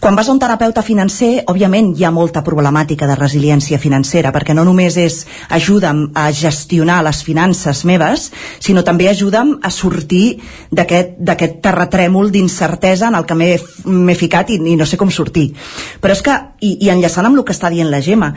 Quan 0.00 0.14
vas 0.14 0.28
a 0.28 0.32
un 0.32 0.38
terapeuta 0.38 0.82
financer, 0.82 1.44
òbviament 1.48 1.94
hi 1.96 2.04
ha 2.04 2.12
molta 2.12 2.44
problemàtica 2.44 3.08
de 3.08 3.16
resiliència 3.16 3.80
financera, 3.80 4.32
perquè 4.36 4.54
no 4.54 4.66
només 4.68 4.96
és 5.00 5.24
ajuda'm 5.48 6.10
a 6.14 6.28
gestionar 6.30 7.00
les 7.02 7.24
finances 7.24 7.84
meves, 7.88 8.30
sinó 8.60 8.84
també 8.84 9.08
ajuda'm 9.08 9.58
a 9.62 9.70
sortir 9.70 10.38
d'aquest 10.70 11.60
terratrèmol 11.64 12.30
d'incertesa 12.30 13.08
en 13.08 13.16
el 13.16 13.24
que 13.24 13.34
m'he 13.34 14.14
ficat 14.14 14.50
i, 14.50 14.60
i 14.60 14.76
no 14.76 14.84
sé 14.84 15.00
com 15.00 15.10
sortir. 15.10 15.54
Però 16.00 16.12
és 16.12 16.22
que, 16.22 16.36
i, 16.60 16.76
i 16.84 16.92
enllaçant 16.92 17.26
amb 17.26 17.40
el 17.40 17.48
que 17.48 17.56
està 17.56 17.72
dient 17.72 17.90
la 17.90 18.04
Gemma, 18.04 18.34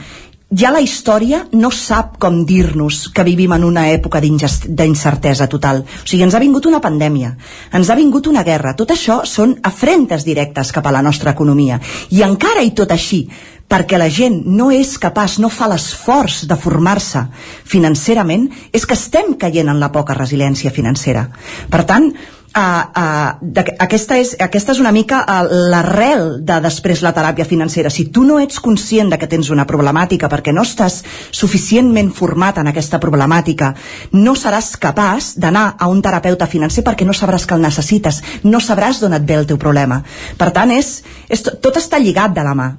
ja 0.52 0.72
la 0.72 0.82
història 0.84 1.46
no 1.56 1.72
sap 1.72 2.18
com 2.20 2.42
dir-nos 2.46 3.06
que 3.16 3.24
vivim 3.24 3.54
en 3.56 3.64
una 3.64 3.86
època 3.92 4.20
d'incertesa 4.22 5.48
total. 5.48 5.86
O 5.86 6.08
sigui, 6.08 6.24
ens 6.26 6.36
ha 6.36 6.44
vingut 6.44 6.68
una 6.68 6.82
pandèmia, 6.84 7.32
ens 7.74 7.90
ha 7.90 7.96
vingut 7.96 8.28
una 8.28 8.44
guerra. 8.44 8.76
Tot 8.76 8.92
això 8.92 9.22
són 9.26 9.56
afrentes 9.64 10.28
directes 10.28 10.74
cap 10.76 10.88
a 10.88 10.92
la 10.92 11.02
nostra 11.02 11.32
economia. 11.32 11.80
I 12.12 12.24
encara 12.28 12.66
i 12.68 12.74
tot 12.76 12.92
així, 12.92 13.24
perquè 13.72 13.96
la 13.96 14.10
gent 14.12 14.42
no 14.52 14.68
és 14.76 14.98
capaç, 15.00 15.38
no 15.40 15.48
fa 15.48 15.70
l'esforç 15.72 16.44
de 16.50 16.60
formar-se 16.60 17.24
financerament, 17.64 18.50
és 18.76 18.86
que 18.86 19.00
estem 19.00 19.38
caient 19.40 19.72
en 19.72 19.80
la 19.80 19.92
poca 19.96 20.18
resiliència 20.18 20.76
financera. 20.76 21.30
Per 21.72 21.86
tant, 21.88 22.12
Uh, 22.52 22.84
uh, 23.00 23.64
aquesta, 23.80 24.18
és, 24.20 24.34
aquesta 24.44 24.74
és 24.74 24.80
una 24.84 24.92
mica 24.92 25.22
uh, 25.24 25.46
l'arrel 25.72 26.42
de 26.44 26.58
després 26.60 27.00
la 27.00 27.14
teràpia 27.16 27.46
financera. 27.48 27.88
Si 27.88 28.10
tu 28.12 28.26
no 28.28 28.42
ets 28.44 28.60
conscient 28.60 29.08
de 29.08 29.16
que 29.22 29.30
tens 29.32 29.54
una 29.56 29.64
problemàtica 29.70 30.28
perquè 30.28 30.52
no 30.52 30.66
estàs 30.68 31.00
suficientment 31.32 32.12
format 32.12 32.60
en 32.60 32.68
aquesta 32.68 33.00
problemàtica, 33.00 33.72
no 34.20 34.36
seràs 34.36 34.74
capaç 34.76 35.38
d'anar 35.40 35.78
a 35.80 35.88
un 35.88 36.04
terapeuta 36.04 36.50
financer 36.52 36.84
perquè 36.84 37.08
no 37.08 37.16
sabràs 37.16 37.48
que 37.48 37.56
el 37.56 37.64
necessites, 37.64 38.20
no 38.44 38.60
sabràs 38.60 39.00
d'on 39.00 39.16
et 39.16 39.24
ve 39.24 39.40
el 39.40 39.48
teu 39.48 39.62
problema. 39.62 40.04
Per 40.36 40.52
tant, 40.52 40.76
és, 40.76 40.98
és, 41.32 41.48
tot 41.48 41.80
està 41.80 42.04
lligat 42.04 42.36
de 42.36 42.44
la 42.44 42.58
mà. 42.58 42.72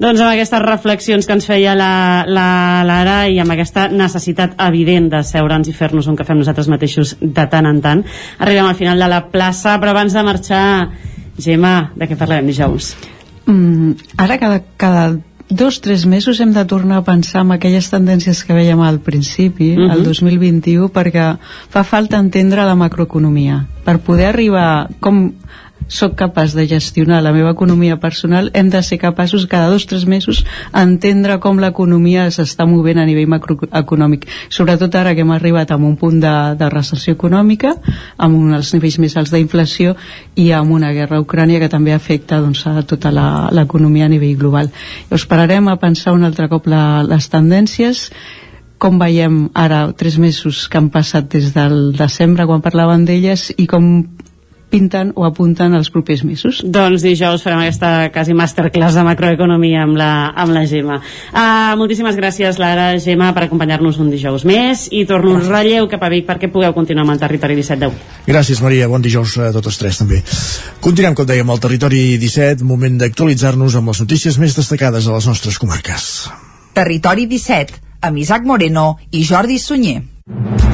Doncs 0.00 0.20
amb 0.22 0.30
aquestes 0.32 0.62
reflexions 0.64 1.26
que 1.28 1.34
ens 1.36 1.44
feia 1.44 1.74
la, 1.76 2.24
la 2.24 2.48
Lara 2.88 3.18
i 3.28 3.36
amb 3.42 3.52
aquesta 3.52 3.88
necessitat 3.92 4.54
evident 4.64 5.10
de 5.12 5.20
seure'ns 5.28 5.68
i 5.68 5.74
fer-nos 5.76 6.08
un 6.08 6.16
cafè 6.16 6.32
amb 6.32 6.40
nosaltres 6.40 6.70
mateixos 6.72 7.16
de 7.20 7.46
tant 7.52 7.68
en 7.68 7.82
tant, 7.84 8.04
arribem 8.38 8.70
al 8.70 8.78
final 8.78 8.98
de 8.98 9.08
la 9.12 9.26
plaça, 9.28 9.76
però 9.80 9.92
abans 9.92 10.16
de 10.16 10.22
marxar, 10.24 10.66
Gemma, 11.40 11.90
de 11.96 12.08
què 12.08 12.16
parlarem 12.16 12.48
dijous? 12.48 12.94
Mm, 13.44 13.92
ara 14.24 14.38
cada, 14.40 14.62
cada 14.80 15.04
dos 15.50 15.80
tres 15.82 16.06
mesos 16.06 16.40
hem 16.40 16.52
de 16.54 16.64
tornar 16.64 17.00
a 17.00 17.04
pensar 17.04 17.42
en 17.42 17.52
aquelles 17.52 17.90
tendències 17.90 18.44
que 18.46 18.54
veiem 18.54 18.80
al 18.80 19.00
principi, 19.00 19.74
Mhm. 19.76 19.90
el 19.90 20.04
2021, 20.04 20.88
perquè 20.88 21.36
fa 21.68 21.82
falta 21.84 22.16
entendre 22.16 22.64
la 22.64 22.76
macroeconomia. 22.76 23.66
Per 23.84 23.98
poder 23.98 24.26
arribar 24.26 24.88
com 25.00 25.32
sóc 25.90 26.14
capaç 26.16 26.54
de 26.54 26.66
gestionar 26.70 27.20
la 27.22 27.32
meva 27.34 27.50
economia 27.50 27.98
personal, 28.00 28.50
hem 28.54 28.70
de 28.70 28.82
ser 28.82 29.00
capaços 29.02 29.46
cada 29.50 29.68
dos 29.68 29.84
o 29.84 29.90
tres 29.90 30.06
mesos 30.06 30.44
entendre 30.72 31.36
com 31.42 31.58
l'economia 31.58 32.28
s'està 32.30 32.64
movent 32.64 33.02
a 33.02 33.06
nivell 33.08 33.28
macroeconòmic. 33.28 34.26
Sobretot 34.48 34.94
ara 34.94 35.14
que 35.14 35.26
hem 35.26 35.34
arribat 35.34 35.74
a 35.74 35.76
un 35.76 35.96
punt 35.98 36.20
de, 36.22 36.34
de 36.56 36.68
recessió 36.70 37.16
econòmica, 37.18 37.74
amb 38.16 38.38
un, 38.38 38.54
els 38.54 38.72
nivells 38.74 39.00
més 39.02 39.16
alts 39.18 39.34
d'inflació 39.34 39.96
i 40.38 40.52
amb 40.54 40.70
una 40.78 40.92
guerra 40.94 41.18
a 41.18 41.24
Ucrània 41.24 41.60
que 41.60 41.68
també 41.72 41.92
afecta 41.92 42.40
doncs, 42.40 42.62
a 42.70 42.86
tota 42.86 43.10
l'economia 43.10 44.06
a 44.06 44.12
nivell 44.12 44.38
global. 44.38 44.70
Llavors 45.10 45.26
pararem 45.26 45.68
a 45.68 45.80
pensar 45.82 46.14
un 46.14 46.24
altre 46.24 46.48
cop 46.48 46.70
la, 46.70 47.02
les 47.02 47.26
tendències 47.32 48.06
com 48.80 48.96
veiem 48.96 49.50
ara 49.52 49.90
tres 49.92 50.16
mesos 50.16 50.64
que 50.72 50.78
han 50.80 50.88
passat 50.88 51.28
des 51.34 51.50
del 51.52 51.92
desembre 51.98 52.46
quan 52.48 52.62
parlaven 52.64 53.04
d'elles 53.04 53.50
i 53.60 53.66
com 53.68 53.90
pinten 54.70 55.10
o 55.18 55.26
apunten 55.26 55.74
els 55.76 55.90
propers 55.92 56.22
mesos. 56.24 56.60
Doncs 56.64 57.02
dijous 57.04 57.42
farem 57.44 57.64
aquesta 57.64 58.10
quasi 58.14 58.34
masterclass 58.36 58.96
de 58.96 59.04
macroeconomia 59.06 59.84
amb 59.84 59.98
la, 59.98 60.10
amb 60.30 60.54
la 60.54 60.64
Gemma. 60.70 61.00
Uh, 61.32 61.74
moltíssimes 61.80 62.16
gràcies, 62.18 62.60
Lara, 62.62 62.92
Gemma, 63.02 63.32
per 63.36 63.48
acompanyar-nos 63.48 63.98
un 64.00 64.12
dijous 64.12 64.46
més 64.48 64.86
i 64.94 65.04
torno 65.08 65.34
un 65.36 65.44
relleu 65.46 65.90
cap 65.90 66.06
a 66.06 66.12
Vic 66.12 66.28
perquè 66.28 66.50
pugueu 66.52 66.74
continuar 66.76 67.04
amb 67.06 67.16
el 67.16 67.22
territori 67.22 67.58
17 67.58 67.82
d'avui. 67.82 68.00
Gràcies, 68.30 68.62
Maria. 68.64 68.88
Bon 68.90 69.02
dijous 69.02 69.36
a 69.42 69.50
totes 69.56 69.78
tres, 69.80 70.00
també. 70.00 70.22
Continuem, 70.80 71.18
com 71.18 71.28
dèiem, 71.28 71.50
al 71.50 71.62
territori 71.62 72.04
17, 72.22 72.64
moment 72.66 73.00
d'actualitzar-nos 73.02 73.76
amb 73.80 73.92
les 73.92 74.02
notícies 74.06 74.38
més 74.38 74.56
destacades 74.56 75.06
a 75.06 75.18
les 75.18 75.30
nostres 75.30 75.58
comarques. 75.58 76.30
Territori 76.76 77.26
17, 77.26 77.82
amb 78.06 78.22
Isaac 78.22 78.46
Moreno 78.46 78.92
i 79.10 79.26
Jordi 79.26 79.58
Sunyer. 79.58 80.69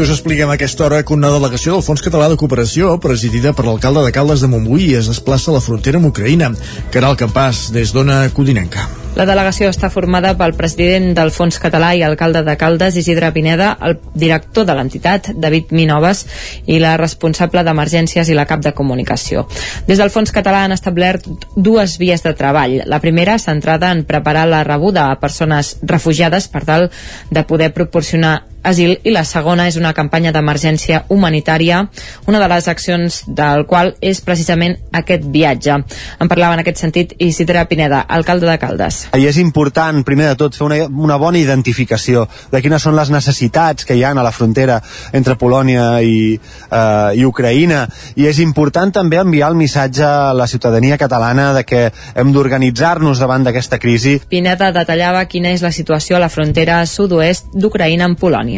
Us 0.00 0.08
expliquem 0.08 0.48
a 0.48 0.54
aquesta 0.56 0.86
hora 0.86 1.02
que 1.04 1.12
una 1.12 1.28
delegació 1.28 1.74
del 1.74 1.82
Fons 1.84 2.00
Català 2.00 2.30
de 2.32 2.38
Cooperació, 2.40 2.94
presidida 3.04 3.50
per 3.52 3.66
l'alcalde 3.66 4.00
de 4.06 4.12
Caldes 4.16 4.40
de 4.40 4.48
Montbui, 4.48 4.94
es 4.96 5.10
desplaça 5.10 5.50
a 5.50 5.58
la 5.58 5.60
frontera 5.60 6.00
amb 6.00 6.08
Ucraïna. 6.08 6.54
Caral 6.94 7.18
Campàs, 7.20 7.66
des 7.74 7.92
d'Ona 7.92 8.22
Codinenca. 8.32 8.86
La 9.18 9.26
delegació 9.28 9.68
està 9.68 9.90
formada 9.92 10.32
pel 10.38 10.54
president 10.56 11.10
del 11.18 11.32
Fons 11.34 11.58
Català 11.60 11.90
i 11.98 12.04
alcalde 12.06 12.40
de 12.46 12.54
Caldes, 12.56 12.96
Isidre 12.96 13.28
Pineda, 13.34 13.74
el 13.84 13.98
director 14.14 14.64
de 14.64 14.76
l'entitat, 14.78 15.32
David 15.36 15.74
Minoves, 15.76 16.24
i 16.64 16.78
la 16.80 16.94
responsable 16.96 17.64
d'emergències 17.66 18.30
i 18.30 18.38
la 18.38 18.46
cap 18.48 18.62
de 18.64 18.72
comunicació. 18.72 19.44
Des 19.90 20.00
del 20.00 20.14
Fons 20.14 20.32
Català 20.32 20.62
han 20.64 20.72
establert 20.72 21.26
dues 21.56 21.98
vies 22.00 22.24
de 22.24 22.32
treball. 22.38 22.78
La 22.86 23.02
primera, 23.04 23.36
centrada 23.42 23.92
en 23.92 24.06
preparar 24.08 24.46
la 24.48 24.62
rebuda 24.64 25.10
a 25.10 25.18
persones 25.20 25.76
refugiades 25.82 26.48
per 26.48 26.64
tal 26.64 26.88
de 27.28 27.44
poder 27.44 27.74
proporcionar 27.74 28.46
asil 28.62 28.98
i 29.04 29.12
la 29.14 29.24
segona 29.24 29.66
és 29.68 29.76
una 29.80 29.92
campanya 29.96 30.32
d'emergència 30.34 31.04
humanitària, 31.08 31.84
una 32.26 32.40
de 32.42 32.48
les 32.52 32.68
accions 32.68 33.22
del 33.26 33.64
qual 33.66 33.94
és 34.00 34.20
precisament 34.24 34.76
aquest 34.92 35.24
viatge. 35.32 35.78
En 36.20 36.28
parlava 36.28 36.56
en 36.56 36.64
aquest 36.64 36.80
sentit 36.82 37.14
Isidre 37.18 37.64
Pineda, 37.70 38.02
alcalde 38.08 38.48
de 38.48 38.58
Caldes. 38.60 39.02
I 39.16 39.26
és 39.28 39.38
important, 39.40 40.02
primer 40.04 40.30
de 40.30 40.36
tot, 40.40 40.56
fer 40.56 40.66
una, 40.66 40.80
una 40.88 41.16
bona 41.20 41.40
identificació 41.40 42.26
de 42.52 42.62
quines 42.62 42.82
són 42.82 42.96
les 42.98 43.10
necessitats 43.12 43.86
que 43.88 43.96
hi 43.96 44.04
ha 44.04 44.12
a 44.12 44.24
la 44.24 44.32
frontera 44.34 44.80
entre 45.16 45.36
Polònia 45.40 46.00
i, 46.02 46.34
eh, 46.36 47.10
i 47.16 47.24
Ucraïna. 47.24 47.84
I 48.16 48.26
és 48.30 48.40
important 48.42 48.92
també 48.92 49.20
enviar 49.20 49.50
el 49.50 49.58
missatge 49.58 50.04
a 50.04 50.34
la 50.36 50.48
ciutadania 50.50 50.98
catalana 50.98 51.52
de 51.54 51.64
que 51.64 51.82
hem 52.14 52.32
d'organitzar-nos 52.34 53.22
davant 53.22 53.46
d'aquesta 53.46 53.78
crisi. 53.78 54.18
Pineda 54.28 54.72
detallava 54.74 55.24
quina 55.30 55.54
és 55.54 55.62
la 55.62 55.72
situació 55.72 56.18
a 56.18 56.22
la 56.22 56.30
frontera 56.32 56.82
sud-oest 56.86 57.54
d'Ucraïna 57.54 58.08
amb 58.10 58.18
Polònia. 58.20 58.49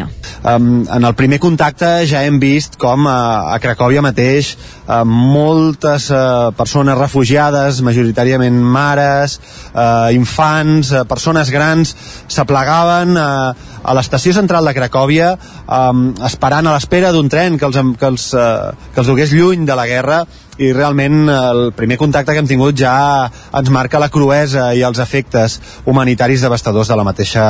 Um, 0.43 0.83
en 0.91 1.05
el 1.07 1.15
primer 1.15 1.39
contacte 1.43 1.89
ja 2.11 2.25
hem 2.27 2.41
vist 2.43 2.79
com 2.81 3.07
uh, 3.07 3.53
a 3.55 3.59
Cracòvia 3.63 4.03
mateix 4.03 4.57
uh, 4.87 5.03
moltes 5.07 6.09
uh, 6.11 6.51
persones 6.57 6.99
refugiades, 6.99 7.83
majoritàriament 7.85 8.57
mares, 8.57 9.39
uh, 9.73 10.11
infants, 10.15 10.93
uh, 10.93 11.05
persones 11.09 11.51
grans, 11.55 11.95
s'aplegaven 12.29 13.17
uh, 13.17 13.73
a 13.83 13.97
l'estació 13.97 14.35
central 14.37 14.69
de 14.69 14.75
Cracòvia 14.77 15.35
um, 15.67 16.13
esperant 16.27 16.69
a 16.69 16.77
l'espera 16.77 17.11
d'un 17.15 17.29
tren 17.33 17.59
que 17.59 17.67
els, 17.67 17.79
que, 17.99 18.09
els, 18.09 18.31
uh, 18.39 18.73
que 18.95 19.03
els 19.03 19.11
dugués 19.11 19.35
lluny 19.35 19.67
de 19.67 19.77
la 19.79 19.89
guerra 19.91 20.23
i 20.61 20.69
realment 20.73 21.31
el 21.33 21.63
primer 21.77 21.97
contacte 21.99 22.35
que 22.35 22.43
hem 22.43 22.49
tingut 22.49 22.77
ja 22.79 22.93
ens 23.57 23.71
marca 23.73 24.01
la 24.03 24.11
cruesa 24.13 24.69
i 24.77 24.83
els 24.85 25.01
efectes 25.03 25.59
humanitaris 25.89 26.45
devastadors 26.45 26.91
de 26.93 26.99
la 26.99 27.07
mateixa, 27.09 27.45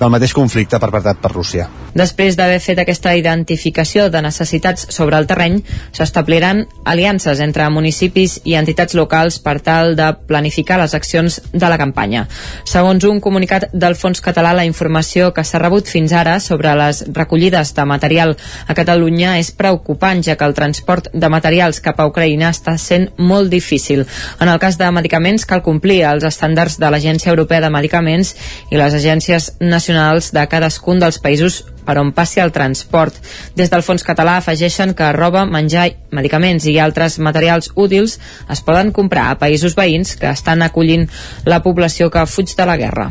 del 0.00 0.10
mateix 0.12 0.34
conflicte 0.34 0.80
perpetrat 0.82 1.20
per 1.22 1.30
Rússia. 1.32 1.68
Després 1.94 2.36
d'haver 2.36 2.58
fet 2.62 2.82
aquesta 2.82 3.14
identificació 3.16 4.08
de 4.10 4.22
necessitats 4.26 4.88
sobre 4.90 5.18
el 5.20 5.30
terreny, 5.30 5.60
s'establiran 5.94 6.66
aliances 6.84 7.40
entre 7.40 7.68
municipis 7.70 8.38
i 8.44 8.54
entitats 8.58 8.94
locals 8.94 9.38
per 9.42 9.58
tal 9.64 9.94
de 9.96 10.10
planificar 10.26 10.78
les 10.80 10.94
accions 10.94 11.40
de 11.52 11.68
la 11.68 11.78
campanya. 11.78 12.26
Segons 12.64 13.04
un 13.04 13.20
comunicat 13.20 13.68
del 13.72 13.96
Fons 13.96 14.20
Català, 14.24 14.52
la 14.56 14.64
informació 14.68 15.30
que 15.36 15.44
s'ha 15.44 15.60
rebut 15.62 15.88
fins 15.88 16.12
ara 16.12 16.38
sobre 16.40 16.72
les 16.78 17.02
recollides 17.14 17.74
de 17.76 17.84
material 17.84 18.36
a 18.66 18.74
Catalunya 18.74 19.36
és 19.38 19.52
preocupant, 19.52 20.22
ja 20.24 20.36
que 20.36 20.48
el 20.48 20.56
transport 20.56 21.10
de 21.12 21.28
materials 21.32 21.80
cap 21.84 22.00
a 22.00 22.08
Ucraïna 22.08 22.50
està 22.54 22.76
sent 22.78 23.10
molt 23.16 23.50
difícil. 23.50 24.06
En 24.40 24.48
el 24.48 24.58
cas 24.58 24.78
de 24.78 24.90
medicaments 24.90 25.46
cal 25.46 25.62
complir 25.62 26.02
els 26.08 26.24
estàndards 26.24 26.78
de 26.80 26.90
l'Agència 26.90 27.30
Europea 27.30 27.60
de 27.60 27.70
Medicaments 27.70 28.34
i 28.70 28.80
les 28.80 28.94
agències 28.94 29.52
nacionals 29.60 30.32
de 30.32 30.46
cadascun 30.48 31.00
dels 31.00 31.20
països 31.20 31.64
per 31.90 31.98
on 31.98 32.12
passi 32.14 32.38
el 32.42 32.54
transport. 32.54 33.16
Des 33.58 33.72
del 33.72 33.82
fons 33.86 34.06
català 34.06 34.36
afegeixen 34.38 34.94
que 34.94 35.10
roba, 35.16 35.42
menjar, 35.50 35.88
medicaments 36.14 36.68
i 36.70 36.78
altres 36.78 37.18
materials 37.18 37.72
útils 37.74 38.20
es 38.50 38.62
poden 38.62 38.94
comprar 38.94 39.30
a 39.30 39.40
països 39.42 39.74
veïns 39.78 40.14
que 40.20 40.30
estan 40.30 40.62
acollint 40.62 41.08
la 41.50 41.64
població 41.66 42.10
que 42.14 42.28
fuig 42.30 42.54
de 42.54 42.70
la 42.70 42.78
guerra. 42.78 43.10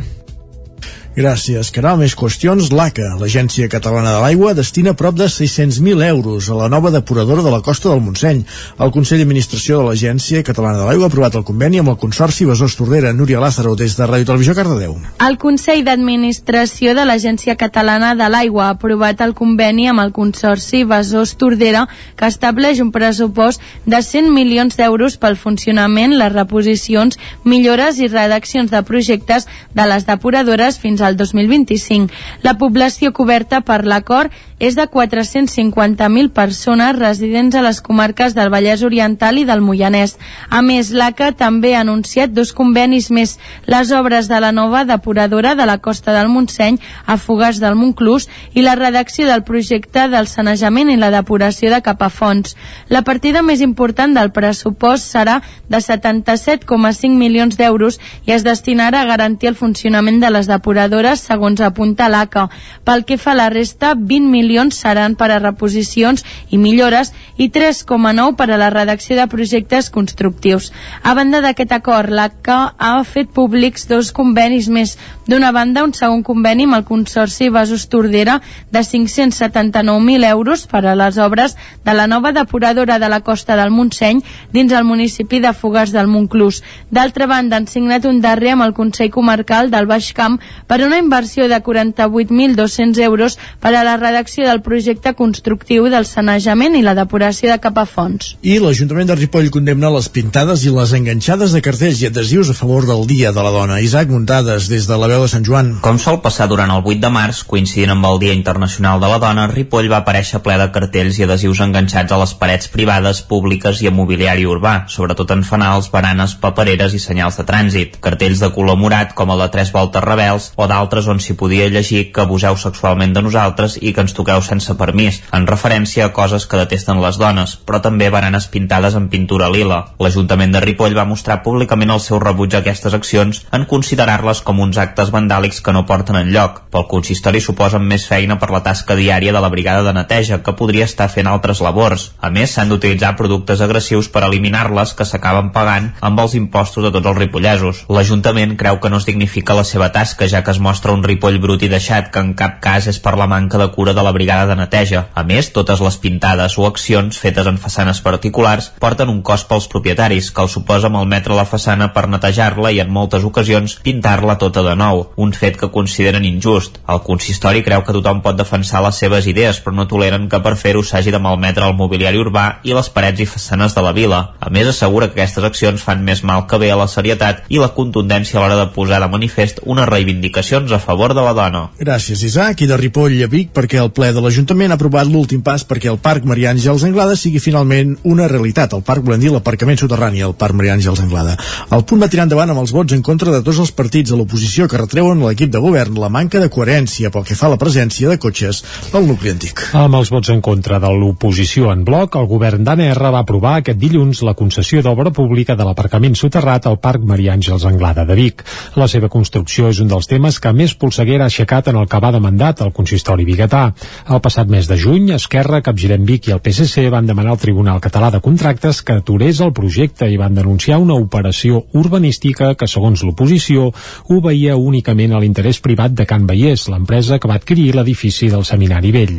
Gràcies, 1.10 1.72
Caral. 1.74 1.96
Més 1.98 2.12
qüestions. 2.14 2.68
L'ACA, 2.70 3.16
l'Agència 3.18 3.66
Catalana 3.68 4.12
de 4.14 4.18
l'Aigua, 4.22 4.52
destina 4.54 4.92
prop 4.94 5.16
de 5.18 5.26
600.000 5.26 6.04
euros 6.06 6.46
a 6.46 6.54
la 6.54 6.68
nova 6.70 6.92
depuradora 6.94 7.42
de 7.42 7.50
la 7.50 7.58
costa 7.66 7.88
del 7.90 7.98
Montseny. 8.04 8.44
El 8.78 8.92
Consell 8.94 9.18
d'Administració 9.18 9.80
de 9.80 9.88
l'Agència 9.88 10.44
Catalana 10.46 10.78
de 10.78 10.84
l'Aigua 10.86 11.08
ha 11.08 11.10
aprovat 11.10 11.34
el 11.34 11.42
conveni 11.48 11.80
amb 11.82 11.90
el 11.90 11.96
Consorci 11.98 12.46
Besòs 12.46 12.76
Tordera. 12.78 13.10
Núria 13.12 13.40
Lázaro, 13.42 13.74
des 13.74 13.96
de 13.98 14.06
Ràdio 14.06 14.28
Televisió 14.28 14.54
Cardedeu. 14.54 14.94
El 15.26 15.38
Consell 15.42 15.82
d'Administració 15.82 16.94
de 16.94 17.08
l'Agència 17.10 17.56
Catalana 17.58 18.12
de 18.14 18.30
l'Aigua 18.30 18.68
ha 18.68 18.76
aprovat 18.76 19.26
el 19.26 19.34
conveni 19.34 19.88
amb 19.90 20.04
el 20.04 20.14
Consorci 20.14 20.84
Besòs 20.86 21.34
Tordera 21.42 21.88
que 22.14 22.30
estableix 22.30 22.78
un 22.78 22.94
pressupost 22.94 23.58
de 23.82 23.98
100 23.98 24.30
milions 24.30 24.78
d'euros 24.78 25.18
pel 25.18 25.34
funcionament, 25.34 26.14
les 26.14 26.32
reposicions, 26.32 27.18
millores 27.42 27.98
i 27.98 28.06
redaccions 28.06 28.70
de 28.70 28.84
projectes 28.86 29.50
de 29.74 29.90
les 29.90 30.06
depuradores 30.06 30.78
fins 30.78 30.99
fins 31.00 31.06
al 31.06 31.16
2025. 31.16 32.12
La 32.42 32.56
població 32.58 33.12
coberta 33.12 33.60
per 33.60 33.84
l'acord 33.84 34.30
és 34.60 34.76
de 34.76 34.84
450.000 34.84 36.28
persones 36.36 36.98
residents 36.98 37.56
a 37.56 37.62
les 37.64 37.80
comarques 37.80 38.34
del 38.36 38.50
Vallès 38.52 38.82
Oriental 38.84 39.38
i 39.40 39.46
del 39.48 39.62
Moianès. 39.64 40.18
A 40.50 40.60
més, 40.60 40.90
l'ACA 40.92 41.32
també 41.32 41.74
ha 41.74 41.80
anunciat 41.80 42.30
dos 42.36 42.52
convenis 42.52 43.08
més, 43.10 43.38
les 43.66 43.92
obres 43.96 44.28
de 44.28 44.40
la 44.40 44.52
nova 44.52 44.84
depuradora 44.84 45.54
de 45.56 45.64
la 45.66 45.78
costa 45.78 46.12
del 46.12 46.28
Montseny 46.28 46.76
a 47.06 47.16
Fogars 47.16 47.60
del 47.60 47.74
Montclús 47.74 48.28
i 48.52 48.60
la 48.60 48.76
redacció 48.76 49.26
del 49.26 49.44
projecte 49.48 50.08
del 50.12 50.28
sanejament 50.28 50.90
i 50.92 50.98
la 51.00 51.10
depuració 51.10 51.72
de 51.72 51.80
Capafons. 51.80 52.54
La 52.88 53.00
partida 53.00 53.40
més 53.40 53.64
important 53.64 54.12
del 54.12 54.30
pressupost 54.30 55.08
serà 55.08 55.40
de 55.70 55.80
77,5 55.80 57.16
milions 57.16 57.56
d'euros 57.56 57.96
i 58.26 58.36
es 58.36 58.44
destinarà 58.44 59.00
a 59.00 59.08
garantir 59.08 59.48
el 59.48 59.56
funcionament 59.56 60.20
de 60.20 60.28
les 60.30 60.46
depuradores 60.46 60.89
segons 61.16 61.60
apunta 61.60 62.08
l'ACA. 62.08 62.48
Pel 62.84 63.04
que 63.04 63.18
fa 63.18 63.32
a 63.32 63.40
la 63.42 63.50
resta, 63.50 63.94
20 63.94 64.28
milions 64.28 64.50
milions 64.50 64.80
seran 64.80 65.14
per 65.16 65.30
a 65.30 65.38
reposicions 65.38 66.24
i 66.50 66.58
millores 66.58 67.12
i 67.36 67.50
3,9 67.50 68.36
per 68.36 68.48
a 68.50 68.58
la 68.58 68.70
redacció 68.70 69.16
de 69.16 69.26
projectes 69.30 69.90
constructius. 69.90 70.70
A 71.02 71.14
banda 71.14 71.40
d'aquest 71.40 71.72
acord, 71.72 72.10
l'ACA 72.10 72.74
ha 72.76 72.92
fet 73.04 73.30
públics 73.32 73.86
dos 73.88 74.12
convenis 74.12 74.68
més. 74.68 74.96
D'una 75.30 75.52
banda, 75.52 75.84
un 75.84 75.94
segon 75.94 76.24
conveni 76.26 76.66
amb 76.66 76.80
el 76.80 76.84
Consorci 76.84 77.48
Vasos 77.48 77.86
Tordera 77.88 78.40
de 78.72 78.80
579.000 78.82 80.26
euros 80.26 80.66
per 80.66 80.84
a 80.86 80.96
les 80.98 81.18
obres 81.18 81.56
de 81.84 81.94
la 81.94 82.08
nova 82.10 82.32
depuradora 82.32 82.98
de 82.98 83.08
la 83.08 83.20
costa 83.20 83.56
del 83.56 83.70
Montseny 83.70 84.22
dins 84.52 84.72
el 84.72 84.84
municipi 84.84 85.40
de 85.40 85.52
Fogars 85.54 85.92
del 85.94 86.10
Montclús. 86.10 86.62
D'altra 86.90 87.28
banda, 87.30 87.56
han 87.56 87.68
signat 87.70 88.04
un 88.04 88.20
darrer 88.20 88.56
amb 88.56 88.66
el 88.66 88.74
Consell 88.74 89.12
Comarcal 89.14 89.70
del 89.70 89.86
Baix 89.86 90.12
Camp 90.12 90.40
per 90.66 90.79
una 90.86 90.98
inversió 90.98 91.48
de 91.48 91.58
48.200 91.62 92.98
euros 93.04 93.38
per 93.60 93.74
a 93.74 93.84
la 93.84 93.96
redacció 93.96 94.46
del 94.46 94.62
projecte 94.62 95.14
constructiu 95.14 95.88
del 95.92 96.06
sanejament 96.06 96.76
i 96.78 96.82
la 96.86 96.94
depuració 96.98 97.50
de 97.50 97.58
capafons. 97.62 98.34
I 98.42 98.58
l'Ajuntament 98.62 99.10
de 99.10 99.18
Ripoll 99.18 99.50
condemna 99.54 99.90
les 99.94 100.08
pintades 100.08 100.64
i 100.64 100.74
les 100.74 100.94
enganxades 100.96 101.54
de 101.56 101.62
cartells 101.64 102.02
i 102.02 102.08
adhesius 102.10 102.50
a 102.52 102.56
favor 102.56 102.86
del 102.88 103.06
Dia 103.10 103.32
de 103.32 103.44
la 103.44 103.52
Dona. 103.54 103.80
Isaac 103.80 104.08
Muntades, 104.12 104.68
des 104.70 104.86
de 104.88 104.98
la 105.00 105.10
veu 105.10 105.24
de 105.24 105.30
Sant 105.32 105.46
Joan. 105.46 105.74
Com 105.84 105.98
sol 105.98 106.20
passar 106.24 106.48
durant 106.50 106.70
el 106.70 106.84
8 106.84 107.00
de 107.02 107.12
març, 107.12 107.42
coincidint 107.48 107.94
amb 107.94 108.06
el 108.10 108.20
Dia 108.22 108.36
Internacional 108.36 109.00
de 109.02 109.10
la 109.10 109.18
Dona, 109.22 109.48
Ripoll 109.50 109.90
va 109.92 110.00
aparèixer 110.04 110.42
ple 110.44 110.56
de 110.60 110.70
cartells 110.74 111.18
i 111.18 111.26
adhesius 111.26 111.62
enganxats 111.64 112.12
a 112.12 112.20
les 112.22 112.34
parets 112.38 112.70
privades, 112.72 113.22
públiques 113.26 113.82
i 113.82 113.90
a 113.90 113.94
mobiliari 113.94 114.46
urbà, 114.48 114.74
sobretot 114.88 115.34
en 115.34 115.44
fanals, 115.46 115.90
baranes, 115.92 116.36
papereres 116.40 116.94
i 116.96 117.02
senyals 117.02 117.40
de 117.40 117.46
trànsit. 117.48 117.98
Cartells 118.04 118.42
de 118.44 118.52
color 118.54 118.78
morat, 118.80 119.14
com 119.18 119.34
el 119.34 119.42
de 119.44 119.50
tres 119.52 119.72
voltes 119.74 120.04
rebels, 120.04 120.50
o 120.56 120.69
d'altres 120.70 121.08
on 121.10 121.20
s'hi 121.20 121.34
podia 121.38 121.68
llegir 121.68 122.06
que 122.14 122.22
abuseu 122.22 122.56
sexualment 122.56 123.12
de 123.16 123.24
nosaltres 123.26 123.76
i 123.80 123.92
que 123.92 124.04
ens 124.06 124.14
toqueu 124.16 124.42
sense 124.46 124.74
permís, 124.78 125.20
en 125.36 125.48
referència 125.50 126.06
a 126.06 126.12
coses 126.16 126.46
que 126.46 126.60
detesten 126.60 127.02
les 127.02 127.18
dones, 127.20 127.56
però 127.66 127.82
també 127.82 128.10
baranes 128.14 128.46
pintades 128.52 128.96
en 128.98 129.08
pintura 129.12 129.50
lila. 129.50 129.80
L'Ajuntament 130.00 130.54
de 130.54 130.62
Ripoll 130.64 130.96
va 130.96 131.08
mostrar 131.08 131.40
públicament 131.44 131.90
el 131.90 132.02
seu 132.04 132.20
rebuig 132.22 132.54
a 132.54 132.62
aquestes 132.62 132.94
accions 132.96 133.42
en 133.56 133.66
considerar-les 133.70 134.42
com 134.46 134.62
uns 134.62 134.78
actes 134.78 135.10
vandàlics 135.14 135.60
que 135.64 135.74
no 135.74 135.86
porten 135.88 136.18
en 136.20 136.30
lloc. 136.34 136.62
Pel 136.70 136.86
consistori 136.90 137.42
suposen 137.42 137.86
més 137.86 138.06
feina 138.06 138.38
per 138.38 138.50
la 138.54 138.62
tasca 138.62 138.96
diària 138.98 139.34
de 139.34 139.42
la 139.42 139.50
brigada 139.52 139.82
de 139.86 139.94
neteja, 139.96 140.40
que 140.44 140.56
podria 140.56 140.86
estar 140.86 141.08
fent 141.10 141.28
altres 141.30 141.62
labors. 141.64 142.10
A 142.20 142.30
més, 142.30 142.54
s'han 142.54 142.70
d'utilitzar 142.70 143.16
productes 143.18 143.62
agressius 143.64 144.10
per 144.12 144.24
eliminar-les 144.28 144.94
que 144.94 145.06
s'acaben 145.08 145.50
pagant 145.54 145.90
amb 146.00 146.20
els 146.22 146.36
impostos 146.38 146.86
de 146.86 146.92
tots 146.94 147.10
els 147.12 147.18
ripollesos. 147.18 147.84
L'Ajuntament 147.90 148.56
creu 148.60 148.80
que 148.80 148.90
no 148.92 149.00
es 149.00 149.08
dignifica 149.08 149.56
la 149.58 149.66
seva 149.66 149.90
tasca, 149.94 150.28
ja 150.30 150.44
que 150.44 150.54
es 150.54 150.59
mostra 150.60 150.92
un 150.92 151.02
ripoll 151.04 151.38
brut 151.42 151.64
i 151.64 151.70
deixat, 151.72 152.10
que 152.12 152.20
en 152.22 152.34
cap 152.38 152.58
cas 152.62 152.86
és 152.90 152.98
per 153.02 153.16
la 153.18 153.26
manca 153.30 153.58
de 153.58 153.68
cura 153.74 153.94
de 153.96 154.04
la 154.04 154.12
brigada 154.12 154.46
de 154.50 154.56
neteja. 154.58 155.06
A 155.14 155.24
més, 155.26 155.50
totes 155.56 155.80
les 155.84 155.96
pintades 156.02 156.56
o 156.58 156.66
accions 156.68 157.18
fetes 157.18 157.48
en 157.50 157.58
façanes 157.58 158.00
particulars 158.04 158.70
porten 158.80 159.10
un 159.12 159.22
cost 159.26 159.48
pels 159.48 159.68
propietaris, 159.72 160.30
que 160.30 160.44
els 160.44 160.56
suposa 160.56 160.90
malmetre 160.92 161.36
la 161.36 161.46
façana 161.48 161.90
per 161.94 162.06
netejar-la 162.12 162.72
i 162.74 162.80
en 162.84 162.92
moltes 162.92 163.24
ocasions 163.24 163.78
pintar-la 163.84 164.36
tota 164.38 164.64
de 164.66 164.76
nou, 164.76 165.06
un 165.16 165.32
fet 165.32 165.56
que 165.60 165.70
consideren 165.72 166.26
injust. 166.28 166.80
El 166.88 167.02
consistori 167.06 167.64
creu 167.66 167.84
que 167.86 167.96
tothom 167.96 168.22
pot 168.24 168.38
defensar 168.38 168.82
les 168.84 168.98
seves 169.00 169.28
idees, 169.30 169.60
però 169.64 169.76
no 169.76 169.88
toleren 169.88 170.28
que 170.28 170.42
per 170.44 170.56
fer-ho 170.60 170.82
s'hagi 170.84 171.14
de 171.14 171.22
malmetre 171.22 171.66
el 171.66 171.76
mobiliari 171.78 172.20
urbà 172.20 172.46
i 172.66 172.74
les 172.76 172.90
parets 172.92 173.22
i 173.22 173.28
façanes 173.30 173.76
de 173.76 173.84
la 173.86 173.94
vila. 173.96 174.20
A 174.40 174.50
més, 174.50 174.68
assegura 174.68 175.08
que 175.08 175.20
aquestes 175.20 175.46
accions 175.46 175.82
fan 175.86 176.04
més 176.04 176.24
mal 176.26 176.46
que 176.50 176.58
bé 176.58 176.70
a 176.74 176.78
la 176.80 176.88
serietat 176.90 177.44
i 177.48 177.60
la 177.62 177.72
contundència 177.76 178.38
a 178.38 178.42
l'hora 178.42 178.58
de 178.58 178.68
posar 178.74 179.00
de 179.00 179.08
manifest 179.12 179.62
una 179.64 179.86
reivindicació 179.86 180.49
discriminacions 180.50 180.72
a 180.72 180.78
favor 180.78 181.14
de 181.14 181.22
la 181.22 181.32
dona. 181.32 181.70
Gràcies, 181.78 182.22
Isaac. 182.24 182.62
I 182.62 182.66
de 182.66 182.76
Ripoll 182.76 183.22
a 183.22 183.28
Vic, 183.30 183.52
perquè 183.54 183.78
el 183.80 183.90
ple 183.94 184.10
de 184.12 184.20
l'Ajuntament 184.20 184.72
ha 184.72 184.76
aprovat 184.78 185.06
l'últim 185.06 185.42
pas 185.42 185.62
perquè 185.64 185.90
el 185.90 185.98
Parc 185.98 186.24
Maria 186.24 186.50
Àngels 186.50 186.84
Anglada 186.84 187.16
sigui 187.16 187.38
finalment 187.38 187.96
una 188.04 188.26
realitat. 188.28 188.74
El 188.74 188.82
parc, 188.82 189.04
volem 189.04 189.20
dir, 189.20 189.30
l'aparcament 189.30 189.78
soterrani 189.78 190.22
al 190.22 190.34
Parc 190.34 190.54
Maria 190.54 190.74
Àngels 190.74 191.02
Anglada. 191.02 191.36
El 191.70 191.84
punt 191.84 192.02
va 192.02 192.08
tirar 192.10 192.26
endavant 192.26 192.50
amb 192.50 192.62
els 192.62 192.72
vots 192.74 192.92
en 192.92 193.02
contra 193.02 193.30
de 193.30 193.42
tots 193.46 193.60
els 193.62 193.72
partits 193.72 194.10
de 194.10 194.18
l'oposició 194.18 194.66
que 194.68 194.80
retreuen 194.80 195.22
a 195.22 195.30
l'equip 195.30 195.52
de 195.52 195.62
govern 195.62 195.98
la 196.00 196.10
manca 196.10 196.40
de 196.40 196.50
coherència 196.50 197.10
pel 197.10 197.24
que 197.24 197.38
fa 197.38 197.46
a 197.46 197.54
la 197.54 197.60
presència 197.60 198.10
de 198.10 198.18
cotxes 198.18 198.64
al 198.92 199.06
nucli 199.06 199.30
antic. 199.30 199.62
Amb 199.78 200.00
els 200.00 200.10
vots 200.10 200.32
en 200.34 200.42
contra 200.42 200.80
de 200.82 200.90
l'oposició 200.90 201.70
en 201.70 201.84
bloc, 201.86 202.16
el 202.18 202.26
govern 202.30 202.66
d'ANR 202.66 203.12
va 203.14 203.22
aprovar 203.22 203.58
aquest 203.60 203.78
dilluns 203.78 204.24
la 204.26 204.34
concessió 204.34 204.82
d'obra 204.82 205.14
pública 205.14 205.54
de 205.56 205.66
l'aparcament 205.66 206.18
soterrat 206.18 206.66
al 206.66 206.80
Parc 206.82 207.06
Maria 207.06 207.36
Àngels 207.36 207.66
Anglada 207.68 208.04
de 208.04 208.18
Vic. 208.18 208.44
La 208.76 208.88
seva 208.90 209.08
construcció 209.08 209.70
és 209.70 209.80
un 209.80 209.90
dels 209.90 210.08
temes 210.10 210.39
que 210.40 210.52
més 210.56 210.74
polseguera 210.74 211.26
ha 211.26 211.30
aixecat 211.30 211.68
en 211.70 211.78
el 211.80 211.88
que 211.90 212.00
va 212.02 212.10
de 212.14 212.20
mandat 212.22 212.62
al 212.64 212.72
consistori 212.76 213.26
biguetà. 213.28 213.62
El 214.08 214.22
passat 214.24 214.48
mes 214.50 214.68
de 214.70 214.78
juny, 214.80 215.10
Esquerra, 215.16 215.60
Capgirem 215.64 216.06
Vic 216.08 216.28
i 216.28 216.34
el 216.34 216.40
PSC 216.40 216.88
van 216.92 217.06
demanar 217.06 217.34
al 217.34 217.42
Tribunal 217.42 217.80
Català 217.84 218.10
de 218.14 218.22
Contractes 218.24 218.80
que 218.82 218.96
aturés 219.00 219.40
el 219.44 219.52
projecte 219.52 220.08
i 220.08 220.16
van 220.20 220.34
denunciar 220.34 220.80
una 220.80 220.96
operació 220.96 221.64
urbanística 221.76 222.54
que, 222.54 222.68
segons 222.70 223.04
l'oposició, 223.04 223.68
obeïa 224.08 224.56
únicament 224.56 225.12
a 225.12 225.20
l'interès 225.20 225.60
privat 225.60 225.92
de 225.94 226.06
Can 226.08 226.26
Vallès, 226.30 226.66
l'empresa 226.72 227.18
que 227.20 227.28
va 227.28 227.36
adquirir 227.40 227.74
l'edifici 227.76 228.30
del 228.32 228.46
Seminari 228.48 228.94
Vell. 228.96 229.16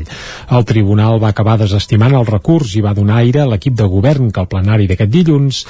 El 0.50 0.66
tribunal 0.66 1.22
va 1.22 1.32
acabar 1.36 1.60
desestimant 1.62 2.16
el 2.18 2.26
recurs 2.26 2.74
i 2.76 2.82
va 2.82 2.96
donar 2.98 3.22
aire 3.22 3.44
a 3.46 3.50
l'equip 3.52 3.78
de 3.78 3.88
govern 3.92 4.32
que 4.32 4.42
el 4.42 4.50
plenari 4.50 4.90
d'aquest 4.90 5.14
dilluns 5.14 5.62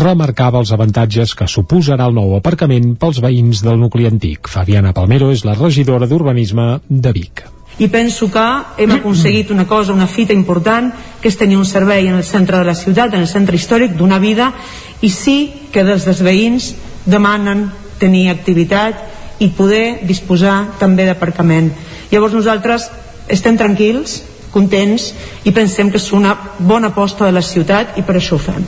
remarcava 0.00 0.62
els 0.62 0.72
avantatges 0.72 1.34
que 1.36 1.50
suposarà 1.50 2.08
el 2.08 2.16
nou 2.16 2.36
aparcament 2.38 2.94
pels 3.00 3.20
veïns 3.24 3.60
del 3.66 3.78
nucli 3.82 4.08
antic. 4.08 4.48
Fabiana 4.48 4.93
Palmero 4.94 5.32
és 5.34 5.42
la 5.44 5.56
regidora 5.58 6.06
d'Urbanisme 6.06 6.78
de 6.88 7.12
Vic. 7.12 7.42
I 7.82 7.88
penso 7.90 8.28
que 8.30 8.44
hem 8.78 8.92
aconseguit 8.94 9.50
una 9.50 9.66
cosa, 9.66 9.92
una 9.92 10.06
fita 10.06 10.32
important, 10.32 10.92
que 11.20 11.28
és 11.28 11.36
tenir 11.36 11.58
un 11.58 11.66
servei 11.66 12.06
en 12.06 12.14
el 12.14 12.22
centre 12.22 12.60
de 12.60 12.68
la 12.68 12.76
ciutat, 12.78 13.14
en 13.14 13.24
el 13.26 13.30
centre 13.30 13.58
històric, 13.58 13.96
d'una 13.98 14.20
vida, 14.22 14.52
i 15.02 15.10
sí 15.10 15.68
que 15.74 15.82
des 15.82 16.06
dels 16.06 16.22
veïns 16.22 16.70
demanen 17.04 17.66
tenir 17.98 18.28
activitat 18.30 19.42
i 19.42 19.50
poder 19.50 20.06
disposar 20.06 20.78
també 20.78 21.08
d'aparcament. 21.08 21.72
Llavors 22.12 22.36
nosaltres 22.38 22.86
estem 23.26 23.58
tranquils, 23.58 24.20
contents 24.54 25.10
i 25.44 25.52
pensem 25.52 25.90
que 25.90 25.98
és 26.00 26.10
una 26.14 26.34
bona 26.58 26.92
aposta 26.94 27.26
de 27.26 27.34
la 27.34 27.42
ciutat 27.42 27.98
i 27.98 28.06
per 28.06 28.18
això 28.20 28.38
ho 28.38 28.42
fem. 28.42 28.62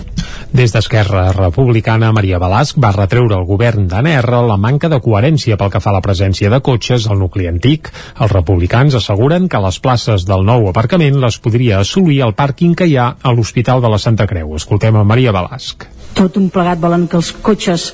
Des 0.57 0.73
d'Esquerra 0.73 1.31
Republicana, 1.35 2.13
Maria 2.17 2.39
Balasc 2.43 2.79
va 2.83 2.93
retreure 2.95 3.37
al 3.37 3.47
govern 3.49 3.87
d'ANR 3.91 4.43
la 4.47 4.57
manca 4.57 4.89
de 4.89 5.01
coherència 5.05 5.59
pel 5.61 5.73
que 5.73 5.83
fa 5.85 5.91
a 5.93 5.97
la 5.97 6.03
presència 6.05 6.51
de 6.53 6.61
cotxes 6.65 7.09
al 7.11 7.19
nucli 7.21 7.49
antic. 7.51 7.91
Els 8.21 8.33
republicans 8.33 8.97
asseguren 8.99 9.51
que 9.53 9.61
les 9.63 9.81
places 9.83 10.27
del 10.29 10.47
nou 10.49 10.69
aparcament 10.71 11.21
les 11.23 11.39
podria 11.43 11.83
assolir 11.83 12.23
al 12.25 12.35
pàrquing 12.39 12.75
que 12.79 12.89
hi 12.89 12.97
ha 12.97 13.13
a 13.21 13.35
l'Hospital 13.35 13.83
de 13.85 13.93
la 13.93 14.01
Santa 14.03 14.27
Creu. 14.31 14.55
Escoltem 14.57 14.97
a 14.97 15.05
Maria 15.05 15.35
Balasc. 15.35 15.89
Tot 16.17 16.39
un 16.41 16.49
plegat 16.51 16.81
volen 16.81 17.09
que 17.11 17.19
els 17.21 17.33
cotxes 17.45 17.91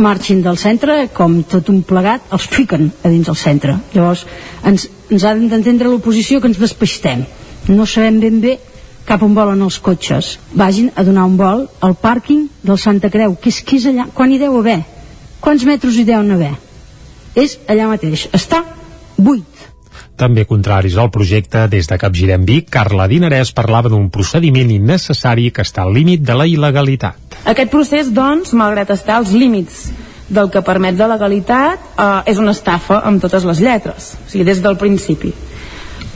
marxin 0.00 0.40
del 0.42 0.56
centre, 0.58 0.96
com 1.14 1.42
tot 1.44 1.68
un 1.70 1.82
plegat, 1.86 2.24
els 2.34 2.48
fiquen 2.50 2.88
a 3.04 3.12
dins 3.12 3.28
del 3.28 3.36
centre. 3.38 3.76
Llavors, 3.94 4.24
ens, 4.66 4.88
ens 5.10 5.24
ha 5.24 5.34
d'entendre 5.34 5.88
l'oposició 5.90 6.40
que 6.40 6.50
ens 6.50 6.60
despeixtem. 6.60 7.24
No 7.68 7.86
sabem 7.86 8.20
ben 8.22 8.40
bé 8.40 8.58
cap 9.06 9.22
on 9.26 9.34
volen 9.34 9.62
els 9.66 9.80
cotxes. 9.82 10.36
Vagin 10.54 10.90
a 10.94 11.04
donar 11.06 11.26
un 11.28 11.36
vol 11.40 11.66
al 11.80 11.96
pàrquing 11.98 12.46
del 12.62 12.78
Santa 12.78 13.10
Creu, 13.10 13.36
que 13.40 13.50
és, 13.50 13.62
que 13.66 13.80
és 13.80 13.88
allà. 13.90 14.06
Quan 14.14 14.30
hi 14.30 14.38
deu 14.38 14.58
haver? 14.58 14.80
Quants 15.40 15.64
metres 15.66 15.96
hi 15.96 16.04
deuen 16.06 16.30
haver? 16.36 16.52
És 17.34 17.58
allà 17.70 17.88
mateix. 17.90 18.28
Està 18.36 18.62
buit. 19.16 19.66
També 20.20 20.44
contraris 20.44 20.98
al 21.00 21.08
projecte, 21.10 21.64
des 21.72 21.88
de 21.88 21.96
Capgirem 21.98 22.44
Vic, 22.44 22.68
Carla 22.68 23.06
Dinarès 23.08 23.54
parlava 23.56 23.88
d'un 23.88 24.10
procediment 24.12 24.68
innecessari 24.70 25.48
que 25.50 25.64
està 25.64 25.86
al 25.86 25.94
límit 25.96 26.20
de 26.20 26.36
la 26.36 26.44
il·legalitat. 26.44 27.40
Aquest 27.48 27.72
procés, 27.72 28.12
doncs, 28.12 28.52
malgrat 28.52 28.92
estar 28.92 29.16
als 29.16 29.32
límits 29.32 29.88
del 30.30 30.48
que 30.50 30.62
permet 30.62 30.96
la 30.98 31.10
legalitat, 31.10 31.90
eh, 31.98 32.30
és 32.30 32.38
una 32.38 32.54
estafa 32.54 33.02
amb 33.04 33.20
totes 33.20 33.44
les 33.44 33.60
lletres, 33.60 34.14
o 34.14 34.30
sigui, 34.30 34.46
des 34.46 34.62
del 34.62 34.78
principi. 34.78 35.34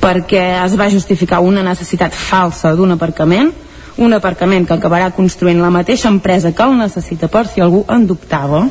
Perquè 0.01 0.65
es 0.65 0.79
va 0.79 0.91
justificar 0.91 1.43
una 1.43 1.63
necessitat 1.63 2.15
falsa 2.15 2.75
d'un 2.75 2.95
aparcament 2.95 3.53
un 3.97 4.13
aparcament 4.13 4.67
que 4.67 4.75
acabarà 4.75 5.13
construint 5.15 5.61
la 5.63 5.71
mateixa 5.71 6.09
empresa 6.11 6.53
que 6.53 6.65
el 6.65 6.79
necessita 6.79 7.29
per 7.31 7.47
si 7.47 7.63
algú 7.63 7.85
en 7.89 8.07
dubtava 8.07 8.65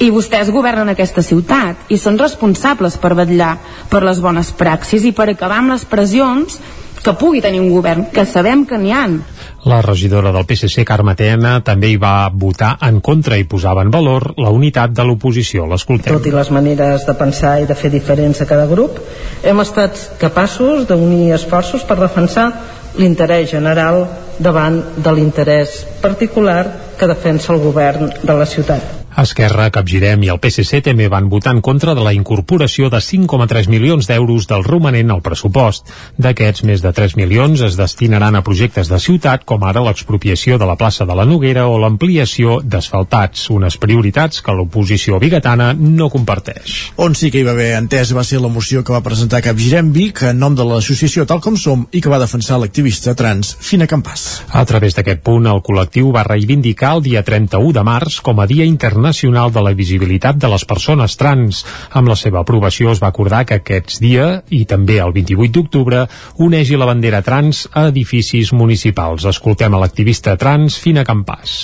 i 0.00 0.08
vostès 0.14 0.48
governen 0.54 0.88
aquesta 0.92 1.24
ciutat 1.26 1.90
i 1.92 1.98
són 1.98 2.18
responsables 2.20 2.96
per 3.02 3.16
vetllar 3.18 3.56
per 3.90 4.04
les 4.06 4.20
bones 4.22 4.52
praxis 4.56 5.04
i 5.04 5.12
per 5.12 5.28
acabar 5.28 5.58
amb 5.60 5.74
les 5.74 5.84
pressions 5.84 6.60
que 7.04 7.14
pugui 7.16 7.40
tenir 7.40 7.60
un 7.60 7.70
govern, 7.72 8.06
que 8.12 8.26
sabem 8.28 8.66
que 8.68 8.78
n'hi 8.78 8.92
han. 8.92 9.20
La 9.68 9.80
regidora 9.84 10.32
del 10.32 10.46
PSC, 10.48 10.84
Carme 10.88 11.14
Tena, 11.16 11.58
també 11.64 11.90
hi 11.92 11.98
va 12.00 12.30
votar 12.32 12.74
en 12.86 13.00
contra 13.04 13.36
i 13.36 13.44
posava 13.44 13.84
en 13.84 13.92
valor 13.92 14.30
la 14.40 14.52
unitat 14.52 14.94
de 14.96 15.04
l'oposició. 15.04 15.66
L'escoltem. 15.68 16.12
Tot 16.16 16.28
i 16.28 16.34
les 16.34 16.50
maneres 16.52 17.04
de 17.08 17.16
pensar 17.16 17.58
i 17.60 17.68
de 17.68 17.76
fer 17.76 17.92
diferents 17.92 18.40
a 18.40 18.48
cada 18.48 18.68
grup, 18.70 19.00
hem 19.44 19.60
estat 19.64 20.16
capaços 20.20 20.86
d'unir 20.88 21.34
esforços 21.36 21.84
per 21.88 21.98
defensar 22.00 22.50
l'interès 22.98 23.50
general 23.52 24.06
davant 24.40 24.80
de 24.96 25.12
l'interès 25.14 25.84
particular 26.00 26.64
que 26.98 27.08
defensa 27.08 27.52
el 27.52 27.60
govern 27.60 28.10
de 28.22 28.34
la 28.34 28.48
ciutat. 28.48 28.96
Esquerra, 29.20 29.66
Capgirem 29.68 30.22
i 30.24 30.30
el 30.32 30.38
PSC 30.40 30.80
també 30.86 31.04
van 31.12 31.26
votar 31.28 31.52
en 31.52 31.60
contra 31.60 31.92
de 31.94 32.00
la 32.00 32.12
incorporació 32.16 32.88
de 32.88 33.00
5,3 33.04 33.68
milions 33.68 34.06
d'euros 34.08 34.46
del 34.48 34.64
romanent 34.64 35.10
al 35.12 35.20
pressupost. 35.20 35.90
D'aquests, 36.16 36.64
més 36.64 36.80
de 36.80 36.92
3 36.96 37.16
milions 37.18 37.60
es 37.66 37.76
destinaran 37.76 38.38
a 38.38 38.42
projectes 38.46 38.88
de 38.88 38.96
ciutat, 39.02 39.44
com 39.44 39.66
ara 39.68 39.82
l'expropiació 39.84 40.56
de 40.56 40.68
la 40.68 40.76
plaça 40.80 41.04
de 41.04 41.16
la 41.18 41.26
Noguera 41.28 41.66
o 41.68 41.76
l'ampliació 41.82 42.60
d'asfaltats, 42.64 43.50
unes 43.52 43.76
prioritats 43.82 44.40
que 44.40 44.54
l'oposició 44.56 45.20
bigatana 45.20 45.74
no 45.74 46.08
comparteix. 46.08 46.78
On 46.96 47.14
sí 47.14 47.28
que 47.30 47.42
hi 47.42 47.46
va 47.46 47.52
haver 47.52 47.74
entès 47.76 48.14
va 48.16 48.24
ser 48.24 48.40
la 48.40 48.48
moció 48.48 48.80
que 48.80 48.96
va 48.96 49.04
presentar 49.04 49.42
Capgirem 49.44 49.92
Vic 49.92 50.24
en 50.30 50.40
nom 50.40 50.56
de 50.56 50.64
l'associació 50.64 51.26
Tal 51.28 51.44
Com 51.44 51.60
Som 51.60 51.84
i 51.92 52.00
que 52.00 52.12
va 52.12 52.22
defensar 52.22 52.56
l'activista 52.62 53.12
trans 53.18 53.52
Fina 53.60 53.90
Campàs. 53.90 54.46
A 54.48 54.64
través 54.64 54.96
d'aquest 54.96 55.20
punt, 55.26 55.50
el 55.50 55.60
col·lectiu 55.66 56.08
va 56.16 56.24
reivindicar 56.24 56.96
el 56.96 57.04
dia 57.10 57.26
31 57.26 57.76
de 57.76 57.84
març 57.84 58.22
com 58.24 58.40
a 58.40 58.48
Dia 58.48 58.64
Internacional 58.64 59.09
Nacional 59.10 59.50
de 59.50 59.62
la 59.64 59.74
Visibilitat 59.74 60.38
de 60.38 60.48
les 60.52 60.64
Persones 60.68 61.16
Trans. 61.18 61.64
Amb 61.98 62.10
la 62.10 62.16
seva 62.18 62.44
aprovació 62.44 62.92
es 62.94 63.00
va 63.02 63.10
acordar 63.10 63.42
que 63.48 63.58
aquests 63.58 63.98
dia, 64.02 64.26
i 64.54 64.62
també 64.70 65.00
el 65.02 65.14
28 65.16 65.50
d'octubre, 65.56 66.04
unegi 66.38 66.78
la 66.78 66.86
bandera 66.86 67.22
trans 67.26 67.64
a 67.74 67.88
edificis 67.90 68.52
municipals. 68.54 69.26
Escoltem 69.26 69.74
a 69.74 69.80
l'activista 69.82 70.36
trans 70.38 70.78
Fina 70.78 71.02
Campàs. 71.08 71.56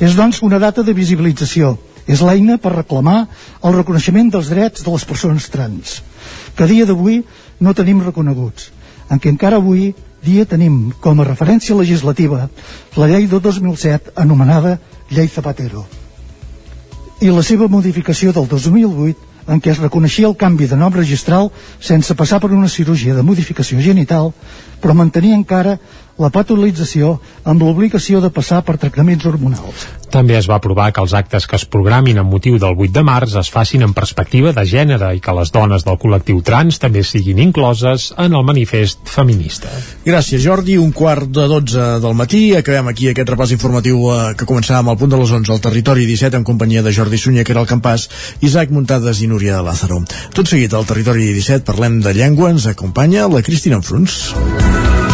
És, 0.00 0.14
doncs, 0.16 0.40
una 0.46 0.60
data 0.62 0.82
de 0.86 0.94
visibilització. 0.96 1.76
És 2.08 2.20
l'eina 2.24 2.56
per 2.60 2.74
reclamar 2.74 3.18
el 3.64 3.76
reconeixement 3.76 4.32
dels 4.32 4.48
drets 4.52 4.84
de 4.84 4.92
les 4.92 5.04
persones 5.08 5.48
trans, 5.52 6.00
que 6.56 6.64
a 6.64 6.68
dia 6.68 6.84
d'avui 6.88 7.22
no 7.64 7.72
tenim 7.76 8.02
reconeguts, 8.04 8.70
en 9.08 9.20
què 9.20 9.32
encara 9.32 9.60
avui 9.60 9.92
dia 10.24 10.44
tenim 10.48 10.92
com 11.04 11.20
a 11.20 11.28
referència 11.28 11.76
legislativa 11.76 12.46
la 13.00 13.10
llei 13.10 13.28
de 13.28 13.40
2007 13.40 14.16
anomenada 14.24 14.78
Llei 15.12 15.28
Zapatero 15.28 15.84
i 17.20 17.30
la 17.30 17.42
seva 17.46 17.68
modificació 17.70 18.32
del 18.34 18.48
2008 18.50 19.32
en 19.46 19.60
què 19.60 19.70
es 19.74 19.80
reconeixia 19.82 20.26
el 20.26 20.36
canvi 20.40 20.66
de 20.66 20.76
nom 20.80 20.92
registral 20.94 21.50
sense 21.78 22.16
passar 22.16 22.40
per 22.40 22.50
una 22.52 22.68
cirurgia 22.68 23.14
de 23.14 23.22
modificació 23.22 23.80
genital, 23.80 24.32
però 24.80 24.96
mantenia 24.96 25.36
encara 25.36 25.78
la 26.20 26.30
patologització 26.30 27.16
amb 27.44 27.62
l'obligació 27.62 28.20
de 28.22 28.30
passar 28.30 28.62
per 28.62 28.76
tractaments 28.78 29.24
hormonals. 29.26 29.86
També 30.14 30.36
es 30.38 30.46
va 30.46 30.60
aprovar 30.60 30.92
que 30.94 31.02
els 31.02 31.12
actes 31.18 31.46
que 31.50 31.56
es 31.58 31.64
programin 31.66 32.20
amb 32.22 32.30
motiu 32.30 32.58
del 32.62 32.76
8 32.78 32.92
de 32.94 33.02
març 33.02 33.34
es 33.40 33.50
facin 33.50 33.82
en 33.82 33.94
perspectiva 33.96 34.52
de 34.54 34.62
gènere 34.70 35.10
i 35.16 35.22
que 35.22 35.34
les 35.34 35.50
dones 35.50 35.82
del 35.82 35.98
col·lectiu 35.98 36.38
trans 36.46 36.78
també 36.78 37.02
siguin 37.02 37.40
incloses 37.42 38.12
en 38.14 38.36
el 38.38 38.46
manifest 38.46 39.02
feminista. 39.10 39.72
Gràcies, 40.06 40.44
Jordi. 40.44 40.78
Un 40.78 40.92
quart 40.94 41.26
de 41.26 41.48
12 41.50 41.88
del 42.04 42.14
matí. 42.14 42.44
Acabem 42.54 42.92
aquí 42.92 43.10
aquest 43.10 43.34
repàs 43.34 43.56
informatiu 43.56 44.06
eh, 44.12 44.20
que 44.38 44.46
començàvem 44.46 44.92
al 44.92 45.00
punt 45.00 45.10
de 45.10 45.18
les 45.18 45.34
11 45.40 45.50
al 45.50 45.64
territori 45.66 46.06
17 46.06 46.38
en 46.38 46.46
companyia 46.46 46.84
de 46.86 46.94
Jordi 46.94 47.18
Sunyer, 47.18 47.42
que 47.44 47.56
era 47.56 47.64
el 47.64 47.70
campàs, 47.70 48.06
Isaac 48.40 48.70
Muntades 48.70 49.24
i 49.24 49.30
Núria 49.30 49.58
de 49.58 49.66
Lázaro. 49.66 50.04
Tot 50.34 50.46
seguit 50.46 50.78
al 50.78 50.86
territori 50.86 51.26
17 51.34 51.66
parlem 51.66 51.98
de 52.04 52.14
llengua. 52.14 52.54
Ens 52.54 52.70
acompanya 52.70 53.26
la 53.26 53.42
Cristina 53.42 53.82
Enfruns. 53.82 55.13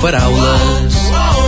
Paraules, 0.00 0.94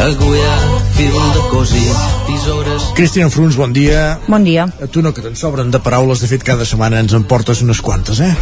agulla, 0.00 0.54
fil 0.96 1.12
de 1.12 1.42
cosi, 1.50 1.82
tisores... 2.26 2.82
Cristina 2.94 3.28
Fruns, 3.30 3.56
bon 3.56 3.72
dia. 3.72 4.18
Bon 4.26 4.42
dia. 4.44 4.64
A 4.66 4.88
tu 4.90 5.02
no, 5.02 5.12
que 5.14 5.22
te'n 5.22 5.36
sobren 5.38 5.70
de 5.70 5.78
paraules. 5.82 6.22
De 6.22 6.28
fet, 6.30 6.42
cada 6.46 6.66
setmana 6.66 6.98
ens 7.02 7.14
en 7.16 7.24
portes 7.30 7.62
unes 7.62 7.80
quantes, 7.84 8.20
eh? 8.20 8.32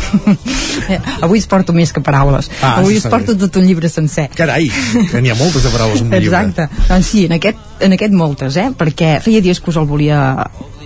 Eh, 0.89 0.99
Avui 1.27 1.43
es 1.43 1.49
porto 1.51 1.77
més 1.77 1.93
que 1.93 2.03
paraules. 2.05 2.49
Ah, 2.63 2.79
Avui 2.81 2.97
es 2.97 3.07
porto 3.11 3.37
tot 3.37 3.61
un 3.61 3.69
llibre 3.69 3.91
sencer. 3.93 4.29
Carai, 4.39 4.71
que 5.11 5.21
n'hi 5.21 5.35
ha 5.35 5.39
moltes 5.39 5.67
de 5.67 5.75
paraules 5.75 6.01
en 6.01 6.09
un 6.09 6.17
llibre. 6.17 6.41
Exacte. 6.49 6.89
Doncs 6.89 7.13
sí, 7.13 7.27
en 7.29 7.37
aquest, 7.37 7.63
en 7.85 7.99
aquest 7.99 8.17
moltes, 8.17 8.57
eh? 8.57 8.71
Perquè 8.79 9.19
feia 9.25 9.45
dies 9.45 9.61
que 9.61 9.73
us 9.75 9.81
el 9.81 9.89
volia 9.91 10.23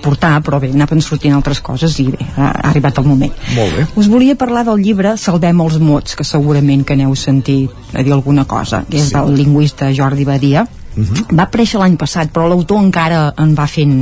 portar, 0.02 0.34
però 0.44 0.60
bé, 0.62 0.72
anaven 0.74 1.02
sortint 1.04 1.36
altres 1.36 1.62
coses 1.64 1.98
i 2.02 2.08
bé, 2.12 2.26
ha 2.36 2.50
ha 2.52 2.68
arribat 2.70 2.98
el 3.00 3.08
moment. 3.08 3.32
Molt 3.56 3.76
bé. 3.78 3.86
Us 3.96 4.10
volia 4.12 4.36
parlar 4.38 4.64
del 4.68 4.82
llibre 4.82 5.16
Salvem 5.20 5.60
els 5.64 5.78
mots, 5.82 6.16
que 6.18 6.26
segurament 6.26 6.84
que 6.84 6.96
n'heu 6.98 7.14
sentit 7.18 7.94
a 7.94 8.02
dir 8.02 8.12
alguna 8.12 8.44
cosa, 8.48 8.84
que 8.88 9.00
és 9.00 9.12
del 9.14 9.34
lingüista 9.38 9.92
Jordi 9.94 10.26
Badia. 10.28 10.66
Va 11.32 11.46
aparèixer 11.46 11.78
l'any 11.80 11.94
passat, 11.96 12.28
però 12.32 12.44
l'autor 12.50 12.80
encara 12.82 13.22
en 13.40 13.54
va 13.56 13.64
fent, 13.70 13.94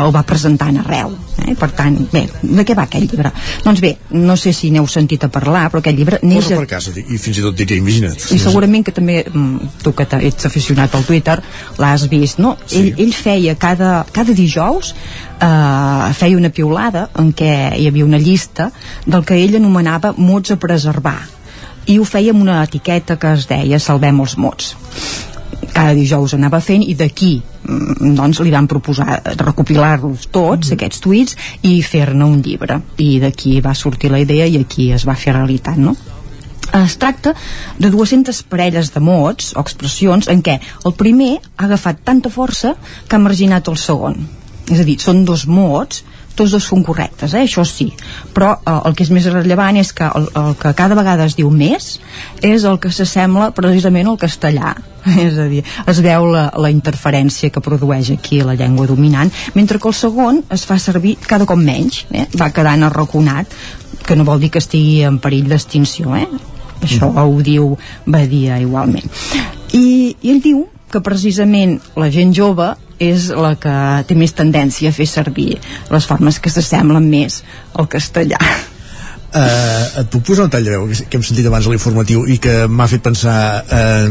el 0.00 0.10
va 0.14 0.22
presentant 0.26 0.80
arreu. 0.80 1.12
Eh? 1.44 1.54
Per 1.58 1.68
tant, 1.76 1.96
bé, 2.12 2.24
de 2.42 2.64
què 2.66 2.74
va 2.78 2.84
aquell 2.88 3.06
llibre? 3.06 3.30
Doncs 3.64 3.82
bé, 3.82 3.92
no 4.14 4.36
sé 4.38 4.52
si 4.54 4.70
n'heu 4.74 4.86
sentit 4.90 5.26
a 5.26 5.30
parlar, 5.34 5.66
però 5.70 5.82
aquest 5.82 5.98
llibre 5.98 6.18
neix... 6.22 6.44
Corre 6.48 6.56
a- 6.56 6.62
per 6.64 6.70
casa, 6.76 6.94
i 6.98 7.18
fins 7.22 7.38
i 7.38 7.44
tot 7.44 7.54
diria, 7.58 7.78
imagina't. 7.78 8.16
i 8.34 8.38
segurament 8.42 8.84
que 8.86 8.94
també 8.94 9.20
mm, 9.26 9.70
tu 9.84 9.92
que 9.94 10.06
ets 10.26 10.46
aficionat 10.50 10.94
al 10.94 11.04
Twitter 11.06 11.36
l'has 11.78 12.06
vist, 12.10 12.38
no? 12.42 12.56
Sí. 12.66 12.80
Ell, 12.82 13.04
ell 13.06 13.14
feia 13.14 13.54
cada, 13.60 13.92
cada 14.14 14.34
dijous 14.34 14.94
eh, 14.94 16.12
feia 16.18 16.38
una 16.38 16.50
piulada 16.54 17.08
en 17.20 17.30
què 17.36 17.52
hi 17.78 17.86
havia 17.90 18.06
una 18.06 18.18
llista 18.22 18.70
del 19.06 19.24
que 19.26 19.38
ell 19.42 19.56
anomenava 19.60 20.14
mots 20.16 20.54
a 20.54 20.58
preservar 20.60 21.18
i 21.86 21.98
ho 22.00 22.04
feia 22.08 22.32
amb 22.32 22.42
una 22.46 22.62
etiqueta 22.64 23.18
que 23.20 23.34
es 23.36 23.46
deia 23.50 23.78
Salvem 23.82 24.22
els 24.24 24.38
mots 24.40 24.74
cada 25.72 25.94
dijous 25.96 26.34
anava 26.36 26.60
fent 26.64 26.82
i 26.84 26.94
d'aquí 26.98 27.34
mm, 27.40 28.14
doncs 28.18 28.40
li 28.44 28.52
van 28.54 28.68
proposar 28.70 29.20
recopilar-los 29.40 30.28
tots, 30.34 30.72
aquests 30.74 31.04
tuits 31.04 31.38
i 31.62 31.80
fer-ne 31.82 32.24
un 32.24 32.42
llibre. 32.42 32.80
I 32.98 33.20
d'aquí 33.22 33.60
va 33.64 33.74
sortir 33.74 34.12
la 34.12 34.22
idea 34.22 34.46
i 34.46 34.58
aquí 34.60 34.90
es 34.92 35.06
va 35.08 35.16
fer 35.18 35.36
realitat 35.36 35.80
no? 35.80 35.96
es 36.74 36.96
tracta 36.98 37.34
de 37.78 37.90
200 37.90 38.42
parelles 38.50 38.90
de 38.94 39.00
mots 39.00 39.52
o 39.54 39.62
expressions 39.62 40.26
en 40.32 40.40
què 40.42 40.56
el 40.84 40.94
primer 40.98 41.36
ha 41.56 41.68
agafat 41.68 42.00
tanta 42.04 42.32
força 42.32 42.74
que 43.06 43.16
ha 43.16 43.22
marginat 43.22 43.68
el 43.70 43.78
segon. 43.78 44.16
És 44.72 44.80
a 44.80 44.86
dir, 44.86 44.96
són 44.98 45.24
dos 45.28 45.44
mots 45.46 46.02
tots 46.34 46.54
dos 46.54 46.64
són 46.66 46.82
correctes, 46.86 47.34
eh? 47.34 47.44
això 47.46 47.64
sí 47.68 47.90
però 48.34 48.54
eh, 48.56 48.74
el 48.88 48.96
que 48.96 49.04
és 49.06 49.12
més 49.14 49.26
rellevant 49.30 49.78
és 49.80 49.92
que 49.96 50.08
el, 50.08 50.28
el 50.40 50.56
que 50.60 50.74
cada 50.76 50.98
vegada 50.98 51.28
es 51.28 51.36
diu 51.38 51.50
més 51.50 51.98
és 52.42 52.66
el 52.68 52.80
que 52.82 52.92
s'assembla 52.92 53.52
precisament 53.56 54.10
al 54.10 54.20
castellà 54.20 54.74
és 55.26 55.38
a 55.38 55.46
dir, 55.50 55.62
es 55.90 56.02
veu 56.04 56.28
la, 56.32 56.48
la 56.60 56.72
interferència 56.72 57.52
que 57.54 57.62
produeix 57.64 58.12
aquí 58.14 58.42
la 58.42 58.56
llengua 58.58 58.88
dominant 58.90 59.32
mentre 59.54 59.78
que 59.78 59.90
el 59.90 59.96
segon 59.96 60.42
es 60.54 60.66
fa 60.68 60.78
servir 60.82 61.16
cada 61.22 61.48
cop 61.48 61.60
menys 61.60 62.04
eh? 62.10 62.26
va 62.40 62.52
quedant 62.54 62.86
arraconat 62.88 63.54
que 64.04 64.16
no 64.16 64.26
vol 64.28 64.42
dir 64.42 64.52
que 64.52 64.62
estigui 64.62 65.02
en 65.06 65.20
perill 65.22 65.48
d'extinció 65.52 66.16
eh? 66.18 66.28
això 66.84 67.10
ho 67.10 67.40
diu 67.44 67.74
Badia 68.06 68.60
igualment 68.62 69.06
i, 69.72 70.14
i 70.20 70.32
ell 70.34 70.42
diu 70.44 70.64
que 70.90 71.02
precisament 71.02 71.78
la 71.98 72.10
gent 72.14 72.34
jove 72.36 72.68
és 72.98 73.30
la 73.34 73.54
que 73.60 73.74
té 74.08 74.14
més 74.18 74.32
tendència 74.36 74.90
a 74.90 74.96
fer 74.96 75.06
servir 75.10 75.56
les 75.90 76.06
formes 76.06 76.38
que 76.38 76.52
s'assemblen 76.52 77.08
més 77.10 77.42
al 77.74 77.88
castellà. 77.90 78.38
Uh, 79.34 79.98
et 79.98 80.10
puc 80.12 80.22
posar 80.28 80.44
un 80.46 80.50
tall 80.52 80.62
de 80.62 80.70
veu 80.70 80.84
que 81.10 81.18
hem 81.18 81.22
sentit 81.26 81.46
abans 81.50 81.66
a 81.66 81.70
l'informatiu 81.72 82.20
i 82.30 82.36
que 82.38 82.68
m'ha 82.70 82.86
fet 82.86 83.02
pensar 83.02 83.64
uh, 83.66 84.04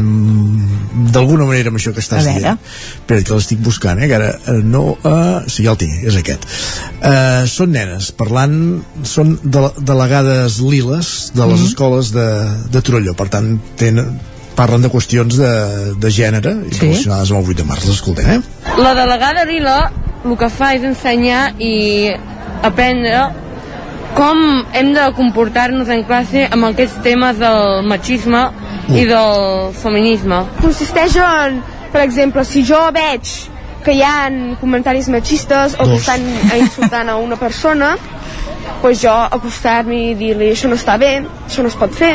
d'alguna 1.14 1.46
manera 1.48 1.72
amb 1.72 1.80
això 1.80 1.94
que 1.96 2.02
estàs 2.04 2.26
dient. 2.28 2.58
Espera 2.60 3.24
que 3.24 3.32
l'estic 3.38 3.62
buscant 3.64 4.02
eh, 4.04 4.10
que 4.10 4.18
ara 4.18 4.34
uh, 4.36 4.58
no, 4.60 4.82
uh, 5.00 5.40
sí 5.48 5.64
ja 5.64 5.72
el 5.72 5.80
tinc, 5.80 5.96
és 6.10 6.18
aquest. 6.20 6.44
Uh, 7.00 7.48
són 7.48 7.72
nenes 7.72 8.10
parlant 8.20 8.58
són 9.08 9.38
de, 9.40 9.64
delegades 9.80 10.60
liles 10.60 11.14
de 11.32 11.48
les 11.48 11.56
Mhm. 11.62 11.72
escoles 11.72 12.12
de, 12.12 12.28
de 12.76 12.84
Torelló 12.84 13.16
per 13.16 13.30
tant 13.32 13.54
tenen, 13.80 14.18
parlen 14.56 14.84
de 14.84 14.90
qüestions 14.92 15.36
de, 15.40 15.52
de 16.00 16.10
gènere 16.14 16.54
i 16.68 16.74
relacionades 16.78 17.32
amb 17.32 17.40
el 17.40 17.54
8 17.54 17.60
de 17.60 17.68
març, 17.68 17.86
les 17.88 17.96
escoltem 17.98 18.30
eh? 18.36 18.40
La 18.78 18.94
delegada 18.96 19.44
Lila 19.48 19.78
el 20.24 20.36
que 20.40 20.48
fa 20.48 20.72
és 20.76 20.84
ensenyar 20.88 21.54
i 21.60 21.74
aprendre 22.64 23.24
com 24.14 24.38
hem 24.72 24.92
de 24.94 25.04
comportar-nos 25.16 25.90
en 25.90 26.04
classe 26.06 26.46
amb 26.54 26.70
aquests 26.70 27.02
temes 27.04 27.40
del 27.40 27.82
machisme 27.90 28.44
i 28.94 29.04
del 29.08 29.72
feminisme. 29.74 30.44
consisteix 30.60 31.16
en, 31.18 31.60
per 31.92 32.04
exemple, 32.04 32.44
si 32.44 32.62
jo 32.64 32.78
veig 32.94 33.32
que 33.84 33.92
hi 33.92 34.02
ha 34.02 34.30
comentaris 34.60 35.10
machistes 35.12 35.74
o 35.74 35.84
que 35.84 35.98
Dos. 35.98 36.00
estan 36.00 36.22
insultant 36.56 37.10
a 37.10 37.16
una 37.20 37.36
persona, 37.36 37.96
doncs 38.80 39.02
jo 39.02 39.12
acostar-me 39.12 39.96
i 40.10 40.14
dir-li 40.14 40.52
això 40.52 40.68
no 40.68 40.76
està 40.76 40.96
bé, 41.00 41.18
això 41.48 41.64
no 41.64 41.72
es 41.72 41.76
pot 41.80 41.92
fer. 41.92 42.14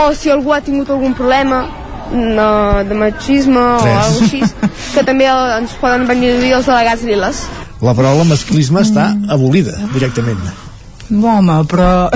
O 0.00 0.12
si 0.16 0.30
algú 0.32 0.54
ha 0.54 0.60
tingut 0.64 0.88
algun 0.90 1.12
problema 1.14 1.66
no, 2.12 2.84
de 2.84 2.94
machisme 2.94 3.60
o 3.60 3.76
alguna 3.76 4.24
així, 4.24 4.42
que 4.94 5.04
també 5.04 5.28
ens 5.28 5.76
poden 5.80 6.06
venir 6.08 6.34
a 6.34 6.40
dir 6.40 6.52
els 6.56 6.68
delegats 6.68 7.04
liles. 7.08 7.44
la 7.82 7.94
paraula 7.98 8.24
masclisme 8.24 8.82
està 8.84 9.10
abolida 9.28 9.74
directament 9.94 10.42
Home, 11.12 11.54
però... 11.68 12.08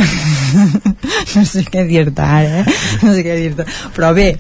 no 1.35 1.43
sé 1.45 1.65
què 1.69 1.83
dir-te 1.85 2.23
ara, 2.23 2.63
eh? 2.63 2.77
No 3.03 3.13
sé 3.13 3.25
què 3.27 3.35
dir-te. 3.37 3.67
Però 3.93 4.13
bé, 4.17 4.31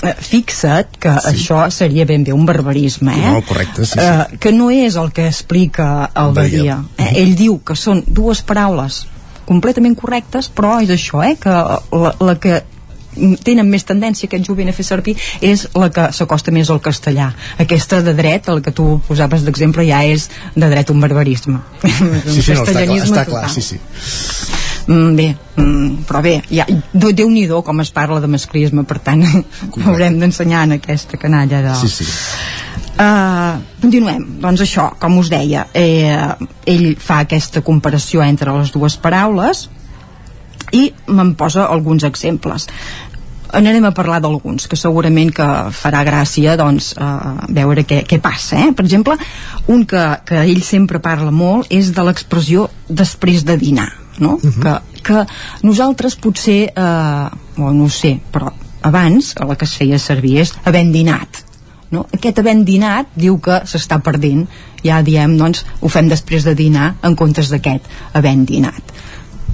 eh, 0.00 0.12
fixa't 0.28 0.96
que 1.02 1.12
sí. 1.20 1.32
això 1.34 1.66
seria 1.74 2.06
ben 2.08 2.24
bé 2.24 2.32
un 2.32 2.46
barbarisme, 2.48 3.12
eh? 3.12 3.34
No, 3.34 3.42
correcte, 3.44 3.84
sí, 3.84 3.98
sí. 3.98 4.00
Eh, 4.00 4.38
que 4.40 4.54
no 4.56 4.70
és 4.72 4.96
el 4.96 5.12
que 5.12 5.26
explica 5.28 6.08
el 6.14 6.32
Badia. 6.38 6.78
Eh? 6.96 7.10
Ell 7.20 7.34
diu 7.36 7.58
que 7.66 7.76
són 7.76 8.00
dues 8.06 8.40
paraules 8.46 9.02
completament 9.44 9.98
correctes, 9.98 10.48
però 10.48 10.78
és 10.82 10.90
això, 10.96 11.20
eh? 11.26 11.36
Que 11.42 11.52
la, 11.52 12.14
la 12.16 12.38
que 12.40 12.62
tenen 13.44 13.68
més 13.70 13.84
tendència 13.88 14.28
aquest 14.28 14.46
jovent 14.46 14.68
a 14.70 14.74
fer 14.76 14.84
servir 14.86 15.16
és 15.40 15.66
la 15.74 15.88
que 15.90 16.08
s'acosta 16.12 16.52
més 16.54 16.70
al 16.70 16.80
castellà. 16.84 17.30
Aquesta 17.62 18.02
de 18.02 18.14
dret, 18.14 18.48
el 18.52 18.62
que 18.62 18.72
tu 18.76 19.00
posaves 19.08 19.44
d'exemple 19.46 19.86
ja 19.88 20.02
és 20.04 20.28
de 20.54 20.68
dret 20.70 20.90
un 20.92 21.00
barbarisme. 21.00 21.60
Sí, 21.82 22.42
sí, 22.42 22.52
no, 22.52 22.64
està 22.64 22.84
clar, 22.84 23.00
està 23.02 23.24
clar 23.28 23.48
sí, 23.52 23.62
sí. 23.62 23.80
Mm, 24.86 25.16
bé, 25.18 25.26
mm, 25.56 26.04
però 26.06 26.20
bé, 26.22 26.36
ja, 26.50 26.66
de- 26.68 27.12
Déu-n'hi-do 27.16 27.62
com 27.66 27.80
es 27.82 27.90
parla 27.90 28.20
de 28.22 28.28
masclisme, 28.30 28.84
per 28.86 29.00
tant 29.02 29.24
haurem 29.86 30.20
d'ensenyar 30.20 30.62
en 30.68 30.76
aquesta 30.78 31.18
canalla 31.18 31.62
de... 31.64 31.74
sí, 31.80 31.88
sí. 31.90 32.06
Uh, 32.96 33.58
continuem, 33.82 34.22
doncs 34.40 34.62
això, 34.64 34.86
com 34.96 35.18
us 35.20 35.28
deia 35.28 35.66
eh, 35.76 36.16
ell 36.64 36.94
fa 36.96 37.18
aquesta 37.26 37.60
comparació 37.60 38.22
entre 38.24 38.54
les 38.56 38.70
dues 38.72 38.96
paraules 38.96 39.66
i 40.76 40.86
me'n 41.08 41.34
posa 41.38 41.66
alguns 41.66 42.04
exemples 42.08 42.68
anarem 43.56 43.84
a 43.86 43.94
parlar 43.94 44.20
d'alguns 44.22 44.66
que 44.68 44.78
segurament 44.78 45.30
que 45.34 45.46
farà 45.74 46.02
gràcia 46.06 46.56
doncs, 46.58 46.92
uh, 46.98 47.46
veure 47.54 47.86
què, 47.88 48.02
què 48.08 48.18
passa 48.22 48.58
eh? 48.58 48.72
per 48.76 48.84
exemple, 48.84 49.16
un 49.72 49.86
que, 49.88 50.02
que 50.26 50.42
ell 50.42 50.62
sempre 50.66 51.00
parla 51.02 51.32
molt 51.32 51.70
és 51.72 51.92
de 51.94 52.06
l'expressió 52.06 52.68
després 52.88 53.46
de 53.46 53.56
dinar 53.60 53.88
no? 54.18 54.38
Mhm. 54.42 54.60
que, 54.62 55.02
que 55.06 55.24
nosaltres 55.62 56.16
potser 56.16 56.72
eh, 56.72 57.26
o 57.60 57.72
no 57.72 57.84
ho 57.84 57.92
sé, 57.92 58.16
però 58.32 58.52
abans 58.86 59.34
la 59.38 59.56
que 59.56 59.66
es 59.68 59.74
feia 59.76 59.98
servir 60.00 60.38
és 60.44 60.54
havent 60.64 60.92
dinat 60.94 61.42
no? 61.92 62.06
aquest 62.14 62.40
havent 62.40 62.64
dinat 62.66 63.12
diu 63.14 63.38
que 63.42 63.62
s'està 63.68 64.00
perdent 64.02 64.46
ja 64.84 65.02
diem, 65.02 65.36
doncs, 65.38 65.64
ho 65.80 65.90
fem 65.92 66.08
després 66.08 66.46
de 66.46 66.54
dinar 66.54 66.94
en 67.06 67.16
comptes 67.18 67.50
d'aquest 67.52 67.86
havent 68.14 68.46
dinat 68.48 68.94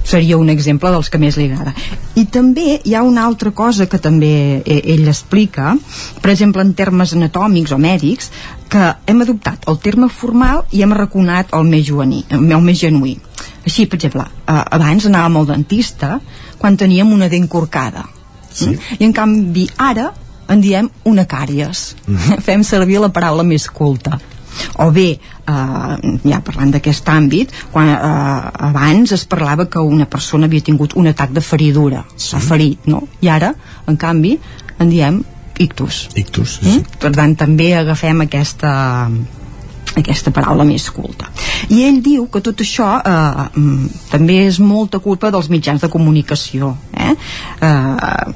seria 0.03 0.37
un 0.37 0.49
exemple 0.49 0.91
dels 0.91 1.09
que 1.09 1.19
més 1.21 1.37
li 1.39 1.45
agrada 1.51 1.73
i 2.19 2.25
també 2.25 2.79
hi 2.83 2.93
ha 2.95 3.03
una 3.03 3.23
altra 3.25 3.51
cosa 3.51 3.87
que 3.89 3.99
també 3.99 4.61
eh, 4.65 4.81
ell 4.95 5.07
explica 5.07 5.75
per 6.21 6.31
exemple 6.33 6.61
en 6.61 6.73
termes 6.77 7.13
anatòmics 7.15 7.71
o 7.71 7.77
mèdics 7.81 8.31
que 8.69 8.89
hem 9.07 9.21
adoptat 9.21 9.67
el 9.69 9.77
terme 9.79 10.09
formal 10.09 10.63
i 10.71 10.81
hem 10.81 10.91
arraconat 10.95 11.53
el 11.53 11.63
més, 11.69 11.85
juvenil, 11.87 12.25
el 12.29 12.61
més 12.61 12.79
genuí 12.81 13.17
així, 13.65 13.85
per 13.87 13.95
exemple, 13.95 14.25
eh, 14.47 14.63
abans 14.75 15.05
anàvem 15.07 15.37
al 15.39 15.47
dentista 15.47 16.17
quan 16.59 16.77
teníem 16.77 17.11
una 17.13 17.29
dent 17.29 17.47
corcada 17.47 18.05
Sí. 18.53 18.67
Mm? 18.69 18.97
i 18.99 19.05
en 19.07 19.13
canvi 19.17 19.63
ara 19.81 20.11
en 20.51 20.59
diem 20.61 20.89
una 21.09 21.23
càries 21.25 21.95
Mhm. 22.05 22.41
fem 22.45 22.63
servir 22.63 22.99
la 22.99 23.09
paraula 23.09 23.43
més 23.43 23.65
culta 23.69 24.19
o 24.83 24.89
bé 24.95 25.09
eh, 25.13 25.95
ja 26.29 26.41
parlant 26.45 26.73
d'aquest 26.75 27.09
àmbit 27.13 27.53
quan 27.73 27.91
eh, 27.91 27.99
abans 28.69 29.13
es 29.15 29.25
parlava 29.29 29.67
que 29.69 29.79
una 29.79 30.07
persona 30.09 30.49
havia 30.49 30.65
tingut 30.71 30.97
un 30.99 31.11
atac 31.11 31.35
de 31.35 31.41
feridura 31.41 32.03
s'ha 32.15 32.41
ferit, 32.43 32.87
no? 32.87 33.03
i 33.21 33.29
ara 33.29 33.53
en 33.87 33.97
canvi 33.97 34.37
en 34.79 34.89
diem 34.89 35.21
ictus 35.59 36.07
ictus, 36.15 36.59
sí, 36.59 36.65
sí. 36.65 36.79
Mm? 36.79 36.99
per 36.99 37.13
tant 37.15 37.37
també 37.45 37.73
agafem 37.77 38.25
aquesta 38.25 38.73
aquesta 39.93 40.31
paraula 40.33 40.65
més 40.65 40.87
culta. 40.93 41.27
I 41.69 41.83
ell 41.87 41.99
diu 42.01 42.25
que 42.31 42.41
tot 42.41 42.63
això 42.63 42.87
eh, 42.97 43.43
mm, 43.59 44.07
també 44.09 44.39
és 44.47 44.59
molta 44.63 44.99
culpa 45.03 45.31
dels 45.33 45.51
mitjans 45.53 45.83
de 45.83 45.89
comunicació. 45.93 46.73
Eh? 46.97 47.13
Eh, 47.61 48.33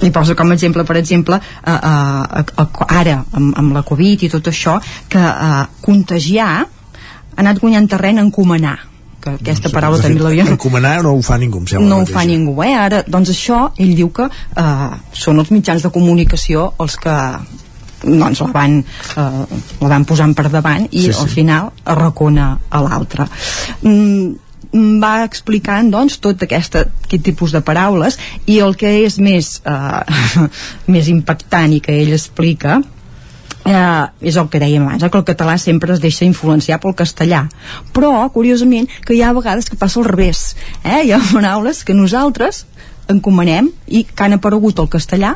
li 0.00 0.10
poso 0.14 0.36
com 0.38 0.50
a 0.50 0.58
exemple, 0.58 0.84
per 0.84 0.98
exemple, 1.00 1.38
eh, 1.38 1.70
eh, 1.72 2.66
ara, 2.88 3.22
amb, 3.32 3.54
amb 3.58 3.74
la 3.76 3.84
Covid 3.86 4.26
i 4.26 4.32
tot 4.32 4.50
això, 4.52 4.78
que 5.08 5.22
eh, 5.22 5.64
contagiar 5.84 6.52
ha 6.58 7.42
anat 7.42 7.60
guanyant 7.62 7.88
terreny 7.90 8.18
en 8.18 8.28
encomanar 8.28 8.78
que 9.18 9.32
aquesta 9.34 9.70
paraula 9.74 9.98
també 10.02 10.22
l'havia... 10.22 10.46
Encomanar 10.46 10.98
no 11.02 11.16
ho 11.16 11.22
fa 11.26 11.38
ningú, 11.42 11.62
em 11.62 11.70
sembla. 11.72 11.88
No 11.90 12.02
ho 12.02 12.06
fa 12.08 12.22
ningú, 12.28 12.54
eh? 12.62 12.74
Ara, 12.78 13.02
doncs 13.06 13.32
això, 13.34 13.64
ell 13.82 13.94
diu 13.98 14.12
que 14.14 14.28
eh, 14.30 14.90
són 15.12 15.42
els 15.42 15.50
mitjans 15.54 15.82
de 15.82 15.90
comunicació 15.94 16.68
els 16.84 16.98
que 17.02 17.16
doncs 18.04 18.42
la 18.44 18.50
van, 18.54 18.78
eh, 18.78 19.62
la 19.82 19.88
van 19.90 20.04
posant 20.06 20.34
per 20.38 20.46
davant 20.52 20.86
i 20.90 21.08
sí, 21.08 21.10
sí. 21.10 21.16
al 21.18 21.32
final 21.32 21.72
arracona 21.94 22.52
a 22.70 22.82
l'altre 22.84 23.26
mm, 23.82 24.47
va 24.72 25.24
explicant 25.24 25.90
doncs 25.90 26.18
tot 26.20 26.42
aquest, 26.44 26.76
aquest 26.76 27.24
tipus 27.24 27.54
de 27.56 27.62
paraules 27.64 28.18
i 28.46 28.58
el 28.60 28.76
que 28.76 28.90
és 29.04 29.18
més 29.18 29.62
eh, 29.64 30.46
més 30.92 31.08
impactant 31.08 31.72
i 31.72 31.80
que 31.80 31.94
ell 32.02 32.12
explica 32.12 32.80
eh, 33.64 34.04
és 34.20 34.36
el 34.36 34.48
que 34.52 34.60
dèiem 34.60 34.84
abans, 34.84 35.02
eh, 35.02 35.08
que 35.08 35.18
el 35.18 35.24
català 35.24 35.56
sempre 35.58 35.94
es 35.94 36.02
deixa 36.04 36.26
influenciar 36.28 36.80
pel 36.82 36.96
castellà 36.98 37.46
però 37.96 38.28
curiosament 38.34 38.90
que 39.06 39.16
hi 39.16 39.22
ha 39.22 39.32
vegades 39.36 39.70
que 39.70 39.80
passa 39.80 40.00
al 40.00 40.08
revés 40.10 40.54
eh? 40.84 41.00
hi 41.04 41.12
ha 41.12 41.22
paraules 41.32 41.82
que 41.84 41.96
nosaltres 41.96 42.66
encomanem 43.08 43.72
i 43.86 44.04
que 44.04 44.24
han 44.24 44.36
aparegut 44.36 44.78
al 44.78 44.92
castellà 44.92 45.34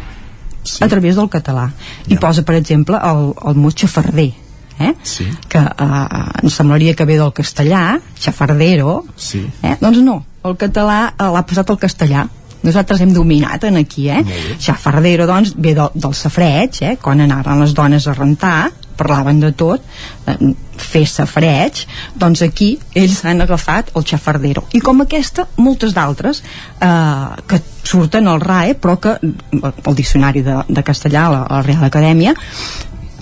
sí. 0.62 0.82
a 0.84 0.88
través 0.92 1.16
del 1.16 1.32
català 1.32 1.70
i 2.06 2.20
posa 2.20 2.44
per 2.44 2.60
exemple 2.60 3.00
el, 3.00 3.32
el 3.48 3.56
mot 3.56 3.80
xafarder 3.80 4.32
eh? 4.78 4.92
sí. 5.02 5.28
que 5.48 5.62
eh, 5.62 6.42
ens 6.42 6.60
semblaria 6.60 6.94
que 6.94 7.08
ve 7.08 7.18
del 7.20 7.32
castellà 7.36 7.98
xafardero 8.18 9.02
sí. 9.16 9.42
eh? 9.62 9.76
doncs 9.80 10.02
no, 10.04 10.22
el 10.44 10.56
català 10.60 11.00
eh, 11.12 11.28
l'ha 11.34 11.44
passat 11.48 11.70
al 11.70 11.80
castellà 11.82 12.28
nosaltres 12.62 13.00
hem 13.02 13.12
dominat 13.12 13.64
en 13.66 13.80
aquí, 13.80 14.08
eh? 14.08 14.22
Xafardero, 14.62 15.26
doncs, 15.26 15.54
ve 15.58 15.74
del, 15.74 15.90
del 15.98 16.14
safreig, 16.14 16.78
eh? 16.86 16.92
Quan 17.02 17.20
anaven 17.24 17.58
les 17.62 17.74
dones 17.74 18.06
a 18.06 18.14
rentar, 18.14 18.70
parlaven 18.96 19.40
de 19.42 19.50
tot, 19.58 19.82
eh, 20.30 20.36
fer 20.78 21.04
safreig, 21.08 21.82
doncs 22.18 22.44
aquí 22.46 22.76
ells 22.98 23.22
han 23.26 23.42
agafat 23.42 23.90
el 23.98 24.06
xafardero. 24.06 24.64
I 24.78 24.82
com 24.84 25.02
aquesta, 25.02 25.48
moltes 25.58 25.94
d'altres 25.96 26.42
eh, 26.42 27.42
que 27.50 27.60
surten 27.82 28.30
al 28.30 28.40
RAE, 28.40 28.76
però 28.78 28.98
que 29.02 29.18
el 29.20 29.98
diccionari 29.98 30.44
de, 30.46 30.60
de 30.68 30.86
castellà, 30.86 31.28
la, 31.32 31.44
la 31.50 31.62
Real 31.66 31.88
Acadèmia, 31.88 32.34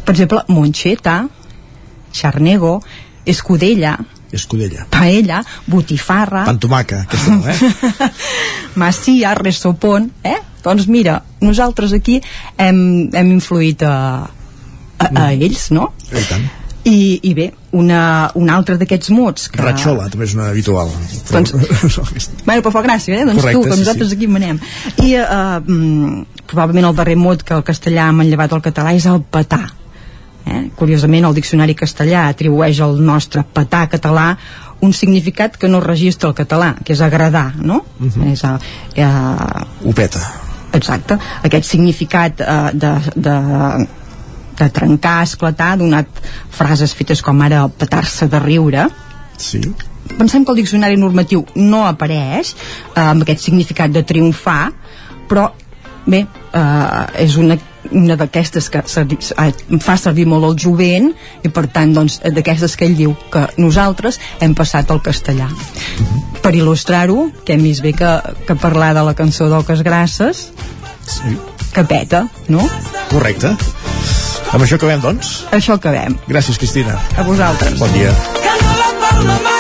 per 0.05 0.17
exemple, 0.17 0.45
monxeta, 0.49 1.23
xarnego, 2.13 2.83
escudella, 3.27 3.99
Escudella. 4.33 4.87
paella, 4.91 5.45
botifarra, 5.67 6.45
Pantomaca, 6.45 7.03
aquesta 7.03 7.37
no, 7.37 7.49
eh? 7.49 8.11
masia, 8.83 9.35
resopon, 9.35 10.11
eh? 10.25 10.39
Doncs 10.63 10.87
mira, 10.93 11.23
nosaltres 11.41 11.93
aquí 11.97 12.21
hem, 12.61 13.09
hem 13.17 13.31
influït 13.33 13.83
a, 13.87 13.95
a, 14.99 15.07
a 15.09 15.31
ells, 15.33 15.71
no? 15.73 15.93
I 16.13 16.25
tant. 16.29 16.49
I, 16.85 17.21
i 17.29 17.35
bé, 17.37 17.51
una, 17.77 18.31
un 18.41 18.49
altre 18.49 18.79
d'aquests 18.81 19.11
mots 19.13 19.51
que... 19.53 19.61
Ratxola, 19.61 20.07
també 20.13 20.25
és 20.25 20.33
una 20.37 20.49
habitual. 20.49 20.89
Doncs- 21.29 21.53
Bueno, 22.47 22.63
però 22.63 22.73
fa 22.73 22.83
gràcia, 22.87 23.19
eh? 23.19 23.27
Doncs 23.29 23.43
Correcte, 23.43 23.59
tu, 23.59 23.67
que 23.69 23.75
sí, 23.75 23.83
nosaltres 23.83 24.13
sí. 24.13 24.17
aquí 24.17 24.29
manem. 24.33 24.61
I 25.05 25.11
eh, 25.21 25.27
mm, 25.61 26.47
probablement 26.49 26.89
el 26.89 26.97
darrer 26.97 27.19
mot 27.21 27.45
que 27.45 27.57
el 27.59 27.67
castellà 27.67 28.09
ha 28.09 28.17
manllevat 28.17 28.57
al 28.57 28.65
català 28.65 28.95
és 28.97 29.07
el 29.11 29.21
petar. 29.29 29.67
Eh? 30.51 30.65
Curiosament, 30.77 31.29
el 31.29 31.37
diccionari 31.37 31.77
castellà 31.79 32.27
atribueix 32.29 32.81
al 32.83 32.99
nostre 33.05 33.45
petar 33.55 33.87
català 33.93 34.35
un 34.81 34.93
significat 34.97 35.57
que 35.61 35.69
no 35.69 35.81
registra 35.85 36.31
el 36.31 36.37
català, 36.37 36.73
que 36.85 36.95
és 36.95 37.01
agradar, 37.05 37.55
no? 37.57 37.85
Mhm. 37.99 38.33
és, 38.33 38.45
eh, 38.45 38.59
eh, 38.97 39.87
Ho 39.87 39.93
peta. 39.93 40.21
Exacte. 40.73 41.19
Aquest 41.43 41.65
significat 41.65 42.41
eh, 42.41 42.71
de, 42.73 42.93
de, 43.17 43.37
de 44.59 44.69
trencar, 44.69 45.23
esclatar, 45.23 45.77
donat 45.79 46.07
frases 46.51 46.95
fetes 46.95 47.23
com 47.23 47.41
ara 47.43 47.69
petar-se 47.69 48.29
de 48.29 48.39
riure. 48.39 48.89
Sí. 49.37 49.61
Pensem 50.19 50.45
que 50.45 50.53
el 50.53 50.57
diccionari 50.63 50.97
normatiu 50.97 51.45
no 51.57 51.87
apareix 51.87 52.55
eh, 52.55 53.01
amb 53.01 53.23
aquest 53.23 53.41
significat 53.41 53.93
de 53.93 54.03
triomfar, 54.03 54.73
però 55.29 55.51
bé, 56.07 56.25
eh, 56.27 57.25
és 57.25 57.37
una 57.37 57.59
una 57.97 58.17
d'aquestes 58.17 58.71
que 58.71 58.83
servi, 58.87 59.19
eh, 59.37 59.79
fa 59.83 59.97
servir 59.99 60.27
molt 60.31 60.47
el 60.49 60.57
jovent 60.59 61.11
i 61.45 61.51
per 61.53 61.67
tant 61.73 61.95
doncs, 61.95 62.21
d'aquestes 62.25 62.77
que 62.77 62.89
ell 62.89 62.97
diu 62.99 63.15
que 63.33 63.47
nosaltres 63.59 64.21
hem 64.41 64.55
passat 64.55 64.91
al 64.91 65.03
castellà 65.03 65.51
per 66.43 66.55
il·lustrar-ho 66.57 67.29
que 67.45 67.55
hem 67.55 67.65
vist 67.67 67.85
bé 67.85 67.93
que, 67.97 68.11
que 68.47 68.57
parlar 68.57 68.93
de 68.97 69.05
la 69.07 69.15
cançó 69.19 69.51
d'Oques 69.51 69.85
Grasses 69.87 70.49
sí. 71.07 71.37
que 71.75 71.85
peta, 71.85 72.27
no? 72.49 72.67
Correcte. 73.11 73.55
Amb 74.51 74.65
això 74.65 74.81
acabem, 74.81 75.03
doncs? 75.05 75.45
Això 75.55 75.79
acabem. 75.79 76.19
Gràcies, 76.27 76.59
Cristina. 76.59 76.99
A 77.17 77.27
vosaltres. 77.27 77.79
Bon 77.79 77.93
dia. 77.95 78.15
que 78.43 78.59
no 78.65 78.77
la 78.83 78.93
palma 78.99 79.41
mai. 79.47 79.60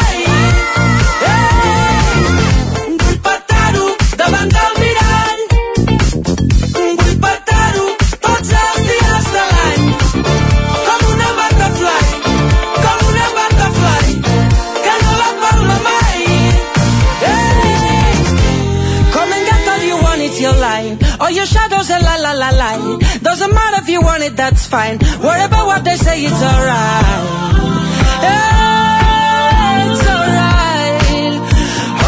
All 21.21 21.31
your 21.31 21.47
shadows 21.47 21.91
are 21.91 22.01
la 22.01 22.17
la 22.17 22.33
la 22.33 22.51
la. 22.51 22.71
Doesn't 23.21 23.53
matter 23.55 23.83
if 23.83 23.89
you 23.89 24.01
want 24.01 24.23
it, 24.23 24.37
that's 24.37 24.67
fine. 24.67 24.99
Worry 25.23 25.45
about 25.45 25.67
what 25.67 25.85
they 25.85 25.97
say, 25.97 26.25
it's 26.25 26.43
alright. 26.43 27.25
Eh, 28.31 29.85
it's 29.91 30.07
alright. 30.15 31.41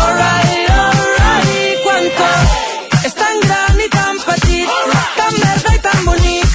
Alright, 0.03 0.71
alright. 0.81 1.77
Quan 1.85 2.05
tot 2.19 3.05
és 3.05 3.15
tan 3.21 3.37
gran 3.47 3.81
i 3.87 3.89
tan 3.99 4.17
petit, 4.27 4.69
tan 5.21 5.33
merda 5.45 5.71
i 5.77 5.81
tan 5.89 6.01
bonic, 6.09 6.51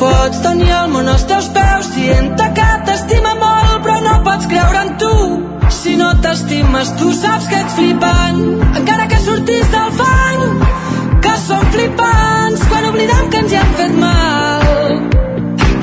pots 0.00 0.40
tenir 0.40 0.70
el 0.72 0.88
món 0.94 1.08
als 1.12 1.26
teus 1.28 1.48
peus. 1.54 1.88
Dient 1.94 2.40
que 2.56 2.68
t'estima 2.88 3.34
molt 3.42 3.82
però 3.84 3.98
no 4.06 4.16
pots 4.26 4.48
creure 4.50 4.80
en 4.86 4.92
tu. 5.02 5.14
Si 5.80 5.96
no 6.00 6.08
t'estimes 6.24 6.94
tu 7.00 7.12
saps 7.14 7.48
que 7.50 7.60
ets 7.60 7.76
flipant, 7.76 8.40
encara 8.80 9.06
que 9.12 9.20
surtis 9.26 9.68
del 9.74 9.92
fang, 10.00 10.64
que 11.24 11.34
són 11.44 11.68
flipants 11.76 12.64
quan 12.70 12.88
oblidem 12.90 13.30
que 13.32 13.42
ens 13.44 13.52
hi 13.52 13.60
hem 13.60 13.76
fet 13.82 13.96
mal. 14.04 14.66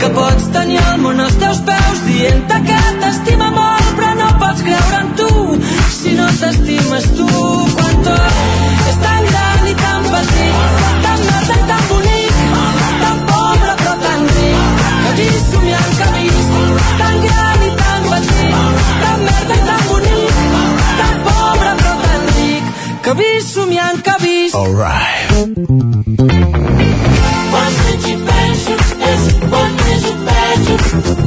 Que 0.01 0.11
pots 0.17 0.49
tenir 0.57 0.81
el 0.81 1.01
món 1.05 1.21
als 1.23 1.37
teus 1.43 1.61
peus. 1.69 2.03
Dient 2.09 2.57
que 2.69 2.81
t'estima 3.03 3.51
molt 3.53 3.93
però 3.99 4.13
no 4.23 4.33
pots 4.41 4.65
creure 4.65 5.03
en 5.03 5.13
tu. 5.21 5.31
Si 5.99 6.17
no 6.17 6.29
t'estimes 6.41 7.11
tu 7.19 7.29
quan 7.29 8.03
tot 8.09 8.91
és 8.91 9.01
tan 9.05 9.31
gran 9.31 9.71
i 9.73 9.77
tan 9.85 10.11
petit 10.13 10.67
Tan 16.98 17.22
gran 17.26 17.64
i 17.67 17.72
tan 17.82 18.01
petit, 18.11 18.56
tan 19.03 19.19
merda 19.27 19.56
i 19.56 19.64
tan 19.69 19.82
bonic, 19.90 20.34
tan 21.00 21.16
pobre 21.27 21.72
però 21.82 21.93
tan 22.03 22.27
ric, 22.38 22.74
que 23.03 23.16
vist 23.22 23.53
somiant 23.53 24.03
que 24.09 24.17
vist. 24.26 24.56
All 24.56 24.74
right. 24.82 25.27
Quan 27.51 27.72
menys 27.84 28.11
hi 28.11 28.17
penso, 28.27 28.82
és 29.14 29.32
quan 29.48 29.82
més 29.84 30.11
ho 30.11 30.17
penso, 30.27 31.26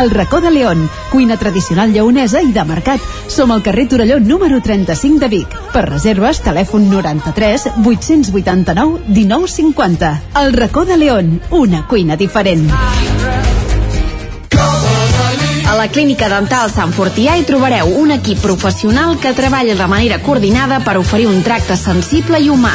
El 0.00 0.10
racó 0.10 0.40
de 0.40 0.50
León, 0.50 0.88
cuina 1.10 1.36
tradicional 1.36 1.92
lleonesa 1.92 2.40
i 2.42 2.52
de 2.52 2.64
mercat. 2.64 3.00
Som 3.28 3.52
al 3.52 3.62
carrer 3.62 3.88
Torelló 3.88 4.18
número 4.20 4.62
35 4.62 5.20
de 5.20 5.28
Vic. 5.28 5.56
Per 5.72 5.84
reserves, 5.88 6.40
telèfon 6.40 6.88
93 6.90 7.68
889 7.84 9.02
1950. 9.08 10.12
El 10.42 10.52
racó 10.54 10.84
de 10.84 10.96
León, 10.96 11.40
una 11.50 11.86
cuina 11.86 12.16
diferent. 12.16 12.70
A 15.68 15.76
la 15.76 15.88
Clínica 15.88 16.28
Dental 16.28 16.68
Sant 16.72 16.92
Fortià 16.92 17.36
hi 17.38 17.46
trobareu 17.48 17.92
un 17.96 18.12
equip 18.12 18.42
professional 18.44 19.16
que 19.20 19.32
treballa 19.32 19.76
de 19.76 19.86
manera 19.88 20.20
coordinada 20.20 20.82
per 20.84 20.98
oferir 21.00 21.28
un 21.28 21.40
tracte 21.42 21.76
sensible 21.80 22.40
i 22.40 22.50
humà. 22.52 22.74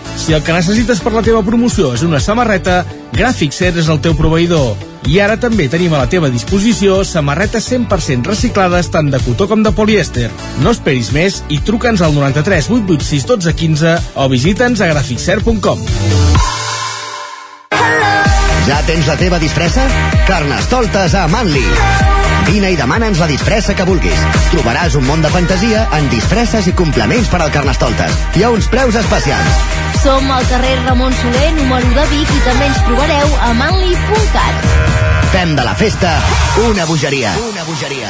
si 0.17 0.33
el 0.33 0.43
que 0.43 0.53
necessites 0.55 1.01
per 1.03 1.13
la 1.13 1.23
teva 1.25 1.43
promoció 1.45 1.93
és 1.95 2.03
una 2.07 2.19
samarreta, 2.23 2.81
Gràfic 3.13 3.53
Cert 3.55 3.79
és 3.81 3.89
el 3.91 4.01
teu 4.03 4.15
proveïdor. 4.17 4.75
I 5.09 5.17
ara 5.23 5.37
també 5.41 5.65
tenim 5.69 5.93
a 5.95 6.03
la 6.03 6.09
teva 6.09 6.29
disposició 6.29 7.01
samarretes 7.07 7.65
100% 7.71 8.29
reciclades 8.29 8.91
tant 8.93 9.09
de 9.09 9.19
cotó 9.25 9.47
com 9.49 9.63
de 9.65 9.73
polièster. 9.73 10.29
No 10.61 10.75
esperis 10.75 11.09
més 11.15 11.41
i 11.49 11.59
truca'ns 11.65 12.05
al 12.05 12.13
93 12.15 12.69
886 12.69 13.27
12 13.33 13.55
15 13.65 13.97
o 14.15 14.29
visita'ns 14.29 14.81
a 14.81 14.91
graficcert.com. 14.93 15.85
Ja 18.69 18.81
tens 18.87 19.09
la 19.09 19.17
teva 19.17 19.41
disfressa? 19.41 19.89
Carnestoltes 20.29 21.17
a 21.17 21.27
Manli. 21.27 22.20
Vine 22.47 22.71
i 22.73 22.77
demana'ns 22.79 23.19
la 23.21 23.27
disfressa 23.29 23.75
que 23.77 23.85
vulguis. 23.87 24.25
Trobaràs 24.53 24.95
un 24.99 25.05
món 25.07 25.23
de 25.23 25.31
fantasia 25.33 25.85
en 25.97 26.09
disfresses 26.13 26.67
i 26.71 26.75
complements 26.77 27.29
per 27.31 27.41
al 27.41 27.53
Carnestoltes. 27.53 28.17
Hi 28.35 28.45
ha 28.45 28.51
uns 28.53 28.69
preus 28.71 28.97
especials. 28.99 29.61
Som 30.01 30.31
al 30.33 30.47
carrer 30.49 30.75
Ramon 30.85 31.13
Soler, 31.19 31.51
número 31.59 31.93
de 31.97 32.07
Vic, 32.13 32.31
i 32.31 32.43
també 32.47 32.71
ens 32.71 32.81
trobareu 32.87 33.37
a 33.49 33.53
manli.cat. 33.59 34.67
Fem 35.31 35.55
de 35.55 35.67
la 35.67 35.75
festa 35.79 36.17
una 36.67 36.89
bogeria. 36.89 37.35
Una 37.51 37.63
bogeria. 37.69 38.09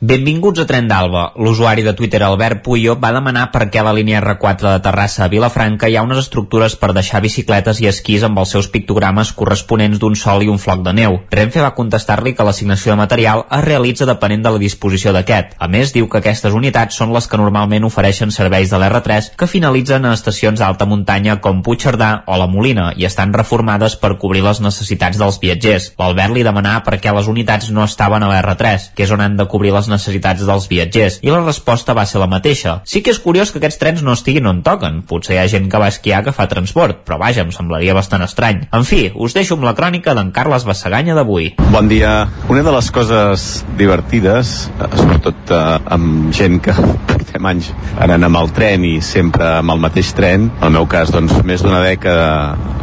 Benvinguts 0.00 0.60
a 0.62 0.64
Tren 0.64 0.86
d'Alba. 0.86 1.32
L'usuari 1.42 1.82
de 1.82 1.90
Twitter 1.92 2.20
Albert 2.22 2.60
Puyo 2.62 2.92
va 3.02 3.10
demanar 3.10 3.48
per 3.50 3.64
què 3.66 3.80
a 3.80 3.82
la 3.82 3.92
línia 3.96 4.20
R4 4.20 4.68
de 4.70 4.82
Terrassa 4.84 5.24
a 5.24 5.26
Vilafranca 5.32 5.88
hi 5.90 5.96
ha 5.98 6.04
unes 6.06 6.20
estructures 6.20 6.76
per 6.78 6.92
deixar 6.94 7.18
bicicletes 7.24 7.80
i 7.82 7.88
esquís 7.90 8.22
amb 8.22 8.38
els 8.38 8.52
seus 8.54 8.68
pictogrames 8.70 9.32
corresponents 9.34 9.98
d'un 9.98 10.14
sol 10.14 10.44
i 10.46 10.50
un 10.52 10.62
floc 10.62 10.84
de 10.86 10.92
neu. 10.94 11.18
Renfe 11.34 11.64
va 11.64 11.72
contestar-li 11.74 12.30
que 12.38 12.46
l'assignació 12.46 12.92
de 12.92 12.98
material 13.00 13.42
es 13.56 13.64
realitza 13.64 14.06
depenent 14.06 14.44
de 14.46 14.52
la 14.54 14.60
disposició 14.62 15.10
d'aquest. 15.16 15.56
A 15.58 15.66
més, 15.66 15.90
diu 15.90 16.06
que 16.06 16.22
aquestes 16.22 16.54
unitats 16.54 16.94
són 16.94 17.10
les 17.16 17.26
que 17.26 17.42
normalment 17.42 17.90
ofereixen 17.90 18.30
serveis 18.30 18.70
de 18.70 18.78
l'R3 18.78 19.32
que 19.34 19.50
finalitzen 19.50 20.06
a 20.06 20.14
estacions 20.14 20.62
d'alta 20.62 20.86
muntanya 20.86 21.40
com 21.42 21.64
Puigcerdà 21.66 22.12
o 22.30 22.38
la 22.38 22.46
Molina 22.46 22.92
i 22.94 23.08
estan 23.10 23.34
reformades 23.34 23.98
per 23.98 24.14
cobrir 24.14 24.46
les 24.46 24.62
necessitats 24.62 25.18
dels 25.18 25.42
viatgers. 25.42 25.90
L'Albert 25.98 26.38
li 26.38 26.46
demanà 26.46 26.78
per 26.86 27.00
què 27.02 27.18
les 27.18 27.26
unitats 27.26 27.74
no 27.74 27.82
estaven 27.82 28.22
a 28.22 28.30
l'R3, 28.30 28.92
que 28.94 29.02
és 29.02 29.18
on 29.18 29.26
han 29.26 29.34
de 29.34 29.50
cobrir 29.50 29.74
les 29.74 29.87
necessitats 29.90 30.44
dels 30.46 30.68
viatgers, 30.70 31.18
i 31.22 31.32
la 31.32 31.42
resposta 31.44 31.96
va 31.96 32.06
ser 32.08 32.22
la 32.22 32.30
mateixa. 32.30 32.78
Sí 32.88 33.02
que 33.02 33.12
és 33.14 33.20
curiós 33.22 33.52
que 33.52 33.60
aquests 33.62 33.80
trens 33.80 34.04
no 34.04 34.14
estiguin 34.16 34.48
on 34.50 34.62
toquen. 34.66 35.02
Potser 35.08 35.36
hi 35.36 35.40
ha 35.42 35.48
gent 35.50 35.68
que 35.70 35.80
va 35.80 35.90
esquiar 35.92 36.22
que 36.26 36.34
fa 36.36 36.48
transport, 36.50 37.02
però 37.06 37.18
vaja, 37.20 37.44
em 37.44 37.52
semblaria 37.54 37.96
bastant 37.96 38.24
estrany. 38.26 38.66
En 38.72 38.86
fi, 38.88 39.08
us 39.14 39.36
deixo 39.36 39.58
amb 39.58 39.66
la 39.68 39.74
crònica 39.78 40.14
d'en 40.16 40.32
Carles 40.34 40.66
Bassaganya 40.68 41.16
d'avui. 41.18 41.54
Bon 41.72 41.88
dia. 41.90 42.28
Una 42.48 42.64
de 42.66 42.74
les 42.74 42.90
coses 42.94 43.48
divertides, 43.78 44.56
eh, 44.78 44.90
sobretot 44.96 45.52
eh, 45.54 45.62
amb 45.94 46.32
gent 46.34 46.60
que 46.64 46.74
portem 47.08 47.46
anys 47.50 47.70
anant 48.00 48.26
amb 48.28 48.40
el 48.40 48.52
tren 48.56 48.84
i 48.86 48.98
sempre 49.04 49.46
amb 49.58 49.74
el 49.74 49.82
mateix 49.82 50.12
tren, 50.16 50.48
en 50.58 50.66
el 50.70 50.74
meu 50.78 50.88
cas 50.90 51.12
doncs 51.14 51.34
més 51.46 51.62
d'una 51.64 51.82
dècada 51.84 52.28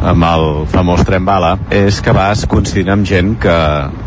amb 0.06 0.26
el 0.28 0.46
famós 0.70 1.02
tren 1.06 1.24
bala, 1.26 1.56
és 1.72 1.98
que 2.04 2.14
vas 2.14 2.44
coincidint 2.48 2.92
amb 2.94 3.06
gent 3.08 3.34
que 3.42 3.56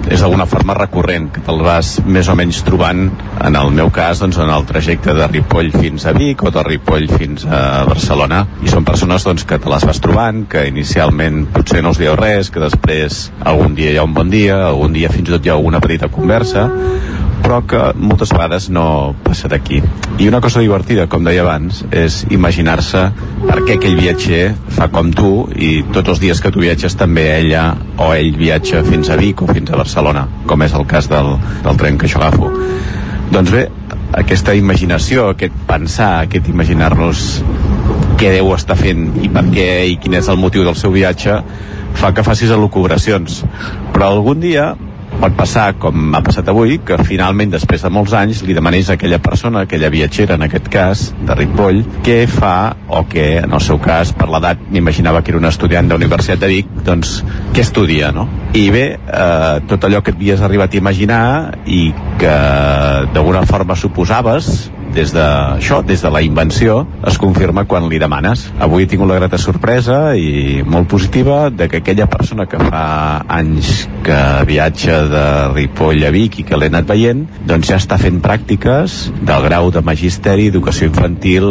és 0.10 0.22
d'alguna 0.22 0.48
forma 0.50 0.74
recurrent, 0.78 1.28
que 1.34 1.44
te'l 1.46 1.62
vas 1.66 1.98
més 2.06 2.30
o 2.32 2.36
menys 2.40 2.62
trobant, 2.66 2.89
en 2.98 3.56
el 3.56 3.72
meu 3.76 3.92
cas, 3.94 4.20
doncs, 4.24 4.40
en 4.42 4.50
el 4.54 4.66
trajecte 4.70 5.14
de 5.16 5.28
Ripoll 5.28 5.72
fins 5.76 6.06
a 6.06 6.14
Vic 6.16 6.44
o 6.44 6.52
de 6.54 6.64
Ripoll 6.66 7.08
fins 7.12 7.46
a 7.46 7.86
Barcelona, 7.90 8.46
i 8.64 8.72
són 8.72 8.88
persones 8.88 9.26
doncs, 9.28 9.46
que 9.48 9.60
te 9.62 9.72
les 9.72 9.86
vas 9.88 10.02
trobant, 10.04 10.46
que 10.50 10.66
inicialment 10.70 11.46
potser 11.54 11.84
no 11.86 11.94
us 11.94 12.02
dieu 12.02 12.18
res, 12.20 12.52
que 12.54 12.64
després 12.64 13.28
algun 13.46 13.78
dia 13.78 13.94
hi 13.94 14.00
ha 14.00 14.08
un 14.08 14.16
bon 14.18 14.30
dia, 14.34 14.60
algun 14.70 14.96
dia 14.96 15.12
fins 15.14 15.30
i 15.30 15.38
tot 15.38 15.46
hi 15.46 15.54
ha 15.54 15.58
alguna 15.58 15.82
petita 15.84 16.12
conversa, 16.14 16.68
però 17.40 17.62
que 17.66 17.80
moltes 17.96 18.34
vegades 18.36 18.68
no 18.70 19.16
passa 19.24 19.50
d'aquí. 19.50 19.80
I 20.20 20.28
una 20.28 20.42
cosa 20.44 20.62
divertida, 20.62 21.08
com 21.10 21.24
deia 21.26 21.42
abans, 21.46 21.82
és 21.96 22.22
imaginar-se 22.30 23.06
per 23.46 23.62
què 23.64 23.78
aquell 23.78 23.98
viatger 24.00 24.44
fa 24.76 24.90
com 24.94 25.14
tu 25.16 25.48
i 25.56 25.80
tots 25.96 26.16
els 26.16 26.22
dies 26.24 26.44
que 26.44 26.52
tu 26.54 26.62
viatges 26.66 26.98
també 27.00 27.26
ella 27.38 27.72
o 27.98 28.12
ell 28.14 28.36
viatja 28.38 28.84
fins 28.86 29.10
a 29.10 29.18
Vic 29.20 29.42
o 29.42 29.50
fins 29.50 29.72
a 29.72 29.80
Barcelona, 29.80 30.28
com 30.46 30.68
és 30.68 30.76
el 30.76 30.86
cas 30.90 31.10
del, 31.12 31.38
del 31.64 31.82
tren 31.82 31.98
que 31.98 32.12
jo 32.12 32.22
agafo. 32.22 32.52
Doncs 33.30 33.52
bé, 33.54 33.68
aquesta 34.18 34.56
imaginació, 34.58 35.28
aquest 35.36 35.54
pensar, 35.70 36.24
aquest 36.26 36.48
imaginar-nos 36.50 37.26
què 38.18 38.32
deu 38.34 38.50
estar 38.56 38.78
fent 38.80 39.04
i 39.22 39.30
per 39.32 39.44
què 39.52 39.68
i 39.92 40.00
quin 40.02 40.18
és 40.18 40.30
el 40.34 40.40
motiu 40.42 40.66
del 40.66 40.78
seu 40.80 40.90
viatge 40.96 41.36
fa 42.00 42.10
que 42.16 42.26
facis 42.26 42.50
elucubracions. 42.56 43.44
Però 43.94 44.10
algun 44.10 44.42
dia 44.42 44.72
pot 45.20 45.36
passar, 45.36 45.74
com 45.82 45.96
m'ha 46.14 46.22
passat 46.24 46.48
avui, 46.52 46.78
que 46.86 46.98
finalment, 47.04 47.52
després 47.52 47.84
de 47.84 47.92
molts 47.94 48.14
anys, 48.18 48.44
li 48.48 48.56
demanis 48.56 48.90
a 48.90 48.96
aquella 48.96 49.20
persona, 49.24 49.66
aquella 49.66 49.92
viatgera, 49.92 50.38
en 50.40 50.46
aquest 50.48 50.70
cas, 50.72 51.04
de 51.28 51.36
Ripoll, 51.36 51.82
què 52.06 52.22
fa, 52.32 52.56
o 52.88 53.04
que, 53.10 53.26
en 53.44 53.54
el 53.56 53.64
seu 53.64 53.82
cas, 53.84 54.14
per 54.16 54.30
l'edat, 54.32 54.64
m'imaginava 54.72 55.22
que 55.24 55.34
era 55.34 55.42
un 55.42 55.50
estudiant 55.50 55.90
de 55.90 55.96
la 55.96 56.02
Universitat 56.02 56.40
de 56.42 56.52
Vic, 56.54 56.72
doncs, 56.88 57.20
què 57.54 57.64
estudia, 57.66 58.14
no? 58.16 58.28
I 58.56 58.66
bé, 58.74 58.86
eh, 58.96 59.56
tot 59.70 59.86
allò 59.86 60.02
que 60.02 60.16
et 60.16 60.20
havies 60.20 60.44
arribat 60.46 60.74
a 60.74 60.80
imaginar 60.80 61.24
i 61.68 61.90
que 62.20 62.36
d'alguna 63.14 63.46
forma 63.50 63.76
suposaves, 63.78 64.70
des 65.00 65.14
de 65.16 65.24
això, 65.24 65.80
des 65.86 66.02
de 66.04 66.10
la 66.12 66.20
invenció, 66.22 66.82
es 67.08 67.18
confirma 67.22 67.64
quan 67.70 67.88
li 67.88 68.00
demanes. 68.02 68.50
Avui 68.60 68.84
he 68.84 68.90
tingut 68.92 69.08
la 69.08 69.20
grata 69.22 69.38
sorpresa 69.40 70.00
i 70.20 70.60
molt 70.68 70.90
positiva 70.92 71.48
de 71.50 71.70
que 71.72 71.80
aquella 71.80 72.10
persona 72.12 72.48
que 72.52 72.60
fa 72.60 72.84
anys 73.32 73.88
que 74.04 74.20
viatja 74.50 75.00
de 75.08 75.24
Ripoll 75.54 76.04
a 76.04 76.12
Vic 76.12 76.42
i 76.42 76.48
que 76.50 76.60
l'he 76.60 76.68
anat 76.68 76.90
veient, 76.90 77.24
doncs 77.48 77.72
ja 77.72 77.80
està 77.80 78.00
fent 78.02 78.20
pràctiques 78.24 79.00
del 79.24 79.48
grau 79.48 79.72
de 79.72 79.86
magisteri 79.86 80.50
educació 80.52 80.92
infantil 80.92 81.48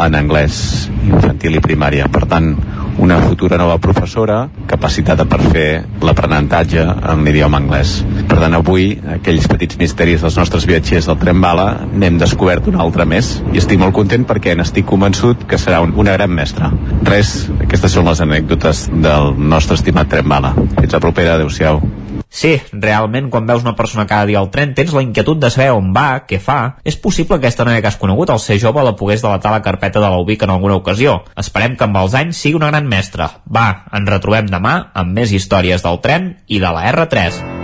en 0.00 0.18
anglès, 0.18 0.90
infantil 1.06 1.60
i 1.60 1.62
primària. 1.62 2.10
Per 2.10 2.26
tant, 2.26 2.56
una 3.00 3.20
futura 3.22 3.56
nova 3.56 3.78
professora 3.78 4.42
capacitada 4.66 5.24
per 5.24 5.40
fer 5.46 5.68
l'aprenentatge 6.04 6.82
en 6.82 7.22
l'idioma 7.24 7.60
anglès. 7.62 8.00
Per 8.28 8.40
tant, 8.42 8.56
avui, 8.58 8.90
aquells 9.14 9.46
petits 9.48 9.78
misteris 9.80 10.24
dels 10.24 10.36
nostres 10.40 10.66
viatgers 10.68 11.08
del 11.08 11.20
tren 11.22 11.40
bala 11.40 11.70
n'hem 11.92 12.18
descobert 12.20 12.68
un 12.68 12.79
altre 12.82 13.06
més 13.08 13.36
i 13.54 13.60
estic 13.62 13.80
molt 13.80 13.94
content 13.96 14.26
perquè 14.28 14.56
n'estic 14.56 14.88
convençut 14.88 15.46
que 15.48 15.58
serà 15.60 15.80
un, 15.84 15.94
una 16.00 16.16
gran 16.18 16.32
mestra. 16.34 16.72
Res, 17.06 17.50
aquestes 17.60 17.96
són 17.96 18.10
les 18.10 18.22
anècdotes 18.24 18.86
del 18.90 19.34
nostre 19.36 19.78
estimat 19.78 20.10
tren 20.10 20.28
bala. 20.28 20.54
Fins 20.80 20.96
a 20.96 21.02
propera, 21.02 21.36
adeu-siau. 21.38 21.82
Sí, 22.30 22.60
realment, 22.70 23.26
quan 23.28 23.46
veus 23.46 23.64
una 23.66 23.74
persona 23.74 24.06
cada 24.06 24.24
dia 24.28 24.38
al 24.38 24.52
tren, 24.54 24.70
tens 24.78 24.94
la 24.94 25.02
inquietud 25.02 25.40
de 25.42 25.50
saber 25.50 25.72
on 25.74 25.90
va, 25.96 26.22
què 26.30 26.38
fa. 26.38 26.76
És 26.86 26.96
possible 26.96 27.40
que 27.40 27.50
aquesta 27.50 27.66
noia 27.66 27.82
que 27.82 27.90
has 27.90 27.98
conegut, 27.98 28.30
al 28.30 28.38
ser 28.38 28.60
jove, 28.62 28.84
la 28.86 28.94
pogués 28.96 29.24
delatar 29.26 29.50
la 29.56 29.64
carpeta 29.66 30.00
de 30.00 30.10
l'Ubic 30.14 30.46
en 30.46 30.54
alguna 30.54 30.78
ocasió. 30.78 31.24
Esperem 31.36 31.74
que 31.76 31.88
amb 31.90 31.98
els 32.04 32.14
anys 32.14 32.38
sigui 32.38 32.60
una 32.62 32.70
gran 32.70 32.86
mestra. 32.86 33.32
Va, 33.50 33.86
ens 33.90 34.14
retrobem 34.14 34.46
demà 34.46 34.76
amb 34.94 35.18
més 35.18 35.34
històries 35.34 35.82
del 35.82 35.98
tren 36.06 36.36
i 36.46 36.62
de 36.62 36.70
la 36.70 36.86
R3. 36.94 37.59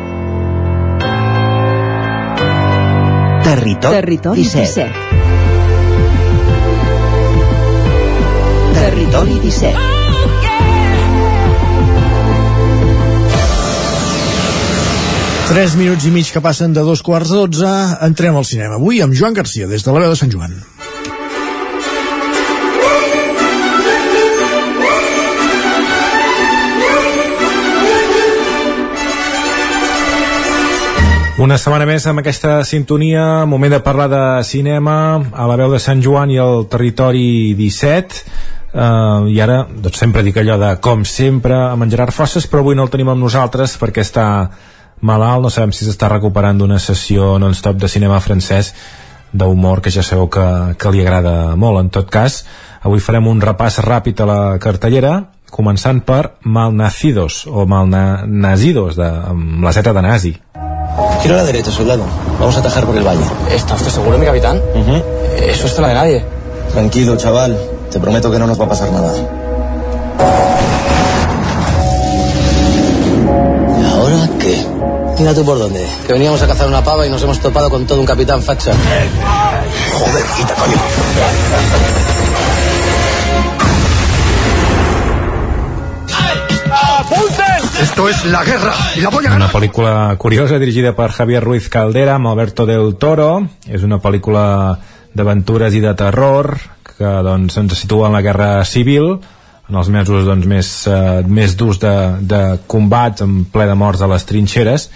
Territori, 3.47 3.95
Territori 3.95 4.43
17. 4.43 4.67
17. 4.75 4.91
Territori 8.75 9.39
17. 9.39 9.79
Tres 15.47 15.77
minuts 15.79 16.03
i 16.03 16.11
mig 16.11 16.27
que 16.27 16.43
passen 16.43 16.75
de 16.75 16.83
dos 16.83 17.07
quarts 17.07 17.31
de 17.31 17.39
dotze, 17.39 17.71
entrem 18.03 18.35
al 18.35 18.43
cinema. 18.51 18.83
Avui 18.83 18.99
amb 19.07 19.15
Joan 19.15 19.31
Garcia, 19.39 19.71
des 19.71 19.87
de 19.87 19.95
la 19.95 20.03
veu 20.03 20.11
de 20.11 20.19
Sant 20.19 20.35
Joan. 20.35 20.59
Una 31.37 31.59
setmana 31.61 31.85
més 31.85 32.07
amb 32.09 32.23
aquesta 32.23 32.63
sintonia, 32.65 33.45
moment 33.45 33.75
de 33.75 33.83
parlar 33.85 34.07
de 34.09 34.21
cinema 34.49 34.95
a 35.37 35.45
la 35.45 35.59
veu 35.61 35.75
de 35.75 35.81
Sant 35.85 36.01
Joan 36.01 36.31
i 36.33 36.39
el 36.41 36.63
territori 36.73 37.53
17 37.59 38.23
uh, 38.73 39.27
i 39.29 39.37
ara 39.45 39.59
doncs 39.69 40.01
sempre 40.01 40.23
dic 40.25 40.39
allò 40.41 40.57
de 40.63 40.71
com 40.81 41.05
sempre 41.05 41.59
amb 41.59 41.85
en 41.85 41.93
Gerard 41.93 42.17
Fosses 42.17 42.49
però 42.49 42.65
avui 42.65 42.79
no 42.79 42.87
el 42.89 42.93
tenim 42.95 43.13
amb 43.13 43.21
nosaltres 43.21 43.77
perquè 43.77 44.01
està 44.01 44.25
malalt, 45.05 45.45
no 45.45 45.53
sabem 45.53 45.77
si 45.77 45.85
s'està 45.85 46.09
recuperant 46.09 46.57
d'una 46.57 46.81
sessió 46.81 47.35
non-stop 47.37 47.85
de 47.85 47.93
cinema 47.93 48.23
francès 48.25 48.73
d'humor 49.37 49.85
que 49.85 49.93
ja 49.93 50.01
sabeu 50.01 50.31
que, 50.33 50.47
que 50.81 50.95
li 50.95 51.05
agrada 51.05 51.53
molt. 51.53 51.83
En 51.85 51.93
tot 51.93 52.09
cas 52.09 52.47
avui 52.81 53.05
farem 53.05 53.29
un 53.29 53.45
repàs 53.45 53.83
ràpid 53.85 54.25
a 54.25 54.31
la 54.33 54.41
cartellera 54.57 55.19
començant 55.53 56.01
per 56.01 56.39
Malnacidos 56.49 57.45
o 57.45 57.69
Malnazidos 57.69 58.97
de, 58.97 59.13
amb 59.37 59.69
la 59.69 59.77
zeta 59.77 59.93
de 59.93 60.09
nazi 60.09 60.39
Giro 61.27 61.35
a 61.35 61.43
la 61.43 61.45
derecha, 61.45 61.73
soldado. 61.73 62.05
Vamos 62.39 62.55
a 62.55 62.61
atajar 62.61 62.87
por 62.87 62.97
el 62.97 63.03
valle. 63.03 63.25
¿Está 63.51 63.75
usted 63.75 63.91
seguro, 63.91 64.17
mi 64.17 64.25
capitán? 64.25 64.63
Eso 65.43 65.67
es 65.67 65.75
tela 65.75 65.89
de 65.89 65.95
nadie. 65.95 66.25
Tranquilo, 66.73 67.17
chaval. 67.17 67.59
Te 67.91 67.99
prometo 67.99 68.31
que 68.31 68.39
no 68.39 68.47
nos 68.47 68.61
va 68.61 68.67
a 68.67 68.69
pasar 68.69 68.93
nada. 68.93 69.13
¿Y 73.81 73.85
ahora 73.93 74.29
qué? 74.39 74.65
Mira 75.19 75.35
tú 75.35 75.45
por 75.45 75.59
dónde. 75.59 75.85
Que 76.07 76.13
veníamos 76.13 76.41
a 76.43 76.47
cazar 76.47 76.69
una 76.69 76.85
pava 76.85 77.05
y 77.05 77.11
nos 77.11 77.21
hemos 77.25 77.41
topado 77.41 77.71
con 77.71 77.85
todo 77.89 77.99
un 77.99 78.07
capitán 78.07 78.41
facha. 78.41 78.71
Joder, 79.95 80.25
quita, 80.37 80.55
coño. 80.55 80.77
Esto 87.81 88.09
es 88.09 88.25
la 88.25 88.43
guerra 88.43 88.73
y 88.97 89.01
la 89.01 89.11
voy 89.11 89.27
a 89.27 89.37
Una 89.37 89.51
pel·lícula 89.51 90.17
curiosa 90.17 90.59
dirigida 90.59 90.97
per 90.97 91.11
Javier 91.13 91.45
Ruiz 91.45 91.69
Caldera 91.69 92.15
amb 92.15 92.27
Alberto 92.27 92.65
del 92.65 92.95
Toro. 92.97 93.43
És 93.69 93.83
una 93.85 93.99
pel·lícula 94.01 94.79
d'aventures 95.13 95.75
i 95.77 95.83
de 95.85 95.93
terror 95.93 96.55
que 96.97 97.11
doncs, 97.27 97.59
ens 97.61 97.75
situa 97.77 98.09
en 98.09 98.17
la 98.17 98.23
guerra 98.25 98.65
civil 98.65 99.19
en 99.69 99.77
els 99.77 99.91
mesos 99.93 100.25
doncs, 100.25 100.47
més, 100.49 100.71
eh, 100.89 101.21
més 101.29 101.57
durs 101.61 101.77
de, 101.83 101.93
de 102.21 102.41
combats 102.67 103.21
en 103.27 103.43
ple 103.53 103.67
de 103.69 103.75
morts 103.77 104.01
a 104.01 104.09
les 104.09 104.25
trinxeres 104.25 104.89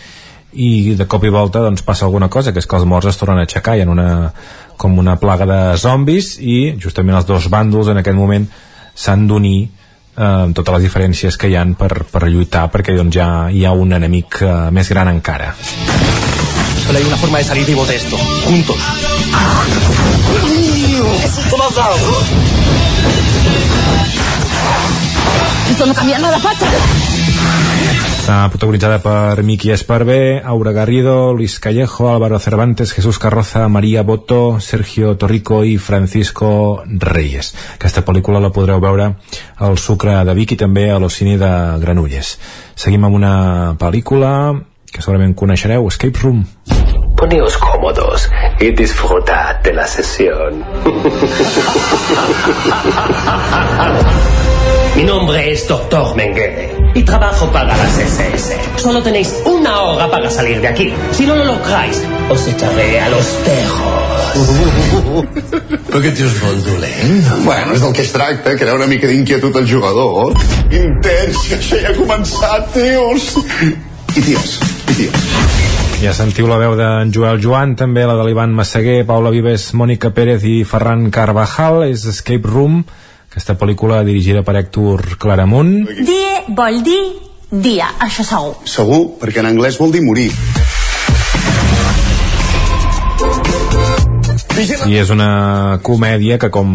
i 0.53 0.95
de 0.97 1.07
cop 1.07 1.27
i 1.29 1.33
volta 1.35 1.61
doncs, 1.61 1.85
passa 1.85 2.07
alguna 2.09 2.31
cosa 2.33 2.55
que 2.55 2.63
és 2.65 2.67
que 2.67 2.79
els 2.81 2.89
morts 2.89 3.11
es 3.11 3.21
tornen 3.21 3.43
a 3.43 3.45
aixecar 3.45 3.77
hi 3.77 3.85
ha 3.85 3.91
una, 3.91 4.33
com 4.81 4.97
una 4.99 5.19
plaga 5.21 5.45
de 5.45 5.61
zombis 5.77 6.39
i 6.41 6.79
justament 6.81 7.21
els 7.21 7.29
dos 7.29 7.51
bàndols 7.53 7.93
en 7.93 8.01
aquest 8.01 8.17
moment 8.17 8.49
s'han 8.95 9.29
d'unir 9.29 9.69
eh, 10.17 10.25
amb 10.25 10.57
totes 10.57 10.79
les 10.79 10.87
diferències 10.89 11.37
que 11.37 11.51
hi 11.51 11.57
han 11.57 11.75
per, 11.79 12.05
per 12.11 12.27
lluitar 12.29 12.69
perquè 12.73 12.97
doncs, 12.97 13.15
ja 13.17 13.29
hi 13.51 13.65
ha 13.65 13.73
un 13.73 13.93
enemic 13.99 14.43
eh, 14.43 14.55
més 14.75 14.91
gran 14.91 15.09
encara 15.13 15.55
Solo 16.91 16.99
hay 16.99 17.05
una 17.05 17.17
forma 17.17 17.39
de 17.39 17.45
salir 17.45 17.65
vivos 17.67 17.87
de 17.87 17.95
esto. 17.95 18.17
Juntos. 18.45 18.77
¿Cómo 21.51 21.65
has 21.69 21.75
dado? 21.77 21.97
Esto 25.71 25.87
no 25.87 25.95
cambia 25.95 26.19
nada, 26.19 26.39
facha. 26.41 26.67
Està 28.31 28.47
protagonitzada 28.47 29.01
per 29.03 29.43
Miki 29.43 29.73
Esparvé, 29.75 30.39
Aura 30.47 30.71
Garrido, 30.71 31.33
Luis 31.35 31.59
Callejo, 31.59 32.13
Álvaro 32.13 32.39
Cervantes, 32.39 32.93
Jesús 32.93 33.19
Carroza, 33.19 33.67
María 33.67 34.05
Boto, 34.05 34.61
Sergio 34.61 35.17
Torrico 35.17 35.65
i 35.65 35.79
Francisco 35.79 36.85
Reyes. 36.87 37.57
Aquesta 37.75 38.05
pel·lícula 38.07 38.39
la 38.39 38.53
podreu 38.55 38.79
veure 38.79 39.17
al 39.59 39.79
Sucre 39.83 40.15
de 40.23 40.35
Vic 40.39 40.55
i 40.55 40.61
també 40.61 40.93
a 40.95 41.01
l'Ocine 41.03 41.35
de 41.43 41.51
Granulles. 41.83 42.39
Seguim 42.79 43.03
amb 43.09 43.19
una 43.19 43.75
pel·lícula 43.83 44.31
que 44.87 45.03
segurament 45.03 45.35
coneixereu, 45.35 45.91
Escape 45.91 46.23
Room. 46.23 46.47
Poneos 47.19 47.59
cómodos 47.59 48.31
y 48.61 48.71
disfrutad 48.71 49.59
de 49.65 49.75
la 49.75 49.89
sesión. 49.89 50.63
Mi 55.01 55.07
nombre 55.07 55.51
es 55.51 55.67
Doctor 55.67 56.15
Mengele 56.15 56.77
y 56.95 57.03
trabajo 57.03 57.51
para 57.51 57.75
las 57.75 57.97
SS. 57.97 58.55
Solo 58.77 59.03
tenéis 59.03 59.35
una 59.47 59.81
hora 59.81 60.11
para 60.11 60.29
salir 60.29 60.61
de 60.61 60.69
aquí. 60.69 60.93
Si 61.13 61.25
no 61.25 61.37
lo 61.37 61.47
lográis, 61.47 62.05
os 62.29 62.47
echaré 62.47 63.01
a 63.01 63.09
los 63.09 63.25
tejos. 63.43 65.25
Però 65.89 66.03
aquest 66.03 66.21
tio 66.21 66.29
és 66.29 66.37
molt 66.43 66.69
dolent. 66.69 67.33
Bueno, 67.47 67.73
és 67.73 67.81
del 67.81 67.97
que 67.97 68.05
es 68.05 68.13
tracta, 68.13 68.53
crear 68.61 68.77
una 68.77 68.91
mica 68.93 69.09
d'inquietud 69.09 69.57
al 69.57 69.65
jugador. 69.73 70.37
Intens, 70.69 71.49
que 71.49 71.57
això 71.57 71.81
ja 71.81 71.95
ha 71.95 71.97
començat, 71.97 72.69
tios. 72.77 73.33
I 73.41 74.21
ties, 74.21 74.57
i 74.85 75.01
ties. 75.01 75.29
Ja 76.05 76.13
sentiu 76.13 76.45
la 76.53 76.61
veu 76.61 76.77
d'en 76.77 77.09
Joel 77.09 77.41
Joan, 77.41 77.73
també 77.73 78.05
la 78.05 78.21
de 78.21 78.29
l'Ivan 78.29 78.53
Massaguer, 78.53 79.07
Paula 79.09 79.33
Vives, 79.33 79.71
Mònica 79.73 80.13
Pérez 80.13 80.45
i 80.45 80.59
Ferran 80.69 81.09
Carvajal, 81.09 81.87
és 81.89 82.05
Escape 82.05 82.53
Room, 82.53 82.83
aquesta 83.31 83.55
pel·lícula 83.59 84.03
dirigida 84.07 84.43
per 84.43 84.57
Héctor 84.59 85.17
Claramunt. 85.23 85.87
Die 86.07 86.55
vol 86.57 86.81
dir 86.87 87.01
dia, 87.51 87.87
això 88.03 88.25
segur. 88.27 88.57
Segur, 88.69 89.01
perquè 89.23 89.43
en 89.45 89.51
anglès 89.53 89.79
vol 89.81 89.93
dir 89.95 90.03
morir. 90.07 90.31
i 94.91 94.97
és 95.01 95.09
una 95.09 95.79
comèdia 95.83 96.37
que 96.41 96.51
com 96.53 96.69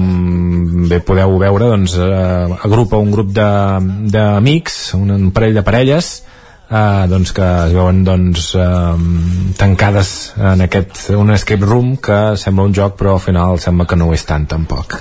bé 0.90 0.98
podeu 1.06 1.36
veure 1.38 1.68
doncs, 1.70 1.94
eh, 2.02 2.56
agrupa 2.66 2.98
un 2.98 3.12
grup 3.14 3.30
de- 3.36 4.10
d'amics 4.10 4.96
un, 4.98 5.12
un 5.12 5.30
parell 5.32 5.54
de 5.54 5.62
parelles 5.62 6.24
eh, 6.72 7.06
doncs, 7.12 7.32
que 7.32 7.46
es 7.68 7.74
veuen 7.78 8.04
doncs, 8.08 8.56
eh, 8.58 9.54
tancades 9.58 10.34
en 10.38 10.66
aquest, 10.66 11.12
un 11.14 11.30
escape 11.38 11.66
room 11.66 11.96
que 11.98 12.36
sembla 12.42 12.66
un 12.66 12.74
joc 12.74 12.98
però 12.98 13.20
al 13.20 13.22
final 13.28 13.60
sembla 13.62 13.86
que 13.86 13.96
no 14.02 14.10
ho 14.10 14.18
és 14.18 14.26
tant 14.26 14.48
tampoc 14.50 14.98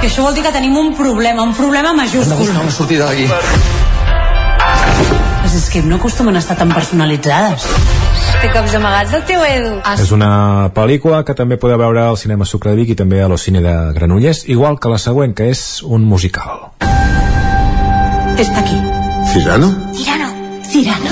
Que 0.00 0.06
això 0.06 0.22
vol 0.22 0.34
dir 0.34 0.44
que 0.46 0.52
tenim 0.54 0.76
un 0.78 0.92
problema, 0.94 1.42
un 1.42 1.54
problema 1.54 1.92
majúscul. 1.92 2.48
Una 2.54 2.70
sortida 2.70 3.06
d'aquí. 3.08 3.26
Les 5.42 5.54
escape 5.54 5.86
no 5.88 5.96
acostumen 5.96 6.36
a 6.36 6.38
estar 6.38 6.56
tan 6.56 6.70
personalitzades. 6.70 7.64
Té 8.38 8.50
cops 8.54 8.74
amagats 8.78 9.10
del 9.10 9.24
teu 9.26 9.42
Edu. 9.42 9.78
és 9.98 10.10
una 10.14 10.70
pel·lícula 10.74 11.24
que 11.24 11.34
també 11.34 11.56
podeu 11.56 11.78
veure 11.80 12.04
al 12.04 12.18
cinema 12.20 12.44
Sucre 12.44 12.70
de 12.70 12.76
Vic 12.76 12.92
i 12.94 12.94
també 12.94 13.22
a 13.22 13.28
l'Ocine 13.28 13.62
de 13.64 13.74
Granollers 13.96 14.44
igual 14.46 14.78
que 14.78 14.92
la 14.92 14.98
següent 14.98 15.34
que 15.34 15.48
és 15.50 15.82
un 15.82 16.04
musical 16.04 16.68
Està 18.38 18.60
aquí. 18.60 18.78
Cirano? 19.32 19.72
Cirano. 19.98 20.28
Cirano. 20.62 21.10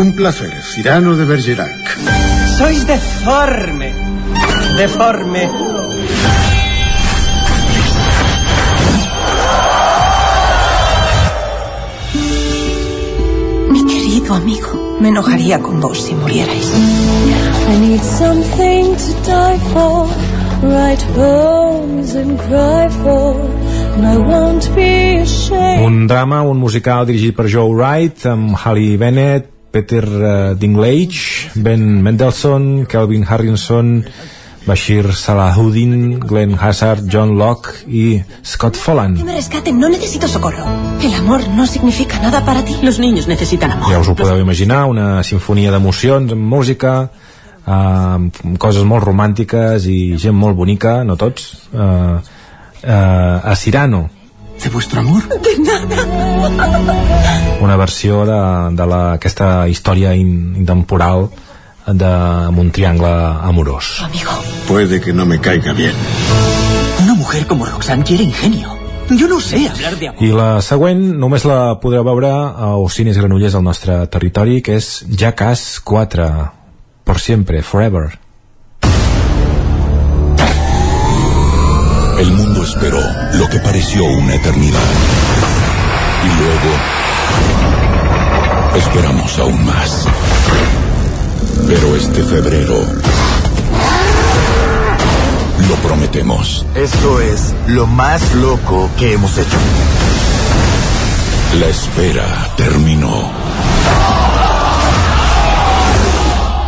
Un 0.00 0.16
placer, 0.16 0.52
Cirano 0.62 1.16
de 1.16 1.24
Bergerac. 1.26 2.37
Sois 2.58 2.84
deforme. 2.84 3.92
Deforme. 4.76 5.48
Mi 13.70 13.84
querido 13.84 14.34
amigo, 14.34 14.98
me 15.00 15.08
enojaría 15.10 15.60
con 15.60 15.80
vos 15.80 16.02
si 16.02 16.16
murierais. 16.16 16.72
I 17.70 17.78
need 17.78 18.02
something 18.02 18.96
to 18.96 19.12
die 19.24 19.60
for, 19.72 20.08
write 20.62 21.04
poems 21.14 22.16
and 22.16 22.36
cry 22.40 22.88
for. 23.04 23.36
Un 25.80 26.06
drama, 26.06 26.42
un 26.42 26.58
musical 26.58 27.06
dirigit 27.06 27.34
per 27.34 27.46
Joe 27.46 27.72
Wright, 27.74 28.26
amb 28.26 28.54
Halle 28.54 28.96
Bennett, 28.96 29.57
Peter 29.70 30.04
uh, 30.04 30.54
Dinklage, 30.58 31.50
Ben 31.54 32.02
Mendelssohn, 32.02 32.86
Kelvin 32.86 33.24
Harrison, 33.28 34.04
Bashir 34.68 35.12
Salahuddin, 35.14 36.20
Glenn 36.20 36.54
Hazard, 36.60 37.08
John 37.08 37.38
Locke 37.38 37.84
i 37.88 38.22
Scott 38.42 38.76
Folland. 38.76 39.16
Que 39.16 39.24
me 39.24 39.34
rescaten, 39.34 39.78
no 39.80 39.88
necesito 39.88 40.28
socorro. 40.28 40.64
El 41.02 41.14
amor 41.14 41.48
no 41.56 41.66
significa 41.66 42.20
nada 42.20 42.44
para 42.44 42.64
ti. 42.64 42.76
Los 42.82 42.98
niños 42.98 43.28
necesitan 43.28 43.72
amor. 43.72 43.90
Ja 43.90 44.00
us 44.00 44.08
ho 44.08 44.14
podeu 44.14 44.40
imaginar, 44.40 44.84
una 44.86 45.22
sinfonia 45.24 45.72
d'emocions 45.72 46.32
amb 46.36 46.44
música, 46.44 47.08
eh, 47.64 47.72
amb 47.72 48.58
coses 48.58 48.84
molt 48.84 49.08
romàntiques 49.08 49.88
i 49.88 50.18
gent 50.20 50.36
molt 50.36 50.56
bonica, 50.56 51.02
no 51.04 51.16
tots, 51.16 51.68
eh, 51.72 52.18
eh, 52.82 53.50
a 53.52 53.56
Cirano, 53.56 54.08
¿De 54.62 54.68
vuestro 54.70 55.00
amor? 55.00 55.22
De 55.28 55.58
nada. 55.58 55.96
una 57.60 57.76
versió 57.76 58.24
de, 58.26 58.76
de 58.76 58.86
la, 58.86 59.12
aquesta 59.14 59.68
història 59.68 60.14
in, 60.14 60.54
intemporal 60.58 61.28
de, 61.86 62.10
amb 62.48 62.58
un 62.58 62.70
triangle 62.70 63.10
amorós. 63.48 64.02
Amigo. 64.04 64.34
Puede 64.66 65.00
que 65.00 65.12
no 65.12 65.26
me 65.26 65.40
caiga 65.40 65.72
bien. 65.72 65.94
Una 67.02 67.14
mujer 67.14 67.46
como 67.46 67.66
Roxanne 67.66 68.04
quiere 68.04 68.24
ingenio. 68.24 68.76
Yo 69.10 69.26
no 69.26 69.40
sé 69.40 69.68
hablar 69.68 69.96
de 69.96 70.08
amor. 70.08 70.22
I 70.22 70.32
la 70.36 70.48
següent 70.60 71.00
només 71.16 71.46
la 71.48 71.78
podreu 71.80 72.04
veure 72.04 72.28
a 72.28 72.74
Ocines 72.76 73.16
Granollers 73.16 73.56
al 73.56 73.64
nostre 73.64 74.02
territori, 74.12 74.60
que 74.60 74.76
és 74.76 75.06
Jackass 75.08 75.80
4, 75.80 76.28
por 77.08 77.20
siempre, 77.20 77.62
forever. 77.62 78.18
El 82.18 82.32
mundo 82.32 82.64
esperó 82.64 83.00
lo 83.34 83.48
que 83.48 83.60
pareció 83.60 84.04
una 84.04 84.34
eternidad. 84.34 84.80
Y 86.24 86.28
luego 86.40 86.76
esperamos 88.76 89.38
aún 89.38 89.64
más. 89.64 90.04
Pero 91.68 91.94
este 91.94 92.24
febrero 92.24 92.74
lo 95.68 95.74
prometemos. 95.76 96.66
Esto 96.74 97.20
es 97.20 97.54
lo 97.68 97.86
más 97.86 98.34
loco 98.34 98.90
que 98.98 99.12
hemos 99.12 99.38
hecho. 99.38 99.58
La 101.60 101.66
espera 101.68 102.48
terminó. 102.56 103.30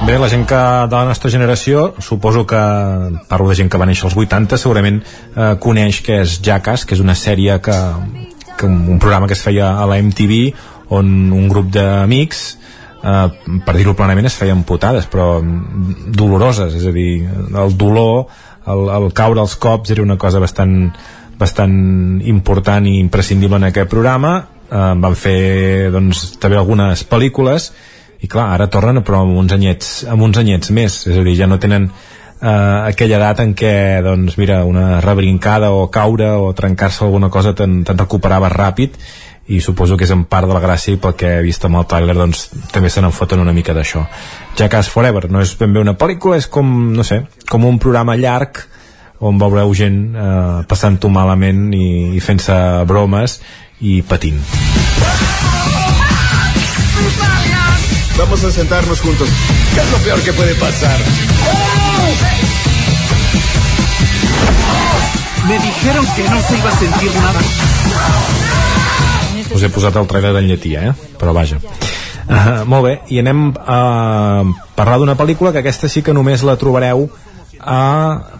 Bé, 0.07 0.19
la 0.19 0.29
gent 0.33 0.47
que 0.49 0.57
de 0.57 0.97
la 0.97 1.05
nostra 1.05 1.31
generació, 1.31 1.95
suposo 2.01 2.47
que 2.49 2.61
parlo 3.29 3.51
de 3.51 3.57
gent 3.59 3.69
que 3.69 3.79
va 3.79 3.87
néixer 3.87 4.07
als 4.09 4.17
80, 4.17 4.57
segurament 4.59 5.03
eh, 5.05 5.55
coneix 5.61 6.01
que 6.07 6.23
és 6.23 6.39
Jackass, 6.41 6.87
que 6.89 6.97
és 6.97 7.03
una 7.05 7.15
sèrie 7.15 7.59
que, 7.61 7.77
que 8.57 8.67
un 8.67 8.99
programa 8.99 9.29
que 9.29 9.37
es 9.37 9.45
feia 9.45 9.75
a 9.77 9.85
la 9.91 10.01
MTV 10.01 10.41
on 10.97 11.12
un 11.37 11.47
grup 11.53 11.69
d'amics 11.77 12.41
eh, 13.05 13.27
per 13.67 13.77
dir-ho 13.77 13.95
plenament 13.99 14.31
es 14.31 14.39
feien 14.41 14.65
putades 14.65 15.05
però 15.12 15.35
mm, 15.43 16.09
doloroses 16.17 16.81
és 16.81 16.89
a 16.89 16.95
dir, 16.97 17.12
el 17.29 17.77
dolor 17.77 18.25
el, 18.73 18.89
el 18.97 19.12
caure 19.12 19.45
als 19.45 19.59
cops 19.61 19.93
era 19.93 20.03
una 20.03 20.19
cosa 20.19 20.41
bastant 20.41 20.91
bastant 21.41 22.20
important 22.29 22.89
i 22.89 22.99
imprescindible 23.01 23.57
en 23.57 23.70
aquest 23.70 23.89
programa. 23.89 24.35
Eh, 24.70 24.91
van 25.05 25.17
fer 25.17 25.89
doncs, 25.93 26.39
també 26.41 26.59
algunes 26.61 27.05
pel·lícules 27.09 27.70
i 28.20 28.28
clar, 28.28 28.50
ara 28.55 28.68
tornen 28.68 29.02
però 29.05 29.23
amb 29.24 29.39
uns 29.40 29.55
anyets, 29.57 29.92
amb 30.08 30.23
uns 30.26 30.40
anyets 30.40 30.73
més. 30.76 31.00
És 31.08 31.16
a 31.16 31.24
dir, 31.24 31.36
ja 31.39 31.49
no 31.49 31.60
tenen 31.60 31.89
eh, 31.89 32.49
aquella 32.50 33.18
edat 33.20 33.42
en 33.44 33.55
què, 33.57 33.73
doncs 34.05 34.36
mira, 34.40 34.62
una 34.68 35.00
rebrincada 35.00 35.70
o 35.73 35.89
caure 35.92 36.31
o 36.36 36.52
trencar-se 36.57 37.05
alguna 37.07 37.31
cosa 37.32 37.55
te'n 37.57 37.81
te 37.84 37.97
recuperaves 37.97 38.52
ràpid. 38.52 39.00
I 39.50 39.58
suposo 39.65 39.97
que 39.99 40.07
és 40.07 40.12
en 40.15 40.26
part 40.31 40.47
de 40.47 40.55
la 40.55 40.62
gràcia 40.62 40.94
i 40.94 41.00
pel 41.00 41.16
que 41.18 41.31
he 41.39 41.42
vist 41.42 41.65
amb 41.66 41.81
el 41.81 41.89
tràiler 41.90 42.15
doncs 42.15 42.44
també 42.70 42.90
se 42.92 43.02
n'en 43.02 43.15
foten 43.15 43.40
una 43.42 43.55
mica 43.57 43.74
d'això. 43.74 44.05
Jackass 44.58 44.92
Forever 44.92 45.26
no 45.32 45.42
és 45.42 45.57
ben 45.58 45.73
bé 45.74 45.82
una 45.82 45.97
pel·lícula 45.99 46.39
és 46.39 46.47
com, 46.47 46.92
no 46.94 47.02
sé, 47.02 47.24
com 47.50 47.66
un 47.66 47.81
programa 47.82 48.18
llarg 48.20 48.62
on 49.20 49.40
veureu 49.40 49.74
gent 49.76 50.00
eh, 50.15 50.62
passant-ho 50.68 51.10
malament 51.12 51.68
i, 51.76 51.90
i 52.16 52.24
fent-se 52.24 52.57
bromes 52.89 53.40
i 53.81 54.00
patint 54.07 54.40
Vamos 58.20 58.44
a 58.44 58.50
sentarnos 58.50 59.00
juntos. 59.00 59.28
¿Qué 59.74 59.81
es 59.81 59.90
lo 59.90 59.99
peor 59.99 60.20
que 60.20 60.32
puede 60.34 60.55
pasar? 60.57 60.99
Me 65.49 65.58
dijeron 65.58 66.07
que 66.15 66.28
no 66.28 66.40
se 66.42 66.58
iba 66.58 66.68
a 66.68 66.76
sentir 66.76 67.15
nada. 67.15 67.40
us 69.55 69.62
he 69.62 69.70
posat 69.73 69.97
el 69.97 70.07
trailer 70.07 70.36
en 70.36 70.47
llatí, 70.50 70.74
eh? 70.76 70.92
però 71.18 71.32
vaja 71.34 71.58
uh, 71.58 72.62
molt 72.68 72.84
bé, 72.86 72.92
i 73.10 73.18
anem 73.23 73.49
a 73.58 73.81
parlar 74.76 75.00
d'una 75.00 75.16
pel·lícula 75.18 75.50
que 75.50 75.62
aquesta 75.65 75.90
sí 75.90 76.05
que 76.07 76.15
només 76.15 76.44
la 76.47 76.55
trobareu 76.60 77.08
a 77.58 77.81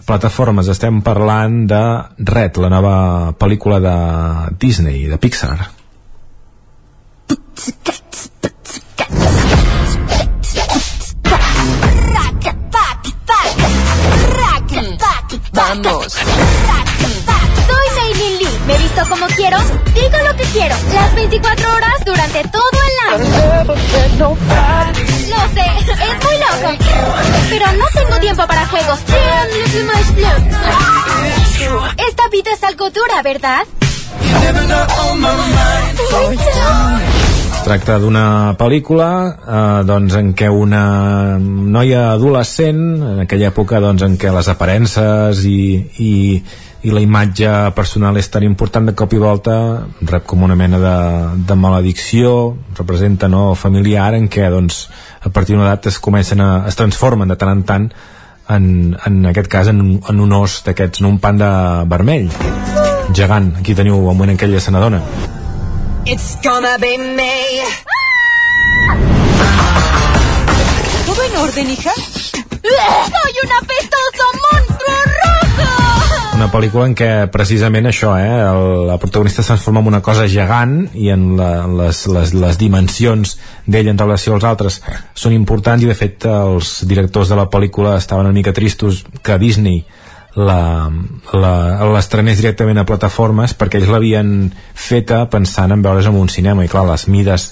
plataformes 0.07 0.71
estem 0.71 1.01
parlant 1.03 1.65
de 1.69 1.83
Red, 2.31 2.61
la 2.63 2.71
nova 2.71 2.95
pel·lícula 3.37 3.81
de 3.83 3.97
Disney, 4.61 5.03
de 5.11 5.19
Pixar 5.21 5.57
Vamos. 15.73 16.13
Soy 17.67 17.87
Maylin 17.95 18.37
Lee. 18.39 18.59
Me 18.67 18.77
visto 18.77 19.07
como 19.07 19.25
quiero, 19.27 19.57
digo 19.93 20.17
lo 20.27 20.35
que 20.35 20.43
quiero. 20.51 20.75
Las 20.93 21.15
24 21.15 21.71
horas 21.71 21.93
durante 22.05 22.43
todo 22.49 22.79
el 22.89 23.13
año. 23.13 23.63
Lo 24.19 24.35
sé, 25.53 25.65
es 25.79 26.23
muy 26.25 26.37
loco. 26.39 26.75
Pero 27.49 27.71
no 27.71 27.85
tengo 27.93 28.19
tiempo 28.19 28.45
para 28.47 28.67
juegos. 28.67 28.99
Esta 31.97 32.21
Necesitas 32.41 32.63
algo 32.63 32.89
dura, 32.89 33.21
¿verdad? 33.21 33.67
Tracta 37.61 37.99
d'una 38.01 38.55
pel·lícula 38.57 39.07
eh, 39.29 39.81
doncs, 39.85 40.15
en 40.17 40.31
què 40.37 40.47
una 40.49 41.37
noia 41.39 42.07
adolescent, 42.15 42.81
en 43.05 43.21
aquella 43.21 43.51
època 43.51 43.79
doncs, 43.83 44.01
en 44.03 44.17
què 44.19 44.31
les 44.33 44.49
aparences 44.49 45.43
i, 45.45 45.61
i, 46.01 46.11
i 46.81 46.93
la 46.93 47.03
imatge 47.05 47.51
personal 47.77 48.17
és 48.17 48.31
tan 48.33 48.43
important 48.47 48.89
de 48.89 48.95
cop 48.97 49.13
i 49.13 49.21
volta 49.21 49.55
rep 50.09 50.25
com 50.29 50.41
una 50.47 50.57
mena 50.57 50.79
de, 50.81 50.95
de 51.47 51.57
maledicció 51.59 52.31
representa 52.79 53.29
no 53.29 53.51
familiar 53.53 54.09
en 54.17 54.25
què 54.31 54.49
doncs, 54.49 54.87
a 55.21 55.29
partir 55.29 55.53
d'una 55.53 55.69
edat 55.69 55.91
es 55.93 55.99
comencen 56.01 56.41
a, 56.41 56.49
es 56.67 56.79
transformen 56.79 57.29
de 57.29 57.37
tant 57.37 57.53
en 57.53 57.61
tant 57.67 57.91
en, 58.49 58.65
en 58.97 59.21
aquest 59.29 59.51
cas 59.51 59.69
en, 59.69 59.99
en 60.01 60.25
un 60.25 60.33
os 60.41 60.63
d'aquests, 60.65 61.05
en 61.05 61.11
un 61.13 61.21
panda 61.21 61.51
vermell 61.85 62.27
gegant, 63.13 63.53
aquí 63.61 63.77
teniu 63.77 64.01
el 64.01 64.09
moment 64.09 64.33
en 64.33 64.41
què 64.41 64.49
ella 64.49 64.63
se 64.63 64.73
n'adona 64.73 65.03
It's 66.03 66.35
gonna 66.41 66.77
be 66.79 66.97
me. 66.97 67.61
¿Todo 71.05 71.23
en 71.23 71.35
orden, 71.37 71.69
hija? 71.69 71.91
¡Soy 71.93 73.33
un 73.43 73.51
apestoso 73.51 74.23
monstruo 74.41 74.95
rojo! 75.05 75.41
una 76.41 76.49
pel·lícula 76.49 76.87
en 76.89 76.95
què 76.97 77.09
precisament 77.29 77.85
això, 77.85 78.15
eh, 78.17 78.25
el, 78.25 78.87
la 78.87 78.97
protagonista 78.97 79.43
es 79.43 79.49
transforma 79.51 79.83
en 79.83 79.91
una 79.91 80.01
cosa 80.01 80.25
gegant 80.25 80.87
i 80.97 81.11
en 81.13 81.35
la, 81.37 81.67
les, 81.69 82.07
les, 82.09 82.33
les 82.33 82.57
dimensions 82.57 83.35
d'ell 83.67 83.91
en 83.91 84.01
relació 84.01 84.33
als 84.33 84.47
altres 84.49 84.79
són 85.13 85.35
importants 85.37 85.85
i 85.85 85.91
de 85.91 85.93
fet 85.93 86.25
els 86.25 86.79
directors 86.89 87.29
de 87.29 87.37
la 87.37 87.45
pel·lícula 87.45 87.93
estaven 87.99 88.25
una 88.25 88.33
mica 88.33 88.55
tristos 88.57 89.03
que 89.21 89.37
Disney 89.37 89.83
l'estrenés 90.35 92.39
directament 92.39 92.79
a 92.79 92.85
plataformes 92.87 93.53
perquè 93.57 93.81
ells 93.81 93.91
l'havien 93.91 94.51
feta 94.73 95.25
pensant 95.31 95.71
en 95.75 95.83
veure's 95.83 96.07
en 96.07 96.15
un 96.15 96.29
cinema 96.31 96.63
i 96.63 96.71
clar, 96.71 96.85
les 96.87 97.07
mides 97.11 97.51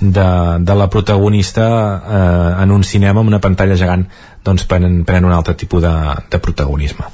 de, 0.00 0.28
de 0.60 0.74
la 0.76 0.90
protagonista 0.92 1.66
eh, 1.96 2.62
en 2.62 2.70
un 2.76 2.84
cinema 2.84 3.20
amb 3.20 3.32
una 3.32 3.40
pantalla 3.40 3.76
gegant 3.76 4.04
doncs 4.44 4.64
prenen, 4.68 5.04
prenen 5.04 5.30
un 5.30 5.36
altre 5.36 5.54
tipus 5.54 5.82
de, 5.84 5.94
de 6.30 6.38
protagonisme 6.38 7.04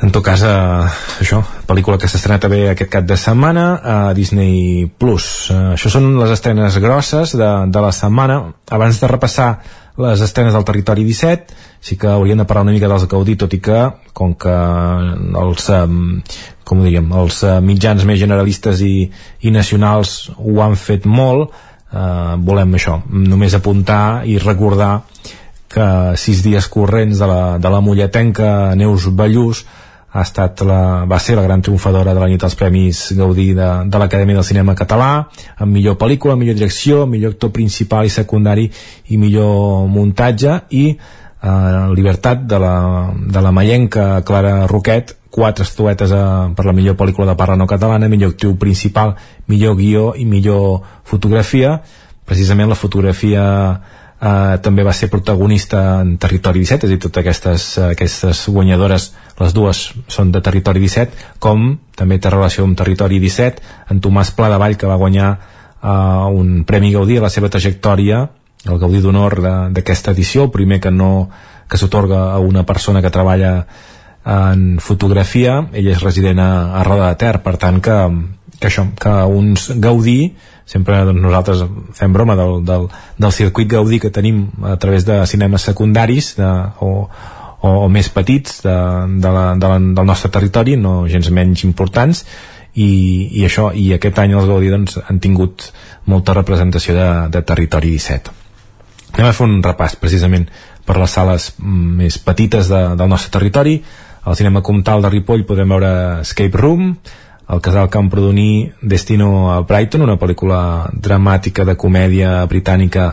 en 0.00 0.12
tot 0.14 0.22
cas, 0.22 0.44
eh, 0.46 1.22
això, 1.24 1.40
pel·lícula 1.66 1.98
que 1.98 2.06
s'ha 2.06 2.20
estrenat 2.20 2.44
també 2.46 2.68
aquest 2.70 2.90
cap 2.92 3.06
de 3.06 3.16
setmana 3.18 3.64
a 3.82 3.96
Disney+. 4.14 4.86
Plus. 4.98 5.50
Eh, 5.50 5.74
això 5.74 5.90
són 5.90 6.12
les 6.20 6.30
estrenes 6.36 6.78
grosses 6.78 7.34
de, 7.34 7.48
de 7.66 7.80
la 7.82 7.90
setmana. 7.90 8.36
Abans 8.70 9.00
de 9.00 9.10
repassar 9.10 9.48
les 9.98 10.20
estrenes 10.22 10.54
del 10.54 10.64
Territori 10.64 11.04
17, 11.04 11.54
sí 11.80 11.96
que 11.98 12.06
hauríem 12.06 12.38
de 12.38 12.46
parlar 12.46 12.66
una 12.68 12.74
mica 12.76 12.90
dels 12.90 13.08
Gaudí, 13.10 13.34
tot 13.36 13.54
i 13.54 13.60
que, 13.62 13.80
com 14.14 14.34
que 14.38 14.54
els, 15.42 15.70
com 16.64 16.84
diríem, 16.84 17.10
els 17.18 17.42
eh, 17.42 17.58
mitjans 17.64 18.06
més 18.06 18.20
generalistes 18.20 18.82
i, 18.86 19.08
i 19.42 19.54
nacionals 19.54 20.30
ho 20.38 20.60
han 20.62 20.78
fet 20.78 21.06
molt, 21.06 21.50
eh, 21.90 22.36
volem 22.46 22.78
això, 22.78 23.00
només 23.10 23.58
apuntar 23.58 24.22
i 24.30 24.38
recordar 24.38 24.92
que 25.68 25.88
sis 26.16 26.40
dies 26.46 26.70
corrents 26.72 27.18
de 27.20 27.26
la, 27.28 27.42
de 27.60 27.70
la 27.70 27.82
mulletenca 27.84 28.74
Neus 28.78 29.10
Ballús 29.12 29.66
ha 30.10 30.22
estat 30.24 30.62
la, 30.64 31.04
va 31.04 31.18
ser 31.20 31.36
la 31.36 31.44
gran 31.44 31.60
triomfadora 31.60 32.14
de 32.16 32.20
la 32.20 32.28
nit 32.30 32.40
dels 32.40 32.56
Premis 32.56 33.02
Gaudí 33.16 33.50
de, 33.56 33.68
de 33.84 34.00
l'Acadèmia 34.00 34.38
del 34.38 34.46
Cinema 34.48 34.74
Català 34.76 35.10
amb 35.56 35.72
millor 35.72 35.98
pel·lícula, 36.00 36.36
millor 36.36 36.56
direcció, 36.56 37.04
millor 37.06 37.36
actor 37.36 37.52
principal 37.52 38.08
i 38.08 38.12
secundari 38.12 38.68
i 39.12 39.20
millor 39.20 39.84
muntatge 39.92 40.62
i 40.70 40.84
eh, 40.96 41.84
Libertat 41.92 42.48
de 42.48 42.60
la, 42.62 42.74
de 43.12 43.44
la 43.44 43.52
maienca 43.52 44.10
Clara 44.24 44.66
Roquet 44.66 45.18
quatre 45.30 45.68
estatuetes 45.68 46.10
eh, 46.10 46.24
per 46.56 46.64
la 46.64 46.72
millor 46.72 46.96
pel·lícula 46.96 47.28
de 47.28 47.36
parla 47.36 47.58
no 47.60 47.68
catalana, 47.68 48.08
millor 48.08 48.32
actriu 48.32 48.56
principal 48.56 49.14
millor 49.46 49.76
guió 49.76 50.12
i 50.16 50.24
millor 50.24 50.80
fotografia. 51.04 51.78
Precisament 52.28 52.68
la 52.68 52.76
fotografia 52.76 53.44
eh, 54.20 54.58
també 54.62 54.84
va 54.86 54.94
ser 54.96 55.10
protagonista 55.10 56.00
en 56.02 56.16
Territori 56.18 56.64
17, 56.64 56.86
és 56.86 56.90
a 56.90 56.94
dir, 56.94 57.00
totes 57.02 57.22
aquestes, 57.22 57.66
aquestes 57.90 58.44
guanyadores, 58.48 59.12
les 59.38 59.54
dues 59.54 59.84
són 60.10 60.32
de 60.34 60.42
Territori 60.44 60.82
17, 60.84 61.38
com 61.38 61.70
també 61.96 62.18
té 62.18 62.32
relació 62.32 62.66
amb 62.66 62.78
Territori 62.78 63.20
17, 63.22 63.62
en 63.90 64.00
Tomàs 64.00 64.32
Pla 64.34 64.50
de 64.52 64.58
Vall, 64.60 64.76
que 64.76 64.90
va 64.90 64.98
guanyar 65.00 65.30
eh, 65.34 65.90
un 66.34 66.64
Premi 66.64 66.92
Gaudí 66.94 67.18
a 67.18 67.26
la 67.28 67.32
seva 67.32 67.50
trajectòria, 67.52 68.26
el 68.68 68.78
Gaudí 68.78 69.00
d'Honor 69.00 69.38
d'aquesta 69.74 70.12
edició, 70.12 70.48
el 70.48 70.54
primer 70.54 70.80
que 70.82 70.90
no 70.90 71.28
que 71.68 71.76
s'otorga 71.76 72.32
a 72.32 72.38
una 72.40 72.64
persona 72.64 73.02
que 73.04 73.12
treballa 73.12 73.66
en 74.28 74.78
fotografia, 74.80 75.68
ella 75.72 75.92
és 75.94 76.02
resident 76.02 76.40
a, 76.40 76.50
a 76.80 76.84
Roda 76.84 77.10
de 77.12 77.18
Ter, 77.20 77.38
per 77.44 77.56
tant 77.60 77.80
que, 77.84 77.96
que 78.58 78.70
això, 78.70 78.88
que 78.98 79.12
uns 79.28 79.68
Gaudí 79.76 80.34
sempre 80.68 81.00
doncs, 81.08 81.22
nosaltres 81.24 81.64
fem 81.96 82.12
broma 82.12 82.36
del, 82.38 82.60
del, 82.68 82.86
del 83.16 83.34
circuit 83.34 83.70
Gaudí 83.72 84.00
que 84.02 84.12
tenim 84.14 84.46
a 84.68 84.76
través 84.76 85.06
de 85.08 85.18
cinemes 85.26 85.64
secundaris 85.70 86.34
de, 86.36 86.48
o, 86.84 87.08
o, 87.60 87.70
o 87.70 87.88
més 87.92 88.10
petits 88.12 88.60
de, 88.66 88.76
de 89.18 89.32
la, 89.34 89.46
de 89.56 89.72
la, 89.72 89.78
del 89.80 90.08
nostre 90.08 90.30
territori, 90.34 90.76
no 90.76 91.00
gens 91.08 91.32
menys 91.32 91.64
importants. 91.68 92.24
I, 92.78 92.90
i 93.40 93.46
això, 93.48 93.72
i 93.74 93.88
aquest 93.96 94.20
any 94.22 94.36
els 94.36 94.46
Gaudí 94.46 94.68
doncs, 94.70 95.00
han 95.00 95.18
tingut 95.24 95.70
molta 96.06 96.36
representació 96.36 96.94
de, 96.94 97.08
de 97.32 97.42
territori 97.48 97.96
17 97.96 98.36
anem 99.18 99.30
a 99.30 99.34
fer 99.34 99.46
un 99.48 99.56
repàs 99.64 99.96
precisament 99.98 100.46
per 100.86 100.98
les 100.98 101.14
sales 101.14 101.52
mm, 101.58 101.88
més 102.02 102.18
petites 102.22 102.70
de, 102.70 102.82
del 102.98 103.10
nostre 103.10 103.32
territori. 103.34 103.78
Al 104.28 104.36
cinema 104.36 104.62
Comtal 104.64 105.02
de 105.02 105.10
Ripoll 105.12 105.46
podem 105.48 105.72
veure 105.74 105.90
Escape 106.22 106.60
Room 106.60 106.92
al 107.48 107.60
Casal 107.64 107.88
Camprodoní 107.88 108.72
Destino 108.80 109.50
a 109.52 109.62
Brighton 109.64 110.04
una 110.04 110.18
pel·lícula 110.20 110.60
dramàtica 110.92 111.64
de 111.64 111.74
comèdia 111.80 112.44
britànica 112.46 113.08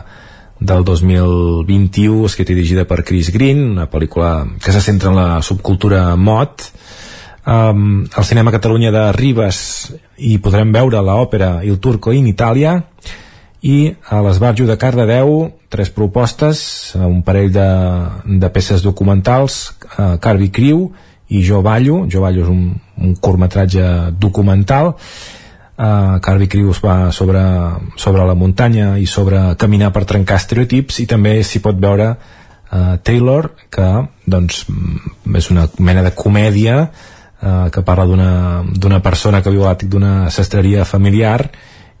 del 0.60 0.84
2021 0.84 2.28
escrita 2.28 2.52
i 2.52 2.58
dirigida 2.58 2.84
per 2.84 3.02
Chris 3.02 3.32
Green 3.32 3.62
una 3.72 3.88
pel·lícula 3.88 4.44
que 4.60 4.72
se 4.76 4.84
centra 4.84 5.10
en 5.10 5.16
la 5.16 5.40
subcultura 5.42 6.02
mod 6.20 6.68
um, 7.48 8.04
al 8.12 8.28
cinema 8.28 8.52
Catalunya 8.52 8.92
de 8.92 9.06
Ribes 9.16 9.58
hi 10.20 10.36
podrem 10.38 10.72
veure 10.72 11.00
l'òpera 11.00 11.62
Il 11.64 11.80
Turco 11.80 12.12
in 12.12 12.28
Itàlia 12.28 12.76
i 13.64 13.88
a 14.12 14.20
l'Esbarjo 14.20 14.68
de 14.68 14.76
Cardedeu 14.76 15.32
tres 15.72 15.88
propostes, 15.90 16.94
un 16.94 17.22
parell 17.24 17.50
de, 17.52 17.68
de 18.38 18.50
peces 18.52 18.84
documentals 18.84 19.56
eh, 19.96 20.16
Carvi 20.22 20.52
Criu 20.54 20.90
i 21.28 21.42
Jo 21.42 21.62
Ballo. 21.62 22.04
Jo 22.10 22.22
Ballo 22.22 22.44
és 22.44 22.50
un, 22.50 22.68
un 23.02 23.16
curtmetratge 23.20 24.12
documental 24.18 24.94
uh, 25.76 26.46
Criu 26.48 26.70
es 26.70 26.80
va 26.82 27.12
sobre, 27.12 27.42
sobre 27.96 28.24
la 28.26 28.34
muntanya 28.34 28.96
i 28.98 29.06
sobre 29.06 29.56
caminar 29.56 29.92
per 29.92 30.04
trencar 30.04 30.36
estereotips 30.40 31.00
i 31.00 31.06
també 31.06 31.42
s'hi 31.42 31.60
pot 31.60 31.76
veure 31.76 32.10
uh, 32.16 32.96
Taylor 33.02 33.52
que 33.70 33.88
doncs 34.26 34.66
mm, 34.68 35.36
és 35.36 35.50
una 35.50 35.68
mena 35.78 36.02
de 36.02 36.14
comèdia 36.14 36.82
uh, 36.86 37.68
que 37.70 37.82
parla 37.82 38.06
d'una 38.06 39.00
persona 39.02 39.42
que 39.42 39.52
viu 39.52 39.64
a 39.64 39.72
l'àtic 39.72 39.90
d'una 39.92 40.30
sastreria 40.30 40.84
familiar 40.84 41.50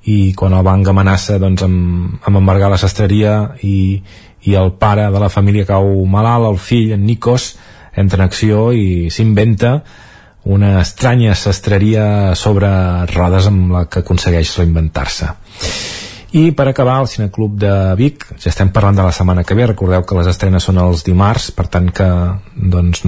i 0.06 0.32
quan 0.38 0.54
el 0.54 0.62
banc 0.62 0.86
amenaça 0.86 1.40
doncs, 1.42 1.64
amb, 1.66 2.20
amb 2.22 2.38
embargar 2.38 2.70
la 2.70 2.78
sastreria 2.78 3.56
i, 3.66 4.00
i 4.46 4.54
el 4.54 4.70
pare 4.78 5.08
de 5.10 5.18
la 5.18 5.28
família 5.28 5.66
cau 5.66 6.04
malalt, 6.06 6.46
el 6.52 6.60
fill, 6.62 6.92
en 6.94 7.02
Nikos, 7.02 7.56
entra 7.96 8.22
en 8.22 8.28
acció 8.28 8.70
i 8.72 9.08
s'inventa 9.10 9.80
una 10.46 10.80
estranya 10.80 11.34
sastreria 11.34 12.34
sobre 12.38 12.68
rodes 13.10 13.48
amb 13.50 13.72
la 13.74 13.84
que 13.90 14.04
aconsegueix 14.04 14.52
reinventar-se. 14.60 15.32
I 16.36 16.50
per 16.52 16.68
acabar, 16.68 17.00
el 17.00 17.08
Cineclub 17.08 17.56
de 17.58 17.72
Vic, 17.98 18.26
ja 18.38 18.50
estem 18.50 18.70
parlant 18.74 18.98
de 18.98 19.04
la 19.06 19.14
setmana 19.14 19.42
que 19.46 19.56
ve, 19.58 19.66
recordeu 19.66 20.04
que 20.06 20.18
les 20.18 20.28
estrenes 20.30 20.66
són 20.68 20.78
els 20.82 21.02
dimarts, 21.06 21.48
per 21.56 21.66
tant 21.72 21.88
que 21.94 22.06
doncs, 22.54 23.02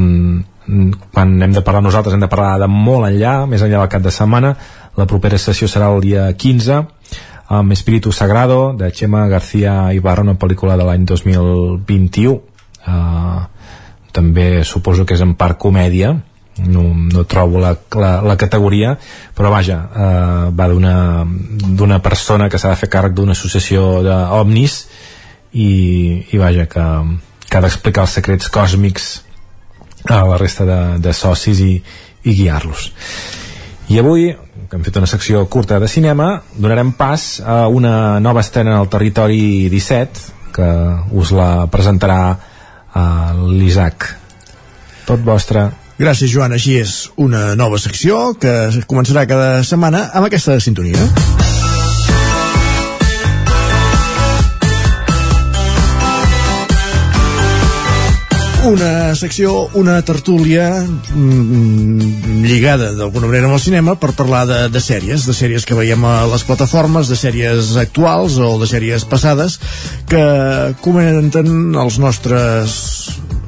quan 1.15 1.35
hem 1.43 1.55
de 1.55 1.63
parlar 1.67 1.83
nosaltres 1.85 2.15
hem 2.15 2.25
de 2.25 2.31
parlar 2.31 2.57
de 2.63 2.69
molt 2.73 3.09
enllà, 3.11 3.35
més 3.51 3.63
enllà 3.63 3.83
del 3.83 3.93
cap 3.93 4.05
de 4.05 4.15
setmana, 4.15 4.55
la 4.97 5.07
propera 5.07 5.39
sessió 5.39 5.69
serà 5.71 5.91
el 5.95 6.01
dia 6.03 6.25
15, 6.33 6.81
amb 7.59 7.73
Espíritu 7.73 8.13
Sagrado, 8.13 8.73
de 8.79 8.91
Chema 8.93 9.27
García 9.29 9.93
Ibarra, 9.95 10.25
una 10.27 10.39
pel·lícula 10.41 10.77
de 10.77 10.89
l'any 10.89 11.07
2021. 11.09 12.35
Uh, 12.89 13.47
també 14.19 14.65
suposo 14.67 15.07
que 15.07 15.15
és 15.15 15.23
en 15.25 15.37
part 15.39 15.59
comèdia, 15.63 16.17
no, 16.67 16.83
no 16.95 17.25
trobo 17.25 17.61
la, 17.63 17.77
la, 17.95 18.13
la 18.25 18.37
categoria 18.37 18.97
però 19.37 19.53
vaja, 19.55 19.79
eh, 19.95 20.51
va 20.51 20.67
d'una 20.69 22.01
persona 22.03 22.49
que 22.51 22.59
s'ha 22.59 22.73
de 22.75 22.81
fer 22.81 22.91
càrrec 22.91 23.15
d'una 23.15 23.37
associació 23.37 24.03
d'OVNIs 24.03 24.79
i, 25.55 25.71
i 26.35 26.41
vaja 26.41 26.67
que, 26.71 26.87
que 27.47 27.59
ha 27.59 27.65
d'explicar 27.65 28.07
els 28.07 28.17
secrets 28.19 28.51
còsmics 28.53 29.09
a 30.09 30.23
la 30.27 30.39
resta 30.41 30.67
de, 30.67 30.81
de 31.03 31.13
socis 31.15 31.61
i, 31.65 31.73
i 32.25 32.35
guiar-los. 32.35 32.91
I 33.89 33.99
avui 34.03 34.29
que 34.69 34.77
hem 34.77 34.85
fet 34.85 34.99
una 35.01 35.09
secció 35.09 35.47
curta 35.49 35.79
de 35.81 35.89
cinema 35.89 36.43
donarem 36.57 36.93
pas 36.93 37.39
a 37.41 37.67
una 37.73 38.19
nova 38.21 38.43
estrena 38.45 38.77
al 38.77 38.91
territori 38.93 39.69
17 39.73 40.53
que 40.53 40.69
us 41.17 41.33
la 41.33 41.69
presentarà 41.73 42.21
a 42.99 43.35
l'Isaac 43.39 44.09
tot 45.09 45.23
vostre 45.25 45.69
Gràcies, 45.99 46.31
Joan. 46.31 46.53
Així 46.55 46.77
és 46.79 46.93
una 47.19 47.57
nova 47.59 47.81
secció 47.83 48.37
que 48.39 48.53
començarà 48.87 49.27
cada 49.27 49.65
setmana 49.67 50.07
amb 50.15 50.31
aquesta 50.31 50.61
sintonia. 50.63 51.11
Una 58.69 59.15
secció, 59.17 59.69
una 59.75 59.97
tertúlia 60.03 60.69
mm, 60.85 62.45
lligada 62.45 62.93
d'alguna 62.97 63.31
manera 63.31 63.49
amb 63.49 63.57
el 63.57 63.63
cinema 63.63 63.95
per 64.01 64.13
parlar 64.19 64.45
de, 64.49 64.61
de 64.73 64.83
sèries, 64.83 65.25
de 65.29 65.35
sèries 65.37 65.65
que 65.69 65.77
veiem 65.79 66.05
a 66.05 66.27
les 66.29 66.45
plataformes, 66.49 67.09
de 67.09 67.17
sèries 67.19 67.75
actuals 67.81 68.39
o 68.39 68.55
de 68.61 68.69
sèries 68.71 69.09
passades 69.09 69.59
que 70.11 70.23
comenten 70.85 71.75
els 71.81 71.99
nostres 72.03 72.79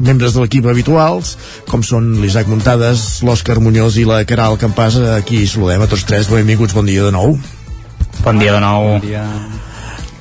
membres 0.00 0.34
de 0.34 0.42
l'equip 0.44 0.66
habituals 0.72 1.36
com 1.68 1.84
són 1.84 2.14
l'Isaac 2.22 2.48
Muntades, 2.48 3.22
l'Òscar 3.26 3.60
Muñoz 3.60 4.00
i 4.00 4.08
la 4.08 4.22
Caral 4.24 4.56
Campàs 4.60 4.98
aquí 5.20 5.44
saludem 5.46 5.84
a 5.84 5.90
tots 5.90 6.08
tres, 6.08 6.32
benvinguts, 6.32 6.76
bon 6.76 6.88
dia 6.88 7.04
de 7.04 7.14
nou 7.14 7.36
Bon 8.20 8.36
dia 8.36 8.52
de 8.52 8.60
nou. 8.60 8.98
Bon 8.98 9.00
dia. 9.00 9.24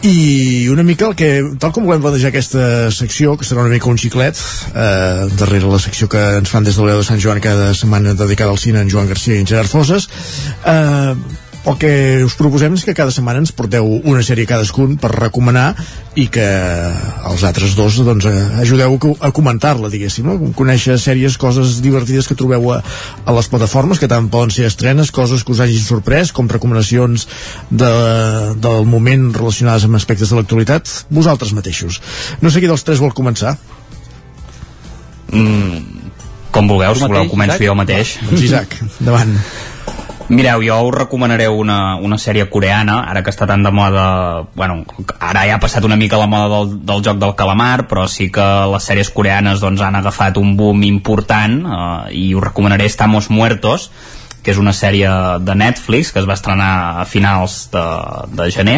I 0.02 0.70
una 0.72 0.84
mica 0.84 1.10
el 1.10 1.16
que, 1.20 1.30
tal 1.60 1.74
com 1.76 1.84
volem 1.88 2.04
plantejar 2.04 2.32
aquesta 2.32 2.92
secció, 2.96 3.36
que 3.36 3.48
serà 3.48 3.66
una 3.66 3.74
mica 3.74 3.90
un 3.92 4.00
xiclet 4.00 4.40
eh, 4.72 5.28
darrere 5.40 5.68
la 5.72 5.82
secció 5.84 6.08
que 6.12 6.22
ens 6.40 6.52
fan 6.52 6.64
des 6.64 6.80
de 6.80 6.86
l'Eu 6.86 7.02
de 7.02 7.08
Sant 7.08 7.20
Joan 7.20 7.42
cada 7.44 7.74
setmana 7.76 8.16
dedicada 8.16 8.56
al 8.56 8.62
cine 8.62 8.80
en 8.80 8.92
Joan 8.92 9.12
Garcia 9.12 9.36
i 9.36 9.44
en 9.44 9.50
Gerard 9.50 9.72
Foses 9.72 10.08
eh, 10.64 11.16
el 11.68 11.76
que 11.78 11.90
us 12.24 12.34
proposem 12.40 12.74
és 12.78 12.86
que 12.88 12.94
cada 12.96 13.12
setmana 13.12 13.42
ens 13.44 13.52
porteu 13.52 13.84
una 14.08 14.22
sèrie 14.24 14.48
cadascun 14.48 14.94
per 14.98 15.10
recomanar 15.12 15.74
i 16.16 16.30
que 16.32 16.46
els 17.30 17.44
altres 17.44 17.74
dos 17.76 17.98
doncs, 18.08 18.26
ajudeu 18.64 18.96
a 18.96 19.00
co- 19.04 19.18
a 19.20 19.30
comentar-la, 19.36 19.90
diguéssim, 19.92 20.26
no? 20.26 20.38
conèixer 20.56 20.96
sèries, 20.98 21.36
coses 21.38 21.82
divertides 21.84 22.28
que 22.32 22.38
trobeu 22.40 22.72
a, 22.74 22.80
a 23.26 23.36
les 23.36 23.50
plataformes, 23.52 24.00
que 24.00 24.08
tant 24.08 24.30
poden 24.32 24.56
ser 24.56 24.66
estrenes, 24.72 25.12
coses 25.12 25.44
que 25.44 25.52
us 25.52 25.60
hagin 25.60 25.84
sorprès, 25.84 26.32
com 26.32 26.48
recomanacions 26.50 27.28
de, 27.70 27.92
del 28.56 28.88
moment 28.88 29.28
relacionades 29.36 29.84
amb 29.86 30.00
aspectes 30.00 30.32
de 30.32 30.40
l'actualitat, 30.40 30.90
vosaltres 31.12 31.52
mateixos. 31.54 32.00
No 32.42 32.50
sé 32.50 32.64
qui 32.64 32.72
dels 32.72 32.88
tres 32.88 33.04
vol 33.04 33.12
començar. 33.14 33.58
Mm, 35.32 35.84
com 36.56 36.68
vulgueu, 36.72 36.96
si 36.96 37.04
voleu 37.06 37.28
començo 37.30 37.60
jo 37.62 37.76
mateix. 37.78 38.16
Doncs 38.26 38.48
Isaac, 38.48 38.80
endavant. 39.02 39.36
Mireu, 40.30 40.62
jo 40.62 40.76
us 40.86 40.94
recomanaré 40.94 41.48
una, 41.50 41.96
una 41.98 42.20
sèrie 42.22 42.46
coreana, 42.54 43.00
ara 43.10 43.24
que 43.26 43.32
està 43.34 43.48
tan 43.50 43.64
de 43.66 43.72
moda... 43.74 44.04
Bueno, 44.54 44.84
ara 45.18 45.48
ja 45.50 45.58
ha 45.58 45.64
passat 45.64 45.86
una 45.88 45.98
mica 45.98 46.20
la 46.22 46.30
moda 46.30 46.52
del, 46.54 46.76
del 46.86 47.02
joc 47.06 47.18
del 47.18 47.34
calamar, 47.40 47.88
però 47.90 48.06
sí 48.06 48.30
que 48.34 48.46
les 48.70 48.86
sèries 48.86 49.10
coreanes 49.16 49.64
doncs, 49.66 49.82
han 49.82 49.98
agafat 49.98 50.38
un 50.38 50.54
boom 50.60 50.86
important 50.86 51.60
eh, 51.66 52.14
i 52.14 52.24
us 52.38 52.46
recomanaré 52.46 52.86
Estamos 52.86 53.32
Muertos, 53.34 53.90
que 54.44 54.54
és 54.54 54.60
una 54.62 54.72
sèrie 54.72 55.10
de 55.44 55.56
Netflix 55.58 56.14
que 56.14 56.22
es 56.22 56.28
va 56.30 56.38
estrenar 56.38 57.02
a 57.02 57.08
finals 57.10 57.58
de, 57.74 57.86
de 58.38 58.48
gener 58.54 58.78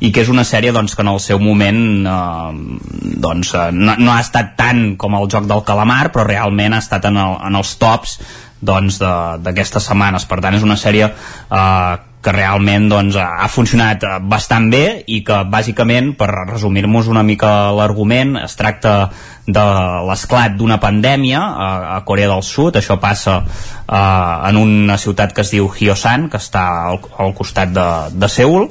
i 0.00 0.12
que 0.14 0.22
és 0.24 0.30
una 0.32 0.44
sèrie 0.48 0.72
doncs, 0.72 0.94
que 0.96 1.04
en 1.04 1.10
el 1.12 1.20
seu 1.20 1.42
moment 1.42 1.82
eh, 2.06 3.10
doncs, 3.26 3.52
eh, 3.58 3.66
no, 3.74 3.98
no 3.98 4.14
ha 4.14 4.22
estat 4.22 4.54
tant 4.56 4.94
com 4.96 5.18
el 5.18 5.28
joc 5.34 5.50
del 5.50 5.66
calamar 5.68 6.06
però 6.14 6.24
realment 6.30 6.78
ha 6.78 6.80
estat 6.80 7.10
en, 7.10 7.20
el, 7.20 7.36
en 7.50 7.60
els 7.60 7.74
tops 7.82 8.16
doncs 8.62 8.98
de- 9.02 9.42
d'aquestes 9.42 9.84
setmanes. 9.90 10.24
Per 10.30 10.40
tant 10.40 10.54
és 10.54 10.62
una 10.62 10.78
sèrie 10.78 11.10
eh, 11.10 11.96
que 12.22 12.30
realment 12.30 12.86
doncs, 12.88 13.16
ha 13.18 13.48
funcionat 13.50 14.04
eh, 14.06 14.16
bastant 14.30 14.70
bé 14.70 15.02
i 15.10 15.20
que 15.26 15.40
bàsicament 15.50 16.12
per 16.16 16.30
resumir-nos 16.52 17.10
una 17.10 17.24
mica 17.26 17.72
l'argument 17.74 18.36
es 18.44 18.54
tracta 18.56 19.10
de 19.46 19.64
l'esclat 20.06 20.54
d'una 20.54 20.78
pandèmia 20.78 21.40
a, 21.42 21.70
a 21.96 22.00
Corea 22.06 22.30
del 22.30 22.44
Sud. 22.46 22.78
Això 22.78 23.00
passa 23.02 23.40
eh, 23.42 24.48
en 24.48 24.60
una 24.62 24.98
ciutat 25.02 25.34
que 25.34 25.42
es 25.42 25.50
diu 25.50 25.66
Hyosan 25.68 26.28
que 26.30 26.38
està 26.38 26.68
al, 26.92 27.02
al 27.18 27.34
costat 27.34 27.74
de, 27.74 27.88
de 28.14 28.30
Seul 28.30 28.70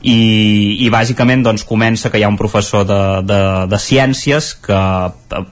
i, 0.00 0.80
i 0.80 0.88
bàsicament 0.88 1.42
doncs, 1.44 1.64
comença 1.68 2.08
que 2.08 2.20
hi 2.20 2.24
ha 2.24 2.30
un 2.32 2.38
professor 2.40 2.86
de, 2.88 3.00
de, 3.28 3.40
de 3.68 3.80
ciències 3.80 4.54
que 4.64 4.80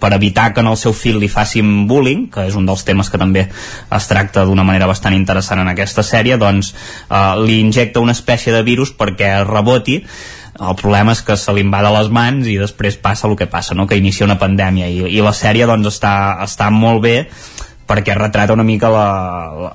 per 0.00 0.10
evitar 0.16 0.48
que 0.54 0.64
en 0.64 0.70
el 0.70 0.78
seu 0.80 0.94
fill 0.96 1.20
li 1.20 1.28
facin 1.28 1.84
bullying, 1.90 2.26
que 2.32 2.46
és 2.48 2.56
un 2.56 2.64
dels 2.68 2.84
temes 2.88 3.12
que 3.12 3.20
també 3.20 3.44
es 3.44 4.08
tracta 4.08 4.46
d'una 4.48 4.64
manera 4.64 4.88
bastant 4.88 5.16
interessant 5.16 5.60
en 5.60 5.68
aquesta 5.74 6.04
sèrie, 6.06 6.40
doncs 6.40 6.72
eh, 6.72 7.36
li 7.44 7.60
injecta 7.60 8.00
una 8.00 8.16
espècie 8.16 8.54
de 8.54 8.64
virus 8.64 8.94
perquè 8.96 9.36
reboti. 9.44 10.00
El 10.58 10.74
problema 10.80 11.12
és 11.14 11.20
que 11.22 11.36
se 11.38 11.52
li 11.54 11.62
va 11.70 11.84
de 11.84 11.92
les 11.94 12.08
mans 12.10 12.48
i 12.48 12.56
després 12.58 12.96
passa 12.98 13.28
el 13.28 13.36
que 13.38 13.46
passa, 13.46 13.76
no? 13.78 13.86
que 13.86 14.00
inicia 14.00 14.26
una 14.26 14.40
pandèmia. 14.40 14.88
I, 14.88 15.04
i 15.12 15.22
la 15.22 15.36
sèrie 15.36 15.68
doncs, 15.68 15.92
està, 15.92 16.16
està 16.48 16.72
molt 16.74 17.04
bé 17.04 17.18
perquè 17.88 18.14
retrata 18.16 18.52
una 18.52 18.66
mica 18.66 18.90
la, 18.92 19.06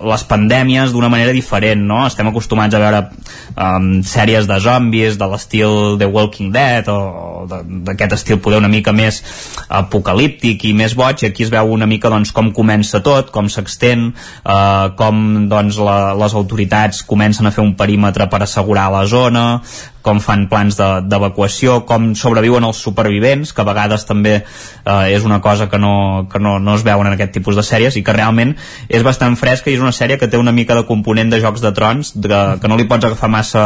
les 0.05 0.23
pandèmies 0.29 0.93
d'una 0.93 1.09
manera 1.09 1.33
diferent, 1.33 1.81
no? 1.89 2.03
Estem 2.05 2.29
acostumats 2.29 2.77
a 2.77 2.81
veure 2.83 3.01
um, 3.57 3.87
sèries 4.05 4.45
de 4.49 4.59
zombis 4.61 5.17
de 5.17 5.29
l'estil 5.31 5.97
The 6.01 6.09
Walking 6.13 6.53
Dead 6.53 6.89
o, 6.93 6.99
o 7.43 7.47
d'aquest 7.49 8.17
estil 8.19 8.39
poder 8.43 8.61
una 8.61 8.71
mica 8.71 8.93
més 8.95 9.21
apocalíptic 9.67 10.67
i 10.69 10.75
més 10.77 10.93
boig, 10.97 11.23
i 11.23 11.31
aquí 11.31 11.47
es 11.47 11.53
veu 11.53 11.73
una 11.73 11.89
mica 11.89 12.11
doncs, 12.13 12.31
com 12.35 12.53
comença 12.55 13.01
tot, 13.05 13.33
com 13.33 13.49
s'extén, 13.49 14.11
uh, 14.45 14.93
com 14.99 15.47
doncs, 15.49 15.81
la, 15.81 15.97
les 16.19 16.37
autoritats 16.37 17.01
comencen 17.09 17.49
a 17.49 17.55
fer 17.55 17.65
un 17.65 17.73
perímetre 17.79 18.29
per 18.29 18.43
assegurar 18.45 18.91
la 18.93 19.07
zona, 19.09 19.47
com 20.03 20.19
fan 20.21 20.45
plans 20.51 20.75
de- 20.77 21.01
d'evacuació, 21.07 21.79
com 21.89 22.11
sobreviuen 22.19 22.63
els 22.67 22.77
supervivents, 22.83 23.53
que 23.55 23.63
a 23.63 23.67
vegades 23.67 24.05
també 24.05 24.35
eh, 24.43 25.13
és 25.15 25.23
una 25.23 25.39
cosa 25.41 25.69
que, 25.71 25.79
no, 25.79 26.27
que 26.31 26.39
no, 26.43 26.59
no 26.59 26.75
es 26.75 26.83
veuen 26.83 27.07
en 27.07 27.15
aquest 27.15 27.31
tipus 27.33 27.55
de 27.55 27.63
sèries 27.63 27.95
i 27.97 28.03
que 28.03 28.13
realment 28.13 28.55
és 28.89 29.03
bastant 29.03 29.37
fresca 29.39 29.71
i 29.71 29.77
és 29.77 29.81
una 29.81 29.95
sèrie 29.95 30.19
que 30.19 30.27
té 30.27 30.37
una 30.37 30.51
mica 30.51 30.75
de 30.75 30.85
component 30.85 31.31
de 31.31 31.39
Jocs 31.41 31.63
de 31.63 31.71
Trons, 31.71 32.13
de, 32.19 32.43
que 32.61 32.67
no 32.67 32.77
li 32.77 32.85
pots 32.89 33.07
agafar 33.07 33.31
massa, 33.31 33.63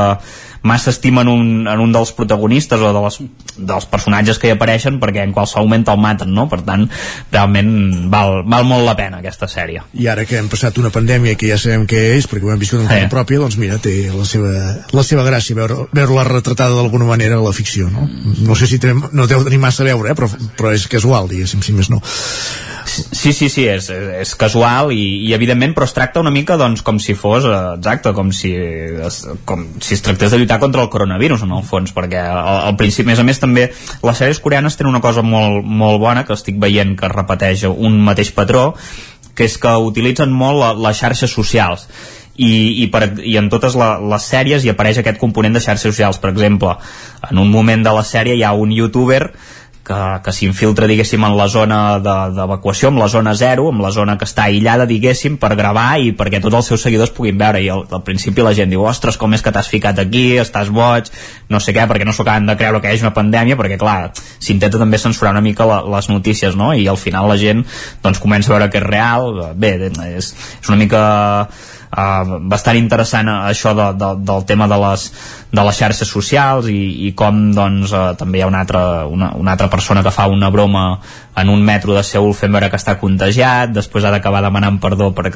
massa 0.63 0.89
estima 0.89 1.21
en 1.21 1.27
un, 1.29 1.67
en 1.67 1.79
un 1.79 1.91
dels 1.93 2.11
protagonistes 2.17 2.79
o 2.81 2.91
de 2.93 3.01
les, 3.03 3.19
dels 3.57 3.85
personatges 3.85 4.39
que 4.39 4.47
hi 4.49 4.55
apareixen 4.55 4.99
perquè 4.99 5.23
en 5.23 5.33
qualsevol 5.35 5.67
moment 5.67 5.85
te'l 5.87 5.99
maten, 6.01 6.33
no? 6.33 6.47
Per 6.49 6.61
tant, 6.67 6.87
realment 7.31 8.09
val, 8.11 8.43
val 8.47 8.65
molt 8.67 8.85
la 8.85 8.95
pena 8.97 9.19
aquesta 9.21 9.47
sèrie. 9.51 9.83
I 9.93 10.07
ara 10.11 10.25
que 10.25 10.37
hem 10.37 10.47
passat 10.51 10.77
una 10.81 10.89
pandèmia 10.93 11.35
que 11.39 11.49
ja 11.51 11.57
sabem 11.61 11.85
què 11.89 12.03
és, 12.17 12.27
perquè 12.29 12.45
ho 12.47 12.51
hem 12.53 12.59
viscut 12.59 12.81
en 12.85 12.91
Eh. 12.91 13.09
pròpia, 13.11 13.39
doncs 13.39 13.57
mira, 13.57 13.77
té 13.77 14.09
la 14.13 14.25
seva, 14.25 14.51
la 14.91 15.03
seva 15.03 15.23
gràcia 15.23 15.55
veure- 15.55 15.87
veure-la 15.93 16.23
retratada 16.27 16.75
d'alguna 16.75 17.05
manera 17.05 17.37
a 17.37 17.41
la 17.43 17.53
ficció, 17.53 17.89
no? 17.89 18.07
No 18.41 18.55
sé 18.55 18.67
si 18.67 18.79
té, 18.79 18.93
no 18.93 19.27
deu 19.27 19.43
tenir 19.43 19.59
massa 19.59 19.83
a 19.83 19.85
veure, 19.91 20.11
eh? 20.11 20.15
però, 20.15 20.29
però 20.57 20.73
és 20.73 20.87
casual, 20.87 21.27
diguéssim, 21.29 21.61
si 21.61 21.73
més 21.73 21.89
no. 21.89 22.01
Sí, 22.97 23.33
sí, 23.33 23.49
sí, 23.49 23.65
és, 23.69 23.89
és 23.91 24.33
casual 24.39 24.91
i, 24.95 25.03
i 25.27 25.33
evidentment, 25.35 25.73
però 25.77 25.87
es 25.87 25.93
tracta 25.95 26.21
una 26.23 26.33
mica 26.33 26.57
doncs, 26.59 26.83
com 26.85 26.99
si 27.03 27.15
fos, 27.17 27.45
eh, 27.45 27.57
exacte, 27.77 28.13
com 28.17 28.31
si, 28.35 28.53
es, 28.53 29.19
com 29.47 29.65
si 29.83 29.95
es 29.97 30.03
tractés 30.05 30.33
de 30.33 30.39
lluitar 30.41 30.59
contra 30.63 30.83
el 30.85 30.91
coronavirus, 30.93 31.45
en 31.45 31.53
el 31.57 31.65
fons, 31.67 31.93
perquè 31.95 32.21
al, 32.23 32.63
al 32.71 32.77
principi, 32.79 33.09
més 33.11 33.21
a 33.21 33.25
més, 33.27 33.41
també 33.41 33.67
les 33.69 34.21
sèries 34.21 34.41
coreanes 34.43 34.79
tenen 34.79 34.95
una 34.95 35.03
cosa 35.03 35.23
molt, 35.25 35.65
molt 35.65 36.01
bona 36.01 36.25
que 36.27 36.35
estic 36.37 36.59
veient 36.61 36.95
que 36.99 37.11
repeteix 37.11 37.67
un 37.69 37.99
mateix 38.05 38.33
patró, 38.35 38.71
que 39.37 39.45
és 39.45 39.57
que 39.61 39.73
utilitzen 39.85 40.33
molt 40.33 40.61
la, 40.61 40.71
les 40.87 40.97
xarxes 40.97 41.33
socials. 41.33 41.85
I, 42.37 42.83
i, 42.83 42.87
per, 42.93 43.15
i 43.25 43.33
en 43.39 43.47
totes 43.49 43.73
la, 43.77 43.95
les 44.13 44.25
sèries 44.29 44.65
hi 44.65 44.69
apareix 44.69 44.99
aquest 45.01 45.17
component 45.21 45.55
de 45.57 45.61
xarxes 45.61 45.89
socials. 45.89 46.19
Per 46.21 46.29
exemple, 46.29 46.75
en 47.29 47.41
un 47.41 47.49
moment 47.49 47.85
de 47.85 47.93
la 47.93 48.05
sèrie 48.05 48.37
hi 48.37 48.43
ha 48.45 48.53
un 48.53 48.73
youtuber 48.73 49.23
que, 49.87 49.97
que 50.25 50.33
s'infiltra, 50.35 50.87
diguéssim, 50.89 51.23
en 51.23 51.37
la 51.39 51.45
zona 51.47 51.77
de- 52.03 52.15
d'evacuació, 52.35 52.89
en 52.91 52.99
la 52.99 53.07
zona 53.07 53.33
zero, 53.39 53.69
en 53.71 53.79
la 53.81 53.91
zona 53.95 54.17
que 54.19 54.25
està 54.27 54.43
aïllada, 54.49 54.85
diguéssim, 54.89 55.37
per 55.39 55.53
gravar 55.55 55.85
i 56.03 56.11
perquè 56.17 56.41
tots 56.43 56.57
els 56.59 56.67
seus 56.73 56.83
seguidors 56.83 57.13
puguin 57.15 57.37
veure. 57.39 57.61
I 57.63 57.69
al, 57.71 57.85
al 57.91 58.03
principi 58.03 58.43
la 58.43 58.53
gent 58.57 58.69
diu, 58.73 58.83
ostres, 58.83 59.17
com 59.17 59.33
és 59.37 59.41
que 59.45 59.53
t'has 59.55 59.69
ficat 59.71 59.99
aquí, 60.03 60.25
estàs 60.43 60.69
boig, 60.73 61.07
no 61.49 61.61
sé 61.63 61.71
què, 61.75 61.87
perquè 61.87 62.05
no 62.05 62.11
s'ho 62.13 62.25
acaben 62.27 62.49
de 62.51 62.57
creure 62.59 62.81
que 62.83 62.91
hi 62.91 62.97
hagi 62.97 63.07
una 63.07 63.13
pandèmia, 63.15 63.55
perquè, 63.59 63.79
clar, 63.79 64.11
s'intenta 64.43 64.77
també 64.81 64.99
censurar 64.99 65.31
una 65.37 65.45
mica 65.45 65.65
la, 65.69 65.79
les 65.95 66.09
notícies, 66.11 66.55
no? 66.59 66.73
I 66.75 66.87
al 66.91 66.99
final 66.99 67.29
la 67.31 67.39
gent, 67.39 67.63
doncs, 68.03 68.19
comença 68.19 68.51
a 68.51 68.57
veure 68.57 68.69
que 68.73 68.81
és 68.83 68.87
real. 68.87 69.31
Bé, 69.55 69.75
és, 69.87 70.33
és 70.61 70.67
una 70.69 70.77
mica 70.83 71.01
uh, 71.91 72.37
bastant 72.49 72.77
interessant 72.79 73.29
eh, 73.31 73.37
això 73.51 73.73
de, 73.77 73.87
de, 73.99 74.09
del 74.27 74.45
tema 74.49 74.67
de 74.67 74.77
les, 74.81 75.05
de 75.51 75.63
les 75.67 75.79
xarxes 75.79 76.09
socials 76.09 76.67
i, 76.71 77.07
i 77.07 77.13
com 77.17 77.39
doncs 77.55 77.93
uh, 77.95 78.11
també 78.19 78.39
hi 78.39 78.45
ha 78.45 78.49
una 78.49 78.61
altra, 78.65 78.81
una, 79.07 79.31
una 79.39 79.55
altra 79.55 79.69
persona 79.71 80.03
que 80.03 80.13
fa 80.13 80.27
una 80.31 80.49
broma 80.53 80.85
en 81.37 81.49
un 81.53 81.61
metro 81.63 81.93
de 81.93 82.03
Seul 82.03 82.33
fent 82.35 82.51
veure 82.53 82.69
que 82.71 82.79
està 82.79 82.97
contagiat 82.99 83.71
després 83.75 84.07
ha 84.07 84.11
d'acabar 84.13 84.41
demanant 84.45 84.79
perdó 84.83 85.11
per, 85.15 85.29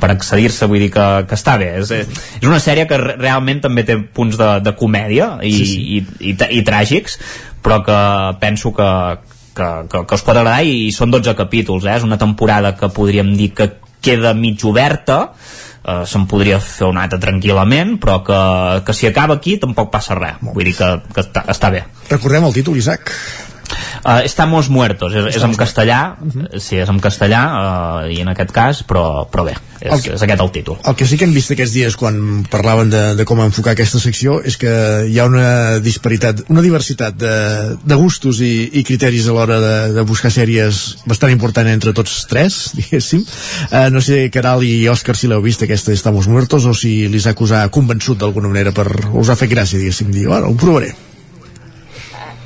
per 0.00 0.10
accedir-se 0.12 0.68
vull 0.70 0.82
dir 0.82 0.90
que, 0.94 1.06
que 1.28 1.38
està 1.38 1.56
bé 1.60 1.74
és, 1.80 1.94
és 1.94 2.48
una 2.48 2.60
sèrie 2.62 2.88
que 2.90 2.98
re- 3.00 3.16
realment 3.20 3.62
també 3.64 3.86
té 3.86 3.98
punts 3.98 4.38
de, 4.40 4.50
de 4.64 4.74
comèdia 4.78 5.36
i, 5.42 5.54
sí, 5.54 5.66
sí. 5.70 5.84
I, 5.84 6.02
i, 6.02 6.34
i, 6.34 6.36
i 6.58 6.64
tràgics 6.66 7.20
però 7.64 7.80
que 7.86 8.00
penso 8.42 8.74
que, 8.76 8.90
que, 9.56 9.68
que, 9.88 10.04
que 10.04 10.18
us 10.18 10.26
pot 10.26 10.36
agradar 10.36 10.60
i, 10.66 10.88
i 10.88 10.92
són 10.92 11.14
12 11.14 11.32
capítols 11.38 11.86
eh? 11.86 11.96
és 11.96 12.04
una 12.04 12.20
temporada 12.20 12.74
que 12.76 12.90
podríem 12.92 13.32
dir 13.38 13.54
que 13.56 13.70
queda 14.04 14.34
mig 14.36 14.60
oberta 14.68 15.30
uh, 15.84 16.02
se'n 16.08 16.26
podria 16.30 16.60
fer 16.64 16.88
una 16.90 17.04
altra 17.04 17.20
tranquil·lament 17.22 17.96
però 18.02 18.20
que, 18.26 18.40
que 18.86 18.96
si 18.96 19.08
acaba 19.10 19.38
aquí 19.38 19.58
tampoc 19.62 19.92
passa 19.92 20.18
res. 20.18 20.40
Vull 20.44 20.64
dir 20.70 20.76
que, 20.78 20.90
que 21.14 21.24
està, 21.26 21.44
està 21.54 21.72
bé. 21.74 21.84
Recordem 22.10 22.48
el 22.48 22.56
títol, 22.56 22.80
Isaac. 22.80 23.12
Uh, 24.04 24.20
Estamos 24.24 24.68
muertos, 24.68 25.14
és, 25.16 25.36
és 25.38 25.42
en 25.46 25.54
castellà, 25.56 26.16
sí, 26.60 26.76
és 26.82 26.88
en 26.92 26.98
castellà, 27.00 27.42
uh, 28.04 28.10
i 28.12 28.18
en 28.20 28.28
aquest 28.28 28.50
cas, 28.52 28.82
però, 28.84 29.24
però 29.32 29.46
bé, 29.46 29.54
és, 29.80 29.88
El 29.92 30.02
que- 30.02 30.12
és 30.18 30.22
aquest 30.26 30.42
el 30.44 30.50
títol. 30.52 30.76
El 30.84 30.96
que 30.98 31.06
sí 31.08 31.16
que 31.16 31.24
hem 31.24 31.32
vist 31.32 31.50
aquests 31.54 31.72
dies 31.72 31.96
quan 31.96 32.44
parlaven 32.52 32.90
de, 32.92 33.02
de 33.16 33.24
com 33.24 33.40
enfocar 33.40 33.72
aquesta 33.72 34.00
secció 34.02 34.40
és 34.44 34.58
que 34.60 34.74
hi 35.08 35.16
ha 35.18 35.24
una 35.30 35.78
disparitat, 35.84 36.42
una 36.52 36.60
diversitat 36.64 37.16
de, 37.16 37.32
de 37.80 37.98
gustos 38.00 38.42
i, 38.44 38.68
i 38.76 38.84
criteris 38.84 39.28
a 39.30 39.36
l'hora 39.38 39.58
de, 39.62 39.74
de 39.96 40.04
buscar 40.08 40.30
sèries 40.34 40.82
bastant 41.08 41.32
important 41.32 41.70
entre 41.72 41.94
tots 41.96 42.26
tres, 42.28 42.58
diguéssim. 42.78 43.24
Uh, 43.70 43.88
no 43.94 44.04
sé, 44.04 44.26
Caral 44.34 44.66
i 44.68 44.84
Òscar, 44.92 45.16
si 45.16 45.30
l'heu 45.32 45.40
vist 45.44 45.64
aquesta 45.64 45.92
Estamos 45.96 46.28
Muertos 46.28 46.66
o 46.68 46.74
si 46.76 47.06
li 47.08 47.22
ha 47.24 47.32
acusat 47.32 47.72
convençut 47.72 48.20
d'alguna 48.20 48.52
manera 48.52 48.72
per... 48.76 48.90
us 49.14 49.32
ha 49.32 49.38
fet 49.40 49.48
gràcia, 49.50 49.78
diguéssim, 49.80 50.12
dir, 50.12 50.28
bueno, 50.28 50.52
ho 50.52 50.56
provaré. 50.60 50.92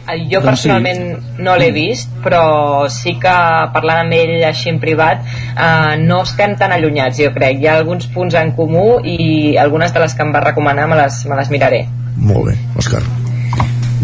Eh, 0.08 0.24
Jo 0.30 0.40
Doncs 0.40 0.62
sí. 0.62 0.68
personalment 0.68 1.38
no 1.44 1.56
l'he 1.60 1.70
vist, 1.72 2.10
però 2.24 2.88
sí 2.92 3.16
que 3.20 3.34
parlant 3.74 4.06
amb 4.06 4.16
ell 4.16 4.44
així 4.48 4.72
en 4.72 4.80
privat 4.80 5.24
eh, 5.24 5.96
no 6.02 6.22
estem 6.24 6.56
tan 6.60 6.72
allunyats, 6.72 7.20
jo 7.20 7.32
crec. 7.34 7.60
Hi 7.60 7.68
ha 7.68 7.78
alguns 7.78 8.08
punts 8.14 8.36
en 8.40 8.54
comú 8.56 8.98
i 9.04 9.56
algunes 9.60 9.92
de 9.92 10.04
les 10.04 10.14
que 10.14 10.24
em 10.24 10.34
va 10.34 10.44
recomanar 10.44 10.88
me 10.88 10.98
les, 11.02 11.24
me 11.28 11.36
les 11.36 11.52
miraré. 11.52 11.86
Molt 12.16 12.50
bé, 12.50 12.56
Òscar. 12.80 13.02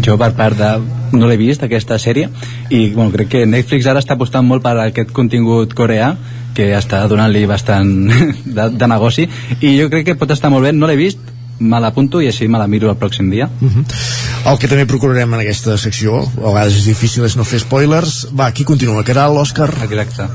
Jo 0.05 0.19
per 0.21 0.31
part 0.37 0.57
de... 0.59 0.71
no 1.15 1.27
l'he 1.29 1.37
vist 1.39 1.63
aquesta 1.63 1.97
sèrie 2.01 2.27
i 2.69 2.89
bueno, 2.93 3.11
crec 3.13 3.29
que 3.31 3.45
Netflix 3.47 3.87
ara 3.87 4.01
està 4.03 4.17
apostant 4.17 4.45
molt 4.45 4.63
per 4.63 4.75
aquest 4.83 5.13
contingut 5.15 5.73
coreà 5.77 6.09
que 6.55 6.71
està 6.75 7.01
donant-li 7.07 7.45
bastant 7.47 7.93
de, 8.57 8.67
de 8.75 8.89
negoci 8.91 9.27
i 9.61 9.75
jo 9.79 9.87
crec 9.91 10.09
que 10.09 10.17
pot 10.19 10.31
estar 10.35 10.51
molt 10.51 10.67
bé, 10.67 10.73
no 10.75 10.89
l'he 10.89 10.99
vist 10.99 11.34
me 11.59 11.79
l'apunto 11.79 12.19
i 12.21 12.27
així 12.27 12.47
me 12.51 12.59
la 12.59 12.67
miro 12.67 12.89
el 12.91 12.97
pròxim 12.99 13.29
dia 13.31 13.49
Mhm. 13.61 13.85
El 14.45 14.57
que 14.59 14.67
també 14.67 14.85
procurarem 14.85 15.33
en 15.33 15.39
aquesta 15.39 15.77
secció, 15.77 16.19
a 16.21 16.49
vegades 16.51 16.75
és 16.77 16.85
difícil 16.85 17.25
és 17.25 17.35
no 17.35 17.43
fer 17.43 17.59
spoilers. 17.59 18.27
Va, 18.37 18.51
qui 18.51 18.63
continua? 18.63 19.03
Caral, 19.03 19.37
Òscar? 19.37 19.71
Exacte. 19.83 20.27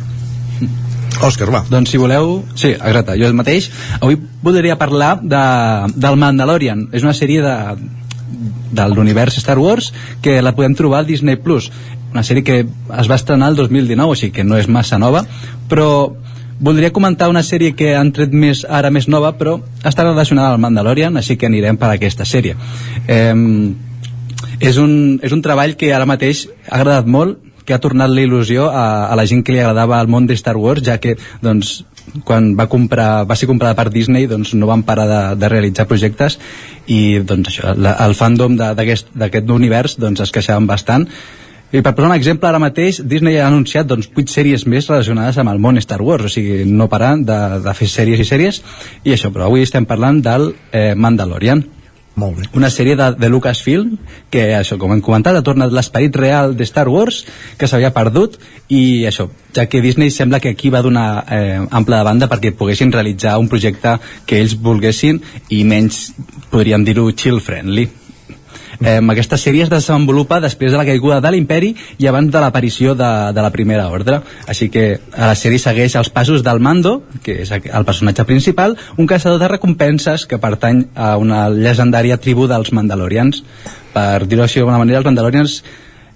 Òscar, 1.22 1.50
va. 1.52 1.64
Doncs 1.68 1.90
si 1.90 1.98
voleu... 2.00 2.42
Sí, 2.54 2.72
exacte, 2.72 3.16
jo 3.20 3.28
el 3.28 3.34
mateix. 3.34 3.70
Avui 4.00 4.16
voldria 4.42 4.78
parlar 4.80 5.20
de, 5.22 5.42
del 5.94 6.16
Mandalorian. 6.16 6.88
És 6.96 7.04
una 7.06 7.14
sèrie 7.14 7.42
de, 7.44 7.54
de 8.72 8.88
l'univers 8.88 9.36
Star 9.38 9.58
Wars 9.58 9.92
que 10.22 10.40
la 10.42 10.54
podem 10.56 10.74
trobar 10.74 11.02
al 11.02 11.06
Disney+. 11.06 11.36
Plus. 11.36 11.70
Una 12.10 12.24
sèrie 12.26 12.42
que 12.42 12.60
es 12.64 13.10
va 13.10 13.18
estrenar 13.20 13.52
el 13.52 13.60
2019, 13.60 14.10
o 14.10 14.18
sigui 14.18 14.32
que 14.40 14.46
no 14.46 14.58
és 14.58 14.66
massa 14.66 14.98
nova, 14.98 15.22
però 15.70 15.90
voldria 16.60 16.92
comentar 16.92 17.30
una 17.32 17.42
sèrie 17.42 17.74
que 17.76 17.94
han 17.96 18.12
tret 18.12 18.32
més 18.36 18.64
ara 18.68 18.90
més 18.92 19.08
nova, 19.08 19.32
però 19.38 19.58
està 19.82 20.04
relacionada 20.04 20.54
al 20.54 20.62
Mandalorian, 20.62 21.16
així 21.16 21.36
que 21.36 21.48
anirem 21.48 21.80
per 21.80 21.90
aquesta 21.94 22.26
sèrie. 22.28 22.56
Eh, 23.08 23.34
és, 24.60 24.76
un, 24.76 25.18
és 25.24 25.32
un 25.32 25.42
treball 25.42 25.76
que 25.80 25.94
ara 25.96 26.08
mateix 26.08 26.46
ha 26.68 26.80
agradat 26.80 27.08
molt, 27.08 27.38
que 27.64 27.76
ha 27.76 27.80
tornat 27.82 28.10
la 28.10 28.22
il·lusió 28.24 28.66
a, 28.66 29.06
a 29.06 29.16
la 29.16 29.24
gent 29.30 29.44
que 29.46 29.54
li 29.54 29.60
agradava 29.62 30.00
el 30.02 30.08
món 30.10 30.26
de 30.26 30.34
Star 30.34 30.56
Wars, 30.58 30.82
ja 30.82 30.98
que 30.98 31.16
doncs, 31.44 31.84
quan 32.26 32.54
va, 32.58 32.66
comprar, 32.66 33.24
va 33.28 33.36
ser 33.38 33.46
comprada 33.46 33.76
per 33.78 33.92
Disney 33.94 34.26
doncs, 34.26 34.54
no 34.58 34.66
van 34.66 34.82
parar 34.86 35.06
de, 35.06 35.20
de 35.38 35.50
realitzar 35.52 35.86
projectes 35.86 36.38
i 36.90 37.20
doncs, 37.22 37.52
això, 37.52 37.74
la, 37.78 37.94
el 38.06 38.16
fandom 38.18 38.56
d'aquest 38.58 39.52
univers 39.54 39.94
doncs, 40.00 40.24
es 40.24 40.34
queixaven 40.34 40.66
bastant 40.66 41.06
i 41.70 41.82
per 41.86 41.92
posar 41.94 42.10
un 42.10 42.16
exemple, 42.16 42.48
ara 42.48 42.58
mateix 42.58 42.98
Disney 43.06 43.38
ha 43.38 43.46
anunciat 43.46 43.86
doncs, 43.86 44.08
8 44.10 44.32
sèries 44.32 44.66
més 44.66 44.88
relacionades 44.90 45.38
amb 45.38 45.52
el 45.52 45.60
món 45.62 45.78
Star 45.78 46.00
Wars, 46.02 46.26
o 46.26 46.32
sigui, 46.32 46.64
no 46.66 46.88
parar 46.90 47.12
de, 47.22 47.40
de 47.62 47.74
fer 47.78 47.90
sèries 47.90 48.22
i 48.22 48.26
sèries, 48.26 48.62
i 49.04 49.14
això, 49.14 49.30
però 49.30 49.46
avui 49.46 49.62
estem 49.62 49.86
parlant 49.86 50.18
del 50.24 50.50
eh, 50.72 50.94
Mandalorian. 50.98 51.62
Molt 52.18 52.40
bé. 52.40 52.48
Una 52.58 52.68
sèrie 52.74 52.96
de, 52.98 53.06
de 53.16 53.28
Lucasfilm 53.30 53.94
que, 54.34 54.42
això, 54.58 54.76
com 54.82 54.90
hem 54.92 55.00
comentat, 55.04 55.38
ha 55.38 55.46
tornat 55.46 55.70
l'esperit 55.72 56.16
real 56.18 56.56
de 56.58 56.66
Star 56.66 56.88
Wars 56.90 57.22
que 57.56 57.68
s'havia 57.70 57.92
perdut 57.94 58.34
i 58.68 59.06
això, 59.08 59.28
ja 59.54 59.68
que 59.70 59.80
Disney 59.80 60.10
sembla 60.10 60.42
que 60.42 60.50
aquí 60.50 60.74
va 60.74 60.82
donar 60.82 61.06
eh, 61.30 61.62
ample 61.70 61.96
de 61.96 62.08
banda 62.10 62.28
perquè 62.28 62.50
poguessin 62.50 62.90
realitzar 62.92 63.38
un 63.38 63.48
projecte 63.48 63.94
que 64.26 64.42
ells 64.42 64.58
volguessin 64.58 65.22
i 65.54 65.62
menys, 65.64 66.10
podríem 66.50 66.84
dir-ho, 66.84 67.06
chill-friendly. 67.14 67.88
Eh, 68.80 68.96
aquesta 69.12 69.36
sèrie 69.36 69.66
es 69.66 69.70
desenvolupa 69.72 70.38
després 70.40 70.72
de 70.72 70.78
la 70.80 70.86
caiguda 70.88 71.20
de 71.20 71.30
l'imperi 71.34 71.74
i 72.00 72.06
abans 72.08 72.30
de 72.32 72.40
l'aparició 72.40 72.94
de, 72.96 73.10
de 73.36 73.42
la 73.44 73.50
primera 73.52 73.88
ordre. 73.92 74.20
Així 74.48 74.70
que 74.72 74.84
a 75.12 75.32
la 75.32 75.36
sèrie 75.36 75.60
segueix 75.60 75.98
els 76.00 76.08
passos 76.14 76.44
del 76.46 76.62
Mando 76.64 77.02
que 77.24 77.42
és 77.44 77.52
el 77.52 77.84
personatge 77.84 78.24
principal 78.24 78.78
un 78.96 79.10
caçador 79.10 79.38
de 79.42 79.50
recompenses 79.52 80.24
que 80.26 80.40
pertany 80.40 80.86
a 80.94 81.16
una 81.20 81.48
legendària 81.50 82.16
tribu 82.16 82.48
dels 82.48 82.72
Mandalorians. 82.72 83.44
Per 83.92 84.24
dir-ho 84.24 84.46
així 84.46 84.60
d'alguna 84.62 84.80
manera 84.80 85.02
els 85.02 85.10
Mandalorians 85.10 85.60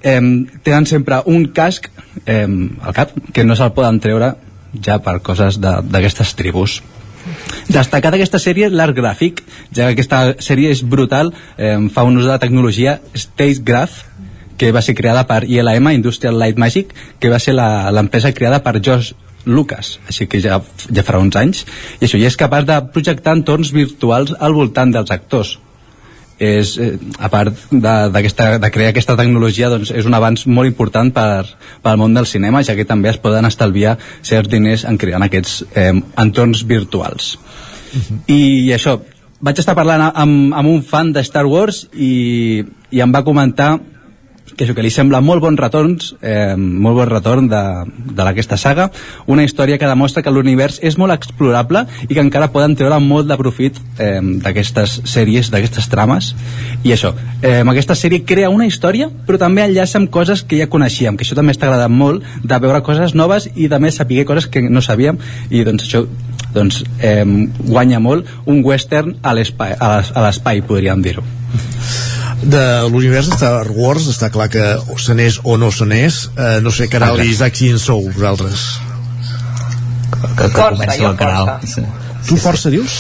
eh, 0.01 0.21
tenen 0.65 0.89
sempre 0.89 1.21
un 1.27 1.51
casc 1.53 1.91
eh, 2.25 2.49
al 2.49 2.97
cap 2.97 3.13
que 3.33 3.45
no 3.45 3.59
se'l 3.59 3.77
poden 3.77 4.01
treure 4.01 4.35
ja 4.81 4.99
per 5.05 5.21
coses 5.23 5.61
d'aquestes 5.61 6.33
tribus 6.39 6.81
Destacar 7.69 8.13
d'aquesta 8.15 8.41
sèrie 8.43 8.71
l'art 8.71 8.97
gràfic, 8.97 9.43
ja 9.73 9.89
que 9.89 9.97
aquesta 9.97 10.23
sèrie 10.45 10.71
és 10.75 10.83
brutal, 10.83 11.33
eh, 11.57 11.77
fa 11.93 12.05
un 12.05 12.19
ús 12.19 12.25
de 12.27 12.33
la 12.35 12.41
tecnologia 12.43 12.99
Stagecraft, 13.15 14.13
que 14.57 14.71
va 14.73 14.83
ser 14.83 14.95
creada 14.95 15.25
per 15.27 15.43
ILM, 15.45 15.91
Industrial 15.91 16.39
Light 16.39 16.59
Magic, 16.59 16.95
que 17.19 17.31
va 17.33 17.41
ser 17.43 17.57
l'empresa 17.57 18.33
creada 18.33 18.63
per 18.63 18.79
Josh 18.81 19.13
Lucas, 19.45 19.99
així 20.09 20.29
que 20.31 20.41
ja, 20.41 20.61
ja 20.89 21.05
farà 21.05 21.21
uns 21.21 21.37
anys, 21.37 21.65
i 21.99 22.07
això, 22.07 22.17
i 22.21 22.25
és 22.25 22.39
capaç 22.39 22.65
de 22.69 22.79
projectar 22.95 23.35
entorns 23.37 23.75
virtuals 23.75 24.33
al 24.39 24.55
voltant 24.57 24.95
dels 24.95 25.11
actors 25.13 25.59
és, 26.39 26.75
eh, 26.79 26.99
a 27.19 27.29
part 27.31 27.55
de, 27.71 27.95
de 28.59 28.71
crear 28.75 28.91
aquesta 28.91 29.17
tecnologia 29.17 29.71
doncs 29.71 29.93
és 29.95 30.07
un 30.09 30.17
avanç 30.17 30.47
molt 30.47 30.71
important 30.71 31.13
per, 31.15 31.47
pel 31.83 32.01
món 32.01 32.15
del 32.15 32.27
cinema 32.27 32.63
ja 32.67 32.75
que 32.75 32.87
també 32.89 33.13
es 33.13 33.21
poden 33.23 33.47
estalviar 33.47 33.97
certs 34.23 34.51
diners 34.51 34.85
en 34.89 34.99
creant 34.99 35.23
aquests 35.23 35.63
eh, 35.75 35.93
entorns 36.21 36.65
virtuals. 36.67 37.37
I, 38.27 38.73
això 38.75 38.99
vaig 39.45 39.61
estar 39.61 39.77
parlant 39.77 40.09
amb, 40.09 40.55
amb 40.57 40.71
un 40.71 40.83
fan 40.83 41.13
de 41.15 41.23
Star 41.25 41.45
Wars 41.47 41.85
i, 41.95 42.65
i 42.91 43.03
em 43.05 43.13
va 43.15 43.25
comentar 43.27 43.77
que, 44.45 44.65
això, 44.65 44.75
que 44.77 44.85
li 44.85 44.91
sembla 44.93 45.21
molt 45.25 45.43
bon 45.43 45.57
retorns, 45.59 46.13
eh, 46.23 46.55
molt 46.57 46.99
bon 46.99 47.09
retorn 47.11 47.49
de, 47.49 47.63
de 48.15 48.59
saga, 48.59 48.91
una 49.27 49.45
història 49.45 49.79
que 49.79 49.89
demostra 49.89 50.23
que 50.23 50.31
l'univers 50.31 50.79
és 50.83 50.99
molt 50.99 51.13
explorable 51.13 51.87
i 52.09 52.13
que 52.13 52.21
encara 52.21 52.51
poden 52.53 52.77
treure 52.77 52.99
molt 53.01 53.29
de 53.29 53.39
profit 53.41 53.81
eh, 53.99 54.21
d'aquestes 54.21 55.01
sèries, 55.05 55.51
d'aquestes 55.51 55.89
trames. 55.89 56.35
I 56.85 56.93
això, 56.93 57.15
eh, 57.43 57.63
aquesta 57.63 57.97
sèrie 57.99 58.25
crea 58.25 58.51
una 58.51 58.67
història 58.67 59.11
però 59.27 59.39
també 59.41 59.65
enllaça 59.65 59.99
amb 59.99 60.11
coses 60.11 60.45
que 60.45 60.59
ja 60.61 60.69
coneixíem, 60.71 61.17
que 61.17 61.25
això 61.25 61.35
també 61.35 61.55
està 61.57 61.67
agradant 61.69 61.93
molt 61.93 62.25
de 62.43 62.61
veure 62.61 62.83
coses 62.83 63.15
noves 63.15 63.49
i 63.55 63.69
també 63.69 63.91
saber 63.91 64.25
coses 64.25 64.47
que 64.47 64.63
no 64.63 64.83
sabíem. 64.83 65.19
I 65.51 65.65
doncs 65.65 65.89
això 65.89 66.05
doncs, 66.55 66.85
eh, 67.03 67.25
guanya 67.67 67.99
molt 67.99 68.29
un 68.47 68.63
western 68.65 69.17
a 69.23 69.35
l'espai 69.35 70.63
podríem 70.69 71.03
dir-ho 71.03 71.25
de 72.45 72.89
l'univers 72.91 73.29
de 73.31 73.37
Star 73.39 73.67
Wars 73.75 74.07
està 74.11 74.31
clar 74.33 74.49
que 74.53 74.65
o 74.93 74.99
se 75.01 75.17
n'és 75.17 75.41
o 75.43 75.57
no 75.61 75.71
se 75.73 75.87
n'és. 75.89 76.25
Eh, 76.37 76.61
no 76.65 76.73
sé, 76.75 76.89
Caral 76.93 77.23
i 77.25 77.31
Isaac 77.33 77.57
si 77.59 77.71
en 77.73 77.81
sou 77.83 78.05
vosaltres? 78.11 78.65
Que, 80.35 80.49
que 80.49 80.51
comenci 80.55 81.05
la 81.05 81.15
Caral. 81.19 81.55
tu 82.29 82.41
força 82.41 82.73
dius? 82.73 82.97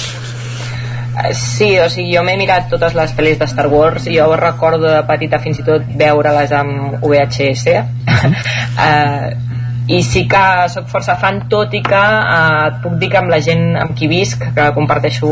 Eh, 1.22 1.32
Sí, 1.34 1.70
o 1.78 1.88
sigui, 1.88 2.16
jo 2.16 2.24
m'he 2.26 2.36
mirat 2.36 2.66
totes 2.72 2.94
les 2.98 3.12
pel·lis 3.14 3.38
de 3.38 3.46
Star 3.50 3.68
Wars 3.72 4.08
i 4.10 4.16
jo 4.18 4.26
recordo 4.40 4.88
de 4.88 5.02
petita 5.08 5.38
fins 5.40 5.60
i 5.62 5.66
tot 5.66 5.86
veure-les 6.00 6.52
amb 6.58 7.04
VHS 7.04 7.66
uh, 7.78 9.53
i 9.88 10.00
sí 10.02 10.24
que 10.28 10.44
sóc 10.72 10.88
força 10.88 11.16
fan 11.20 11.42
tot 11.52 11.74
i 11.76 11.82
que 11.84 12.00
eh, 12.00 12.68
et 12.68 12.78
puc 12.84 12.96
dir 13.00 13.10
que 13.12 13.20
amb 13.20 13.32
la 13.32 13.40
gent 13.44 13.74
amb 13.80 13.96
qui 13.98 14.08
visc 14.08 14.46
que 14.56 14.68
comparteixo 14.76 15.28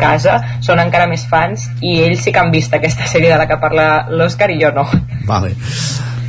casa 0.00 0.38
són 0.64 0.80
encara 0.80 1.08
més 1.10 1.26
fans 1.28 1.68
i 1.80 2.00
ells 2.06 2.24
sí 2.24 2.32
que 2.32 2.40
han 2.40 2.52
vist 2.54 2.72
aquesta 2.76 3.08
sèrie 3.10 3.32
de 3.32 3.40
la 3.40 3.48
que 3.50 3.60
parla 3.60 3.90
l'Òscar 4.08 4.50
i 4.54 4.60
jo 4.62 4.72
no 4.76 4.86
Vale. 5.30 5.52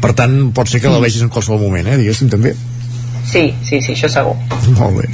Per 0.01 0.13
tant, 0.17 0.35
pot 0.55 0.69
ser 0.69 0.81
que 0.81 0.89
la 0.89 1.01
vegis 1.01 1.21
en 1.21 1.29
qualsevol 1.29 1.61
moment, 1.61 1.87
eh, 1.87 1.97
diguéssim, 2.01 2.29
també. 2.29 2.55
Sí, 3.25 3.51
sí, 3.67 3.81
sí, 3.81 3.93
això 3.93 4.09
segur 4.11 4.37
Molt 4.77 5.01
bé. 5.01 5.09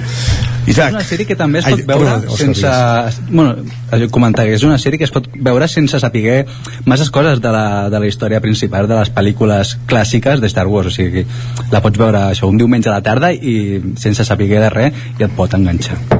Isaac. 0.67 0.91
És 0.91 0.97
una 0.97 1.05
sèrie 1.07 1.27
que 1.29 1.37
també 1.39 1.61
es 1.61 1.67
Ai, 1.69 1.77
pot 1.77 1.85
veure 1.87 2.09
perdona, 2.09 2.33
Òscar, 2.33 2.41
sense... 2.43 3.31
Bueno, 3.31 4.09
comentar 4.11 4.43
que 4.49 4.57
és 4.57 4.65
una 4.67 4.77
sèrie 4.81 4.99
que 4.99 5.07
es 5.07 5.13
pot 5.15 5.29
veure 5.31 5.69
sense 5.71 5.99
saber 6.03 6.41
masses 6.85 7.11
coses 7.13 7.41
de 7.43 7.55
la, 7.55 7.65
de 7.93 8.03
la 8.03 8.11
història 8.11 8.43
principal 8.43 8.89
de 8.91 8.99
les 8.99 9.13
pel·lícules 9.15 9.77
clàssiques 9.87 10.43
de 10.43 10.51
Star 10.51 10.67
Wars. 10.67 10.91
O 10.91 10.95
sigui, 10.97 11.23
la 11.71 11.83
pots 11.83 12.03
veure 12.03 12.27
això 12.33 12.51
un 12.51 12.59
diumenge 12.59 12.91
a 12.91 12.99
la 12.99 13.03
tarda 13.05 13.31
i 13.31 13.79
sense 13.95 14.27
saber 14.27 14.51
de 14.51 14.71
res 14.75 15.05
i 15.17 15.27
et 15.27 15.39
pot 15.39 15.55
enganxar. 15.55 16.16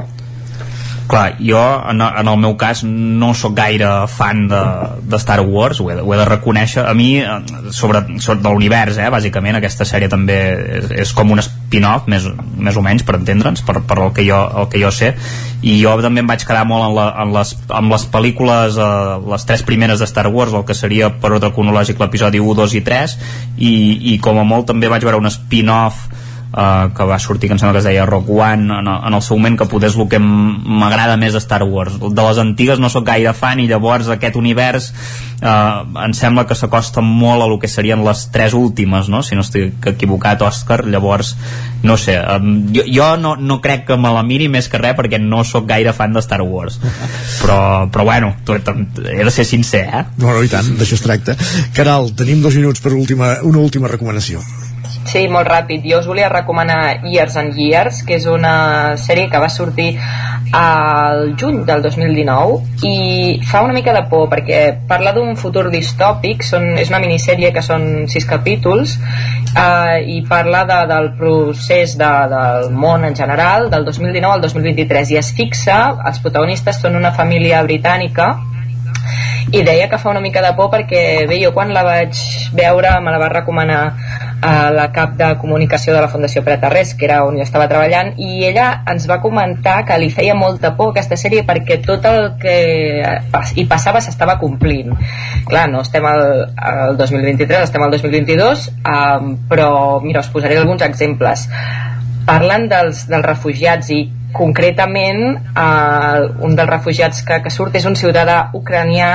Clar, 1.08 1.38
jo 1.40 1.58
en, 1.88 2.02
en 2.04 2.28
el 2.28 2.36
meu 2.36 2.52
cas 2.60 2.82
no 2.84 3.30
sóc 3.32 3.54
gaire 3.56 3.88
fan 4.12 4.42
de, 4.50 4.60
de 5.08 5.16
Star 5.16 5.40
Wars, 5.40 5.80
ho 5.80 5.86
he, 5.88 5.94
ho 5.96 6.12
he 6.12 6.18
de 6.20 6.26
reconèixer. 6.28 6.84
A 6.84 6.92
mi, 6.92 7.14
eh, 7.22 7.72
sobre, 7.72 8.02
sobre 8.20 8.42
de 8.44 8.52
l'univers, 8.52 8.98
eh, 9.00 9.08
bàsicament, 9.08 9.56
aquesta 9.56 9.86
sèrie 9.88 10.10
també 10.12 10.36
és, 10.82 10.90
és 11.06 11.14
com 11.16 11.32
un 11.32 11.40
spin-off, 11.40 12.10
més, 12.12 12.28
més 12.60 12.76
o 12.76 12.84
menys, 12.84 13.06
per 13.08 13.16
entendre'ns, 13.16 13.64
per, 13.64 13.78
per 13.88 13.98
el, 14.04 14.12
que 14.12 14.26
jo, 14.28 14.42
el 14.60 14.68
que 14.68 14.84
jo 14.84 14.92
sé. 14.92 15.14
I 15.64 15.78
jo 15.80 15.96
també 16.04 16.20
em 16.20 16.28
vaig 16.28 16.44
quedar 16.44 16.66
molt 16.68 16.90
en, 16.90 16.94
la, 17.00 17.08
en, 17.24 17.32
les, 17.38 17.54
en 17.80 17.88
les 17.94 18.06
pel·lícules, 18.12 18.76
eh, 18.76 19.18
les 19.32 19.48
tres 19.48 19.64
primeres 19.64 20.04
de 20.04 20.12
Star 20.12 20.28
Wars, 20.28 20.52
el 20.52 20.68
que 20.68 20.76
seria 20.76 21.08
per 21.08 21.32
ordre 21.38 21.54
cronològic 21.56 22.04
l'episodi 22.04 22.44
1, 22.44 22.52
2 22.60 22.76
i 22.76 22.84
3, 22.84 23.18
i, 23.56 23.74
i 24.12 24.20
com 24.20 24.44
a 24.44 24.44
molt 24.44 24.68
també 24.74 24.92
vaig 24.92 25.08
veure 25.08 25.24
un 25.24 25.32
spin-off 25.32 26.04
uh, 26.52 26.88
que 26.94 27.04
va 27.04 27.18
sortir, 27.18 27.48
que 27.48 27.56
em 27.56 27.60
sembla 27.60 27.76
que 27.76 27.82
es 27.82 27.88
deia 27.88 28.06
Rock 28.06 28.30
One 28.30 28.72
en, 28.78 28.88
en 28.88 29.14
el 29.14 29.22
seu 29.22 29.38
moment, 29.38 29.58
que 29.58 29.68
poder 29.70 29.90
és 29.92 29.98
el 29.98 30.08
que 30.10 30.20
m'agrada 30.20 31.16
més 31.20 31.36
de 31.36 31.42
Star 31.42 31.62
Wars 31.64 31.98
de 31.98 32.26
les 32.28 32.42
antigues 32.42 32.80
no 32.80 32.90
sóc 32.92 33.06
gaire 33.08 33.34
fan 33.36 33.60
i 33.60 33.68
llavors 33.70 34.08
aquest 34.12 34.36
univers 34.36 34.90
uh, 35.42 35.84
em 36.04 36.14
sembla 36.16 36.46
que 36.48 36.56
s'acosta 36.58 37.04
molt 37.04 37.44
a 37.44 37.48
lo 37.50 37.58
que 37.58 37.70
serien 37.70 38.04
les 38.06 38.26
tres 38.34 38.54
últimes 38.54 39.08
no? 39.08 39.22
si 39.22 39.38
no 39.38 39.44
estic 39.46 39.90
equivocat 39.92 40.42
Òscar 40.46 40.84
llavors 40.86 41.34
no 41.82 41.96
sé, 41.96 42.18
um, 42.18 42.68
jo, 42.74 42.84
jo 42.90 43.10
no, 43.20 43.36
no 43.36 43.60
crec 43.64 43.86
que 43.88 43.98
me 44.00 44.12
la 44.14 44.24
miri 44.26 44.48
més 44.50 44.68
que 44.68 44.80
res 44.80 44.96
perquè 44.98 45.20
no 45.22 45.44
sóc 45.46 45.68
gaire 45.68 45.94
fan 45.96 46.16
de 46.16 46.24
Star 46.24 46.42
Wars 46.42 46.80
però, 47.42 47.60
però 47.92 48.08
bueno 48.08 48.34
tu, 48.44 48.56
he 48.56 49.24
de 49.24 49.34
ser 49.34 49.46
sincer 49.46 49.86
eh? 49.88 50.04
No, 50.18 50.32
no, 50.32 50.42
i 50.42 50.50
tant, 50.50 50.72
d'això 50.78 50.96
es 50.98 51.04
tracta. 51.04 51.36
Caral, 51.76 52.10
tenim 52.18 52.42
dos 52.42 52.56
minuts 52.58 52.82
per 52.84 52.94
última, 52.96 53.36
una 53.46 53.62
última 53.62 53.90
recomanació. 53.90 54.42
Sí, 55.08 55.22
molt 55.32 55.48
ràpid. 55.48 55.86
Jo 55.88 56.02
us 56.02 56.08
volia 56.08 56.28
recomanar 56.28 57.00
Years 57.08 57.38
and 57.40 57.56
Years, 57.56 58.02
que 58.04 58.18
és 58.18 58.26
una 58.28 58.96
sèrie 59.00 59.30
que 59.32 59.40
va 59.40 59.48
sortir 59.48 59.94
al 60.52 61.34
juny 61.40 61.62
del 61.68 61.82
2019 61.84 62.84
i 62.88 63.40
fa 63.44 63.62
una 63.64 63.74
mica 63.76 63.92
de 63.92 64.02
por 64.08 64.28
perquè 64.32 64.60
parla 64.88 65.12
d'un 65.16 65.36
futur 65.36 65.66
distòpic, 65.72 66.44
són, 66.44 66.70
és 66.80 66.92
una 66.92 67.00
minissèrie 67.04 67.52
que 67.52 67.64
són 67.64 68.08
sis 68.08 68.24
capítols 68.28 68.96
eh, 68.98 70.04
i 70.16 70.20
parla 70.28 70.64
de, 70.68 70.78
del 70.92 71.10
procés 71.20 71.96
de, 72.00 72.12
del 72.32 72.70
món 72.72 73.04
en 73.08 73.16
general 73.16 73.68
del 73.72 73.88
2019 73.88 74.38
al 74.38 74.44
2023 74.44 75.12
i 75.16 75.20
es 75.20 75.32
fixa, 75.36 75.78
els 76.08 76.20
protagonistes 76.24 76.80
són 76.84 76.96
una 77.00 77.12
família 77.16 77.62
britànica 77.64 78.34
i 79.52 79.62
deia 79.64 79.88
que 79.88 79.98
fa 80.00 80.10
una 80.10 80.20
mica 80.20 80.42
de 80.44 80.52
por 80.56 80.68
perquè 80.72 81.26
bé, 81.28 81.38
jo 81.40 81.54
quan 81.56 81.72
la 81.72 81.84
vaig 81.84 82.16
veure 82.56 82.98
me 83.00 83.12
la 83.14 83.20
va 83.20 83.32
recomanar 83.32 83.82
a 84.40 84.70
la 84.70 84.86
cap 84.94 85.16
de 85.18 85.28
comunicació 85.40 85.94
de 85.94 86.00
la 86.00 86.08
Fundació 86.08 86.44
Pretarrés 86.46 86.92
que 86.94 87.06
era 87.08 87.22
on 87.26 87.38
jo 87.38 87.42
estava 87.42 87.66
treballant 87.70 88.12
i 88.22 88.44
ella 88.46 88.68
ens 88.90 89.08
va 89.10 89.18
comentar 89.22 89.80
que 89.88 89.98
li 89.98 90.10
feia 90.14 90.36
molta 90.38 90.74
por 90.78 90.92
aquesta 90.92 91.18
sèrie 91.18 91.42
perquè 91.48 91.80
tot 91.84 92.06
el 92.06 92.20
que 92.42 92.56
hi 93.58 93.64
passava 93.70 94.02
s'estava 94.04 94.38
complint. 94.38 94.94
Clar, 95.48 95.66
no 95.72 95.82
estem 95.82 96.06
al, 96.06 96.22
al 96.54 96.96
2023 97.00 97.66
estem 97.66 97.82
al 97.82 97.96
2022 97.96 98.68
um, 98.78 99.34
però 99.50 99.72
mira, 100.04 100.22
us 100.22 100.30
posaré 100.30 100.58
alguns 100.58 100.86
exemples. 100.86 101.48
Parlen 102.28 102.68
dels, 102.70 103.06
dels 103.08 103.26
refugiats 103.26 103.90
i 103.90 104.04
concretament 104.32 105.22
eh, 105.36 106.20
un 106.44 106.56
dels 106.56 106.70
refugiats 106.70 107.22
que, 107.26 107.40
que 107.44 107.52
surt 107.52 107.78
és 107.78 107.86
un 107.88 107.96
ciutadà 107.96 108.50
ucranià 108.56 109.10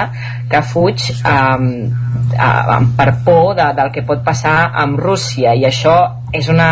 que 0.49 0.61
fuig 0.65 1.05
eh, 1.13 1.89
eh, 2.33 2.81
per 2.97 3.09
por 3.25 3.53
de, 3.59 3.69
del 3.77 3.93
que 3.93 4.05
pot 4.07 4.23
passar 4.25 4.71
amb 4.83 4.99
Rússia. 4.99 5.53
I 5.53 5.67
això 5.69 5.95
és 6.33 6.49
una, 6.49 6.69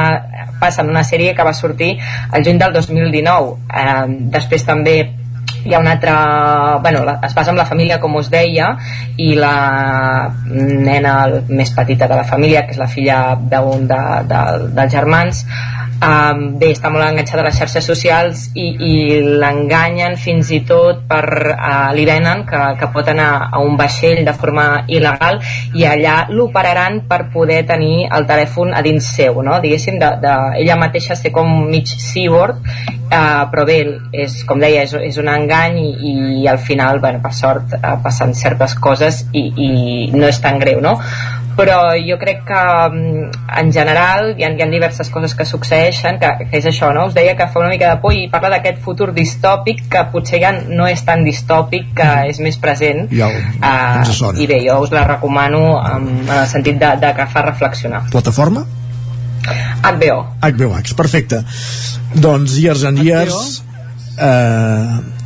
passa 0.59 0.81
en 0.81 0.89
una 0.89 1.05
sèrie 1.07 1.35
que 1.37 1.45
va 1.45 1.53
sortir 1.53 1.95
el 2.33 2.45
juny 2.45 2.61
del 2.61 2.73
2019 2.77 3.57
eh, 3.69 4.05
després 4.33 4.65
també 4.65 4.97
hi 5.65 5.73
ha 5.73 5.79
una 5.79 5.91
altra... 5.97 6.77
Bueno, 6.81 7.03
la, 7.05 7.19
es 7.23 7.33
basa 7.33 7.51
en 7.51 7.57
la 7.57 7.65
família, 7.65 7.99
com 7.99 8.15
us 8.19 8.29
deia, 8.31 8.71
i 9.17 9.33
la 9.37 10.31
nena 10.47 11.15
més 11.49 11.73
petita 11.75 12.07
de 12.07 12.17
la 12.21 12.25
família, 12.27 12.65
que 12.65 12.75
és 12.75 12.81
la 12.81 12.89
filla 12.89 13.21
d'un 13.35 13.87
de, 13.89 14.01
de, 14.31 14.41
dels 14.77 14.93
germans, 14.93 15.45
um, 16.01 16.41
bé, 16.59 16.71
està 16.75 16.91
molt 16.91 17.05
enganxada 17.05 17.43
a 17.43 17.47
les 17.47 17.57
xarxes 17.59 17.87
socials 17.87 18.43
i, 18.57 18.67
i 18.73 18.93
l'enganyen 19.41 20.17
fins 20.19 20.51
i 20.55 20.61
tot 20.67 21.05
per... 21.09 21.25
Uh, 21.51 21.91
li 21.95 22.05
venen 22.07 22.45
que, 22.47 22.59
que 22.79 22.89
pot 22.93 23.07
anar 23.11 23.29
a 23.51 23.61
un 23.63 23.75
vaixell 23.79 24.23
de 24.25 24.33
forma 24.37 24.83
il·legal 24.87 25.41
i 25.77 25.85
allà 25.87 26.15
l'operaran 26.31 27.01
per 27.09 27.25
poder 27.33 27.61
tenir 27.69 28.07
el 28.07 28.25
telèfon 28.29 28.73
a 28.73 28.81
dins 28.85 29.11
seu, 29.15 29.41
no? 29.45 29.59
Diguéssim, 29.63 29.99
de, 30.01 30.11
de, 30.23 30.35
ella 30.63 30.79
mateixa 30.79 31.17
ser 31.19 31.33
com 31.35 31.49
mig 31.69 31.91
cyborg, 31.91 32.61
uh, 33.11 33.43
però 33.51 33.65
bé, 33.67 33.81
és, 34.25 34.41
com 34.47 34.61
deia, 34.61 34.85
és, 34.87 34.95
és 35.11 35.21
un 35.21 35.29
engany 35.51 35.79
i, 35.91 36.15
i 36.41 36.47
al 36.47 36.59
final, 36.59 36.99
bueno, 36.99 37.19
per 37.21 37.33
sort, 37.33 37.75
uh, 37.75 37.99
passen 38.03 38.33
certes 38.33 38.75
coses 38.79 39.25
i, 39.33 39.51
i 39.51 39.69
no 40.15 40.27
és 40.27 40.41
tan 40.41 40.59
greu, 40.59 40.81
no? 40.81 40.97
però 41.51 41.91
jo 41.99 42.15
crec 42.15 42.45
que 42.47 42.59
mm, 42.89 43.25
en 43.59 43.71
general 43.75 44.29
hi 44.37 44.45
ha, 44.47 44.49
hi 44.55 44.63
ha 44.63 44.67
diverses 44.71 45.09
coses 45.11 45.33
que 45.35 45.43
succeeixen 45.45 46.15
que, 46.21 46.29
que 46.47 46.61
és 46.61 46.67
això, 46.69 46.93
no? 46.95 47.09
us 47.09 47.13
deia 47.13 47.35
que 47.35 47.47
fa 47.51 47.59
una 47.59 47.69
mica 47.73 47.89
de 47.91 47.99
por 48.01 48.15
i 48.15 48.29
parla 48.31 48.53
d'aquest 48.55 48.79
futur 48.85 49.09
distòpic 49.11 49.83
que 49.91 50.05
potser 50.13 50.39
ja 50.41 50.53
no 50.55 50.87
és 50.87 51.03
tan 51.03 51.25
distòpic 51.27 51.91
que 51.97 52.09
és 52.31 52.39
més 52.39 52.55
present 52.55 53.03
Ja, 53.11 53.27
uh, 53.27 54.31
i 54.39 54.47
bé, 54.47 54.61
jo 54.63 54.79
us 54.85 54.95
la 54.95 55.03
recomano 55.09 55.63
um, 55.75 56.07
en 56.23 56.35
el 56.39 56.47
sentit 56.47 56.79
de, 56.79 56.95
de 57.03 57.13
que 57.19 57.27
fa 57.35 57.43
reflexionar 57.49 58.05
Plataforma? 58.15 58.63
HBO 59.83 60.21
HBO 60.39 60.71
Max, 60.71 60.95
perfecte. 60.95 61.43
Doncs 62.15 62.55
Years 62.63 62.87
and 62.87 63.03
Years... 63.03 63.63
Eh, 64.21 65.20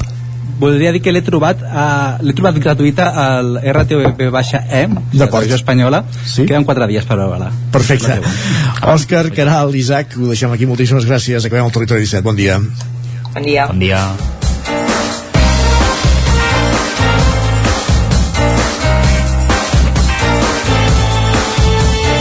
Voldria 0.59 0.93
dir 0.95 1.01
que 1.03 1.11
l'he 1.11 1.21
trobat, 1.25 1.59
uh, 1.67 2.23
l'he 2.23 2.33
trobat 2.35 2.55
gratuïta 2.63 3.09
al 3.21 3.57
RTVE, 3.59 4.13
de 4.15 5.27
Televisió 5.27 5.57
Espanyola, 5.59 6.03
sí? 6.23 6.45
queden 6.45 6.63
quatre 6.63 6.87
dies 6.87 7.05
per 7.05 7.17
veure-la. 7.19 7.51
perfecte. 7.71 8.21
Òscar, 8.93 9.27
Caral, 9.35 9.75
Isaac, 9.75 10.15
ho 10.15 10.31
deixem 10.31 10.51
aquí. 10.55 10.65
Moltíssimes 10.69 11.07
gràcies. 11.07 11.45
Acabem 11.45 11.65
el 11.65 11.75
Territori 11.75 12.07
17. 12.07 12.23
Bon 12.23 12.35
dia. 12.39 12.59
Bon 13.33 13.43
dia. 13.43 13.67
Bon 13.67 13.79
dia. 13.79 13.99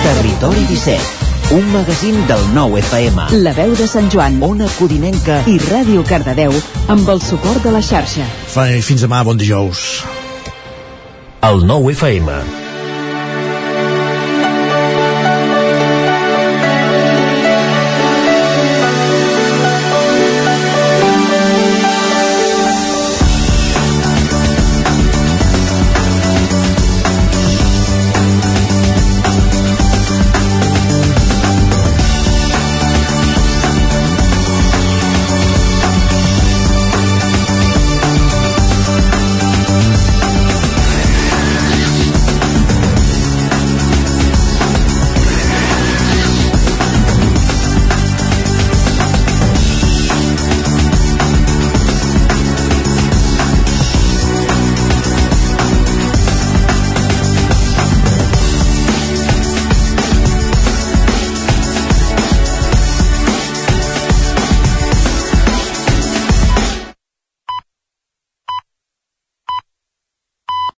Territori 0.04 0.66
17, 0.68 1.23
un 1.54 1.70
magazín 1.70 2.16
del 2.26 2.40
nou 2.52 2.74
FM. 2.80 3.28
La 3.44 3.52
veu 3.54 3.76
de 3.78 3.86
Sant 3.86 4.10
Joan, 4.10 4.40
Ona 4.42 4.66
Codinenca 4.74 5.38
i 5.46 5.54
Ràdio 5.62 6.02
Cardedeu 6.08 6.56
amb 6.90 7.14
el 7.14 7.22
suport 7.22 7.62
de 7.62 7.70
la 7.76 7.82
xarxa. 7.84 8.26
Fins 8.82 9.06
demà, 9.06 9.22
bon 9.22 9.38
dijous. 9.38 10.02
El 11.46 11.62
nou 11.68 11.92
FM 11.94 12.63